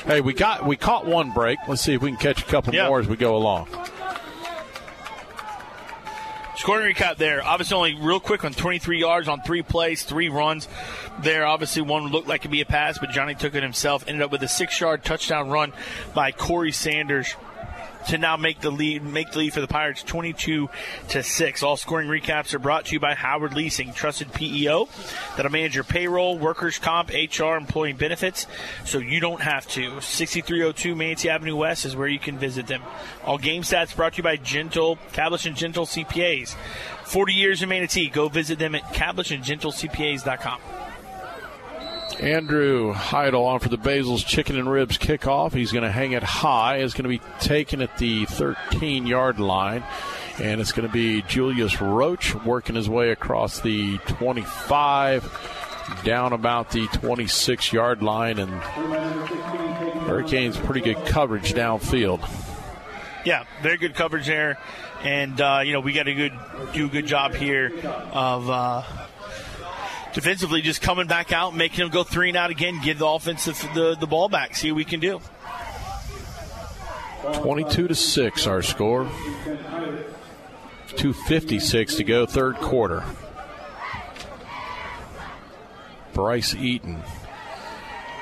hey, 0.06 0.22
we 0.22 0.34
got 0.34 0.66
we 0.66 0.76
caught 0.76 1.06
one 1.06 1.32
break. 1.32 1.60
Let's 1.68 1.82
see 1.82 1.94
if 1.94 2.02
we 2.02 2.10
can 2.12 2.20
catch 2.20 2.42
a 2.42 2.46
couple 2.46 2.74
Yeah. 2.74 2.88
more 2.88 3.00
as 3.00 3.08
we 3.08 3.16
go 3.16 3.36
along. 3.36 3.68
Scoring 6.56 6.94
recap 6.94 7.18
there. 7.18 7.44
Obviously, 7.44 7.76
only 7.76 7.96
real 7.96 8.20
quick 8.20 8.46
on 8.46 8.54
23 8.54 9.00
yards 9.00 9.28
on 9.28 9.42
three 9.42 9.64
plays, 9.64 10.04
three 10.04 10.30
runs. 10.30 10.68
There, 11.20 11.46
obviously, 11.46 11.82
one 11.82 12.08
looked 12.08 12.28
like 12.28 12.42
it'd 12.42 12.52
be 12.52 12.62
a 12.62 12.66
pass, 12.66 13.00
but 13.00 13.10
Johnny 13.10 13.34
took 13.36 13.56
it 13.56 13.64
himself. 13.64 14.06
Ended 14.08 14.22
up 14.22 14.32
with 14.32 14.44
a 14.44 14.48
six-yard 14.48 15.04
touchdown 15.04 15.50
run 15.50 15.74
by 16.14 16.32
Corey 16.32 16.72
Sanders 16.72 17.36
to 18.08 18.18
now 18.18 18.38
make 18.38 18.60
the 18.60 18.72
lead, 18.72 19.04
make 19.04 19.32
the 19.32 19.40
lead 19.40 19.54
for 19.54 19.62
the 19.62 19.68
Pirates, 19.68 20.04
22 20.04 20.70
to 21.10 21.24
six. 21.24 21.64
All 21.64 21.78
scoring 21.78 22.10
recaps 22.10 22.54
are 22.54 22.60
brought 22.60 22.86
to 22.86 22.94
you 22.94 23.00
by 23.00 23.14
Howard 23.14 23.54
Leasing, 23.54 23.94
trusted 23.94 24.34
PEO 24.34 24.88
that'll 25.36 25.52
manage 25.52 25.76
your 25.76 25.84
payroll, 25.84 26.38
workers' 26.38 26.78
comp, 26.80 27.10
HR, 27.10 27.56
employee 27.56 27.94
benefits, 27.94 28.48
so 28.86 28.98
you 28.98 29.20
don't 29.20 29.42
have 29.42 29.68
to. 29.70 30.02
6302 30.02 30.96
Manatee 30.96 31.30
Avenue 31.30 31.56
West 31.56 31.86
is 31.86 31.96
where 31.96 32.08
you 32.08 32.20
can 32.20 32.38
visit 32.38 32.68
them. 32.68 32.82
All 33.26 33.38
game 33.38 33.64
stats 33.64 33.96
brought 33.96 34.14
to 34.14 34.18
you 34.18 34.24
by 34.24 34.38
Gentle, 34.38 34.98
Cablish 35.14 35.46
and 35.46 35.56
Gentle 35.56 35.86
CPAs. 35.86 36.56
40 37.06 37.34
years 37.34 37.62
in 37.62 37.70
Manatee. 37.70 38.10
Go 38.10 38.30
visit 38.30 38.60
them 38.60 38.76
at 38.76 38.84
cablishandgentlecpas.com. 38.94 40.83
Andrew 42.16 42.94
Heidel 42.94 43.46
on 43.46 43.60
for 43.60 43.70
the 43.70 43.78
Basil's 43.78 44.24
Chicken 44.24 44.58
and 44.58 44.70
Ribs 44.70 44.98
kickoff. 44.98 45.54
He's 45.54 45.72
going 45.72 45.84
to 45.84 45.92
hang 45.92 46.14
it 46.14 46.24
high. 46.24 46.78
It's 46.78 46.94
going 46.94 47.04
to 47.04 47.10
be 47.10 47.22
taken 47.40 47.82
at 47.82 47.98
the 47.98 48.26
13 48.26 49.06
yard 49.06 49.40
line. 49.40 49.84
And 50.42 50.60
it's 50.60 50.72
going 50.72 50.88
to 50.88 50.94
be 50.94 51.22
Julius 51.24 51.80
Roach 51.80 52.34
working 52.44 52.76
his 52.76 52.90
way 52.90 53.12
across 53.12 53.62
the 53.62 54.00
25 54.00 56.02
down 56.04 56.34
about 56.34 56.72
the 56.72 56.88
26 56.88 57.72
yard 57.72 58.02
line. 58.02 58.40
And 58.40 58.52
Hurricanes 60.04 60.58
pretty 60.58 60.82
good 60.82 61.06
coverage 61.06 61.54
downfield. 61.54 62.28
Yeah, 63.26 63.46
very 63.62 63.78
good 63.78 63.96
coverage 63.96 64.28
there, 64.28 64.58
and 65.02 65.40
uh, 65.40 65.62
you 65.64 65.72
know 65.72 65.80
we 65.80 65.94
got 65.94 66.04
to 66.04 66.30
do 66.74 66.86
a 66.86 66.90
good 66.90 67.06
job 67.06 67.34
here 67.34 67.72
of 68.12 68.50
uh, 68.50 68.84
defensively 70.14 70.62
just 70.62 70.82
coming 70.82 71.08
back 71.08 71.32
out, 71.32 71.56
making 71.56 71.80
them 71.80 71.90
go 71.90 72.04
three 72.04 72.30
and 72.30 72.38
out 72.38 72.52
again, 72.52 72.80
give 72.84 73.00
the 73.00 73.08
offense 73.08 73.46
the, 73.46 73.98
the, 74.00 74.08
ball 74.08 74.30
back, 74.30 74.56
see 74.56 74.72
what 74.72 74.78
we 74.78 74.86
can 74.86 75.00
do. 75.00 75.20
22 77.34 77.88
to 77.88 77.96
6 77.96 78.48
our 78.48 78.62
score. 78.62 79.10
256 80.96 81.96
to 81.96 82.04
go 82.04 82.26
third 82.26 82.56
quarter. 82.58 83.04
Bryce 86.14 86.54
eaton. 86.54 87.02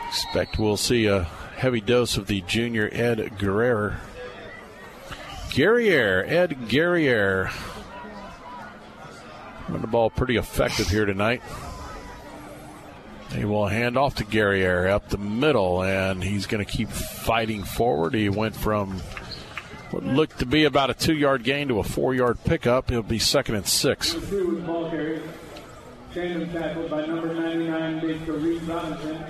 Expect 0.08 0.60
we'll 0.60 0.78
see 0.78 1.08
a 1.08 1.24
heavy 1.58 1.82
dose 1.82 2.18
of 2.18 2.28
the 2.28 2.42
junior 2.42 2.90
ed 2.92 3.38
guerrero 3.38 3.95
guerriere 5.52 6.28
ed 6.28 6.58
guerriere. 6.68 7.52
Running 9.68 9.82
the 9.82 9.88
ball 9.88 10.10
pretty 10.10 10.38
effective 10.38 10.88
here 10.88 11.06
tonight 11.06 11.42
he 13.34 13.45
will 13.45 13.68
hand 13.68 13.98
off 13.98 14.16
to 14.16 14.26
Guerriere 14.26 14.90
up 14.90 15.10
the 15.10 15.18
middle, 15.18 15.84
and 15.84 16.24
he's 16.24 16.45
going 16.48 16.64
to 16.64 16.69
keep 16.69 16.90
fighting 16.90 17.64
forward. 17.64 18.14
He 18.14 18.30
went 18.30 18.56
from 18.56 19.00
what 19.92 20.03
looked 20.03 20.40
to 20.40 20.45
be 20.45 20.66
about 20.66 20.90
a 20.90 20.93
two 20.93 21.16
yard 21.16 21.43
gain 21.43 21.68
to 21.69 21.80
a 21.80 21.84
four 21.84 22.14
yard 22.14 22.38
pickup. 22.43 22.90
He'll 22.90 23.03
be 23.03 23.19
second 23.19 23.56
and 23.56 23.68
six. 23.68 24.14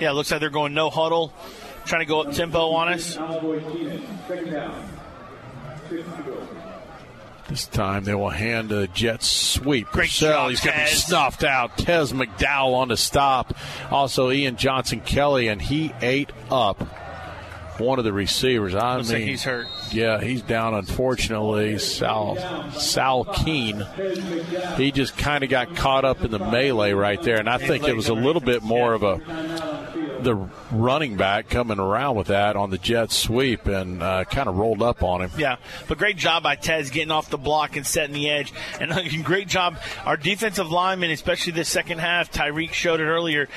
Yeah, 0.00 0.10
it 0.10 0.14
looks 0.14 0.30
like 0.30 0.40
they're 0.40 0.50
going 0.50 0.74
no 0.74 0.90
huddle, 0.90 1.32
trying 1.84 2.02
to 2.02 2.06
go 2.06 2.22
up 2.22 2.32
tempo 2.32 2.70
on 2.70 2.92
us. 2.92 3.16
This 7.52 7.66
time 7.66 8.04
they 8.04 8.14
will 8.14 8.30
hand 8.30 8.72
a 8.72 8.86
jet 8.86 9.22
sweep. 9.22 9.86
Great 9.88 10.08
Purcell, 10.08 10.32
job, 10.32 10.50
he's 10.50 10.60
going 10.62 10.74
to 10.74 10.84
be 10.84 10.90
snuffed 10.90 11.44
out. 11.44 11.76
Tez 11.76 12.10
McDowell 12.10 12.72
on 12.76 12.88
the 12.88 12.96
stop. 12.96 13.54
Also 13.90 14.30
Ian 14.30 14.56
Johnson 14.56 15.00
Kelly, 15.00 15.48
and 15.48 15.60
he 15.60 15.92
ate 16.00 16.32
up 16.50 16.80
one 17.78 17.98
of 17.98 18.06
the 18.06 18.12
receivers. 18.14 18.74
I 18.74 18.96
Looks 18.96 19.10
mean, 19.10 19.20
like 19.20 19.28
he's 19.28 19.44
hurt. 19.44 19.66
Yeah, 19.92 20.20
he's 20.20 20.42
down. 20.42 20.74
Unfortunately, 20.74 21.78
Sal 21.78 22.70
Sal 22.72 23.24
Keen. 23.24 23.86
He 24.76 24.92
just 24.92 25.16
kind 25.16 25.44
of 25.44 25.50
got 25.50 25.76
caught 25.76 26.04
up 26.04 26.22
in 26.22 26.30
the 26.30 26.38
melee 26.38 26.92
right 26.92 27.20
there, 27.22 27.38
and 27.38 27.48
I 27.48 27.58
think 27.58 27.86
it 27.86 27.94
was 27.94 28.08
a 28.08 28.14
little 28.14 28.40
bit 28.40 28.62
more 28.62 28.94
of 28.94 29.02
a 29.02 29.92
the 30.22 30.48
running 30.70 31.16
back 31.16 31.48
coming 31.48 31.78
around 31.78 32.16
with 32.16 32.28
that 32.28 32.56
on 32.56 32.70
the 32.70 32.78
jet 32.78 33.10
sweep 33.10 33.66
and 33.66 34.02
uh, 34.02 34.24
kind 34.24 34.48
of 34.48 34.56
rolled 34.56 34.82
up 34.82 35.02
on 35.02 35.22
him. 35.22 35.30
Yeah, 35.36 35.56
but 35.88 35.98
great 35.98 36.16
job 36.16 36.42
by 36.42 36.56
Tez 36.56 36.90
getting 36.90 37.10
off 37.10 37.30
the 37.30 37.38
block 37.38 37.76
and 37.76 37.86
setting 37.86 38.14
the 38.14 38.30
edge. 38.30 38.52
And 38.80 38.92
uh, 38.92 39.02
great 39.22 39.48
job, 39.48 39.78
our 40.04 40.16
defensive 40.16 40.70
linemen, 40.70 41.10
especially 41.10 41.52
the 41.52 41.64
second 41.64 41.98
half. 41.98 42.32
Tyreek 42.32 42.72
showed 42.72 43.00
it 43.00 43.04
earlier. 43.04 43.48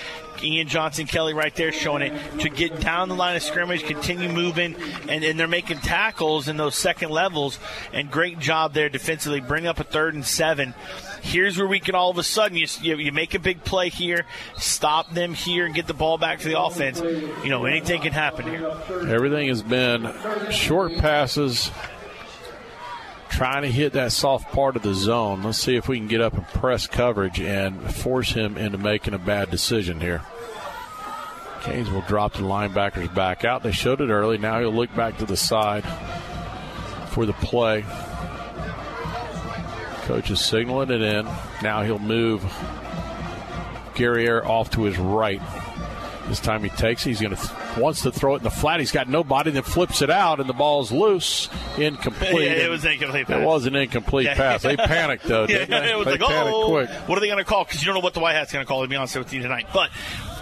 Ian 0.43 0.67
Johnson 0.67 1.07
Kelly 1.07 1.33
right 1.33 1.55
there 1.55 1.71
showing 1.71 2.01
it 2.01 2.39
to 2.39 2.49
get 2.49 2.81
down 2.81 3.09
the 3.09 3.15
line 3.15 3.35
of 3.37 3.43
scrimmage, 3.43 3.83
continue 3.83 4.29
moving, 4.29 4.75
and, 5.07 5.23
and 5.23 5.39
they're 5.39 5.47
making 5.47 5.77
tackles 5.77 6.24
in 6.47 6.57
those 6.57 6.75
second 6.75 7.09
levels. 7.09 7.59
And 7.93 8.09
great 8.09 8.39
job 8.39 8.73
there 8.73 8.89
defensively. 8.89 9.41
Bring 9.41 9.67
up 9.67 9.79
a 9.79 9.83
third 9.83 10.13
and 10.13 10.25
seven. 10.25 10.73
Here's 11.21 11.57
where 11.57 11.67
we 11.67 11.79
can 11.79 11.95
all 11.95 12.11
of 12.11 12.17
a 12.17 12.23
sudden 12.23 12.57
you, 12.57 12.67
you, 12.81 12.97
you 12.97 13.11
make 13.11 13.33
a 13.33 13.39
big 13.39 13.63
play 13.63 13.89
here, 13.89 14.25
stop 14.57 15.11
them 15.11 15.33
here, 15.33 15.65
and 15.65 15.73
get 15.73 15.87
the 15.87 15.93
ball 15.93 16.19
back 16.19 16.39
to 16.39 16.47
the 16.47 16.59
offense. 16.59 17.01
You 17.01 17.49
know 17.49 17.65
anything 17.65 18.01
can 18.01 18.13
happen 18.13 18.45
here. 18.45 18.77
Everything 19.07 19.47
has 19.47 19.63
been 19.63 20.13
short 20.51 20.95
passes, 20.97 21.71
trying 23.29 23.63
to 23.63 23.71
hit 23.71 23.93
that 23.93 24.11
soft 24.11 24.51
part 24.53 24.75
of 24.75 24.83
the 24.83 24.93
zone. 24.93 25.41
Let's 25.41 25.57
see 25.57 25.75
if 25.75 25.87
we 25.87 25.97
can 25.97 26.07
get 26.07 26.21
up 26.21 26.33
and 26.33 26.47
press 26.47 26.85
coverage 26.85 27.39
and 27.39 27.81
force 27.93 28.31
him 28.31 28.55
into 28.57 28.77
making 28.77 29.15
a 29.15 29.19
bad 29.19 29.49
decision 29.49 29.99
here. 29.99 30.21
Canes 31.65 31.89
will 31.89 32.01
drop 32.01 32.33
the 32.33 32.39
linebackers 32.43 33.11
back 33.13 33.43
out. 33.43 33.63
They 33.63 33.71
showed 33.71 33.99
it 33.99 34.09
early. 34.11 34.37
Now 34.37 34.59
he'll 34.59 34.71
look 34.71 34.93
back 34.95 35.17
to 35.17 35.25
the 35.25 35.35
side 35.35 35.83
for 37.09 37.25
the 37.25 37.33
play. 37.33 37.83
Coach 40.03 40.29
is 40.29 40.39
signaling 40.39 40.91
it 40.91 41.01
in. 41.01 41.25
Now 41.63 41.81
he'll 41.81 41.97
move 41.97 42.43
Guerriere 43.95 44.45
off 44.45 44.69
to 44.71 44.83
his 44.83 44.97
right. 44.99 45.41
This 46.27 46.39
time 46.39 46.63
he 46.63 46.69
takes 46.69 47.05
it. 47.05 47.09
He's 47.09 47.21
going 47.21 47.35
to 47.35 47.41
th- 47.41 47.77
wants 47.77 48.01
to 48.01 48.11
throw 48.11 48.33
it 48.33 48.37
in 48.37 48.43
the 48.43 48.49
flat. 48.51 48.79
He's 48.79 48.91
got 48.91 49.07
nobody. 49.07 49.51
Then 49.51 49.61
flips 49.63 50.01
it 50.01 50.09
out, 50.09 50.39
and 50.39 50.49
the 50.49 50.53
ball's 50.53 50.91
loose, 50.91 51.49
incomplete. 51.77 52.47
Yeah, 52.47 52.65
it 52.65 52.69
was 52.69 52.83
incomplete 52.83 53.27
pass. 53.27 53.41
It 53.41 53.45
was 53.45 53.65
an 53.67 53.75
incomplete 53.75 54.25
Yeah. 54.25 54.35
pass. 54.35 54.63
They 54.63 54.75
panicked 54.75 55.23
though. 55.25 55.45
Yeah, 55.49 55.65
they? 55.65 55.91
it 55.91 55.97
was 55.97 56.05
they 56.05 56.11
like, 56.17 56.21
panicked 56.21 56.51
oh, 56.55 56.69
quick. 56.69 56.89
what 57.07 57.17
are 57.17 57.21
they 57.21 57.27
going 57.27 57.37
to 57.37 57.43
call? 57.43 57.63
Because 57.63 57.81
you 57.81 57.85
don't 57.85 57.95
know 57.95 58.01
what 58.01 58.13
the 58.15 58.19
White 58.21 58.33
Hat's 58.33 58.51
going 58.51 58.63
to 58.65 58.67
call. 58.67 58.81
To 58.81 58.87
be 58.87 58.95
honest 58.95 59.15
with 59.17 59.33
you 59.33 59.41
tonight, 59.43 59.67
but 59.71 59.91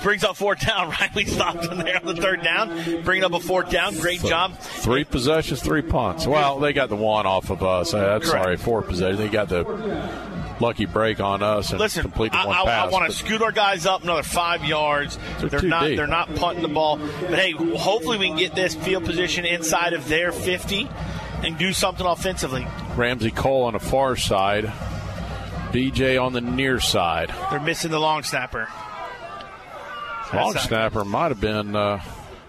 brings 0.04 0.24
up 0.24 0.36
fourth 0.36 0.60
down. 0.66 0.90
Riley 1.02 1.26
stopped 1.26 1.66
him 1.66 1.80
there 1.80 1.98
on 1.98 2.06
the 2.06 2.22
third 2.22 2.44
down, 2.44 3.02
bringing 3.04 3.24
up 3.24 3.34
a 3.34 3.40
fourth 3.40 3.72
down. 3.72 3.98
Great 3.98 4.22
job. 4.22 4.58
Three 4.60 5.04
possessions, 5.04 5.62
three 5.62 5.82
punts. 5.82 6.28
Well, 6.28 6.60
they 6.60 6.74
got 6.74 6.90
the 6.90 6.96
one 6.96 7.26
off 7.26 7.50
of 7.50 7.64
us. 7.64 7.94
Uh, 7.94 8.20
Correct. 8.20 8.26
sorry, 8.26 8.58
four 8.58 8.82
possessions. 8.82 9.20
They 9.20 9.30
got 9.30 9.50
the 9.50 9.64
lucky 10.60 10.86
break 10.86 11.20
on 11.20 11.42
us 11.42 11.72
and 11.72 11.80
Listen, 11.80 12.04
completed 12.04 12.36
I, 12.36 12.46
one 12.46 12.56
I, 12.56 12.64
pass. 12.64 12.88
I 12.88 12.92
want 12.92 13.12
to 13.12 13.18
scoot 13.18 13.42
our 13.42 13.52
guys 13.52 13.86
up 13.86 14.04
another 14.04 14.24
five 14.24 14.64
yards. 14.64 15.18
They're 15.40 15.50
They're, 15.50 15.62
not. 15.64 15.86
deep. 15.86 15.98
They're 15.98 16.08
not 16.08 16.34
punting 16.36 16.62
the 16.62 16.70
ball. 16.70 16.98
But 16.98 17.40
hey, 17.40 17.52
hopefully 17.52 18.18
we 18.18 18.28
can 18.28 18.38
get 18.38 18.56
this 18.56 18.76
field 18.76 19.06
position 19.06 19.46
inside 19.46 19.94
of 19.94 20.08
their 20.08 20.32
50 20.32 20.90
and 21.44 21.58
do 21.58 21.74
something 21.74 22.06
offensively. 22.06 22.66
Ramsey 22.96 23.32
Cole 23.32 23.64
on 23.64 23.74
the 23.74 23.80
far 23.80 24.16
side, 24.16 24.66
BJ 25.72 26.22
on 26.22 26.34
the 26.34 26.42
near 26.42 26.80
side. 26.80 27.34
They're 27.50 27.60
missing 27.60 27.92
the 27.92 28.00
long 28.00 28.24
snapper. 28.24 28.70
Long 30.36 30.54
snapper 30.56 31.06
might 31.06 31.30
have 31.30 31.42
been. 31.42 31.76
Uh, 31.76 32.02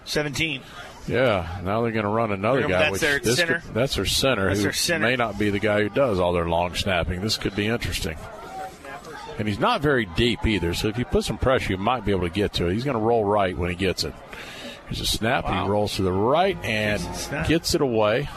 17. 0.05 0.61
yeah, 1.07 1.59
now 1.63 1.81
they're 1.81 1.91
going 1.91 2.05
to 2.05 2.09
run 2.09 2.31
another 2.31 2.61
guy. 2.61 2.67
that's 2.67 2.91
which 2.91 3.01
their 3.01 3.19
this 3.19 3.37
center? 3.37 3.59
Could, 3.59 3.73
that's 3.73 3.95
their 3.95 4.05
center, 4.05 4.47
That's 4.47 4.59
who 4.59 4.63
their 4.63 4.73
center. 4.73 5.05
may 5.07 5.15
not 5.15 5.39
be 5.39 5.49
the 5.49 5.59
guy 5.59 5.81
who 5.81 5.89
does 5.89 6.19
all 6.19 6.31
their 6.33 6.47
long 6.47 6.75
snapping. 6.75 7.21
This 7.21 7.37
could 7.37 7.55
be 7.55 7.65
interesting. 7.67 8.17
And 9.37 9.47
he's 9.47 9.59
not 9.59 9.81
very 9.81 10.05
deep 10.05 10.45
either, 10.45 10.73
so 10.73 10.87
if 10.87 10.97
you 10.97 11.05
put 11.05 11.25
some 11.25 11.37
pressure, 11.37 11.73
you 11.73 11.77
might 11.77 12.05
be 12.05 12.11
able 12.11 12.21
to 12.27 12.33
get 12.33 12.53
to 12.53 12.67
it. 12.67 12.73
He's 12.73 12.85
going 12.85 12.97
to 12.97 13.03
roll 13.03 13.25
right 13.25 13.57
when 13.57 13.69
he 13.69 13.75
gets 13.75 14.03
it. 14.03 14.13
Here's 14.87 15.01
a 15.01 15.05
snap, 15.05 15.45
and 15.45 15.63
he 15.63 15.67
rolls 15.67 15.95
to 15.95 16.03
the 16.03 16.11
right 16.11 16.55
and 16.63 17.01
gets 17.47 17.73
it 17.73 17.81
away. 17.81 18.29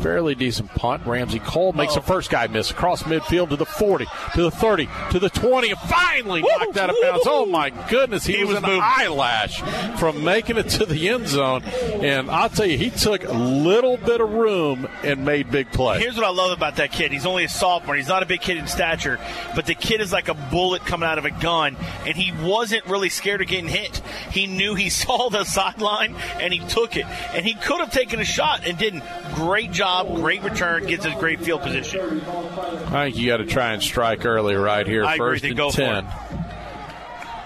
Fairly 0.00 0.34
decent 0.34 0.70
punt. 0.70 1.06
Ramsey 1.06 1.38
Cole 1.38 1.72
makes 1.72 1.94
the 1.94 2.00
oh. 2.00 2.04
first 2.04 2.30
guy 2.30 2.46
miss 2.48 2.70
across 2.70 3.04
midfield 3.04 3.50
to 3.50 3.56
the 3.56 3.66
40, 3.66 4.06
to 4.34 4.42
the 4.42 4.50
30, 4.50 4.88
to 5.10 5.18
the 5.18 5.30
20, 5.30 5.70
and 5.70 5.78
finally 5.80 6.42
knocked 6.42 6.76
out 6.76 6.90
of 6.90 6.96
bounds. 7.00 7.24
Oh 7.26 7.46
my 7.46 7.70
goodness, 7.70 8.26
he, 8.26 8.34
He 8.34 8.44
was, 8.44 8.54
was 8.54 8.56
an 8.58 8.62
moving. 8.64 8.82
eyelash 8.82 9.60
from 9.98 10.24
making 10.24 10.56
it 10.56 10.68
to 10.70 10.86
the 10.86 11.08
end 11.08 11.28
zone. 11.28 11.62
And 11.62 12.30
I'll 12.30 12.48
tell 12.48 12.66
you, 12.66 12.76
he 12.78 12.90
took 12.90 13.24
a 13.24 13.32
little 13.32 13.96
bit 13.96 14.20
of 14.20 14.30
room 14.30 14.88
and 15.04 15.24
made 15.24 15.50
big 15.50 15.70
play. 15.70 16.00
Here's 16.00 16.16
what 16.16 16.24
I 16.24 16.30
love 16.30 16.50
about 16.50 16.76
that 16.76 16.90
kid. 16.90 17.12
He's 17.12 17.26
only 17.26 17.44
a 17.44 17.48
sophomore. 17.48 17.94
He's 17.94 18.08
not 18.08 18.22
a 18.22 18.26
big 18.26 18.40
kid 18.40 18.56
in 18.56 18.66
stature, 18.66 19.20
but 19.54 19.66
the 19.66 19.74
kid 19.74 20.00
is 20.00 20.12
like 20.12 20.28
a 20.28 20.34
bullet 20.34 20.84
coming 20.84 21.08
out 21.08 21.18
of 21.18 21.24
a 21.24 21.30
gun, 21.30 21.76
and 22.06 22.16
he 22.16 22.32
wasn't 22.44 22.84
really 22.86 23.08
scared 23.08 23.40
of 23.40 23.46
getting 23.46 23.68
hit. 23.68 23.98
He 24.30 24.46
knew 24.46 24.74
he 24.74 24.90
saw 25.02 25.30
the 25.30 25.44
sideline 25.44 26.16
and 26.40 26.52
he 26.52 26.58
took 26.68 26.96
it, 26.96 27.06
and 27.06 27.46
he 27.46 27.54
could 27.54 27.80
have 27.80 27.92
taken 27.92 28.18
a 28.20 28.24
shot 28.24 28.66
and 28.66 28.76
didn't. 28.76 29.04
Great 29.34 29.51
job, 29.70 30.14
great 30.16 30.42
return, 30.42 30.86
gets 30.86 31.04
us 31.04 31.14
great 31.20 31.40
field 31.40 31.62
position. 31.62 32.22
I 32.22 33.04
think 33.04 33.18
you 33.18 33.26
got 33.26 33.36
to 33.36 33.46
try 33.46 33.72
and 33.72 33.82
strike 33.82 34.24
early 34.24 34.54
right 34.54 34.86
here. 34.86 35.04
I. 35.04 35.16
First 35.18 35.42
Then 35.42 35.58
and 35.58 35.72
10. 35.72 36.06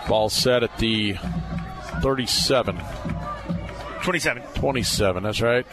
Ball 0.08 0.28
set 0.28 0.62
at 0.62 0.78
the 0.78 1.16
37. 2.02 2.80
27. 4.02 4.42
27, 4.54 5.22
that's 5.24 5.40
right. 5.40 5.66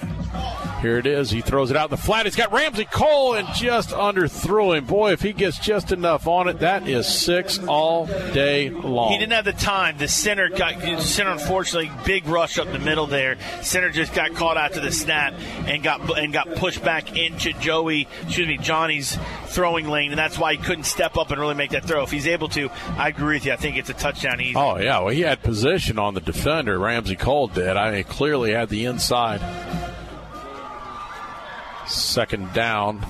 Here 0.84 0.98
it 0.98 1.06
is. 1.06 1.32
He 1.32 1.40
throws 1.40 1.72
it 1.72 1.78
out 1.78 1.86
in 1.86 1.92
the 1.92 2.02
flat. 2.02 2.26
He's 2.26 2.36
got 2.36 2.52
Ramsey 2.52 2.84
Cole 2.84 3.36
and 3.36 3.48
just 3.56 3.92
underthrew 3.92 4.78
him. 4.78 4.84
Boy, 4.84 5.14
if 5.14 5.22
he 5.22 5.32
gets 5.32 5.58
just 5.58 5.94
enough 5.94 6.28
on 6.28 6.50
it, 6.50 6.60
that 6.60 6.90
is 6.90 7.08
six 7.08 7.58
all 7.58 8.06
day 8.06 8.70
long. 8.70 9.14
He 9.14 9.18
didn't 9.18 9.32
have 9.32 9.46
the 9.46 9.54
time. 9.54 9.98
The 9.98 10.10
center 10.10 10.50
got 10.50 10.82
the 10.82 11.00
center. 11.00 11.32
Unfortunately, 11.32 11.90
big 12.06 12.28
rush 12.28 12.58
up 12.58 12.70
the 12.70 12.80
middle 12.80 13.08
there. 13.08 13.38
Center 13.62 13.92
just 13.92 14.14
got 14.14 14.34
caught 14.34 14.58
out 14.58 14.74
to 14.74 14.82
the 14.82 14.92
snap 14.92 15.34
and 15.68 15.82
got 15.82 16.20
and 16.20 16.34
got 16.34 16.54
pushed 16.56 16.84
back 16.84 17.18
into 17.18 17.54
Joey, 17.54 18.06
excuse 18.24 18.50
me, 18.50 18.58
Johnny's 18.58 19.18
throwing 19.46 19.88
lane, 19.88 20.12
and 20.12 20.20
that's 20.20 20.38
why 20.38 20.54
he 20.54 20.58
couldn't 20.58 20.84
step 20.84 21.16
up 21.16 21.32
and 21.32 21.40
really 21.40 21.56
make 21.56 21.72
that 21.72 21.86
throw. 21.86 22.04
If 22.04 22.12
he's 22.12 22.28
able 22.28 22.50
to, 22.50 22.70
I 22.98 23.08
agree 23.08 23.38
with 23.38 23.46
you. 23.46 23.54
I 23.54 23.56
think 23.56 23.78
it's 23.78 23.90
a 23.90 23.94
touchdown 23.94 24.42
easy. 24.42 24.58
Oh, 24.58 24.78
yeah. 24.78 25.00
Well, 25.00 25.14
he 25.14 25.22
had 25.22 25.42
position 25.44 25.98
on 25.98 26.14
the 26.14 26.20
defender. 26.20 26.78
Ramsey 26.78 27.16
Cole 27.16 27.48
did. 27.48 27.78
I 27.78 27.92
mean, 27.92 28.04
clearly 28.04 28.52
had 28.52 28.68
the 28.68 28.84
inside. 28.84 29.40
Second 31.88 32.54
down. 32.54 33.06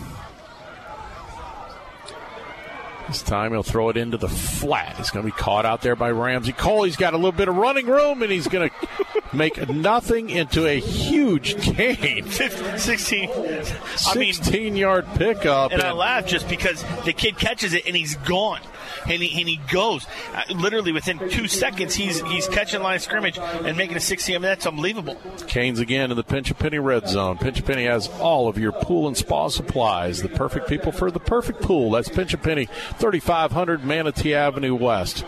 This 3.08 3.22
time 3.22 3.52
he'll 3.52 3.64
throw 3.64 3.90
it 3.90 3.98
into 3.98 4.18
the 4.18 4.30
flat. 4.30 4.96
He's 4.96 5.12
going 5.12 5.26
to 5.26 5.32
be 5.32 5.38
caught 5.38 5.66
out 5.66 5.82
there 5.82 5.96
by 5.96 6.10
Ramsey 6.12 6.54
Cole. 6.54 6.84
He's 6.84 6.96
got 6.96 7.14
a 7.14 7.18
little 7.18 7.34
bit 7.34 7.50
of 7.50 7.56
running 7.58 7.86
room, 7.86 8.24
and 8.24 8.32
he's 8.32 8.48
going 8.48 8.70
to 8.82 9.36
make 9.36 9.70
nothing 9.70 10.30
into 10.30 10.66
a 10.66 10.80
huge 10.80 11.62
gain. 11.76 12.26
16. 12.30 13.30
I 13.30 14.16
mean, 14.16 14.34
16 14.34 14.76
yard 14.78 15.06
pickup. 15.16 15.74
and 15.74 15.82
I 15.82 15.92
laugh 15.92 16.26
just 16.26 16.48
because 16.48 16.84
the 17.04 17.14
kid 17.14 17.38
catches 17.38 17.74
it 17.74 17.86
and 17.86 17.96
he's 17.96 18.16
gone. 18.16 18.62
And 19.08 19.22
he, 19.22 19.40
and 19.40 19.50
he 19.50 19.60
goes 19.72 20.06
uh, 20.34 20.44
literally 20.54 20.92
within 20.92 21.20
two 21.30 21.48
seconds. 21.48 21.96
He's 21.96 22.22
he's 22.22 22.48
catching 22.48 22.82
line 22.82 23.00
scrimmage 23.00 23.38
and 23.40 23.78
making 23.78 23.98
a 23.98 24.00
60. 24.00 24.34
I 24.34 24.38
mean, 24.38 24.42
that's 24.44 24.66
unbelievable. 24.66 25.18
Canes 25.48 25.80
again 25.80 26.12
in 26.12 26.18
the 26.18 26.24
Pinch 26.24 26.52
a 26.52 26.56
Penny 26.56 26.80
red 26.80 27.08
zone. 27.08 27.38
Pinch 27.38 27.60
a 27.60 27.64
Penny 27.64 27.86
has 27.86 28.08
all 28.20 28.48
of 28.48 28.58
your 28.58 28.72
pool 28.72 29.08
and 29.08 29.18
spa 29.18 29.48
supplies. 29.48 30.22
The 30.22 30.30
perfect 30.30 30.68
people 30.68 30.92
for 30.92 31.12
the 31.12 31.20
perfect 31.20 31.62
pool. 31.62 31.92
That's 31.92 32.10
Pinch 32.10 32.34
a 32.34 32.38
Penny, 32.38 32.66
3500 32.98 33.84
Manatee 33.84 34.34
Avenue 34.34 34.76
West. 34.76 35.26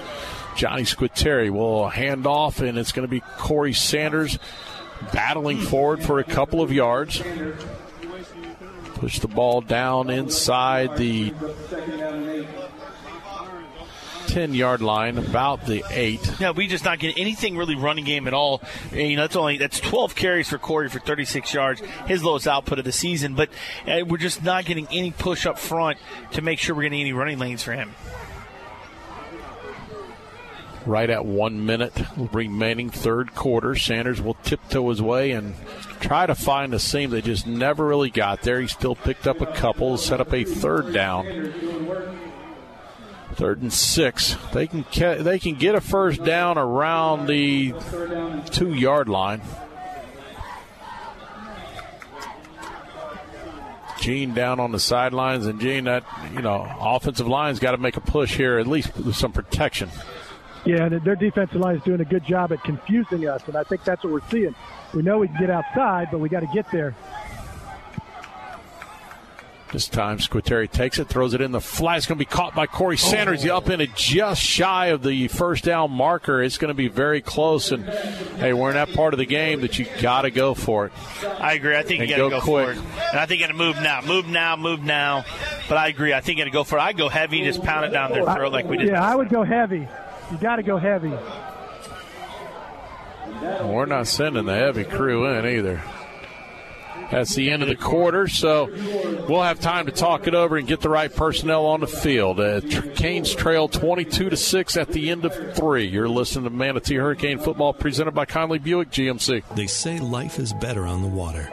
Johnny 0.55 0.83
Squitieri 0.83 1.49
will 1.49 1.89
hand 1.89 2.25
off, 2.25 2.61
and 2.61 2.77
it's 2.77 2.93
going 2.93 3.05
to 3.05 3.11
be 3.11 3.19
Corey 3.37 3.73
Sanders 3.73 4.39
battling 5.13 5.59
forward 5.59 6.01
for 6.01 6.19
a 6.19 6.23
couple 6.23 6.61
of 6.61 6.71
yards. 6.71 7.21
Push 8.95 9.19
the 9.19 9.27
ball 9.27 9.61
down 9.61 10.09
inside 10.09 10.95
the 10.97 11.33
10 14.27 14.53
yard 14.53 14.81
line, 14.81 15.17
about 15.17 15.65
the 15.65 15.83
8. 15.89 16.39
Yeah, 16.39 16.51
we 16.51 16.67
just 16.67 16.85
not 16.85 16.99
getting 16.99 17.17
anything 17.17 17.57
really 17.57 17.75
running 17.75 18.05
game 18.05 18.27
at 18.27 18.33
all. 18.33 18.61
You 18.91 19.15
know, 19.15 19.23
that's 19.23 19.35
only 19.35 19.57
that's 19.57 19.79
12 19.79 20.15
carries 20.15 20.49
for 20.49 20.57
Corey 20.57 20.89
for 20.89 20.99
36 20.99 21.53
yards, 21.53 21.81
his 22.07 22.23
lowest 22.23 22.47
output 22.47 22.79
of 22.79 22.85
the 22.85 22.91
season. 22.91 23.35
But 23.35 23.49
uh, 23.87 24.01
we're 24.05 24.17
just 24.17 24.43
not 24.43 24.65
getting 24.65 24.87
any 24.91 25.11
push 25.11 25.45
up 25.45 25.59
front 25.59 25.97
to 26.31 26.41
make 26.41 26.59
sure 26.59 26.75
we're 26.75 26.83
getting 26.83 27.01
any 27.01 27.13
running 27.13 27.39
lanes 27.39 27.63
for 27.63 27.73
him. 27.73 27.93
right 30.85 31.09
at 31.09 31.25
one 31.25 31.65
minute 31.65 31.93
remaining 32.31 32.89
third 32.89 33.33
quarter. 33.33 33.75
Sanders 33.75 34.21
will 34.21 34.35
tiptoe 34.43 34.89
his 34.89 35.01
way 35.01 35.31
and 35.31 35.55
try 35.99 36.25
to 36.25 36.35
find 36.35 36.73
a 36.73 36.79
seam. 36.79 37.09
They 37.09 37.21
just 37.21 37.47
never 37.47 37.85
really 37.85 38.11
got 38.11 38.41
there. 38.43 38.61
He 38.61 38.67
still 38.67 38.95
picked 38.95 39.25
up 39.27 39.41
a 39.41 39.47
couple, 39.47 39.97
set 39.97 40.21
up 40.21 40.33
a 40.33 40.43
third 40.43 40.93
down. 40.93 41.25
Third 43.35 43.61
and 43.61 43.73
six. 43.73 44.37
They 44.53 44.65
can 44.67 44.85
ca- 44.85 45.21
they 45.21 45.39
can 45.39 45.55
get 45.55 45.75
a 45.75 45.81
first 45.81 46.23
down 46.23 46.57
around 46.57 47.27
the 47.27 47.73
two 48.51 48.73
yard 48.73 49.09
line. 49.09 49.41
Gene 53.99 54.33
down 54.33 54.59
on 54.59 54.71
the 54.71 54.79
sidelines, 54.79 55.47
and 55.47 55.59
Gene, 55.59 55.85
that 55.85 56.03
you 56.33 56.41
know, 56.41 56.65
offensive 56.79 57.27
line's 57.27 57.59
got 57.59 57.71
to 57.71 57.77
make 57.77 57.97
a 57.97 58.01
push 58.01 58.37
here, 58.37 58.57
at 58.57 58.67
least 58.67 58.95
with 58.95 59.15
some 59.15 59.31
protection. 59.31 59.89
Yeah, 60.65 60.85
and 60.85 61.03
their 61.03 61.15
defensive 61.15 61.59
line 61.59 61.75
is 61.75 61.83
doing 61.83 62.01
a 62.01 62.05
good 62.05 62.25
job 62.25 62.51
at 62.51 62.63
confusing 62.63 63.27
us, 63.27 63.41
and 63.47 63.55
I 63.55 63.63
think 63.63 63.83
that's 63.83 64.03
what 64.03 64.13
we're 64.13 64.29
seeing. 64.29 64.55
We 64.93 65.01
know 65.01 65.19
we 65.19 65.27
can 65.27 65.37
get 65.39 65.49
outside, 65.49 66.07
but 66.11 66.19
we 66.19 66.29
got 66.29 66.39
to 66.39 66.49
get 66.53 66.71
there. 66.71 66.95
This 69.73 69.87
time, 69.87 70.19
Squitieri 70.19 70.71
takes 70.71 70.99
it, 70.99 71.07
throws 71.09 71.33
it 71.33 71.41
in 71.41 71.51
the 71.51 71.59
flat. 71.59 71.97
It's 71.97 72.05
going 72.05 72.17
to 72.17 72.21
be 72.21 72.29
caught 72.29 72.55
by 72.55 72.65
Corey 72.67 72.97
Sanders. 72.97 73.41
He's 73.41 73.51
up 73.51 73.69
in 73.69 73.81
it 73.81 73.93
just 73.95 74.39
shy 74.41 74.87
of 74.87 75.01
the 75.03 75.27
first 75.27 75.63
down 75.65 75.91
marker. 75.91 76.41
It's 76.41 76.57
going 76.57 76.69
to 76.69 76.75
be 76.75 76.87
very 76.87 77.19
close. 77.19 77.71
And 77.71 77.83
hey, 77.83 78.53
we're 78.53 78.69
in 78.69 78.75
that 78.75 78.93
part 78.93 79.13
of 79.13 79.17
the 79.17 79.25
game 79.25 79.61
that 79.61 79.77
you 79.77 79.87
got 80.01 80.21
to 80.21 80.31
go 80.31 80.53
for 80.53 80.85
it. 80.85 80.93
I 81.41 81.53
agree. 81.53 81.75
I 81.75 81.81
think 81.83 82.01
And 82.01 82.09
you 82.09 82.15
got 82.15 82.23
to 82.23 82.29
go 82.29 82.39
go, 82.39 82.41
quick. 82.41 82.65
for 82.67 82.71
it. 82.73 82.77
And 83.11 83.19
I 83.19 83.25
think 83.25 83.41
you 83.41 83.47
got 83.47 83.51
to 83.53 83.57
move 83.57 83.75
now. 83.77 84.01
Move 84.01 84.27
now, 84.27 84.55
move 84.55 84.81
now. 84.83 85.25
But 85.67 85.77
I 85.77 85.87
agree. 85.87 86.13
I 86.13 86.21
think 86.21 86.37
you 86.37 86.43
got 86.45 86.49
to 86.49 86.53
go 86.53 86.63
for 86.63 86.77
it. 86.77 86.81
I 86.81 86.93
go 86.93 87.09
heavy, 87.09 87.43
just 87.43 87.61
pound 87.63 87.85
it 87.85 87.89
down 87.89 88.11
their 88.11 88.23
throat 88.23 88.53
like 88.53 88.65
we 88.67 88.77
did. 88.77 88.89
Yeah, 88.89 89.03
I 89.03 89.15
would 89.15 89.29
go 89.29 89.43
heavy. 89.43 89.87
You 90.31 90.37
got 90.39 90.57
to 90.57 90.63
go 90.63 90.77
heavy. 90.77 91.11
We're 93.63 93.85
not 93.87 94.07
sending 94.07 94.45
the 94.45 94.55
heavy 94.55 94.83
crew 94.85 95.25
in 95.27 95.45
either. 95.45 95.81
That's 97.11 97.35
the 97.35 97.51
end 97.51 97.61
of 97.61 97.69
the 97.69 97.75
quarter, 97.75 98.27
so 98.27 98.69
we'll 99.27 99.43
have 99.43 99.59
time 99.59 99.85
to 99.85 99.91
talk 99.91 100.27
it 100.27 100.35
over 100.35 100.57
and 100.57 100.67
get 100.67 100.81
the 100.81 100.89
right 100.89 101.13
personnel 101.13 101.65
on 101.65 101.81
the 101.81 101.87
field. 101.87 102.39
Uh, 102.39 102.61
Canes 102.95 103.33
trail 103.33 103.67
22 103.67 104.29
to 104.29 104.37
six 104.37 104.77
at 104.77 104.89
the 104.89 105.09
end 105.09 105.25
of 105.25 105.55
three. 105.55 105.85
You're 105.85 106.09
listening 106.09 106.45
to 106.45 106.49
Manatee 106.49 106.95
Hurricane 106.95 107.39
Football 107.39 107.73
presented 107.73 108.11
by 108.11 108.25
Conley 108.25 108.59
Buick 108.59 108.89
GMC. 108.89 109.43
They 109.55 109.67
say 109.67 109.99
life 109.99 110.39
is 110.39 110.53
better 110.53 110.85
on 110.85 111.01
the 111.01 111.07
water, 111.07 111.43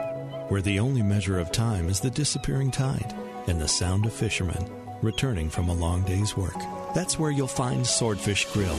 where 0.49 0.61
the 0.61 0.79
only 0.79 1.01
measure 1.01 1.39
of 1.39 1.51
time 1.51 1.89
is 1.89 1.99
the 1.99 2.09
disappearing 2.09 2.71
tide 2.71 3.13
and 3.47 3.59
the 3.59 3.67
sound 3.67 4.05
of 4.05 4.13
fishermen 4.13 4.69
returning 5.03 5.49
from 5.49 5.69
a 5.69 5.73
long 5.73 6.01
day's 6.03 6.35
work. 6.35 6.55
That's 6.95 7.19
where 7.19 7.31
you'll 7.31 7.47
find 7.47 7.85
Swordfish 7.85 8.45
Grill, 8.53 8.77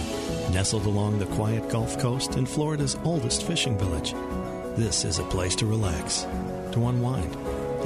nestled 0.50 0.86
along 0.86 1.18
the 1.18 1.26
quiet 1.26 1.68
Gulf 1.68 1.98
Coast 1.98 2.36
in 2.36 2.46
Florida's 2.46 2.96
oldest 3.04 3.46
fishing 3.46 3.78
village. 3.78 4.14
This 4.76 5.04
is 5.04 5.18
a 5.18 5.24
place 5.24 5.54
to 5.56 5.66
relax, 5.66 6.26
to 6.74 6.86
unwind, 6.88 7.34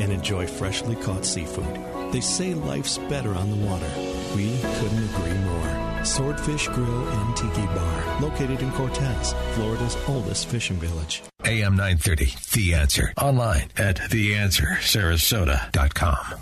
and 0.00 0.10
enjoy 0.12 0.46
freshly 0.46 0.96
caught 0.96 1.24
seafood. 1.24 2.12
They 2.12 2.20
say 2.20 2.52
life's 2.54 2.98
better 2.98 3.32
on 3.34 3.50
the 3.50 3.56
water. 3.66 3.88
We 4.34 4.58
couldn't 4.60 5.04
agree 5.04 5.38
more. 5.38 6.04
Swordfish 6.04 6.66
Grill 6.68 7.08
and 7.08 7.36
Tiki 7.36 7.66
Bar, 7.66 8.20
located 8.20 8.62
in 8.62 8.70
Cortez, 8.72 9.34
Florida's 9.52 9.96
oldest 10.08 10.48
fishing 10.48 10.76
village. 10.76 11.22
AM 11.44 11.76
930, 11.76 12.34
The 12.52 12.74
Answer. 12.74 13.12
Online 13.16 13.68
at 13.76 13.96
theanswersarasota.com. 13.96 16.40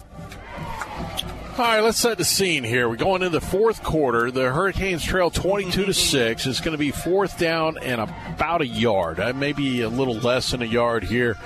All 1.58 1.64
right, 1.64 1.80
let's 1.80 1.96
set 1.96 2.18
the 2.18 2.24
scene 2.24 2.64
here. 2.64 2.86
We're 2.86 2.96
going 2.96 3.22
into 3.22 3.38
the 3.38 3.40
fourth 3.40 3.82
quarter. 3.82 4.30
The 4.30 4.52
Hurricanes 4.52 5.02
trail 5.02 5.30
22 5.30 5.86
to 5.86 5.94
6. 5.94 6.46
It's 6.46 6.60
going 6.60 6.72
to 6.72 6.78
be 6.78 6.90
fourth 6.90 7.38
down 7.38 7.78
and 7.78 7.98
about 7.98 8.60
a 8.60 8.66
yard, 8.66 9.18
uh, 9.18 9.32
maybe 9.32 9.80
a 9.80 9.88
little 9.88 10.16
less 10.16 10.50
than 10.50 10.60
a 10.60 10.66
yard 10.66 11.04
here. 11.04 11.38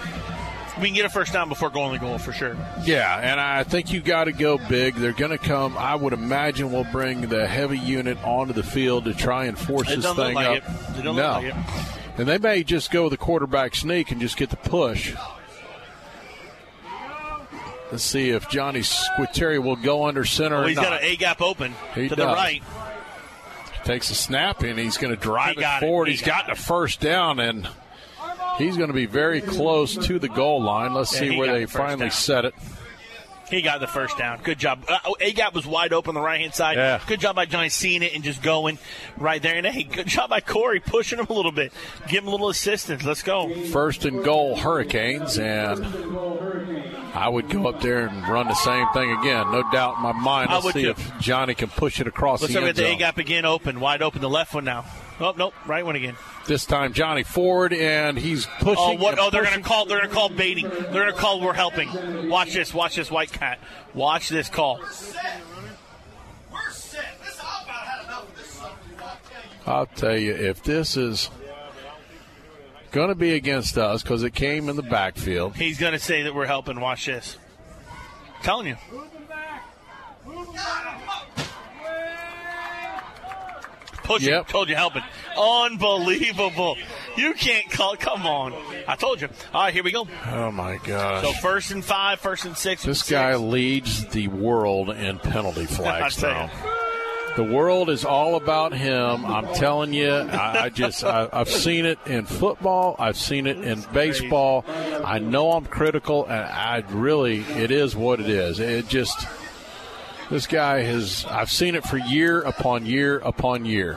We 0.81 0.87
can 0.89 0.95
get 0.95 1.05
a 1.05 1.11
first 1.11 1.33
down 1.33 1.49
before 1.49 1.69
going 1.71 1.93
to 1.93 1.99
goal 2.05 2.17
for 2.19 2.33
sure. 2.33 2.57
Yeah, 2.85 3.19
and 3.21 3.39
I 3.41 3.65
think 3.65 3.93
you 3.93 4.01
got 4.01 4.25
to 4.25 4.33
go 4.33 4.59
big. 4.69 4.95
They're 4.95 5.13
going 5.13 5.31
to 5.31 5.39
come. 5.39 5.77
I 5.77 5.95
would 5.95 6.13
imagine 6.13 6.73
we'll 6.73 6.85
bring 6.91 7.23
the 7.29 7.47
heavy 7.47 7.79
unit 7.79 8.17
onto 8.25 8.53
the 8.55 8.63
field 8.63 9.05
to 9.05 9.15
try 9.15 9.45
and 9.45 9.59
force 9.59 9.91
It 9.91 9.97
this 10.01 10.13
thing 10.15 10.35
like 10.35 10.63
up. 10.63 10.71
it. 10.97 10.99
It 10.99 11.03
don't 11.03 11.17
no, 11.17 11.33
like 11.33 11.45
it. 11.47 11.55
and 12.19 12.27
they 12.29 12.39
may 12.39 12.65
just 12.65 12.91
go 12.91 13.03
with 13.05 13.11
the 13.13 13.17
quarterback 13.19 13.75
sneak 13.75 14.11
and 14.11 14.21
just 14.21 14.37
get 14.37 14.49
the 14.51 14.57
push. 14.57 15.15
Let's 17.91 18.05
see 18.05 18.31
if 18.31 18.49
Johnny 18.49 18.81
Squitieri 18.81 19.63
will 19.63 19.75
go 19.77 20.07
under 20.07 20.25
center. 20.25 20.57
Well, 20.57 20.65
or 20.65 20.69
he's 20.69 20.77
got 20.79 20.93
an 20.93 21.01
A 21.03 21.17
gap 21.17 21.41
open 21.43 21.75
He 21.95 22.05
to 22.09 22.15
the 22.15 22.25
does. 22.25 22.37
right. 22.37 22.63
takes 23.85 24.11
a 24.11 24.15
snap 24.15 24.63
and 24.63 24.79
he's 24.79 24.97
going 24.97 25.13
to 25.15 25.21
drive 25.21 25.57
He 25.57 25.63
it 25.65 25.81
forward. 25.81 26.07
He 26.07 26.13
He's 26.13 26.23
got 26.23 26.43
gotten 26.47 26.53
a 26.53 26.57
first 26.57 27.01
down 27.01 27.41
and 27.41 27.69
he's 28.61 28.77
going 28.77 28.89
to 28.89 28.95
be 28.95 29.07
very 29.07 29.41
close 29.41 29.97
to 30.07 30.19
the 30.19 30.29
goal 30.29 30.63
line. 30.63 30.95
Let's 30.95 31.13
Yeah, 31.15 31.21
see 31.21 31.29
he 31.31 31.37
where 31.39 31.53
they 31.53 31.65
the 31.65 31.71
finally 31.71 32.01
down. 32.07 32.11
set 32.11 32.45
it. 32.45 32.55
He 33.51 33.63
got 33.63 33.81
the 33.81 33.89
first 33.89 34.17
down. 34.17 34.39
Good 34.45 34.61
job. 34.61 34.85
Uh, 34.89 34.99
A 35.21 35.33
gap 35.33 35.55
was 35.57 35.67
wide 35.67 35.93
open 35.93 36.11
on 36.11 36.15
the 36.15 36.21
right 36.25 36.41
hand 36.41 36.55
side. 36.55 36.77
Yeah. 36.77 37.01
Good 37.09 37.19
job 37.19 37.35
by 37.35 37.47
Johnny 37.47 37.69
seeing 37.69 38.05
it 38.05 38.15
and 38.15 38.23
just 38.23 38.43
going 38.43 38.79
right 39.17 39.43
there. 39.43 39.57
And 39.57 39.67
hey, 39.67 39.83
good 39.83 40.07
job 40.07 40.31
by 40.31 40.39
Corey 40.39 40.79
pushing 40.79 41.19
him 41.19 41.27
a 41.29 41.33
little 41.33 41.51
bit. 41.51 41.73
Give 42.07 42.23
him 42.23 42.29
a 42.29 42.31
little 42.31 42.49
assistance. 42.49 43.03
Let's 43.03 43.25
go. 43.25 43.53
First 43.73 44.05
and 44.05 44.23
goal, 44.23 44.55
Hurricanes, 44.57 45.37
and 45.37 45.85
I 47.13 47.29
would 47.29 47.49
go 47.51 47.67
up 47.67 47.81
there 47.81 48.07
and 48.07 48.29
run 48.29 48.47
the 48.47 48.55
same 48.55 48.87
thing 48.95 49.11
again. 49.19 49.51
No 49.51 49.69
doubt 49.73 49.97
in 49.97 50.03
my 50.05 50.13
mind. 50.13 50.51
I 50.51 50.55
Let's 50.55 50.67
would 50.67 50.75
see 50.75 50.87
if 50.87 51.19
Johnny 51.19 51.55
can 51.57 51.71
push 51.71 52.01
it 52.01 52.07
across 52.07 52.43
Let's 52.43 52.55
the 52.55 52.61
look 52.61 52.69
end 52.69 52.79
at 52.79 52.85
the 52.85 52.89
A 52.93 52.97
gap 52.97 53.19
again, 53.19 53.45
open, 53.45 53.81
wide 53.81 54.01
open. 54.01 54.21
The 54.21 54.31
left 54.31 54.55
one 54.55 54.65
now. 54.65 54.85
Oh 55.23 55.35
nope, 55.37 55.53
right 55.67 55.85
one 55.85 55.97
again. 55.97 56.17
This 56.47 56.65
time, 56.65 56.95
Johnny 56.95 57.25
Ford 57.25 57.73
and 57.75 58.19
he's 58.19 58.47
pushing. 58.61 58.77
Oh 58.79 58.95
what? 58.95 59.19
Oh, 59.19 59.29
they're 59.31 59.43
pushing. 59.43 59.61
gonna 59.63 59.69
call. 59.69 59.85
They're 59.87 60.01
gonna 60.01 60.13
call 60.13 60.29
baiting. 60.31 60.69
They're 60.69 60.93
gonna 60.93 61.13
call. 61.13 61.41
We're 61.41 61.53
helping. 61.53 62.29
Watch 62.31 62.55
this. 62.55 62.73
Watch 62.73 62.97
this. 62.97 63.11
White 63.11 63.31
Hat. 63.33 63.59
Watch 63.95 64.29
this 64.31 64.49
call. 64.49 64.81
I'll 69.67 69.87
tell 69.87 70.17
you, 70.17 70.35
if 70.35 70.63
this 70.63 70.97
is 70.97 71.31
going 72.91 73.09
to 73.09 73.15
be 73.15 73.35
against 73.35 73.79
us 73.79 74.03
because 74.03 74.23
it 74.23 74.35
came 74.35 74.69
in 74.69 74.77
the 74.77 74.83
backfield, 74.83 75.55
He's 75.57 75.79
gonna 75.79 75.99
say 75.99 76.23
that 76.23 76.35
we're 76.35 76.47
helping. 76.47 76.81
Watch 76.81 77.07
this. 77.07 77.37
telling 78.43 78.67
you. 78.69 78.77
Push 78.91 80.47
Yep. 80.55 80.63
it. 81.37 81.50
Told 84.49 84.69
you 84.69 84.75
helping. 84.75 85.03
Unbelievable. 85.39 86.77
You 87.17 87.35
can't 87.35 87.71
call. 87.71 87.97
Come 87.97 88.27
on. 88.27 88.55
I 88.89 88.97
told 88.97 89.21
you. 89.21 89.29
All 89.55 89.63
right, 89.63 89.75
here 89.75 89.85
we 89.85 89.93
go. 89.93 90.09
oh 90.27 90.51
my 90.51 90.79
gosh. 90.79 91.25
So 91.25 91.33
first 91.35 91.71
and 91.71 91.85
five, 91.85 92.21
first 92.21 92.45
and 92.45 92.57
six. 92.57 92.83
This 92.83 93.01
six. 93.01 93.11
guy 93.11 93.37
leads 93.37 94.07
the 94.07 94.29
world 94.29 94.91
in 94.91 95.19
penalty 95.19 95.65
flags 95.67 96.21
now. 96.23 96.51
The 97.37 97.45
world 97.45 97.91
is 97.91 98.05
all 98.05 98.35
about 98.35 98.73
him. 98.73 99.25
I'm 99.25 99.55
telling 99.55 99.93
you, 99.93 100.11
I, 100.11 100.65
I 100.65 100.69
just 100.69 101.05
I, 101.05 101.29
I've 101.33 101.49
seen 101.49 101.87
it 101.87 101.99
in 102.05 102.27
football. 102.27 102.97
I've 102.99 103.17
seen 103.17 103.47
it 103.47 103.59
in 103.59 103.83
baseball. 103.93 104.65
I 104.69 105.21
know 105.21 105.53
I'm 105.53 105.65
critical, 105.65 106.25
and 106.25 106.43
I 106.45 106.83
really 106.91 107.41
it 107.41 107.71
is 107.71 107.95
what 107.95 108.19
it 108.19 108.29
is. 108.29 108.59
It 108.59 108.89
just 108.89 109.27
this 110.31 110.47
guy 110.47 110.81
has. 110.83 111.25
I've 111.29 111.51
seen 111.51 111.75
it 111.75 111.85
for 111.85 111.99
year 111.99 112.41
upon 112.43 112.87
year 112.87 113.19
upon 113.19 113.65
year. 113.65 113.95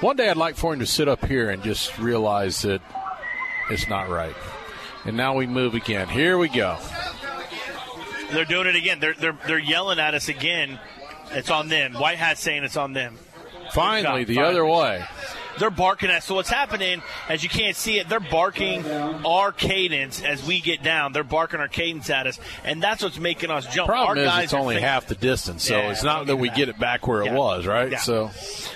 One 0.00 0.16
day 0.16 0.28
I'd 0.28 0.36
like 0.36 0.56
for 0.56 0.72
him 0.72 0.80
to 0.80 0.86
sit 0.86 1.08
up 1.08 1.24
here 1.24 1.50
and 1.50 1.62
just 1.62 1.98
realize 1.98 2.62
that 2.62 2.80
it's 3.70 3.88
not 3.88 4.08
right. 4.08 4.34
And 5.04 5.16
now 5.16 5.36
we 5.36 5.46
move 5.46 5.74
again. 5.74 6.08
Here 6.08 6.38
we 6.38 6.48
go. 6.48 6.78
They're 8.32 8.44
doing 8.44 8.66
it 8.66 8.76
again. 8.76 9.00
They're 9.00 9.14
they're 9.14 9.38
they're 9.46 9.58
yelling 9.58 9.98
at 9.98 10.14
us 10.14 10.28
again. 10.28 10.78
It's 11.32 11.50
on 11.50 11.68
them. 11.68 11.94
White 11.94 12.18
Hat 12.18 12.38
saying 12.38 12.64
it's 12.64 12.76
on 12.76 12.92
them. 12.92 13.16
Finally, 13.72 14.24
the 14.24 14.34
job. 14.36 14.44
other 14.46 14.66
way. 14.66 15.04
They're 15.58 15.70
barking 15.70 16.10
at. 16.10 16.22
So 16.22 16.34
what's 16.34 16.48
happening, 16.48 17.02
as 17.28 17.42
you 17.42 17.48
can't 17.48 17.76
see 17.76 17.98
it, 17.98 18.08
they're 18.08 18.20
barking 18.20 18.86
our 18.90 19.52
cadence 19.52 20.22
as 20.22 20.46
we 20.46 20.60
get 20.60 20.82
down. 20.82 21.12
They're 21.12 21.24
barking 21.24 21.60
our 21.60 21.68
cadence 21.68 22.08
at 22.10 22.26
us, 22.26 22.38
and 22.64 22.82
that's 22.82 23.02
what's 23.02 23.18
making 23.18 23.50
us 23.50 23.66
jump. 23.66 23.88
Problem 23.88 24.18
our 24.18 24.22
is, 24.24 24.28
guys 24.28 24.44
it's 24.44 24.54
only 24.54 24.76
thinking- 24.76 24.88
half 24.88 25.06
the 25.06 25.14
distance, 25.14 25.64
so 25.64 25.76
Yeah, 25.76 25.90
it's 25.90 26.02
not 26.02 26.26
that 26.26 26.36
we 26.36 26.50
get 26.50 26.68
it 26.68 26.78
back 26.78 27.06
where 27.06 27.22
it 27.22 27.32
was, 27.32 27.66
right? 27.66 27.90
Yeah. 27.90 27.98
So, 27.98 28.30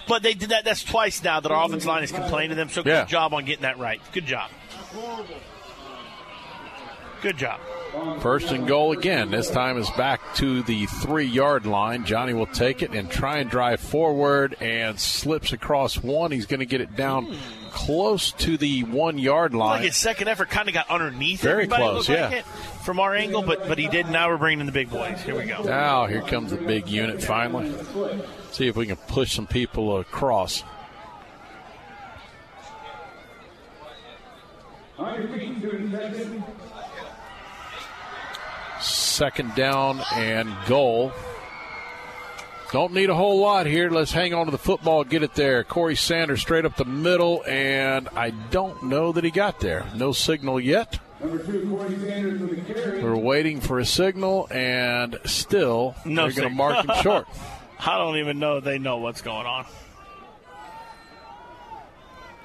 But 0.09 0.23
they 0.23 0.35
did 0.35 0.51
that. 0.51 0.65
That's 0.65 0.83
twice 0.83 1.23
now 1.23 1.41
that 1.41 1.51
our 1.51 1.59
mm-hmm. 1.59 1.67
offensive 1.67 1.89
line 1.89 2.03
is 2.05 2.13
complaining 2.13 2.51
to 2.51 2.55
them. 2.57 2.69
So 2.69 2.83
good 2.83 2.91
Yeah. 2.91 3.05
job 3.05 3.33
on 3.35 3.45
getting 3.45 3.63
that 3.63 3.79
right. 3.79 4.01
Good 4.13 4.27
job. 4.27 4.51
Good 7.23 7.39
job. 7.39 7.59
First 8.21 8.51
and 8.51 8.67
goal 8.67 8.93
again. 8.93 9.31
This 9.31 9.51
time 9.51 9.79
is 9.79 9.91
back 9.91 10.21
to 10.37 10.63
the 10.63 10.87
three 10.87 11.27
yard 11.27 11.67
line. 11.67 12.05
Johnny 12.05 12.33
will 12.33 12.47
take 12.47 12.83
it 12.83 12.93
and 12.93 13.11
try 13.11 13.39
and 13.39 13.51
drive 13.51 13.81
forward 13.81 14.57
and 14.61 14.99
slips 14.99 15.53
across 15.53 16.03
one. 16.03 16.31
He's 16.31 16.47
going 16.47 16.61
to 16.61 16.67
get 16.67 16.81
it 16.81 16.97
down 16.97 17.37
close 17.71 18.31
to 18.33 18.57
the 18.57 18.85
one 18.85 19.19
yard 19.19 19.53
Like 19.53 19.69
line. 19.69 19.83
his 19.83 19.97
second 19.97 20.29
effort 20.29 20.49
kind 20.49 20.69
of 20.69 20.75
got 20.75 20.89
underneath. 20.89 21.41
Very 21.41 21.65
everybody, 21.65 21.83
close, 21.83 22.09
looked 22.09 22.21
like 22.21 22.33
yeah. 22.33 22.43
from 22.85 23.01
our 23.01 23.15
angle, 23.15 23.43
but 23.43 23.67
but 23.69 23.79
he 23.79 23.89
did. 23.89 24.09
Now 24.09 24.31
we're 24.31 24.39
bringing 24.39 24.61
in 24.61 24.67
the 24.67 24.73
big 24.73 24.91
boys. 24.91 25.21
Here 25.21 25.37
we 25.37 25.47
go. 25.47 25.63
Now, 25.63 26.07
here 26.07 26.23
comes 26.23 26.51
the 26.53 26.57
big 26.57 26.89
unit 26.89 27.23
finally. 27.23 27.75
See 28.53 28.69
if 28.69 28.77
we 28.77 28.87
can 28.87 28.97
push 28.97 29.35
some 29.35 29.47
people 29.47 29.99
across. 29.99 30.63
Second 38.85 39.55
down 39.55 40.03
and 40.15 40.55
goal. 40.67 41.13
Don't 42.71 42.93
need 42.93 43.09
a 43.09 43.15
whole 43.15 43.39
lot 43.41 43.67
here. 43.67 43.89
Let's 43.89 44.13
hang 44.13 44.35
on 44.35 44.47
to 44.47 44.51
the 44.51 44.59
football, 44.59 45.05
get 45.05 45.23
it 45.23 45.35
there. 45.35 45.63
Corey 45.63 45.95
Sanders 45.97 46.41
straight 46.41 46.65
up 46.65 46.77
the 46.77 46.85
middle, 46.85 47.45
and 47.47 48.09
I 48.17 48.31
don't 48.31 48.85
know 48.85 49.13
that 49.13 49.23
he 49.23 49.31
got 49.31 49.61
there. 49.61 49.87
No 49.95 50.13
signal 50.13 50.59
yet. 50.61 50.99
We're 51.21 53.17
waiting 53.17 53.61
for 53.61 53.79
a 53.79 53.87
signal, 53.87 54.49
and 54.51 55.19
still 55.25 55.95
No 56.05 56.29
they're 56.29 56.43
going 56.43 56.49
to 56.49 56.55
mark 56.55 56.85
him 56.85 56.91
short. 57.03 57.27
I 57.79 57.97
don't 57.97 58.17
even 58.17 58.39
know 58.39 58.61
they 58.61 58.79
know 58.79 58.99
what's 58.99 59.23
going 59.23 59.47
on. 59.47 59.67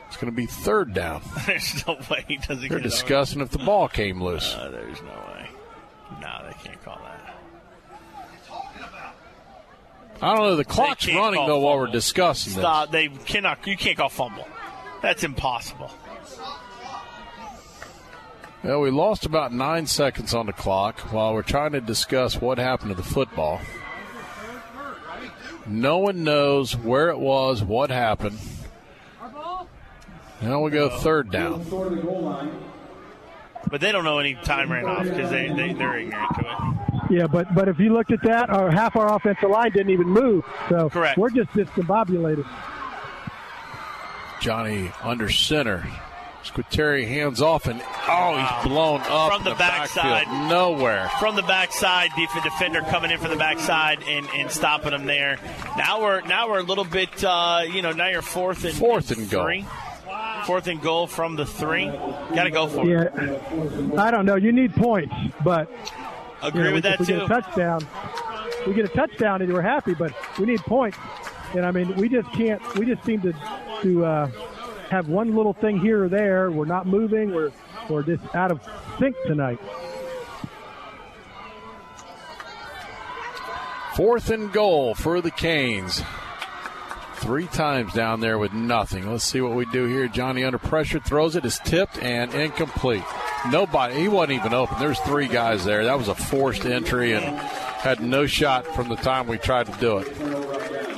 It's 0.07 0.17
going 0.17 0.31
to 0.31 0.35
be 0.35 0.47
third 0.47 0.93
down. 0.93 1.21
There's 1.45 1.85
no 1.87 1.97
way 2.09 2.25
he 2.27 2.37
doesn't. 2.37 2.59
They're 2.59 2.69
get 2.69 2.71
it 2.71 2.73
over. 2.73 2.79
discussing 2.81 3.41
if 3.41 3.49
the 3.49 3.59
ball 3.59 3.87
came 3.87 4.21
loose. 4.21 4.55
Uh, 4.55 4.69
there's 4.69 5.01
no 5.01 5.07
way. 5.07 5.38
No, 6.21 6.45
they 6.45 6.53
can't 6.63 6.83
call 6.83 6.99
that. 7.03 7.35
I 10.21 10.35
don't 10.35 10.43
know. 10.43 10.55
The 10.55 10.65
clock's 10.65 11.07
running 11.07 11.39
call 11.39 11.47
though 11.47 11.59
while 11.59 11.77
we're 11.77 11.87
discussing 11.87 12.61
this. 12.61 12.89
They 12.91 13.07
cannot. 13.07 13.65
You 13.65 13.77
can't 13.77 13.97
call 13.97 14.09
fumble. 14.09 14.47
That's 15.01 15.23
impossible. 15.23 15.91
Well, 18.63 18.81
we 18.81 18.91
lost 18.91 19.25
about 19.25 19.53
nine 19.53 19.85
seconds 19.85 20.33
on 20.33 20.45
the 20.45 20.53
clock 20.53 20.99
while 21.13 21.33
we're 21.33 21.43
trying 21.43 21.71
to 21.71 21.81
discuss 21.81 22.41
what 22.41 22.57
happened 22.57 22.89
to 22.89 22.95
the 22.95 23.03
football. 23.03 23.61
No 25.65 25.99
one 25.99 26.25
knows 26.25 26.75
where 26.75 27.09
it 27.09 27.19
was, 27.19 27.63
what 27.63 27.89
happened. 27.89 28.37
Now 30.41 30.61
we 30.61 30.71
go 30.71 30.89
third 30.89 31.31
down. 31.31 31.63
But 33.69 33.81
they 33.81 33.91
don't 33.91 34.03
know 34.03 34.19
any 34.19 34.35
time 34.35 34.71
ran 34.71 34.85
off 34.85 35.03
because 35.03 35.29
they, 35.29 35.47
they 35.49 35.73
they're 35.73 35.97
ignorant 35.99 36.35
to 36.35 36.41
it. 36.41 37.11
Yeah, 37.11 37.27
but 37.27 37.53
but 37.55 37.67
if 37.67 37.79
you 37.79 37.93
looked 37.93 38.11
at 38.11 38.21
that, 38.23 38.49
our 38.49 38.69
half 38.71 38.95
our 38.95 39.15
offensive 39.15 39.49
line 39.49 39.71
didn't 39.71 39.91
even 39.91 40.07
move. 40.07 40.43
So 40.69 40.89
Correct. 40.89 41.17
we're 41.17 41.29
just 41.29 41.49
discombobulated. 41.51 42.45
Johnny 44.41 44.91
under 45.03 45.29
center. 45.29 45.85
Squitieri 46.43 47.05
hands 47.05 47.41
off, 47.41 47.67
and 47.67 47.81
oh, 48.07 48.37
he's 48.37 48.67
blown 48.71 49.01
up 49.09 49.33
From 49.33 49.43
the 49.43 49.51
in 49.51 49.57
backside. 49.57 50.25
backfield. 50.25 50.49
Nowhere. 50.49 51.09
From 51.19 51.35
the 51.35 51.41
backside, 51.41 52.11
def- 52.17 52.43
defender 52.43 52.79
coming 52.83 53.11
in 53.11 53.19
from 53.19 53.31
the 53.31 53.35
backside 53.37 54.01
and, 54.07 54.25
and 54.33 54.49
stopping 54.49 54.93
him 54.93 55.05
there. 55.05 55.37
Now 55.77 56.01
we're 56.01 56.21
now 56.21 56.49
we're 56.49 56.59
a 56.59 56.63
little 56.63 56.85
bit, 56.85 57.23
uh, 57.25 57.63
you 57.69 57.81
know, 57.81 57.91
now 57.91 58.07
you're 58.07 58.21
fourth 58.21 58.63
and 58.63 58.73
Fourth 58.73 59.11
and 59.11 59.29
goal. 59.29 59.43
three. 59.43 59.65
Fourth 60.45 60.67
and 60.67 60.81
goal 60.81 61.05
from 61.07 61.35
the 61.35 61.45
three. 61.45 61.85
Got 61.87 62.43
to 62.43 62.51
go 62.51 62.67
for 62.67 62.89
it. 62.89 63.13
I 63.97 64.09
don't 64.11 64.25
know. 64.25 64.35
You 64.35 64.51
need 64.51 64.73
points, 64.73 65.13
but 65.43 65.69
Agree 66.41 66.61
you 66.63 66.67
know, 66.69 66.73
with 66.75 66.85
if 66.85 66.91
that 66.97 66.99
we 66.99 67.05
too. 67.05 67.13
get 67.13 67.23
a 67.23 67.27
touchdown, 67.27 67.87
we 68.65 68.73
get 68.73 68.85
a 68.85 68.89
touchdown 68.89 69.41
and 69.41 69.53
we're 69.53 69.61
happy. 69.61 69.93
But 69.93 70.13
we 70.39 70.45
need 70.45 70.61
points. 70.61 70.97
And 71.53 71.65
I 71.65 71.71
mean, 71.71 71.95
we 71.95 72.09
just 72.09 72.31
can't. 72.33 72.61
We 72.75 72.85
just 72.85 73.03
seem 73.05 73.21
to 73.21 73.33
to 73.83 74.05
uh, 74.05 74.27
have 74.89 75.07
one 75.07 75.35
little 75.35 75.53
thing 75.53 75.79
here 75.79 76.03
or 76.05 76.09
there. 76.09 76.49
We're 76.51 76.65
not 76.65 76.87
moving. 76.87 77.31
We're 77.33 77.51
we're 77.89 78.03
just 78.03 78.23
out 78.33 78.51
of 78.51 78.61
sync 78.99 79.15
tonight. 79.27 79.59
Fourth 83.95 84.29
and 84.29 84.51
goal 84.53 84.95
for 84.95 85.19
the 85.21 85.31
Canes. 85.31 86.01
Three 87.19 87.47
times 87.47 87.93
down 87.93 88.21
there 88.21 88.37
with 88.37 88.53
nothing. 88.53 89.11
Let's 89.11 89.23
see 89.23 89.41
what 89.41 89.53
we 89.53 89.65
do 89.65 89.85
here. 89.85 90.07
Johnny 90.07 90.43
under 90.43 90.57
pressure 90.57 90.99
throws 90.99 91.35
it, 91.35 91.45
is 91.45 91.59
tipped 91.59 92.01
and 92.01 92.33
incomplete. 92.33 93.03
Nobody, 93.51 93.95
he 93.95 94.07
wasn't 94.07 94.39
even 94.39 94.53
open. 94.53 94.79
There's 94.79 94.99
three 95.01 95.27
guys 95.27 95.65
there. 95.65 95.83
That 95.83 95.97
was 95.97 96.07
a 96.07 96.15
forced 96.15 96.65
entry 96.65 97.13
and 97.13 97.23
had 97.23 98.01
no 98.01 98.25
shot 98.25 98.65
from 98.67 98.89
the 98.89 98.95
time 98.95 99.27
we 99.27 99.37
tried 99.37 99.67
to 99.67 99.79
do 99.79 99.97
it. 99.99 100.88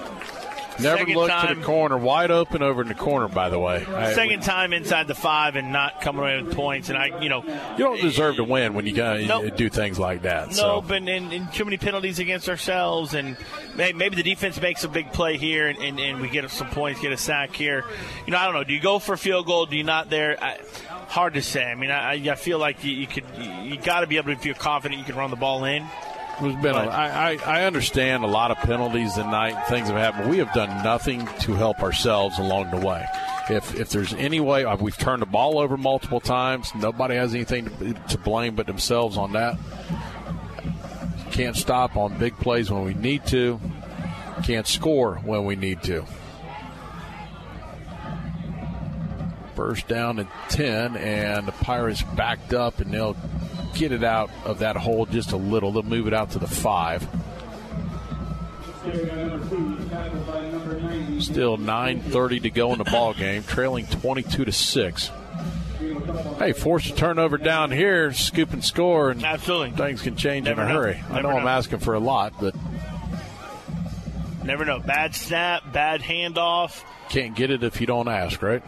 Never 0.82 0.98
Second 1.00 1.16
looked 1.16 1.32
time. 1.32 1.48
to 1.48 1.56
the 1.56 1.66
corner. 1.66 1.98
Wide 1.98 2.32
open 2.32 2.62
over 2.64 2.82
in 2.82 2.88
the 2.88 2.94
corner, 2.94 3.28
by 3.28 3.50
the 3.50 3.60
way. 3.60 3.86
I- 3.86 4.14
Second 4.14 4.44
time 4.44 4.74
inside 4.74 5.08
the 5.08 5.16
five 5.16 5.56
and 5.56 5.72
not 5.72 6.02
coming 6.02 6.22
away 6.22 6.42
with 6.42 6.56
points, 6.56 6.90
and 6.90 6.98
I, 6.98 7.22
you 7.22 7.30
know, 7.30 7.44
you 7.44 7.84
don't 7.84 8.02
deserve 8.02 8.38
to 8.38 8.44
win 8.44 8.74
when 8.74 8.86
you 8.86 8.94
gotta 8.94 9.26
Nope. 9.26 9.56
do 9.56 9.70
things 9.70 9.98
like 10.00 10.24
that. 10.24 10.48
No, 10.50 10.54
so. 10.54 10.82
but 10.88 10.98
and, 11.04 11.10
and 11.34 11.52
too 11.54 11.66
many 11.66 11.78
penalties 11.78 12.20
against 12.20 12.50
ourselves, 12.50 13.14
and 13.14 13.38
may- 13.76 13.94
maybe 13.94 14.16
the 14.16 14.24
defense 14.24 14.60
makes 14.62 14.84
a 14.84 14.88
big 14.90 15.12
play 15.14 15.38
here, 15.38 15.68
and, 15.68 15.78
and, 15.80 16.00
and 16.00 16.22
we 16.22 16.30
get 16.30 16.50
some 16.52 16.70
points, 16.70 17.00
get 17.02 17.12
a 17.12 17.18
sack 17.18 17.56
here. 17.56 17.84
You 18.26 18.32
know, 18.32 18.38
I 18.38 18.46
don't 18.46 18.54
know. 18.54 18.64
Do 18.64 18.74
you 18.74 18.82
go 18.82 19.00
for 19.00 19.14
a 19.14 19.18
field 19.18 19.46
goal? 19.46 19.66
Do 19.66 19.76
you 19.78 19.84
not 19.84 20.10
there? 20.10 20.38
I, 20.44 20.58
hard 21.08 21.34
to 21.34 21.42
say. 21.42 21.64
I 21.66 21.76
mean, 21.76 21.92
I, 21.92 22.14
I 22.14 22.36
feel 22.36 22.58
like 22.58 22.84
you, 22.84 22.92
you 22.94 23.08
could, 23.08 23.26
you, 23.38 23.78
got 23.78 24.00
to 24.02 24.08
be 24.08 24.18
able 24.18 24.34
to 24.34 24.40
feel 24.40 24.54
confident 24.54 25.00
you 25.00 25.06
can 25.06 25.16
run 25.16 25.30
the 25.30 25.36
ball 25.36 25.66
in. 25.66 25.86
There's 26.40 26.56
been 26.56 26.76
a, 26.76 26.88
I, 26.88 27.32
I, 27.32 27.40
I 27.46 27.64
understand 27.64 28.24
a 28.24 28.28
lot 28.28 28.52
of 28.52 28.58
penalties 28.58 29.14
tonight. 29.14 29.68
Things 29.68 29.90
have 29.90 29.98
happened. 29.98 30.30
We 30.30 30.38
have 30.38 30.54
done 30.54 30.84
nothing 30.84 31.28
to 31.42 31.54
help 31.54 31.82
ourselves 31.82 32.40
along 32.40 32.72
the 32.72 32.86
way. 32.86 33.06
If 33.50 33.76
if 33.80 33.90
there's 33.90 34.14
any 34.14 34.40
way, 34.40 34.64
uh, 34.64 34.78
we've 34.78 34.98
turned 34.98 35.22
the 35.22 35.28
ball 35.28 35.60
over 35.60 35.78
multiple 35.78 36.20
times. 36.20 36.72
Nobody 36.76 37.16
has 37.16 37.34
anything 37.34 37.66
to, 37.78 37.94
to 37.94 38.18
blame 38.18 38.56
but 38.56 38.66
themselves 38.66 39.18
on 39.18 39.34
that. 39.34 39.58
Can't 41.32 41.56
stop 41.56 41.96
on 41.96 42.18
big 42.18 42.38
plays 42.38 42.72
when 42.72 42.84
we 42.84 42.94
need 42.94 43.26
to. 43.28 43.60
Can't 44.44 44.68
score 44.68 45.16
when 45.18 45.46
we 45.46 45.56
need 45.56 45.84
to. 45.84 46.06
First 49.56 49.88
down 49.88 50.20
and 50.20 50.30
10, 50.50 50.98
and 50.98 51.48
the 51.48 51.52
Pirates 51.52 52.02
backed 52.02 52.54
up, 52.54 52.80
and 52.80 52.92
they'll 52.92 53.16
get 53.74 53.92
it 53.92 54.04
out 54.04 54.30
of 54.46 54.60
that 54.60 54.76
hole 54.78 55.06
just 55.06 55.32
a 55.32 55.38
little. 55.38 55.72
They'll 55.72 55.84
move 55.84 56.08
it 56.08 56.14
out 56.14 56.32
to 56.32 56.40
the 56.40 56.48
five. 56.48 57.08
Still 61.20 61.58
9:30 61.58 62.42
to 62.42 62.50
go 62.50 62.72
in 62.72 62.78
the 62.80 62.84
ball 62.84 63.14
game, 63.14 63.44
trailing 63.44 63.86
22 63.88 64.46
to 64.46 64.52
six. 64.52 65.12
Hey, 66.40 66.54
force 66.54 66.90
a 66.90 66.94
turnover 66.94 67.38
down 67.38 67.72
here, 67.72 68.12
scoop 68.14 68.54
and 68.54 68.64
score, 68.64 69.12
and 69.12 69.24
absolutely 69.24 69.72
things 69.78 70.02
can 70.02 70.16
change 70.16 70.46
Never 70.46 70.62
in 70.64 70.68
a 70.68 70.74
know. 70.74 70.82
hurry. 70.82 71.04
I 71.10 71.16
Never 71.16 71.22
know 71.28 71.38
I'm 71.38 71.48
asking 71.48 71.80
for 71.80 71.94
a 71.94 72.00
lot, 72.00 72.34
but 72.40 72.56
Never 74.44 74.66
know. 74.66 74.80
Bad 74.80 75.14
snap, 75.16 75.72
bad 75.72 76.02
handoff. 76.02 76.84
can't 77.10 77.36
get 77.36 77.52
it 77.52 77.64
if 77.64 77.80
you 77.80 77.86
don't 77.88 78.08
ask, 78.08 78.42
right? 78.42 78.64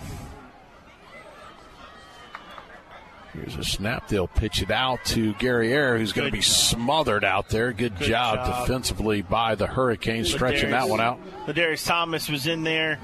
Here's 3.33 3.55
a 3.55 3.63
snap. 3.63 4.07
They'll 4.07 4.27
pitch 4.27 4.61
it 4.61 4.69
out 4.69 5.03
to 5.05 5.33
Gary 5.33 5.73
Air, 5.73 5.97
who's 5.97 6.13
going 6.13 6.27
to 6.27 6.31
be 6.31 6.41
smothered 6.41 7.23
out 7.23 7.49
there. 7.49 7.73
Good, 7.73 7.97
Good 7.97 8.07
job, 8.07 8.35
job. 8.35 8.67
defensively 8.67 9.23
by 9.23 9.55
the 9.55 9.65
Hurricanes, 9.65 10.31
stretching 10.31 10.69
that 10.69 10.87
one 10.87 11.01
out. 11.01 11.19
Ladarius 11.47 11.85
Thomas 11.85 12.29
was 12.29 12.45
in 12.45 12.63
there. 12.63 12.99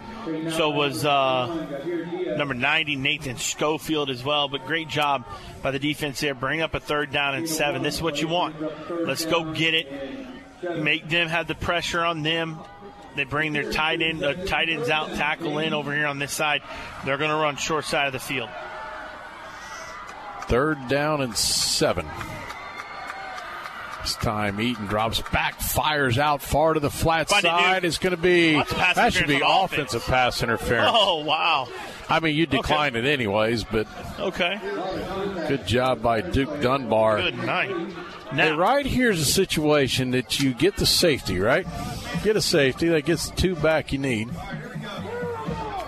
So 0.51 0.69
was 0.69 1.03
uh, 1.03 2.35
number 2.38 2.53
90, 2.53 2.95
Nathan 2.98 3.38
Schofield, 3.38 4.11
as 4.11 4.24
well. 4.24 4.48
But 4.48 4.67
great 4.67 4.88
job 4.88 5.25
by 5.64 5.72
the 5.72 5.80
defense 5.80 6.19
there. 6.19 6.35
Bring 6.35 6.61
up 6.61 6.75
a 6.75 6.80
third 6.80 7.11
down 7.11 7.33
and 7.33 7.49
seven. 7.49 7.82
This 7.82 7.95
is 7.95 8.01
what 8.01 8.22
you 8.22 8.27
want. 8.27 8.56
Let's 8.91 9.25
go 9.25 9.51
get 9.51 9.74
it. 9.74 9.91
Make 10.77 11.09
them 11.09 11.27
have 11.27 11.48
the 11.48 11.56
pressure 11.56 12.01
on 12.03 12.22
them. 12.22 12.59
They 13.16 13.24
bring 13.24 13.53
their 13.53 13.72
tight 13.72 14.01
end, 14.03 14.24
uh, 14.24 14.45
tight 14.45 14.69
ends 14.69 14.90
out, 14.90 15.09
tackle 15.16 15.58
in 15.58 15.74
over 15.74 15.93
here 15.93 16.06
on 16.06 16.19
this 16.19 16.32
side. 16.32 16.61
They're 17.06 17.17
going 17.17 17.32
to 17.32 17.35
run 17.35 17.56
short 17.58 17.85
side 17.85 18.06
of 18.08 18.14
the 18.14 18.19
field. 18.19 18.49
Third 20.50 20.88
down 20.90 21.22
and 21.22 21.36
seven. 21.38 22.06
This 24.02 24.16
time 24.16 24.60
Eaton 24.61 24.88
drops 24.88 25.22
back, 25.32 25.60
fires 25.60 26.18
out 26.18 26.42
far 26.42 26.74
to 26.74 26.80
the 26.80 26.90
flat 26.90 27.30
side. 27.30 27.82
dude. 27.82 27.86
It's 27.88 27.98
going 27.98 28.16
to 28.16 28.22
be 28.22 28.56
Lots 28.56 28.72
of 28.72 28.78
pass 28.78 28.95
that 28.95 29.14
should 29.14 29.28
be 29.28 29.42
offensive 29.45 30.03
pass 30.06 30.42
interference. 30.42 30.90
Oh 30.94 31.24
wow! 31.26 31.68
I 32.10 32.19
mean, 32.22 32.36
you 32.36 32.45
declined 32.45 32.95
it 32.95 33.06
anyways, 33.06 33.66
but 33.66 33.88
Okay. 34.19 34.60
good 35.48 35.68
job 35.68 36.02
by 36.02 36.22
Duke 36.22 36.61
Dunbar. 36.61 37.18
Good 37.22 37.38
night. 37.38 37.76
Hey, 38.32 38.52
right 38.52 38.86
here's 38.86 39.19
a 39.19 39.26
situation 39.26 40.11
that 40.11 40.40
you 40.40 40.53
get 40.53 40.78
the 40.78 40.86
safety, 40.86 41.40
right? 41.40 41.68
Get 42.24 42.36
a 42.36 42.42
safety 42.42 42.88
that 42.90 43.03
gets 43.06 43.30
the 43.30 43.36
two 43.36 43.56
back 43.56 43.92
you 43.92 43.98
need. 44.00 44.30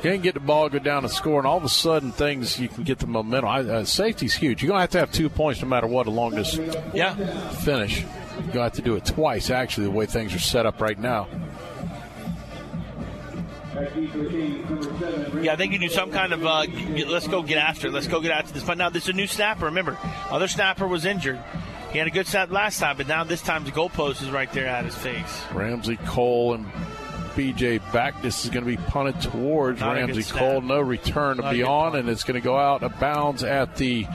Can't 0.01 0.23
get 0.23 0.33
the 0.33 0.39
ball, 0.39 0.67
go 0.67 0.79
down 0.79 1.03
and 1.03 1.13
score, 1.13 1.37
and 1.37 1.47
all 1.47 1.57
of 1.57 1.63
a 1.63 1.69
sudden 1.69 2.11
things 2.11 2.59
you 2.59 2.67
can 2.67 2.83
get 2.83 2.97
the 2.97 3.05
momentum. 3.05 3.49
I, 3.49 3.59
uh, 3.59 3.85
safety's 3.85 4.33
huge. 4.33 4.63
You're 4.63 4.69
gonna 4.69 4.81
have 4.81 4.89
to 4.91 4.99
have 4.99 5.11
two 5.11 5.29
points 5.29 5.61
no 5.61 5.67
matter 5.67 5.85
what 5.85 6.07
along 6.07 6.31
this 6.31 6.59
yeah 6.93 7.13
finish. 7.49 8.01
You're 8.01 8.47
gonna 8.47 8.63
have 8.63 8.73
to 8.73 8.81
do 8.81 8.95
it 8.95 9.05
twice. 9.05 9.51
Actually, 9.51 9.85
the 9.85 9.91
way 9.91 10.07
things 10.07 10.33
are 10.33 10.39
set 10.39 10.65
up 10.65 10.81
right 10.81 10.97
now. 10.97 11.27
Yeah, 15.41 15.53
I 15.53 15.55
think 15.55 15.73
you 15.73 15.79
do 15.79 15.89
some 15.89 16.11
kind 16.11 16.33
of 16.33 16.45
uh, 16.45 16.65
let's 17.07 17.27
go 17.27 17.43
get 17.43 17.59
after 17.59 17.87
it. 17.87 17.93
Let's 17.93 18.07
go 18.07 18.21
get 18.21 18.31
after 18.31 18.53
this. 18.53 18.63
But 18.63 18.79
now 18.79 18.89
this 18.89 19.03
is 19.03 19.09
a 19.09 19.13
new 19.13 19.27
snapper. 19.27 19.65
Remember, 19.65 19.97
other 20.29 20.47
snapper 20.47 20.87
was 20.87 21.05
injured. 21.05 21.39
He 21.91 21.99
had 21.99 22.07
a 22.07 22.11
good 22.11 22.25
snap 22.25 22.49
last 22.51 22.79
time, 22.79 22.97
but 22.97 23.07
now 23.07 23.23
this 23.23 23.41
time 23.41 23.65
the 23.65 23.71
goalpost 23.71 24.23
is 24.23 24.31
right 24.31 24.51
there 24.53 24.65
at 24.65 24.85
his 24.85 24.95
face. 24.95 25.41
Ramsey 25.53 25.97
Cole 26.05 26.53
and 26.53 26.65
BJ 27.33 27.79
back. 27.91 28.21
This 28.21 28.43
is 28.43 28.51
going 28.51 28.63
to 28.63 28.69
be 28.69 28.77
punted 28.77 29.21
towards 29.21 29.79
Not 29.79 29.95
Ramsey. 29.95 30.23
Cole. 30.23 30.61
No 30.61 30.79
return 30.79 31.37
to 31.37 31.43
Not 31.43 31.53
be 31.53 31.63
on, 31.63 31.95
and 31.95 32.09
it's 32.09 32.23
going 32.23 32.39
to 32.39 32.43
go 32.43 32.57
out 32.57 32.83
of 32.83 32.99
bounds 32.99 33.43
at 33.43 33.75
the 33.75 34.05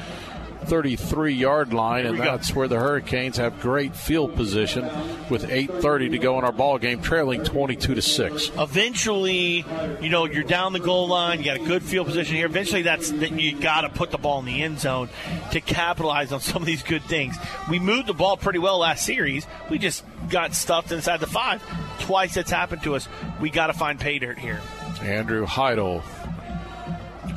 33 0.66 1.34
yard 1.34 1.72
line, 1.72 2.06
and 2.06 2.16
go. 2.16 2.24
that's 2.24 2.54
where 2.54 2.68
the 2.68 2.78
Hurricanes 2.78 3.36
have 3.36 3.60
great 3.60 3.94
field 3.94 4.34
position 4.34 4.84
with 5.30 5.48
8:30 5.48 6.10
to 6.10 6.18
go 6.18 6.38
in 6.38 6.44
our 6.44 6.52
ball 6.52 6.78
game, 6.78 7.00
trailing 7.00 7.44
22 7.44 7.94
to 7.94 8.02
six. 8.02 8.50
Eventually, 8.58 9.64
you 10.00 10.08
know, 10.08 10.26
you're 10.26 10.42
down 10.42 10.72
the 10.72 10.80
goal 10.80 11.08
line. 11.08 11.38
You 11.38 11.44
got 11.44 11.56
a 11.56 11.64
good 11.64 11.82
field 11.82 12.06
position 12.06 12.36
here. 12.36 12.46
Eventually, 12.46 12.82
that's 12.82 13.10
that 13.12 13.32
you 13.32 13.58
got 13.58 13.82
to 13.82 13.88
put 13.88 14.10
the 14.10 14.18
ball 14.18 14.40
in 14.40 14.44
the 14.44 14.62
end 14.62 14.80
zone 14.80 15.08
to 15.52 15.60
capitalize 15.60 16.32
on 16.32 16.40
some 16.40 16.62
of 16.62 16.66
these 16.66 16.82
good 16.82 17.02
things. 17.02 17.36
We 17.70 17.78
moved 17.78 18.08
the 18.08 18.14
ball 18.14 18.36
pretty 18.36 18.58
well 18.58 18.78
last 18.78 19.04
series. 19.04 19.46
We 19.70 19.78
just 19.78 20.04
got 20.28 20.54
stuffed 20.54 20.92
inside 20.92 21.20
the 21.20 21.26
five. 21.26 21.62
Twice 22.00 22.34
that's 22.34 22.50
happened 22.50 22.82
to 22.82 22.94
us. 22.94 23.08
We 23.40 23.50
got 23.50 23.68
to 23.68 23.72
find 23.72 23.98
pay 23.98 24.18
dirt 24.18 24.38
here. 24.38 24.60
Andrew 25.02 25.44
Heidel 25.44 26.02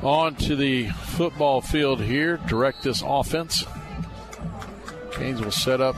on 0.03 0.35
to 0.35 0.55
the 0.55 0.87
football 0.87 1.61
field 1.61 2.01
here, 2.01 2.37
direct 2.47 2.83
this 2.83 3.03
offense. 3.05 3.65
Canes 5.11 5.41
will 5.41 5.51
set 5.51 5.81
up 5.81 5.95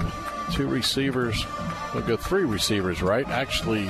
two 0.52 0.68
receivers. 0.68 1.46
They'll 1.94 2.04
go 2.04 2.18
three 2.18 2.44
receivers, 2.44 3.02
right? 3.02 3.28
Actually, 3.28 3.86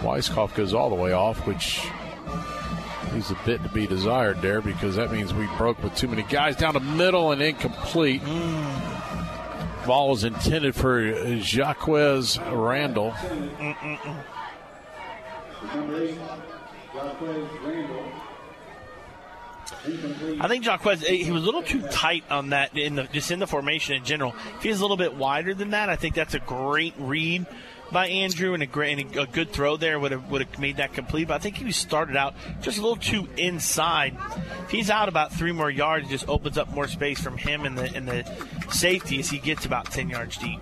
Weisskopf 0.00 0.54
goes 0.54 0.74
all 0.74 0.90
the 0.90 0.96
way 0.96 1.12
off, 1.12 1.46
which 1.46 1.86
is 3.14 3.30
a 3.30 3.38
bit 3.44 3.62
to 3.62 3.68
be 3.70 3.86
desired 3.86 4.40
there 4.42 4.60
because 4.60 4.96
that 4.96 5.10
means 5.10 5.34
we 5.34 5.46
broke 5.56 5.82
with 5.82 5.94
too 5.96 6.08
many 6.08 6.22
guys 6.24 6.56
down 6.56 6.74
the 6.74 6.80
middle 6.80 7.32
and 7.32 7.42
incomplete. 7.42 8.22
Ball 9.86 10.10
was 10.10 10.24
intended 10.24 10.74
for 10.74 11.38
Jacques 11.38 11.86
Randall. 11.88 13.12
Mm-mm-mm. 13.12 14.24
I 20.40 20.48
think 20.48 20.64
Jaquez 20.64 21.04
eh, 21.04 21.14
he 21.14 21.30
was 21.30 21.42
a 21.42 21.46
little 21.46 21.62
too 21.62 21.82
tight 21.88 22.24
on 22.30 22.50
that 22.50 22.76
in 22.76 22.96
the 22.96 23.04
just 23.04 23.30
in 23.30 23.38
the 23.38 23.46
formation 23.46 23.96
in 23.96 24.04
general. 24.04 24.34
If 24.56 24.62
he's 24.62 24.78
a 24.78 24.82
little 24.82 24.96
bit 24.96 25.14
wider 25.14 25.54
than 25.54 25.70
that, 25.70 25.88
I 25.88 25.96
think 25.96 26.14
that's 26.14 26.34
a 26.34 26.40
great 26.40 26.94
read 26.98 27.46
by 27.92 28.06
Andrew 28.08 28.54
and 28.54 28.62
a 28.62 28.66
great 28.66 28.98
and 28.98 29.16
a, 29.16 29.26
good 29.26 29.52
throw 29.52 29.76
there 29.76 29.98
would 29.98 30.12
have 30.12 30.30
would 30.30 30.42
have 30.42 30.58
made 30.58 30.76
that 30.76 30.92
complete. 30.92 31.28
But 31.28 31.34
I 31.34 31.38
think 31.38 31.56
he 31.56 31.72
started 31.72 32.16
out 32.16 32.34
just 32.60 32.78
a 32.78 32.82
little 32.82 32.96
too 32.96 33.28
inside. 33.36 34.16
If 34.64 34.70
he's 34.70 34.90
out 34.90 35.08
about 35.08 35.32
three 35.32 35.52
more 35.52 35.70
yards, 35.70 36.06
it 36.06 36.10
just 36.10 36.28
opens 36.28 36.58
up 36.58 36.70
more 36.72 36.88
space 36.88 37.20
from 37.20 37.36
him 37.36 37.64
and 37.64 37.76
the 37.76 37.94
and 37.94 38.06
the 38.06 38.24
safety 38.70 39.18
as 39.18 39.30
he 39.30 39.38
gets 39.38 39.64
about 39.64 39.86
ten 39.86 40.08
yards 40.10 40.36
deep. 40.36 40.60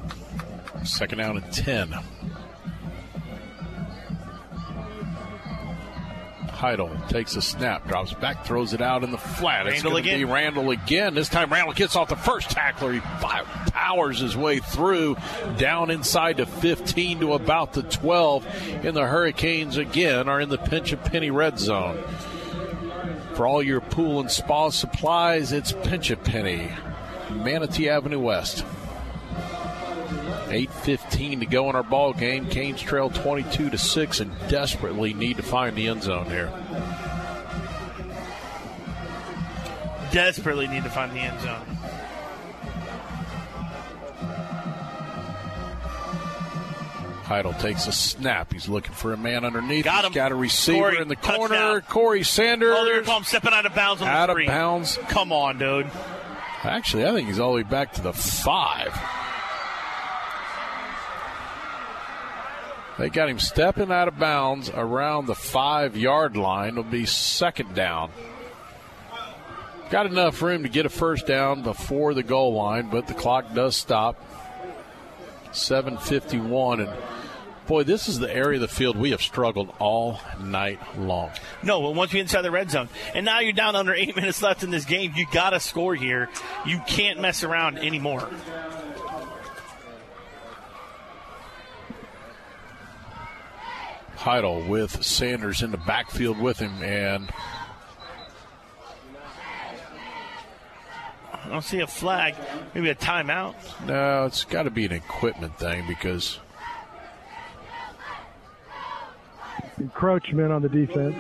Second 0.85 1.19
down 1.19 1.37
and 1.37 1.53
10. 1.53 1.95
Heidel 6.59 6.91
takes 7.09 7.37
a 7.37 7.43
snap, 7.43 7.87
drops 7.87 8.13
back, 8.13 8.45
throws 8.45 8.73
it 8.73 8.81
out 8.81 9.05
in 9.05 9.13
the 9.13 9.19
flat. 9.19 9.67
It's 9.69 9.77
Randall 9.77 9.93
going 9.93 10.03
to 10.03 10.11
be 10.11 10.15
again. 10.17 10.31
Randall 10.31 10.71
again. 10.71 11.15
This 11.15 11.29
time 11.29 11.53
Randall 11.53 11.73
gets 11.73 11.95
off 11.95 12.09
the 12.09 12.17
first 12.17 12.51
tackler. 12.51 12.93
He 12.93 13.01
powers 13.01 14.19
his 14.19 14.37
way 14.37 14.59
through, 14.59 15.17
down 15.57 15.91
inside 15.91 16.39
to 16.39 16.47
15 16.47 17.21
to 17.21 17.33
about 17.35 17.75
the 17.75 17.85
12. 17.85 18.45
And 18.85 18.97
the 18.97 19.07
Hurricanes 19.07 19.77
again 19.77 20.29
are 20.29 20.41
in 20.41 20.49
the 20.49 20.59
Pinch 20.59 20.93
a 20.93 20.97
Penny 20.97 21.31
red 21.31 21.61
zone. 21.61 22.03
For 23.35 23.47
all 23.47 23.63
your 23.63 23.81
pool 23.81 24.19
and 24.19 24.29
spa 24.29 24.71
supplies, 24.71 25.53
it's 25.53 25.73
pinch 25.73 26.11
a 26.11 26.17
penny. 26.17 26.73
Manatee 27.31 27.89
Avenue 27.89 28.19
West. 28.19 28.65
8.15 30.49 31.41
to 31.41 31.47
go 31.47 31.69
in 31.71 31.77
our 31.77 31.83
ball 31.83 32.13
game. 32.13 32.49
Canes 32.49 32.81
trail 32.81 33.11
22 33.11 33.71
to 33.71 33.79
6 33.79 34.21
and 34.21 34.33
desperately 34.49 35.15
need 35.15 35.37
to 35.37 35.43
find 35.43 35.77
the 35.77 35.87
end 35.89 36.03
zone 36.03 36.27
here. 36.27 36.53
Desperately 40.11 40.67
need 40.67 40.85
to 40.85 40.91
find 40.91 41.13
the 41.13 41.21
end 41.21 41.41
zone. 41.41 41.67
Heidel 47.25 47.53
takes 47.55 47.87
a 47.87 47.93
snap. 47.93 48.55
He's 48.55 48.71
looking 48.71 48.95
for 48.95 49.13
a 49.13 49.17
man 49.19 49.45
underneath. 49.45 49.85
Got 49.85 50.07
him. 50.07 50.13
He's 50.13 50.17
got 50.17 50.33
a 50.33 50.35
receiver 50.35 50.79
Corey, 50.93 51.03
in 51.03 51.09
the 51.09 51.17
touchdown. 51.17 51.49
corner. 51.49 51.81
Corey 51.83 52.23
Sanders. 52.23 52.75
Oh, 52.75 52.87
they're 52.87 53.03
him 53.03 53.25
stepping 53.25 53.53
out 53.53 53.67
of 53.67 53.75
bounds 53.75 54.01
on 54.01 54.09
Out 54.09 54.29
the 54.35 54.41
of 54.41 54.47
bounds. 54.47 54.99
Come 55.09 55.31
on, 55.31 55.59
dude. 55.59 55.91
Actually, 56.63 57.05
I 57.07 57.13
think 57.13 57.29
he's 57.29 57.39
all 57.39 57.51
the 57.51 57.57
way 57.57 57.63
back 57.65 57.93
to 57.95 58.01
the 58.03 58.15
five. 58.15 58.99
They 62.99 63.09
got 63.09 63.29
him 63.29 63.39
stepping 63.39 63.93
out 63.93 64.09
of 64.09 64.19
bounds 64.19 64.71
around 64.71 65.27
the 65.27 65.35
five 65.37 65.97
yard 65.97 66.37
line. 66.37 66.71
It'll 66.71 66.83
be 66.83 67.07
second 67.07 67.75
down. 67.75 68.11
Got 69.91 70.07
enough 70.07 70.43
room 70.43 70.65
to 70.65 70.69
get 70.69 70.85
a 70.85 70.91
first 70.91 71.27
down 71.27 71.63
before 71.63 72.13
the 72.13 72.25
goal 72.25 72.55
line, 72.55 72.91
but 72.91 73.07
the 73.07 73.15
clock 73.15 73.55
does 73.55 73.77
stop. 73.77 74.23
751 75.53 76.81
and 76.81 76.93
boy 77.67 77.85
this 77.85 78.09
is 78.09 78.19
the 78.19 78.35
area 78.35 78.57
of 78.57 78.63
the 78.63 78.69
field 78.69 78.97
we 78.97 79.11
have 79.11 79.21
struggled 79.21 79.73
all 79.79 80.21
night 80.41 80.79
long 80.99 81.31
No, 81.63 81.83
but 81.83 81.95
once 81.95 82.13
we 82.13 82.21
inside 82.21 82.43
the 82.43 82.51
red 82.51 82.71
zone, 82.71 82.89
and 83.15 83.25
now 83.25 83.41
you're 83.41 83.53
down 83.53 83.77
under 83.77 83.95
eight 83.95 84.15
minutes 84.17 84.43
left 84.43 84.63
in 84.63 84.71
this 84.71 84.85
game, 84.85 85.13
you 85.15 85.27
got 85.33 85.51
to 85.51 85.61
score 85.61 85.95
here. 85.95 86.29
You 86.67 86.81
can't 86.87 87.21
mess 87.21 87.45
around 87.45 87.79
anymore. 87.79 88.29
Heidel 94.19 94.61
with 94.63 95.05
Sanders 95.05 95.63
in 95.63 95.71
the 95.71 95.77
backfield 95.77 96.39
with 96.39 96.59
him 96.59 96.83
and 96.83 97.31
I 101.33 101.49
don't 101.49 101.63
see 101.63 101.81
a 101.81 101.87
flag. 101.87 102.35
Maybe 102.75 102.91
a 102.91 102.95
timeout. 102.95 103.55
No, 103.87 104.27
it's 104.27 104.45
got 104.45 104.65
to 104.65 104.71
be 104.71 104.85
an 104.85 104.93
equipment 104.93 105.57
thing 105.59 105.85
because 105.87 106.39
Encroachment 109.79 110.51
on 110.51 110.61
the 110.63 110.69
defense. 110.69 111.17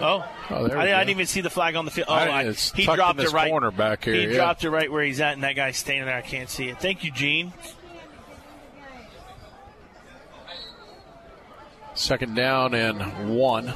Oh, 0.00 0.24
Oh, 0.48 0.68
there 0.68 0.78
I, 0.78 0.82
I 0.94 0.98
didn't 1.00 1.10
even 1.10 1.26
see 1.26 1.40
the 1.40 1.50
flag 1.50 1.74
on 1.74 1.84
the 1.84 1.90
field. 1.90 2.06
Oh, 2.08 2.14
I- 2.14 2.40
I- 2.48 2.52
he 2.52 2.84
dropped 2.84 3.20
it 3.20 3.32
right. 3.32 3.50
corner 3.50 3.70
back 3.72 4.04
here, 4.04 4.14
He 4.14 4.28
yeah. 4.28 4.34
dropped 4.36 4.62
it 4.64 4.70
right 4.70 4.90
where 4.90 5.02
he's 5.02 5.20
at, 5.20 5.34
and 5.34 5.42
that 5.42 5.56
guy's 5.56 5.76
standing 5.76 6.06
there. 6.06 6.16
I 6.16 6.20
can't 6.22 6.48
see 6.48 6.68
it. 6.68 6.78
Thank 6.80 7.02
you, 7.04 7.10
Gene. 7.10 7.52
Second 12.00 12.34
down 12.34 12.74
and 12.74 13.36
one. 13.36 13.74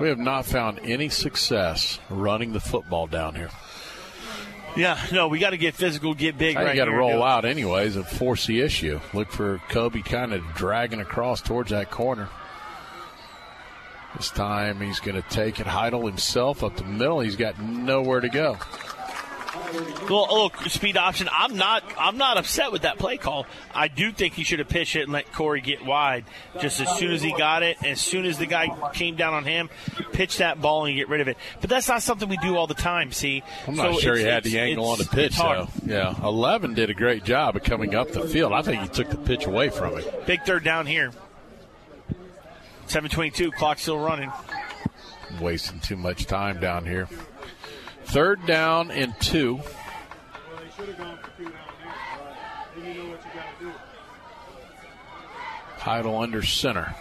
We 0.00 0.08
have 0.08 0.18
not 0.18 0.46
found 0.46 0.80
any 0.82 1.08
success 1.08 1.98
running 2.08 2.52
the 2.52 2.60
football 2.60 3.06
down 3.06 3.34
here. 3.34 3.50
Yeah, 4.76 4.98
no, 5.12 5.26
we 5.26 5.40
got 5.40 5.50
to 5.50 5.58
get 5.58 5.74
physical, 5.74 6.14
get 6.14 6.38
big. 6.38 6.56
I 6.56 6.64
right 6.64 6.76
got 6.76 6.84
to 6.84 6.92
roll 6.92 7.24
out 7.24 7.44
anyways 7.44 7.96
and 7.96 8.06
force 8.06 8.46
the 8.46 8.60
issue. 8.60 9.00
Look 9.12 9.32
for 9.32 9.58
Kobe 9.68 10.02
kind 10.02 10.32
of 10.32 10.44
dragging 10.54 11.00
across 11.00 11.42
towards 11.42 11.70
that 11.70 11.90
corner. 11.90 12.28
This 14.16 14.30
time 14.30 14.80
he's 14.80 15.00
going 15.00 15.20
to 15.20 15.28
take 15.28 15.58
it. 15.60 15.66
Heidel 15.66 16.06
himself 16.06 16.62
up 16.62 16.76
the 16.76 16.84
middle. 16.84 17.20
He's 17.20 17.36
got 17.36 17.60
nowhere 17.60 18.20
to 18.20 18.28
go. 18.28 18.58
Little, 19.72 20.22
little 20.22 20.50
speed 20.68 20.96
option. 20.96 21.28
I'm 21.32 21.56
not. 21.56 21.84
I'm 21.98 22.16
not 22.16 22.36
upset 22.36 22.72
with 22.72 22.82
that 22.82 22.98
play 22.98 23.16
call. 23.16 23.46
I 23.74 23.88
do 23.88 24.12
think 24.12 24.34
he 24.34 24.44
should 24.44 24.58
have 24.58 24.68
pitched 24.68 24.96
it 24.96 25.02
and 25.02 25.12
let 25.12 25.32
Corey 25.32 25.60
get 25.60 25.84
wide. 25.84 26.24
Just 26.60 26.80
as 26.80 26.98
soon 26.98 27.12
as 27.12 27.22
he 27.22 27.32
got 27.36 27.62
it, 27.62 27.82
as 27.84 28.00
soon 28.00 28.24
as 28.24 28.38
the 28.38 28.46
guy 28.46 28.68
came 28.92 29.16
down 29.16 29.34
on 29.34 29.44
him, 29.44 29.70
pitch 30.12 30.38
that 30.38 30.60
ball 30.60 30.86
and 30.86 30.96
get 30.96 31.08
rid 31.08 31.20
of 31.20 31.28
it. 31.28 31.36
But 31.60 31.70
that's 31.70 31.88
not 31.88 32.02
something 32.02 32.28
we 32.28 32.36
do 32.38 32.56
all 32.56 32.66
the 32.66 32.74
time. 32.74 33.12
See, 33.12 33.42
I'm 33.66 33.76
not 33.76 33.94
So 33.94 34.00
sure 34.00 34.16
he 34.16 34.24
had 34.24 34.44
the 34.44 34.58
angle 34.58 34.88
on 34.88 34.98
the 34.98 35.04
pitch, 35.04 35.36
though. 35.38 35.68
Yeah, 35.84 36.14
11 36.22 36.74
did 36.74 36.90
a 36.90 36.94
great 36.94 37.24
job 37.24 37.56
of 37.56 37.62
coming 37.62 37.94
up 37.94 38.10
the 38.10 38.26
field. 38.28 38.52
I 38.52 38.62
think 38.62 38.82
he 38.82 38.88
took 38.88 39.10
the 39.10 39.16
pitch 39.16 39.46
away 39.46 39.70
from 39.70 39.98
him. 39.98 40.04
Big 40.26 40.42
third 40.44 40.64
down 40.64 40.86
here. 40.86 41.12
7:22. 42.88 43.52
Clock 43.52 43.78
still 43.78 43.98
running. 43.98 44.32
Wasting 45.40 45.78
too 45.78 45.96
much 45.96 46.26
time 46.26 46.58
down 46.58 46.84
here. 46.84 47.08
Third 48.10 48.44
down 48.46 48.90
and 48.90 49.14
two. 49.20 49.60
Heidel 55.78 56.18
under 56.18 56.42
center. 56.42 56.94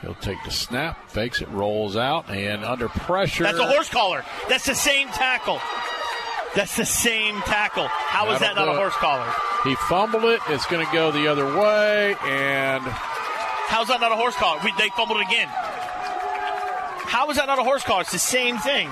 He'll 0.00 0.14
take 0.14 0.42
the 0.44 0.50
snap, 0.50 1.10
fakes 1.10 1.42
it, 1.42 1.48
rolls 1.48 1.96
out, 1.96 2.30
and 2.30 2.64
under 2.64 2.88
pressure. 2.88 3.44
That's 3.44 3.58
a 3.58 3.66
horse 3.66 3.88
collar. 3.88 4.24
That's 4.48 4.64
the 4.64 4.74
same 4.74 5.08
tackle. 5.08 5.60
That's 6.54 6.76
the 6.76 6.86
same 6.86 7.40
tackle. 7.42 7.88
How 7.88 8.30
is 8.30 8.40
that 8.40 8.54
That'll 8.54 8.74
not 8.74 8.76
a 8.76 8.78
horse 8.78 8.94
collar? 8.94 9.26
He 9.64 9.74
fumbled 9.74 10.24
it. 10.24 10.40
It's 10.48 10.66
going 10.66 10.86
to 10.86 10.92
go 10.92 11.10
the 11.10 11.26
other 11.28 11.44
way, 11.44 12.16
and 12.22 12.84
How's 13.68 13.88
that 13.88 14.00
not 14.00 14.12
a 14.12 14.16
horse 14.16 14.34
collar? 14.34 14.58
We, 14.64 14.72
they 14.78 14.88
fumbled 14.88 15.20
it 15.20 15.26
again. 15.28 15.46
How 15.50 17.28
is 17.28 17.36
that 17.36 17.46
not 17.46 17.58
a 17.58 17.62
horse 17.62 17.84
collar? 17.84 18.00
It's 18.00 18.12
the 18.12 18.18
same 18.18 18.56
thing. 18.56 18.88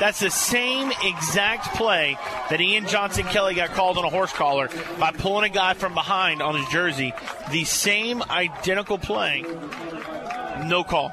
That's 0.00 0.18
the 0.18 0.30
same 0.30 0.92
exact 1.02 1.74
play 1.76 2.18
that 2.50 2.60
Ian 2.60 2.86
Johnson 2.86 3.24
Kelly 3.24 3.54
got 3.54 3.70
called 3.70 3.96
on 3.96 4.04
a 4.04 4.10
horse 4.10 4.32
collar 4.32 4.68
by 4.98 5.12
pulling 5.12 5.44
a 5.44 5.54
guy 5.54 5.74
from 5.74 5.94
behind 5.94 6.42
on 6.42 6.56
his 6.56 6.68
jersey. 6.68 7.12
The 7.50 7.64
same 7.64 8.22
identical 8.22 8.98
play. 8.98 9.44
No 10.66 10.84
call. 10.84 11.12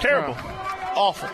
Terrible. 0.00 0.36
Awful. 0.94 1.28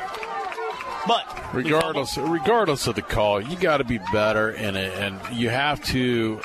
But 1.07 1.55
regardless 1.55 2.17
regardless 2.17 2.87
of 2.87 2.95
the 2.95 3.03
call, 3.03 3.41
you 3.41 3.57
got 3.57 3.79
to 3.79 3.85
be 3.85 3.99
better 4.13 4.51
in 4.51 4.77
it, 4.77 4.93
and 4.95 5.19
you 5.33 5.49
have 5.49 5.83
to 5.87 6.41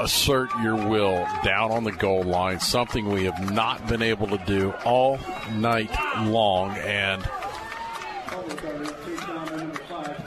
assert 0.00 0.50
your 0.60 0.74
will 0.88 1.26
down 1.44 1.70
on 1.70 1.84
the 1.84 1.92
goal 1.92 2.22
line. 2.22 2.58
Something 2.58 3.10
we 3.10 3.24
have 3.24 3.52
not 3.52 3.86
been 3.86 4.02
able 4.02 4.26
to 4.28 4.38
do 4.46 4.72
all 4.84 5.18
night 5.52 5.90
long, 6.24 6.76
and 6.78 7.22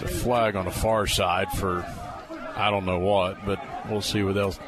flag 0.08 0.56
on 0.56 0.66
the 0.66 0.72
far 0.72 1.08
side 1.08 1.50
for 1.52 1.86
I 2.56 2.72
don't 2.72 2.86
know 2.86 3.00
what, 3.00 3.46
but 3.46 3.60
we'll 3.90 4.02
see 4.02 4.24
what 4.24 4.38
else. 4.38 4.60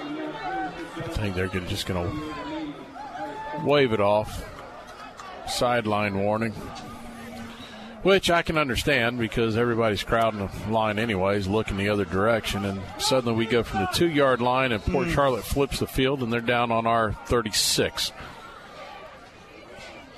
I 0.00 1.08
think 1.08 1.34
they're 1.34 1.48
gonna, 1.48 1.68
just 1.68 1.86
going 1.86 2.10
to 2.10 3.64
wave 3.64 3.92
it 3.92 4.00
off. 4.00 4.48
Sideline 5.46 6.18
warning. 6.18 6.52
Which 8.02 8.30
I 8.30 8.42
can 8.42 8.58
understand 8.58 9.18
because 9.18 9.56
everybody's 9.56 10.02
crowding 10.02 10.40
the 10.40 10.72
line 10.72 10.98
anyways, 10.98 11.46
looking 11.46 11.76
the 11.76 11.90
other 11.90 12.04
direction, 12.04 12.64
and 12.64 12.82
suddenly 12.98 13.36
we 13.36 13.46
go 13.46 13.62
from 13.62 13.80
the 13.80 13.86
two 13.94 14.08
yard 14.08 14.40
line 14.40 14.72
and 14.72 14.82
Port 14.82 15.06
Hmm. 15.06 15.12
Charlotte 15.12 15.44
flips 15.44 15.78
the 15.78 15.86
field 15.86 16.22
and 16.22 16.32
they're 16.32 16.40
down 16.40 16.72
on 16.72 16.86
our 16.86 17.12
36. 17.26 18.10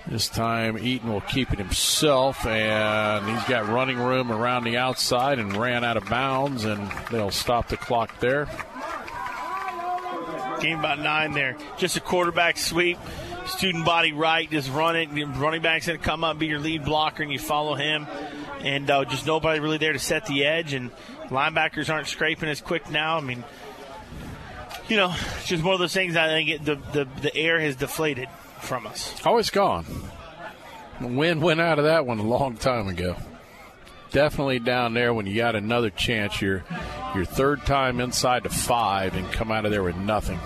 This 0.07 0.28
time 0.28 0.76
Eaton 0.76 1.10
will 1.10 1.23
keep 1.23 1.50
it 1.52 1.58
himself 1.58 2.44
and 2.44 3.26
he's 3.26 3.44
got 3.49 3.68
running 3.68 3.99
room 3.99 4.31
around 4.31 4.65
the 4.65 4.76
outside 4.76 5.39
and 5.39 5.57
ran 5.57 5.83
out 5.83 5.97
of 5.97 6.07
bounds 6.10 6.65
and 6.65 6.91
they'll 7.10 7.31
stop 7.31 7.68
the 7.68 7.78
clock 7.78 8.20
there. 8.20 8.47
Game 10.60 10.78
about 10.78 10.99
nine 10.99 11.33
there. 11.33 11.57
Just 11.78 11.97
a 11.97 12.00
quarterback 12.00 12.58
sweep. 12.58 12.99
Student 13.47 13.84
body 13.86 14.12
right, 14.12 14.50
just 14.50 14.70
run 14.70 14.97
it. 14.97 15.08
Running 15.39 15.62
back's 15.62 15.86
going 15.86 15.99
to 15.99 16.05
come 16.05 16.23
up, 16.23 16.39
be 16.39 16.47
your 16.47 16.58
lead 16.58 16.84
blocker, 16.84 17.23
and 17.23 17.33
you 17.33 17.39
follow 17.39 17.74
him. 17.74 18.07
And 18.60 18.89
uh, 18.91 19.05
just 19.05 19.26
nobody 19.26 19.60
really 19.60 19.78
there 19.78 19.92
to 19.92 19.99
set 19.99 20.26
the 20.26 20.44
edge. 20.44 20.73
And 20.73 20.91
linebackers 21.28 21.92
aren't 21.92 22.08
scraping 22.08 22.49
as 22.49 22.60
quick 22.60 22.91
now. 22.91 23.18
I 23.18 23.20
mean, 23.20 23.44
you 24.89 24.97
know, 24.97 25.15
it's 25.36 25.47
just 25.47 25.62
one 25.62 25.74
of 25.74 25.81
those 25.81 25.92
things. 25.92 26.16
I 26.16 26.28
think 26.28 26.49
it, 26.49 26.65
the, 26.65 26.76
the 26.92 27.08
the 27.20 27.36
air 27.36 27.60
has 27.60 27.76
deflated 27.76 28.28
from 28.65 28.86
us. 28.86 29.15
Oh, 29.25 29.39
it's 29.39 29.51
gone. 29.51 29.84
The 31.01 31.07
wind 31.07 31.43
went 31.43 31.60
out 31.60 31.78
of 31.78 31.84
that 31.84 32.07
one 32.07 32.18
a 32.18 32.23
long 32.23 32.57
time 32.57 32.89
ago. 32.89 33.17
Definitely 34.10 34.60
down 34.60 34.94
there 34.94 35.12
when 35.12 35.26
you 35.26 35.36
got 35.36 35.57
another 35.57 35.91
chance, 35.91 36.41
you're 36.41 36.65
your 37.15 37.25
third 37.25 37.67
time 37.67 38.01
inside 38.01 38.44
the 38.44 38.49
five 38.49 39.17
and 39.17 39.31
come 39.33 39.51
out 39.51 39.65
of 39.65 39.73
there 39.73 39.83
with 39.83 39.97
nothing. 39.97 40.39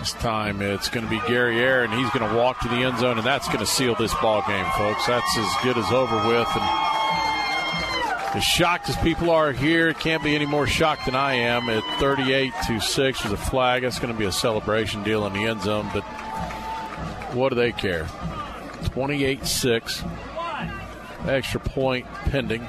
This 0.00 0.12
time 0.14 0.62
it's 0.62 0.88
going 0.88 1.04
to 1.04 1.10
be 1.10 1.20
Gary 1.26 1.60
Air, 1.60 1.84
and 1.84 1.92
he's 1.92 2.10
going 2.10 2.28
to 2.28 2.36
walk 2.36 2.60
to 2.60 2.68
the 2.68 2.76
end 2.76 2.98
zone, 2.98 3.18
and 3.18 3.26
that's 3.26 3.46
going 3.46 3.60
to 3.60 3.66
seal 3.66 3.94
this 3.94 4.14
ball 4.14 4.42
game, 4.46 4.64
folks. 4.76 5.06
That's 5.06 5.38
as 5.38 5.52
good 5.62 5.78
as 5.78 5.92
over 5.92 6.16
with. 6.28 6.48
And 6.54 8.36
as 8.36 8.44
shocked 8.44 8.88
as 8.88 8.96
people 8.98 9.30
are 9.30 9.52
here, 9.52 9.88
it 9.88 9.98
can't 9.98 10.22
be 10.22 10.34
any 10.34 10.46
more 10.46 10.66
shocked 10.66 11.06
than 11.06 11.14
I 11.14 11.34
am. 11.34 11.68
At 11.68 11.82
38 11.98 12.52
to 12.66 12.80
6, 12.80 13.22
there's 13.22 13.32
a 13.32 13.36
flag. 13.36 13.82
That's 13.82 13.98
going 13.98 14.12
to 14.12 14.18
be 14.18 14.26
a 14.26 14.32
celebration 14.32 15.02
deal 15.02 15.26
in 15.26 15.32
the 15.32 15.44
end 15.44 15.62
zone, 15.62 15.88
but 15.92 16.04
what 17.36 17.50
do 17.50 17.54
they 17.54 17.72
care? 17.72 18.06
28 18.86 19.46
6. 19.46 20.04
Extra 21.26 21.60
point 21.60 22.06
pending. 22.24 22.66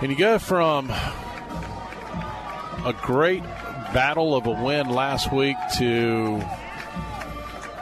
And 0.00 0.12
you 0.12 0.16
go 0.16 0.38
from 0.38 0.90
a 2.84 2.94
great 3.02 3.42
battle 3.92 4.36
of 4.36 4.46
a 4.46 4.50
win 4.50 4.88
last 4.88 5.32
week 5.32 5.56
to 5.78 6.40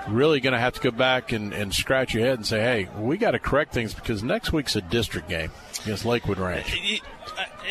really 0.08 0.40
going 0.40 0.52
to 0.52 0.58
have 0.58 0.74
to 0.74 0.80
go 0.80 0.90
back 0.90 1.32
and, 1.32 1.52
and 1.52 1.74
scratch 1.74 2.14
your 2.14 2.24
head 2.24 2.38
and 2.38 2.46
say, 2.46 2.60
hey, 2.60 2.88
we 2.98 3.16
got 3.18 3.32
to 3.32 3.38
correct 3.38 3.72
things 3.72 3.92
because 3.92 4.22
next 4.22 4.52
week's 4.52 4.76
a 4.76 4.80
district 4.80 5.28
game 5.28 5.50
against 5.82 6.04
Lakewood 6.04 6.38
Ranch. 6.38 7.02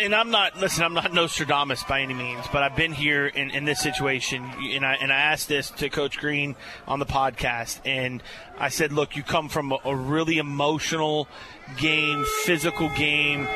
And 0.02 0.14
I'm 0.14 0.32
not 0.32 0.58
listen. 0.58 0.84
I'm 0.84 0.94
not 0.94 1.14
Nostradamus 1.14 1.84
by 1.84 2.02
any 2.02 2.14
means, 2.14 2.46
but 2.52 2.64
I've 2.64 2.76
been 2.76 2.94
here 2.94 3.28
in, 3.28 3.52
in 3.52 3.66
this 3.66 3.80
situation, 3.80 4.44
and 4.44 4.86
I 4.86 4.94
and 4.96 5.12
I 5.12 5.16
asked 5.16 5.48
this 5.48 5.70
to 5.72 5.90
Coach 5.90 6.18
Green 6.18 6.56
on 6.88 7.00
the 7.00 7.06
podcast, 7.06 7.80
and 7.86 8.22
I 8.58 8.70
said, 8.70 8.92
look, 8.92 9.16
you 9.16 9.24
come 9.24 9.50
from 9.50 9.72
a, 9.72 9.78
a 9.86 9.96
really 9.96 10.38
emotional 10.38 11.28
game, 11.78 12.26
physical 12.44 12.90
game 12.90 13.48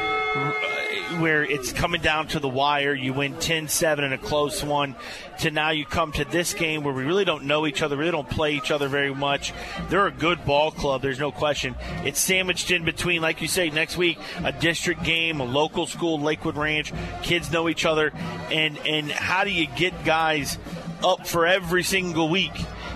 where 1.18 1.44
it's 1.44 1.74
coming 1.74 2.02
down 2.02 2.28
to 2.28 2.40
the 2.40 2.48
wire. 2.48 2.94
You 2.94 3.14
win 3.14 3.36
10 3.36 3.68
7 3.68 4.04
in 4.04 4.14
a 4.14 4.18
close 4.18 4.64
one, 4.64 4.96
to 5.40 5.52
now 5.52 5.72
you 5.72 5.86
come 5.86 6.12
to 6.14 6.26
this 6.26 6.54
game 6.54 6.84
where 6.84 6.94
we 6.94 7.04
really 7.04 7.26
don't 7.26 7.46
know 7.46 7.66
each 7.66 7.82
other, 7.82 7.98
really 7.98 8.12
don't 8.12 8.30
play 8.30 8.56
each 8.56 8.72
other 8.72 8.88
very 8.88 9.14
much. 9.14 9.54
They're 9.90 10.08
a 10.08 10.12
good 10.12 10.46
ball 10.46 10.72
club, 10.72 11.02
there's 11.02 11.20
no 11.20 11.32
question. 11.32 11.76
It's 12.04 12.20
sandwiched 12.20 12.72
in 12.72 12.86
between, 12.86 13.22
like 13.22 13.42
you 13.42 13.48
say, 13.48 13.70
next 13.70 13.98
week, 13.98 14.18
a 14.44 14.52
district 14.52 15.04
game, 15.04 15.40
a 15.40 15.46
local 15.46 15.88
school, 15.88 16.20
Lakewood 16.20 16.56
Ranch. 16.56 16.94
Kids 17.24 17.52
know 17.52 17.70
each 17.70 17.86
other. 17.86 18.12
And, 18.52 18.78
and 18.86 19.12
how 19.12 19.44
do 19.44 19.52
you 19.52 19.68
get 19.68 20.04
guys 20.04 20.58
up 21.04 21.28
for 21.28 21.46
every 21.46 21.84
single 21.84 22.30
week? 22.30 22.54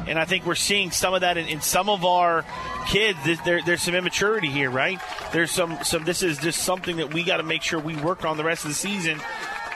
And 0.08 0.20
I 0.20 0.26
think 0.26 0.46
we're 0.46 0.56
seeing 0.56 0.92
some 0.92 1.14
of 1.14 1.22
that 1.22 1.38
in, 1.38 1.48
in 1.48 1.62
some 1.62 1.90
of 1.90 2.04
our 2.04 2.44
kids. 2.84 3.20
There, 3.44 3.62
there's 3.66 3.82
some 3.82 3.96
immaturity 3.96 4.50
here, 4.50 4.70
right? 4.70 5.00
There's 5.32 5.52
some, 5.52 5.78
some. 5.84 6.04
This 6.04 6.24
is 6.24 6.38
just 6.38 6.64
something 6.64 6.98
that 6.98 7.14
we 7.14 7.24
got 7.24 7.38
to 7.38 7.44
make 7.44 7.62
sure 7.62 7.80
we 7.80 7.96
work 7.98 8.26
on 8.26 8.38
the 8.38 8.44
rest 8.44 8.64
of 8.64 8.70
the 8.70 8.76
season. 8.76 9.20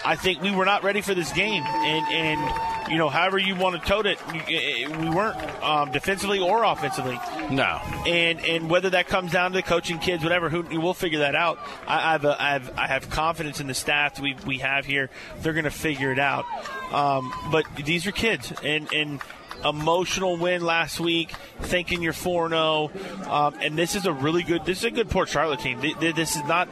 I 0.05 0.15
think 0.15 0.41
we 0.41 0.51
were 0.51 0.65
not 0.65 0.83
ready 0.83 1.01
for 1.01 1.13
this 1.13 1.31
game, 1.33 1.63
and 1.63 2.05
and 2.07 2.91
you 2.91 2.97
know, 2.97 3.09
however 3.09 3.37
you 3.37 3.55
want 3.55 3.81
to 3.81 3.85
tote 3.85 4.05
it, 4.05 4.17
we 4.31 5.09
weren't 5.09 5.37
um, 5.61 5.91
defensively 5.91 6.39
or 6.39 6.63
offensively. 6.63 7.19
No. 7.51 7.81
And 8.05 8.39
and 8.39 8.69
whether 8.69 8.91
that 8.91 9.07
comes 9.07 9.31
down 9.31 9.51
to 9.51 9.57
the 9.57 9.63
coaching 9.63 9.99
kids, 9.99 10.23
whatever, 10.23 10.49
who, 10.49 10.61
we'll 10.79 10.93
figure 10.93 11.19
that 11.19 11.35
out. 11.35 11.59
I, 11.87 12.13
I've, 12.13 12.25
a, 12.25 12.41
I've 12.41 12.77
I 12.77 12.87
have 12.87 13.09
confidence 13.09 13.59
in 13.59 13.67
the 13.67 13.73
staff 13.73 14.19
we 14.19 14.35
we 14.45 14.59
have 14.59 14.85
here. 14.85 15.09
They're 15.41 15.53
going 15.53 15.65
to 15.65 15.71
figure 15.71 16.11
it 16.11 16.19
out. 16.19 16.45
Um, 16.93 17.33
but 17.51 17.65
these 17.75 18.07
are 18.07 18.11
kids, 18.11 18.53
and 18.63 18.91
and 18.93 19.21
emotional 19.63 20.37
win 20.37 20.61
last 20.63 20.99
week, 20.99 21.33
thinking 21.61 22.01
you're 22.01 22.13
4 22.13 22.49
0. 22.49 22.91
Um, 23.27 23.55
and 23.61 23.77
this 23.77 23.95
is 23.95 24.05
a 24.05 24.13
really 24.13 24.43
good, 24.43 24.65
this 24.65 24.79
is 24.79 24.83
a 24.85 24.91
good 24.91 25.09
Port 25.09 25.29
Charlotte 25.29 25.59
team. 25.59 25.81
This 25.99 26.35
is 26.35 26.43
not 26.45 26.67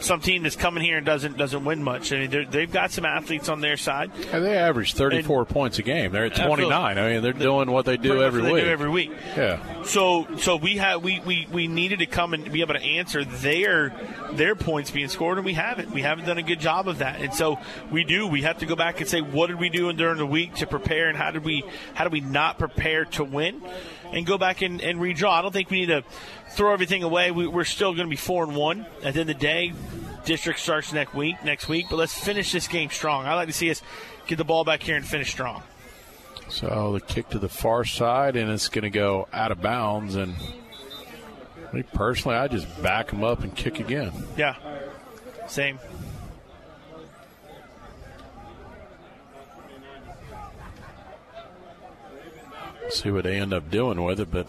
some 0.00 0.20
team 0.20 0.42
that's 0.42 0.56
coming 0.56 0.82
here 0.82 0.96
and 0.96 1.06
doesn't 1.06 1.36
doesn't 1.36 1.64
win 1.64 1.82
much. 1.82 2.12
I 2.12 2.26
mean, 2.26 2.48
they've 2.50 2.70
got 2.70 2.90
some 2.90 3.04
athletes 3.04 3.48
on 3.48 3.60
their 3.60 3.76
side. 3.76 4.10
And 4.32 4.44
they 4.44 4.56
average 4.56 4.94
34 4.94 5.38
and, 5.40 5.48
points 5.48 5.78
a 5.78 5.82
game. 5.82 6.12
They're 6.12 6.26
at 6.26 6.34
29. 6.34 6.72
Absolutely. 6.72 7.02
I 7.02 7.12
mean, 7.12 7.22
they're 7.22 7.32
doing 7.32 7.70
what 7.70 7.84
they 7.84 7.96
do 7.96 8.22
every 8.22 8.42
week. 8.42 8.64
Do 8.64 8.70
every 8.70 8.90
week. 8.90 9.10
Yeah. 9.36 9.82
So 9.84 10.26
so 10.38 10.56
we 10.56 10.76
had 10.76 11.02
we, 11.02 11.20
we 11.20 11.46
we 11.52 11.68
needed 11.68 12.00
to 12.00 12.06
come 12.06 12.34
and 12.34 12.50
be 12.50 12.60
able 12.60 12.74
to 12.74 12.82
answer 12.82 13.24
their 13.24 13.92
their 14.32 14.54
points 14.54 14.90
being 14.90 15.08
scored, 15.08 15.38
and 15.38 15.44
we 15.44 15.54
haven't. 15.54 15.90
We 15.90 16.02
haven't 16.02 16.26
done 16.26 16.38
a 16.38 16.42
good 16.42 16.60
job 16.60 16.88
of 16.88 16.98
that. 16.98 17.20
And 17.20 17.32
so 17.32 17.58
we 17.90 18.04
do. 18.04 18.26
We 18.26 18.42
have 18.42 18.58
to 18.58 18.66
go 18.66 18.76
back 18.76 19.00
and 19.00 19.08
say 19.08 19.20
what 19.20 19.48
did 19.48 19.58
we 19.58 19.68
do 19.68 19.92
during 19.92 20.18
the 20.18 20.26
week 20.26 20.54
to 20.56 20.66
prepare, 20.66 21.08
and 21.08 21.16
how 21.16 21.30
did 21.30 21.44
we 21.44 21.64
how 21.94 22.04
did 22.04 22.12
we 22.12 22.20
not 22.20 22.58
prepare 22.58 23.04
to 23.04 23.24
win, 23.24 23.62
and 24.12 24.26
go 24.26 24.38
back 24.38 24.62
and, 24.62 24.80
and 24.80 24.98
redraw. 24.98 25.30
I 25.30 25.42
don't 25.42 25.52
think 25.52 25.70
we 25.70 25.80
need 25.80 25.86
to 25.86 26.04
throw 26.50 26.72
everything 26.72 27.02
away. 27.02 27.30
We, 27.30 27.46
are 27.46 27.64
still 27.64 27.92
going 27.92 28.06
to 28.06 28.10
be 28.10 28.16
four 28.16 28.44
and 28.44 28.56
one 28.56 28.86
at 29.02 29.14
the 29.14 29.20
end 29.20 29.20
of 29.20 29.26
the 29.26 29.34
day 29.34 29.72
district 30.24 30.58
starts 30.58 30.92
next 30.92 31.14
week. 31.14 31.42
Next 31.44 31.68
week, 31.68 31.86
but 31.88 31.96
let's 31.96 32.18
finish 32.18 32.52
this 32.52 32.68
game 32.68 32.90
strong. 32.90 33.24
I 33.24 33.34
like 33.34 33.48
to 33.48 33.54
see 33.54 33.70
us 33.70 33.80
get 34.26 34.36
the 34.36 34.44
ball 34.44 34.64
back 34.64 34.82
here 34.82 34.96
and 34.96 35.06
finish 35.06 35.30
strong. 35.30 35.62
So 36.48 36.92
the 36.92 37.00
kick 37.00 37.30
to 37.30 37.38
the 37.38 37.48
far 37.48 37.84
side, 37.84 38.36
and 38.36 38.50
it's 38.50 38.68
going 38.68 38.84
to 38.84 38.90
go 38.90 39.28
out 39.32 39.50
of 39.50 39.60
bounds. 39.60 40.14
And 40.14 40.34
me 41.72 41.82
personally, 41.82 42.36
I 42.36 42.48
just 42.48 42.82
back 42.82 43.08
them 43.08 43.24
up 43.24 43.40
and 43.40 43.54
kick 43.54 43.80
again. 43.80 44.12
Yeah, 44.36 44.56
same. 45.48 45.78
See 52.90 53.10
what 53.10 53.24
they 53.24 53.36
end 53.36 53.52
up 53.52 53.70
doing 53.70 54.02
with 54.02 54.20
it, 54.20 54.30
but 54.30 54.46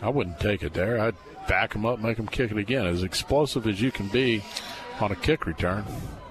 I 0.00 0.08
wouldn't 0.08 0.40
take 0.40 0.62
it 0.62 0.74
there. 0.74 1.00
I'd 1.00 1.14
back 1.48 1.72
them 1.72 1.84
up, 1.84 2.00
make 2.00 2.16
them 2.16 2.28
kick 2.28 2.50
it 2.50 2.56
again. 2.56 2.86
As 2.86 3.02
explosive 3.02 3.66
as 3.66 3.80
you 3.80 3.90
can 3.90 4.08
be, 4.08 4.42
on 5.00 5.12
a 5.12 5.16
kick 5.16 5.46
return. 5.46 5.84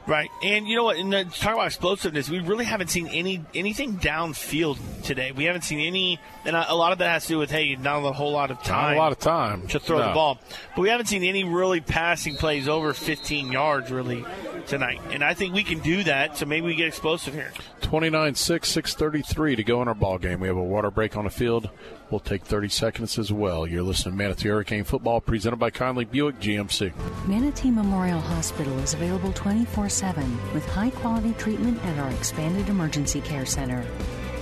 Right, 0.05 0.29
and 0.43 0.67
you 0.67 0.75
know 0.75 0.83
what? 0.83 0.97
And 0.97 1.13
talk 1.31 1.53
about 1.53 1.67
explosiveness. 1.67 2.29
We 2.29 2.39
really 2.39 2.65
haven't 2.65 2.89
seen 2.89 3.07
any 3.07 3.43
anything 3.53 3.97
downfield 3.97 4.77
today. 5.03 5.31
We 5.31 5.45
haven't 5.45 5.61
seen 5.61 5.79
any, 5.79 6.19
and 6.43 6.57
a 6.57 6.75
lot 6.75 6.91
of 6.91 6.97
that 6.97 7.09
has 7.09 7.23
to 7.23 7.29
do 7.29 7.37
with 7.39 7.49
hey, 7.49 7.75
not 7.75 7.99
a 7.99 8.11
whole 8.11 8.33
lot 8.33 8.51
of 8.51 8.61
time, 8.63 8.95
not 8.95 8.95
a 8.95 8.99
lot 8.99 9.11
of 9.13 9.19
time 9.19 9.65
to 9.67 9.79
throw 9.79 9.99
no. 9.99 10.07
the 10.09 10.13
ball. 10.13 10.39
But 10.75 10.81
we 10.81 10.89
haven't 10.89 11.05
seen 11.05 11.23
any 11.23 11.45
really 11.45 11.79
passing 11.79 12.35
plays 12.35 12.67
over 12.67 12.93
15 12.93 13.51
yards 13.51 13.91
really 13.91 14.25
tonight, 14.67 14.99
and 15.11 15.23
I 15.23 15.33
think 15.33 15.53
we 15.53 15.63
can 15.63 15.79
do 15.79 16.03
that. 16.03 16.37
So 16.37 16.45
maybe 16.45 16.67
we 16.67 16.75
get 16.75 16.87
explosive 16.87 17.33
here. 17.33 17.53
29-6, 17.81 18.35
6:33 18.35 19.55
to 19.55 19.63
go 19.63 19.81
in 19.81 19.87
our 19.87 19.95
ball 19.95 20.17
game. 20.17 20.41
We 20.41 20.47
have 20.47 20.57
a 20.57 20.63
water 20.63 20.91
break 20.91 21.15
on 21.15 21.23
the 21.23 21.29
field. 21.29 21.69
We'll 22.13 22.19
take 22.19 22.43
30 22.43 22.69
seconds 22.69 23.17
as 23.17 23.33
well. 23.33 23.65
You're 23.65 23.81
listening 23.81 24.13
to 24.13 24.17
Manatee 24.19 24.49
Hurricane 24.49 24.83
Football, 24.83 25.19
presented 25.19 25.55
by 25.55 25.71
Conley 25.71 26.05
Buick 26.05 26.39
GMC. 26.39 26.93
Manatee 27.27 27.71
Memorial 27.71 28.19
Hospital 28.19 28.77
is 28.81 28.93
available 28.93 29.33
24 29.33 29.89
7 29.89 30.53
with 30.53 30.63
high 30.67 30.91
quality 30.91 31.33
treatment 31.39 31.83
at 31.83 31.97
our 31.97 32.11
expanded 32.11 32.69
emergency 32.69 33.19
care 33.19 33.47
center. 33.47 33.83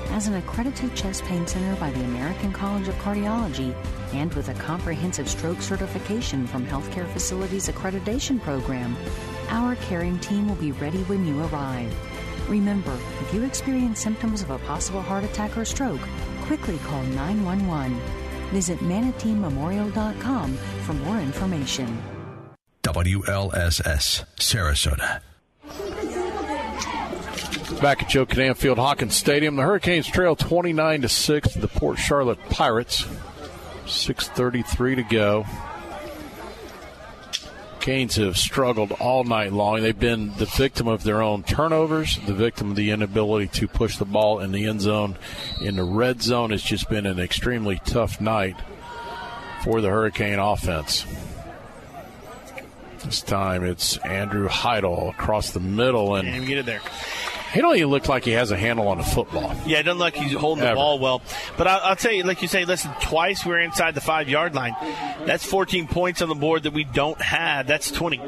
As 0.10 0.28
an 0.28 0.34
accredited 0.34 0.94
chest 0.98 1.24
pain 1.24 1.48
center 1.48 1.74
by 1.78 1.92
the 1.92 2.04
American 2.04 2.52
College 2.52 2.90
of 2.90 2.96
Cardiology 2.96 3.74
and 4.12 4.34
with 4.34 4.50
a 4.50 4.54
comprehensive 4.56 5.30
stroke 5.30 5.62
certification 5.62 6.48
from 6.48 6.66
Healthcare 6.66 7.08
Facilities 7.14 7.70
Accreditation 7.70 8.42
Program, 8.42 8.98
our 9.48 9.78
caring 9.78 10.20
team 10.20 10.50
will 10.50 10.56
be 10.56 10.74
ready 10.74 11.04
when 11.04 11.26
you 11.26 11.42
arrive. 11.46 11.96
Remember, 12.50 12.98
if 13.22 13.34
you 13.34 13.44
experience 13.44 14.02
symptoms 14.02 14.42
of 14.42 14.50
a 14.50 14.60
possible 14.60 15.02
heart 15.02 15.24
attack 15.24 15.58
or 15.58 15.64
stroke, 15.64 16.02
quickly 16.52 16.78
call 16.80 17.02
911. 17.04 17.98
Visit 18.52 18.80
manateememorial.com 18.80 20.54
for 20.84 20.94
more 20.94 21.18
information. 21.20 22.04
WLSS, 22.84 24.26
Sarasota. 24.36 25.22
Back 27.80 28.04
at 28.04 28.10
Joe 28.10 28.26
Kinnan 28.26 28.58
Field 28.58 28.80
Hawkins 28.80 29.16
Stadium, 29.16 29.56
the 29.56 29.62
Hurricanes 29.62 30.08
trail 30.08 30.36
29 30.36 31.04
to 31.04 31.10
6 31.10 31.54
to 31.54 31.60
the 31.60 31.70
Port 31.70 31.98
Charlotte 31.98 32.40
Pirates. 32.50 33.06
6:33 33.86 34.96
to 34.96 35.04
go. 35.04 35.46
Canes 37.82 38.16
have 38.18 38.38
struggled 38.38 38.92
all 38.94 39.24
night 39.24 39.52
long. 39.52 39.82
They've 39.82 39.98
been 39.98 40.34
the 40.38 40.46
victim 40.46 40.88
of 40.88 41.04
their 41.04 41.22
own 41.22 41.42
turnovers, 41.44 42.20
the 42.28 42.34
victim 42.34 42.70
of 42.70 42.76
the 42.76 42.92
inability 42.92 43.48
to 43.60 43.68
push 43.68 43.98
the 43.98 44.06
ball 44.06 44.40
in 44.40 44.52
the 44.52 44.68
end 44.68 44.82
zone. 44.82 45.18
In 45.62 45.76
the 45.76 45.84
red 45.84 46.22
zone, 46.22 46.54
it's 46.54 46.64
just 46.64 46.90
been 46.90 47.08
an 47.08 47.20
extremely 47.20 47.82
tough 47.84 48.22
night 48.22 48.56
for 49.64 49.82
the 49.82 49.90
Hurricane 49.90 50.38
offense. 50.38 51.06
This 53.04 53.22
time 53.22 53.64
it's 53.64 53.98
Andrew 53.98 54.48
Heidel 54.48 55.10
across 55.10 55.50
the 55.52 55.60
middle 55.60 56.16
and, 56.16 56.46
get 56.46 56.60
it 56.60 56.66
there. 56.68 56.82
He 57.54 57.62
don't 57.62 57.76
even 57.76 57.90
look 57.90 58.08
like 58.08 58.24
he 58.24 58.32
has 58.32 58.52
a 58.52 58.58
handle 58.58 58.88
on 58.88 59.00
a 59.00 59.04
football. 59.04 59.54
Yeah, 59.66 59.80
it 59.80 59.84
doesn't 59.84 60.00
look 60.00 60.16
like 60.16 60.24
he's 60.24 60.38
holding 60.38 60.64
Ever. 60.64 60.74
the 60.74 60.76
ball 60.76 61.00
well. 61.00 61.22
But 61.58 61.68
I'll, 61.68 61.80
I'll, 61.82 61.96
tell 61.96 62.12
you, 62.12 62.24
like 62.24 62.42
you 62.42 62.48
say, 62.48 62.66
listen, 62.66 62.92
twice 63.02 63.46
we 63.46 63.54
are 63.54 63.60
inside 63.60 63.96
the 63.96 64.02
five 64.02 64.30
yard 64.30 64.56
line. 64.56 64.76
That's 65.26 65.46
14 65.46 65.88
points 65.88 66.22
on 66.22 66.30
the 66.30 66.36
board 66.36 66.64
that 66.64 66.74
we 66.74 66.84
don't 66.84 67.20
have. 67.22 67.68
That's 67.68 67.92
20, 67.92 68.20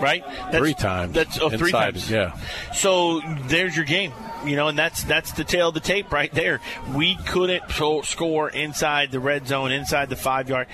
right? 0.00 0.24
That's, 0.26 0.58
three 0.58 0.74
times. 0.74 1.14
That's 1.14 1.40
oh, 1.40 1.50
three 1.50 1.68
inside, 1.68 1.94
times. 1.94 2.10
Yeah. 2.10 2.38
So 2.74 3.20
there's 3.46 3.76
your 3.76 3.86
game 3.86 4.12
you 4.44 4.56
know, 4.56 4.68
and 4.68 4.78
that's 4.78 5.04
that's 5.04 5.32
the 5.32 5.44
tale 5.44 5.68
of 5.68 5.74
the 5.74 5.80
tape 5.80 6.12
right 6.12 6.30
there. 6.32 6.60
We 6.94 7.16
couldn't 7.16 7.62
score 8.04 8.50
inside 8.50 9.10
the 9.10 9.20
red 9.20 9.46
zone, 9.48 9.72
inside 9.72 10.10
the 10.10 10.16
five 10.16 10.48
yard 10.48 10.66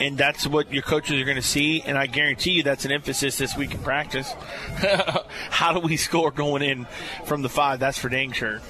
and 0.00 0.16
that's 0.18 0.46
what 0.46 0.72
your 0.72 0.82
coaches 0.82 1.20
are 1.20 1.24
going 1.24 1.36
to 1.36 1.42
see. 1.42 1.82
And 1.82 1.96
I 1.98 2.06
guarantee 2.06 2.52
you 2.52 2.62
that's 2.62 2.84
an 2.84 2.92
emphasis 2.92 3.38
this 3.38 3.56
week 3.56 3.72
in 3.72 3.78
practice. 3.80 4.32
How 5.50 5.72
do 5.72 5.80
we 5.80 5.96
score 5.96 6.30
going 6.30 6.62
in 6.62 6.86
from 7.24 7.42
the 7.42 7.48
five? 7.48 7.80
That's 7.80 7.98
for 7.98 8.08
dang 8.08 8.32
sure. 8.32 8.60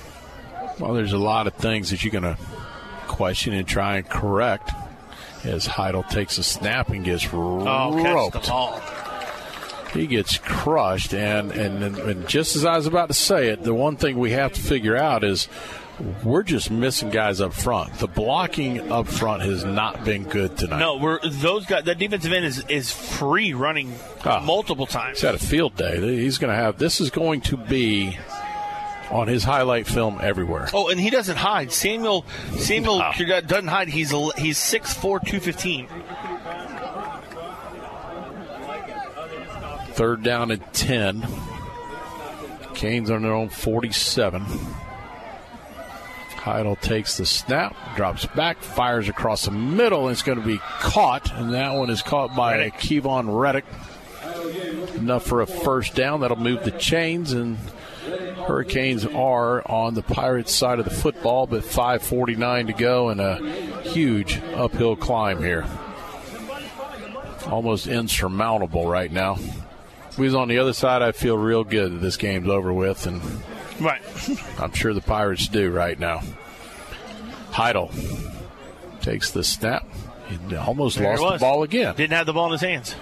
Well, 0.78 0.94
there's 0.94 1.12
a 1.12 1.18
lot 1.18 1.46
of 1.46 1.54
things 1.54 1.90
that 1.90 2.04
you're 2.04 2.12
going 2.12 2.36
to 2.36 2.38
question 3.08 3.52
and 3.52 3.66
try 3.66 3.96
and 3.98 4.08
correct 4.08 4.70
as 5.44 5.66
Heidel 5.66 6.02
takes 6.02 6.38
a 6.38 6.42
snap 6.42 6.88
and 6.90 7.04
gets 7.04 7.26
Oh, 7.32 7.94
roped. 7.94 8.34
catch 8.34 8.42
the 8.44 8.48
ball. 8.50 8.80
He 9.92 10.06
gets 10.06 10.36
crushed, 10.38 11.14
and, 11.14 11.52
and 11.52 11.82
and 11.96 12.28
just 12.28 12.54
as 12.56 12.66
I 12.66 12.76
was 12.76 12.86
about 12.86 13.08
to 13.08 13.14
say 13.14 13.48
it, 13.48 13.62
the 13.62 13.72
one 13.72 13.96
thing 13.96 14.18
we 14.18 14.32
have 14.32 14.52
to 14.52 14.60
figure 14.60 14.94
out 14.96 15.24
is 15.24 15.48
we're 16.22 16.42
just 16.42 16.70
missing 16.70 17.10
guys 17.10 17.40
up 17.40 17.52
front. 17.54 17.94
The 17.94 18.06
blocking 18.06 18.92
up 18.92 19.06
front 19.08 19.42
has 19.42 19.64
not 19.64 20.04
been 20.04 20.24
good 20.24 20.56
tonight. 20.58 20.78
No, 20.78 20.96
we're 20.96 21.18
those 21.26 21.64
guys. 21.66 21.84
That 21.84 21.98
defensive 21.98 22.32
end 22.32 22.44
is 22.44 22.64
is 22.68 22.90
free 22.92 23.54
running 23.54 23.94
Ah. 24.24 24.40
multiple 24.44 24.86
times. 24.86 25.18
He's 25.18 25.26
had 25.26 25.34
a 25.34 25.38
field 25.38 25.74
day. 25.76 26.00
He's 26.00 26.38
going 26.38 26.50
to 26.50 26.56
have. 26.56 26.78
This 26.78 27.00
is 27.00 27.10
going 27.10 27.40
to 27.42 27.56
be 27.56 28.18
on 29.10 29.28
his 29.28 29.44
highlight 29.44 29.86
film 29.86 30.18
everywhere. 30.20 30.68
Oh, 30.74 30.88
and 30.88 30.98
he 31.00 31.10
doesn't 31.10 31.36
hide. 31.36 31.72
Samuel 31.72 32.26
Samuel 32.56 32.98
doesn't 33.22 33.68
hide. 33.68 33.88
He's 33.88 34.12
he's 34.36 34.58
six 34.58 34.92
four 34.92 35.20
two 35.20 35.40
fifteen. 35.40 35.88
Third 39.92 40.22
down 40.22 40.50
and 40.50 40.62
10. 40.74 41.26
Canes 42.74 43.10
on 43.10 43.22
their 43.22 43.32
own 43.32 43.48
47. 43.48 44.44
Heidel 46.46 46.76
takes 46.76 47.16
the 47.16 47.26
snap, 47.26 47.74
drops 47.96 48.24
back, 48.24 48.62
fires 48.62 49.08
across 49.08 49.46
the 49.46 49.50
middle, 49.50 50.06
and 50.06 50.12
it's 50.12 50.22
going 50.22 50.38
to 50.40 50.46
be 50.46 50.58
caught. 50.78 51.32
And 51.32 51.54
that 51.54 51.74
one 51.74 51.90
is 51.90 52.02
caught 52.02 52.36
by 52.36 52.70
Kevon 52.70 53.36
Reddick. 53.36 53.64
Enough 54.94 55.26
for 55.26 55.40
a 55.40 55.46
first 55.48 55.96
down. 55.96 56.20
That'll 56.20 56.36
move 56.36 56.62
the 56.62 56.70
chains, 56.70 57.32
and 57.32 57.58
Hurricanes 58.46 59.04
are 59.04 59.68
on 59.68 59.94
the 59.94 60.02
Pirates 60.02 60.54
side 60.54 60.78
of 60.78 60.84
the 60.84 60.92
football, 60.92 61.48
but 61.48 61.64
5.49 61.64 62.68
to 62.68 62.72
go 62.74 63.08
and 63.08 63.20
a 63.20 63.38
huge 63.82 64.40
uphill 64.54 64.94
climb 64.94 65.38
here. 65.38 65.66
Almost 67.48 67.88
insurmountable 67.88 68.86
right 68.86 69.10
now. 69.10 69.36
If 70.10 70.16
we 70.16 70.26
was 70.26 70.36
on 70.36 70.46
the 70.46 70.58
other 70.58 70.72
side, 70.72 71.02
I 71.02 71.10
feel 71.10 71.36
real 71.36 71.64
good 71.64 71.94
that 71.94 71.98
this 71.98 72.16
game's 72.16 72.48
over 72.48 72.72
with, 72.72 73.04
and 73.08 73.20
Right. 73.80 74.02
I'm 74.58 74.72
sure 74.72 74.94
the 74.94 75.00
Pirates 75.00 75.48
do 75.48 75.70
right 75.70 75.98
now. 75.98 76.22
Heidel 77.50 77.90
takes 79.00 79.30
the 79.30 79.44
snap. 79.44 79.86
He 80.28 80.56
almost 80.56 80.98
There 80.98 81.16
lost 81.16 81.34
the 81.34 81.38
ball 81.38 81.62
again. 81.62 81.94
Didn't 81.94 82.12
have 82.14 82.26
the 82.26 82.32
ball 82.32 82.46
in 82.46 82.52
his 82.52 82.60
hands. 82.60 82.94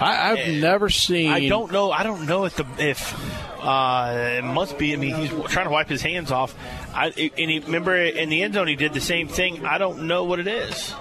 I, 0.00 0.32
I've 0.32 0.54
never 0.54 0.88
seen. 0.88 1.30
I 1.30 1.48
don't 1.48 1.70
know. 1.70 1.92
I 1.92 2.02
don't 2.02 2.26
know 2.26 2.44
if 2.44 2.56
the 2.56 2.66
if 2.78 3.14
uh, 3.62 4.38
it 4.38 4.44
must 4.44 4.78
be. 4.78 4.92
I 4.92 4.96
mean, 4.96 5.14
he's 5.14 5.30
trying 5.50 5.66
to 5.66 5.70
wipe 5.70 5.88
his 5.88 6.02
hands 6.02 6.32
off. 6.32 6.54
I 6.94 7.08
and 7.08 7.50
he 7.50 7.60
remember 7.60 7.94
in 7.94 8.28
the 8.28 8.42
end 8.42 8.54
zone 8.54 8.66
he 8.66 8.76
did 8.76 8.94
the 8.94 9.00
same 9.00 9.28
thing. 9.28 9.64
I 9.64 9.78
don't 9.78 10.06
know 10.06 10.24
what 10.24 10.40
it 10.40 10.48
is. 10.48 10.94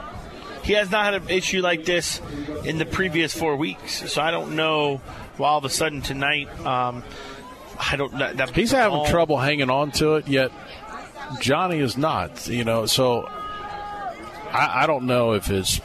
He 0.63 0.73
has 0.73 0.91
not 0.91 1.05
had 1.05 1.23
an 1.23 1.29
issue 1.29 1.61
like 1.61 1.85
this 1.85 2.21
in 2.65 2.77
the 2.77 2.85
previous 2.85 3.33
four 3.33 3.55
weeks, 3.55 4.11
so 4.11 4.21
I 4.21 4.29
don't 4.29 4.55
know. 4.55 4.97
Why 5.37 5.49
all 5.49 5.57
of 5.57 5.65
a 5.65 5.69
sudden 5.69 6.01
tonight, 6.01 6.49
um, 6.65 7.03
I 7.79 7.95
don't. 7.95 8.17
That, 8.17 8.37
that 8.37 8.55
He's 8.55 8.71
having 8.71 9.05
trouble 9.05 9.37
hanging 9.37 9.69
on 9.69 9.91
to 9.93 10.15
it, 10.15 10.27
yet 10.27 10.51
Johnny 11.39 11.79
is 11.79 11.97
not. 11.97 12.47
You 12.47 12.63
know, 12.63 12.85
so 12.85 13.23
I, 14.51 14.83
I 14.83 14.87
don't 14.87 15.05
know 15.05 15.33
if 15.33 15.49
it's 15.49 15.81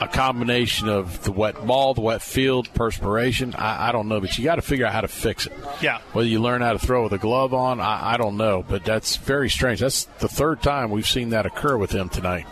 a 0.00 0.08
combination 0.08 0.88
of 0.88 1.22
the 1.24 1.32
wet 1.32 1.66
ball, 1.66 1.92
the 1.92 2.00
wet 2.00 2.22
field, 2.22 2.72
perspiration. 2.72 3.54
I, 3.54 3.88
I 3.88 3.92
don't 3.92 4.08
know, 4.08 4.20
but 4.20 4.36
you 4.38 4.44
got 4.44 4.56
to 4.56 4.62
figure 4.62 4.86
out 4.86 4.94
how 4.94 5.02
to 5.02 5.08
fix 5.08 5.46
it. 5.46 5.52
Yeah. 5.82 6.00
Whether 6.12 6.28
you 6.28 6.40
learn 6.40 6.62
how 6.62 6.72
to 6.72 6.78
throw 6.78 7.02
with 7.02 7.12
a 7.12 7.18
glove 7.18 7.52
on, 7.52 7.80
I, 7.80 8.14
I 8.14 8.16
don't 8.16 8.38
know, 8.38 8.64
but 8.66 8.84
that's 8.84 9.16
very 9.16 9.50
strange. 9.50 9.80
That's 9.80 10.04
the 10.20 10.28
third 10.28 10.62
time 10.62 10.90
we've 10.90 11.08
seen 11.08 11.30
that 11.30 11.44
occur 11.44 11.76
with 11.76 11.92
him 11.92 12.08
tonight. 12.08 12.46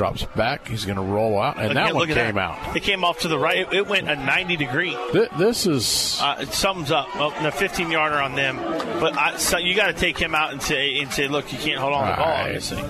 Drops 0.00 0.24
back. 0.34 0.66
He's 0.66 0.86
going 0.86 0.96
to 0.96 1.02
roll 1.02 1.38
out, 1.38 1.58
and 1.58 1.76
that 1.76 1.90
Again, 1.90 1.94
one 1.94 2.06
came 2.08 2.34
that. 2.36 2.38
out. 2.38 2.74
It 2.74 2.82
came 2.82 3.04
off 3.04 3.18
to 3.20 3.28
the 3.28 3.38
right. 3.38 3.58
It, 3.58 3.72
it 3.74 3.86
went 3.86 4.08
a 4.08 4.16
90 4.16 4.56
degree. 4.56 4.96
Th- 5.12 5.28
This 5.36 5.66
is 5.66 6.18
Uh, 6.22 6.42
sums 6.46 6.90
up. 6.90 7.14
Well, 7.16 7.34
the 7.42 7.50
15 7.52 7.90
yarder 7.90 8.16
on 8.16 8.34
them, 8.34 8.56
but 8.98 9.14
I, 9.18 9.36
so 9.36 9.58
you 9.58 9.74
got 9.76 9.88
to 9.88 9.92
take 9.92 10.16
him 10.16 10.34
out 10.34 10.52
and 10.52 10.62
say 10.62 11.00
and 11.00 11.12
say, 11.12 11.28
look, 11.28 11.52
you 11.52 11.58
can't 11.58 11.78
hold 11.78 11.92
on 11.92 12.06
to 12.06 12.12
the 12.12 12.16
ball. 12.16 12.26
Right. 12.32 12.44
Obviously, 12.46 12.82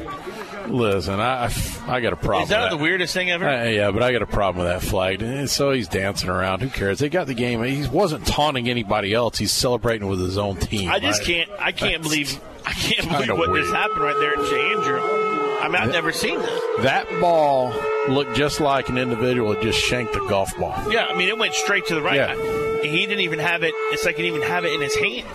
Listen, 0.68 1.18
I 1.18 1.50
I 1.88 2.00
got 2.00 2.12
a 2.12 2.16
problem. 2.16 2.44
is 2.44 2.50
that, 2.50 2.70
with 2.70 2.78
the 2.78 2.82
weirdest 2.84 3.12
thing 3.12 3.28
ever? 3.28 3.48
Uh, 3.48 3.64
yeah, 3.64 3.90
but 3.90 4.04
I 4.04 4.12
got 4.12 4.22
a 4.22 4.26
problem 4.26 4.64
with 4.64 4.72
that 4.72 4.86
flag. 4.86 5.48
So 5.48 5.72
he's 5.72 5.88
dancing 5.88 6.28
around. 6.30 6.60
Who 6.60 6.68
cares? 6.68 7.00
They 7.00 7.08
got 7.08 7.26
the 7.26 7.34
game. 7.34 7.60
He 7.64 7.88
wasn't 7.88 8.24
taunting 8.24 8.68
anybody 8.70 9.12
else. 9.12 9.36
He's 9.36 9.50
celebrating 9.50 10.06
with 10.06 10.20
his 10.20 10.38
own 10.38 10.58
team. 10.58 10.88
I 10.88 11.00
just 11.00 11.26
right? 11.26 11.48
can't. 11.48 11.50
I 11.58 11.72
can't 11.72 12.02
That's 12.02 12.14
believe. 12.14 12.40
I 12.64 12.72
can't 12.72 13.08
believe 13.10 13.36
what 13.36 13.50
weird. 13.50 13.64
just 13.64 13.74
happened 13.74 14.00
right 14.00 14.16
there 14.20 14.34
to 14.36 14.60
Andrew. 14.60 15.29
I 15.60 15.68
mean, 15.68 15.76
I've 15.76 15.92
never 15.92 16.12
seen 16.12 16.38
that. 16.38 16.76
That 16.82 17.20
ball 17.20 17.72
looked 18.08 18.34
just 18.34 18.60
like 18.60 18.88
an 18.88 18.98
individual 18.98 19.50
that 19.50 19.62
just 19.62 19.78
shanked 19.78 20.16
a 20.16 20.20
golf 20.28 20.56
ball. 20.58 20.74
Yeah, 20.90 21.06
I 21.06 21.14
mean, 21.16 21.28
it 21.28 21.38
went 21.38 21.54
straight 21.54 21.86
to 21.86 21.94
the 21.94 22.02
right. 22.02 22.16
Yeah. 22.16 22.34
I- 22.36 22.66
he 22.82 23.00
didn't 23.06 23.20
even 23.20 23.38
have 23.40 23.62
it. 23.62 23.74
It's 23.92 24.06
like 24.06 24.16
he 24.16 24.22
didn't 24.22 24.36
even 24.38 24.48
have 24.48 24.64
it 24.64 24.72
in 24.72 24.80
his 24.80 24.96
hand. 24.96 25.26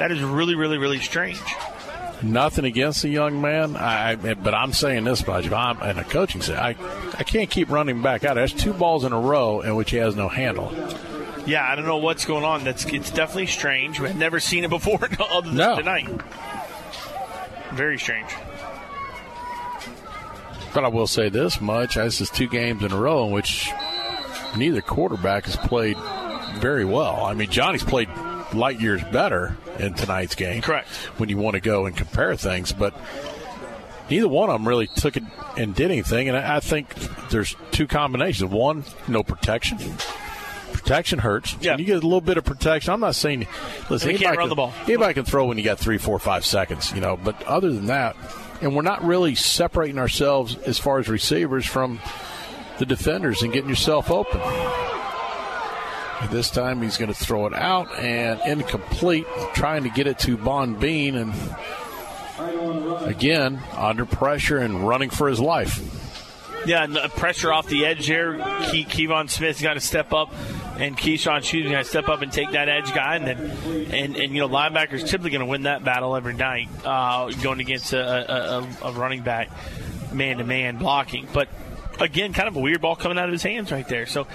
That 0.00 0.10
is 0.10 0.20
really, 0.20 0.56
really, 0.56 0.78
really 0.78 0.98
strange. 0.98 1.40
Nothing 2.22 2.64
against 2.64 3.02
the 3.02 3.08
young 3.08 3.40
man, 3.40 3.76
I, 3.76 4.16
but 4.16 4.52
I'm 4.52 4.72
saying 4.72 5.04
this 5.04 5.24
much. 5.24 5.46
If 5.46 5.52
I'm 5.52 5.80
in 5.82 5.96
a 5.98 6.02
coaching 6.04 6.40
set, 6.42 6.58
I, 6.58 6.70
I 7.16 7.22
can't 7.22 7.48
keep 7.48 7.70
running 7.70 8.02
back 8.02 8.24
out. 8.24 8.34
There's 8.34 8.52
two 8.52 8.72
balls 8.72 9.04
in 9.04 9.12
a 9.12 9.20
row 9.20 9.60
in 9.60 9.76
which 9.76 9.92
he 9.92 9.98
has 9.98 10.16
no 10.16 10.28
handle. 10.28 10.72
Yeah, 11.46 11.64
I 11.64 11.76
don't 11.76 11.86
know 11.86 11.98
what's 11.98 12.24
going 12.24 12.42
on. 12.44 12.64
That's 12.64 12.84
it's 12.86 13.10
definitely 13.12 13.46
strange. 13.46 14.00
We've 14.00 14.16
never 14.16 14.40
seen 14.40 14.64
it 14.64 14.70
before, 14.70 14.98
other 15.30 15.46
than 15.48 15.56
No. 15.56 15.76
tonight. 15.76 16.08
Very 17.72 17.98
strange. 17.98 18.28
But 20.74 20.84
I 20.84 20.88
will 20.88 21.06
say 21.06 21.28
this 21.28 21.60
much: 21.60 21.96
this 21.96 22.20
is 22.20 22.30
two 22.30 22.48
games 22.48 22.82
in 22.82 22.92
a 22.92 23.00
row 23.00 23.26
in 23.26 23.32
which 23.32 23.70
neither 24.56 24.80
quarterback 24.80 25.44
has 25.46 25.56
played 25.56 25.96
very 26.58 26.84
well. 26.84 27.24
I 27.24 27.34
mean, 27.34 27.50
Johnny's 27.50 27.84
played 27.84 28.08
light 28.54 28.80
years 28.80 29.02
better 29.04 29.56
in 29.78 29.94
tonight's 29.94 30.34
game. 30.34 30.62
Correct. 30.62 30.88
When 31.18 31.28
you 31.28 31.36
want 31.36 31.54
to 31.54 31.60
go 31.60 31.86
and 31.86 31.96
compare 31.96 32.34
things, 32.36 32.72
but 32.72 32.94
neither 34.10 34.28
one 34.28 34.50
of 34.50 34.54
them 34.54 34.66
really 34.66 34.86
took 34.86 35.16
it 35.16 35.24
and 35.56 35.74
did 35.74 35.90
anything. 35.90 36.28
And 36.28 36.36
I 36.36 36.60
think 36.60 36.94
there's 37.30 37.54
two 37.70 37.86
combinations. 37.86 38.50
One, 38.50 38.84
no 39.06 39.22
protection. 39.22 39.78
Protection 40.72 41.18
hurts. 41.18 41.56
Yeah. 41.60 41.76
you 41.76 41.84
get 41.84 42.02
a 42.02 42.06
little 42.06 42.20
bit 42.20 42.36
of 42.36 42.44
protection. 42.44 42.92
I'm 42.92 43.00
not 43.00 43.14
saying, 43.14 43.46
listen, 43.90 44.10
he 44.10 44.18
can't 44.18 44.36
run 44.36 44.44
can, 44.44 44.48
the 44.50 44.54
ball. 44.54 44.74
anybody 44.86 45.14
can 45.14 45.24
throw 45.24 45.46
when 45.46 45.58
you 45.58 45.64
got 45.64 45.78
three, 45.78 45.98
four, 45.98 46.18
five 46.18 46.44
seconds, 46.44 46.92
you 46.92 47.00
know. 47.00 47.16
But 47.16 47.42
other 47.44 47.72
than 47.72 47.86
that, 47.86 48.16
and 48.60 48.74
we're 48.74 48.82
not 48.82 49.04
really 49.04 49.34
separating 49.34 49.98
ourselves 49.98 50.56
as 50.58 50.78
far 50.78 50.98
as 50.98 51.08
receivers 51.08 51.66
from 51.66 52.00
the 52.78 52.86
defenders 52.86 53.42
and 53.42 53.52
getting 53.52 53.68
yourself 53.68 54.10
open. 54.10 54.40
This 56.30 56.50
time 56.50 56.82
he's 56.82 56.96
going 56.96 57.12
to 57.12 57.18
throw 57.18 57.46
it 57.46 57.54
out 57.54 57.96
and 57.96 58.40
incomplete, 58.46 59.26
trying 59.54 59.84
to 59.84 59.88
get 59.88 60.06
it 60.06 60.18
to 60.20 60.36
Bond 60.36 60.80
Bean, 60.80 61.14
and 61.14 61.32
again 63.04 63.60
under 63.76 64.04
pressure 64.04 64.58
and 64.58 64.86
running 64.86 65.10
for 65.10 65.28
his 65.28 65.40
life. 65.40 65.80
Yeah, 66.66 66.86
pressure 67.16 67.52
off 67.52 67.68
the 67.68 67.86
edge 67.86 68.06
here. 68.06 68.34
Ke- 68.36 68.88
Kevon 68.88 69.30
Smith's 69.30 69.62
got 69.62 69.74
to 69.74 69.80
step 69.80 70.12
up, 70.12 70.32
and 70.78 70.96
Keyshawn 70.96 71.42
Shoes 71.42 71.70
got 71.70 71.78
to 71.78 71.84
step 71.84 72.08
up 72.08 72.22
and 72.22 72.32
take 72.32 72.52
that 72.52 72.68
edge 72.68 72.92
guy. 72.94 73.16
And 73.16 73.26
then, 73.26 73.38
and, 73.92 74.16
and 74.16 74.32
you 74.32 74.40
know, 74.40 74.48
linebackers 74.48 75.06
typically 75.06 75.30
going 75.30 75.40
to 75.40 75.46
win 75.46 75.62
that 75.62 75.84
battle 75.84 76.14
every 76.16 76.34
night, 76.34 76.68
uh, 76.84 77.30
going 77.42 77.60
against 77.60 77.92
a, 77.92 78.60
a, 78.60 78.88
a, 78.88 78.92
running 78.92 79.22
back, 79.22 79.50
man 80.12 80.38
to 80.38 80.44
man 80.44 80.78
blocking. 80.78 81.28
But 81.32 81.48
again, 82.00 82.32
kind 82.32 82.48
of 82.48 82.56
a 82.56 82.60
weird 82.60 82.80
ball 82.80 82.96
coming 82.96 83.18
out 83.18 83.26
of 83.26 83.32
his 83.32 83.42
hands 83.42 83.72
right 83.72 83.86
there. 83.88 84.06
So, 84.06 84.26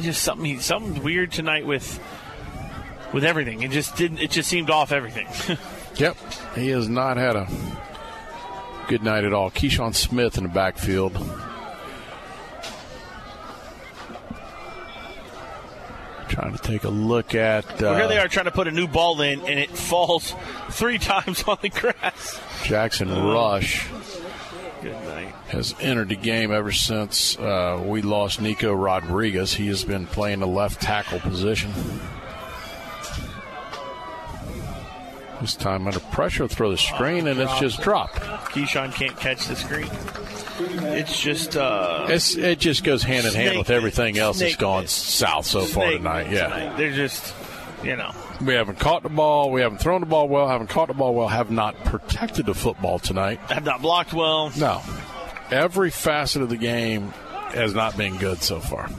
just 0.00 0.22
something 0.22 0.60
something 0.60 1.02
weird 1.02 1.32
tonight 1.32 1.66
with 1.66 1.98
with 3.12 3.24
everything. 3.24 3.62
It 3.62 3.70
just 3.70 3.96
didn't. 3.96 4.18
It 4.18 4.30
just 4.30 4.48
seemed 4.48 4.70
off 4.70 4.92
everything. 4.92 5.26
Yep, 5.98 6.16
he 6.54 6.68
has 6.68 6.88
not 6.88 7.16
had 7.16 7.34
a 7.34 7.48
good 8.86 9.02
night 9.02 9.24
at 9.24 9.32
all. 9.32 9.50
Keyshawn 9.50 9.96
Smith 9.96 10.38
in 10.38 10.44
the 10.44 10.48
backfield. 10.48 11.12
Trying 16.28 16.56
to 16.56 16.62
take 16.62 16.84
a 16.84 16.88
look 16.88 17.34
at. 17.34 17.64
Uh, 17.64 17.76
well, 17.80 17.96
here 17.96 18.08
they 18.08 18.18
are 18.18 18.28
trying 18.28 18.44
to 18.44 18.50
put 18.50 18.68
a 18.68 18.70
new 18.70 18.86
ball 18.86 19.20
in, 19.20 19.40
and 19.40 19.58
it 19.58 19.70
falls 19.70 20.34
three 20.70 20.98
times 20.98 21.42
on 21.44 21.58
the 21.62 21.68
grass. 21.70 22.40
Jackson 22.64 23.08
Rush 23.10 23.88
Good 24.82 24.92
night. 25.04 25.34
has 25.48 25.74
entered 25.80 26.10
the 26.10 26.16
game 26.16 26.52
ever 26.52 26.70
since 26.72 27.36
uh, 27.38 27.82
we 27.84 28.02
lost 28.02 28.40
Nico 28.40 28.72
Rodriguez. 28.72 29.54
He 29.54 29.66
has 29.68 29.84
been 29.84 30.06
playing 30.06 30.40
the 30.40 30.46
left 30.46 30.80
tackle 30.80 31.20
position. 31.20 31.72
This 35.40 35.54
time 35.54 35.86
under 35.86 36.00
pressure, 36.00 36.48
throw 36.48 36.70
the 36.70 36.78
screen, 36.78 37.28
and 37.28 37.38
it's 37.38 37.58
just 37.60 37.80
dropped. 37.80 38.16
Keyshawn 38.16 38.92
can't 38.92 39.16
catch 39.18 39.46
the 39.46 39.54
screen. 39.54 39.88
it's 40.94 41.20
just 41.20 41.56
uh, 41.56 42.06
it's, 42.08 42.36
it 42.36 42.58
just 42.58 42.82
goes 42.82 43.04
hand 43.04 43.26
in 43.26 43.32
hand 43.32 43.56
with 43.58 43.70
everything 43.70 44.18
else 44.18 44.40
that's 44.40 44.56
gone 44.56 44.88
south 44.88 45.46
so 45.46 45.62
far 45.62 45.92
tonight. 45.92 46.30
Yeah, 46.30 46.74
they're 46.76 46.92
just 46.92 47.34
you 47.84 47.96
know. 47.96 48.12
we 48.44 48.54
haven't 48.54 48.80
caught 48.80 49.04
the 49.04 49.08
ball, 49.08 49.52
we 49.52 49.60
haven't 49.60 49.78
thrown 49.78 50.00
the 50.00 50.06
ball 50.06 50.28
well, 50.28 50.48
haven't 50.48 50.70
caught 50.70 50.88
the 50.88 50.94
ball 50.94 51.14
well, 51.14 51.28
have 51.28 51.50
not 51.50 51.76
protected 51.84 52.46
the 52.46 52.54
football 52.54 52.98
tonight. 52.98 53.38
Have 53.50 53.64
not 53.64 53.80
blocked 53.80 54.12
well. 54.12 54.50
No, 54.56 54.82
every 55.50 55.90
facet 55.90 56.42
of 56.42 56.48
the 56.48 56.56
game 56.56 57.10
has 57.50 57.74
not 57.74 57.96
been 57.96 58.16
good 58.16 58.42
so 58.42 58.58
far. 58.58 58.90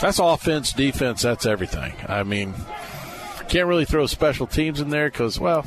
That's 0.00 0.20
offense, 0.20 0.72
defense, 0.72 1.22
that's 1.22 1.44
everything. 1.44 1.92
I 2.06 2.22
mean, 2.22 2.54
can't 3.48 3.66
really 3.66 3.84
throw 3.84 4.06
special 4.06 4.46
teams 4.46 4.80
in 4.80 4.90
there 4.90 5.10
because, 5.10 5.38
well, 5.40 5.64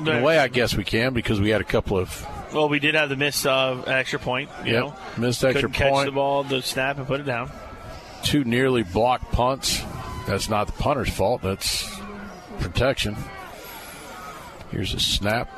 in 0.00 0.08
a 0.08 0.22
way, 0.22 0.38
I 0.38 0.48
guess 0.48 0.76
we 0.76 0.84
can 0.84 1.12
because 1.14 1.40
we 1.40 1.50
had 1.50 1.60
a 1.60 1.64
couple 1.64 1.98
of 1.98 2.26
Well, 2.52 2.68
we 2.68 2.78
did 2.78 2.94
have 2.94 3.08
the 3.08 3.16
miss 3.16 3.46
uh, 3.46 3.82
extra 3.86 4.18
point. 4.18 4.50
You 4.64 4.72
Yep, 4.72 4.82
know, 4.84 4.94
missed 5.18 5.44
extra 5.44 5.62
Couldn't 5.68 5.72
catch 5.74 5.92
point. 5.92 6.06
the 6.06 6.12
ball, 6.12 6.44
the 6.44 6.62
snap, 6.62 6.98
and 6.98 7.06
put 7.06 7.20
it 7.20 7.24
down. 7.24 7.50
two 8.24 8.44
nearly 8.44 8.82
blocked 8.82 9.30
punts. 9.32 9.82
That's 10.26 10.48
not 10.48 10.66
the 10.66 10.72
punter's 10.74 11.10
fault. 11.10 11.42
That's 11.42 11.90
protection. 12.60 13.16
Here's 14.70 14.94
a 14.94 15.00
snap. 15.00 15.50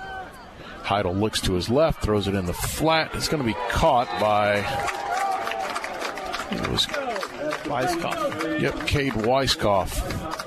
Heidel 0.82 1.14
looks 1.14 1.40
to 1.42 1.52
his 1.54 1.70
left, 1.70 2.02
throws 2.02 2.26
it 2.28 2.34
in 2.34 2.46
the 2.46 2.52
flat. 2.52 3.14
It's 3.14 3.28
going 3.28 3.42
to 3.42 3.46
be 3.46 3.56
caught 3.70 4.08
by. 4.20 4.56
It 6.50 6.68
was 6.68 6.86
Weiskopf. 7.66 8.60
Yep, 8.60 8.86
Cade 8.86 9.12
Weiskopf. 9.14 10.44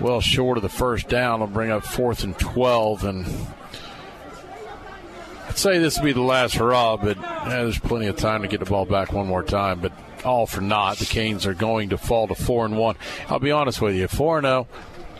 Well 0.00 0.20
short 0.20 0.56
of 0.56 0.62
the 0.62 0.68
first 0.68 1.08
down. 1.08 1.40
Will 1.40 1.46
bring 1.46 1.70
up 1.70 1.84
fourth 1.84 2.24
and 2.24 2.38
12. 2.38 3.04
And 3.04 3.26
I'd 5.48 5.58
say 5.58 5.78
this 5.78 5.98
will 5.98 6.04
be 6.04 6.12
the 6.12 6.20
last 6.20 6.54
hurrah, 6.54 6.96
but 6.96 7.16
yeah, 7.18 7.62
there's 7.62 7.78
plenty 7.78 8.06
of 8.06 8.16
time 8.16 8.42
to 8.42 8.48
get 8.48 8.60
the 8.60 8.66
ball 8.66 8.86
back 8.86 9.12
one 9.12 9.26
more 9.26 9.42
time. 9.42 9.80
But 9.80 9.92
all 10.24 10.46
for 10.46 10.60
naught. 10.60 10.98
The 10.98 11.06
Canes 11.06 11.46
are 11.46 11.54
going 11.54 11.90
to 11.90 11.98
fall 11.98 12.28
to 12.28 12.34
4 12.34 12.66
and 12.66 12.78
1. 12.78 12.96
I'll 13.28 13.38
be 13.38 13.50
honest 13.50 13.80
with 13.80 13.94
you 13.94 14.08
4 14.08 14.38
and 14.38 14.44
0. 14.44 14.68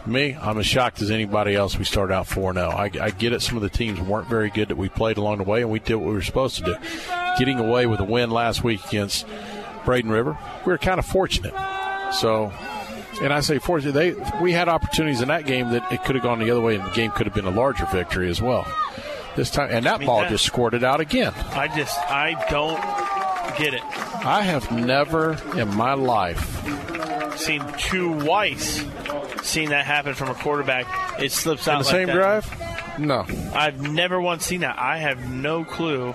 Me, 0.06 0.34
I'm 0.40 0.58
as 0.58 0.66
shocked 0.66 1.02
as 1.02 1.10
anybody 1.10 1.54
else. 1.54 1.78
We 1.78 1.84
started 1.84 2.14
out 2.14 2.26
4 2.26 2.54
0. 2.54 2.68
I, 2.70 2.90
I 3.00 3.10
get 3.10 3.32
it. 3.32 3.42
Some 3.42 3.56
of 3.56 3.62
the 3.62 3.68
teams 3.68 4.00
weren't 4.00 4.28
very 4.28 4.50
good 4.50 4.68
that 4.68 4.76
we 4.76 4.88
played 4.88 5.18
along 5.18 5.38
the 5.38 5.44
way, 5.44 5.60
and 5.60 5.70
we 5.70 5.78
did 5.78 5.96
what 5.96 6.06
we 6.06 6.14
were 6.14 6.22
supposed 6.22 6.56
to 6.56 6.64
do. 6.64 6.76
Getting 7.38 7.58
away 7.58 7.86
with 7.86 8.00
a 8.00 8.04
win 8.04 8.30
last 8.30 8.64
week 8.64 8.84
against 8.86 9.26
Braden 9.84 10.10
River, 10.10 10.38
we 10.64 10.72
were 10.72 10.78
kind 10.78 10.98
of 10.98 11.06
fortunate. 11.06 11.54
So, 12.14 12.52
and 13.22 13.32
I 13.32 13.40
say 13.40 13.58
fortunate, 13.58 13.92
they 13.92 14.14
we 14.40 14.52
had 14.52 14.68
opportunities 14.68 15.20
in 15.20 15.28
that 15.28 15.46
game 15.46 15.70
that 15.70 15.90
it 15.92 16.04
could 16.04 16.14
have 16.14 16.22
gone 16.24 16.38
the 16.38 16.50
other 16.50 16.60
way, 16.60 16.76
and 16.76 16.84
the 16.84 16.90
game 16.90 17.10
could 17.12 17.26
have 17.26 17.34
been 17.34 17.46
a 17.46 17.50
larger 17.50 17.86
victory 17.86 18.30
as 18.30 18.40
well. 18.40 18.66
This 19.36 19.50
time, 19.50 19.68
and 19.70 19.86
that 19.86 19.94
I 19.94 19.98
mean, 19.98 20.06
ball 20.06 20.20
that- 20.20 20.30
just 20.30 20.44
squirted 20.44 20.82
out 20.84 21.00
again. 21.00 21.32
I 21.52 21.68
just 21.68 21.98
I 21.98 22.34
don't 22.50 22.80
get 23.58 23.74
it. 23.74 23.82
I 24.24 24.42
have 24.42 24.70
never 24.70 25.38
in 25.56 25.74
my 25.74 25.94
life 25.94 26.58
Seen 27.38 27.64
two 27.78 28.20
twice 28.20 28.84
seen 29.42 29.70
that 29.70 29.86
happen 29.86 30.12
from 30.14 30.28
a 30.28 30.34
quarterback. 30.34 30.86
It 31.20 31.32
slips 31.32 31.66
out 31.68 31.78
in 31.78 31.82
the 31.82 31.84
like 31.86 31.92
same 31.94 32.06
that. 32.08 32.14
drive. 32.14 32.98
No, 32.98 33.24
I've 33.54 33.80
never 33.80 34.20
once 34.20 34.44
seen 34.44 34.60
that. 34.60 34.78
I 34.78 34.98
have 34.98 35.30
no 35.30 35.64
clue 35.64 36.12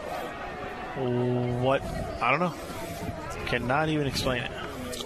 what 0.98 1.82
I 2.22 2.30
don't 2.32 2.40
know. 2.40 2.54
Cannot 3.48 3.90
even 3.90 4.06
explain 4.08 4.44
it. 4.44 4.52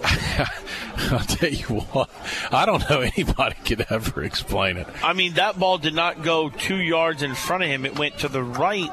I'll 1.12 1.18
tell 1.20 1.50
you 1.50 1.66
what, 1.66 2.10
I 2.52 2.66
don't 2.66 2.88
know 2.88 3.00
anybody 3.00 3.56
could 3.64 3.86
ever 3.90 4.22
explain 4.22 4.76
it. 4.76 4.86
I 5.02 5.12
mean, 5.12 5.34
that 5.34 5.58
ball 5.58 5.78
did 5.78 5.94
not 5.94 6.22
go 6.22 6.50
two 6.50 6.76
yards 6.76 7.22
in 7.22 7.34
front 7.34 7.62
of 7.62 7.68
him. 7.68 7.84
It 7.84 7.98
went 7.98 8.18
to 8.18 8.28
the 8.28 8.42
right 8.42 8.90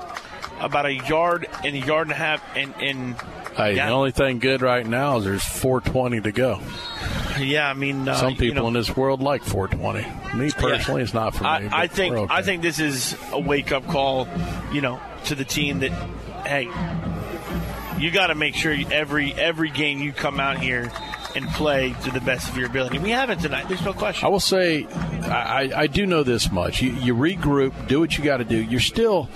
about 0.59 0.85
a 0.85 0.93
yard 0.93 1.47
and 1.63 1.75
a 1.75 1.79
yard 1.79 2.07
and 2.07 2.11
a 2.11 2.15
half. 2.15 2.43
And, 2.55 2.73
and 2.79 3.15
Hey, 3.55 3.75
yeah, 3.75 3.87
the 3.87 3.93
only 3.93 4.11
thing 4.11 4.37
good 4.39 4.61
right 4.61 4.85
now 4.85 5.17
is 5.17 5.23
there's 5.23 5.43
420 5.43 6.21
to 6.21 6.31
go. 6.31 6.59
yeah, 7.39 7.67
I 7.67 7.73
mean, 7.73 8.07
uh, 8.07 8.15
Some 8.15 8.31
you 8.31 8.37
people 8.37 8.63
know, 8.63 8.67
in 8.67 8.73
this 8.75 8.95
world 8.95 9.21
like 9.21 9.43
420. 9.43 10.37
Me 10.37 10.51
personally, 10.51 11.01
it's 11.01 11.13
not 11.13 11.35
for 11.35 11.43
me. 11.43 11.49
I, 11.49 11.83
I 11.83 11.87
think 11.87 12.15
okay. 12.15 12.33
I 12.33 12.41
think 12.43 12.61
this 12.61 12.79
is 12.79 13.17
a 13.31 13.39
wake 13.39 13.71
up 13.71 13.87
call, 13.87 14.27
you 14.71 14.81
know, 14.81 14.99
to 15.25 15.35
the 15.35 15.45
team 15.45 15.79
that 15.79 15.91
hey, 16.45 16.67
you 17.97 18.11
got 18.11 18.27
to 18.27 18.35
make 18.35 18.55
sure 18.55 18.75
every 18.91 19.33
every 19.33 19.69
game 19.69 19.99
you 19.99 20.11
come 20.13 20.39
out 20.39 20.59
here 20.59 20.91
and 21.35 21.47
play 21.49 21.93
to 22.03 22.09
the 22.11 22.21
best 22.21 22.49
of 22.49 22.57
your 22.57 22.65
ability. 22.67 22.97
We 22.99 23.11
haven't 23.11 23.39
tonight. 23.39 23.67
There's 23.67 23.83
no 23.83 23.93
question. 23.93 24.25
I 24.25 24.29
will 24.29 24.39
say, 24.39 24.85
I, 24.85 25.71
I- 25.75 25.87
do 25.87 26.05
know 26.07 26.23
this 26.23 26.51
much. 26.51 26.81
You, 26.81 26.91
you 26.93 27.13
regroup, 27.15 27.87
do 27.87 27.99
what 27.99 28.17
you 28.17 28.23
got 28.23 28.37
to 28.37 28.43
do. 28.43 28.57
You're 28.57 28.79
still 28.79 29.29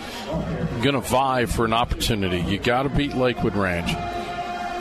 going 0.82 0.94
to 0.96 1.02
vie 1.02 1.46
for 1.46 1.64
an 1.66 1.74
opportunity. 1.74 2.40
You 2.42 2.58
got 2.58 2.84
to 2.84 2.90
beat 2.90 3.14
Lakewood 3.16 3.56
Ranch. 3.56 3.92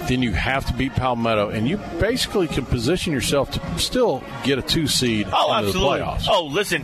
Then 0.08 0.22
you 0.22 0.32
have 0.32 0.64
to 0.66 0.72
beat 0.72 0.94
Palmetto, 0.94 1.50
and 1.50 1.68
you 1.68 1.76
basically 2.00 2.48
can 2.48 2.64
position 2.64 3.12
yourself 3.12 3.50
to 3.52 3.78
still 3.78 4.22
get 4.42 4.58
a 4.58 4.62
two 4.62 4.86
seed 4.88 5.28
Oh, 5.32 5.54
into 5.56 5.68
absolutely. 5.68 5.98
the 5.98 6.04
playoffs. 6.04 6.26
Oh, 6.28 6.46
listen, 6.46 6.82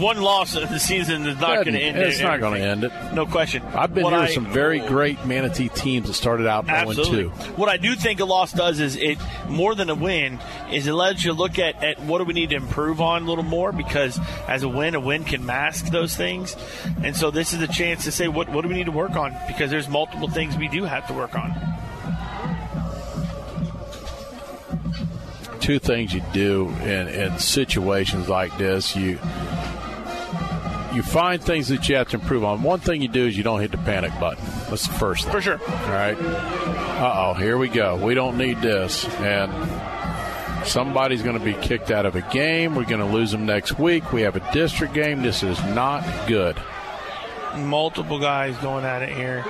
one 0.00 0.20
loss 0.20 0.56
of 0.56 0.68
the 0.68 0.78
season 0.78 1.26
is 1.26 1.38
not 1.40 1.64
going 1.64 1.72
to 1.74 1.80
end. 1.80 1.96
it. 1.96 2.08
It's 2.08 2.20
not 2.20 2.40
going 2.40 2.60
to 2.60 2.66
end 2.66 2.84
it. 2.84 2.92
No 3.14 3.24
question. 3.24 3.62
I've 3.74 3.94
been 3.94 4.04
What 4.04 4.12
here 4.12 4.18
I- 4.20 4.24
with 4.24 4.32
some 4.34 4.46
very 4.52 4.80
great 4.80 5.24
Manatee 5.24 5.68
teams 5.70 6.08
that 6.08 6.14
started 6.14 6.46
out 6.46 6.66
0 6.66 6.76
Absolutely. 6.76 7.22
2. 7.46 7.52
What 7.52 7.68
I 7.70 7.76
do 7.78 7.94
think 7.94 8.20
a 8.20 8.24
loss 8.24 8.52
does 8.52 8.78
is 8.80 8.96
it 8.96 9.16
more 9.48 9.74
than 9.74 9.88
a 9.88 9.94
win 9.94 10.38
is 10.70 10.86
it 10.86 10.92
lets 10.92 11.24
you 11.24 11.32
look 11.32 11.58
at, 11.58 11.82
at 11.82 11.98
what 12.00 12.18
do 12.18 12.24
we 12.24 12.34
need 12.34 12.50
to 12.50 12.56
improve 12.56 13.00
on 13.00 13.22
a 13.22 13.26
little 13.26 13.44
more 13.44 13.72
because 13.72 14.18
as 14.48 14.64
a 14.64 14.68
win, 14.68 14.94
a 14.94 15.00
win 15.00 15.24
can 15.24 15.46
mask 15.46 15.86
those 15.86 16.14
things. 16.16 16.56
And 17.02 17.16
so 17.16 17.30
this 17.30 17.52
is 17.54 17.62
a 17.62 17.68
chance 17.68 18.04
to 18.04 18.12
say 18.12 18.28
what 18.28 18.48
what 18.50 18.62
do 18.62 18.68
we 18.68 18.74
need 18.74 18.86
to 18.86 18.92
work 18.92 19.16
on 19.16 19.34
because 19.46 19.70
there's 19.70 19.88
multiple 19.88 20.28
things 20.28 20.56
we 20.58 20.68
do 20.68 20.84
have 20.84 21.06
to 21.06 21.14
work 21.14 21.34
on. 21.34 21.54
Two 25.66 25.80
things 25.80 26.14
you 26.14 26.22
do 26.32 26.68
in, 26.82 27.08
in 27.08 27.36
situations 27.40 28.28
like 28.28 28.56
this. 28.56 28.94
You 28.94 29.18
you 30.94 31.02
find 31.02 31.42
things 31.42 31.66
that 31.68 31.88
you 31.88 31.96
have 31.96 32.08
to 32.10 32.18
improve 32.18 32.44
on. 32.44 32.62
One 32.62 32.78
thing 32.78 33.02
you 33.02 33.08
do 33.08 33.26
is 33.26 33.36
you 33.36 33.42
don't 33.42 33.60
hit 33.60 33.72
the 33.72 33.78
panic 33.78 34.12
button. 34.20 34.44
That's 34.70 34.86
the 34.86 34.94
first 34.94 35.24
thing. 35.24 35.32
For 35.32 35.40
sure. 35.40 35.60
All 35.60 35.90
right. 35.90 36.16
Uh 36.16 37.14
oh, 37.16 37.34
here 37.34 37.58
we 37.58 37.68
go. 37.68 37.96
We 37.96 38.14
don't 38.14 38.38
need 38.38 38.62
this. 38.62 39.06
And 39.16 39.50
somebody's 40.64 41.22
going 41.22 41.36
to 41.36 41.44
be 41.44 41.54
kicked 41.54 41.90
out 41.90 42.06
of 42.06 42.14
a 42.14 42.22
game. 42.22 42.76
We're 42.76 42.84
going 42.84 43.00
to 43.00 43.12
lose 43.12 43.32
them 43.32 43.44
next 43.44 43.76
week. 43.76 44.12
We 44.12 44.22
have 44.22 44.36
a 44.36 44.52
district 44.52 44.94
game. 44.94 45.20
This 45.20 45.42
is 45.42 45.60
not 45.64 46.04
good. 46.28 46.56
Multiple 47.56 48.20
guys 48.20 48.56
going 48.58 48.84
at 48.84 49.02
it 49.02 49.16
here. 49.16 49.44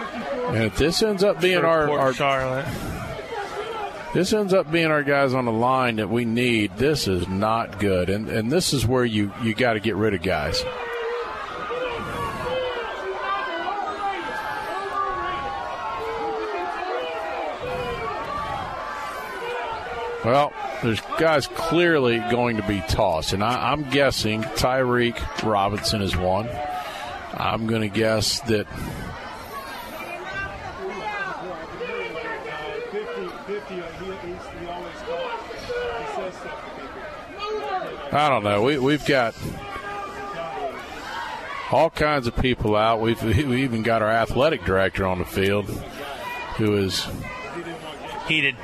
And 0.46 0.64
if 0.64 0.78
this 0.78 1.02
ends 1.02 1.22
up 1.22 1.42
being 1.42 1.58
our, 1.58 1.90
our 1.90 2.14
Charlotte. 2.14 2.64
This 4.16 4.32
ends 4.32 4.54
up 4.54 4.72
being 4.72 4.86
our 4.86 5.02
guys 5.02 5.34
on 5.34 5.44
the 5.44 5.52
line 5.52 5.96
that 5.96 6.08
we 6.08 6.24
need. 6.24 6.74
This 6.78 7.06
is 7.06 7.28
not 7.28 7.78
good, 7.78 8.08
and 8.08 8.30
and 8.30 8.50
this 8.50 8.72
is 8.72 8.86
where 8.86 9.04
you 9.04 9.30
you 9.42 9.54
got 9.54 9.74
to 9.74 9.80
get 9.80 9.94
rid 9.94 10.14
of 10.14 10.22
guys. 10.22 10.64
Well, 20.24 20.50
there's 20.82 21.02
guys 21.18 21.46
clearly 21.48 22.18
going 22.30 22.56
to 22.56 22.66
be 22.66 22.80
tossed, 22.88 23.34
and 23.34 23.44
I, 23.44 23.70
I'm 23.70 23.82
guessing 23.90 24.44
Tyreek 24.44 25.42
Robinson 25.42 26.00
is 26.00 26.16
one. 26.16 26.48
I'm 27.34 27.66
going 27.66 27.82
to 27.82 27.94
guess 27.94 28.40
that 28.48 28.66
I 38.12 38.28
don't 38.28 38.44
know. 38.44 38.62
We 38.62 38.78
we've 38.78 39.04
got 39.04 39.34
all 41.72 41.90
kinds 41.90 42.26
of 42.26 42.36
people 42.36 42.76
out. 42.76 43.00
We've 43.00 43.22
we 43.22 43.62
even 43.64 43.82
got 43.82 44.02
our 44.02 44.10
athletic 44.10 44.64
director 44.64 45.06
on 45.06 45.18
the 45.18 45.24
field, 45.24 45.66
who 46.56 46.76
is 46.76 47.06
heated. 48.28 48.56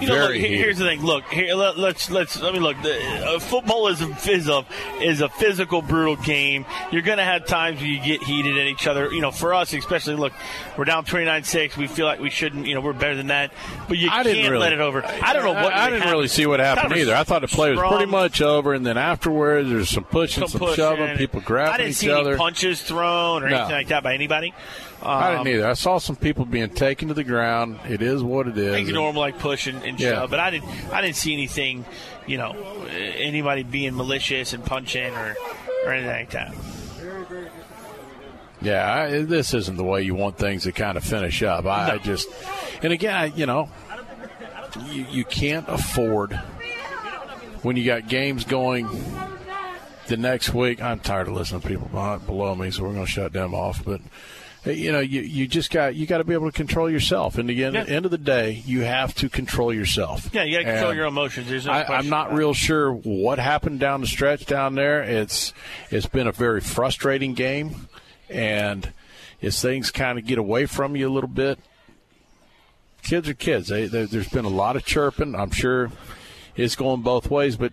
You 0.00 0.08
know, 0.08 0.14
look, 0.26 0.34
here- 0.34 0.56
here's 0.58 0.78
the 0.78 0.84
thing. 0.84 1.02
Look, 1.02 1.24
here, 1.26 1.54
let, 1.54 1.78
let's 1.78 2.10
let's 2.10 2.40
let 2.40 2.52
me 2.52 2.58
look. 2.60 2.80
The, 2.82 3.26
uh, 3.26 3.38
football 3.38 3.88
is 3.88 4.00
a, 4.02 4.08
is 4.30 4.48
a 4.48 4.64
is 5.00 5.20
a 5.20 5.28
physical, 5.28 5.82
brutal 5.82 6.16
game. 6.16 6.66
You're 6.90 7.02
going 7.02 7.18
to 7.18 7.24
have 7.24 7.46
times 7.46 7.80
where 7.80 7.88
you 7.88 8.00
get 8.00 8.22
heated 8.22 8.58
at 8.58 8.66
each 8.66 8.86
other. 8.86 9.12
You 9.12 9.20
know, 9.20 9.30
for 9.30 9.54
us 9.54 9.72
especially. 9.72 10.16
Look, 10.16 10.32
we're 10.76 10.84
down 10.84 11.04
29-6. 11.04 11.76
We 11.76 11.86
feel 11.86 12.06
like 12.06 12.20
we 12.20 12.30
shouldn't. 12.30 12.66
You 12.66 12.74
know, 12.74 12.80
we're 12.80 12.92
better 12.92 13.14
than 13.16 13.28
that. 13.28 13.52
But 13.88 13.98
you 13.98 14.08
I 14.08 14.22
can't 14.22 14.26
didn't 14.26 14.50
really, 14.50 14.62
let 14.62 14.72
it 14.72 14.80
over. 14.80 15.04
I 15.04 15.32
don't 15.32 15.44
know 15.44 15.52
what. 15.52 15.72
I, 15.72 15.86
I 15.86 15.90
didn't 15.90 16.10
really 16.10 16.28
see 16.28 16.46
what 16.46 16.60
happened 16.60 16.82
Kind 16.90 16.92
of 16.94 16.98
either. 16.98 17.14
I 17.14 17.24
thought 17.24 17.42
the 17.42 17.48
play 17.48 17.70
was 17.74 17.80
pretty 17.80 18.10
much 18.10 18.42
over, 18.42 18.74
and 18.74 18.84
then 18.84 18.96
afterwards 18.98 19.68
there's 19.68 19.90
some 19.90 20.04
pushing, 20.04 20.46
some, 20.48 20.58
pushing. 20.58 20.76
shoving, 20.76 21.16
people 21.16 21.40
I 21.40 21.44
grabbing 21.44 21.76
didn't 21.78 21.90
each 21.90 21.96
see 21.96 22.10
other. 22.10 22.30
any 22.30 22.38
punches 22.38 22.82
thrown 22.82 23.42
or 23.44 23.48
No. 23.50 23.56
anything 23.56 23.74
like 23.76 23.88
that 23.88 24.02
by 24.02 24.14
anybody. 24.14 24.52
I 25.04 25.30
didn't 25.32 25.40
Um, 25.42 25.48
either. 25.48 25.66
I 25.68 25.72
saw 25.74 25.98
some 25.98 26.16
people 26.16 26.44
being 26.44 26.70
taken 26.70 27.08
to 27.08 27.14
the 27.14 27.24
ground. 27.24 27.78
It 27.88 28.00
is 28.02 28.22
what 28.22 28.46
it 28.48 28.56
is. 28.56 28.74
Things 28.74 28.88
And- 28.88 28.94
normal 28.96 29.20
like 29.20 29.38
push 29.38 29.66
and, 29.66 29.82
and 29.84 29.98
Yeah. 30.00 30.10
shove, 30.12 30.30
but 30.30 30.40
I 30.40 30.50
didn't 30.50 30.68
I 30.92 31.00
didn't 31.02 31.16
see 31.16 31.32
anything, 31.32 31.84
you 32.26 32.38
know, 32.38 32.52
anybody 32.90 33.62
being 33.62 33.94
malicious 33.96 34.52
and 34.52 34.64
punching 34.64 35.12
or 35.14 35.36
or 35.84 35.92
anything 35.92 36.10
like 36.10 36.30
that. 36.30 36.54
Yeah, 38.62 38.90
I, 38.92 39.22
this 39.24 39.52
isn't 39.52 39.76
the 39.76 39.84
way 39.84 40.02
you 40.02 40.14
want 40.14 40.38
things 40.38 40.62
to 40.62 40.72
kind 40.72 40.96
of 40.96 41.04
finish 41.04 41.42
up. 41.42 41.66
I, 41.66 41.92
I 41.94 41.98
just, 41.98 42.28
and 42.82 42.92
again, 42.94 43.14
I, 43.14 43.24
you 43.26 43.44
know, 43.44 43.68
you, 44.90 45.04
you 45.10 45.24
can't 45.26 45.68
afford 45.68 46.32
when 47.62 47.76
you 47.76 47.84
got 47.84 48.08
games 48.08 48.44
going 48.44 48.88
the 50.06 50.16
next 50.16 50.54
week. 50.54 50.80
I'm 50.80 51.00
tired 51.00 51.28
of 51.28 51.34
listening 51.34 51.60
to 51.60 51.68
people 51.68 51.88
below 52.24 52.54
me, 52.54 52.70
so 52.70 52.84
we're 52.84 52.94
going 52.94 53.04
to 53.04 53.10
shut 53.10 53.34
them 53.34 53.52
off. 53.54 53.84
But 53.84 54.00
you 54.64 54.92
know, 54.92 55.00
you, 55.00 55.20
you 55.20 55.46
just 55.46 55.70
got 55.70 55.94
you 55.94 56.06
got 56.06 56.18
to 56.18 56.24
be 56.24 56.32
able 56.32 56.50
to 56.50 56.56
control 56.56 56.90
yourself. 56.90 57.36
And 57.36 57.50
again, 57.50 57.76
at 57.76 57.86
the 57.86 57.92
end 57.92 58.04
of 58.04 58.10
the 58.10 58.18
day, 58.18 58.62
you 58.64 58.80
have 58.80 59.14
to 59.16 59.28
control 59.28 59.72
yourself. 59.74 60.30
Yeah, 60.32 60.44
you 60.44 60.52
got 60.52 60.58
to 60.58 60.64
control 60.64 60.90
And 60.90 60.96
your 60.96 61.06
emotions. 61.06 61.48
There's 61.48 61.66
no 61.66 61.72
I, 61.72 61.98
i'm 61.98 62.08
not 62.08 62.32
real 62.32 62.54
sure 62.54 62.92
what 62.92 63.38
happened 63.38 63.80
down 63.80 64.00
the 64.00 64.06
stretch 64.06 64.46
down 64.46 64.74
there. 64.74 65.02
It's 65.02 65.52
it's 65.90 66.06
been 66.06 66.26
a 66.26 66.32
very 66.32 66.60
frustrating 66.60 67.34
game, 67.34 67.88
and 68.30 68.90
as 69.42 69.60
things 69.60 69.90
kind 69.90 70.18
of 70.18 70.26
get 70.26 70.38
away 70.38 70.66
from 70.66 70.96
you 70.96 71.08
a 71.08 71.12
little 71.12 71.28
bit, 71.28 71.58
kids 73.02 73.28
are 73.28 73.34
kids. 73.34 73.68
They, 73.68 73.86
they, 73.86 74.06
there's 74.06 74.28
been 74.28 74.46
a 74.46 74.50
lot 74.50 74.76
of 74.76 74.84
chirping. 74.84 75.34
I'm 75.34 75.50
sure 75.50 75.90
it's 76.56 76.76
going 76.76 77.02
both 77.02 77.30
ways, 77.30 77.56
but 77.56 77.72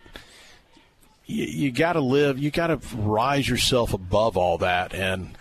you, 1.26 1.45
you 1.45 1.72
got 1.72 1.94
to 1.94 2.02
live. 2.02 2.38
You 2.38 2.52
got 2.52 2.68
to 2.68 2.80
rise 2.98 3.48
yourself 3.48 3.94
above 3.94 4.38
all 4.38 4.58
that. 4.60 4.94
And 4.94 5.38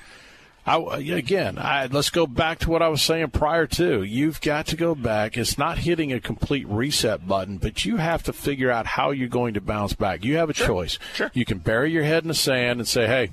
I, 0.79 0.99
again, 0.99 1.59
I, 1.59 1.87
let's 1.87 2.11
go 2.11 2.27
back 2.27 2.59
to 2.61 2.71
what 2.71 2.83
I 2.83 2.89
was 2.89 3.03
saying 3.03 3.31
prior 3.31 3.67
to. 3.69 4.03
You've 4.03 4.41
got 4.41 4.67
to 4.69 4.77
go 4.77 4.95
back. 4.95 5.37
It's 5.37 5.57
not 5.59 5.79
hitting 5.79 6.13
a 6.13 6.21
complete 6.21 6.67
reset 6.69 7.27
button, 7.27 7.59
but 7.59 7.85
you 7.85 7.97
have 7.97 8.23
to 8.25 8.33
figure 8.33 8.71
out 8.71 8.87
how 8.87 9.11
you're 9.11 9.29
going 9.29 9.55
to 9.55 9.61
bounce 9.61 9.93
back. 9.95 10.25
You 10.25 10.37
have 10.37 10.51
a 10.51 10.55
choice. 10.55 10.99
Sure. 11.15 11.31
You 11.35 11.45
can 11.45 11.59
bury 11.59 11.91
your 11.93 12.05
head 12.05 12.23
in 12.25 12.29
the 12.29 12.35
sand 12.35 12.79
and 12.81 12.87
say, 12.89 13.07
"Hey, 13.07 13.33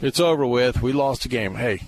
it's 0.00 0.20
over 0.20 0.46
with. 0.46 0.82
We 0.82 0.92
lost 0.92 1.22
the 1.22 1.28
game." 1.28 1.54
Hey. 1.56 1.82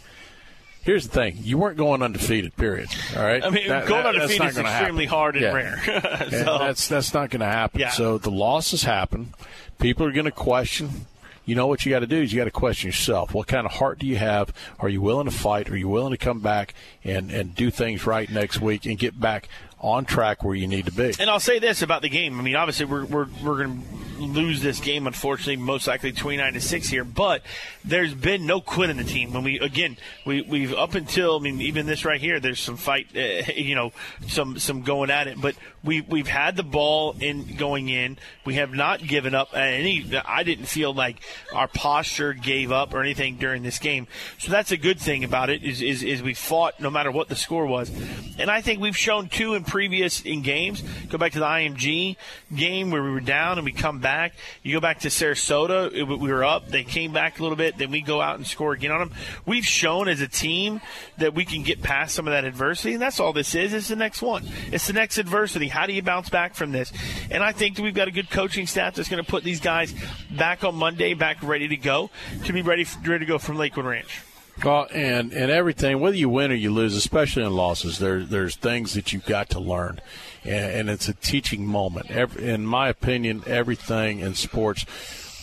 Here's 0.83 1.09
the 1.09 1.13
thing: 1.13 1.39
you 1.41 1.59
weren't 1.59 1.77
going 1.77 2.01
undefeated. 2.01 2.57
Period. 2.57 2.89
All 3.17 3.25
right. 3.25 3.45
I 3.45 3.51
mean, 3.51 3.67
That- 3.67 3.87
going 3.89 4.05
that- 4.05 4.15
undefeated 4.15 4.47
is 4.51 4.59
extremely 4.59 5.07
happen. 5.07 5.19
hard 5.19 5.35
and 5.35 5.43
Yeah. 5.43 5.53
rare. 5.53 5.83
And 6.21 6.33
that's 6.33 6.87
that's 6.87 7.13
not 7.13 7.31
going 7.31 7.41
to 7.41 7.47
happen. 7.47 7.81
Yeah. 7.81 7.91
So 7.91 8.19
the 8.19 8.31
losses 8.31 8.85
happen. 8.85 9.35
People 9.81 10.07
are 10.07 10.13
going 10.13 10.27
to 10.27 10.31
question. 10.31 11.07
You 11.47 11.55
know 11.55 11.69
what 11.69 11.87
you 11.87 11.91
got 11.91 12.01
to 12.01 12.07
do 12.07 12.21
is 12.21 12.33
you 12.33 12.41
got 12.41 12.45
to 12.45 12.51
question 12.51 12.89
yourself. 12.89 13.33
What 13.33 13.47
kind 13.47 13.67
of 13.67 13.73
heart 13.75 14.01
do 14.01 14.07
you 14.07 14.17
have? 14.17 14.53
Are 14.81 14.89
you 14.89 15.01
willing 15.01 15.27
to 15.27 15.31
fight? 15.31 15.71
Are 15.71 15.77
you 15.77 15.89
willing 15.89 16.11
to 16.11 16.19
come 16.19 16.41
back 16.41 16.75
and 17.05 17.31
and 17.31 17.55
do 17.55 17.71
things 17.71 18.05
right 18.05 18.29
next 18.29 18.61
week 18.61 18.85
and 18.85 18.99
get 18.99 19.19
back 19.19 19.49
on 19.81 20.05
track 20.05 20.43
where 20.43 20.55
you 20.55 20.67
need 20.67 20.87
to 20.87 20.93
be? 20.93 21.15
And 21.19 21.29
I'll 21.29 21.41
say 21.41 21.59
this 21.59 21.83
about 21.83 22.03
the 22.03 22.09
game. 22.09 22.39
I 22.39 22.43
mean, 22.43 22.57
obviously, 22.57 22.87
we're 22.87 23.05
we're, 23.05 23.27
we're 23.43 23.57
going 23.65 23.83
to 23.83 24.23
lose 24.23 24.63
this 24.63 24.81
game, 24.81 25.07
unfortunately, 25.07 25.57
most 25.57 25.87
likely 25.87 26.13
twenty 26.13 26.39
nine 26.39 26.55
to 26.55 26.61
six 26.61 26.89
here. 26.89 27.05
But 27.05 27.43
there's 27.85 28.15
been 28.15 28.47
no 28.47 28.61
quit 28.61 28.91
in 28.91 28.97
the 28.97 29.05
team. 29.05 29.33
When 29.33 29.45
we 29.45 29.59
again, 29.59 29.97
we 30.25 30.43
we've 30.43 30.75
up 30.75 30.95
until 30.95 31.37
I 31.37 31.41
mean, 31.41 31.61
even 31.61 31.87
this 31.87 32.05
right 32.05 32.21
here, 32.21 32.41
there's 32.41 32.61
some 32.61 32.77
fight, 32.77 33.09
uh, 33.15 33.53
you 33.57 33.75
know, 33.75 33.93
some 34.29 34.59
some 34.59 34.83
going 34.83 35.11
at 35.11 35.27
it. 35.27 35.41
But 35.41 35.57
we 35.85 36.01
we've 36.01 36.27
had 36.27 36.57
the 36.57 36.63
ball 36.63 37.15
in 37.21 37.57
going 37.57 37.89
in. 37.89 38.19
We 38.45 38.55
have 38.55 38.73
not 38.73 39.07
given 39.07 39.35
up 39.35 39.55
any. 39.55 40.11
I 40.25 40.43
didn't 40.43 40.67
feel 40.67 40.93
like 40.93 41.19
our 41.55 41.69
posture 41.69 42.33
gave 42.33 42.73
up 42.73 42.95
or 42.95 43.01
anything 43.01 43.37
during 43.37 43.63
this 43.63 43.79
game. 43.79 44.07
So 44.39 44.51
that's 44.51 44.73
a 44.73 44.77
good 44.77 44.99
thing 44.99 45.25
about 45.25 45.51
it. 45.51 45.63
Is 45.63 45.83
is, 45.83 46.03
is 46.03 46.23
we 46.23 46.35
fought 46.35 46.81
no 46.81 46.91
matter 46.91 47.11
what 47.11 47.29
the 47.29 47.37
score 47.37 47.67
was, 47.67 47.91
and 48.39 48.51
I 48.51 48.61
think 48.61 48.81
we've 48.81 48.97
shown 48.97 49.29
two 49.29 49.55
in 49.55 49.65
previous 49.77 50.23
in 50.23 50.41
games. 50.41 50.83
Go 51.11 51.19
back 51.19 51.33
to 51.33 51.39
the 51.39 51.45
IMG 51.45 52.17
game 52.57 52.91
where 52.91 53.03
we 53.03 53.11
were 53.11 53.21
down 53.21 53.59
and 53.59 53.65
we 53.67 53.73
come 53.73 53.99
back. 53.99 54.33
You 54.63 54.73
go 54.73 54.81
back 54.81 55.01
to 55.01 55.09
Sarasota, 55.09 55.93
it, 55.93 56.05
we 56.05 56.33
were 56.33 56.45
up. 56.45 56.69
They 56.69 56.83
came 56.83 57.13
back 57.13 57.39
a 57.39 57.43
little 57.43 57.59
bit. 57.59 57.77
Then 57.77 57.91
we 57.91 58.01
go 58.01 58.23
out 58.23 58.37
and 58.37 58.47
score 58.47 58.73
again 58.73 58.91
on 58.91 59.01
them. 59.01 59.13
We've 59.45 59.67
shown 59.67 60.09
as 60.09 60.23
a 60.23 60.29
team 60.29 60.81
that 61.19 61.35
we 61.35 61.45
can 61.45 61.63
get 61.63 61.83
past 61.83 62.15
some 62.15 62.27
of 62.27 62.33
that 62.33 62.47
adversity, 62.47 62.95
and 62.95 63.03
that's 63.03 63.21
all 63.21 63.35
this 63.35 63.55
is. 63.55 63.75
It's 63.75 63.89
the 63.89 63.97
next 63.97 64.23
one. 64.23 64.47
It's 64.73 64.87
the 64.87 64.95
next 64.95 65.19
adversity. 65.19 65.69
How 65.69 65.85
do 65.85 65.93
you 65.93 66.01
bounce 66.01 66.31
back 66.31 66.55
from 66.55 66.73
this? 66.73 66.91
And 67.31 67.43
I 67.43 67.53
think 67.53 67.77
that 67.77 67.83
we've 67.83 67.93
got 67.93 68.09
a 68.09 68.13
good 68.13 68.31
coaching 68.31 68.67
staff 68.67 68.95
that's 68.95 69.11
going 69.11 69.23
to 69.23 69.31
put 69.31 69.45
these 69.45 69.61
guys 69.61 69.95
back 70.31 70.65
on 70.65 70.75
Monday, 70.75 71.13
back 71.13 71.43
ready 71.43 71.69
to 71.69 71.77
go, 71.77 72.09
to 72.47 72.53
be 72.55 72.63
ready 72.63 72.87
ready 73.05 73.27
to 73.27 73.29
go 73.29 73.37
from 73.37 73.59
Lakewood 73.59 73.85
Ranch. 73.85 74.23
Well, 74.65 74.87
and 74.93 75.33
and 75.33 75.51
everything, 75.51 76.01
whether 76.01 76.17
you 76.17 76.29
win 76.29 76.51
or 76.51 76.55
you 76.55 76.73
lose, 76.73 76.95
especially 76.95 77.45
in 77.45 77.53
losses, 77.55 77.99
there 77.99 78.25
there's 78.25 78.57
things 78.57 78.95
that 78.95 79.13
you've 79.13 79.27
got 79.27 79.51
to 79.51 79.61
learn, 79.61 80.01
and, 80.45 80.73
and 80.73 80.91
it's 80.91 81.09
a 81.09 81.15
teaching 81.15 81.67
moment. 81.67 82.11
Every, 82.11 82.49
in 82.49 82.65
my 82.65 82.89
opinion, 82.89 83.43
everything 83.47 84.21
in 84.21 84.35
sports, 84.35 84.87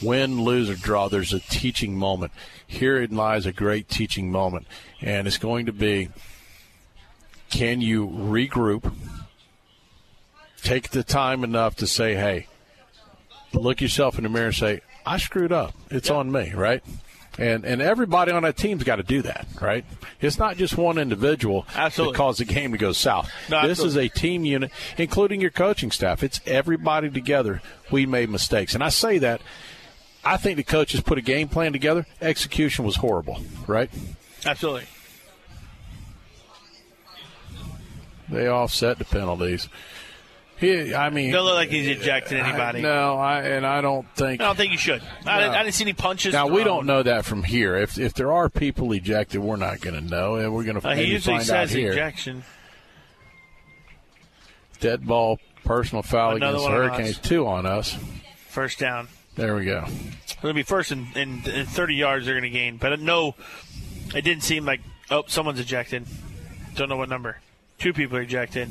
win, 0.01 0.41
lose, 0.41 0.69
or 0.69 0.75
draw, 0.75 1.09
there's 1.09 1.31
a 1.31 1.39
teaching 1.39 1.95
moment. 1.95 2.31
Herein 2.65 3.15
lies 3.15 3.45
a 3.45 3.53
great 3.53 3.87
teaching 3.87 4.31
moment, 4.31 4.65
and 4.99 5.27
it's 5.27 5.37
going 5.37 5.67
to 5.67 5.73
be: 5.73 6.09
can 7.51 7.81
you 7.81 8.07
regroup? 8.07 8.91
Take 10.63 10.89
the 10.89 11.03
time 11.03 11.43
enough 11.43 11.75
to 11.75 11.87
say, 11.87 12.15
"Hey, 12.15 12.47
look 13.53 13.79
yourself 13.79 14.17
in 14.17 14.23
the 14.23 14.29
mirror 14.29 14.47
and 14.47 14.55
say, 14.55 14.81
I 15.05 15.17
screwed 15.17 15.51
up. 15.51 15.73
It's 15.89 16.09
on 16.09 16.31
me, 16.31 16.53
right? 16.53 16.83
And 17.39 17.65
and 17.65 17.81
everybody 17.81 18.31
on 18.31 18.43
that 18.43 18.57
team's 18.57 18.83
got 18.83 18.97
to 18.97 19.03
do 19.03 19.23
that, 19.23 19.47
right? 19.59 19.85
It's 20.21 20.37
not 20.37 20.55
just 20.55 20.77
one 20.77 20.99
individual 20.99 21.65
Absolutely. 21.73 22.13
that 22.13 22.17
caused 22.17 22.39
the 22.39 22.45
game 22.45 22.73
to 22.73 22.77
go 22.77 22.91
south. 22.91 23.31
No, 23.49 23.67
this 23.67 23.79
is 23.79 23.97
a 23.97 24.07
team 24.07 24.45
unit, 24.45 24.71
including 24.97 25.41
your 25.41 25.49
coaching 25.49 25.89
staff. 25.89 26.21
It's 26.21 26.41
everybody 26.45 27.09
together. 27.09 27.61
We 27.89 28.05
made 28.05 28.29
mistakes, 28.29 28.75
and 28.75 28.83
I 28.83 28.89
say 28.89 29.17
that. 29.19 29.41
I 30.25 30.37
think 30.37 30.55
the 30.55 30.63
coaches 30.63 31.01
put 31.01 31.17
a 31.17 31.21
game 31.21 31.49
plan 31.49 31.73
together. 31.73 32.05
Execution 32.21 32.85
was 32.85 32.95
horrible, 32.95 33.41
right? 33.67 33.89
Absolutely. 34.45 34.85
They 38.29 38.47
offset 38.47 38.99
the 38.99 39.05
penalties. 39.05 39.67
He, 40.63 40.95
I 40.95 41.09
mean, 41.09 41.33
Don't 41.33 41.43
look 41.43 41.55
like 41.55 41.69
he's 41.69 41.89
ejecting 41.89 42.37
anybody. 42.37 42.79
I, 42.79 42.81
no, 42.81 43.17
I 43.17 43.41
and 43.41 43.65
I 43.65 43.81
don't 43.81 44.07
think. 44.15 44.39
I 44.39 44.45
don't 44.45 44.55
think 44.55 44.71
you 44.71 44.77
should. 44.77 45.01
I, 45.25 45.39
didn't, 45.39 45.51
No. 45.51 45.57
I 45.59 45.63
didn't 45.63 45.75
see 45.75 45.83
any 45.83 45.93
punches. 45.93 46.33
Now 46.33 46.47
we 46.47 46.63
don't 46.63 46.85
know 46.85 47.03
that 47.03 47.25
from 47.25 47.43
here. 47.43 47.75
If 47.75 47.99
if 47.99 48.13
there 48.13 48.31
are 48.31 48.49
people 48.49 48.93
ejected, 48.93 49.41
we're 49.41 49.57
not 49.57 49.81
going 49.81 49.95
to 49.95 50.01
know, 50.01 50.35
and 50.35 50.53
we're 50.53 50.63
going 50.63 50.79
to 50.79 50.87
Uh, 50.87 50.95
he 50.95 51.03
usually 51.03 51.39
find 51.39 51.49
out 51.49 51.67
says 51.67 51.71
here. 51.71 51.91
ejection. 51.91 52.43
Dead 54.79 55.05
ball, 55.05 55.39
personal 55.65 56.01
foul 56.01 56.37
Another 56.37 56.57
against 56.57 56.69
Hurricanes. 56.69 57.17
Two 57.19 57.45
on 57.45 57.65
us. 57.65 57.97
First 58.47 58.79
down. 58.79 59.09
There 59.35 59.55
we 59.55 59.65
go. 59.65 59.85
It'll 60.39 60.53
be 60.53 60.63
first 60.63 60.91
and, 60.91 61.07
and, 61.15 61.45
and 61.47 61.67
30 61.67 61.95
yards 61.95 62.25
they're 62.25 62.35
going 62.35 62.43
to 62.43 62.49
gain. 62.49 62.77
But 62.77 62.99
no, 62.99 63.35
it 64.15 64.21
didn't 64.21 64.43
seem 64.43 64.65
like, 64.65 64.81
oh, 65.09 65.23
someone's 65.27 65.59
ejected. 65.59 66.05
Don't 66.75 66.87
know 66.87 66.97
what 66.97 67.09
number. 67.09 67.39
Two 67.79 67.93
people 67.93 68.17
are 68.17 68.21
ejected. 68.21 68.69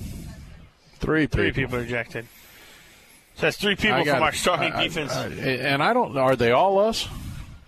Three 1.03 1.27
people. 1.27 1.37
Three 1.39 1.53
people 1.53 1.79
ejected. 1.79 2.27
So 3.37 3.43
that's 3.43 3.57
three 3.57 3.77
people 3.77 3.97
I 3.97 4.05
got 4.05 4.15
from 4.15 4.23
our 4.25 4.33
starting 4.33 4.73
I- 4.73 4.81
I- 4.81 4.85
defense. 4.85 5.13
I- 5.13 5.27
and 5.29 5.83
I 5.83 5.93
don't. 5.93 6.17
Are 6.17 6.37
they 6.37 6.53
all 6.53 6.79
us? 6.79 7.09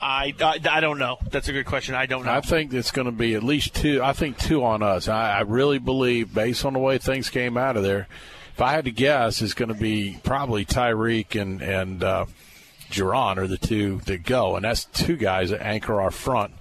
I, 0.01 0.35
I, 0.41 0.61
I 0.71 0.81
don't 0.81 0.99
know. 0.99 1.17
That's 1.31 1.49
a 1.49 1.53
good 1.53 1.65
question. 1.65 1.95
I 1.95 2.05
don't 2.05 2.27
know. 2.27 2.33
I 2.33 2.43
think 2.43 2.75
it's 2.75 2.91
going 2.91 3.07
to 3.07 3.13
be 3.13 3.35
at 3.35 3.43
least 3.43 3.75
two. 3.75 4.03
I 4.03 4.13
think 4.13 4.37
two 4.37 4.63
on 4.63 4.83
us. 4.83 5.09
I, 5.09 5.39
I 5.39 5.41
really 5.41 5.79
believe, 5.79 6.35
based 6.35 6.67
on 6.67 6.75
the 6.75 6.79
way 6.79 6.99
things 6.99 7.31
came 7.31 7.57
out 7.57 7.79
of 7.79 7.83
there, 7.85 8.07
if 8.53 8.61
I 8.61 8.73
had 8.73 8.85
to 8.85 8.91
guess, 8.91 9.41
it's 9.41 9.55
going 9.55 9.71
to 9.71 9.75
be 9.75 10.19
probably 10.23 10.67
Tyreek 10.67 11.41
and 11.41 11.63
and 11.63 12.05
uh, 12.05 12.27
Jerron 12.91 13.39
are 13.39 13.47
the 13.47 13.57
two 13.57 14.01
that 14.05 14.25
go, 14.25 14.57
and 14.57 14.65
that's 14.65 14.85
two 14.85 15.17
guys 15.17 15.51
that 15.51 15.63
anchor 15.65 16.01
our 16.01 16.11
front, 16.11 16.53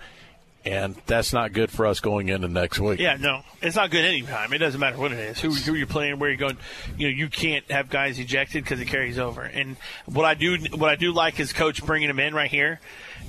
and 0.66 0.96
that's 1.06 1.34
not 1.34 1.52
good 1.52 1.70
for 1.70 1.86
us 1.86 2.00
going 2.00 2.30
into 2.30 2.48
next 2.48 2.80
week. 2.80 3.00
Yeah, 3.00 3.18
no, 3.20 3.42
it's 3.62 3.76
not 3.76 3.92
good 3.92 4.06
anytime. 4.06 4.54
It 4.54 4.60
doesn't 4.60 4.80
matter 4.80 4.98
what 4.98 5.12
it 5.12 5.20
is. 5.20 5.40
Who, 5.40 5.52
who 5.52 5.74
you're 5.74 5.88
playing, 5.88 6.20
where 6.20 6.30
you're 6.30 6.38
going. 6.38 6.58
You 6.98 7.08
know, 7.08 7.14
you 7.14 7.28
can't 7.28 7.70
have 7.70 7.90
guys 7.90 8.20
ejected 8.20 8.64
because 8.64 8.80
it 8.80 8.86
carries 8.86 9.20
over. 9.20 9.42
And 9.42 9.76
what 10.06 10.26
I 10.26 10.36
do, 10.36 10.58
what 10.76 10.90
I 10.90 10.96
do 10.96 11.12
like 11.12 11.40
is 11.40 11.52
coach 11.52 11.86
bringing 11.86 12.08
them 12.08 12.20
in 12.20 12.34
right 12.34 12.50
here 12.50 12.80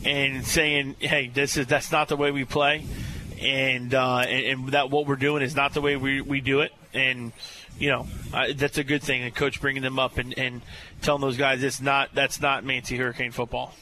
and 0.04 0.46
saying, 0.46 0.96
"Hey, 1.00 1.28
this 1.28 1.56
is 1.56 1.66
that's 1.66 1.90
not 1.90 2.08
the 2.08 2.16
way 2.16 2.30
we 2.30 2.44
play, 2.44 2.84
and 3.40 3.92
uh, 3.94 4.18
and, 4.18 4.46
and 4.46 4.68
that 4.68 4.90
what 4.90 5.06
we're 5.06 5.16
doing 5.16 5.42
is 5.42 5.56
not 5.56 5.74
the 5.74 5.80
way 5.80 5.96
we 5.96 6.20
we 6.20 6.40
do 6.40 6.60
it." 6.60 6.72
And 6.92 7.32
you 7.78 7.90
know, 7.90 8.06
I, 8.32 8.52
that's 8.52 8.78
a 8.78 8.84
good 8.84 9.02
thing. 9.02 9.22
And 9.22 9.34
coach 9.34 9.60
bringing 9.60 9.82
them 9.82 9.98
up 9.98 10.18
and, 10.18 10.38
and 10.38 10.62
telling 11.02 11.20
those 11.20 11.36
guys 11.36 11.62
it's 11.62 11.80
not 11.80 12.14
that's 12.14 12.40
not 12.40 12.64
Mancy 12.64 12.96
Hurricane 12.96 13.32
football. 13.32 13.74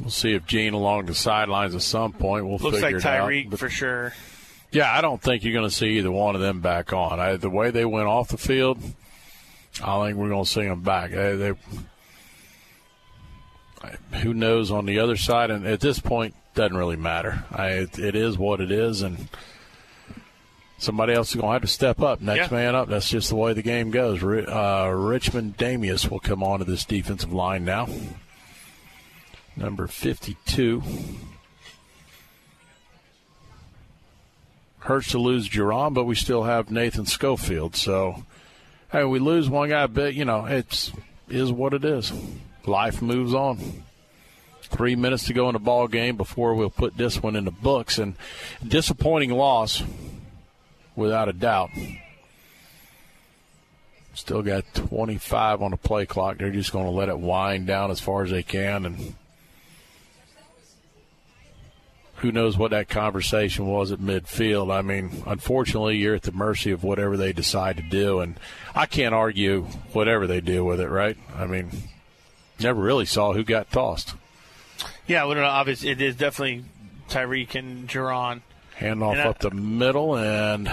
We'll 0.00 0.10
see 0.10 0.32
if 0.34 0.46
Gene 0.46 0.74
along 0.74 1.06
the 1.06 1.14
sidelines 1.14 1.74
at 1.74 1.82
some 1.82 2.12
point. 2.12 2.46
We'll 2.46 2.58
Looks 2.58 2.76
figure 2.80 2.98
like 2.98 3.04
it 3.04 3.06
out. 3.06 3.28
Looks 3.30 3.34
like 3.34 3.50
Tyreek 3.50 3.58
for 3.58 3.68
sure. 3.68 4.12
Yeah, 4.70 4.92
I 4.96 5.00
don't 5.00 5.20
think 5.20 5.44
you're 5.44 5.54
going 5.54 5.68
to 5.68 5.74
see 5.74 5.98
either 5.98 6.10
one 6.12 6.34
of 6.34 6.40
them 6.40 6.60
back 6.60 6.92
on. 6.92 7.18
I, 7.18 7.36
the 7.36 7.50
way 7.50 7.70
they 7.70 7.84
went 7.84 8.06
off 8.06 8.28
the 8.28 8.36
field, 8.38 8.78
I 9.82 10.06
think 10.06 10.18
we're 10.18 10.28
going 10.28 10.44
to 10.44 10.50
see 10.50 10.62
them 10.66 10.82
back. 10.82 11.10
They, 11.10 11.36
they, 11.36 11.52
who 14.20 14.34
knows 14.34 14.70
on 14.70 14.86
the 14.86 14.98
other 14.98 15.16
side? 15.16 15.50
And 15.50 15.66
at 15.66 15.80
this 15.80 15.98
point, 16.00 16.34
doesn't 16.54 16.76
really 16.76 16.96
matter. 16.96 17.44
I, 17.50 17.68
it, 17.68 17.98
it 17.98 18.14
is 18.14 18.36
what 18.36 18.60
it 18.60 18.70
is, 18.70 19.02
and 19.02 19.28
somebody 20.76 21.12
else 21.12 21.30
is 21.30 21.36
going 21.36 21.48
to 21.48 21.52
have 21.52 21.62
to 21.62 21.68
step 21.68 22.00
up. 22.00 22.20
Next 22.20 22.50
Yeah. 22.50 22.56
man 22.56 22.74
up. 22.74 22.88
That's 22.88 23.08
just 23.08 23.30
the 23.30 23.36
way 23.36 23.52
the 23.52 23.62
game 23.62 23.90
goes. 23.90 24.22
Uh, 24.22 24.92
Richmond 24.94 25.56
Damius 25.56 26.10
will 26.10 26.20
come 26.20 26.42
onto 26.42 26.64
this 26.64 26.84
defensive 26.84 27.32
line 27.32 27.64
now. 27.64 27.88
Number 29.58 29.86
52. 29.86 30.82
hurts 34.88 35.10
to 35.10 35.18
lose 35.18 35.46
Jerron, 35.46 35.92
but 35.92 36.04
we 36.04 36.14
still 36.14 36.44
have 36.44 36.70
Nathan 36.70 37.04
Schofield. 37.04 37.76
So, 37.76 38.24
hey, 38.90 39.04
we 39.04 39.18
lose 39.18 39.48
one 39.50 39.68
guy, 39.68 39.86
but 39.86 40.14
you 40.14 40.24
know, 40.24 40.46
it's 40.46 40.92
is 41.28 41.52
what 41.52 41.74
it 41.74 41.84
is. 41.84 42.10
Life 42.64 43.02
moves 43.02 43.34
on. 43.34 43.82
Three 44.62 44.96
minutes 44.96 45.24
to 45.24 45.34
go 45.34 45.48
in 45.48 45.52
the 45.52 45.58
ball 45.58 45.88
game 45.88 46.16
before 46.16 46.54
we'll 46.54 46.70
put 46.70 46.96
this 46.96 47.22
one 47.22 47.36
in 47.36 47.44
the 47.44 47.50
books, 47.50 47.98
and 47.98 48.14
disappointing 48.66 49.30
loss, 49.30 49.82
without 50.96 51.28
a 51.28 51.34
doubt. 51.34 51.70
Still 54.14 54.42
got 54.42 54.64
25 54.74 55.62
on 55.62 55.70
the 55.70 55.76
play 55.76 56.06
clock. 56.06 56.38
They're 56.38 56.50
just 56.50 56.72
going 56.72 56.86
to 56.86 56.90
let 56.90 57.08
it 57.08 57.18
wind 57.18 57.66
down 57.66 57.90
as 57.90 58.00
far 58.00 58.24
as 58.24 58.30
they 58.30 58.42
can, 58.42 58.86
and 58.86 59.14
who 62.18 62.32
knows 62.32 62.56
what 62.58 62.70
that 62.72 62.88
conversation 62.88 63.66
was 63.66 63.92
at 63.92 64.00
midfield. 64.00 64.72
I 64.74 64.82
mean, 64.82 65.22
unfortunately, 65.26 65.96
you're 65.98 66.14
at 66.16 66.22
the 66.22 66.32
mercy 66.32 66.70
of 66.72 66.82
whatever 66.82 67.16
they 67.16 67.32
decide 67.32 67.76
to 67.76 67.82
do, 67.82 68.20
and 68.20 68.38
I 68.74 68.86
can't 68.86 69.14
argue 69.14 69.62
whatever 69.92 70.26
they 70.26 70.40
do 70.40 70.64
with 70.64 70.80
it, 70.80 70.88
right? 70.88 71.16
I 71.36 71.46
mean, 71.46 71.70
never 72.60 72.80
really 72.80 73.06
saw 73.06 73.32
who 73.32 73.44
got 73.44 73.70
tossed. 73.70 74.14
Yeah, 75.06 75.24
well, 75.24 75.42
obviously, 75.44 75.90
it 75.90 76.00
is 76.00 76.16
definitely 76.16 76.64
Tyreek 77.08 77.54
and 77.54 77.88
Jerron. 77.88 78.42
Hand 78.76 79.02
off 79.02 79.12
And 79.14 79.22
I- 79.22 79.28
up 79.28 79.38
the 79.38 79.50
middle, 79.50 80.16
and 80.16 80.68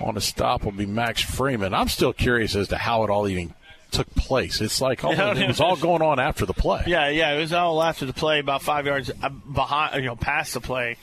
on 0.00 0.16
a 0.16 0.20
stop 0.20 0.64
will 0.64 0.72
be 0.72 0.86
Max 0.86 1.22
Freeman. 1.22 1.72
I'm 1.72 1.88
still 1.88 2.12
curious 2.12 2.54
as 2.54 2.68
to 2.68 2.76
how 2.76 3.04
it 3.04 3.10
all 3.10 3.26
even 3.28 3.54
took 3.90 4.12
place. 4.14 4.60
It's 4.60 4.80
like 4.80 5.04
all, 5.04 5.14
Yeah, 5.16 5.34
it 5.34 5.48
was 5.48 5.60
all 5.60 5.76
going 5.76 6.02
on 6.02 6.18
after 6.18 6.46
the 6.46 6.54
play. 6.54 6.84
Yeah, 6.86 7.08
yeah, 7.08 7.32
it 7.32 7.40
was 7.40 7.52
all 7.52 7.82
after 7.82 8.06
the 8.06 8.12
play, 8.12 8.38
about 8.38 8.62
five 8.62 8.86
yards 8.86 9.10
uh, 9.22 9.28
behind, 9.28 9.96
you 9.96 10.08
know, 10.08 10.16
past 10.16 10.54
the 10.54 10.60
play, 10.60 10.96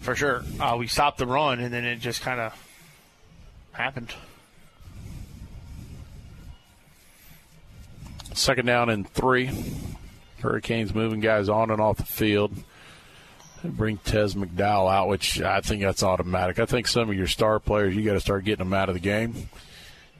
for 0.00 0.14
sure. 0.14 0.42
Uh, 0.58 0.76
we 0.78 0.86
stopped 0.86 1.18
the 1.18 1.26
run, 1.26 1.60
and 1.60 1.72
then 1.72 1.84
it 1.84 1.96
just 2.00 2.22
kind 2.22 2.40
of 2.40 2.52
happened. 3.72 4.12
Second 8.34 8.66
down 8.66 8.90
and 8.90 9.08
three. 9.08 9.50
Hurricanes 10.40 10.94
moving 10.94 11.20
guys 11.20 11.48
on 11.48 11.70
and 11.70 11.80
off 11.80 11.98
the 11.98 12.04
field. 12.04 12.52
They 13.62 13.68
bring 13.68 13.98
Tez 13.98 14.34
McDowell 14.34 14.90
out, 14.90 15.08
which 15.08 15.40
I 15.42 15.60
think 15.60 15.82
that's 15.82 16.02
automatic. 16.02 16.58
I 16.58 16.64
think 16.64 16.88
some 16.88 17.10
of 17.10 17.14
your 17.14 17.26
star 17.26 17.60
players, 17.60 17.94
you 17.94 18.02
got 18.02 18.14
to 18.14 18.20
start 18.20 18.44
getting 18.44 18.64
them 18.64 18.72
out 18.72 18.88
of 18.88 18.94
the 18.94 19.00
game. 19.00 19.48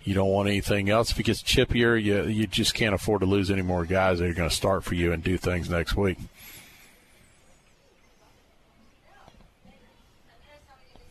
You 0.03 0.15
don't 0.15 0.31
want 0.31 0.49
anything 0.49 0.89
else. 0.89 1.11
If 1.11 1.21
it 1.21 1.25
gets 1.25 1.43
chippier, 1.43 2.03
you 2.03 2.25
you 2.25 2.47
just 2.47 2.75
can't 2.75 2.95
afford 2.95 3.21
to 3.21 3.27
lose 3.27 3.51
any 3.51 3.63
more 3.63 3.85
guys 3.85 4.19
that 4.19 4.29
are 4.31 4.35
going 4.35 4.49
to 4.49 4.55
start 4.55 4.85
for 4.85 4.95
you 4.95 5.13
and 5.13 5.23
do 5.23 5.37
things 5.37 5.69
next 5.69 5.97
week. 5.97 6.19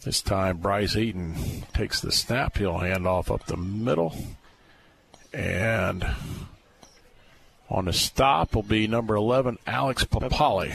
This 0.03 0.21
time, 0.21 0.57
Bryce 0.57 0.95
Eaton 0.95 1.35
takes 1.73 1.99
the 1.99 2.11
snap. 2.11 2.57
He'll 2.57 2.77
hand 2.77 3.05
off 3.05 3.29
up 3.29 3.45
the 3.45 3.57
middle. 3.57 4.15
And 5.33 6.05
on 7.69 7.85
the 7.85 7.93
stop 7.93 8.55
will 8.55 8.63
be 8.63 8.87
number 8.87 9.15
11, 9.15 9.59
Alex 9.67 10.05
Papali. 10.05 10.73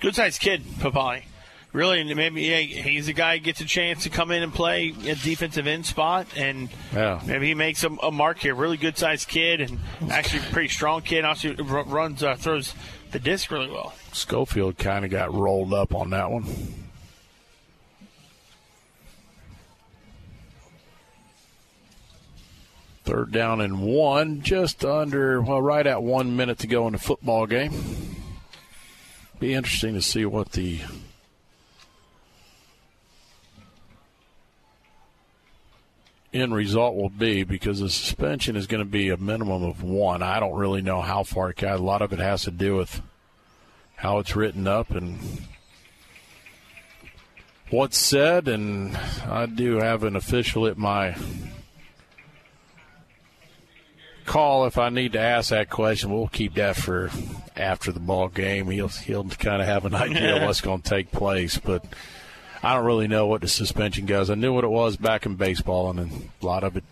Good 0.00 0.14
sized 0.14 0.40
kid, 0.40 0.62
Papali. 0.78 1.24
Really, 1.76 2.00
and 2.00 2.16
maybe 2.16 2.40
yeah, 2.40 2.60
he's 2.60 3.06
a 3.08 3.12
guy 3.12 3.36
who 3.36 3.44
gets 3.44 3.60
a 3.60 3.66
chance 3.66 4.04
to 4.04 4.08
come 4.08 4.30
in 4.30 4.42
and 4.42 4.50
play 4.50 4.94
a 5.04 5.14
defensive 5.14 5.66
end 5.66 5.84
spot, 5.84 6.26
and 6.34 6.70
Yeah. 6.94 7.20
maybe 7.26 7.48
he 7.48 7.54
makes 7.54 7.84
a, 7.84 7.90
a 8.02 8.10
mark 8.10 8.38
here. 8.38 8.54
Really 8.54 8.78
good 8.78 8.96
sized 8.96 9.28
kid, 9.28 9.60
and 9.60 9.78
actually 10.10 10.40
pretty 10.52 10.68
strong 10.70 11.02
kid. 11.02 11.26
Also 11.26 11.54
r- 11.54 11.84
runs, 11.84 12.22
uh, 12.22 12.34
throws 12.36 12.72
the 13.10 13.18
disc 13.18 13.50
really 13.50 13.70
well. 13.70 13.92
Schofield 14.12 14.78
kind 14.78 15.04
of 15.04 15.10
got 15.10 15.34
rolled 15.34 15.74
up 15.74 15.94
on 15.94 16.08
that 16.10 16.30
one. 16.30 16.46
Third 23.04 23.30
down 23.32 23.60
and 23.60 23.80
one, 23.80 24.42
just 24.42 24.84
under, 24.84 25.40
well, 25.40 25.60
right 25.62 25.86
at 25.86 26.02
one 26.02 26.34
minute 26.36 26.58
to 26.60 26.66
go 26.66 26.86
in 26.86 26.92
the 26.94 26.98
football 26.98 27.46
game. 27.46 27.72
Be 29.38 29.54
interesting 29.54 29.94
to 29.94 30.02
see 30.02 30.24
what 30.24 30.52
the 30.52 30.80
end 36.36 36.54
result 36.54 36.94
will 36.94 37.10
be 37.10 37.44
because 37.44 37.80
the 37.80 37.90
suspension 37.90 38.56
is 38.56 38.66
going 38.66 38.84
to 38.84 38.90
be 38.90 39.10
a 39.10 39.16
minimum 39.16 39.62
of 39.62 39.82
one. 39.82 40.22
I 40.22 40.40
don't 40.40 40.56
really 40.56 40.82
know 40.82 41.00
how 41.00 41.22
far 41.22 41.50
it 41.50 41.56
got. 41.56 41.78
A 41.78 41.82
lot 41.82 42.02
of 42.02 42.12
it 42.12 42.18
has 42.18 42.44
to 42.44 42.50
do 42.50 42.76
with 42.76 43.02
how 43.96 44.18
it's 44.18 44.36
written 44.36 44.66
up 44.66 44.90
and 44.90 45.18
what's 47.70 47.98
said. 47.98 48.48
And 48.48 48.96
I 48.96 49.46
do 49.46 49.76
have 49.76 50.04
an 50.04 50.16
official 50.16 50.66
at 50.66 50.78
my 50.78 51.16
call 54.24 54.66
if 54.66 54.76
I 54.76 54.88
need 54.88 55.12
to 55.12 55.20
ask 55.20 55.50
that 55.50 55.70
question. 55.70 56.10
We'll 56.10 56.28
keep 56.28 56.54
that 56.54 56.76
for 56.76 57.10
after 57.56 57.92
the 57.92 58.00
ball 58.00 58.28
game. 58.28 58.68
He'll 58.70 58.88
he'll 58.88 59.24
kind 59.24 59.62
of 59.62 59.68
have 59.68 59.84
an 59.84 59.94
idea 59.94 60.36
of 60.36 60.42
what's 60.46 60.60
going 60.60 60.82
to 60.82 60.88
take 60.88 61.10
place, 61.10 61.58
but. 61.58 61.84
I 62.62 62.74
don't 62.74 62.84
really 62.84 63.08
know 63.08 63.26
what 63.26 63.40
the 63.40 63.48
suspension 63.48 64.06
goes. 64.06 64.30
I 64.30 64.34
knew 64.34 64.52
what 64.52 64.64
it 64.64 64.70
was 64.70 64.96
back 64.96 65.26
in 65.26 65.34
baseball, 65.36 65.90
and 65.90 65.98
then 65.98 66.30
a 66.42 66.46
lot 66.46 66.64
of 66.64 66.76
it 66.76 66.84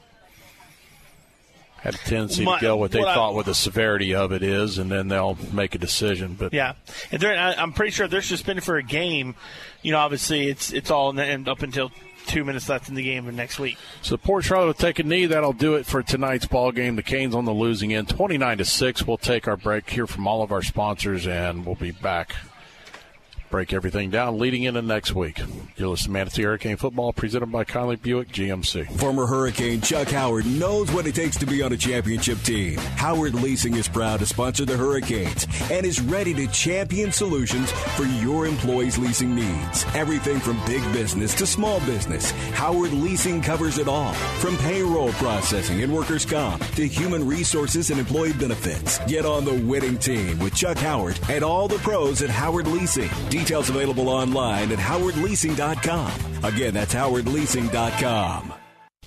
had 1.81 1.95
a 1.95 1.99
tendency 1.99 2.45
My- 2.45 2.59
to 2.59 2.63
go 2.63 2.77
what 2.77 2.93
they 2.93 3.01
what 3.01 3.09
I- 3.09 3.15
thought 3.15 3.35
what 3.35 3.47
the 3.47 3.55
severity 3.55 4.15
of 4.15 4.33
it 4.33 4.43
is, 4.43 4.79
and 4.79 4.91
then 4.91 5.09
they'll 5.09 5.37
make 5.53 5.75
a 5.75 5.79
decision. 5.79 6.35
But 6.35 6.55
Yeah, 6.55 6.75
and 7.13 7.21
they're, 7.21 7.37
I- 7.39 7.55
I'm 7.55 7.73
pretty 7.73 7.91
sure 7.93 8.09
they're 8.09 8.23
suspended 8.23 8.65
for 8.65 8.77
a 8.77 8.83
game. 8.83 9.35
You 9.83 9.93
know, 9.93 9.99
obviously 9.99 10.49
it's 10.49 10.73
it's 10.73 10.91
all 10.91 11.11
in 11.11 11.17
the, 11.17 11.25
and 11.25 11.47
up 11.49 11.63
until 11.63 11.91
two 12.27 12.43
minutes 12.43 12.71
left 12.71 12.89
in 12.89 12.95
the 12.95 13.03
game 13.03 13.29
of 13.29 13.35
next 13.35 13.59
week. 13.59 13.77
So 14.01 14.17
Port 14.17 14.45
Charlotte 14.45 14.67
will 14.67 14.73
take 14.75 14.99
a 14.99 15.03
knee. 15.03 15.27
That'll 15.27 15.53
do 15.53 15.75
it 15.75 15.85
for 15.85 16.03
tonight's 16.03 16.47
ball 16.47 16.73
game. 16.73 16.97
The 16.97 17.03
Canes 17.03 17.35
on 17.35 17.45
the 17.45 17.53
losing 17.53 17.93
end, 17.93 18.09
twenty 18.09 18.39
nine 18.39 18.57
to 18.59 18.65
six. 18.65 19.07
We'll 19.07 19.19
take 19.19 19.47
our 19.47 19.59
break 19.59 19.91
here 19.91 20.07
from 20.07 20.27
all 20.27 20.43
of 20.43 20.53
our 20.53 20.63
sponsors, 20.63 21.27
and 21.27 21.67
we'll 21.67 21.75
be 21.75 21.91
back. 21.91 22.35
Break 23.51 23.73
everything 23.73 24.11
down 24.11 24.39
leading 24.41 24.65
into 24.65 24.83
next 24.83 25.15
week. 25.15 25.39
You're 25.77 25.89
listening 25.89 26.07
to 26.07 26.11
Manatee 26.11 26.43
Hurricane 26.43 26.77
Football, 26.77 27.13
presented 27.13 27.53
by 27.53 27.63
Conley 27.63 27.95
Buick 27.95 28.29
GMC. 28.29 28.99
Former 28.99 29.27
Hurricane 29.27 29.81
Chuck 29.81 30.09
Howard 30.09 30.45
knows 30.45 30.91
what 30.91 31.07
it 31.07 31.15
takes 31.15 31.37
to 31.39 31.47
be 31.47 31.63
on 31.63 31.73
a 31.73 31.77
championship 31.77 32.39
team. 32.41 32.79
Howard 32.97 33.35
Leasing 33.35 33.77
is 33.77 33.87
proud 33.87 34.19
to 34.21 34.27
sponsor 34.27 34.65
the 34.65 34.77
Hurricanes 34.77 35.47
and 35.71 35.87
is 35.87 36.01
ready 36.01 36.35
to 36.35 36.49
champion 36.49 37.13
solutions 37.13 37.71
for 37.97 38.05
your 38.05 38.47
employees' 38.47 38.99
leasing 38.99 39.37
needs. 39.37 39.85
Everything 39.95 40.41
from 40.41 40.59
big 40.67 40.83
business 40.93 41.33
to 41.35 41.47
small 41.47 41.79
business, 41.81 42.33
Howard 42.53 42.93
Leasing 42.93 43.41
covers 43.41 43.79
it 43.79 43.87
all. 43.87 44.15
From 44.41 44.57
payroll 44.59 45.13
processing 45.13 45.83
and 45.83 45.93
workers' 45.95 46.27
comp 46.27 46.65
to 46.75 46.89
human 46.89 47.25
resources 47.25 47.91
and 47.91 48.01
employee 48.01 48.33
benefits. 48.33 48.99
Get 49.07 49.25
on 49.25 49.45
the 49.45 49.63
winning 49.65 49.99
team 49.99 50.41
with 50.41 50.57
Chuck 50.57 50.79
Howard 50.79 51.21
and 51.31 51.45
all 51.45 51.69
the 51.69 51.79
pros 51.79 52.21
at 52.21 52.31
Howard 52.31 52.67
Leasing. 52.67 53.11
Details 53.45 53.69
available 53.69 54.09
online 54.09 54.73
at 54.73 54.79
howardleasing.com. 54.79 56.45
Again, 56.45 56.73
that's 56.73 56.95
howardleasing.com. 56.95 58.55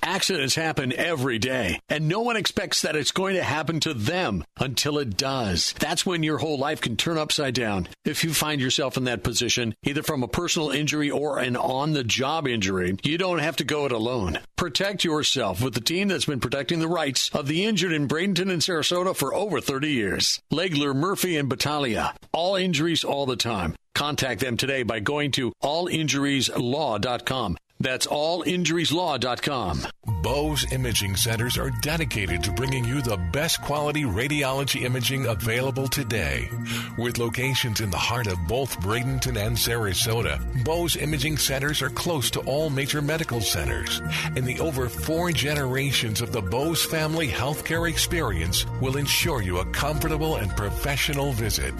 Accidents 0.00 0.54
happen 0.54 0.92
every 0.92 1.40
day, 1.40 1.80
and 1.88 2.06
no 2.06 2.20
one 2.20 2.36
expects 2.36 2.82
that 2.82 2.94
it's 2.94 3.10
going 3.10 3.34
to 3.34 3.42
happen 3.42 3.80
to 3.80 3.92
them 3.92 4.44
until 4.56 4.98
it 4.98 5.16
does. 5.16 5.74
That's 5.80 6.06
when 6.06 6.22
your 6.22 6.38
whole 6.38 6.56
life 6.56 6.80
can 6.80 6.96
turn 6.96 7.18
upside 7.18 7.54
down. 7.54 7.88
If 8.04 8.22
you 8.22 8.32
find 8.32 8.60
yourself 8.60 8.96
in 8.96 9.04
that 9.04 9.24
position, 9.24 9.74
either 9.82 10.04
from 10.04 10.22
a 10.22 10.28
personal 10.28 10.70
injury 10.70 11.10
or 11.10 11.40
an 11.40 11.56
on 11.56 11.94
the 11.94 12.04
job 12.04 12.46
injury, 12.46 12.96
you 13.02 13.18
don't 13.18 13.40
have 13.40 13.56
to 13.56 13.64
go 13.64 13.86
it 13.86 13.92
alone. 13.92 14.38
Protect 14.54 15.02
yourself 15.02 15.60
with 15.60 15.74
the 15.74 15.80
team 15.80 16.06
that's 16.06 16.26
been 16.26 16.38
protecting 16.38 16.78
the 16.78 16.86
rights 16.86 17.28
of 17.34 17.48
the 17.48 17.64
injured 17.64 17.92
in 17.92 18.06
Bradenton 18.06 18.52
and 18.52 18.62
Sarasota 18.62 19.16
for 19.16 19.34
over 19.34 19.60
30 19.60 19.90
years. 19.90 20.40
Legler, 20.52 20.94
Murphy, 20.94 21.36
and 21.36 21.48
Battaglia. 21.48 22.14
All 22.32 22.54
injuries 22.54 23.02
all 23.02 23.26
the 23.26 23.34
time. 23.34 23.74
Contact 23.98 24.38
them 24.38 24.56
today 24.56 24.84
by 24.84 25.00
going 25.00 25.32
to 25.32 25.52
allinjurieslaw.com. 25.60 27.56
That's 27.80 28.06
allinjurieslaw.com. 28.06 29.86
Bowes 30.22 30.66
Imaging 30.72 31.14
Centers 31.14 31.56
are 31.56 31.70
dedicated 31.80 32.42
to 32.42 32.50
bringing 32.50 32.84
you 32.84 33.00
the 33.00 33.16
best 33.32 33.62
quality 33.62 34.02
radiology 34.02 34.82
imaging 34.82 35.26
available 35.26 35.86
today. 35.86 36.50
With 36.96 37.18
locations 37.18 37.80
in 37.80 37.90
the 37.90 37.96
heart 37.98 38.26
of 38.26 38.38
both 38.48 38.80
Bradenton 38.80 39.36
and 39.36 39.56
Sarasota, 39.56 40.64
Bowes 40.64 40.96
Imaging 40.96 41.36
Centers 41.36 41.82
are 41.82 41.90
close 41.90 42.30
to 42.32 42.40
all 42.40 42.68
major 42.68 43.00
medical 43.00 43.40
centers. 43.40 44.00
And 44.34 44.44
the 44.44 44.58
over 44.58 44.88
four 44.88 45.30
generations 45.30 46.20
of 46.20 46.32
the 46.32 46.42
Bowes 46.42 46.84
family 46.84 47.28
healthcare 47.28 47.88
experience 47.88 48.66
will 48.80 48.96
ensure 48.96 49.40
you 49.40 49.58
a 49.58 49.66
comfortable 49.66 50.36
and 50.36 50.50
professional 50.56 51.32
visit. 51.32 51.74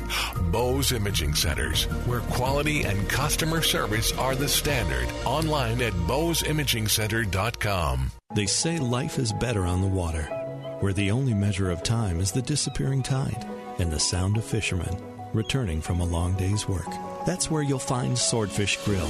Bowes 0.53 0.93
Imaging 0.93 1.35
Centers, 1.35 1.85
where 2.07 2.21
quality 2.21 2.83
and 2.85 3.09
customer 3.09 3.63
service 3.63 4.13
are 4.13 4.37
the 4.37 4.49
standard. 4.49 5.09
Online 5.25 5.81
at 5.89 5.95
bowesimagingcenter.com. 5.95 8.13
They 8.35 8.45
say 8.45 8.79
life 8.79 9.19
is 9.19 9.33
better 9.33 9.65
on 9.65 9.81
the 9.81 9.89
water, 9.89 10.25
where 10.81 10.93
the 10.93 11.11
only 11.11 11.33
measure 11.33 11.71
of 11.71 11.83
time 11.83 12.21
is 12.21 12.31
the 12.31 12.43
disappearing 12.43 13.03
tide 13.03 13.47
and 13.79 13.91
the 13.91 13.99
sound 13.99 14.37
of 14.37 14.45
fishermen 14.45 14.95
returning 15.33 15.81
from 15.81 16.01
a 16.01 16.05
long 16.05 16.35
day's 16.35 16.69
work. 16.69 16.91
That's 17.27 17.51
where 17.51 17.63
you'll 17.63 17.79
find 17.79 18.19
Swordfish 18.19 18.77
Grill, 18.85 19.09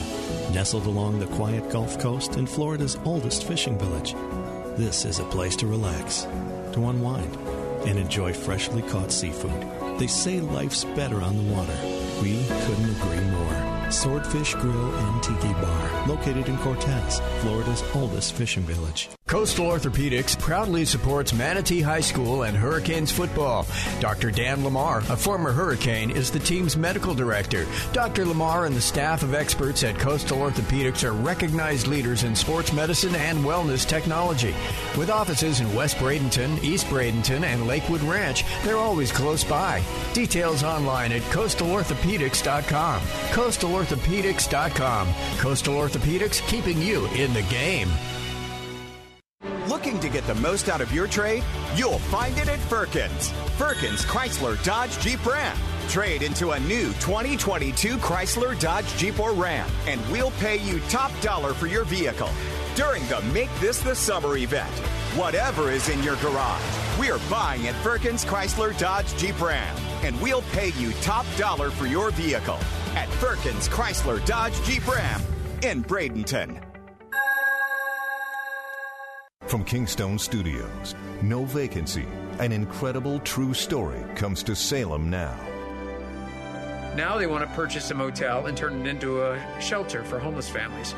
nestled 0.52 0.86
along 0.86 1.18
the 1.18 1.26
quiet 1.26 1.68
Gulf 1.70 1.98
Coast 1.98 2.36
in 2.36 2.47
Florida's 2.47 2.97
oldest 3.05 3.42
fishing 3.44 3.76
village. 3.78 4.15
This 4.76 5.05
is 5.05 5.18
a 5.18 5.24
place 5.24 5.57
to 5.57 5.66
relax, 5.66 6.28
to 6.74 6.86
unwind, 6.89 7.34
and 7.89 7.98
enjoy 7.98 8.32
freshly 8.32 8.82
caught 8.82 9.10
seafood. 9.10 9.98
They 9.98 10.07
say 10.07 10.39
life's 10.40 10.84
better 10.84 11.20
on 11.23 11.36
the 11.36 11.52
water. 11.52 11.76
We 12.23 12.47
couldn't 12.66 12.94
agree 12.97 13.24
more. 13.31 13.77
Swordfish 13.91 14.55
Grill 14.55 14.94
and 14.94 15.23
Tiki 15.23 15.52
Bar, 15.55 16.07
located 16.07 16.49
in 16.49 16.58
Cortez, 16.58 17.20
Florida's 17.41 17.83
oldest 17.94 18.34
fishing 18.34 18.62
village. 18.62 19.08
Coastal 19.28 19.67
Orthopedics 19.67 20.39
proudly 20.39 20.86
supports 20.86 21.34
Manatee 21.34 21.83
High 21.83 22.00
School 22.00 22.44
and 22.44 22.57
Hurricanes 22.57 23.12
football. 23.12 23.67
Dr. 24.00 24.31
Dan 24.31 24.65
Lamar, 24.65 25.00
a 25.10 25.17
former 25.18 25.52
Hurricane, 25.52 26.10
is 26.10 26.31
the 26.31 26.39
team's 26.39 26.78
medical 26.78 27.15
director. 27.15 27.67
Dr. 27.92 28.25
Lamar 28.25 28.65
and 28.65 28.75
the 28.75 28.81
staff 28.81 29.23
of 29.23 29.34
experts 29.34 29.84
at 29.84 29.99
Coastal 29.99 30.39
Orthopedics 30.39 31.05
are 31.05 31.12
recognized 31.12 31.86
leaders 31.86 32.25
in 32.25 32.34
sports 32.34 32.73
medicine 32.73 33.15
and 33.17 33.44
wellness 33.44 33.86
technology. 33.86 34.55
With 34.97 35.10
offices 35.10 35.60
in 35.60 35.75
West 35.75 35.99
Bradenton, 35.99 36.62
East 36.65 36.86
Bradenton, 36.86 37.42
and 37.42 37.67
Lakewood 37.67 38.02
Ranch, 38.05 38.44
they're 38.65 38.78
always 38.78 39.12
close 39.12 39.44
by. 39.44 39.83
Details 40.15 40.62
online 40.62 41.12
at 41.12 41.20
coastalorthopedics.com. 41.23 43.02
Coastalorthopedics.com. 43.78 45.08
Coastal 45.39 45.74
Orthopedics, 45.74 46.47
keeping 46.48 46.81
you 46.82 47.07
in 47.08 47.32
the 47.32 47.42
game. 47.42 47.89
Looking 49.68 50.00
to 50.00 50.08
get 50.08 50.26
the 50.26 50.34
most 50.36 50.68
out 50.68 50.81
of 50.81 50.92
your 50.92 51.07
trade? 51.07 51.44
You'll 51.76 51.98
find 51.98 52.36
it 52.39 52.48
at 52.48 52.58
Firkins. 52.58 53.31
Firkins 53.57 54.05
Chrysler 54.05 54.62
Dodge 54.65 54.98
Jeep 54.98 55.24
Ram. 55.24 55.57
Trade 55.89 56.23
into 56.23 56.50
a 56.50 56.60
new 56.60 56.89
2022 56.94 57.97
Chrysler 57.98 58.58
Dodge 58.58 58.92
Jeep 58.97 59.20
or 59.20 59.32
Ram, 59.32 59.70
and 59.86 60.00
we'll 60.10 60.32
pay 60.32 60.57
you 60.57 60.81
top 60.89 61.12
dollar 61.20 61.55
for 61.55 61.66
your 61.66 61.84
vehicle 61.84 62.31
during 62.74 63.07
the 63.07 63.20
Make 63.32 63.50
This 63.60 63.81
the 63.81 63.94
Summer 63.94 64.36
event. 64.36 64.70
Whatever 65.16 65.70
is 65.70 65.89
in 65.89 66.02
your 66.02 66.16
garage, 66.16 66.98
we're 66.98 67.20
buying 67.31 67.68
at 67.68 67.74
Firkins 67.76 68.24
Chrysler 68.24 68.76
Dodge 68.78 69.15
Jeep 69.16 69.40
Ram, 69.40 69.76
and 70.02 70.20
we'll 70.20 70.42
pay 70.52 70.70
you 70.73 70.92
top 71.00 71.26
dollar 71.36 71.70
for 71.70 71.86
your 71.86 72.10
vehicle 72.10 72.58
at 72.94 73.08
Firkins 73.15 73.68
Chrysler 73.68 74.25
Dodge 74.25 74.62
Jeep 74.65 74.86
Ram 74.86 75.20
in 75.62 75.83
Bradenton. 75.83 76.62
From 79.47 79.65
Kingstone 79.65 80.18
Studios, 80.18 80.94
no 81.23 81.44
vacancy, 81.44 82.07
an 82.39 82.52
incredible 82.52 83.18
true 83.20 83.55
story 83.55 84.05
comes 84.15 84.42
to 84.42 84.55
Salem 84.55 85.08
now. 85.08 85.34
Now 86.94 87.17
they 87.17 87.26
want 87.26 87.49
to 87.49 87.55
purchase 87.55 87.91
a 87.91 87.94
motel 87.94 88.47
and 88.47 88.57
turn 88.57 88.81
it 88.81 88.91
into 88.91 89.23
a 89.23 89.41
shelter 89.60 90.05
for 90.05 90.18
homeless 90.18 90.49
families. 90.49 90.94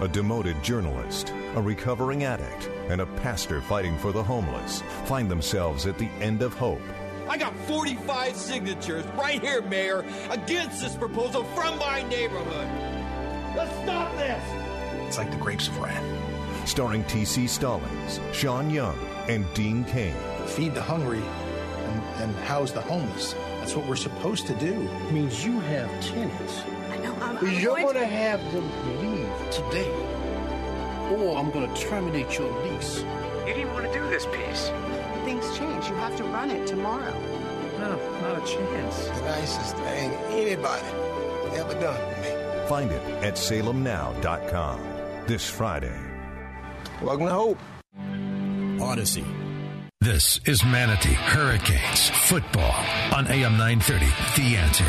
A 0.00 0.08
demoted 0.08 0.62
journalist, 0.62 1.32
a 1.56 1.60
recovering 1.60 2.24
addict, 2.24 2.70
and 2.88 3.00
a 3.00 3.06
pastor 3.06 3.60
fighting 3.60 3.98
for 3.98 4.12
the 4.12 4.22
homeless 4.22 4.82
find 5.06 5.30
themselves 5.30 5.86
at 5.86 5.98
the 5.98 6.08
end 6.20 6.42
of 6.42 6.54
hope. 6.54 6.80
I 7.30 7.36
got 7.36 7.54
45 7.68 8.34
signatures 8.34 9.06
right 9.16 9.40
here, 9.40 9.62
Mayor, 9.62 10.04
against 10.30 10.80
this 10.82 10.96
proposal 10.96 11.44
from 11.44 11.78
my 11.78 12.02
neighborhood. 12.08 12.66
Let's 13.56 13.72
stop 13.84 14.12
this! 14.16 14.42
It's 15.06 15.16
like 15.16 15.30
the 15.30 15.36
grapes 15.36 15.68
of 15.68 15.78
wrath. 15.78 16.68
Starring 16.68 17.04
T.C. 17.04 17.46
Stallings, 17.46 18.18
Sean 18.32 18.68
Young, 18.68 18.98
and 19.28 19.46
Dean 19.54 19.84
Cain. 19.84 20.16
Feed 20.44 20.74
the 20.74 20.82
hungry 20.82 21.22
and, 21.22 22.02
and 22.20 22.34
house 22.46 22.72
the 22.72 22.80
homeless. 22.80 23.34
That's 23.60 23.76
what 23.76 23.86
we're 23.86 23.94
supposed 23.94 24.48
to 24.48 24.54
do. 24.54 24.90
It 25.06 25.12
means 25.12 25.46
you 25.46 25.60
have 25.60 25.88
tenants. 26.02 26.62
I 26.90 26.96
know. 26.96 27.14
I'm, 27.20 27.38
I'm 27.38 27.60
You're 27.60 27.76
going 27.76 27.94
to 27.94 28.06
have 28.06 28.40
them 28.52 28.68
leave 29.00 29.50
today, 29.52 29.92
or 31.12 31.38
I'm 31.38 31.52
going 31.52 31.72
to 31.72 31.80
terminate 31.80 32.36
your 32.36 32.50
lease. 32.64 33.04
You 33.46 33.54
didn't 33.54 33.72
want 33.72 33.86
to 33.86 33.92
do 33.92 34.04
this 34.08 34.26
piece. 34.26 34.72
Things 35.24 35.58
change. 35.58 35.88
You 35.88 35.94
have 35.96 36.16
to 36.16 36.24
run 36.24 36.50
it 36.50 36.66
tomorrow. 36.66 37.14
No, 37.78 37.96
not 38.22 38.42
a 38.42 38.46
chance. 38.46 39.06
The 39.06 39.20
nicest 39.22 39.76
thing 39.76 40.12
anybody 40.30 40.86
ever 41.54 41.74
done 41.80 42.14
for 42.14 42.20
me. 42.20 42.68
Find 42.68 42.90
it 42.90 43.02
at 43.24 43.34
salemnow.com 43.34 44.80
this 45.26 45.48
Friday. 45.48 45.98
Welcome 47.02 47.26
to 47.26 47.32
Hope. 47.32 47.58
Odyssey. 48.80 49.24
This 50.00 50.40
is 50.46 50.64
Manatee 50.64 51.12
Hurricanes 51.12 52.08
football 52.08 52.74
on 53.14 53.26
AM 53.26 53.58
930. 53.58 54.06
The 54.40 54.56
answer. 54.56 54.84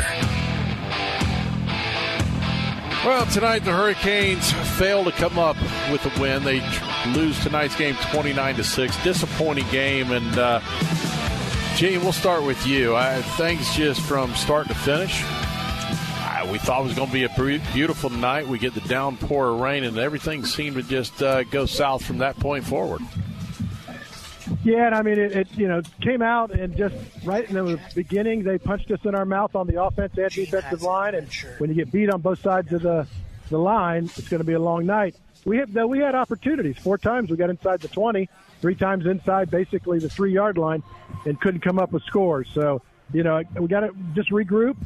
Well, 3.04 3.26
tonight 3.26 3.64
the 3.64 3.72
Hurricanes 3.72 4.52
fail 4.78 5.04
to 5.04 5.12
come 5.12 5.38
up 5.38 5.56
with 5.90 6.06
a 6.06 6.20
win. 6.20 6.44
They 6.44 6.60
lose 7.08 7.38
tonight's 7.42 7.76
game 7.76 7.96
29 8.10 8.56
to 8.56 8.64
6. 8.64 9.04
Disappointing 9.04 9.68
game. 9.70 10.12
And, 10.12 10.38
uh, 10.38 10.60
Gene, 11.76 12.00
we'll 12.02 12.12
start 12.12 12.44
with 12.44 12.66
you. 12.66 12.94
I, 12.94 13.22
things 13.22 13.74
just 13.74 14.00
from 14.02 14.34
start 14.34 14.68
to 14.68 14.74
finish. 14.74 15.22
I, 15.24 16.46
we 16.50 16.58
thought 16.58 16.80
it 16.80 16.84
was 16.84 16.94
going 16.94 17.08
to 17.08 17.12
be 17.12 17.24
a 17.24 17.62
beautiful 17.72 18.10
night. 18.10 18.46
We 18.46 18.58
get 18.58 18.74
the 18.74 18.80
downpour 18.82 19.48
of 19.48 19.60
rain, 19.60 19.84
and 19.84 19.98
everything 19.98 20.44
seemed 20.44 20.76
to 20.76 20.82
just 20.82 21.22
uh, 21.22 21.44
go 21.44 21.66
south 21.66 22.04
from 22.04 22.18
that 22.18 22.38
point 22.38 22.64
forward. 22.64 23.00
Yeah, 24.64 24.86
and 24.86 24.94
I 24.94 25.02
mean, 25.02 25.18
it, 25.18 25.32
it 25.32 25.48
you 25.56 25.66
know 25.66 25.82
came 26.02 26.22
out 26.22 26.50
and 26.52 26.76
just 26.76 26.94
right 27.24 27.48
in 27.48 27.54
the 27.54 27.80
beginning, 27.94 28.44
they 28.44 28.58
punched 28.58 28.90
us 28.90 29.00
in 29.04 29.14
our 29.14 29.24
mouth 29.24 29.56
on 29.56 29.66
the 29.66 29.82
offense 29.82 30.12
and 30.16 30.30
defensive 30.30 30.82
line, 30.82 31.14
and 31.14 31.26
when 31.58 31.70
you 31.70 31.76
get 31.76 31.90
beat 31.90 32.10
on 32.10 32.20
both 32.20 32.40
sides 32.40 32.72
of 32.72 32.82
the 32.82 33.06
the 33.48 33.58
line, 33.58 34.04
it's 34.04 34.28
going 34.28 34.40
to 34.40 34.46
be 34.46 34.52
a 34.52 34.60
long 34.60 34.86
night. 34.86 35.16
We 35.44 35.58
have 35.58 35.72
though 35.72 35.86
we 35.86 35.98
had 35.98 36.14
opportunities. 36.14 36.78
Four 36.78 36.98
times 36.98 37.30
we 37.30 37.36
got 37.36 37.50
inside 37.50 37.80
the 37.80 37.88
20, 37.88 38.28
three 38.60 38.74
times 38.74 39.06
inside 39.06 39.50
basically 39.50 39.98
the 39.98 40.08
three 40.08 40.32
yard 40.32 40.58
line, 40.58 40.82
and 41.24 41.40
couldn't 41.40 41.60
come 41.60 41.78
up 41.78 41.92
with 41.92 42.02
scores. 42.04 42.48
So 42.54 42.82
you 43.12 43.22
know 43.22 43.42
we 43.58 43.68
got 43.68 43.80
to 43.80 43.94
just 44.14 44.30
regroup. 44.30 44.76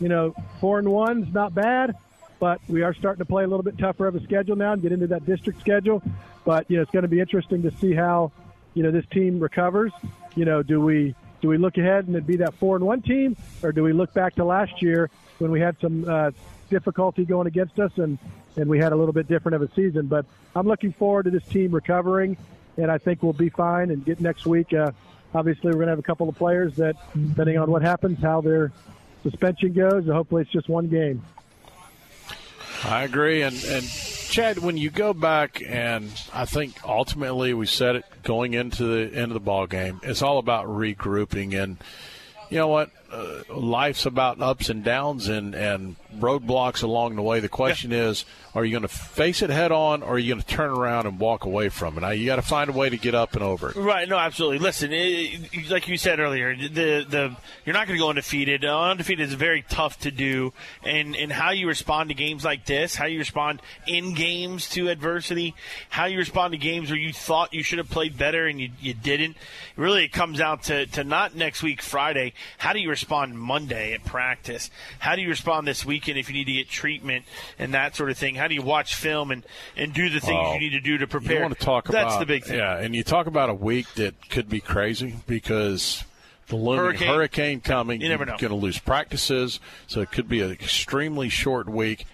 You 0.00 0.08
know, 0.08 0.34
four 0.60 0.78
and 0.78 0.88
one's 0.88 1.32
not 1.32 1.54
bad, 1.54 1.96
but 2.38 2.60
we 2.68 2.82
are 2.82 2.92
starting 2.94 3.18
to 3.18 3.24
play 3.24 3.44
a 3.44 3.46
little 3.46 3.62
bit 3.62 3.78
tougher 3.78 4.06
of 4.06 4.14
a 4.14 4.22
schedule 4.22 4.56
now 4.56 4.72
and 4.72 4.82
get 4.82 4.92
into 4.92 5.06
that 5.08 5.24
district 5.24 5.60
schedule. 5.60 6.02
But 6.44 6.70
you 6.70 6.76
know, 6.76 6.82
it's 6.82 6.90
going 6.90 7.02
to 7.02 7.08
be 7.08 7.20
interesting 7.20 7.62
to 7.62 7.70
see 7.78 7.92
how 7.92 8.32
you 8.74 8.82
know 8.82 8.90
this 8.90 9.06
team 9.06 9.38
recovers. 9.40 9.92
You 10.34 10.44
know, 10.44 10.62
do 10.62 10.80
we 10.80 11.14
do 11.40 11.48
we 11.48 11.58
look 11.58 11.76
ahead 11.76 12.08
and 12.08 12.26
be 12.26 12.36
that 12.36 12.54
four 12.54 12.76
and 12.76 12.86
one 12.86 13.02
team, 13.02 13.36
or 13.62 13.72
do 13.72 13.82
we 13.82 13.92
look 13.92 14.14
back 14.14 14.34
to 14.36 14.44
last 14.44 14.80
year 14.80 15.10
when 15.38 15.50
we 15.50 15.60
had 15.60 15.76
some 15.80 16.08
uh, 16.08 16.30
difficulty 16.70 17.24
going 17.24 17.46
against 17.46 17.78
us 17.78 17.92
and 17.96 18.18
and 18.56 18.68
we 18.68 18.78
had 18.78 18.92
a 18.92 18.96
little 18.96 19.12
bit 19.12 19.28
different 19.28 19.56
of 19.56 19.62
a 19.62 19.74
season? 19.74 20.06
But 20.06 20.26
I'm 20.54 20.66
looking 20.66 20.92
forward 20.92 21.24
to 21.24 21.30
this 21.30 21.44
team 21.44 21.72
recovering, 21.72 22.36
and 22.76 22.90
I 22.90 22.98
think 22.98 23.22
we'll 23.22 23.32
be 23.32 23.50
fine 23.50 23.90
and 23.90 24.04
get 24.04 24.20
next 24.20 24.46
week. 24.46 24.72
Uh, 24.72 24.92
obviously, 25.34 25.68
we're 25.68 25.74
going 25.74 25.86
to 25.86 25.92
have 25.92 25.98
a 25.98 26.02
couple 26.02 26.28
of 26.28 26.36
players 26.36 26.74
that, 26.76 26.96
depending 27.14 27.58
on 27.58 27.70
what 27.70 27.82
happens, 27.82 28.20
how 28.20 28.40
their 28.40 28.72
suspension 29.22 29.72
goes, 29.72 30.04
and 30.04 30.12
hopefully 30.12 30.42
it's 30.42 30.52
just 30.52 30.68
one 30.68 30.88
game. 30.88 31.22
I 32.84 33.04
agree, 33.04 33.42
and 33.42 33.56
and 33.64 33.88
Chad, 33.88 34.58
when 34.58 34.76
you 34.76 34.90
go 34.90 35.14
back 35.14 35.62
and 35.66 36.10
I 36.34 36.44
think 36.44 36.76
ultimately 36.84 37.54
we 37.54 37.66
said 37.66 37.96
it 37.96 38.04
going 38.22 38.54
into 38.54 38.84
the 38.84 39.16
end 39.16 39.30
of 39.30 39.34
the 39.34 39.40
ball 39.40 39.66
game, 39.66 40.00
it's 40.02 40.20
all 40.20 40.38
about 40.38 40.66
regrouping 40.66 41.60
and 41.60 41.78
you 42.50 42.58
know 42.58 42.68
what? 42.68 42.90
Uh, 43.12 43.42
life's 43.54 44.06
about 44.06 44.40
ups 44.40 44.68
and 44.68 44.82
downs 44.82 45.28
and, 45.28 45.54
and 45.54 45.96
roadblocks 46.18 46.82
along 46.82 47.16
the 47.16 47.22
way. 47.22 47.40
The 47.40 47.48
question 47.48 47.90
yeah. 47.90 48.08
is, 48.08 48.24
are 48.54 48.64
you 48.64 48.72
going 48.72 48.82
to 48.82 48.88
face 48.88 49.42
it 49.42 49.50
head 49.50 49.70
on 49.70 50.02
or 50.02 50.14
are 50.14 50.18
you 50.18 50.32
going 50.32 50.42
to 50.42 50.46
turn 50.46 50.70
around 50.70 51.06
and 51.06 51.18
walk 51.18 51.44
away 51.44 51.68
from 51.68 51.96
it? 51.96 52.00
Now, 52.00 52.10
you 52.10 52.26
got 52.26 52.36
to 52.36 52.42
find 52.42 52.70
a 52.70 52.72
way 52.72 52.88
to 52.88 52.96
get 52.96 53.14
up 53.14 53.34
and 53.34 53.42
over 53.42 53.70
it. 53.70 53.76
Right. 53.76 54.08
No, 54.08 54.16
absolutely. 54.16 54.58
Listen, 54.58 54.90
it, 54.92 55.70
like 55.70 55.86
you 55.88 55.96
said 55.96 56.20
earlier, 56.20 56.56
the, 56.56 57.06
the, 57.08 57.36
you're 57.64 57.74
not 57.74 57.86
going 57.86 57.98
to 57.98 58.02
go 58.02 58.08
undefeated. 58.08 58.64
Uh, 58.64 58.80
undefeated 58.80 59.28
is 59.28 59.34
very 59.34 59.62
tough 59.68 59.98
to 60.00 60.10
do. 60.10 60.52
And, 60.82 61.14
and 61.14 61.30
how 61.30 61.50
you 61.50 61.68
respond 61.68 62.08
to 62.08 62.14
games 62.14 62.44
like 62.44 62.64
this, 62.66 62.94
how 62.94 63.06
you 63.06 63.18
respond 63.18 63.60
in 63.86 64.14
games 64.14 64.68
to 64.70 64.88
adversity, 64.88 65.54
how 65.90 66.06
you 66.06 66.18
respond 66.18 66.52
to 66.52 66.58
games 66.58 66.90
where 66.90 66.98
you 66.98 67.12
thought 67.12 67.52
you 67.52 67.62
should 67.62 67.78
have 67.78 67.90
played 67.90 68.16
better 68.16 68.46
and 68.46 68.60
you, 68.60 68.70
you 68.80 68.94
didn't, 68.94 69.36
really 69.76 70.04
it 70.04 70.12
comes 70.12 70.40
out 70.40 70.64
to, 70.64 70.86
to 70.86 71.04
not 71.04 71.34
next 71.34 71.62
week, 71.62 71.82
Friday. 71.82 72.32
How 72.58 72.72
do 72.72 72.80
you 72.80 72.88
respond 72.96 73.38
Monday 73.38 73.92
at 73.92 74.04
practice? 74.04 74.70
How 74.98 75.16
do 75.16 75.22
you 75.22 75.28
respond 75.28 75.68
this 75.68 75.84
weekend 75.84 76.18
if 76.18 76.28
you 76.28 76.34
need 76.34 76.46
to 76.46 76.52
get 76.52 76.68
treatment 76.68 77.26
and 77.58 77.74
that 77.74 77.94
sort 77.94 78.10
of 78.10 78.16
thing? 78.16 78.34
How 78.34 78.48
do 78.48 78.54
you 78.54 78.62
watch 78.62 78.94
film 78.94 79.30
and, 79.30 79.44
and 79.76 79.92
do 79.92 80.08
the 80.08 80.20
things 80.20 80.42
well, 80.42 80.54
you 80.54 80.60
need 80.60 80.70
to 80.70 80.80
do 80.80 80.98
to 80.98 81.06
prepare? 81.06 81.36
You 81.36 81.42
want 81.42 81.58
to 81.58 81.64
talk 81.64 81.86
That's 81.88 82.14
about, 82.14 82.20
the 82.20 82.26
big 82.26 82.44
thing. 82.44 82.58
Yeah, 82.58 82.78
and 82.78 82.96
you 82.96 83.04
talk 83.04 83.26
about 83.26 83.50
a 83.50 83.54
week 83.54 83.92
that 83.94 84.30
could 84.30 84.48
be 84.48 84.60
crazy 84.60 85.16
because 85.26 86.04
the 86.48 86.56
looming 86.56 86.84
hurricane, 86.84 87.08
hurricane 87.08 87.60
coming. 87.60 88.00
You 88.00 88.08
never 88.08 88.24
know. 88.24 88.32
You're 88.32 88.48
going 88.48 88.60
to 88.60 88.64
lose 88.64 88.78
practices, 88.78 89.60
so 89.86 90.00
it 90.00 90.10
could 90.10 90.28
be 90.28 90.40
an 90.40 90.50
extremely 90.50 91.28
short 91.28 91.68
week 91.68 92.06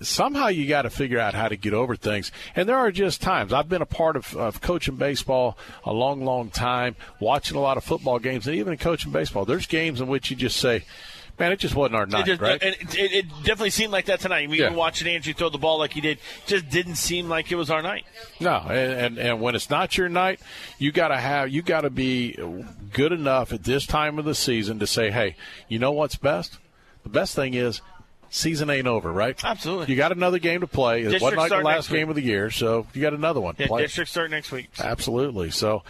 somehow 0.00 0.48
you 0.48 0.66
got 0.66 0.82
to 0.82 0.90
figure 0.90 1.18
out 1.18 1.34
how 1.34 1.48
to 1.48 1.56
get 1.56 1.72
over 1.74 1.96
things. 1.96 2.30
And 2.54 2.68
there 2.68 2.76
are 2.76 2.90
just 2.90 3.20
times. 3.20 3.52
I've 3.52 3.68
been 3.68 3.82
a 3.82 3.86
part 3.86 4.16
of, 4.16 4.36
of 4.36 4.60
coaching 4.60 4.96
baseball 4.96 5.56
a 5.84 5.92
long, 5.92 6.24
long 6.24 6.50
time, 6.50 6.96
watching 7.20 7.56
a 7.56 7.60
lot 7.60 7.76
of 7.76 7.84
football 7.84 8.18
games, 8.18 8.46
and 8.46 8.56
even 8.56 8.72
in 8.72 8.78
coaching 8.78 9.12
baseball, 9.12 9.44
there's 9.44 9.66
games 9.66 10.00
in 10.00 10.08
which 10.08 10.30
you 10.30 10.36
just 10.36 10.56
say, 10.58 10.84
Man, 11.38 11.52
it 11.52 11.58
just 11.58 11.74
wasn't 11.74 11.96
our 11.96 12.04
night, 12.04 12.20
it 12.28 12.32
just, 12.32 12.40
right? 12.42 12.62
And 12.62 12.74
it, 12.78 12.98
it, 12.98 13.12
it 13.12 13.28
definitely 13.44 13.70
seemed 13.70 13.92
like 13.92 14.04
that 14.06 14.20
tonight. 14.20 14.50
We 14.50 14.60
Yeah. 14.60 14.68
were 14.72 14.76
watching 14.76 15.08
Andrew 15.08 15.32
throw 15.32 15.48
the 15.48 15.56
ball 15.56 15.78
like 15.78 15.94
he 15.94 16.02
did. 16.02 16.18
Just 16.46 16.68
didn't 16.68 16.96
seem 16.96 17.30
like 17.30 17.50
it 17.50 17.54
was 17.54 17.70
our 17.70 17.80
night. 17.80 18.04
No, 18.40 18.56
and, 18.68 18.92
and 18.92 19.18
and 19.18 19.40
when 19.40 19.54
it's 19.54 19.70
not 19.70 19.96
your 19.96 20.10
night, 20.10 20.40
you 20.78 20.92
got 20.92 21.08
to 21.08 21.16
have 21.16 21.48
you 21.48 21.62
got 21.62 21.80
to 21.82 21.88
be 21.88 22.36
good 22.92 23.12
enough 23.12 23.54
at 23.54 23.64
this 23.64 23.86
time 23.86 24.18
of 24.18 24.26
the 24.26 24.34
season 24.34 24.78
to 24.80 24.86
say, 24.86 25.10
hey, 25.10 25.34
you 25.66 25.78
know 25.78 25.92
what's 25.92 26.16
best? 26.16 26.58
The 27.04 27.08
best 27.08 27.34
thing 27.34 27.54
is 27.54 27.80
season 28.30 28.70
ain't 28.70 28.86
over, 28.86 29.12
right? 29.12 29.38
Absolutely. 29.44 29.86
You 29.92 29.96
got 29.96 30.12
another 30.12 30.38
game 30.38 30.60
to 30.60 30.66
play. 30.66 31.02
It 31.02 31.20
wasn't 31.20 31.36
like 31.36 31.50
the 31.50 31.58
last 31.58 31.90
game 31.90 32.08
of 32.08 32.14
the 32.14 32.22
year, 32.22 32.50
so 32.50 32.86
you 32.94 33.02
got 33.02 33.12
another 33.12 33.40
one. 33.40 33.56
Yeah, 33.58 33.66
Play 33.66 33.82
it. 33.82 33.86
districts 33.86 34.12
start 34.12 34.30
next 34.30 34.50
week. 34.52 34.70
Absolutely. 34.78 35.50
So, 35.50 35.82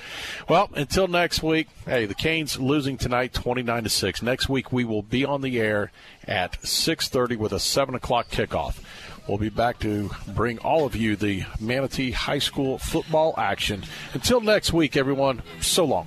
well, 0.48 0.68
until 0.74 1.06
next 1.06 1.42
week. 1.42 1.68
Hey, 1.86 2.06
the 2.06 2.14
Canes 2.14 2.58
losing 2.58 2.96
tonight, 2.96 3.32
twenty 3.32 3.62
nine 3.62 3.84
to 3.84 3.90
six. 3.90 4.22
Next 4.22 4.48
week 4.48 4.72
we 4.72 4.84
will 4.84 5.02
be 5.02 5.24
on 5.24 5.42
the 5.42 5.60
air 5.60 5.92
at 6.26 6.64
six 6.66 7.08
thirty 7.08 7.36
with 7.36 7.52
a 7.52 7.60
seven 7.60 7.94
o'clock 7.94 8.28
kickoff. 8.30 8.80
We'll 9.28 9.38
be 9.38 9.48
back 9.50 9.78
to 9.80 10.10
bring 10.28 10.58
all 10.58 10.86
of 10.86 10.96
you 10.96 11.14
the 11.14 11.44
Manatee 11.60 12.10
High 12.10 12.38
School 12.40 12.78
football 12.78 13.34
action. 13.38 13.84
Until 14.14 14.40
next 14.40 14.72
week, 14.72 14.96
everyone. 14.96 15.42
So 15.60 15.84
long. 15.84 16.06